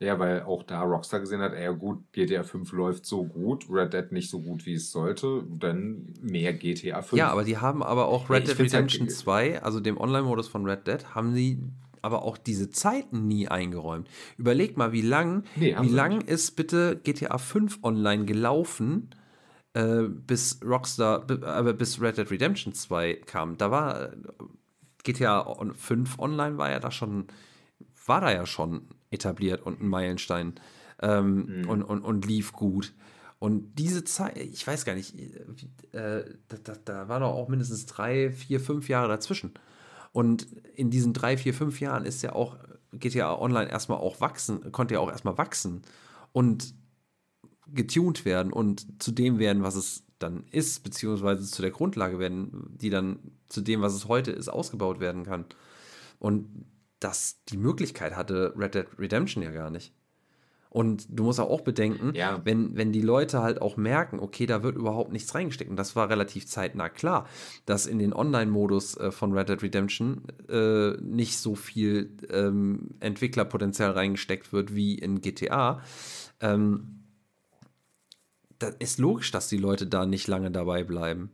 Ja, 0.00 0.18
weil 0.18 0.42
auch 0.42 0.64
da 0.64 0.82
Rockstar 0.82 1.20
gesehen 1.20 1.40
hat, 1.40 1.52
ja 1.54 1.70
gut, 1.70 2.12
GTA 2.12 2.42
5 2.42 2.72
läuft 2.72 3.06
so 3.06 3.24
gut, 3.24 3.66
Red 3.70 3.94
Dead 3.94 4.10
nicht 4.10 4.28
so 4.28 4.40
gut, 4.40 4.66
wie 4.66 4.74
es 4.74 4.90
sollte, 4.90 5.44
dann 5.48 6.12
mehr 6.20 6.52
GTA 6.52 7.00
5. 7.00 7.18
Ja, 7.18 7.30
aber 7.30 7.44
die 7.44 7.58
haben 7.58 7.82
aber 7.82 8.06
auch 8.06 8.28
Red 8.28 8.48
Dead 8.48 8.58
Redemption 8.58 9.06
halt, 9.06 9.16
2, 9.16 9.62
also 9.62 9.78
dem 9.80 9.96
Online-Modus 9.96 10.48
von 10.48 10.66
Red 10.66 10.86
Dead, 10.86 11.14
haben 11.14 11.32
sie 11.32 11.62
aber 12.02 12.22
auch 12.22 12.36
diese 12.36 12.68
Zeiten 12.70 13.28
nie 13.28 13.48
eingeräumt. 13.48 14.08
Überleg 14.36 14.76
mal, 14.76 14.92
wie 14.92 15.00
lang, 15.00 15.44
nee, 15.56 15.74
wie 15.80 15.88
lang 15.88 16.20
ist 16.20 16.56
bitte 16.56 17.00
GTA 17.02 17.38
5 17.38 17.78
online 17.82 18.26
gelaufen, 18.26 19.10
äh, 19.74 20.02
bis 20.02 20.60
Rockstar, 20.62 21.24
äh, 21.30 21.72
bis 21.72 22.00
Red 22.00 22.18
Dead 22.18 22.30
Redemption 22.30 22.74
2 22.74 23.14
kam. 23.26 23.56
Da 23.56 23.70
war 23.70 24.12
äh, 24.12 24.16
GTA 25.04 25.56
5 25.72 26.18
online 26.18 26.58
war 26.58 26.70
ja 26.70 26.80
da 26.80 26.90
schon, 26.90 27.26
war 28.06 28.20
da 28.20 28.32
ja 28.32 28.44
schon 28.44 28.88
etabliert 29.14 29.62
und 29.62 29.80
ein 29.80 29.88
Meilenstein 29.88 30.54
ähm, 31.00 31.62
mhm. 31.62 31.68
und, 31.68 31.82
und, 31.82 32.02
und 32.02 32.26
lief 32.26 32.52
gut. 32.52 32.92
Und 33.38 33.74
diese 33.78 34.04
Zeit, 34.04 34.38
ich 34.38 34.66
weiß 34.66 34.84
gar 34.84 34.94
nicht, 34.94 35.14
äh, 35.92 36.24
da, 36.48 36.56
da, 36.62 36.74
da 36.84 37.08
war 37.08 37.20
doch 37.20 37.32
auch 37.32 37.48
mindestens 37.48 37.86
drei, 37.86 38.30
vier, 38.30 38.60
fünf 38.60 38.88
Jahre 38.88 39.08
dazwischen. 39.08 39.52
Und 40.12 40.46
in 40.74 40.90
diesen 40.90 41.12
drei, 41.12 41.36
vier, 41.36 41.52
fünf 41.52 41.80
Jahren 41.80 42.04
ist 42.04 42.22
ja 42.22 42.32
auch 42.32 42.56
GTA 42.92 43.36
Online 43.36 43.70
erstmal 43.70 43.98
auch 43.98 44.20
wachsen, 44.20 44.72
konnte 44.72 44.94
ja 44.94 45.00
auch 45.00 45.10
erstmal 45.10 45.36
wachsen 45.36 45.82
und 46.32 46.74
getuned 47.66 48.24
werden 48.24 48.52
und 48.52 49.02
zu 49.02 49.10
dem 49.10 49.38
werden, 49.38 49.62
was 49.62 49.74
es 49.74 50.04
dann 50.18 50.44
ist, 50.50 50.82
beziehungsweise 50.84 51.44
zu 51.44 51.62
der 51.62 51.70
Grundlage 51.70 52.18
werden, 52.18 52.76
die 52.80 52.90
dann 52.90 53.18
zu 53.48 53.60
dem, 53.60 53.82
was 53.82 53.94
es 53.94 54.08
heute 54.08 54.30
ist, 54.30 54.48
ausgebaut 54.48 55.00
werden 55.00 55.24
kann. 55.24 55.44
Und 56.18 56.66
das, 57.04 57.42
die 57.50 57.58
Möglichkeit 57.58 58.16
hatte 58.16 58.54
Red 58.56 58.74
Dead 58.74 58.86
Redemption 58.98 59.42
ja 59.42 59.50
gar 59.50 59.70
nicht. 59.70 59.92
Und 60.70 61.06
du 61.08 61.22
musst 61.22 61.38
auch 61.38 61.60
bedenken, 61.60 62.14
ja. 62.16 62.40
wenn, 62.44 62.76
wenn 62.76 62.90
die 62.90 63.02
Leute 63.02 63.42
halt 63.42 63.62
auch 63.62 63.76
merken, 63.76 64.18
okay, 64.18 64.44
da 64.44 64.64
wird 64.64 64.74
überhaupt 64.74 65.12
nichts 65.12 65.32
reingesteckt. 65.32 65.70
Und 65.70 65.76
das 65.76 65.94
war 65.94 66.08
relativ 66.08 66.48
zeitnah 66.48 66.88
klar, 66.88 67.28
dass 67.64 67.86
in 67.86 68.00
den 68.00 68.12
Online-Modus 68.12 68.96
äh, 68.96 69.12
von 69.12 69.32
Red 69.32 69.50
Dead 69.50 69.62
Redemption 69.62 70.24
äh, 70.48 70.96
nicht 71.00 71.38
so 71.38 71.54
viel 71.54 72.16
ähm, 72.28 72.90
Entwicklerpotenzial 72.98 73.92
reingesteckt 73.92 74.52
wird 74.52 74.74
wie 74.74 74.98
in 74.98 75.20
GTA. 75.20 75.80
Ähm, 76.40 77.04
da 78.58 78.68
ist 78.80 78.98
logisch, 78.98 79.30
dass 79.30 79.46
die 79.46 79.58
Leute 79.58 79.86
da 79.86 80.06
nicht 80.06 80.26
lange 80.26 80.50
dabei 80.50 80.82
bleiben. 80.82 81.30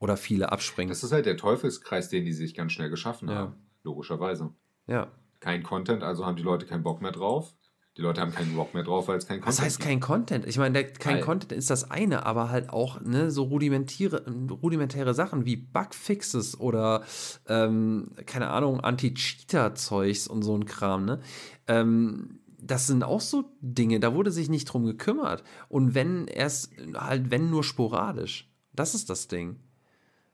Oder 0.00 0.18
viele 0.18 0.52
abspringen. 0.52 0.90
Das 0.90 1.02
ist 1.02 1.12
halt 1.12 1.24
der 1.24 1.38
Teufelskreis, 1.38 2.10
den 2.10 2.26
die 2.26 2.32
sich 2.32 2.54
ganz 2.54 2.72
schnell 2.72 2.90
geschaffen 2.90 3.28
ja. 3.28 3.36
haben. 3.36 3.54
Logischerweise. 3.82 4.54
Ja. 4.86 5.12
Kein 5.40 5.62
Content, 5.62 6.02
also 6.02 6.24
haben 6.24 6.36
die 6.36 6.42
Leute 6.42 6.66
keinen 6.66 6.82
Bock 6.82 7.02
mehr 7.02 7.12
drauf. 7.12 7.54
Die 7.98 8.00
Leute 8.00 8.22
haben 8.22 8.32
keinen 8.32 8.56
Rock 8.56 8.72
mehr 8.72 8.84
drauf, 8.84 9.08
weil 9.08 9.18
es 9.18 9.26
kein 9.26 9.40
Content 9.40 9.52
ist. 9.52 9.58
Was 9.58 9.64
heißt 9.64 9.80
kein 9.80 10.00
Content? 10.00 10.46
Ich 10.46 10.56
meine, 10.56 10.82
kein 10.84 11.16
Nein. 11.16 11.24
Content 11.24 11.52
ist 11.52 11.68
das 11.68 11.90
eine, 11.90 12.24
aber 12.24 12.48
halt 12.48 12.70
auch 12.70 13.00
ne, 13.02 13.30
so 13.30 13.42
rudimentäre, 13.42 14.24
rudimentäre 14.50 15.12
Sachen 15.12 15.44
wie 15.44 15.56
Bugfixes 15.56 16.58
oder 16.58 17.04
ähm, 17.48 18.12
keine 18.24 18.48
Ahnung, 18.48 18.80
Anti-Cheater-Zeugs 18.80 20.26
und 20.26 20.42
so 20.42 20.56
ein 20.56 20.64
Kram, 20.64 21.04
ne? 21.04 21.20
Ähm, 21.66 22.40
das 22.62 22.86
sind 22.86 23.02
auch 23.02 23.20
so 23.20 23.44
Dinge, 23.60 24.00
da 24.00 24.14
wurde 24.14 24.30
sich 24.30 24.48
nicht 24.48 24.66
drum 24.66 24.84
gekümmert. 24.84 25.42
Und 25.68 25.94
wenn 25.94 26.28
erst, 26.28 26.72
halt, 26.94 27.30
wenn 27.30 27.50
nur 27.50 27.64
sporadisch. 27.64 28.48
Das 28.72 28.94
ist 28.94 29.10
das 29.10 29.28
Ding. 29.28 29.56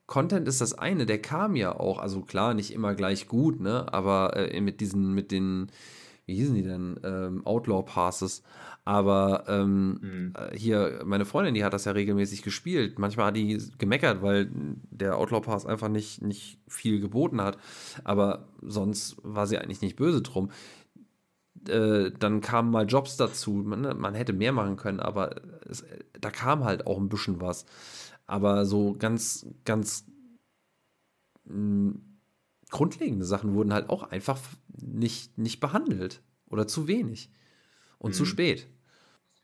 Content 0.08 0.48
ist 0.48 0.60
das 0.60 0.74
eine, 0.76 1.06
der 1.06 1.22
kam 1.22 1.54
ja 1.54 1.78
auch, 1.78 2.00
also 2.00 2.22
klar, 2.22 2.54
nicht 2.54 2.72
immer 2.72 2.96
gleich 2.96 3.28
gut, 3.28 3.60
ne? 3.60 3.86
Aber 3.92 4.36
äh, 4.36 4.60
mit 4.60 4.80
diesen, 4.80 5.14
mit 5.14 5.30
den 5.30 5.70
wie 6.28 6.34
hießen 6.34 6.54
die 6.54 6.62
denn, 6.62 7.00
ähm, 7.04 7.46
Outlaw 7.46 7.82
Passes. 7.82 8.42
Aber 8.84 9.44
ähm, 9.48 9.98
mhm. 10.00 10.32
Äh, 10.36 10.56
hier, 10.56 11.00
meine 11.04 11.24
Freundin, 11.24 11.54
die 11.54 11.64
hat 11.64 11.72
das 11.72 11.86
ja 11.86 11.92
regelmäßig 11.92 12.42
gespielt. 12.42 12.98
Manchmal 12.98 13.28
hat 13.28 13.36
die 13.36 13.58
gemeckert, 13.78 14.22
weil 14.22 14.50
der 14.90 15.16
Outlaw 15.16 15.40
Pass 15.40 15.64
einfach 15.64 15.88
nicht, 15.88 16.20
nicht 16.20 16.58
viel 16.68 17.00
geboten 17.00 17.40
hat. 17.40 17.56
Aber 18.04 18.48
sonst 18.60 19.16
war 19.22 19.46
sie 19.46 19.56
eigentlich 19.56 19.80
nicht 19.80 19.96
böse 19.96 20.20
drum. 20.20 20.50
Äh, 21.66 22.10
dann 22.18 22.42
kamen 22.42 22.70
mal 22.70 22.86
Jobs 22.86 23.16
dazu. 23.16 23.52
Man, 23.52 23.80
ne, 23.80 23.94
man 23.94 24.14
hätte 24.14 24.34
mehr 24.34 24.52
machen 24.52 24.76
können, 24.76 25.00
aber 25.00 25.36
es, 25.66 25.82
da 26.20 26.30
kam 26.30 26.64
halt 26.64 26.86
auch 26.86 26.98
ein 26.98 27.08
bisschen 27.08 27.40
was. 27.40 27.64
Aber 28.28 28.66
so 28.66 28.94
ganz, 28.96 29.46
ganz 29.64 30.06
mh, 31.44 31.54
hm, 31.54 32.02
grundlegende 32.70 33.24
Sachen 33.24 33.54
wurden 33.54 33.72
halt 33.72 33.88
auch 33.88 34.04
einfach 34.04 34.38
nicht, 34.68 35.36
nicht 35.38 35.58
behandelt 35.58 36.22
oder 36.46 36.68
zu 36.68 36.86
wenig 36.86 37.30
und 37.98 38.10
mhm. 38.10 38.14
zu 38.14 38.24
spät. 38.26 38.68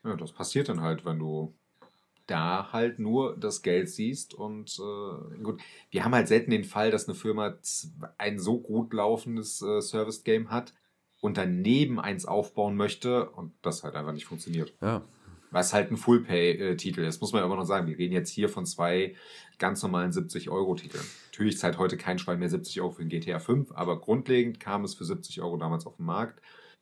Ja, 0.03 0.15
das 0.15 0.31
passiert 0.31 0.69
dann 0.69 0.81
halt, 0.81 1.03
wenn 1.03 1.19
du 1.19 1.55
da 2.27 2.71
halt 2.71 2.99
nur 2.99 3.37
das 3.37 3.63
Geld 3.63 3.89
siehst 3.89 4.33
und 4.33 4.79
äh, 4.79 5.37
gut, 5.43 5.61
wir 5.89 6.05
haben 6.05 6.13
halt 6.13 6.27
selten 6.27 6.51
den 6.51 6.63
Fall, 6.63 6.91
dass 6.91 7.07
eine 7.07 7.15
Firma 7.15 7.55
ein 8.17 8.39
so 8.39 8.59
gut 8.59 8.93
laufendes 8.93 9.61
äh, 9.61 9.81
Service-Game 9.81 10.51
hat 10.51 10.73
und 11.21 11.37
daneben 11.37 11.99
eins 11.99 12.25
aufbauen 12.25 12.75
möchte 12.75 13.29
und 13.31 13.53
das 13.63 13.83
halt 13.83 13.95
einfach 13.95 14.13
nicht 14.13 14.25
funktioniert. 14.25 14.73
Ja. 14.81 15.03
Was 15.55 15.71
halt 15.71 15.89
ein 15.89 15.95
Full-Pay-Titel 15.95 16.99
ist, 16.99 17.21
muss 17.21 17.31
man 17.31 17.41
aber 17.41 17.55
noch 17.55 17.63
sagen. 17.63 17.87
Wir 17.87 17.97
reden 17.97 18.13
jetzt 18.13 18.29
hier 18.29 18.49
von 18.49 18.65
zwei 18.65 19.15
ganz 19.57 19.81
normalen 19.81 20.11
70-Euro-Titeln. 20.11 21.05
Natürlich 21.31 21.57
zahlt 21.57 21.77
heute 21.77 21.95
kein 21.95 22.19
Schwein 22.19 22.39
mehr 22.39 22.49
70 22.49 22.81
Euro 22.81 22.91
für 22.91 23.03
ein 23.03 23.07
GTA 23.07 23.39
5, 23.39 23.71
aber 23.71 24.01
grundlegend 24.01 24.59
kam 24.59 24.83
es 24.83 24.95
für 24.95 25.05
70 25.05 25.41
Euro 25.41 25.55
damals 25.55 25.85
auf 25.85 25.95
den 25.95 26.07
Markt. 26.07 26.41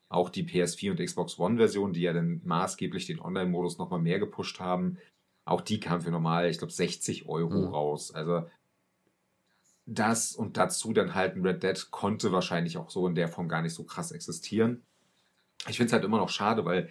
Auch 0.09 0.31
die 0.31 0.43
PS4 0.43 0.89
und 0.89 0.99
Xbox 0.99 1.37
One-Version, 1.37 1.93
die 1.93 2.01
ja 2.01 2.13
dann 2.13 2.41
maßgeblich 2.45 3.05
den 3.05 3.19
Online-Modus 3.19 3.77
nochmal 3.77 3.99
mehr 3.99 4.17
gepusht 4.17 4.59
haben, 4.59 4.97
auch 5.45 5.61
die 5.61 5.79
kam 5.79 6.01
für 6.01 6.09
normal, 6.09 6.49
ich 6.49 6.57
glaube, 6.57 6.73
60 6.73 7.27
Euro 7.27 7.67
mhm. 7.67 7.73
raus. 7.75 8.11
Also 8.11 8.49
das 9.85 10.33
und 10.33 10.57
dazu 10.57 10.93
dann 10.93 11.13
halt 11.13 11.35
ein 11.35 11.45
Red 11.45 11.61
Dead 11.61 11.91
konnte 11.91 12.31
wahrscheinlich 12.31 12.79
auch 12.79 12.89
so 12.89 13.05
in 13.05 13.13
der 13.13 13.27
Form 13.27 13.49
gar 13.49 13.61
nicht 13.61 13.75
so 13.75 13.83
krass 13.83 14.11
existieren. 14.11 14.81
Ich 15.69 15.77
finde 15.77 15.89
es 15.89 15.93
halt 15.93 16.05
immer 16.05 16.17
noch 16.17 16.29
schade, 16.29 16.65
weil 16.65 16.89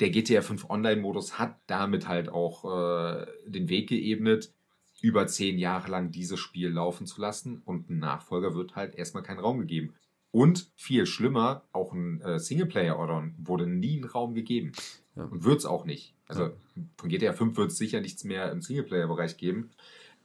der 0.00 0.10
GTA 0.10 0.42
5 0.42 0.68
Online-Modus 0.68 1.38
hat 1.38 1.58
damit 1.66 2.06
halt 2.08 2.28
auch 2.28 2.64
äh, 2.64 3.26
den 3.46 3.68
Weg 3.68 3.88
geebnet, 3.88 4.52
über 5.00 5.26
zehn 5.26 5.58
Jahre 5.58 5.90
lang 5.90 6.10
dieses 6.10 6.40
Spiel 6.40 6.70
laufen 6.70 7.06
zu 7.06 7.20
lassen 7.20 7.62
und 7.64 7.90
ein 7.90 7.98
Nachfolger 7.98 8.54
wird 8.54 8.76
halt 8.76 8.94
erstmal 8.94 9.22
keinen 9.22 9.40
Raum 9.40 9.60
gegeben. 9.60 9.94
Und 10.30 10.70
viel 10.74 11.06
schlimmer, 11.06 11.66
auch 11.72 11.92
ein 11.92 12.20
äh, 12.20 12.38
Singleplayer-Addon 12.38 13.34
wurde 13.38 13.66
nie 13.66 13.96
einen 13.96 14.10
Raum 14.10 14.34
gegeben. 14.34 14.72
Ja. 15.14 15.24
Und 15.24 15.44
wird 15.44 15.58
es 15.58 15.66
auch 15.66 15.86
nicht. 15.86 16.14
Also 16.28 16.44
ja. 16.44 16.52
von 16.98 17.08
GTA 17.08 17.32
5 17.32 17.56
wird 17.56 17.70
es 17.70 17.78
sicher 17.78 18.00
nichts 18.00 18.24
mehr 18.24 18.50
im 18.52 18.60
Singleplayer-Bereich 18.60 19.38
geben. 19.38 19.70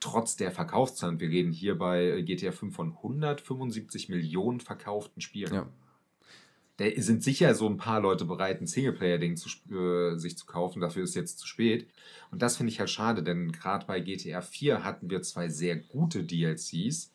Trotz 0.01 0.35
der 0.35 0.51
Verkaufszahlen. 0.51 1.19
Wir 1.19 1.29
reden 1.29 1.51
hier 1.51 1.77
bei 1.77 2.21
GTA 2.23 2.51
5 2.51 2.75
von 2.75 2.91
175 2.97 4.09
Millionen 4.09 4.59
verkauften 4.59 5.21
Spielen. 5.21 5.53
Ja 5.53 5.69
da 6.81 7.01
sind 7.01 7.23
sicher 7.23 7.53
so 7.53 7.67
ein 7.67 7.77
paar 7.77 8.01
Leute 8.01 8.25
bereit, 8.25 8.59
ein 8.61 8.67
Singleplayer-Ding 8.67 9.33
äh, 9.33 10.17
sich 10.17 10.37
zu 10.37 10.45
kaufen. 10.45 10.81
Dafür 10.81 11.03
ist 11.03 11.15
jetzt 11.15 11.39
zu 11.39 11.47
spät. 11.47 11.87
Und 12.31 12.41
das 12.41 12.57
finde 12.57 12.71
ich 12.71 12.79
halt 12.79 12.89
schade, 12.89 13.23
denn 13.23 13.51
gerade 13.51 13.85
bei 13.85 13.99
GTA 13.99 14.41
4 14.41 14.83
hatten 14.83 15.09
wir 15.09 15.21
zwei 15.21 15.49
sehr 15.49 15.75
gute 15.75 16.23
DLCs. 16.23 17.13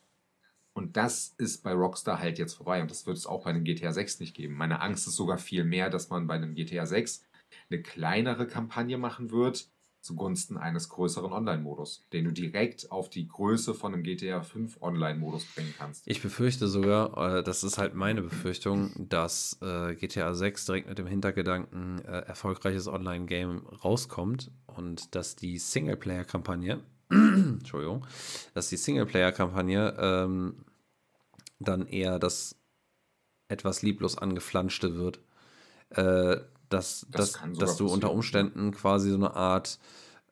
Und 0.73 0.97
das 0.97 1.35
ist 1.39 1.63
bei 1.63 1.73
Rockstar 1.73 2.21
halt 2.21 2.39
jetzt 2.39 2.55
vorbei. 2.55 2.81
Und 2.81 2.91
das 2.91 3.07
wird 3.07 3.17
es 3.17 3.27
auch 3.27 3.45
bei 3.45 3.51
einem 3.51 3.65
GTA 3.65 3.93
6 3.93 4.21
nicht 4.21 4.35
geben. 4.35 4.55
Meine 4.55 4.81
Angst 4.81 5.07
ist 5.09 5.17
sogar 5.17 5.39
viel 5.39 5.65
mehr, 5.65 5.91
dass 5.91 6.11
man 6.11 6.27
bei 6.27 6.35
einem 6.35 6.55
GTA 6.55 6.87
6 6.87 7.25
eine 7.71 7.83
kleinere 7.83 8.47
Kampagne 8.47 8.99
machen 8.99 9.31
wird, 9.31 9.69
zugunsten 10.07 10.57
eines 10.57 10.89
größeren 10.89 11.33
Online-Modus, 11.33 12.07
den 12.13 12.25
du 12.25 12.33
direkt 12.33 12.91
auf 12.91 13.11
die 13.11 13.29
Größe 13.29 13.75
von 13.75 13.93
einem 13.93 14.03
GTA 14.03 14.43
5 14.43 14.81
Online-Modus 14.81 15.45
bringen 15.55 15.75
kannst. 15.77 16.05
Ich 16.07 16.23
befürchte 16.23 16.69
sogar, 16.69 17.39
äh, 17.39 17.43
das 17.43 17.65
ist 17.65 17.77
halt 17.77 17.95
meine 17.95 18.23
Befürchtung, 18.23 18.93
dass 19.09 19.59
äh, 19.61 19.95
GTA 19.97 20.35
6 20.35 20.65
direkt 20.67 20.89
mit 20.89 20.99
dem 20.99 21.07
Hintergedanken 21.07 22.05
äh, 22.05 22.21
erfolgreiches 22.21 22.89
Online-Game 22.89 23.67
rauskommt 23.67 24.51
und 24.67 25.15
dass 25.15 25.37
die 25.37 25.59
Singleplayer-Kampagne, 25.59 26.81
Entschuldigung, 27.11 28.07
dass 28.55 28.69
die 28.69 28.77
Singleplayer-Kampagne 28.77 29.97
ähm, 29.99 30.65
dann 31.59 31.87
eher 31.87 32.19
das 32.19 32.57
etwas 33.49 33.83
lieblos 33.83 34.19
angeflanschte 34.19 34.97
wird. 34.97 35.21
Äh, 35.91 36.41
dass, 36.69 37.07
das 37.11 37.33
dass, 37.33 37.59
dass 37.59 37.77
du 37.77 37.87
unter 37.87 38.11
Umständen 38.11 38.73
quasi 38.73 39.11
so 39.11 39.17
eine 39.17 39.35
Art 39.35 39.79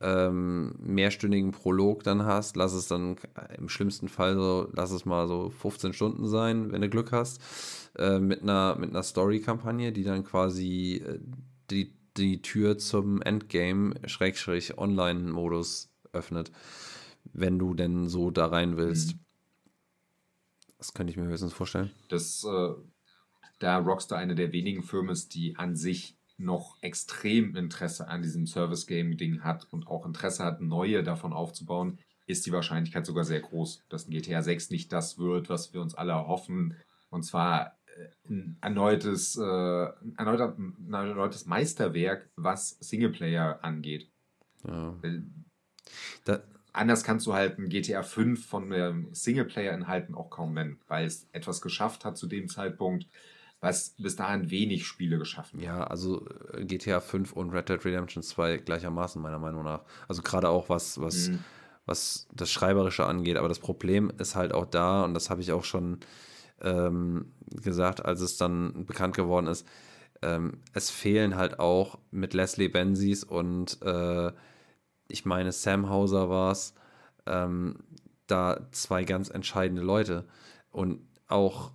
ähm, 0.00 0.74
mehrstündigen 0.78 1.52
Prolog 1.52 2.02
dann 2.04 2.24
hast. 2.24 2.56
Lass 2.56 2.72
es 2.74 2.88
dann 2.88 3.16
im 3.56 3.68
schlimmsten 3.68 4.08
Fall 4.08 4.34
so, 4.34 4.68
lass 4.72 4.90
es 4.90 5.04
mal 5.04 5.26
so 5.26 5.50
15 5.50 5.92
Stunden 5.92 6.28
sein, 6.28 6.72
wenn 6.72 6.82
du 6.82 6.88
Glück 6.88 7.12
hast, 7.12 7.40
äh, 7.96 8.18
mit 8.18 8.42
einer, 8.42 8.76
mit 8.76 8.90
einer 8.90 9.02
Story-Kampagne, 9.02 9.92
die 9.92 10.04
dann 10.04 10.24
quasi 10.24 11.02
äh, 11.06 11.18
die, 11.70 11.94
die 12.16 12.42
Tür 12.42 12.78
zum 12.78 13.22
Endgame, 13.22 13.94
Schrägstrich, 14.06 14.76
Online-Modus 14.76 15.90
öffnet, 16.12 16.52
wenn 17.32 17.58
du 17.58 17.74
denn 17.74 18.08
so 18.08 18.30
da 18.30 18.46
rein 18.46 18.76
willst. 18.76 19.14
Mhm. 19.14 19.20
Das 20.78 20.92
könnte 20.92 21.12
ich 21.12 21.16
mir 21.16 21.24
höchstens 21.24 21.54
vorstellen. 21.54 21.90
Das, 22.08 22.44
äh, 22.44 22.74
da 23.58 23.78
Rockstar 23.78 24.18
eine 24.18 24.34
der 24.34 24.52
wenigen 24.52 24.82
Firmen 24.82 25.10
ist, 25.10 25.34
die 25.34 25.56
an 25.56 25.76
sich 25.76 26.18
noch 26.36 26.76
extrem 26.82 27.56
Interesse 27.56 28.08
an 28.08 28.22
diesem 28.22 28.46
Service-Game-Ding 28.46 29.42
hat 29.42 29.66
und 29.70 29.86
auch 29.86 30.04
Interesse 30.06 30.44
hat, 30.44 30.60
neue 30.60 31.02
davon 31.02 31.32
aufzubauen, 31.32 31.98
ist 32.26 32.46
die 32.46 32.52
Wahrscheinlichkeit 32.52 33.06
sogar 33.06 33.24
sehr 33.24 33.40
groß, 33.40 33.84
dass 33.88 34.08
ein 34.08 34.10
GTA 34.10 34.42
6 34.42 34.70
nicht 34.70 34.92
das 34.92 35.18
wird, 35.18 35.48
was 35.48 35.72
wir 35.72 35.80
uns 35.80 35.94
alle 35.94 36.12
erhoffen. 36.12 36.76
Und 37.10 37.22
zwar 37.22 37.76
äh, 37.86 38.30
ein 38.30 38.56
erneutes, 38.60 39.36
äh, 39.36 39.42
ein 39.42 40.14
erneuter, 40.16 40.56
ein 40.58 40.92
erneutes 40.92 41.46
Meisterwerk, 41.46 42.30
was 42.36 42.70
Singleplayer 42.80 43.62
angeht. 43.62 44.10
Ja. 44.66 44.96
Da, 46.24 46.42
Anders 46.74 47.04
kannst 47.04 47.24
du 47.26 47.34
halt 47.34 47.56
ein 47.56 47.68
GTA 47.68 48.02
5 48.02 48.44
von 48.44 49.08
Singleplayer-Inhalten 49.12 50.16
auch 50.16 50.28
kaum 50.28 50.54
nennen, 50.54 50.80
weil 50.88 51.06
es 51.06 51.28
etwas 51.30 51.62
geschafft 51.62 52.04
hat 52.04 52.18
zu 52.18 52.26
dem 52.26 52.48
Zeitpunkt, 52.48 53.06
was 53.64 53.94
bis 53.98 54.14
dahin 54.14 54.50
wenig 54.50 54.86
Spiele 54.86 55.18
geschaffen 55.18 55.58
hat. 55.58 55.66
Ja, 55.66 55.84
also 55.84 56.28
äh, 56.52 56.64
GTA 56.64 57.00
5 57.00 57.32
und 57.32 57.50
Red 57.50 57.68
Dead 57.70 57.84
Redemption 57.84 58.22
2 58.22 58.58
gleichermaßen, 58.58 59.20
meiner 59.20 59.38
Meinung 59.38 59.64
nach. 59.64 59.84
Also 60.06 60.22
gerade 60.22 60.50
auch 60.50 60.68
was, 60.68 61.00
was, 61.00 61.28
mhm. 61.28 61.38
was 61.86 62.28
das 62.34 62.50
Schreiberische 62.50 63.06
angeht. 63.06 63.38
Aber 63.38 63.48
das 63.48 63.58
Problem 63.58 64.12
ist 64.18 64.36
halt 64.36 64.52
auch 64.52 64.66
da, 64.66 65.02
und 65.04 65.14
das 65.14 65.30
habe 65.30 65.40
ich 65.40 65.50
auch 65.52 65.64
schon 65.64 66.00
ähm, 66.60 67.32
gesagt, 67.50 68.04
als 68.04 68.20
es 68.20 68.36
dann 68.36 68.84
bekannt 68.84 69.16
geworden 69.16 69.46
ist, 69.46 69.66
ähm, 70.20 70.60
es 70.74 70.90
fehlen 70.90 71.34
halt 71.36 71.58
auch 71.58 71.98
mit 72.10 72.34
Leslie 72.34 72.68
Benzis 72.68 73.24
und 73.24 73.80
äh, 73.82 74.30
ich 75.08 75.24
meine 75.24 75.52
Sam 75.52 75.88
Hauser 75.88 76.28
war 76.28 76.52
es, 76.52 76.74
ähm, 77.26 77.78
da 78.26 78.66
zwei 78.72 79.04
ganz 79.04 79.30
entscheidende 79.30 79.82
Leute. 79.82 80.24
Und 80.70 81.00
auch 81.28 81.72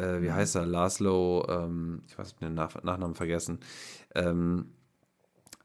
äh, 0.00 0.22
wie 0.22 0.28
mhm. 0.28 0.34
heißt 0.34 0.56
er, 0.56 0.66
Laszlo, 0.66 1.46
ähm, 1.48 2.02
ich 2.08 2.18
weiß 2.18 2.36
den 2.36 2.54
Nach 2.54 2.82
Nachnamen 2.82 3.14
vergessen, 3.14 3.60
ähm, 4.14 4.66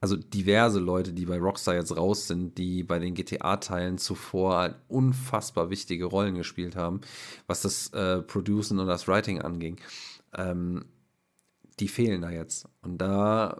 also 0.01 0.17
diverse 0.17 0.79
Leute, 0.79 1.13
die 1.13 1.25
bei 1.25 1.39
Rockstar 1.39 1.73
jetzt 1.73 1.95
raus 1.95 2.27
sind, 2.27 2.57
die 2.57 2.83
bei 2.83 2.99
den 2.99 3.15
GTA-Teilen 3.15 3.97
zuvor 3.97 4.75
unfassbar 4.87 5.69
wichtige 5.69 6.05
Rollen 6.05 6.35
gespielt 6.35 6.75
haben, 6.75 7.01
was 7.47 7.61
das 7.61 7.87
äh, 7.93 8.21
Producen 8.21 8.77
und 8.79 8.87
das 8.87 9.07
Writing 9.07 9.41
anging. 9.41 9.77
Ähm, 10.37 10.85
die 11.79 11.87
fehlen 11.87 12.21
da 12.21 12.29
jetzt. 12.29 12.67
Und 12.81 12.99
da 12.99 13.59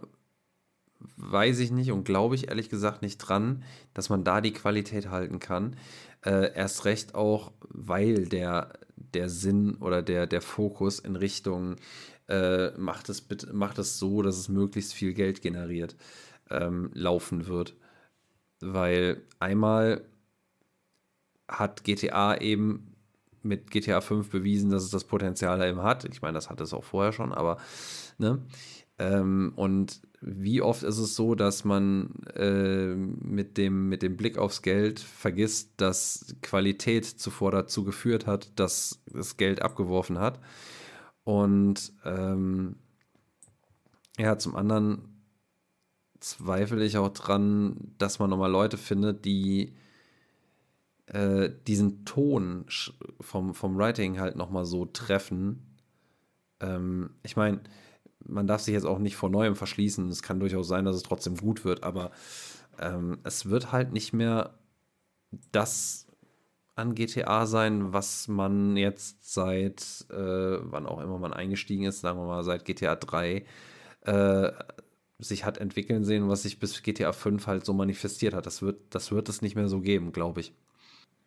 weiß 1.16 1.58
ich 1.58 1.70
nicht 1.70 1.90
und 1.90 2.04
glaube 2.04 2.34
ich 2.34 2.48
ehrlich 2.48 2.68
gesagt 2.68 3.02
nicht 3.02 3.18
dran, 3.18 3.64
dass 3.92 4.08
man 4.08 4.22
da 4.22 4.40
die 4.40 4.52
Qualität 4.52 5.10
halten 5.10 5.40
kann. 5.40 5.76
Äh, 6.24 6.54
erst 6.54 6.84
recht 6.84 7.14
auch, 7.14 7.52
weil 7.68 8.26
der 8.26 8.72
der 8.96 9.28
Sinn 9.28 9.76
oder 9.76 10.02
der, 10.02 10.26
der 10.26 10.40
Fokus 10.40 10.98
in 10.98 11.16
Richtung 11.16 11.76
äh, 12.28 12.70
macht, 12.78 13.08
es 13.08 13.26
macht 13.52 13.78
es 13.78 13.98
so, 13.98 14.22
dass 14.22 14.36
es 14.36 14.48
möglichst 14.48 14.94
viel 14.94 15.14
Geld 15.14 15.42
generiert, 15.42 15.96
ähm, 16.50 16.90
laufen 16.94 17.46
wird. 17.46 17.74
Weil 18.60 19.22
einmal 19.38 20.04
hat 21.48 21.84
GTA 21.84 22.36
eben 22.38 22.96
mit 23.42 23.70
GTA 23.70 24.00
5 24.00 24.30
bewiesen, 24.30 24.70
dass 24.70 24.82
es 24.82 24.90
das 24.90 25.04
Potenzial 25.04 25.62
eben 25.62 25.82
hat. 25.82 26.04
Ich 26.04 26.22
meine, 26.22 26.34
das 26.34 26.50
hat 26.50 26.60
es 26.60 26.74
auch 26.74 26.84
vorher 26.84 27.12
schon, 27.12 27.32
aber 27.32 27.58
ne? 28.18 28.42
Ähm, 28.98 29.52
und 29.56 30.00
wie 30.28 30.60
oft 30.60 30.82
ist 30.82 30.98
es 30.98 31.14
so, 31.14 31.36
dass 31.36 31.64
man 31.64 32.10
äh, 32.34 32.96
mit, 32.96 33.56
dem, 33.56 33.88
mit 33.88 34.02
dem 34.02 34.16
Blick 34.16 34.38
aufs 34.38 34.60
Geld 34.60 34.98
vergisst, 34.98 35.74
dass 35.76 36.34
Qualität 36.42 37.04
zuvor 37.04 37.52
dazu 37.52 37.84
geführt 37.84 38.26
hat, 38.26 38.50
dass 38.58 39.00
das 39.06 39.36
Geld 39.36 39.62
abgeworfen 39.62 40.18
hat. 40.18 40.40
Und 41.22 41.92
ähm, 42.04 42.74
ja, 44.18 44.36
zum 44.36 44.56
anderen 44.56 45.16
zweifle 46.18 46.84
ich 46.84 46.98
auch 46.98 47.10
dran, 47.10 47.92
dass 47.98 48.18
man 48.18 48.28
nochmal 48.28 48.50
Leute 48.50 48.78
findet, 48.78 49.24
die 49.24 49.74
äh, 51.06 51.50
diesen 51.68 52.04
Ton 52.04 52.64
vom, 53.20 53.54
vom 53.54 53.78
Writing 53.78 54.18
halt 54.18 54.34
nochmal 54.34 54.64
so 54.64 54.86
treffen. 54.86 55.78
Ähm, 56.58 57.10
ich 57.22 57.36
meine, 57.36 57.60
man 58.28 58.46
darf 58.46 58.62
sich 58.62 58.74
jetzt 58.74 58.86
auch 58.86 58.98
nicht 58.98 59.16
vor 59.16 59.30
Neuem 59.30 59.56
verschließen. 59.56 60.08
Es 60.10 60.22
kann 60.22 60.40
durchaus 60.40 60.68
sein, 60.68 60.84
dass 60.84 60.96
es 60.96 61.02
trotzdem 61.02 61.36
gut 61.36 61.64
wird, 61.64 61.84
aber 61.84 62.10
ähm, 62.78 63.18
es 63.24 63.46
wird 63.46 63.72
halt 63.72 63.92
nicht 63.92 64.12
mehr 64.12 64.54
das 65.52 66.06
an 66.76 66.94
GTA 66.94 67.46
sein, 67.46 67.92
was 67.92 68.28
man 68.28 68.76
jetzt 68.76 69.32
seit, 69.32 70.06
äh, 70.10 70.14
wann 70.62 70.86
auch 70.86 71.00
immer 71.00 71.18
man 71.18 71.32
eingestiegen 71.32 71.84
ist, 71.84 72.00
sagen 72.00 72.18
wir 72.18 72.26
mal 72.26 72.44
seit 72.44 72.64
GTA 72.66 72.96
3, 72.96 73.44
äh, 74.02 74.52
sich 75.18 75.44
hat 75.44 75.58
entwickeln 75.58 76.04
sehen, 76.04 76.28
was 76.28 76.42
sich 76.42 76.58
bis 76.60 76.82
GTA 76.82 77.12
5 77.12 77.46
halt 77.46 77.64
so 77.66 77.74
manifestiert 77.74 78.34
hat. 78.34 78.46
Das 78.46 78.62
wird, 78.62 78.94
das 78.94 79.12
wird 79.12 79.28
es 79.28 79.42
nicht 79.42 79.56
mehr 79.56 79.68
so 79.68 79.80
geben, 79.80 80.12
glaube 80.12 80.40
ich. 80.40 80.54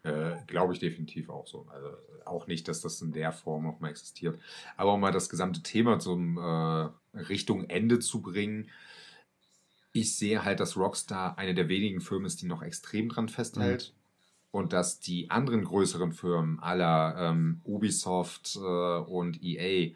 Äh, 0.04 0.38
Glaube 0.48 0.74
ich 0.74 0.80
definitiv 0.80 1.30
auch 1.30 1.48
so. 1.48 1.68
Also 1.70 1.90
auch 2.30 2.48
nicht, 2.48 2.68
dass 2.68 2.82
das 2.82 3.02
in 3.02 3.12
der 3.12 3.32
Form 3.32 3.64
noch 3.64 3.80
mal 3.80 3.90
existiert. 3.90 4.40
Aber 4.78 4.94
um 4.94 5.02
mal 5.02 5.12
das 5.12 5.30
gesamte 5.30 5.62
Thema 5.62 6.00
zum 6.00 6.38
äh, 6.38 6.90
Richtung 7.18 7.66
Ende 7.66 8.00
zu 8.00 8.22
bringen, 8.22 8.70
ich 9.92 10.16
sehe 10.16 10.44
halt, 10.44 10.60
dass 10.60 10.78
Rockstar 10.78 11.38
eine 11.38 11.54
der 11.54 11.68
wenigen 11.68 12.02
Firmen 12.02 12.26
ist, 12.26 12.42
die 12.42 12.48
noch 12.48 12.62
extrem 12.62 13.10
dran 13.10 13.30
festhält. 13.30 13.94
Mhm. 13.94 14.00
Und 14.52 14.74
dass 14.74 15.00
die 15.00 15.30
anderen 15.30 15.64
größeren 15.64 16.12
Firmen 16.12 16.60
aller 16.60 17.16
ähm, 17.20 17.62
Ubisoft 17.64 18.56
äh, 18.56 18.60
und 18.60 19.44
EA 19.44 19.92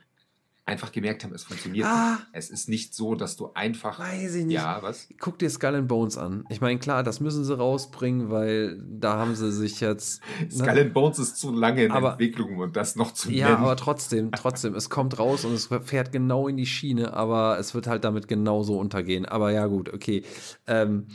einfach 0.65 0.91
gemerkt 0.91 1.23
haben, 1.23 1.33
es 1.33 1.43
funktioniert 1.43 1.85
ah, 1.85 2.11
nicht. 2.11 2.27
Es 2.31 2.49
ist 2.49 2.69
nicht 2.69 2.93
so, 2.93 3.15
dass 3.15 3.35
du 3.35 3.51
einfach. 3.53 3.99
Weiß 3.99 4.35
ich 4.35 4.45
nicht. 4.45 4.55
Ja, 4.55 4.81
was? 4.81 5.09
Guck 5.19 5.37
dir 5.39 5.49
Skull 5.49 5.75
and 5.75 5.87
Bones 5.87 6.17
an. 6.17 6.45
Ich 6.49 6.61
meine, 6.61 6.79
klar, 6.79 7.03
das 7.03 7.19
müssen 7.19 7.43
sie 7.43 7.57
rausbringen, 7.57 8.29
weil 8.29 8.81
da 8.81 9.17
haben 9.17 9.35
sie 9.35 9.51
sich 9.51 9.81
jetzt. 9.81 10.21
Ne? 10.39 10.49
Skull 10.51 10.79
and 10.79 10.93
Bones 10.93 11.19
ist 11.19 11.37
zu 11.37 11.51
lange 11.51 11.85
in 11.85 11.91
aber, 11.91 12.11
Entwicklung 12.11 12.57
und 12.59 12.75
das 12.77 12.95
noch 12.95 13.11
zu 13.11 13.31
Ja, 13.31 13.49
nennen. 13.49 13.63
aber 13.63 13.75
trotzdem, 13.75 14.31
trotzdem, 14.31 14.73
es 14.75 14.89
kommt 14.89 15.19
raus 15.19 15.43
und 15.43 15.53
es 15.53 15.67
fährt 15.83 16.11
genau 16.13 16.47
in 16.47 16.55
die 16.55 16.65
Schiene, 16.65 17.13
aber 17.13 17.57
es 17.59 17.73
wird 17.73 17.87
halt 17.87 18.05
damit 18.05 18.27
genauso 18.27 18.79
untergehen. 18.79 19.25
Aber 19.25 19.51
ja, 19.51 19.67
gut, 19.67 19.93
okay. 19.93 20.23
Ähm, 20.65 21.07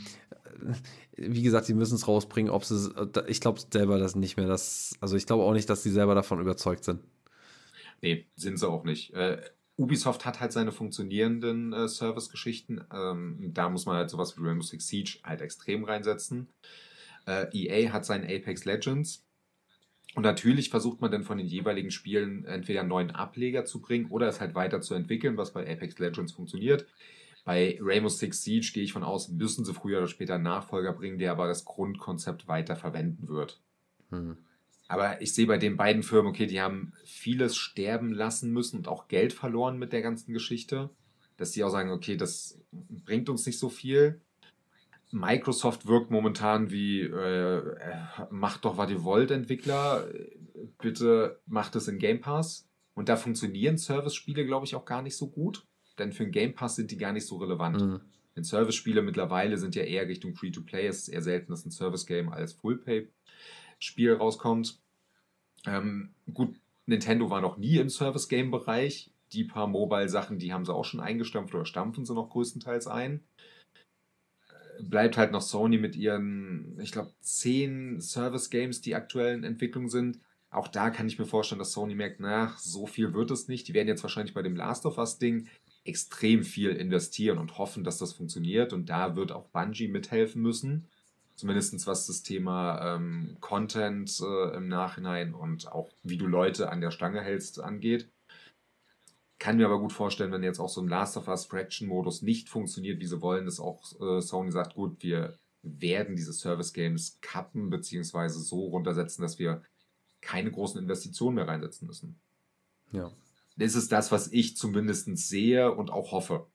wie 1.17 1.41
gesagt, 1.41 1.65
sie 1.65 1.73
müssen 1.73 1.95
es 1.95 2.07
rausbringen, 2.07 2.51
ob 2.51 2.65
sie 2.65 2.91
ich 3.27 3.41
glaube 3.41 3.59
selber 3.71 3.97
das 3.97 4.15
nicht 4.15 4.37
mehr, 4.37 4.47
das, 4.47 4.93
also 5.01 5.15
ich 5.15 5.25
glaube 5.25 5.43
auch 5.43 5.53
nicht, 5.53 5.69
dass 5.69 5.83
sie 5.83 5.89
selber 5.89 6.15
davon 6.15 6.39
überzeugt 6.39 6.83
sind. 6.83 7.01
Nee, 8.01 8.27
sind 8.35 8.57
sie 8.57 8.67
auch 8.67 8.83
nicht. 8.83 9.13
Äh, 9.13 9.41
Ubisoft 9.77 10.25
hat 10.25 10.41
halt 10.41 10.51
seine 10.51 10.71
funktionierenden 10.71 11.71
äh, 11.71 11.87
Service-Geschichten. 11.87 12.81
Ähm, 12.93 13.51
da 13.53 13.69
muss 13.69 13.85
man 13.85 13.95
halt 13.95 14.09
sowas 14.09 14.37
wie 14.37 14.45
Rainbow 14.45 14.63
Six 14.63 14.87
Siege 14.87 15.19
halt 15.23 15.41
extrem 15.41 15.85
reinsetzen. 15.85 16.49
Äh, 17.25 17.47
EA 17.53 17.93
hat 17.93 18.05
seinen 18.05 18.25
Apex 18.25 18.65
Legends. 18.65 19.25
Und 20.15 20.23
natürlich 20.23 20.69
versucht 20.69 21.01
man 21.01 21.11
dann 21.11 21.23
von 21.23 21.37
den 21.37 21.47
jeweiligen 21.47 21.91
Spielen 21.91 22.43
entweder 22.45 22.81
einen 22.81 22.89
neuen 22.89 23.11
Ableger 23.11 23.63
zu 23.63 23.79
bringen 23.79 24.09
oder 24.09 24.27
es 24.27 24.41
halt 24.41 24.55
weiter 24.55 24.81
zu 24.81 24.95
entwickeln, 24.95 25.37
was 25.37 25.53
bei 25.53 25.61
Apex 25.61 25.97
Legends 25.99 26.33
funktioniert. 26.33 26.87
Bei 27.45 27.77
Rainbow 27.81 28.09
Six 28.09 28.43
Siege 28.43 28.71
gehe 28.73 28.83
ich 28.83 28.91
von 28.91 29.03
aus, 29.03 29.29
müssen 29.29 29.65
sie 29.65 29.73
früher 29.73 29.99
oder 29.99 30.07
später 30.07 30.35
einen 30.35 30.43
Nachfolger 30.43 30.93
bringen, 30.93 31.19
der 31.19 31.31
aber 31.31 31.47
das 31.47 31.63
Grundkonzept 31.63 32.47
weiter 32.47 32.75
verwenden 32.75 33.27
wird. 33.29 33.61
Hm. 34.09 34.37
Aber 34.89 35.21
ich 35.21 35.35
sehe 35.35 35.45
bei 35.45 35.59
den 35.59 35.77
beiden 35.77 36.01
Firmen, 36.01 36.31
okay, 36.31 36.47
die 36.47 36.59
haben 36.59 36.93
vieles 37.05 37.55
sterben 37.55 38.11
lassen 38.11 38.51
müssen 38.51 38.77
und 38.77 38.87
auch 38.87 39.07
Geld 39.07 39.33
verloren 39.33 39.77
mit 39.77 39.93
der 39.93 40.01
ganzen 40.01 40.33
Geschichte. 40.33 40.89
Dass 41.37 41.51
die 41.51 41.63
auch 41.63 41.69
sagen, 41.69 41.91
okay, 41.91 42.17
das 42.17 42.59
bringt 42.71 43.29
uns 43.29 43.45
nicht 43.45 43.59
so 43.59 43.69
viel. 43.69 44.19
Microsoft 45.11 45.85
wirkt 45.85 46.09
momentan 46.09 46.71
wie, 46.71 47.01
äh, 47.01 47.77
macht 48.31 48.65
doch, 48.65 48.77
was 48.77 48.89
ihr 48.89 49.03
wollt, 49.03 49.29
Entwickler. 49.29 50.07
Bitte 50.81 51.39
macht 51.45 51.75
es 51.75 51.87
in 51.87 51.99
Game 51.99 52.19
Pass. 52.19 52.67
Und 52.95 53.09
da 53.09 53.15
funktionieren 53.15 53.77
Service-Spiele, 53.77 54.43
glaube 54.45 54.65
ich, 54.65 54.75
auch 54.75 54.85
gar 54.85 55.03
nicht 55.03 55.15
so 55.15 55.29
gut. 55.29 55.67
Denn 55.99 56.13
für 56.13 56.23
den 56.23 56.31
Game 56.31 56.55
Pass 56.55 56.75
sind 56.75 56.89
die 56.89 56.97
gar 56.97 57.13
nicht 57.13 57.27
so 57.27 57.37
relevant. 57.37 57.79
Mhm. 57.79 58.01
Denn 58.35 58.43
Service-Spiele 58.43 59.03
mittlerweile 59.03 59.59
sind 59.59 59.75
ja 59.75 59.83
eher 59.83 60.07
Richtung 60.07 60.33
Free-to-Play. 60.33 60.87
Es 60.87 61.03
ist 61.03 61.09
eher 61.09 61.21
selten, 61.21 61.51
dass 61.51 61.63
ein 61.63 61.71
Service-Game 61.71 62.29
als 62.29 62.53
Full-Pay-Spiel 63.79 64.13
rauskommt. 64.13 64.79
Ähm, 65.65 66.13
gut, 66.33 66.55
Nintendo 66.85 67.29
war 67.29 67.41
noch 67.41 67.57
nie 67.57 67.77
im 67.77 67.89
Service-Game-Bereich. 67.89 69.11
Die 69.31 69.43
paar 69.43 69.67
Mobile-Sachen, 69.67 70.39
die 70.39 70.53
haben 70.53 70.65
sie 70.65 70.73
auch 70.73 70.85
schon 70.85 70.99
eingestampft 70.99 71.53
oder 71.53 71.65
stampfen 71.65 72.05
sie 72.05 72.13
noch 72.13 72.29
größtenteils 72.29 72.87
ein. 72.87 73.21
Bleibt 74.81 75.17
halt 75.17 75.31
noch 75.31 75.41
Sony 75.41 75.77
mit 75.77 75.95
ihren, 75.95 76.79
ich 76.79 76.91
glaube, 76.91 77.13
zehn 77.21 77.99
Service-Games, 77.99 78.81
die 78.81 78.95
aktuell 78.95 79.35
in 79.35 79.43
Entwicklung 79.43 79.89
sind. 79.89 80.19
Auch 80.51 80.67
da 80.67 80.89
kann 80.89 81.07
ich 81.07 81.19
mir 81.19 81.25
vorstellen, 81.25 81.59
dass 81.59 81.73
Sony 81.73 81.93
merkt, 81.93 82.19
na, 82.19 82.55
so 82.57 82.87
viel 82.87 83.13
wird 83.13 83.29
es 83.29 83.47
nicht. 83.47 83.67
Die 83.67 83.73
werden 83.73 83.87
jetzt 83.87 84.01
wahrscheinlich 84.01 84.33
bei 84.33 84.41
dem 84.41 84.55
Last 84.55 84.85
of 84.85 84.97
Us-Ding 84.97 85.47
extrem 85.83 86.43
viel 86.43 86.71
investieren 86.71 87.37
und 87.37 87.57
hoffen, 87.59 87.83
dass 87.83 87.99
das 87.99 88.13
funktioniert. 88.13 88.73
Und 88.73 88.89
da 88.89 89.15
wird 89.15 89.31
auch 89.31 89.49
Bungie 89.49 89.89
mithelfen 89.89 90.41
müssen. 90.41 90.87
Zumindest 91.39 91.87
was 91.87 92.05
das 92.05 92.21
Thema 92.21 92.95
ähm, 92.95 93.37
Content 93.39 94.19
äh, 94.19 94.57
im 94.57 94.67
Nachhinein 94.67 95.33
und 95.33 95.71
auch 95.71 95.89
wie 96.03 96.17
du 96.17 96.27
Leute 96.27 96.69
an 96.69 96.81
der 96.81 96.91
Stange 96.91 97.21
hältst 97.21 97.61
angeht. 97.61 98.09
Kann 99.37 99.55
mir 99.55 99.67
aber 99.67 99.79
gut 99.79 99.93
vorstellen, 99.93 100.33
wenn 100.33 100.43
jetzt 100.43 100.59
auch 100.59 100.67
so 100.67 100.81
ein 100.81 100.89
Last 100.89 101.15
of 101.15 101.29
Us 101.29 101.45
Fraction-Modus 101.45 102.23
nicht 102.23 102.49
funktioniert, 102.49 102.99
wie 102.99 103.05
sie 103.05 103.21
wollen, 103.21 103.45
dass 103.45 103.61
auch 103.61 103.81
äh, 104.01 104.19
Sony 104.19 104.51
sagt, 104.51 104.75
gut, 104.75 105.01
wir 105.01 105.39
werden 105.61 106.17
diese 106.17 106.33
Service-Games 106.33 107.19
kappen, 107.21 107.69
beziehungsweise 107.69 108.41
so 108.41 108.65
runtersetzen, 108.65 109.21
dass 109.21 109.39
wir 109.39 109.63
keine 110.19 110.51
großen 110.51 110.81
Investitionen 110.81 111.35
mehr 111.35 111.47
reinsetzen 111.47 111.87
müssen. 111.87 112.19
Ja. 112.91 113.13
Das 113.55 113.75
ist 113.75 113.93
das, 113.93 114.11
was 114.11 114.29
ich 114.33 114.57
zumindest 114.57 115.05
sehe 115.17 115.71
und 115.71 115.89
auch 115.89 116.11
hoffe. 116.11 116.47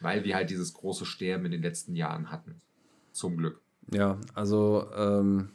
Weil 0.00 0.24
wir 0.24 0.34
halt 0.34 0.50
dieses 0.50 0.72
große 0.72 1.06
Sterben 1.06 1.44
in 1.44 1.52
den 1.52 1.62
letzten 1.62 1.94
Jahren 1.94 2.32
hatten. 2.32 2.60
Zum 3.12 3.36
Glück. 3.36 3.60
Ja, 3.92 4.18
also 4.34 4.90
ähm, 4.94 5.50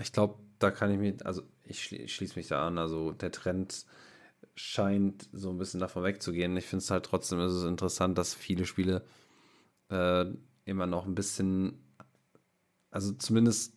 ich 0.00 0.12
glaube, 0.12 0.38
da 0.58 0.70
kann 0.70 0.90
ich 0.90 0.98
mich, 0.98 1.26
also 1.26 1.42
ich 1.64 1.82
schließe 1.84 2.36
mich 2.36 2.48
da 2.48 2.66
an. 2.66 2.78
Also 2.78 3.12
der 3.12 3.32
Trend 3.32 3.86
scheint 4.54 5.28
so 5.32 5.50
ein 5.50 5.58
bisschen 5.58 5.80
davon 5.80 6.04
wegzugehen. 6.04 6.56
Ich 6.56 6.66
finde 6.66 6.82
es 6.82 6.90
halt 6.90 7.06
trotzdem 7.06 7.40
ist 7.40 7.52
es 7.52 7.64
interessant, 7.64 8.18
dass 8.18 8.34
viele 8.34 8.66
Spiele 8.66 9.04
äh, 9.88 10.26
immer 10.64 10.86
noch 10.86 11.06
ein 11.06 11.14
bisschen, 11.14 11.78
also 12.90 13.12
zumindest 13.12 13.74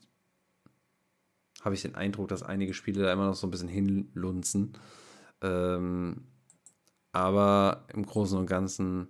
habe 1.61 1.76
ich 1.76 1.82
den 1.82 1.95
Eindruck, 1.95 2.27
dass 2.27 2.44
einige 2.44 2.74
Spiele 2.74 3.03
da 3.03 3.14
immer 3.14 3.27
noch 3.27 3.35
so 3.35 3.48
ein 3.48 3.52
bisschen 3.52 3.69
hinlunzen. 3.69 4.74
Ähm, 5.42 6.27
aber 7.11 7.85
im 7.94 8.06
Großen 8.06 8.38
und 8.38 8.45
Ganzen, 8.45 9.08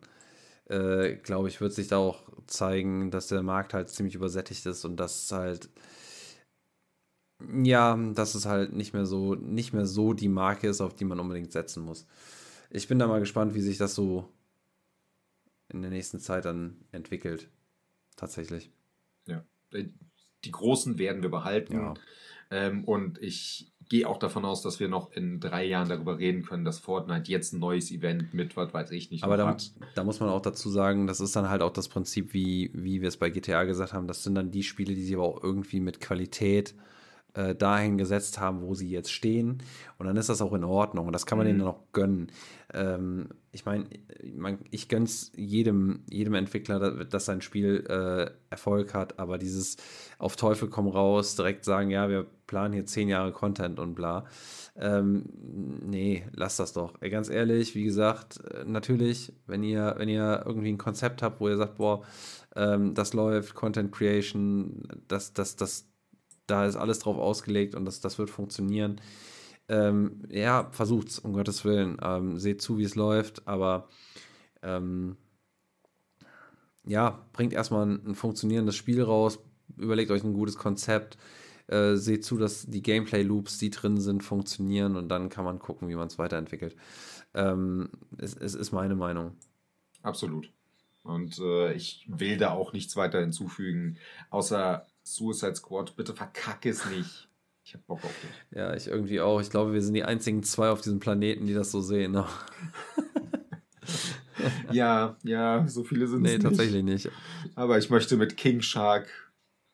äh, 0.70 1.16
glaube 1.16 1.48
ich, 1.48 1.62
wird 1.62 1.74
sich 1.74 1.88
da 1.88 1.98
auch 1.98 2.24
zeigen, 2.48 3.12
dass 3.12 3.28
der 3.28 3.44
Markt 3.44 3.74
halt 3.74 3.90
ziemlich 3.90 4.16
übersättigt 4.16 4.66
ist 4.66 4.86
und 4.86 4.98
dass 4.98 5.32
halt 5.32 5.70
ja, 7.64 7.98
dass 8.14 8.36
es 8.36 8.46
halt 8.46 8.74
nicht 8.74 8.94
mehr 8.94 9.06
so, 9.06 9.36
nicht 9.36 9.74
mehr 9.74 9.86
so 9.86 10.14
die 10.14 10.30
Marke 10.30 10.68
ist, 10.68 10.82
auf 10.82 10.96
die 10.96 11.06
man 11.06 11.20
unbedingt 11.20 11.52
setzen 11.52 11.84
muss. 11.84 12.08
Ich 12.70 12.88
bin 12.88 13.00
da 13.00 13.08
mal 13.08 13.20
gespannt, 13.20 13.54
wie 13.54 13.62
sich 13.62 13.78
das 13.78 13.94
so 13.94 14.32
in 15.70 15.82
der 15.82 15.92
nächsten 15.92 16.20
Zeit 16.20 16.46
dann 16.46 16.78
entwickelt. 16.92 17.50
Tatsächlich. 18.16 18.72
Ja. 19.28 19.44
Die 19.74 20.52
Großen 20.52 20.98
werden 20.98 21.22
wir 21.22 21.30
behalten. 21.30 21.74
Ja. 21.74 21.94
Ähm, 22.52 22.84
und 22.86 23.22
ich 23.22 23.74
gehe 23.90 24.08
auch 24.08 24.18
davon 24.18 24.46
aus, 24.46 24.62
dass 24.62 24.80
wir 24.80 24.88
noch 24.88 25.12
in 25.12 25.40
drei 25.40 25.66
Jahren 25.66 25.90
darüber 25.90 26.18
reden 26.18 26.44
können, 26.44 26.66
dass 26.66 26.80
Fortnite 26.80 27.32
jetzt 27.32 27.54
ein 27.54 27.60
neues 27.60 27.92
Event 27.92 28.34
mit, 28.34 28.58
was 28.58 28.74
weiß 28.74 28.92
ich 28.92 29.12
nicht, 29.12 29.24
Aber 29.24 29.38
da, 29.38 29.56
da 29.94 30.04
muss 30.04 30.20
man 30.20 30.30
auch 30.30 30.42
dazu 30.42 30.70
sagen, 30.70 31.08
das 31.08 31.20
ist 31.20 31.36
dann 31.36 31.50
halt 31.50 31.62
auch 31.62 31.72
das 31.72 31.88
Prinzip, 31.88 32.34
wie, 32.34 32.72
wie 32.74 33.02
wir 33.02 33.08
es 33.08 33.18
bei 33.18 33.30
GTA 33.30 33.64
gesagt 33.64 33.94
haben, 33.94 34.08
das 34.08 34.24
sind 34.24 34.36
dann 34.36 34.52
die 34.52 34.64
Spiele, 34.64 34.96
die 34.96 35.04
sie 35.04 35.16
aber 35.16 35.26
auch 35.26 35.44
irgendwie 35.44 35.80
mit 35.80 36.00
Qualität 36.00 36.74
äh, 37.36 37.54
dahin 37.54 37.98
gesetzt 37.98 38.40
haben, 38.40 38.62
wo 38.62 38.74
sie 38.74 38.90
jetzt 38.90 39.12
stehen. 39.12 39.62
Und 39.98 40.08
dann 40.08 40.18
ist 40.18 40.30
das 40.30 40.42
auch 40.42 40.54
in 40.54 40.64
Ordnung. 40.64 41.08
Und 41.08 41.14
das 41.14 41.26
kann 41.26 41.38
man 41.38 41.48
mhm. 41.48 41.52
denen 41.52 41.68
auch 41.68 41.80
gönnen. 41.92 42.32
Ähm, 42.74 43.30
ich 43.52 43.66
meine, 43.66 43.86
ich 44.72 44.90
gönne 44.90 45.06
es 45.06 45.32
jedem, 45.36 46.04
jedem 46.10 46.34
Entwickler, 46.34 47.06
dass 47.06 47.26
sein 47.26 47.42
Spiel 47.42 47.86
äh, 47.88 48.32
Erfolg 48.50 48.94
hat, 48.94 49.20
aber 49.20 49.38
dieses 49.38 49.78
auf 50.18 50.36
Teufel 50.36 50.70
komm 50.70 50.88
raus, 50.88 51.36
direkt 51.36 51.64
sagen, 51.64 51.90
ja, 51.90 52.10
wir 52.10 52.26
planen 52.48 52.74
hier 52.74 52.86
zehn 52.86 53.08
Jahre 53.08 53.32
Content 53.32 53.80
und 53.80 53.96
bla. 53.96 54.26
Ähm, 54.78 55.26
nee, 55.86 56.26
lasst 56.34 56.60
das 56.60 56.74
doch. 56.74 57.00
Ganz 57.00 57.30
ehrlich, 57.30 57.76
wie 57.76 57.84
gesagt, 57.84 58.44
äh, 58.46 58.66
natürlich, 58.66 59.32
wenn 59.48 59.64
ihr, 59.64 59.96
wenn 59.98 60.10
ihr 60.10 60.44
irgendwie 60.46 60.70
ein 60.70 60.78
Konzept 60.78 61.22
habt, 61.22 61.40
wo 61.40 61.48
ihr 61.48 61.58
sagt, 61.58 61.78
boah, 61.78 62.04
ähm, 62.56 62.94
das 62.94 63.14
läuft, 63.14 63.56
Content 63.56 63.92
Creation, 63.92 64.84
das, 65.08 65.34
das, 65.34 65.56
das, 65.56 65.88
da 66.48 66.66
ist 66.66 66.76
alles 66.76 67.00
drauf 67.00 67.18
ausgelegt 67.18 67.76
und 67.76 67.86
das, 67.86 68.02
das 68.02 68.18
wird 68.18 68.30
funktionieren. 68.30 69.02
Ähm, 69.68 70.24
ja, 70.30 70.70
versucht's, 70.72 71.20
um 71.20 71.34
Gottes 71.34 71.66
Willen. 71.66 71.98
Ähm, 72.02 72.38
seht 72.38 72.62
zu, 72.62 72.78
wie 72.78 72.84
es 72.84 72.96
läuft, 72.96 73.48
aber 73.48 73.90
ähm, 74.62 75.18
ja, 76.86 77.26
bringt 77.34 77.54
erstmal 77.54 77.86
ein, 77.86 78.06
ein, 78.08 78.16
funktionierendes 78.16 78.76
Spiel 78.76 79.02
raus, 79.02 79.40
überlegt 79.78 80.12
euch 80.12 80.24
ein 80.24 80.34
gutes 80.34 80.58
Konzept, 80.58 81.18
äh, 81.68 81.96
seht 81.96 82.24
zu, 82.24 82.38
dass 82.38 82.68
die 82.68 82.84
Gameplay-Loops, 82.84 83.58
die 83.58 83.72
drin 83.72 84.00
sind, 84.00 84.24
funktionieren 84.24 84.96
und 84.96 85.10
dann 85.10 85.30
kann 85.30 85.46
man 85.46 85.58
gucken, 85.58 85.90
wie 85.90 85.96
man 85.96 86.08
es 86.08 86.20
weiterentwickelt. 86.20 86.76
Ähm, 87.34 87.90
es, 88.18 88.36
es 88.36 88.54
ist 88.54 88.72
meine 88.72 88.96
Meinung. 88.96 89.36
Absolut. 90.04 90.52
Und 91.04 91.40
äh, 91.40 91.74
ich 91.74 92.06
will 92.08 92.38
da 92.38 92.52
auch 92.52 92.74
nichts 92.74 92.96
weiter 92.96 93.20
hinzufügen, 93.20 93.98
außer 94.30 94.86
Suicide 95.06 95.56
Squad, 95.56 95.96
bitte 95.96 96.14
verkacke 96.14 96.70
es 96.70 96.86
nicht. 96.88 97.30
Ich 97.64 97.74
hab 97.74 97.86
Bock 97.86 98.04
auf 98.04 98.14
dich. 98.22 98.58
Ja, 98.58 98.74
ich 98.76 98.88
irgendwie 98.88 99.22
auch. 99.22 99.40
Ich 99.40 99.50
glaube, 99.50 99.74
wir 99.74 99.82
sind 99.82 99.94
die 99.94 100.04
einzigen 100.04 100.44
zwei 100.44 100.70
auf 100.70 100.82
diesem 100.82 101.00
Planeten, 101.00 101.46
die 101.46 101.54
das 101.54 101.72
so 101.72 101.80
sehen. 101.80 102.12
Ne? 102.12 102.26
ja, 104.72 105.16
ja, 105.24 105.68
so 105.68 105.84
viele 105.84 106.08
sind 106.08 106.26
es 106.26 106.32
nee, 106.32 106.38
nicht. 106.38 106.44
Nee, 106.44 106.50
tatsächlich 106.50 106.84
nicht. 106.84 107.10
Aber 107.56 107.78
ich 107.78 107.90
möchte 107.90 108.18
mit 108.18 108.36
King 108.36 108.62
Shark 108.62 109.08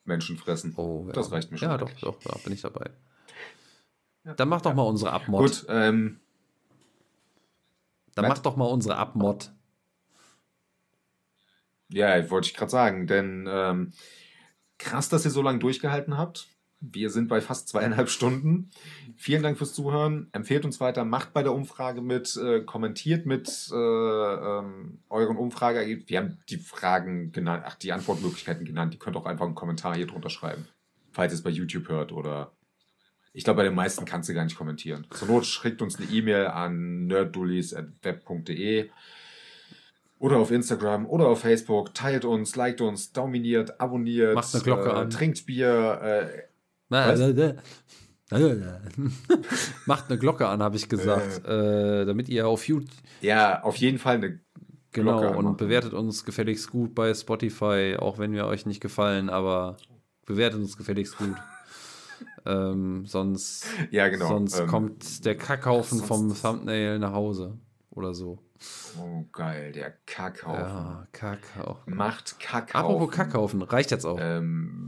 Menschen 0.03 0.37
fressen. 0.37 0.73
Oh, 0.75 1.05
ja. 1.07 1.13
Das 1.13 1.31
reicht 1.31 1.51
mir 1.51 1.57
schon. 1.57 1.69
Ja, 1.69 1.77
doch, 1.77 1.91
doch, 2.01 2.19
da 2.23 2.37
bin 2.43 2.53
ich 2.53 2.61
dabei. 2.61 2.91
Ja, 4.25 4.33
Dann 4.33 4.49
mach 4.49 4.61
doch 4.61 4.71
ja. 4.71 4.75
mal 4.75 4.83
unsere 4.83 5.11
Abmod. 5.11 5.41
Gut, 5.41 5.65
ähm. 5.69 6.19
Dann 8.15 8.27
mach 8.27 8.39
doch 8.39 8.57
mal 8.57 8.65
unsere 8.65 8.97
Abmod. 8.97 9.51
Ja, 11.89 12.29
wollte 12.29 12.47
ich 12.47 12.53
gerade 12.53 12.71
sagen, 12.71 13.07
denn 13.07 13.47
ähm, 13.49 13.93
Krass, 14.81 15.09
dass 15.09 15.25
ihr 15.25 15.31
so 15.31 15.43
lange 15.43 15.59
durchgehalten 15.59 16.17
habt. 16.17 16.47
Wir 16.79 17.11
sind 17.11 17.27
bei 17.27 17.39
fast 17.39 17.69
zweieinhalb 17.69 18.09
Stunden. 18.09 18.71
Vielen 19.15 19.43
Dank 19.43 19.59
fürs 19.59 19.75
Zuhören. 19.75 20.29
Empfehlt 20.31 20.65
uns 20.65 20.79
weiter, 20.79 21.05
macht 21.05 21.33
bei 21.33 21.43
der 21.43 21.53
Umfrage 21.53 22.01
mit, 22.01 22.35
äh, 22.35 22.61
kommentiert 22.61 23.27
mit 23.27 23.69
äh, 23.71 23.75
ähm, 23.75 25.03
euren 25.07 25.37
Umfrage. 25.37 26.03
Wir 26.07 26.17
haben 26.17 26.39
die 26.49 26.57
Fragen 26.57 27.31
genannt, 27.31 27.63
ach, 27.67 27.75
die 27.75 27.91
Antwortmöglichkeiten 27.91 28.65
genannt. 28.65 28.95
Ihr 28.95 28.99
könnt 28.99 29.15
auch 29.15 29.27
einfach 29.27 29.45
einen 29.45 29.53
Kommentar 29.53 29.95
hier 29.95 30.07
drunter 30.07 30.31
schreiben, 30.31 30.67
falls 31.11 31.31
ihr 31.31 31.35
es 31.35 31.43
bei 31.43 31.51
YouTube 31.51 31.87
hört 31.87 32.11
oder. 32.11 32.51
Ich 33.33 33.43
glaube, 33.43 33.57
bei 33.57 33.63
den 33.63 33.75
meisten 33.75 34.03
kannst 34.05 34.27
du 34.29 34.33
gar 34.33 34.43
nicht 34.43 34.57
kommentieren. 34.57 35.05
Zur 35.11 35.27
Not 35.27 35.45
schickt 35.45 35.83
uns 35.83 35.97
eine 35.97 36.09
E-Mail 36.09 36.47
an 36.47 37.05
nerddullis.web.de 37.05 38.89
oder 40.21 40.37
auf 40.37 40.51
Instagram 40.51 41.07
oder 41.07 41.27
auf 41.27 41.41
Facebook. 41.41 41.93
Teilt 41.95 42.25
uns, 42.25 42.55
liked 42.55 42.79
uns, 42.79 43.11
dominiert, 43.11 43.81
abonniert. 43.81 44.35
Macht 44.35 44.53
eine 44.53 44.63
Glocke 44.63 44.89
äh, 44.89 44.93
an. 44.93 45.09
Trinkt 45.09 45.45
Bier. 45.47 45.99
Äh, 46.01 46.41
Macht 49.87 50.09
eine 50.09 50.19
Glocke 50.19 50.47
an, 50.47 50.61
habe 50.61 50.77
ich 50.77 50.87
gesagt. 50.87 51.45
Äh, 51.45 52.05
damit 52.05 52.29
ihr 52.29 52.47
auf 52.47 52.67
YouTube. 52.67 52.89
Ja, 53.21 53.63
auf 53.63 53.75
jeden 53.77 53.97
Fall 53.97 54.15
eine 54.15 54.39
Genau, 54.93 55.19
Glocke 55.19 55.37
und 55.37 55.57
bewertet 55.57 55.93
uns 55.93 56.25
gefälligst 56.25 56.69
gut 56.69 56.93
bei 56.93 57.13
Spotify, 57.13 57.95
auch 57.97 58.17
wenn 58.17 58.33
wir 58.33 58.45
euch 58.45 58.65
nicht 58.65 58.81
gefallen, 58.81 59.29
aber 59.29 59.77
bewertet 60.25 60.59
uns 60.59 60.75
gefälligst 60.77 61.17
gut. 61.17 61.35
ähm, 62.45 63.05
sonst 63.05 63.65
ja, 63.89 64.09
genau. 64.09 64.27
sonst 64.27 64.59
ähm, 64.59 64.67
kommt 64.67 65.25
der 65.25 65.37
Kackhaufen 65.37 65.99
vom 65.99 66.35
Thumbnail 66.35 66.99
nach 66.99 67.13
Hause 67.13 67.57
oder 67.89 68.13
so. 68.13 68.39
Oh, 68.99 69.25
geil, 69.31 69.71
der 69.71 69.93
Kackhaufen. 70.05 70.61
Ja, 70.61 71.07
Kackhaufen. 71.11 71.95
Macht 71.95 72.39
Kackhaufen. 72.39 72.75
Apropos 72.75 73.11
Kackhaufen, 73.11 73.61
reicht 73.61 73.91
jetzt 73.91 74.05
auch. 74.05 74.19
Ähm, 74.21 74.87